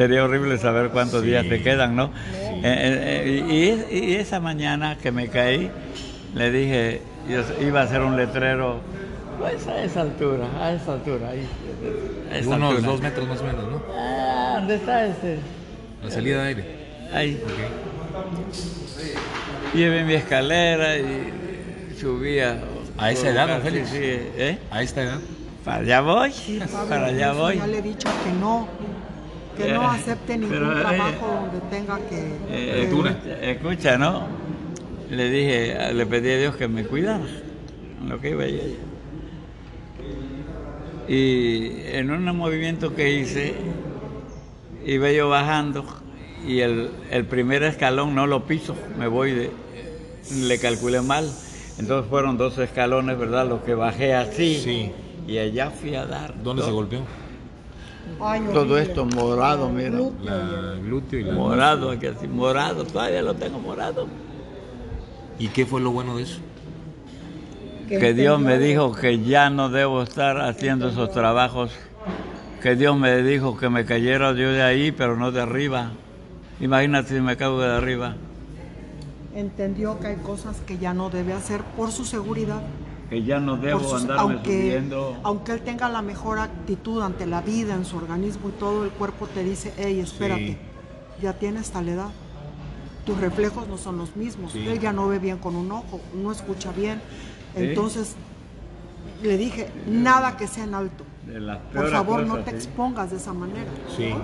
Sería 0.00 0.24
horrible 0.24 0.56
saber 0.56 0.88
cuántos 0.88 1.22
días 1.22 1.46
te 1.46 1.60
quedan, 1.60 1.94
¿no? 1.94 2.06
Eh, 2.32 2.62
eh, 2.64 3.44
eh, 3.50 3.86
y, 3.90 3.96
y 3.96 4.14
esa 4.14 4.40
mañana 4.40 4.96
que 4.96 5.12
me 5.12 5.28
caí, 5.28 5.70
le 6.34 6.50
dije, 6.50 7.02
iba 7.60 7.82
a 7.82 7.84
hacer 7.84 8.00
un 8.00 8.16
letrero 8.16 8.80
pues 9.38 9.66
a 9.66 9.84
esa 9.84 10.00
altura, 10.00 10.46
a 10.58 10.72
esa 10.72 10.94
altura, 10.94 11.28
ahí. 11.28 11.46
Unos 12.46 12.82
dos 12.82 13.02
metros 13.02 13.28
más 13.28 13.42
o 13.42 13.44
menos, 13.44 13.70
¿no? 13.70 13.82
Ah, 13.94 14.54
¿dónde 14.60 14.76
está 14.76 15.04
este? 15.04 15.38
La 16.02 16.10
salida 16.10 16.44
de 16.44 16.48
aire. 16.48 16.64
Ahí. 17.12 17.42
Llevé 19.74 20.04
mi 20.04 20.14
escalera 20.14 20.96
y 20.96 21.94
subía. 22.00 22.58
¿A 22.96 23.12
esa 23.12 23.28
edad, 23.28 23.48
don 23.48 23.60
Félix? 23.60 23.90
Sí, 23.90 23.98
¿eh? 24.00 24.58
¿A 24.70 24.82
esta 24.82 25.02
edad? 25.02 25.18
Para 25.62 25.82
allá 25.82 26.00
voy, 26.00 26.32
para 26.88 27.06
allá 27.08 27.32
voy. 27.34 27.58
Ya 27.58 27.66
le 27.66 27.78
he 27.80 27.82
dicho 27.82 28.08
que 28.24 28.32
no, 28.40 28.66
que 29.56 29.72
no 29.72 29.82
eh, 29.82 29.96
acepte 29.96 30.38
ningún 30.38 30.76
eh, 30.76 30.80
trabajo 30.80 31.48
donde 31.50 31.60
tenga 31.70 31.98
que... 32.08 32.32
Eh, 32.50 33.50
escucha, 33.50 33.98
¿no? 33.98 34.26
le 35.10 35.28
dije, 35.28 35.92
le 35.92 36.06
pedí 36.06 36.30
a 36.30 36.38
Dios 36.38 36.56
que 36.56 36.68
me 36.68 36.84
cuidara 36.84 37.24
en 38.00 38.08
lo 38.08 38.20
que 38.20 38.30
iba 38.30 38.44
allá. 38.44 38.62
Y 41.08 41.82
en 41.86 42.10
un 42.12 42.24
movimiento 42.36 42.94
que 42.94 43.12
hice, 43.12 43.54
iba 44.86 45.10
yo 45.10 45.28
bajando 45.28 45.84
y 46.46 46.60
el, 46.60 46.90
primer 47.28 47.64
escalón 47.64 48.14
no 48.14 48.26
lo 48.26 48.46
piso, 48.46 48.76
me 48.96 49.08
voy 49.08 49.32
de, 49.32 49.50
le 50.42 50.58
calculé 50.58 51.00
mal. 51.00 51.28
Entonces 51.78 52.08
fueron 52.08 52.36
dos 52.36 52.58
escalones, 52.58 53.18
¿verdad? 53.18 53.48
Lo 53.48 53.64
que 53.64 53.74
bajé 53.74 54.14
así. 54.14 54.60
Sí. 54.62 54.92
Y 55.26 55.38
allá 55.38 55.70
fui 55.70 55.94
a 55.94 56.04
dar. 56.04 56.40
¿Dónde 56.42 56.62
se 56.62 56.70
golpeó? 56.70 57.00
Todo 58.52 58.78
esto 58.78 59.04
morado, 59.04 59.68
mira. 59.70 59.98
La 60.22 60.74
glúteo 60.82 61.20
y 61.20 61.24
la 61.24 61.34
Morado, 61.34 61.90
aquí 61.90 62.06
así, 62.06 62.26
morado, 62.28 62.84
todavía 62.84 63.22
lo 63.22 63.34
tengo 63.34 63.58
morado. 63.58 64.06
¿Y 65.38 65.48
qué 65.48 65.64
fue 65.64 65.80
lo 65.80 65.90
bueno 65.90 66.16
de 66.16 66.24
eso? 66.24 66.40
Que 67.88 68.14
Dios 68.14 68.40
me 68.40 68.58
dijo 68.58 68.92
que 68.92 69.20
ya 69.20 69.50
no 69.50 69.68
debo 69.68 70.02
estar 70.02 70.40
haciendo 70.40 70.88
esos 70.88 71.10
trabajos. 71.10 71.72
Que 72.62 72.76
Dios 72.76 72.96
me 72.96 73.22
dijo 73.22 73.56
que 73.56 73.68
me 73.68 73.84
cayera 73.84 74.32
yo 74.32 74.52
de 74.52 74.62
ahí, 74.62 74.92
pero 74.92 75.16
no 75.16 75.32
de 75.32 75.40
arriba. 75.40 75.92
Imagínate 76.60 77.14
si 77.14 77.20
me 77.20 77.36
caigo 77.36 77.60
de 77.60 77.74
arriba. 77.74 78.16
Entendió 79.34 79.98
que 79.98 80.08
hay 80.08 80.16
cosas 80.16 80.60
que 80.60 80.76
ya 80.78 80.92
no 80.92 81.08
debe 81.08 81.32
hacer 81.32 81.62
por 81.76 81.90
su 81.90 82.04
seguridad 82.04 82.60
que 83.10 83.24
ya 83.24 83.40
no 83.40 83.56
debo 83.56 83.96
andarme 83.96 84.34
aunque, 84.34 84.62
subiendo. 84.62 85.16
Aunque 85.24 85.52
él 85.52 85.62
tenga 85.62 85.88
la 85.88 86.00
mejor 86.00 86.38
actitud 86.38 87.02
ante 87.02 87.26
la 87.26 87.42
vida, 87.42 87.74
en 87.74 87.84
su 87.84 87.96
organismo 87.96 88.50
y 88.50 88.52
todo, 88.52 88.84
el 88.84 88.90
cuerpo 88.90 89.26
te 89.26 89.42
dice, 89.42 89.74
hey, 89.76 89.98
espérate, 89.98 90.56
ya 91.20 91.32
tienes 91.32 91.70
tal 91.72 91.88
edad. 91.88 92.10
Tus 93.04 93.18
reflejos 93.18 93.66
no 93.66 93.78
son 93.78 93.98
los 93.98 94.14
mismos. 94.14 94.54
Él 94.54 94.78
ya 94.78 94.92
no 94.92 95.08
ve 95.08 95.18
bien 95.18 95.38
con 95.38 95.56
un 95.56 95.72
ojo, 95.72 96.00
no 96.14 96.30
escucha 96.30 96.70
bien. 96.70 97.00
Entonces, 97.56 98.14
le 99.24 99.36
dije, 99.36 99.68
nada 99.88 100.36
que 100.36 100.46
sea 100.46 100.64
en 100.64 100.74
alto. 100.74 101.04
Por 101.74 101.90
favor, 101.90 102.24
no 102.24 102.38
te 102.38 102.52
expongas 102.52 103.10
de 103.10 103.16
esa 103.16 103.32
manera. 103.32 103.70
Sí. 103.96 104.14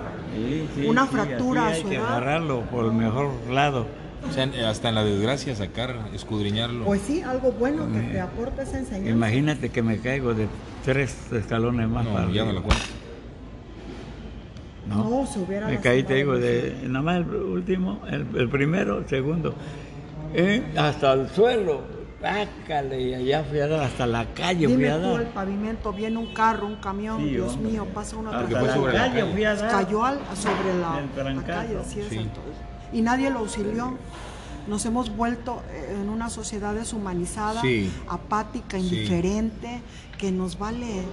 Una 0.87 1.05
fractura 1.05 1.67
a 1.67 1.75
su 1.75 1.75
hay 1.75 1.81
edad. 1.81 1.89
que 1.89 1.97
agarrarlo 1.97 2.61
por 2.61 2.85
el 2.85 2.93
mejor 2.93 3.31
lado. 3.49 3.85
O 4.29 4.33
sea, 4.33 4.69
hasta 4.69 4.89
en 4.89 4.95
la 4.95 5.03
desgracia 5.03 5.55
sacar, 5.55 5.95
escudriñarlo. 6.13 6.85
Pues 6.85 7.01
sí, 7.01 7.21
algo 7.21 7.51
bueno 7.51 7.87
que 7.91 7.99
te 7.99 8.19
aporte 8.19 8.63
esa 8.63 8.79
enseñanza. 8.79 9.09
Imagínate 9.09 9.69
que 9.69 9.81
me 9.81 9.99
caigo 9.99 10.33
de 10.33 10.47
tres 10.83 11.31
escalones 11.31 11.87
más 11.87 12.05
no, 12.05 12.13
para 12.13 12.31
ya 12.31 12.45
no 12.45 12.53
lo 12.53 12.63
cuento. 12.63 12.85
No, 14.87 15.09
no, 15.09 15.25
se 15.25 15.39
hubiera 15.39 15.67
Me 15.67 15.79
caí, 15.79 16.03
te 16.03 16.15
digo, 16.15 16.37
de, 16.37 16.77
nada 16.87 17.03
más 17.03 17.17
el 17.17 17.35
último, 17.35 18.01
el, 18.09 18.49
primero, 18.49 18.99
el 18.99 19.07
segundo, 19.07 19.53
eh, 20.33 20.63
hasta 20.77 21.13
el 21.13 21.29
suelo. 21.29 21.97
Pácale, 22.21 22.99
y 22.99 23.13
allá 23.13 23.43
fui 23.43 23.59
a 23.59 23.67
dar, 23.67 23.81
hasta 23.81 24.07
la 24.07 24.25
calle 24.33 24.65
Dime 24.65 24.75
fui 24.75 24.85
a 24.85 24.97
dar. 24.97 25.21
el 25.21 25.27
pavimento, 25.27 25.93
viene 25.93 26.17
un 26.17 26.33
carro, 26.33 26.65
un 26.65 26.77
camión, 26.77 27.23
Dios 27.23 27.57
mío, 27.57 27.85
pasa 27.93 28.17
una 28.17 28.31
hasta 28.31 28.61
la 28.61 28.73
sobre 28.73 28.93
calle, 28.93 29.25
fui 29.25 29.43
a 29.43 29.53
dar. 29.53 29.71
Cayó 29.71 30.03
al, 30.03 30.19
sobre 30.35 30.79
la, 30.79 31.33
la 31.33 31.43
calle, 31.43 31.77
así 31.79 31.99
es. 31.99 32.11
Entonces 32.11 32.66
y 32.91 33.01
nadie 33.01 33.29
lo 33.29 33.39
auxilió. 33.39 33.97
Nos 34.67 34.85
hemos 34.85 35.15
vuelto 35.15 35.61
eh, 35.69 35.97
en 36.01 36.09
una 36.09 36.29
sociedad 36.29 36.73
deshumanizada, 36.73 37.61
apática, 38.07 38.77
indiferente, 38.77 39.81
que 40.17 40.31
nos 40.31 40.59
vale, 40.59 41.03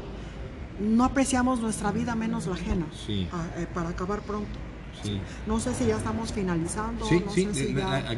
no 0.81 1.05
apreciamos 1.05 1.61
nuestra 1.61 1.93
vida 1.93 2.17
menos 2.17 2.47
la 2.47 2.55
ajena, 2.55 2.87
ah, 3.33 3.47
eh, 3.57 3.67
para 3.73 3.91
acabar 3.91 4.23
pronto. 4.23 4.59
No 5.47 5.61
sé 5.61 5.75
si 5.75 5.87
ya 5.87 5.97
estamos 5.97 6.33
finalizando. 6.33 7.05
Sí, 7.07 7.23
sí, 7.31 7.77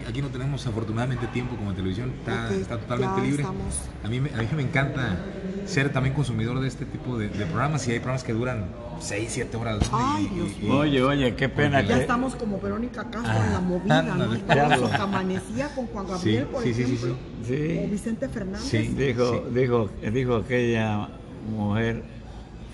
aquí 0.08 0.22
no 0.22 0.28
tenemos 0.28 0.66
afortunadamente 0.66 1.26
tiempo 1.28 1.56
como 1.56 1.72
televisión, 1.74 2.12
está, 2.18 2.78
totalmente 2.78 3.22
libre. 3.22 3.44
A, 3.44 4.08
mí, 4.08 4.16
a 4.16 4.20
mí 4.20 4.48
me 4.54 4.62
encanta 4.62 5.18
ser 5.66 5.92
también 5.92 6.14
consumidor 6.14 6.60
de 6.60 6.68
este 6.68 6.84
tipo 6.84 7.18
de, 7.18 7.28
programas 7.28 7.86
y 7.88 7.92
hay 7.92 7.98
programas 7.98 8.24
que 8.24 8.32
duran 8.32 8.66
6, 9.00 9.28
7 9.30 9.56
horas. 9.56 9.90
Ay, 9.92 10.28
Dios 10.32 10.58
mío. 10.58 10.78
Oye, 10.78 11.02
oye, 11.02 11.36
qué 11.36 11.48
pena. 11.48 11.82
Ya 11.82 11.98
estamos 11.98 12.36
como 12.36 12.60
Verónica 12.60 13.04
Castro 13.10 13.44
en 13.44 13.52
la 13.52 13.60
movida, 13.60 14.02
¿no? 14.02 14.96
amanecía 15.02 15.68
con 15.74 15.86
Juan 15.86 16.06
Gabriel, 16.06 16.46
por 16.46 16.66
ejemplo, 16.66 17.14
o 17.14 17.90
Vicente 17.90 18.28
Fernández. 18.28 18.68
Sí, 18.68 18.78
dijo, 18.96 19.44
dijo, 19.52 19.90
dijo 20.12 20.36
aquella 20.36 21.08
mujer, 21.50 22.02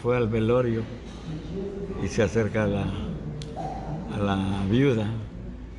fue 0.03 0.17
al 0.17 0.29
velorio 0.29 0.83
y 2.03 2.09
se 2.09 2.23
acerca 2.23 2.65
a 2.65 2.67
la 2.67 2.87
la 4.23 4.65
viuda. 4.71 5.07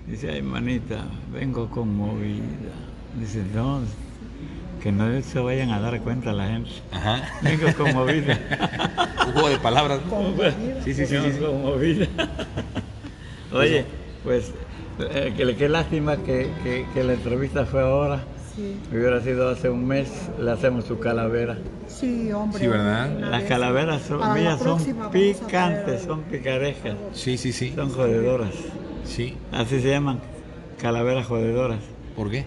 Dice, 0.07 0.29
ay, 0.29 0.41
manita, 0.41 1.05
vengo 1.31 1.69
conmovida. 1.69 2.73
Dice, 3.19 3.43
no, 3.53 3.81
que 4.81 4.91
no 4.91 5.21
se 5.21 5.39
vayan 5.39 5.71
a 5.71 5.79
dar 5.79 5.99
cuenta 6.01 6.33
la 6.33 6.47
gente. 6.47 6.69
Ajá. 6.91 7.21
Vengo 7.41 7.73
conmovida. 7.77 8.37
Un 9.27 9.33
juego 9.33 9.49
de 9.49 9.57
palabras. 9.59 10.01
Sí, 10.83 10.93
sí, 10.93 11.05
sí. 11.05 11.17
sí, 11.17 11.39
conmovida. 11.39 12.07
Oye, 13.53 13.85
pues, 14.23 14.51
eh, 14.99 15.55
qué 15.57 15.69
lástima 15.69 16.17
que, 16.17 16.49
que, 16.93 17.03
la 17.03 17.13
entrevista 17.13 17.65
fue 17.65 17.81
ahora. 17.81 18.23
Sí. 18.55 18.77
Hubiera 18.91 19.19
sido 19.21 19.49
hace 19.49 19.69
un 19.69 19.87
mes, 19.87 20.29
le 20.39 20.51
hacemos 20.51 20.85
su 20.85 20.99
calavera. 20.99 21.57
Sí, 21.87 22.31
hombre. 22.31 22.59
Sí, 22.59 22.67
¿verdad? 22.67 23.09
Las 23.19 23.43
calaveras 23.43 24.01
son, 24.03 24.33
mías 24.33 24.59
son 24.59 24.79
picantes, 25.11 26.03
son 26.03 26.21
picarejas. 26.23 26.95
Sí, 27.13 27.37
sí, 27.37 27.51
sí. 27.51 27.73
Son 27.75 27.89
jodedoras. 27.89 28.53
Sí. 29.03 29.35
Así 29.51 29.81
se 29.81 29.89
llaman, 29.89 30.19
calaveras 30.79 31.25
jodedoras. 31.25 31.79
¿Por 32.15 32.29
qué? 32.29 32.45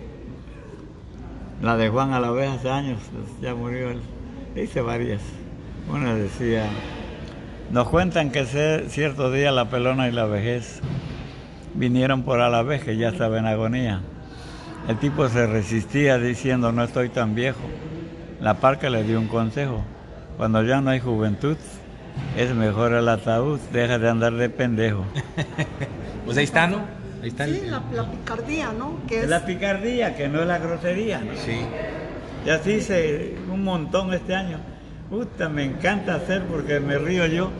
La 1.61 1.77
de 1.77 1.89
Juan 1.89 2.13
a 2.13 2.21
la 2.21 2.31
vez 2.31 2.51
hace 2.51 2.71
años, 2.71 3.01
pues, 3.13 3.41
ya 3.41 3.55
murió 3.55 3.91
él. 3.91 4.01
Hice 4.55 4.81
varias. 4.81 5.23
Una 5.91 6.15
decía, 6.15 6.67
nos 7.71 7.89
cuentan 7.89 8.31
que 8.31 8.45
cierto 8.89 9.33
día 9.33 9.51
la 9.53 9.71
pelona 9.71 10.09
y 10.09 10.13
la 10.13 10.27
vejez 10.27 10.81
vinieron 11.75 12.23
por 12.23 12.41
a 12.41 12.49
la 12.49 12.63
vez 12.63 12.83
que 12.85 12.97
ya 12.97 13.09
estaba 13.09 13.39
en 13.39 13.47
agonía. 13.47 14.03
El 14.89 14.99
tipo 14.99 15.29
se 15.29 15.47
resistía 15.49 16.17
diciendo, 16.17 16.71
no 16.71 16.85
estoy 16.85 17.09
tan 17.09 17.35
viejo. 17.35 17.59
La 18.41 18.55
parca 18.55 18.89
le 18.89 19.03
dio 19.03 19.19
un 19.19 19.27
consejo. 19.27 19.83
Cuando 20.37 20.63
ya 20.63 20.81
no 20.81 20.91
hay 20.91 21.01
juventud, 21.01 21.57
es 22.37 22.55
mejor 22.55 22.93
el 22.93 23.09
ataúd, 23.09 23.59
deja 23.73 23.99
de 23.99 24.09
andar 24.09 24.35
de 24.35 24.49
pendejo. 24.49 25.05
pues 26.25 26.39
ahí 26.39 26.45
está, 26.45 26.69
¿no? 26.69 26.85
Ahí 27.21 27.31
está 27.31 27.47
sí, 27.47 27.63
la, 27.67 27.81
picardía, 28.11 28.73
¿no? 28.79 29.01
Que 29.09 29.23
es... 29.23 29.29
La 29.29 29.45
picardía, 29.45 30.15
que 30.15 30.29
no 30.29 30.43
es 30.43 30.47
la 30.47 30.59
grosería. 30.59 31.19
¿no? 31.19 31.33
Sí. 31.35 31.59
Ya 32.45 32.57
así 32.57 32.75
hice 32.75 33.35
un 33.51 33.65
montón 33.65 34.15
este 34.15 34.37
año. 34.37 34.59
Puta, 35.11 35.49
me 35.49 35.65
encanta 35.65 36.15
hacer 36.15 36.45
porque 36.45 36.79
me 36.79 36.97
río 36.99 37.27
yo 37.27 37.51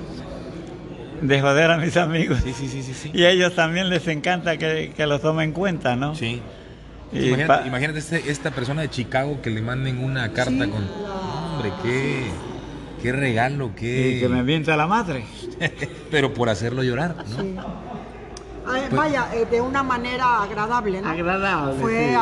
de 1.23 1.41
joder 1.41 1.73
a 1.73 1.79
mis 1.79 1.97
amigos. 1.97 2.39
Sí, 2.45 2.53
sí, 2.53 2.69
sí, 2.69 2.83
sí. 2.85 2.95
sí. 2.95 3.11
Y 3.13 3.25
a 3.25 3.31
ellos 3.31 3.55
también 3.57 3.89
les 3.89 4.07
encanta 4.07 4.59
que, 4.59 4.93
que 4.97 5.07
lo 5.07 5.19
tomen 5.19 5.49
en 5.49 5.53
cuenta, 5.53 5.97
¿no? 5.97 6.15
Sí 6.15 6.41
imagínate, 7.13 7.99
este, 7.99 8.31
esta 8.31 8.51
persona 8.51 8.83
de 8.83 8.91
Chicago 8.91 9.41
que 9.43 9.51
le 9.51 9.63
manden 9.63 10.03
una 10.03 10.33
carta 10.33 10.67
con... 10.69 10.89
Hombre, 11.55 11.73
qué, 11.83 12.31
qué 13.03 13.13
regalo, 13.13 13.71
qué... 13.75 14.17
Y 14.17 14.21
que 14.21 14.29
me 14.29 14.43
mienta 14.43 14.77
la 14.77 14.87
madre. 14.87 15.25
Pero 16.11 16.35
por 16.35 16.49
hacerlo 16.49 16.83
llorar, 16.83 17.15
pues 17.15 17.37
vaya, 18.91 19.29
eh, 19.35 19.47
de 19.51 19.61
una 19.61 19.83
manera 19.83 20.43
agradable, 20.43 21.01
¿no? 21.01 21.09
Agradable. 21.09 21.81
Fue 21.81 22.17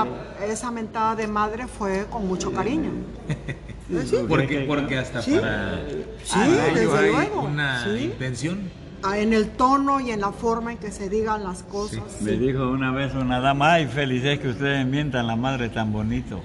esa 0.47 0.71
mentada 0.71 1.17
de 1.17 1.27
madre 1.27 1.67
fue 1.67 2.07
con 2.11 2.27
mucho 2.27 2.53
cariño. 2.53 2.91
porque, 4.29 4.65
porque 4.67 4.99
hasta 4.99 5.21
para, 5.21 5.81
sí, 6.23 6.39
desde 6.75 7.11
luego. 7.11 7.43
una 7.43 7.85
intención. 7.99 8.71
En 9.13 9.35
el 9.35 9.51
tono 9.51 10.01
y 10.01 10.11
en 10.11 10.21
la 10.21 10.33
forma 10.33 10.73
en 10.73 10.79
que 10.79 10.91
se 10.91 11.11
digan 11.11 11.45
las 11.45 11.63
cosas. 11.63 12.23
Me 12.23 12.33
dijo 12.33 12.71
una 12.71 12.91
vez 12.91 13.15
una 13.15 13.39
dama, 13.41 13.75
ay, 13.75 13.87
feliz 13.87 14.25
es 14.25 14.41
que 14.41 14.49
ustedes 14.49 14.87
mientan 14.87 15.27
la 15.27 15.37
madre 15.37 15.69
tan 15.69 15.93
bonito. 15.93 16.41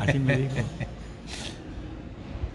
Así 0.00 0.18
me 0.18 0.36
dijo. 0.36 0.54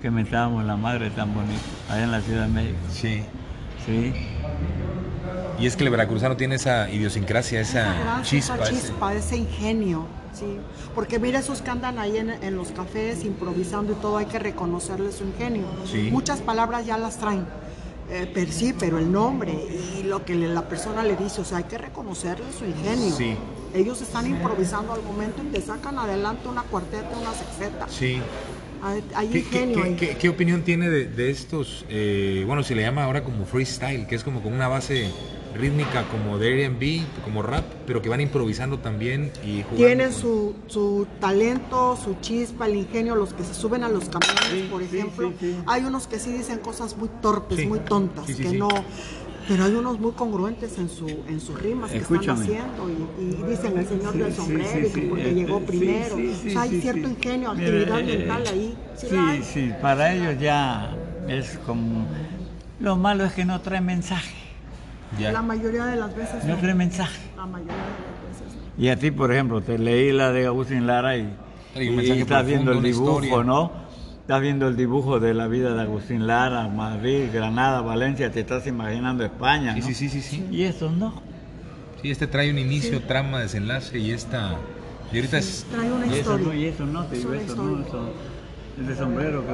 que 0.01 0.09
mentábamos 0.09 0.65
la 0.65 0.75
madre 0.75 1.11
tan 1.11 1.33
bonito, 1.33 1.61
allá 1.87 2.03
en 2.03 2.11
la 2.11 2.21
Ciudad 2.21 2.43
de 2.43 2.51
México. 2.51 2.79
Sí. 2.91 3.21
Sí. 3.85 4.13
Y 5.59 5.67
es 5.67 5.75
que 5.75 5.83
el 5.83 5.91
veracruzano 5.91 6.35
tiene 6.35 6.55
esa 6.55 6.89
idiosincrasia, 6.89 7.61
esa, 7.61 8.21
chispa. 8.23 8.55
Esa 8.55 8.63
chispa, 8.69 9.13
ese... 9.13 9.37
ingenio. 9.37 10.07
Sí. 10.33 10.57
Porque 10.95 11.19
mira 11.19 11.39
esos 11.39 11.61
que 11.61 11.69
andan 11.69 11.99
ahí 11.99 12.17
en, 12.17 12.55
los 12.55 12.71
cafés 12.71 13.23
improvisando 13.23 13.93
y 13.93 13.95
todo, 13.95 14.17
hay 14.17 14.25
que 14.25 14.39
reconocerles 14.39 15.15
su 15.15 15.25
ingenio. 15.25 15.67
Muchas 16.09 16.41
palabras 16.41 16.85
ya 16.85 16.97
las 16.97 17.17
traen 17.17 17.45
eh, 18.11 18.27
per 18.27 18.51
sí, 18.51 18.73
pero 18.77 18.99
el 18.99 19.09
nombre 19.09 19.53
y 19.53 20.03
lo 20.03 20.25
que 20.25 20.35
la 20.35 20.67
persona 20.67 21.01
le 21.01 21.15
dice, 21.15 21.41
o 21.41 21.45
sea, 21.45 21.59
hay 21.59 21.63
que 21.63 21.77
reconocerle 21.77 22.45
su 22.51 22.65
ingenio. 22.65 23.15
Sí. 23.15 23.35
Ellos 23.73 24.01
están 24.01 24.27
improvisando 24.27 24.91
al 24.91 25.01
momento 25.01 25.41
y 25.41 25.47
te 25.47 25.61
sacan 25.61 25.97
adelante 25.97 26.49
una 26.49 26.63
cuarteta, 26.63 27.07
una 27.17 27.33
sexteta. 27.33 27.87
Sí. 27.87 28.21
Hay, 28.83 29.27
¿Qué, 29.29 29.39
ingenio. 29.39 29.95
¿qué, 30.19 30.29
opinión 30.29 30.63
tiene 30.63 30.89
de, 30.89 31.29
estos, 31.29 31.85
eh, 31.87 32.43
bueno, 32.47 32.63
se 32.63 32.75
le 32.75 32.81
llama 32.81 33.03
ahora 33.03 33.23
como 33.23 33.45
freestyle, 33.45 34.07
que 34.07 34.15
es 34.15 34.23
como 34.23 34.41
con 34.41 34.53
una 34.53 34.67
base 34.67 35.09
rítmica 35.53 36.03
como 36.07 36.37
de 36.37 36.47
Airbnb, 36.63 37.03
como 37.23 37.41
rap, 37.41 37.63
pero 37.85 38.01
que 38.01 38.09
van 38.09 38.21
improvisando 38.21 38.79
también 38.79 39.31
y 39.43 39.61
jugando 39.63 39.75
Tienen 39.77 40.11
con- 40.11 40.19
su, 40.21 40.55
su 40.67 41.07
talento, 41.19 41.97
su 42.01 42.15
chispa, 42.21 42.67
el 42.67 42.75
ingenio, 42.75 43.15
los 43.15 43.33
que 43.33 43.43
se 43.43 43.53
suben 43.53 43.83
a 43.83 43.89
los 43.89 44.05
camiones, 44.09 44.49
Sí, 44.51 44.67
por 44.69 44.81
ejemplo. 44.81 45.29
sí, 45.39 45.51
sí. 45.51 45.55
Hay 45.67 45.83
unos 45.83 46.07
que 46.07 46.19
sí 46.19 46.31
dicen 46.31 46.59
cosas 46.59 46.97
muy 46.97 47.09
torpes, 47.21 47.59
Sí. 47.59 47.65
muy 47.67 47.79
tontas, 47.79 48.25
Sí, 48.25 48.33
sí, 48.33 48.43
que 48.43 48.49
sí. 48.51 48.57
no... 48.57 48.69
Pero 49.47 49.65
hay 49.65 49.73
unos 49.73 49.99
muy 49.99 50.11
congruentes 50.11 50.77
en, 50.77 50.87
su, 50.87 51.07
en 51.27 51.41
sus 51.41 51.59
rimas 51.59 51.89
que 51.91 51.97
Escúchame. 51.97 52.45
están 52.45 52.61
haciendo 52.69 52.89
y, 52.89 53.23
y 53.23 53.49
dicen 53.49 53.75
el 53.77 53.87
señor 53.87 54.13
Sí, 54.13 54.19
del 54.19 54.33
sombrero 54.35 54.69
sí, 54.71 54.77
y 54.77 54.81
que 54.83 54.89
sí, 54.89 55.01
porque 55.09 55.23
este, 55.29 55.33
llegó 55.35 55.59
sí, 55.59 55.65
primero. 55.65 56.15
sí, 56.15 56.27
o 56.31 56.41
sí, 56.43 56.49
sea, 56.51 56.61
hay 56.61 56.69
sí, 56.69 56.81
cierto 56.81 57.07
sí. 57.07 57.13
ingenio, 57.15 57.53
Mira, 57.55 57.65
actividad 57.67 57.99
eh, 58.01 58.17
mental 58.19 58.43
ahí. 58.47 58.77
Sí, 58.95 59.07
Sí, 59.09 59.43
sí, 59.43 59.71
para 59.81 60.13
ellos 60.13 60.35
ya 60.39 60.95
es 61.27 61.57
como... 61.65 62.05
Lo 62.79 62.95
malo 62.97 63.25
es 63.25 63.33
que 63.33 63.43
no 63.43 63.59
trae 63.61 63.81
mensaje, 63.81 64.35
Ya. 65.19 65.31
La 65.31 65.41
mayoría 65.41 65.85
de 65.85 65.97
las 65.97 66.15
veces 66.15 66.43
no 66.45 66.55
no. 66.55 66.61
trae 66.61 66.73
mensaje. 66.73 67.19
La 67.35 67.45
mayoría 67.45 67.73
de 67.73 67.79
las 67.79 68.39
veces 68.41 68.55
no. 68.77 68.83
Y 68.83 68.89
a 68.89 68.95
ti, 68.97 69.11
por 69.11 69.31
ejemplo, 69.31 69.61
te 69.61 69.77
leí 69.77 70.11
la 70.11 70.31
de 70.31 70.45
Agustín 70.45 70.87
Lara 70.87 71.17
y, 71.17 71.33
estás 71.75 72.45
viendo 72.45 72.71
el 72.71 72.81
dibujo, 72.81 73.23
historia. 73.23 73.43
¿no? 73.43 73.71
Estás 74.21 74.41
viendo 74.41 74.67
el 74.67 74.77
dibujo 74.77 75.19
de 75.19 75.33
la 75.33 75.47
vida 75.47 75.73
de 75.73 75.81
Agustín 75.81 76.27
Lara, 76.27 76.67
Madrid, 76.69 77.25
Granada, 77.33 77.81
Valencia, 77.81 78.31
te 78.31 78.39
estás 78.39 78.65
imaginando 78.67 79.25
España, 79.25 79.73
Sí, 79.73 79.79
¿no? 79.81 79.85
sí, 79.87 79.93
sí, 79.93 80.09
sí, 80.09 80.21
sí. 80.21 80.47
Y 80.51 80.63
eso 80.63 80.89
no. 80.89 81.21
Sí, 82.01 82.09
este 82.11 82.27
trae 82.27 82.49
un 82.49 82.57
inicio, 82.57 83.01
trama, 83.03 83.39
desenlace 83.41 83.99
y 83.99 84.11
esta... 84.11 84.55
Y 85.11 85.17
ahorita 85.17 85.37
es... 85.39 85.65
Trae 85.71 85.91
una 85.91 86.07
Y 86.07 86.13
eso 86.19 86.31
no, 86.31 86.37
historia. 86.39 86.59
y 86.61 86.65
eso 86.65 86.85
no, 86.85 87.05
te 87.05 87.15
digo, 87.17 87.33
eso 87.33 87.55
no, 87.55 87.79
historia. 87.81 87.87
eso. 87.87 88.13
Ese 88.81 88.95
sombrero 88.95 89.45
que, 89.45 89.53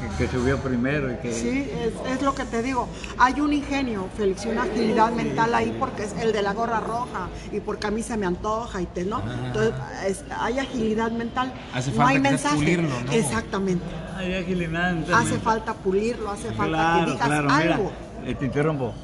que, 0.00 0.26
que 0.26 0.30
subió 0.32 0.58
primero 0.58 1.12
y 1.12 1.16
que... 1.16 1.32
Sí, 1.32 1.70
es, 1.72 1.92
es 2.16 2.22
lo 2.22 2.34
que 2.34 2.44
te 2.44 2.62
digo. 2.62 2.88
Hay 3.18 3.40
un 3.40 3.52
ingenio, 3.52 4.08
Félix, 4.16 4.44
y 4.44 4.48
una 4.48 4.64
agilidad 4.64 5.12
mental 5.12 5.54
ahí 5.54 5.74
porque 5.78 6.04
es 6.04 6.14
el 6.20 6.32
de 6.32 6.42
la 6.42 6.52
gorra 6.52 6.80
roja 6.80 7.28
y 7.52 7.60
porque 7.60 7.86
a 7.86 7.90
mí 7.90 8.02
se 8.02 8.16
me 8.16 8.26
antoja 8.26 8.82
y 8.82 8.86
te, 8.86 9.04
¿no? 9.04 9.22
Entonces, 9.46 9.74
es- 10.06 10.24
hay 10.38 10.58
agilidad 10.58 11.10
mental. 11.12 11.52
Hace 11.72 11.90
no 11.90 11.96
falta 11.98 12.10
hay 12.10 12.18
mensaje. 12.20 12.56
pulirlo, 12.56 13.00
¿no? 13.06 13.12
Exactamente. 13.12 13.84
Hay 14.16 14.34
agilidad 14.34 14.90
en 14.92 15.14
Hace 15.14 15.38
falta 15.38 15.74
pulirlo, 15.74 16.30
hace 16.30 16.52
falta 16.52 16.66
Claro, 16.76 17.04
que 17.06 17.10
digas 17.12 17.26
claro, 17.26 17.50
algo. 17.50 17.92
eh, 18.26 18.34
te 18.34 18.44
interrumpo. 18.46 18.94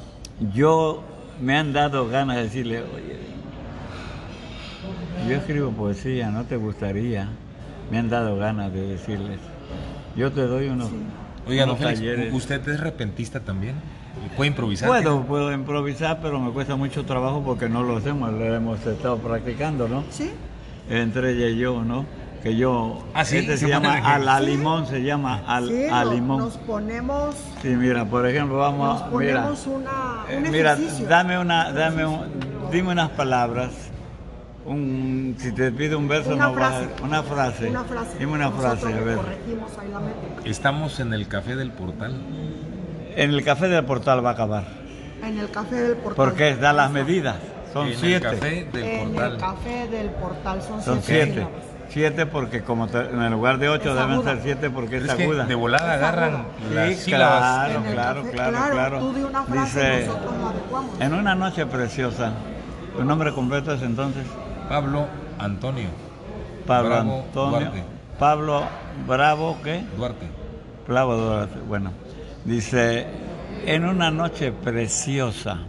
Yo 0.53 1.03
me 1.41 1.57
han 1.57 1.73
dado 1.73 2.07
ganas 2.07 2.37
de 2.37 2.43
decirle, 2.43 2.79
oye, 2.81 3.19
yo 5.27 5.35
escribo 5.35 5.71
poesía, 5.71 6.29
¿no 6.31 6.43
te 6.45 6.55
gustaría? 6.57 7.27
Me 7.91 7.99
han 7.99 8.09
dado 8.09 8.37
ganas 8.37 8.73
de 8.73 8.81
decirles. 8.87 9.39
Yo 10.15 10.31
te 10.31 10.41
doy 10.41 10.67
unos, 10.67 10.89
Oiga, 11.47 11.61
don 11.65 11.69
unos 11.71 11.79
Félix, 11.79 11.99
talleres. 11.99 12.33
¿usted 12.33 12.67
es 12.69 12.79
repentista 12.79 13.39
también? 13.39 13.75
¿Puede 14.35 14.49
improvisar? 14.49 14.89
Puedo, 14.89 15.21
puedo 15.23 15.51
improvisar, 15.53 16.19
pero 16.21 16.39
me 16.39 16.51
cuesta 16.51 16.75
mucho 16.75 17.05
trabajo 17.05 17.41
porque 17.43 17.69
no 17.69 17.81
lo 17.83 17.97
hacemos, 17.97 18.31
lo 18.33 18.43
hemos 18.55 18.85
estado 18.85 19.17
practicando, 19.17 19.87
¿no? 19.87 20.03
¿Sí? 20.09 20.31
Entre 20.89 21.31
ella 21.31 21.47
y 21.47 21.57
yo, 21.57 21.81
¿no? 21.83 22.05
Que 22.43 22.55
yo, 22.57 23.03
Ah, 23.13 23.23
¿sí? 23.23 23.37
este 23.37 23.53
¿Se 23.53 23.65
se 23.65 23.69
llama 23.69 23.99
ejemplos? 23.99 24.15
a 24.15 24.19
la 24.19 24.39
Sí. 24.39 24.45
limón, 24.47 24.87
se 24.87 25.03
llama 25.03 25.43
al, 25.47 25.67
sí, 25.69 25.85
a 25.85 26.03
no- 26.03 26.13
limón. 26.13 26.37
nos 26.39 26.57
ponemos, 26.57 27.35
Sí, 27.61 27.69
mira, 27.69 28.03
por 28.05 28.27
ejemplo, 28.27 28.57
vamos, 28.57 28.93
nos 28.95 29.01
a- 29.03 29.17
mira. 29.17 29.35
ponemos 29.43 29.67
una, 29.67 29.91
Eh, 30.29 30.37
un 30.37 30.51
Mira, 30.51 30.73
ejercicio. 30.73 31.07
dame 31.07 31.37
una, 31.39 31.71
dame 31.71 32.05
un, 32.05 32.19
dime 32.71 32.91
unas 32.91 33.09
palabras. 33.11 33.69
Un, 34.65 35.35
si 35.39 35.51
te 35.53 35.71
pido 35.71 35.97
un 35.97 36.07
verso, 36.07 36.33
Una 36.35 36.47
no 36.49 36.53
vas 36.53 36.69
frase. 36.73 37.03
una 37.03 37.23
frase. 37.23 37.69
Una 37.69 37.83
frase. 37.83 38.17
Dime 38.19 38.33
una 38.33 38.49
Nosotros 38.49 38.79
frase, 38.79 38.95
a 38.97 39.01
ver. 39.01 39.15
corregimos 39.17 39.71
ahí 39.79 39.87
la 39.91 39.99
métrica. 39.99 40.41
Estamos 40.49 40.99
en 40.99 41.13
el 41.13 41.27
café 41.27 41.55
del 41.55 41.71
portal. 41.71 42.13
En 43.15 43.31
el 43.31 43.43
café 43.43 43.67
del 43.69 43.83
portal 43.85 44.23
va 44.23 44.29
a 44.29 44.33
acabar. 44.33 44.65
En 45.23 45.39
el 45.39 45.49
café 45.49 45.75
del 45.75 45.95
portal. 45.97 46.15
Porque 46.15 46.55
da 46.55 46.73
las 46.73 46.91
medidas. 46.91 47.37
Son 47.73 47.87
en 47.87 47.95
siete. 47.97 48.27
el 48.27 48.33
café 48.35 48.67
del 48.71 48.83
en 48.83 49.09
portal. 49.09 49.31
el 49.33 49.37
café 49.39 49.87
del 49.87 50.09
portal 50.11 50.61
son, 50.61 50.81
Son 50.83 51.01
siete. 51.01 51.47
siete. 51.89 52.25
porque 52.27 52.61
como 52.61 52.87
te- 52.87 52.99
en 53.09 53.21
el 53.21 53.31
lugar 53.31 53.57
de 53.57 53.69
ocho 53.69 53.89
Es 53.89 53.95
deben 53.95 54.11
aguda. 54.11 54.33
ser 54.33 54.43
siete 54.43 54.69
porque 54.69 54.97
es, 54.97 55.05
Es 55.05 55.13
que 55.15 55.23
aguda. 55.23 55.45
de 55.45 55.55
volada 55.55 55.93
agarran 55.95 56.45
Sí, 56.69 56.73
las 56.75 56.95
sílabas. 56.97 57.39
claro, 57.69 57.83
claro, 57.91 58.21
café, 58.23 58.31
claro, 58.33 58.57
claro. 58.71 58.99
Tú 58.99 59.13
di 59.13 59.23
una 59.23 59.43
frase 59.43 59.79
Dice, 59.79 60.03
y 60.03 60.07
nosotros 60.07 60.33
la 60.41 60.49
adecuamos. 60.49 61.01
en 61.01 61.13
una 61.13 61.35
noche 61.35 61.65
preciosa. 61.65 62.31
¿Tu 62.95 63.03
nombre 63.05 63.33
completo 63.33 63.73
es 63.73 63.81
entonces? 63.81 64.25
Pablo 64.71 65.05
Antonio 65.37 65.89
Pablo 66.65 66.89
Bravo 66.89 67.23
Antonio. 67.25 67.59
Duarte. 67.59 67.83
Pablo 68.17 68.63
Bravo, 69.05 69.57
¿qué? 69.61 69.83
Duarte. 69.97 70.25
Bravo 70.87 71.17
Duarte. 71.17 71.59
Bueno, 71.67 71.91
dice, 72.45 73.05
en 73.65 73.83
una 73.83 74.11
noche 74.11 74.53
preciosa, 74.53 75.59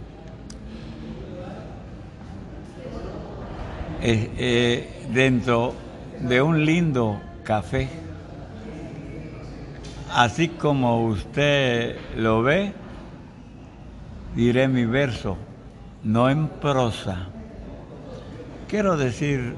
eh, 4.01 4.31
eh, 4.37 5.07
dentro 5.11 5.73
de 6.21 6.41
un 6.41 6.65
lindo 6.65 7.19
café, 7.43 7.89
así 10.13 10.47
como 10.47 11.03
usted 11.03 11.97
lo 12.15 12.41
ve, 12.41 12.71
diré 14.33 14.69
mi 14.69 14.85
verso, 14.85 15.35
no 16.03 16.29
en 16.29 16.47
prosa. 16.47 17.32
Quiero 18.73 18.97
decir 18.97 19.53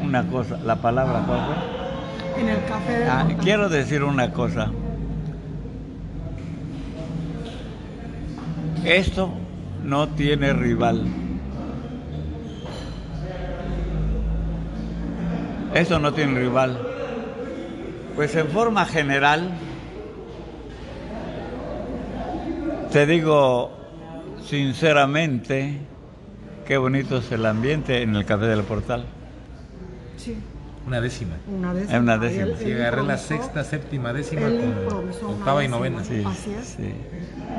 una 0.00 0.24
cosa, 0.28 0.58
la 0.58 0.76
palabra 0.76 1.24
¿cuál 1.26 1.40
fue? 1.44 2.40
En 2.40 2.48
el 2.48 2.64
café 2.66 2.92
del 2.92 3.08
Ah, 3.10 3.26
quiero 3.42 3.68
decir 3.68 4.04
una 4.04 4.32
cosa. 4.32 4.70
Esto 8.84 9.32
no 9.82 10.06
tiene 10.10 10.52
rival. 10.52 11.04
Esto 15.74 15.98
no 15.98 16.12
tiene 16.12 16.38
rival. 16.38 16.78
Pues 18.14 18.36
en 18.36 18.46
forma 18.46 18.86
general, 18.86 19.50
te 22.92 23.04
digo 23.04 23.72
sinceramente, 24.44 25.87
qué 26.68 26.76
bonito 26.76 27.16
es 27.16 27.32
el 27.32 27.46
ambiente 27.46 28.02
en 28.02 28.14
el 28.14 28.24
Café 28.26 28.44
del 28.44 28.62
Portal. 28.62 29.06
Sí, 30.18 30.36
Una 30.86 31.00
décima. 31.00 31.36
una 31.48 31.72
décima. 31.72 31.98
Una 31.98 32.18
décima. 32.18 32.42
Él- 32.44 32.56
Sí, 32.58 32.70
él 32.70 32.80
agarré 32.82 33.02
la 33.04 33.16
sexta, 33.16 33.64
séptima, 33.64 34.12
décima 34.12 34.42
con 34.88 35.30
octava 35.30 35.64
y 35.64 35.68
novena. 35.68 36.04
Sí, 36.04 36.22
Así 36.26 36.50
es. 36.52 36.66
sí. 36.76 36.94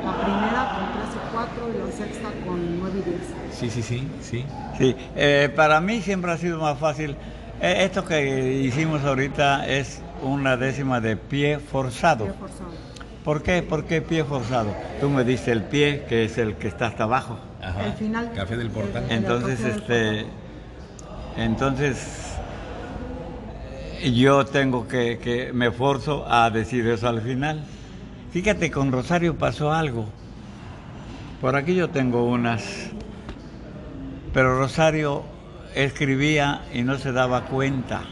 La 0.04 0.14
primera 0.22 0.76
con 0.76 0.92
13 0.94 1.18
4 1.32 1.68
y 1.74 1.78
la 1.90 1.92
sexta 1.96 2.28
con 2.46 2.78
9 2.80 2.98
y 3.04 3.10
10. 3.10 3.20
Sí, 3.52 3.68
sí, 3.70 3.82
sí, 3.82 4.08
sí. 4.22 4.44
Sí, 4.78 4.96
eh, 5.16 5.52
para 5.56 5.80
mí 5.80 6.00
siempre 6.02 6.30
ha 6.30 6.38
sido 6.38 6.60
más 6.60 6.78
fácil. 6.78 7.16
Eh, 7.60 7.78
esto 7.84 8.04
que 8.04 8.62
hicimos 8.62 9.02
ahorita 9.04 9.66
es 9.66 10.00
una 10.22 10.56
décima 10.56 11.00
de 11.00 11.16
pie 11.16 11.58
forzado. 11.58 12.26
Qué 12.26 12.32
forzado. 12.32 12.70
¿Por 13.24 13.42
qué? 13.42 13.62
¿Por 13.62 13.84
qué 13.86 14.00
pie 14.02 14.22
forzado? 14.24 14.72
Tú 15.00 15.10
me 15.10 15.24
diste 15.24 15.50
el 15.52 15.64
pie, 15.64 16.04
que 16.08 16.24
es 16.24 16.38
el 16.38 16.54
que 16.54 16.68
está 16.68 16.86
hasta 16.86 17.04
abajo. 17.04 17.38
Ajá. 17.62 17.86
El 17.86 17.92
final. 17.94 18.32
Café 18.34 18.56
del 18.56 18.70
portal. 18.70 19.04
El- 19.08 19.18
Entonces, 19.18 19.58
café 19.60 19.70
del 19.70 19.78
este, 20.18 20.26
entonces 21.36 22.36
yo 24.14 24.44
tengo 24.46 24.88
que, 24.88 25.18
que 25.18 25.52
me 25.52 25.70
forzo 25.70 26.24
a 26.30 26.50
decir 26.50 26.86
eso 26.86 27.08
al 27.08 27.20
final. 27.20 27.62
Fíjate, 28.32 28.70
con 28.70 28.92
Rosario 28.92 29.36
pasó 29.36 29.72
algo. 29.72 30.06
Por 31.40 31.56
aquí 31.56 31.74
yo 31.74 31.88
tengo 31.90 32.24
unas, 32.24 32.90
pero 34.32 34.58
Rosario 34.58 35.22
escribía 35.74 36.62
y 36.74 36.82
no 36.82 36.98
se 36.98 37.12
daba 37.12 37.42
cuenta 37.42 38.02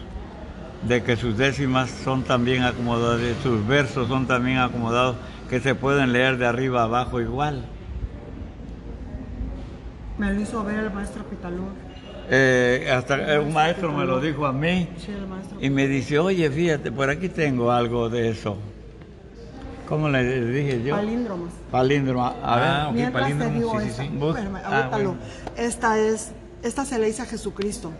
de 0.86 1.02
que 1.02 1.16
sus 1.16 1.36
décimas 1.36 1.90
son 1.90 2.22
también 2.22 2.62
acomodadas, 2.62 3.20
sus 3.42 3.66
versos 3.66 4.08
son 4.08 4.26
también 4.26 4.58
acomodados, 4.58 5.16
que 5.50 5.60
se 5.60 5.74
pueden 5.74 6.12
leer 6.12 6.38
de 6.38 6.46
arriba 6.46 6.82
a 6.82 6.84
abajo 6.84 7.20
igual. 7.20 7.64
Me 10.18 10.32
lo 10.34 10.40
hizo 10.40 10.64
ver 10.64 10.76
el 10.80 10.90
maestro 10.92 11.24
Pitalón. 11.24 11.68
Eh, 12.30 12.90
hasta 12.92 13.40
un 13.40 13.52
maestro 13.54 13.90
me 13.92 14.04
lo 14.04 14.20
dijo 14.20 14.44
a 14.44 14.52
mí 14.52 14.86
Sí, 14.98 15.12
el 15.12 15.26
maestro. 15.26 15.56
y 15.60 15.70
me 15.70 15.86
dice, 15.88 16.18
oye, 16.18 16.50
fíjate, 16.50 16.92
por 16.92 17.08
aquí 17.08 17.28
tengo 17.30 17.70
algo 17.72 18.10
de 18.10 18.28
eso. 18.30 18.56
¿Cómo 19.88 20.10
le 20.10 20.22
dije 20.50 20.82
yo? 20.82 20.96
Palíndromas. 20.96 21.52
Palíndromo. 21.70 22.24
A 22.42 22.56
ver. 22.56 22.64
Ah, 22.68 22.86
ok, 22.88 22.94
Mientras 22.94 23.38
te 23.38 23.50
digo 23.50 23.70
sí, 23.80 23.84
sí, 23.86 23.90
esta, 23.90 24.02
sí. 24.02 24.10
Ah, 24.64 24.76
ahorita 24.76 24.98
lo- 24.98 25.04
bueno. 25.14 25.16
Esta 25.56 25.98
es, 25.98 26.32
esta 26.62 26.84
se 26.84 26.98
le 26.98 27.06
dice 27.06 27.22
a 27.22 27.24
Jesucristo. 27.26 27.92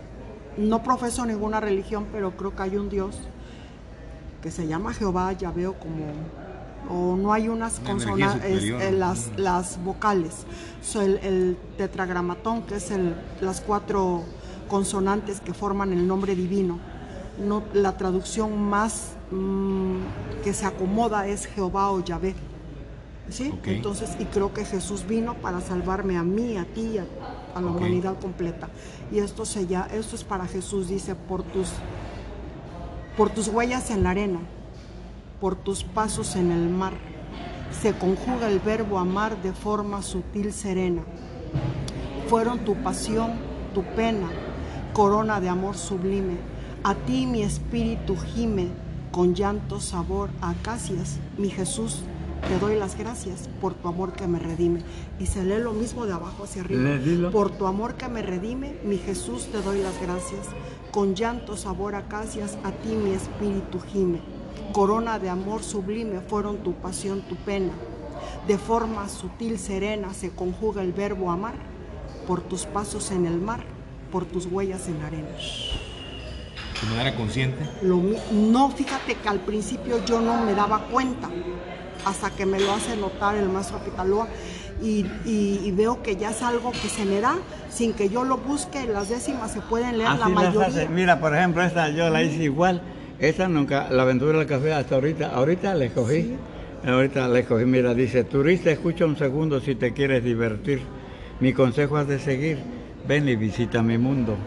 No 0.57 0.83
profeso 0.83 1.25
ninguna 1.25 1.59
religión, 1.59 2.05
pero 2.11 2.31
creo 2.37 2.55
que 2.55 2.61
hay 2.61 2.75
un 2.77 2.89
Dios 2.89 3.17
que 4.43 4.51
se 4.51 4.67
llama 4.67 4.93
Jehová, 4.93 5.33
ya 5.33 5.49
veo 5.51 5.73
como, 5.73 6.05
o 6.89 7.15
no 7.15 7.31
hay 7.31 7.47
unas 7.49 7.79
consonantes, 7.79 8.63
eh, 8.63 8.91
las, 8.91 9.31
las 9.37 9.81
vocales. 9.83 10.45
So, 10.81 11.01
el, 11.01 11.17
el 11.17 11.57
tetragramatón, 11.77 12.63
que 12.63 12.75
es 12.75 12.91
el, 12.91 13.15
las 13.41 13.61
cuatro 13.61 14.23
consonantes 14.67 15.39
que 15.39 15.53
forman 15.53 15.93
el 15.93 16.07
nombre 16.07 16.35
divino. 16.35 16.79
No, 17.37 17.63
la 17.73 17.95
traducción 17.95 18.61
más 18.61 19.13
mm, 19.31 19.97
que 20.43 20.53
se 20.53 20.65
acomoda 20.65 21.27
es 21.27 21.45
Jehová 21.45 21.91
o 21.91 22.03
Yahvé 22.03 22.35
¿sí? 23.29 23.53
Entonces, 23.65 24.15
y 24.19 24.25
creo 24.25 24.53
que 24.53 24.65
Jesús 24.65 25.05
vino 25.07 25.35
para 25.35 25.61
salvarme 25.61 26.17
a 26.17 26.23
mí, 26.23 26.57
a 26.57 26.65
ti, 26.65 26.97
a, 26.97 27.05
a 27.55 27.61
la 27.61 27.67
humanidad 27.67 28.19
completa. 28.19 28.69
Y 29.11 29.19
esto, 29.19 29.45
se 29.45 29.67
ya, 29.67 29.87
esto 29.93 30.15
es 30.15 30.23
para 30.23 30.45
Jesús, 30.45 30.89
dice, 30.89 31.15
por 31.15 31.43
tus, 31.43 31.69
por 33.17 33.29
tus 33.29 33.47
huellas 33.47 33.89
en 33.91 34.03
la 34.03 34.11
arena, 34.11 34.39
por 35.39 35.55
tus 35.55 35.83
pasos 35.83 36.35
en 36.35 36.51
el 36.51 36.69
mar, 36.69 36.93
se 37.81 37.93
conjuga 37.93 38.49
el 38.49 38.59
verbo 38.59 38.99
amar 38.99 39.41
de 39.41 39.53
forma 39.53 40.01
sutil, 40.01 40.51
serena. 40.53 41.03
Fueron 42.27 42.59
tu 42.59 42.75
pasión, 42.75 43.31
tu 43.73 43.83
pena, 43.83 44.29
corona 44.93 45.39
de 45.39 45.49
amor 45.49 45.77
sublime. 45.77 46.37
A 46.83 46.95
ti 46.95 47.25
mi 47.25 47.43
espíritu 47.43 48.15
gime 48.15 48.67
con 49.11 49.33
llanto, 49.33 49.79
sabor, 49.79 50.29
acacias, 50.41 51.19
mi 51.37 51.49
Jesús 51.49 52.03
te 52.47 52.57
doy 52.57 52.77
las 52.77 52.97
gracias 52.97 53.49
por 53.59 53.73
tu 53.73 53.87
amor 53.87 54.13
que 54.13 54.27
me 54.27 54.39
redime. 54.39 54.81
Y 55.19 55.25
se 55.25 55.43
lee 55.43 55.61
lo 55.61 55.73
mismo 55.73 56.05
de 56.05 56.13
abajo 56.13 56.43
hacia 56.43 56.61
arriba. 56.61 57.29
Por 57.31 57.51
tu 57.51 57.65
amor 57.65 57.95
que 57.95 58.07
me 58.07 58.21
redime, 58.21 58.77
mi 58.83 58.97
Jesús 58.97 59.47
te 59.51 59.61
doy 59.61 59.81
las 59.81 59.99
gracias. 60.01 60.47
Con 60.91 61.15
llanto, 61.15 61.57
sabor, 61.57 61.95
acacias, 61.95 62.57
a 62.63 62.71
ti 62.71 62.95
mi 62.95 63.11
espíritu 63.11 63.79
gime. 63.79 64.21
Corona 64.71 65.19
de 65.19 65.29
amor 65.29 65.63
sublime 65.63 66.19
fueron 66.21 66.57
tu 66.57 66.73
pasión, 66.73 67.21
tu 67.21 67.35
pena. 67.35 67.71
De 68.47 68.57
forma 68.57 69.09
sutil, 69.09 69.59
serena, 69.59 70.13
se 70.13 70.29
conjuga 70.31 70.81
el 70.81 70.93
verbo 70.93 71.31
amar. 71.31 71.55
Por 72.27 72.41
tus 72.41 72.65
pasos 72.65 73.11
en 73.11 73.25
el 73.25 73.39
mar, 73.39 73.61
por 74.11 74.25
tus 74.25 74.45
huellas 74.45 74.87
en 74.87 74.99
la 74.99 75.07
arena. 75.07 75.29
¿De 76.81 76.89
manera 76.89 77.15
consciente? 77.15 77.57
no, 77.81 78.69
fíjate 78.71 79.15
que 79.15 79.27
al 79.27 79.39
principio 79.39 80.03
yo 80.05 80.21
no 80.21 80.45
me 80.45 80.53
daba 80.53 80.85
cuenta 80.85 81.29
hasta 82.05 82.29
que 82.29 82.45
me 82.45 82.59
lo 82.59 82.71
hace 82.73 82.95
notar 82.95 83.35
el 83.35 83.49
maestro 83.49 83.79
Pitaloa 83.79 84.27
y, 84.81 85.71
veo 85.71 86.01
que 86.01 86.15
ya 86.15 86.29
es 86.29 86.41
algo 86.41 86.71
que 86.71 86.87
se 86.87 87.05
me 87.05 87.19
da 87.19 87.35
sin 87.69 87.93
que 87.93 88.09
yo 88.09 88.23
lo 88.23 88.37
busque, 88.37 88.85
las 88.87 89.09
décimas 89.09 89.51
se 89.51 89.61
pueden 89.61 89.97
leer 89.97 90.17
la 90.17 90.29
mayoría. 90.29 90.87
Mira, 90.89 91.19
por 91.19 91.35
ejemplo, 91.35 91.61
esta 91.63 91.89
yo 91.89 92.09
la 92.09 92.23
hice 92.23 92.43
igual, 92.43 92.81
esta 93.19 93.47
nunca, 93.47 93.89
la 93.89 94.03
aventura 94.03 94.37
del 94.39 94.47
café 94.47 94.73
hasta 94.73 94.95
ahorita, 94.95 95.31
ahorita 95.31 95.75
la 95.75 95.85
escogí, 95.85 96.35
ahorita 96.85 97.27
la 97.27 97.39
escogí, 97.39 97.65
mira, 97.65 97.93
dice, 97.93 98.23
turista, 98.23 98.71
escucha 98.71 99.05
un 99.05 99.17
segundo 99.17 99.59
si 99.59 99.75
te 99.75 99.93
quieres 99.93 100.23
divertir, 100.23 100.81
mi 101.39 101.53
consejo 101.53 101.99
es 101.99 102.07
de 102.07 102.19
seguir, 102.19 102.59
ven 103.07 103.27
y 103.27 103.35
visita 103.35 103.81
mi 103.81 103.97
mundo, 103.97 104.37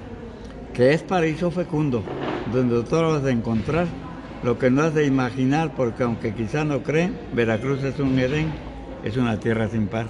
que 0.73 0.93
es 0.93 1.03
paraíso 1.03 1.51
fecundo, 1.51 2.03
donde 2.53 2.83
tú 2.83 2.97
vas 2.97 3.25
a 3.25 3.31
encontrar. 3.31 3.87
Lo 4.43 4.59
que 4.59 4.71
no 4.71 4.83
has 4.83 4.93
de 4.93 5.07
imaginar, 5.07 5.73
porque 5.77 6.03
aunque 6.03 6.35
quizá 6.35 6.65
no 6.65 6.83
creen, 6.83 7.17
Veracruz 7.33 7.85
es 7.85 8.01
un 8.01 8.19
Edén, 8.19 8.53
es 9.05 9.17
una 9.17 9.39
tierra 9.39 9.69
sin 9.69 9.87
par. 9.87 10.09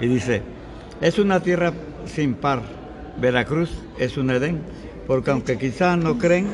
Y 0.00 0.06
dice, 0.06 0.42
es 1.02 1.18
una 1.18 1.40
tierra 1.40 1.72
sin 2.06 2.34
par, 2.34 2.62
Veracruz 3.20 3.70
es 3.98 4.16
un 4.16 4.30
Edén, 4.30 4.62
porque 5.06 5.30
aunque 5.30 5.58
quizá 5.58 5.96
no 5.96 6.16
creen, 6.16 6.46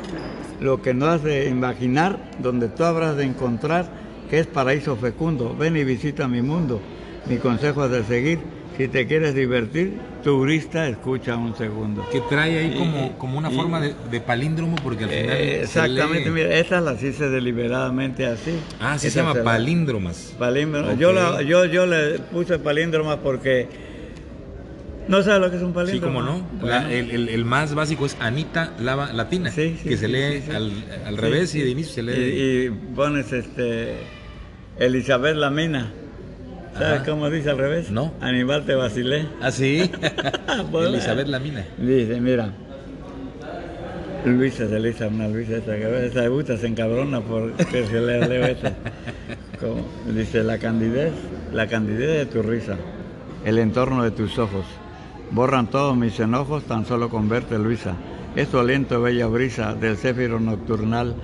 lo 0.61 0.83
que 0.83 0.95
no 0.95 1.07
has 1.07 1.23
de 1.23 1.49
imaginar, 1.49 2.19
donde 2.39 2.69
tú 2.69 2.85
habrás 2.85 3.17
de 3.17 3.25
encontrar, 3.25 3.91
que 4.31 4.39
es 4.39 4.47
paraíso 4.47 4.97
fecundo, 4.97 5.55
ven 5.57 5.77
y 5.77 5.85
visita 5.85 6.29
mi 6.29 6.43
mundo. 6.43 6.81
Mi 7.27 7.37
consejo 7.39 7.85
es 7.87 7.91
de 7.91 8.05
seguir 8.05 8.39
si 8.77 8.89
te 8.89 9.07
quieres 9.07 9.35
divertir, 9.35 9.95
turista, 10.23 10.87
escucha 10.87 11.37
un 11.37 11.57
segundo. 11.57 12.07
Que 12.13 12.21
trae 12.21 12.59
ahí 12.59 12.77
como, 12.77 13.17
como 13.17 13.39
una 13.39 13.51
forma 13.51 13.81
de, 13.81 14.21
palíndromo, 14.21 14.77
porque 14.83 15.05
al 15.05 15.11
final. 15.11 15.37
Eh, 15.37 15.63
exactamente, 15.63 16.31
mira, 16.31 16.55
esta 16.55 16.83
la 16.83 16.93
hice 16.93 17.31
deliberadamente 17.31 18.27
así. 18.27 18.59
Ah, 18.79 18.99
sí 18.99 19.11
se 19.11 19.21
llama 19.21 19.43
palíndromas. 19.43 20.35
Palíndromas. 20.39 20.99
Yo, 20.99 21.41
yo, 21.41 21.65
yo 21.65 21.87
le 21.87 22.19
puse 22.19 22.59
palíndromas 22.59 23.19
porque. 23.19 23.96
¿No 25.09 25.23
sabes 25.23 25.41
lo 25.41 25.51
que 25.51 25.57
es 25.57 25.63
un 25.63 25.73
palíndromo? 25.73 26.21
Sí, 26.21 26.59
como 26.61 26.71
no. 26.71 26.89
el, 26.89 27.29
el, 27.29 27.45
más 27.45 27.75
básico 27.75 28.07
es 28.07 28.17
Anita 28.21 28.73
Lava 28.81 29.13
Latina, 29.13 29.51
sí, 29.51 29.79
que 29.83 29.97
se 29.97 30.09
lee 30.09 30.43
al, 30.53 30.73
al 31.07 31.17
revés 31.17 31.55
y 31.55 31.63
de 31.63 31.71
inicio 31.71 31.95
se 31.95 32.03
lee. 32.03 32.13
Y, 32.13 32.67
y 32.67 32.71
pones 32.95 33.33
este. 33.33 33.95
Elizabeth 34.79 35.37
Lamina. 35.37 35.93
¿Sabes 36.79 37.03
cómo 37.03 37.31
dice 37.31 37.51
al 37.51 37.59
revés? 37.59 37.91
No. 37.91 38.13
Aníbal 38.21 38.67
te 38.67 38.75
vacilé. 38.75 39.27
¿Ah, 39.41 39.51
sí? 39.51 39.91
Elizabeth 40.75 41.29
Lamina. 41.29 41.65
Dice, 41.79 42.21
mira. 42.21 42.53
Luisa, 44.27 44.69
se 44.69 44.81
Luisa, 44.81 45.07
una 45.07 45.29
Luisa, 45.29 45.59
esa, 45.59 45.77
esa 45.77 46.27
gusta, 46.27 46.57
se 46.57 46.67
encabrona 46.67 47.21
porque 47.21 47.87
se 47.87 48.01
le 48.01 48.27
leo. 48.27 48.57
Como, 49.61 49.87
dice, 50.13 50.43
la 50.43 50.59
candidez, 50.59 51.13
la 51.53 51.69
candidez 51.69 52.09
de 52.09 52.27
tu 52.27 52.43
risa, 52.43 52.77
el 53.45 53.59
entorno 53.59 54.03
de 54.03 54.11
tus 54.11 54.37
ojos, 54.39 54.67
borran 55.31 55.69
todos 55.69 55.97
mis 55.97 56.19
enojos 56.21 56.65
tan 56.65 56.85
solo 56.87 57.09
con 57.09 57.29
verte, 57.29 57.59
Luisa. 57.59 57.95
Es 58.35 58.55
aliento, 58.55 59.01
bella 59.01 59.27
brisa 59.27 59.75
del 59.75 59.97
céfiro 59.97 60.41
nocturnal, 60.41 61.15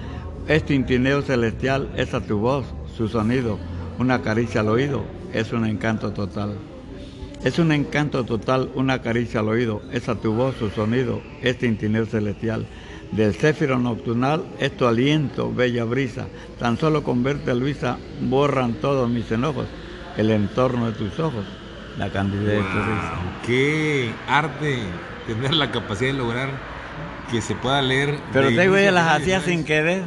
es 0.49 0.65
tintineo 0.65 1.23
celestial, 1.23 1.91
esa 1.97 2.21
tu 2.21 2.39
voz, 2.39 2.65
su 2.97 3.09
sonido, 3.09 3.59
una 3.99 4.23
caricia 4.23 4.63
al 4.63 4.69
oído, 4.69 5.05
es 5.33 5.53
un 5.53 5.67
encanto 5.67 6.13
total. 6.13 6.57
Es 7.45 7.59
un 7.59 7.73
encanto 7.73 8.25
total, 8.25 8.71
una 8.75 9.03
caricia 9.03 9.41
al 9.41 9.49
oído, 9.49 9.83
es 9.93 10.09
a 10.09 10.15
tu 10.15 10.33
voz, 10.33 10.57
su 10.57 10.71
sonido, 10.71 11.21
este 11.43 11.67
tintineo 11.67 12.07
celestial. 12.07 12.67
Del 13.11 13.35
céfiro 13.35 13.79
nocturnal. 13.79 14.45
Es 14.59 14.75
tu 14.77 14.87
aliento, 14.87 15.53
bella 15.53 15.85
brisa. 15.85 16.29
Tan 16.59 16.79
solo 16.79 17.03
con 17.03 17.23
verte, 17.23 17.55
Luisa, 17.55 17.99
borran 18.23 18.75
todos 18.75 19.11
mis 19.11 19.31
enojos, 19.31 19.67
el 20.17 20.31
entorno 20.31 20.87
de 20.87 20.93
tus 20.93 21.19
ojos, 21.19 21.45
la 21.99 22.09
de 22.09 22.57
risa. 22.57 23.12
Qué 23.47 24.11
arte 24.29 24.79
tener 25.27 25.55
la 25.55 25.71
capacidad 25.71 26.12
de 26.12 26.19
lograr 26.19 26.49
que 27.31 27.41
se 27.41 27.55
pueda 27.55 27.81
leer. 27.83 28.17
Pero 28.33 28.49
te 28.49 28.61
digo, 28.61 28.77
ella 28.77 28.93
las 28.93 29.21
hacía 29.21 29.41
sin 29.41 29.65
querer. 29.65 30.03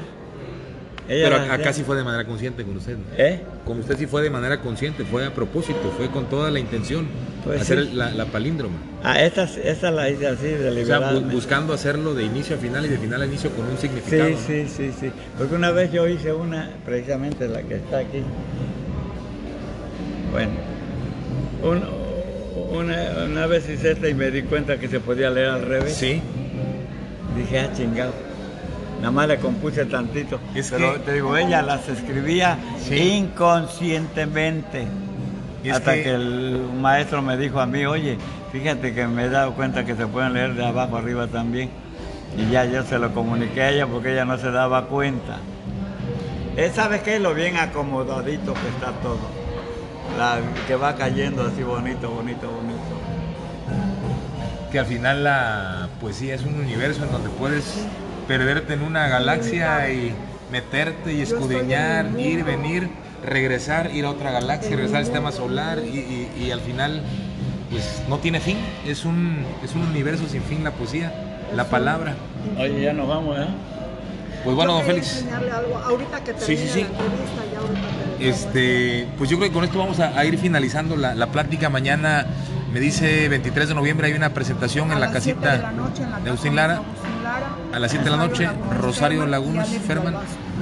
Pero 1.08 1.36
acá 1.36 1.72
sí 1.72 1.84
fue 1.84 1.96
de 1.96 2.04
manera 2.04 2.26
consciente 2.26 2.64
con 2.64 2.78
usted. 2.78 2.98
¿Eh? 3.16 3.42
Con 3.64 3.80
usted 3.80 3.98
sí 3.98 4.08
fue 4.08 4.24
de 4.24 4.30
manera 4.32 4.62
consciente, 4.62 5.06
fue 5.06 5.26
a 5.26 5.34
propósito, 5.34 5.94
fue 5.96 6.10
con 6.10 6.26
toda 6.26 6.50
la 6.50 6.60
intención 6.60 7.08
pues 7.44 7.62
hacer 7.62 7.94
la, 7.94 8.26
palíndroma. 8.26 8.76
Ah, 9.04 9.22
esta, 9.22 9.44
esta 9.44 9.92
la 9.92 10.10
hice 10.10 10.28
así, 10.28 10.48
deliberadamente. 10.48 11.26
O 11.26 11.28
sea, 11.28 11.36
buscando 11.36 11.74
hacerlo 11.74 12.16
de 12.16 12.24
inicio 12.24 12.56
a 12.56 12.60
final 12.60 12.86
y 12.86 12.90
de 12.90 12.98
final 12.98 13.22
a 13.22 13.26
inicio 13.28 13.52
con 13.52 13.68
un 13.68 13.78
significado. 13.78 14.30
Sí, 14.30 14.66
sí, 14.66 14.68
sí, 14.68 14.92
sí. 15.00 15.12
Porque 15.38 15.54
una 15.54 15.70
vez 15.70 15.92
yo 15.92 16.08
hice 16.08 16.34
una, 16.34 16.72
precisamente 16.84 17.48
la 17.48 17.62
que 17.62 17.76
está 17.76 18.00
aquí. 18.00 18.24
Bueno, 20.32 20.54
una, 21.66 23.26
una 23.26 23.46
vez 23.48 23.70
hice 23.70 23.92
esta 23.92 24.08
y 24.08 24.14
me 24.14 24.32
di 24.32 24.44
cuenta 24.44 24.78
que 24.78 24.88
se 24.88 25.00
podía 25.00 25.30
leer 25.30 25.50
al 25.50 25.66
revés. 25.66 25.96
Sí. 25.96 26.22
Dije, 27.36 27.60
ah, 27.60 27.70
chingado. 27.76 28.14
Nada 28.98 29.12
más 29.12 29.28
le 29.28 29.38
compuse 29.38 29.86
tantito. 29.86 30.40
pero 30.72 31.00
te 31.02 31.14
digo, 31.14 31.36
ella 31.36 31.62
las 31.62 31.88
escribía 31.90 32.58
inconscientemente. 32.90 34.88
hasta 35.72 35.94
que... 35.96 36.12
el 36.12 36.62
maestro 36.80 37.22
me 37.22 37.38
dijo 37.38 37.60
a 37.60 37.66
mí, 37.66 37.86
oye, 37.86 38.18
fíjate 38.52 38.94
que 38.94 39.06
me 39.08 39.26
he 39.26 39.30
dado 39.30 39.54
cuenta 39.54 39.86
que 39.86 39.96
se 39.96 40.08
pueden 40.08 40.34
leer 40.34 40.56
de 40.56 40.66
abajo 40.66 40.98
arriba 40.98 41.28
también. 41.28 41.70
Y 42.38 42.52
ya 42.52 42.66
yo 42.66 42.84
se 42.84 43.00
lo 43.00 43.14
comuniqué 43.14 43.62
a 43.62 43.72
ella 43.72 43.88
porque 43.88 44.14
ella 44.14 44.26
no 44.26 44.38
se 44.38 44.52
daba 44.52 44.88
cuenta. 44.88 45.40
Él 46.56 46.72
sabe 46.72 47.02
que 47.02 47.16
es 47.16 47.22
lo 47.22 47.34
bien 47.34 47.58
acomodadito 47.58 48.54
que 48.54 48.68
está 48.70 48.92
todo. 49.02 49.45
La, 50.18 50.40
que 50.68 50.76
va 50.76 50.96
cayendo 50.96 51.44
así 51.44 51.64
bonito, 51.64 52.10
bonito, 52.10 52.50
bonito. 52.50 52.82
Que 54.72 54.80
al 54.80 54.86
final 54.86 55.24
la 55.24 55.90
poesía 56.00 56.36
es 56.36 56.44
un 56.44 56.56
universo 56.56 57.04
en 57.04 57.12
donde 57.12 57.30
puedes 57.30 57.86
perderte 58.28 58.74
en 58.74 58.82
una 58.82 59.08
galaxia 59.08 59.90
y 59.92 60.14
meterte 60.52 61.14
y 61.14 61.22
escudriñar, 61.22 62.08
ir, 62.18 62.44
venir, 62.44 62.90
regresar, 63.24 63.92
ir 63.94 64.06
a 64.06 64.10
otra 64.10 64.32
galaxia, 64.32 64.72
regresar 64.72 64.98
al 64.98 65.06
sistema 65.06 65.32
solar 65.32 65.80
y, 65.80 66.52
al 66.52 66.62
final 66.62 67.02
pues 67.72 68.04
no 68.08 68.20
tiene 68.20 68.40
fin, 68.40 68.58
es 68.86 69.06
un, 69.06 69.44
es 69.64 69.76
un 69.76 69.82
universo 69.82 70.28
sin 70.30 70.42
fin 70.44 70.64
la 70.64 70.72
poesía, 70.72 71.12
la 71.54 71.66
palabra. 71.66 72.16
Oye, 72.58 72.82
ya 72.82 72.94
nos 72.94 73.08
vamos, 73.08 73.38
¿eh? 73.38 73.48
Pues 74.46 74.56
bueno, 74.56 74.74
don 74.74 74.84
Félix. 74.84 75.26
Algo. 75.34 75.78
Ahorita 75.80 76.24
que 76.24 76.34
sí, 76.38 76.56
sí, 76.56 76.70
sí. 76.72 76.86
este, 78.20 79.08
pues 79.18 79.28
yo 79.30 79.38
creo 79.38 79.50
que 79.50 79.54
con 79.54 79.64
esto 79.64 79.80
vamos 79.80 80.00
a, 80.00 80.24
ir 80.24 80.38
finalizando 80.38 80.96
la, 80.96 81.16
la, 81.16 81.32
plática. 81.32 81.68
Mañana 81.70 82.28
me 82.72 82.80
dice 82.80 83.28
23 83.28 83.70
de 83.70 83.74
noviembre 83.74 84.08
hay 84.08 84.14
una 84.14 84.30
presentación 84.30 84.92
en 84.92 85.00
la 85.00 85.12
casita 85.12 85.72
de, 86.24 86.30
Agustín 86.30 86.56
Lara 86.56 86.82
a 87.74 87.80
las 87.80 87.90
7 87.90 88.06
de 88.06 88.12
la 88.12 88.18
noche, 88.18 88.50
Rosario 88.80 89.26
Lagunas, 89.26 89.68
Ferman 89.88 90.16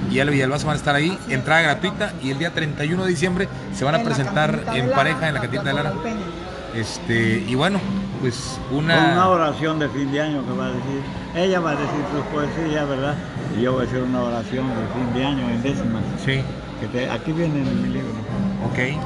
y 0.10 0.20
Ale 0.20 0.32
Villalbazo 0.32 0.68
van 0.68 0.76
a 0.76 0.78
estar 0.78 0.96
ahí, 0.96 1.18
entrada 1.30 1.62
gratuita 1.62 2.14
y 2.24 2.32
el 2.32 2.40
día 2.40 2.54
31 2.54 3.04
de 3.04 3.10
diciembre 3.10 3.50
se 3.76 3.84
van 3.84 3.96
a 3.96 4.04
presentar 4.04 4.64
en 4.74 4.92
pareja 4.92 5.28
en 5.28 5.34
la 5.34 5.42
Catita 5.42 5.64
de 5.64 5.74
Lara. 5.74 5.94
Este, 6.74 7.44
y 7.48 7.54
bueno, 7.56 7.80
pues 8.22 8.60
una... 8.72 9.14
una 9.14 9.30
oración 9.30 9.80
de 9.80 9.90
fin 9.90 10.12
de 10.12 10.22
año 10.22 10.46
que 10.46 10.54
va 10.54 10.68
a 10.68 10.70
decir, 10.70 11.02
ella 11.36 11.60
va 11.60 11.72
a 11.72 11.76
decir 11.76 12.00
sus 12.16 12.26
poesías, 12.28 12.88
¿verdad? 12.88 13.16
Y 13.58 13.62
yo 13.62 13.74
voy 13.74 13.86
a 13.86 13.88
hacer 13.88 14.02
una 14.02 14.24
oración 14.24 14.68
de 14.68 14.88
fin 14.94 15.14
de 15.14 15.26
año 15.26 15.50
en 15.50 15.62
décimas. 15.62 16.04
Sí. 16.26 16.42
Que 16.92 17.10
aquí 17.10 17.32
viene 17.32 17.60
en 17.60 17.82
mi 17.82 17.90
libro. 17.90 18.10
Ok. 18.66 18.98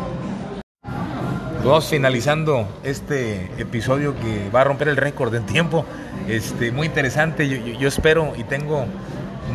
vamos 1.64 1.90
finalizando 1.90 2.68
este 2.84 3.52
episodio 3.58 4.16
que 4.16 4.50
va 4.50 4.62
a 4.62 4.64
romper 4.64 4.88
el 4.88 4.98
récord 4.98 5.36
en 5.36 5.46
tiempo. 5.46 5.86
Este, 6.28 6.72
muy 6.72 6.88
interesante. 6.88 7.78
Yo, 7.78 7.88
espero 7.88 8.34
y 8.38 8.44
tengo 8.46 8.86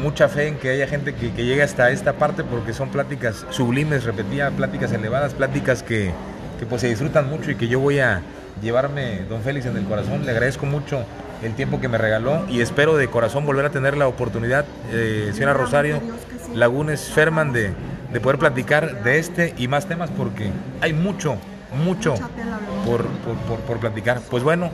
mucha 0.03 0.29
fe 0.29 0.49
en 0.49 0.59
que 0.59 0.71
haya 0.71 0.87
gente 0.87 1.15
que, 1.15 1.31
llegue 1.33 1.63
hasta 1.63 1.91
esta 1.91 2.15
parte 2.15 2.45
porque 2.45 2.73
son 2.73 2.91
pláticas 2.91 3.47
sublimes, 3.51 4.05
repetía, 4.05 4.51
pláticas 4.51 4.93
elevadas, 4.93 5.35
pláticas 5.35 5.83
que, 5.83 6.13
que 6.59 6.67
pues 6.67 6.83
se 6.83 6.89
disfrutan 6.89 7.29
mucho 7.31 7.51
y 7.51 7.57
que 7.57 7.67
yo 7.67 7.81
voy 7.81 7.99
a 7.99 8.23
llevarme, 8.61 9.23
don 9.29 9.43
Félix, 9.43 9.67
en 9.67 9.77
el 9.77 9.85
corazón. 9.85 10.25
Le 10.25 10.31
agradezco 10.33 10.67
mucho 10.67 11.05
el 11.43 11.55
tiempo 11.55 11.81
que 11.81 11.89
me 11.89 11.99
regaló 11.99 12.47
y 12.49 12.61
espero 12.61 12.97
de 12.97 13.09
corazón 13.09 13.45
volver 13.47 13.65
a 13.65 13.71
tener 13.71 13.97
la 13.97 14.07
oportunidad, 14.07 14.65
eh, 14.93 15.31
señora 15.33 15.55
Rosario, 15.55 16.01
Lagunes, 16.55 17.11
Ferman, 17.11 17.53
de, 17.53 17.71
de 18.13 18.21
poder 18.21 18.39
platicar 18.39 19.03
de 19.03 19.19
este 19.19 19.55
y 19.57 19.69
más 19.69 19.87
temas 19.87 20.11
porque 20.11 20.51
hay 20.81 20.93
mucho, 20.93 21.37
mucho 21.85 22.15
por, 22.87 23.07
por, 23.07 23.61
por, 23.61 23.79
platicar. 23.79 24.21
Pues 24.31 24.43
bueno, 24.43 24.71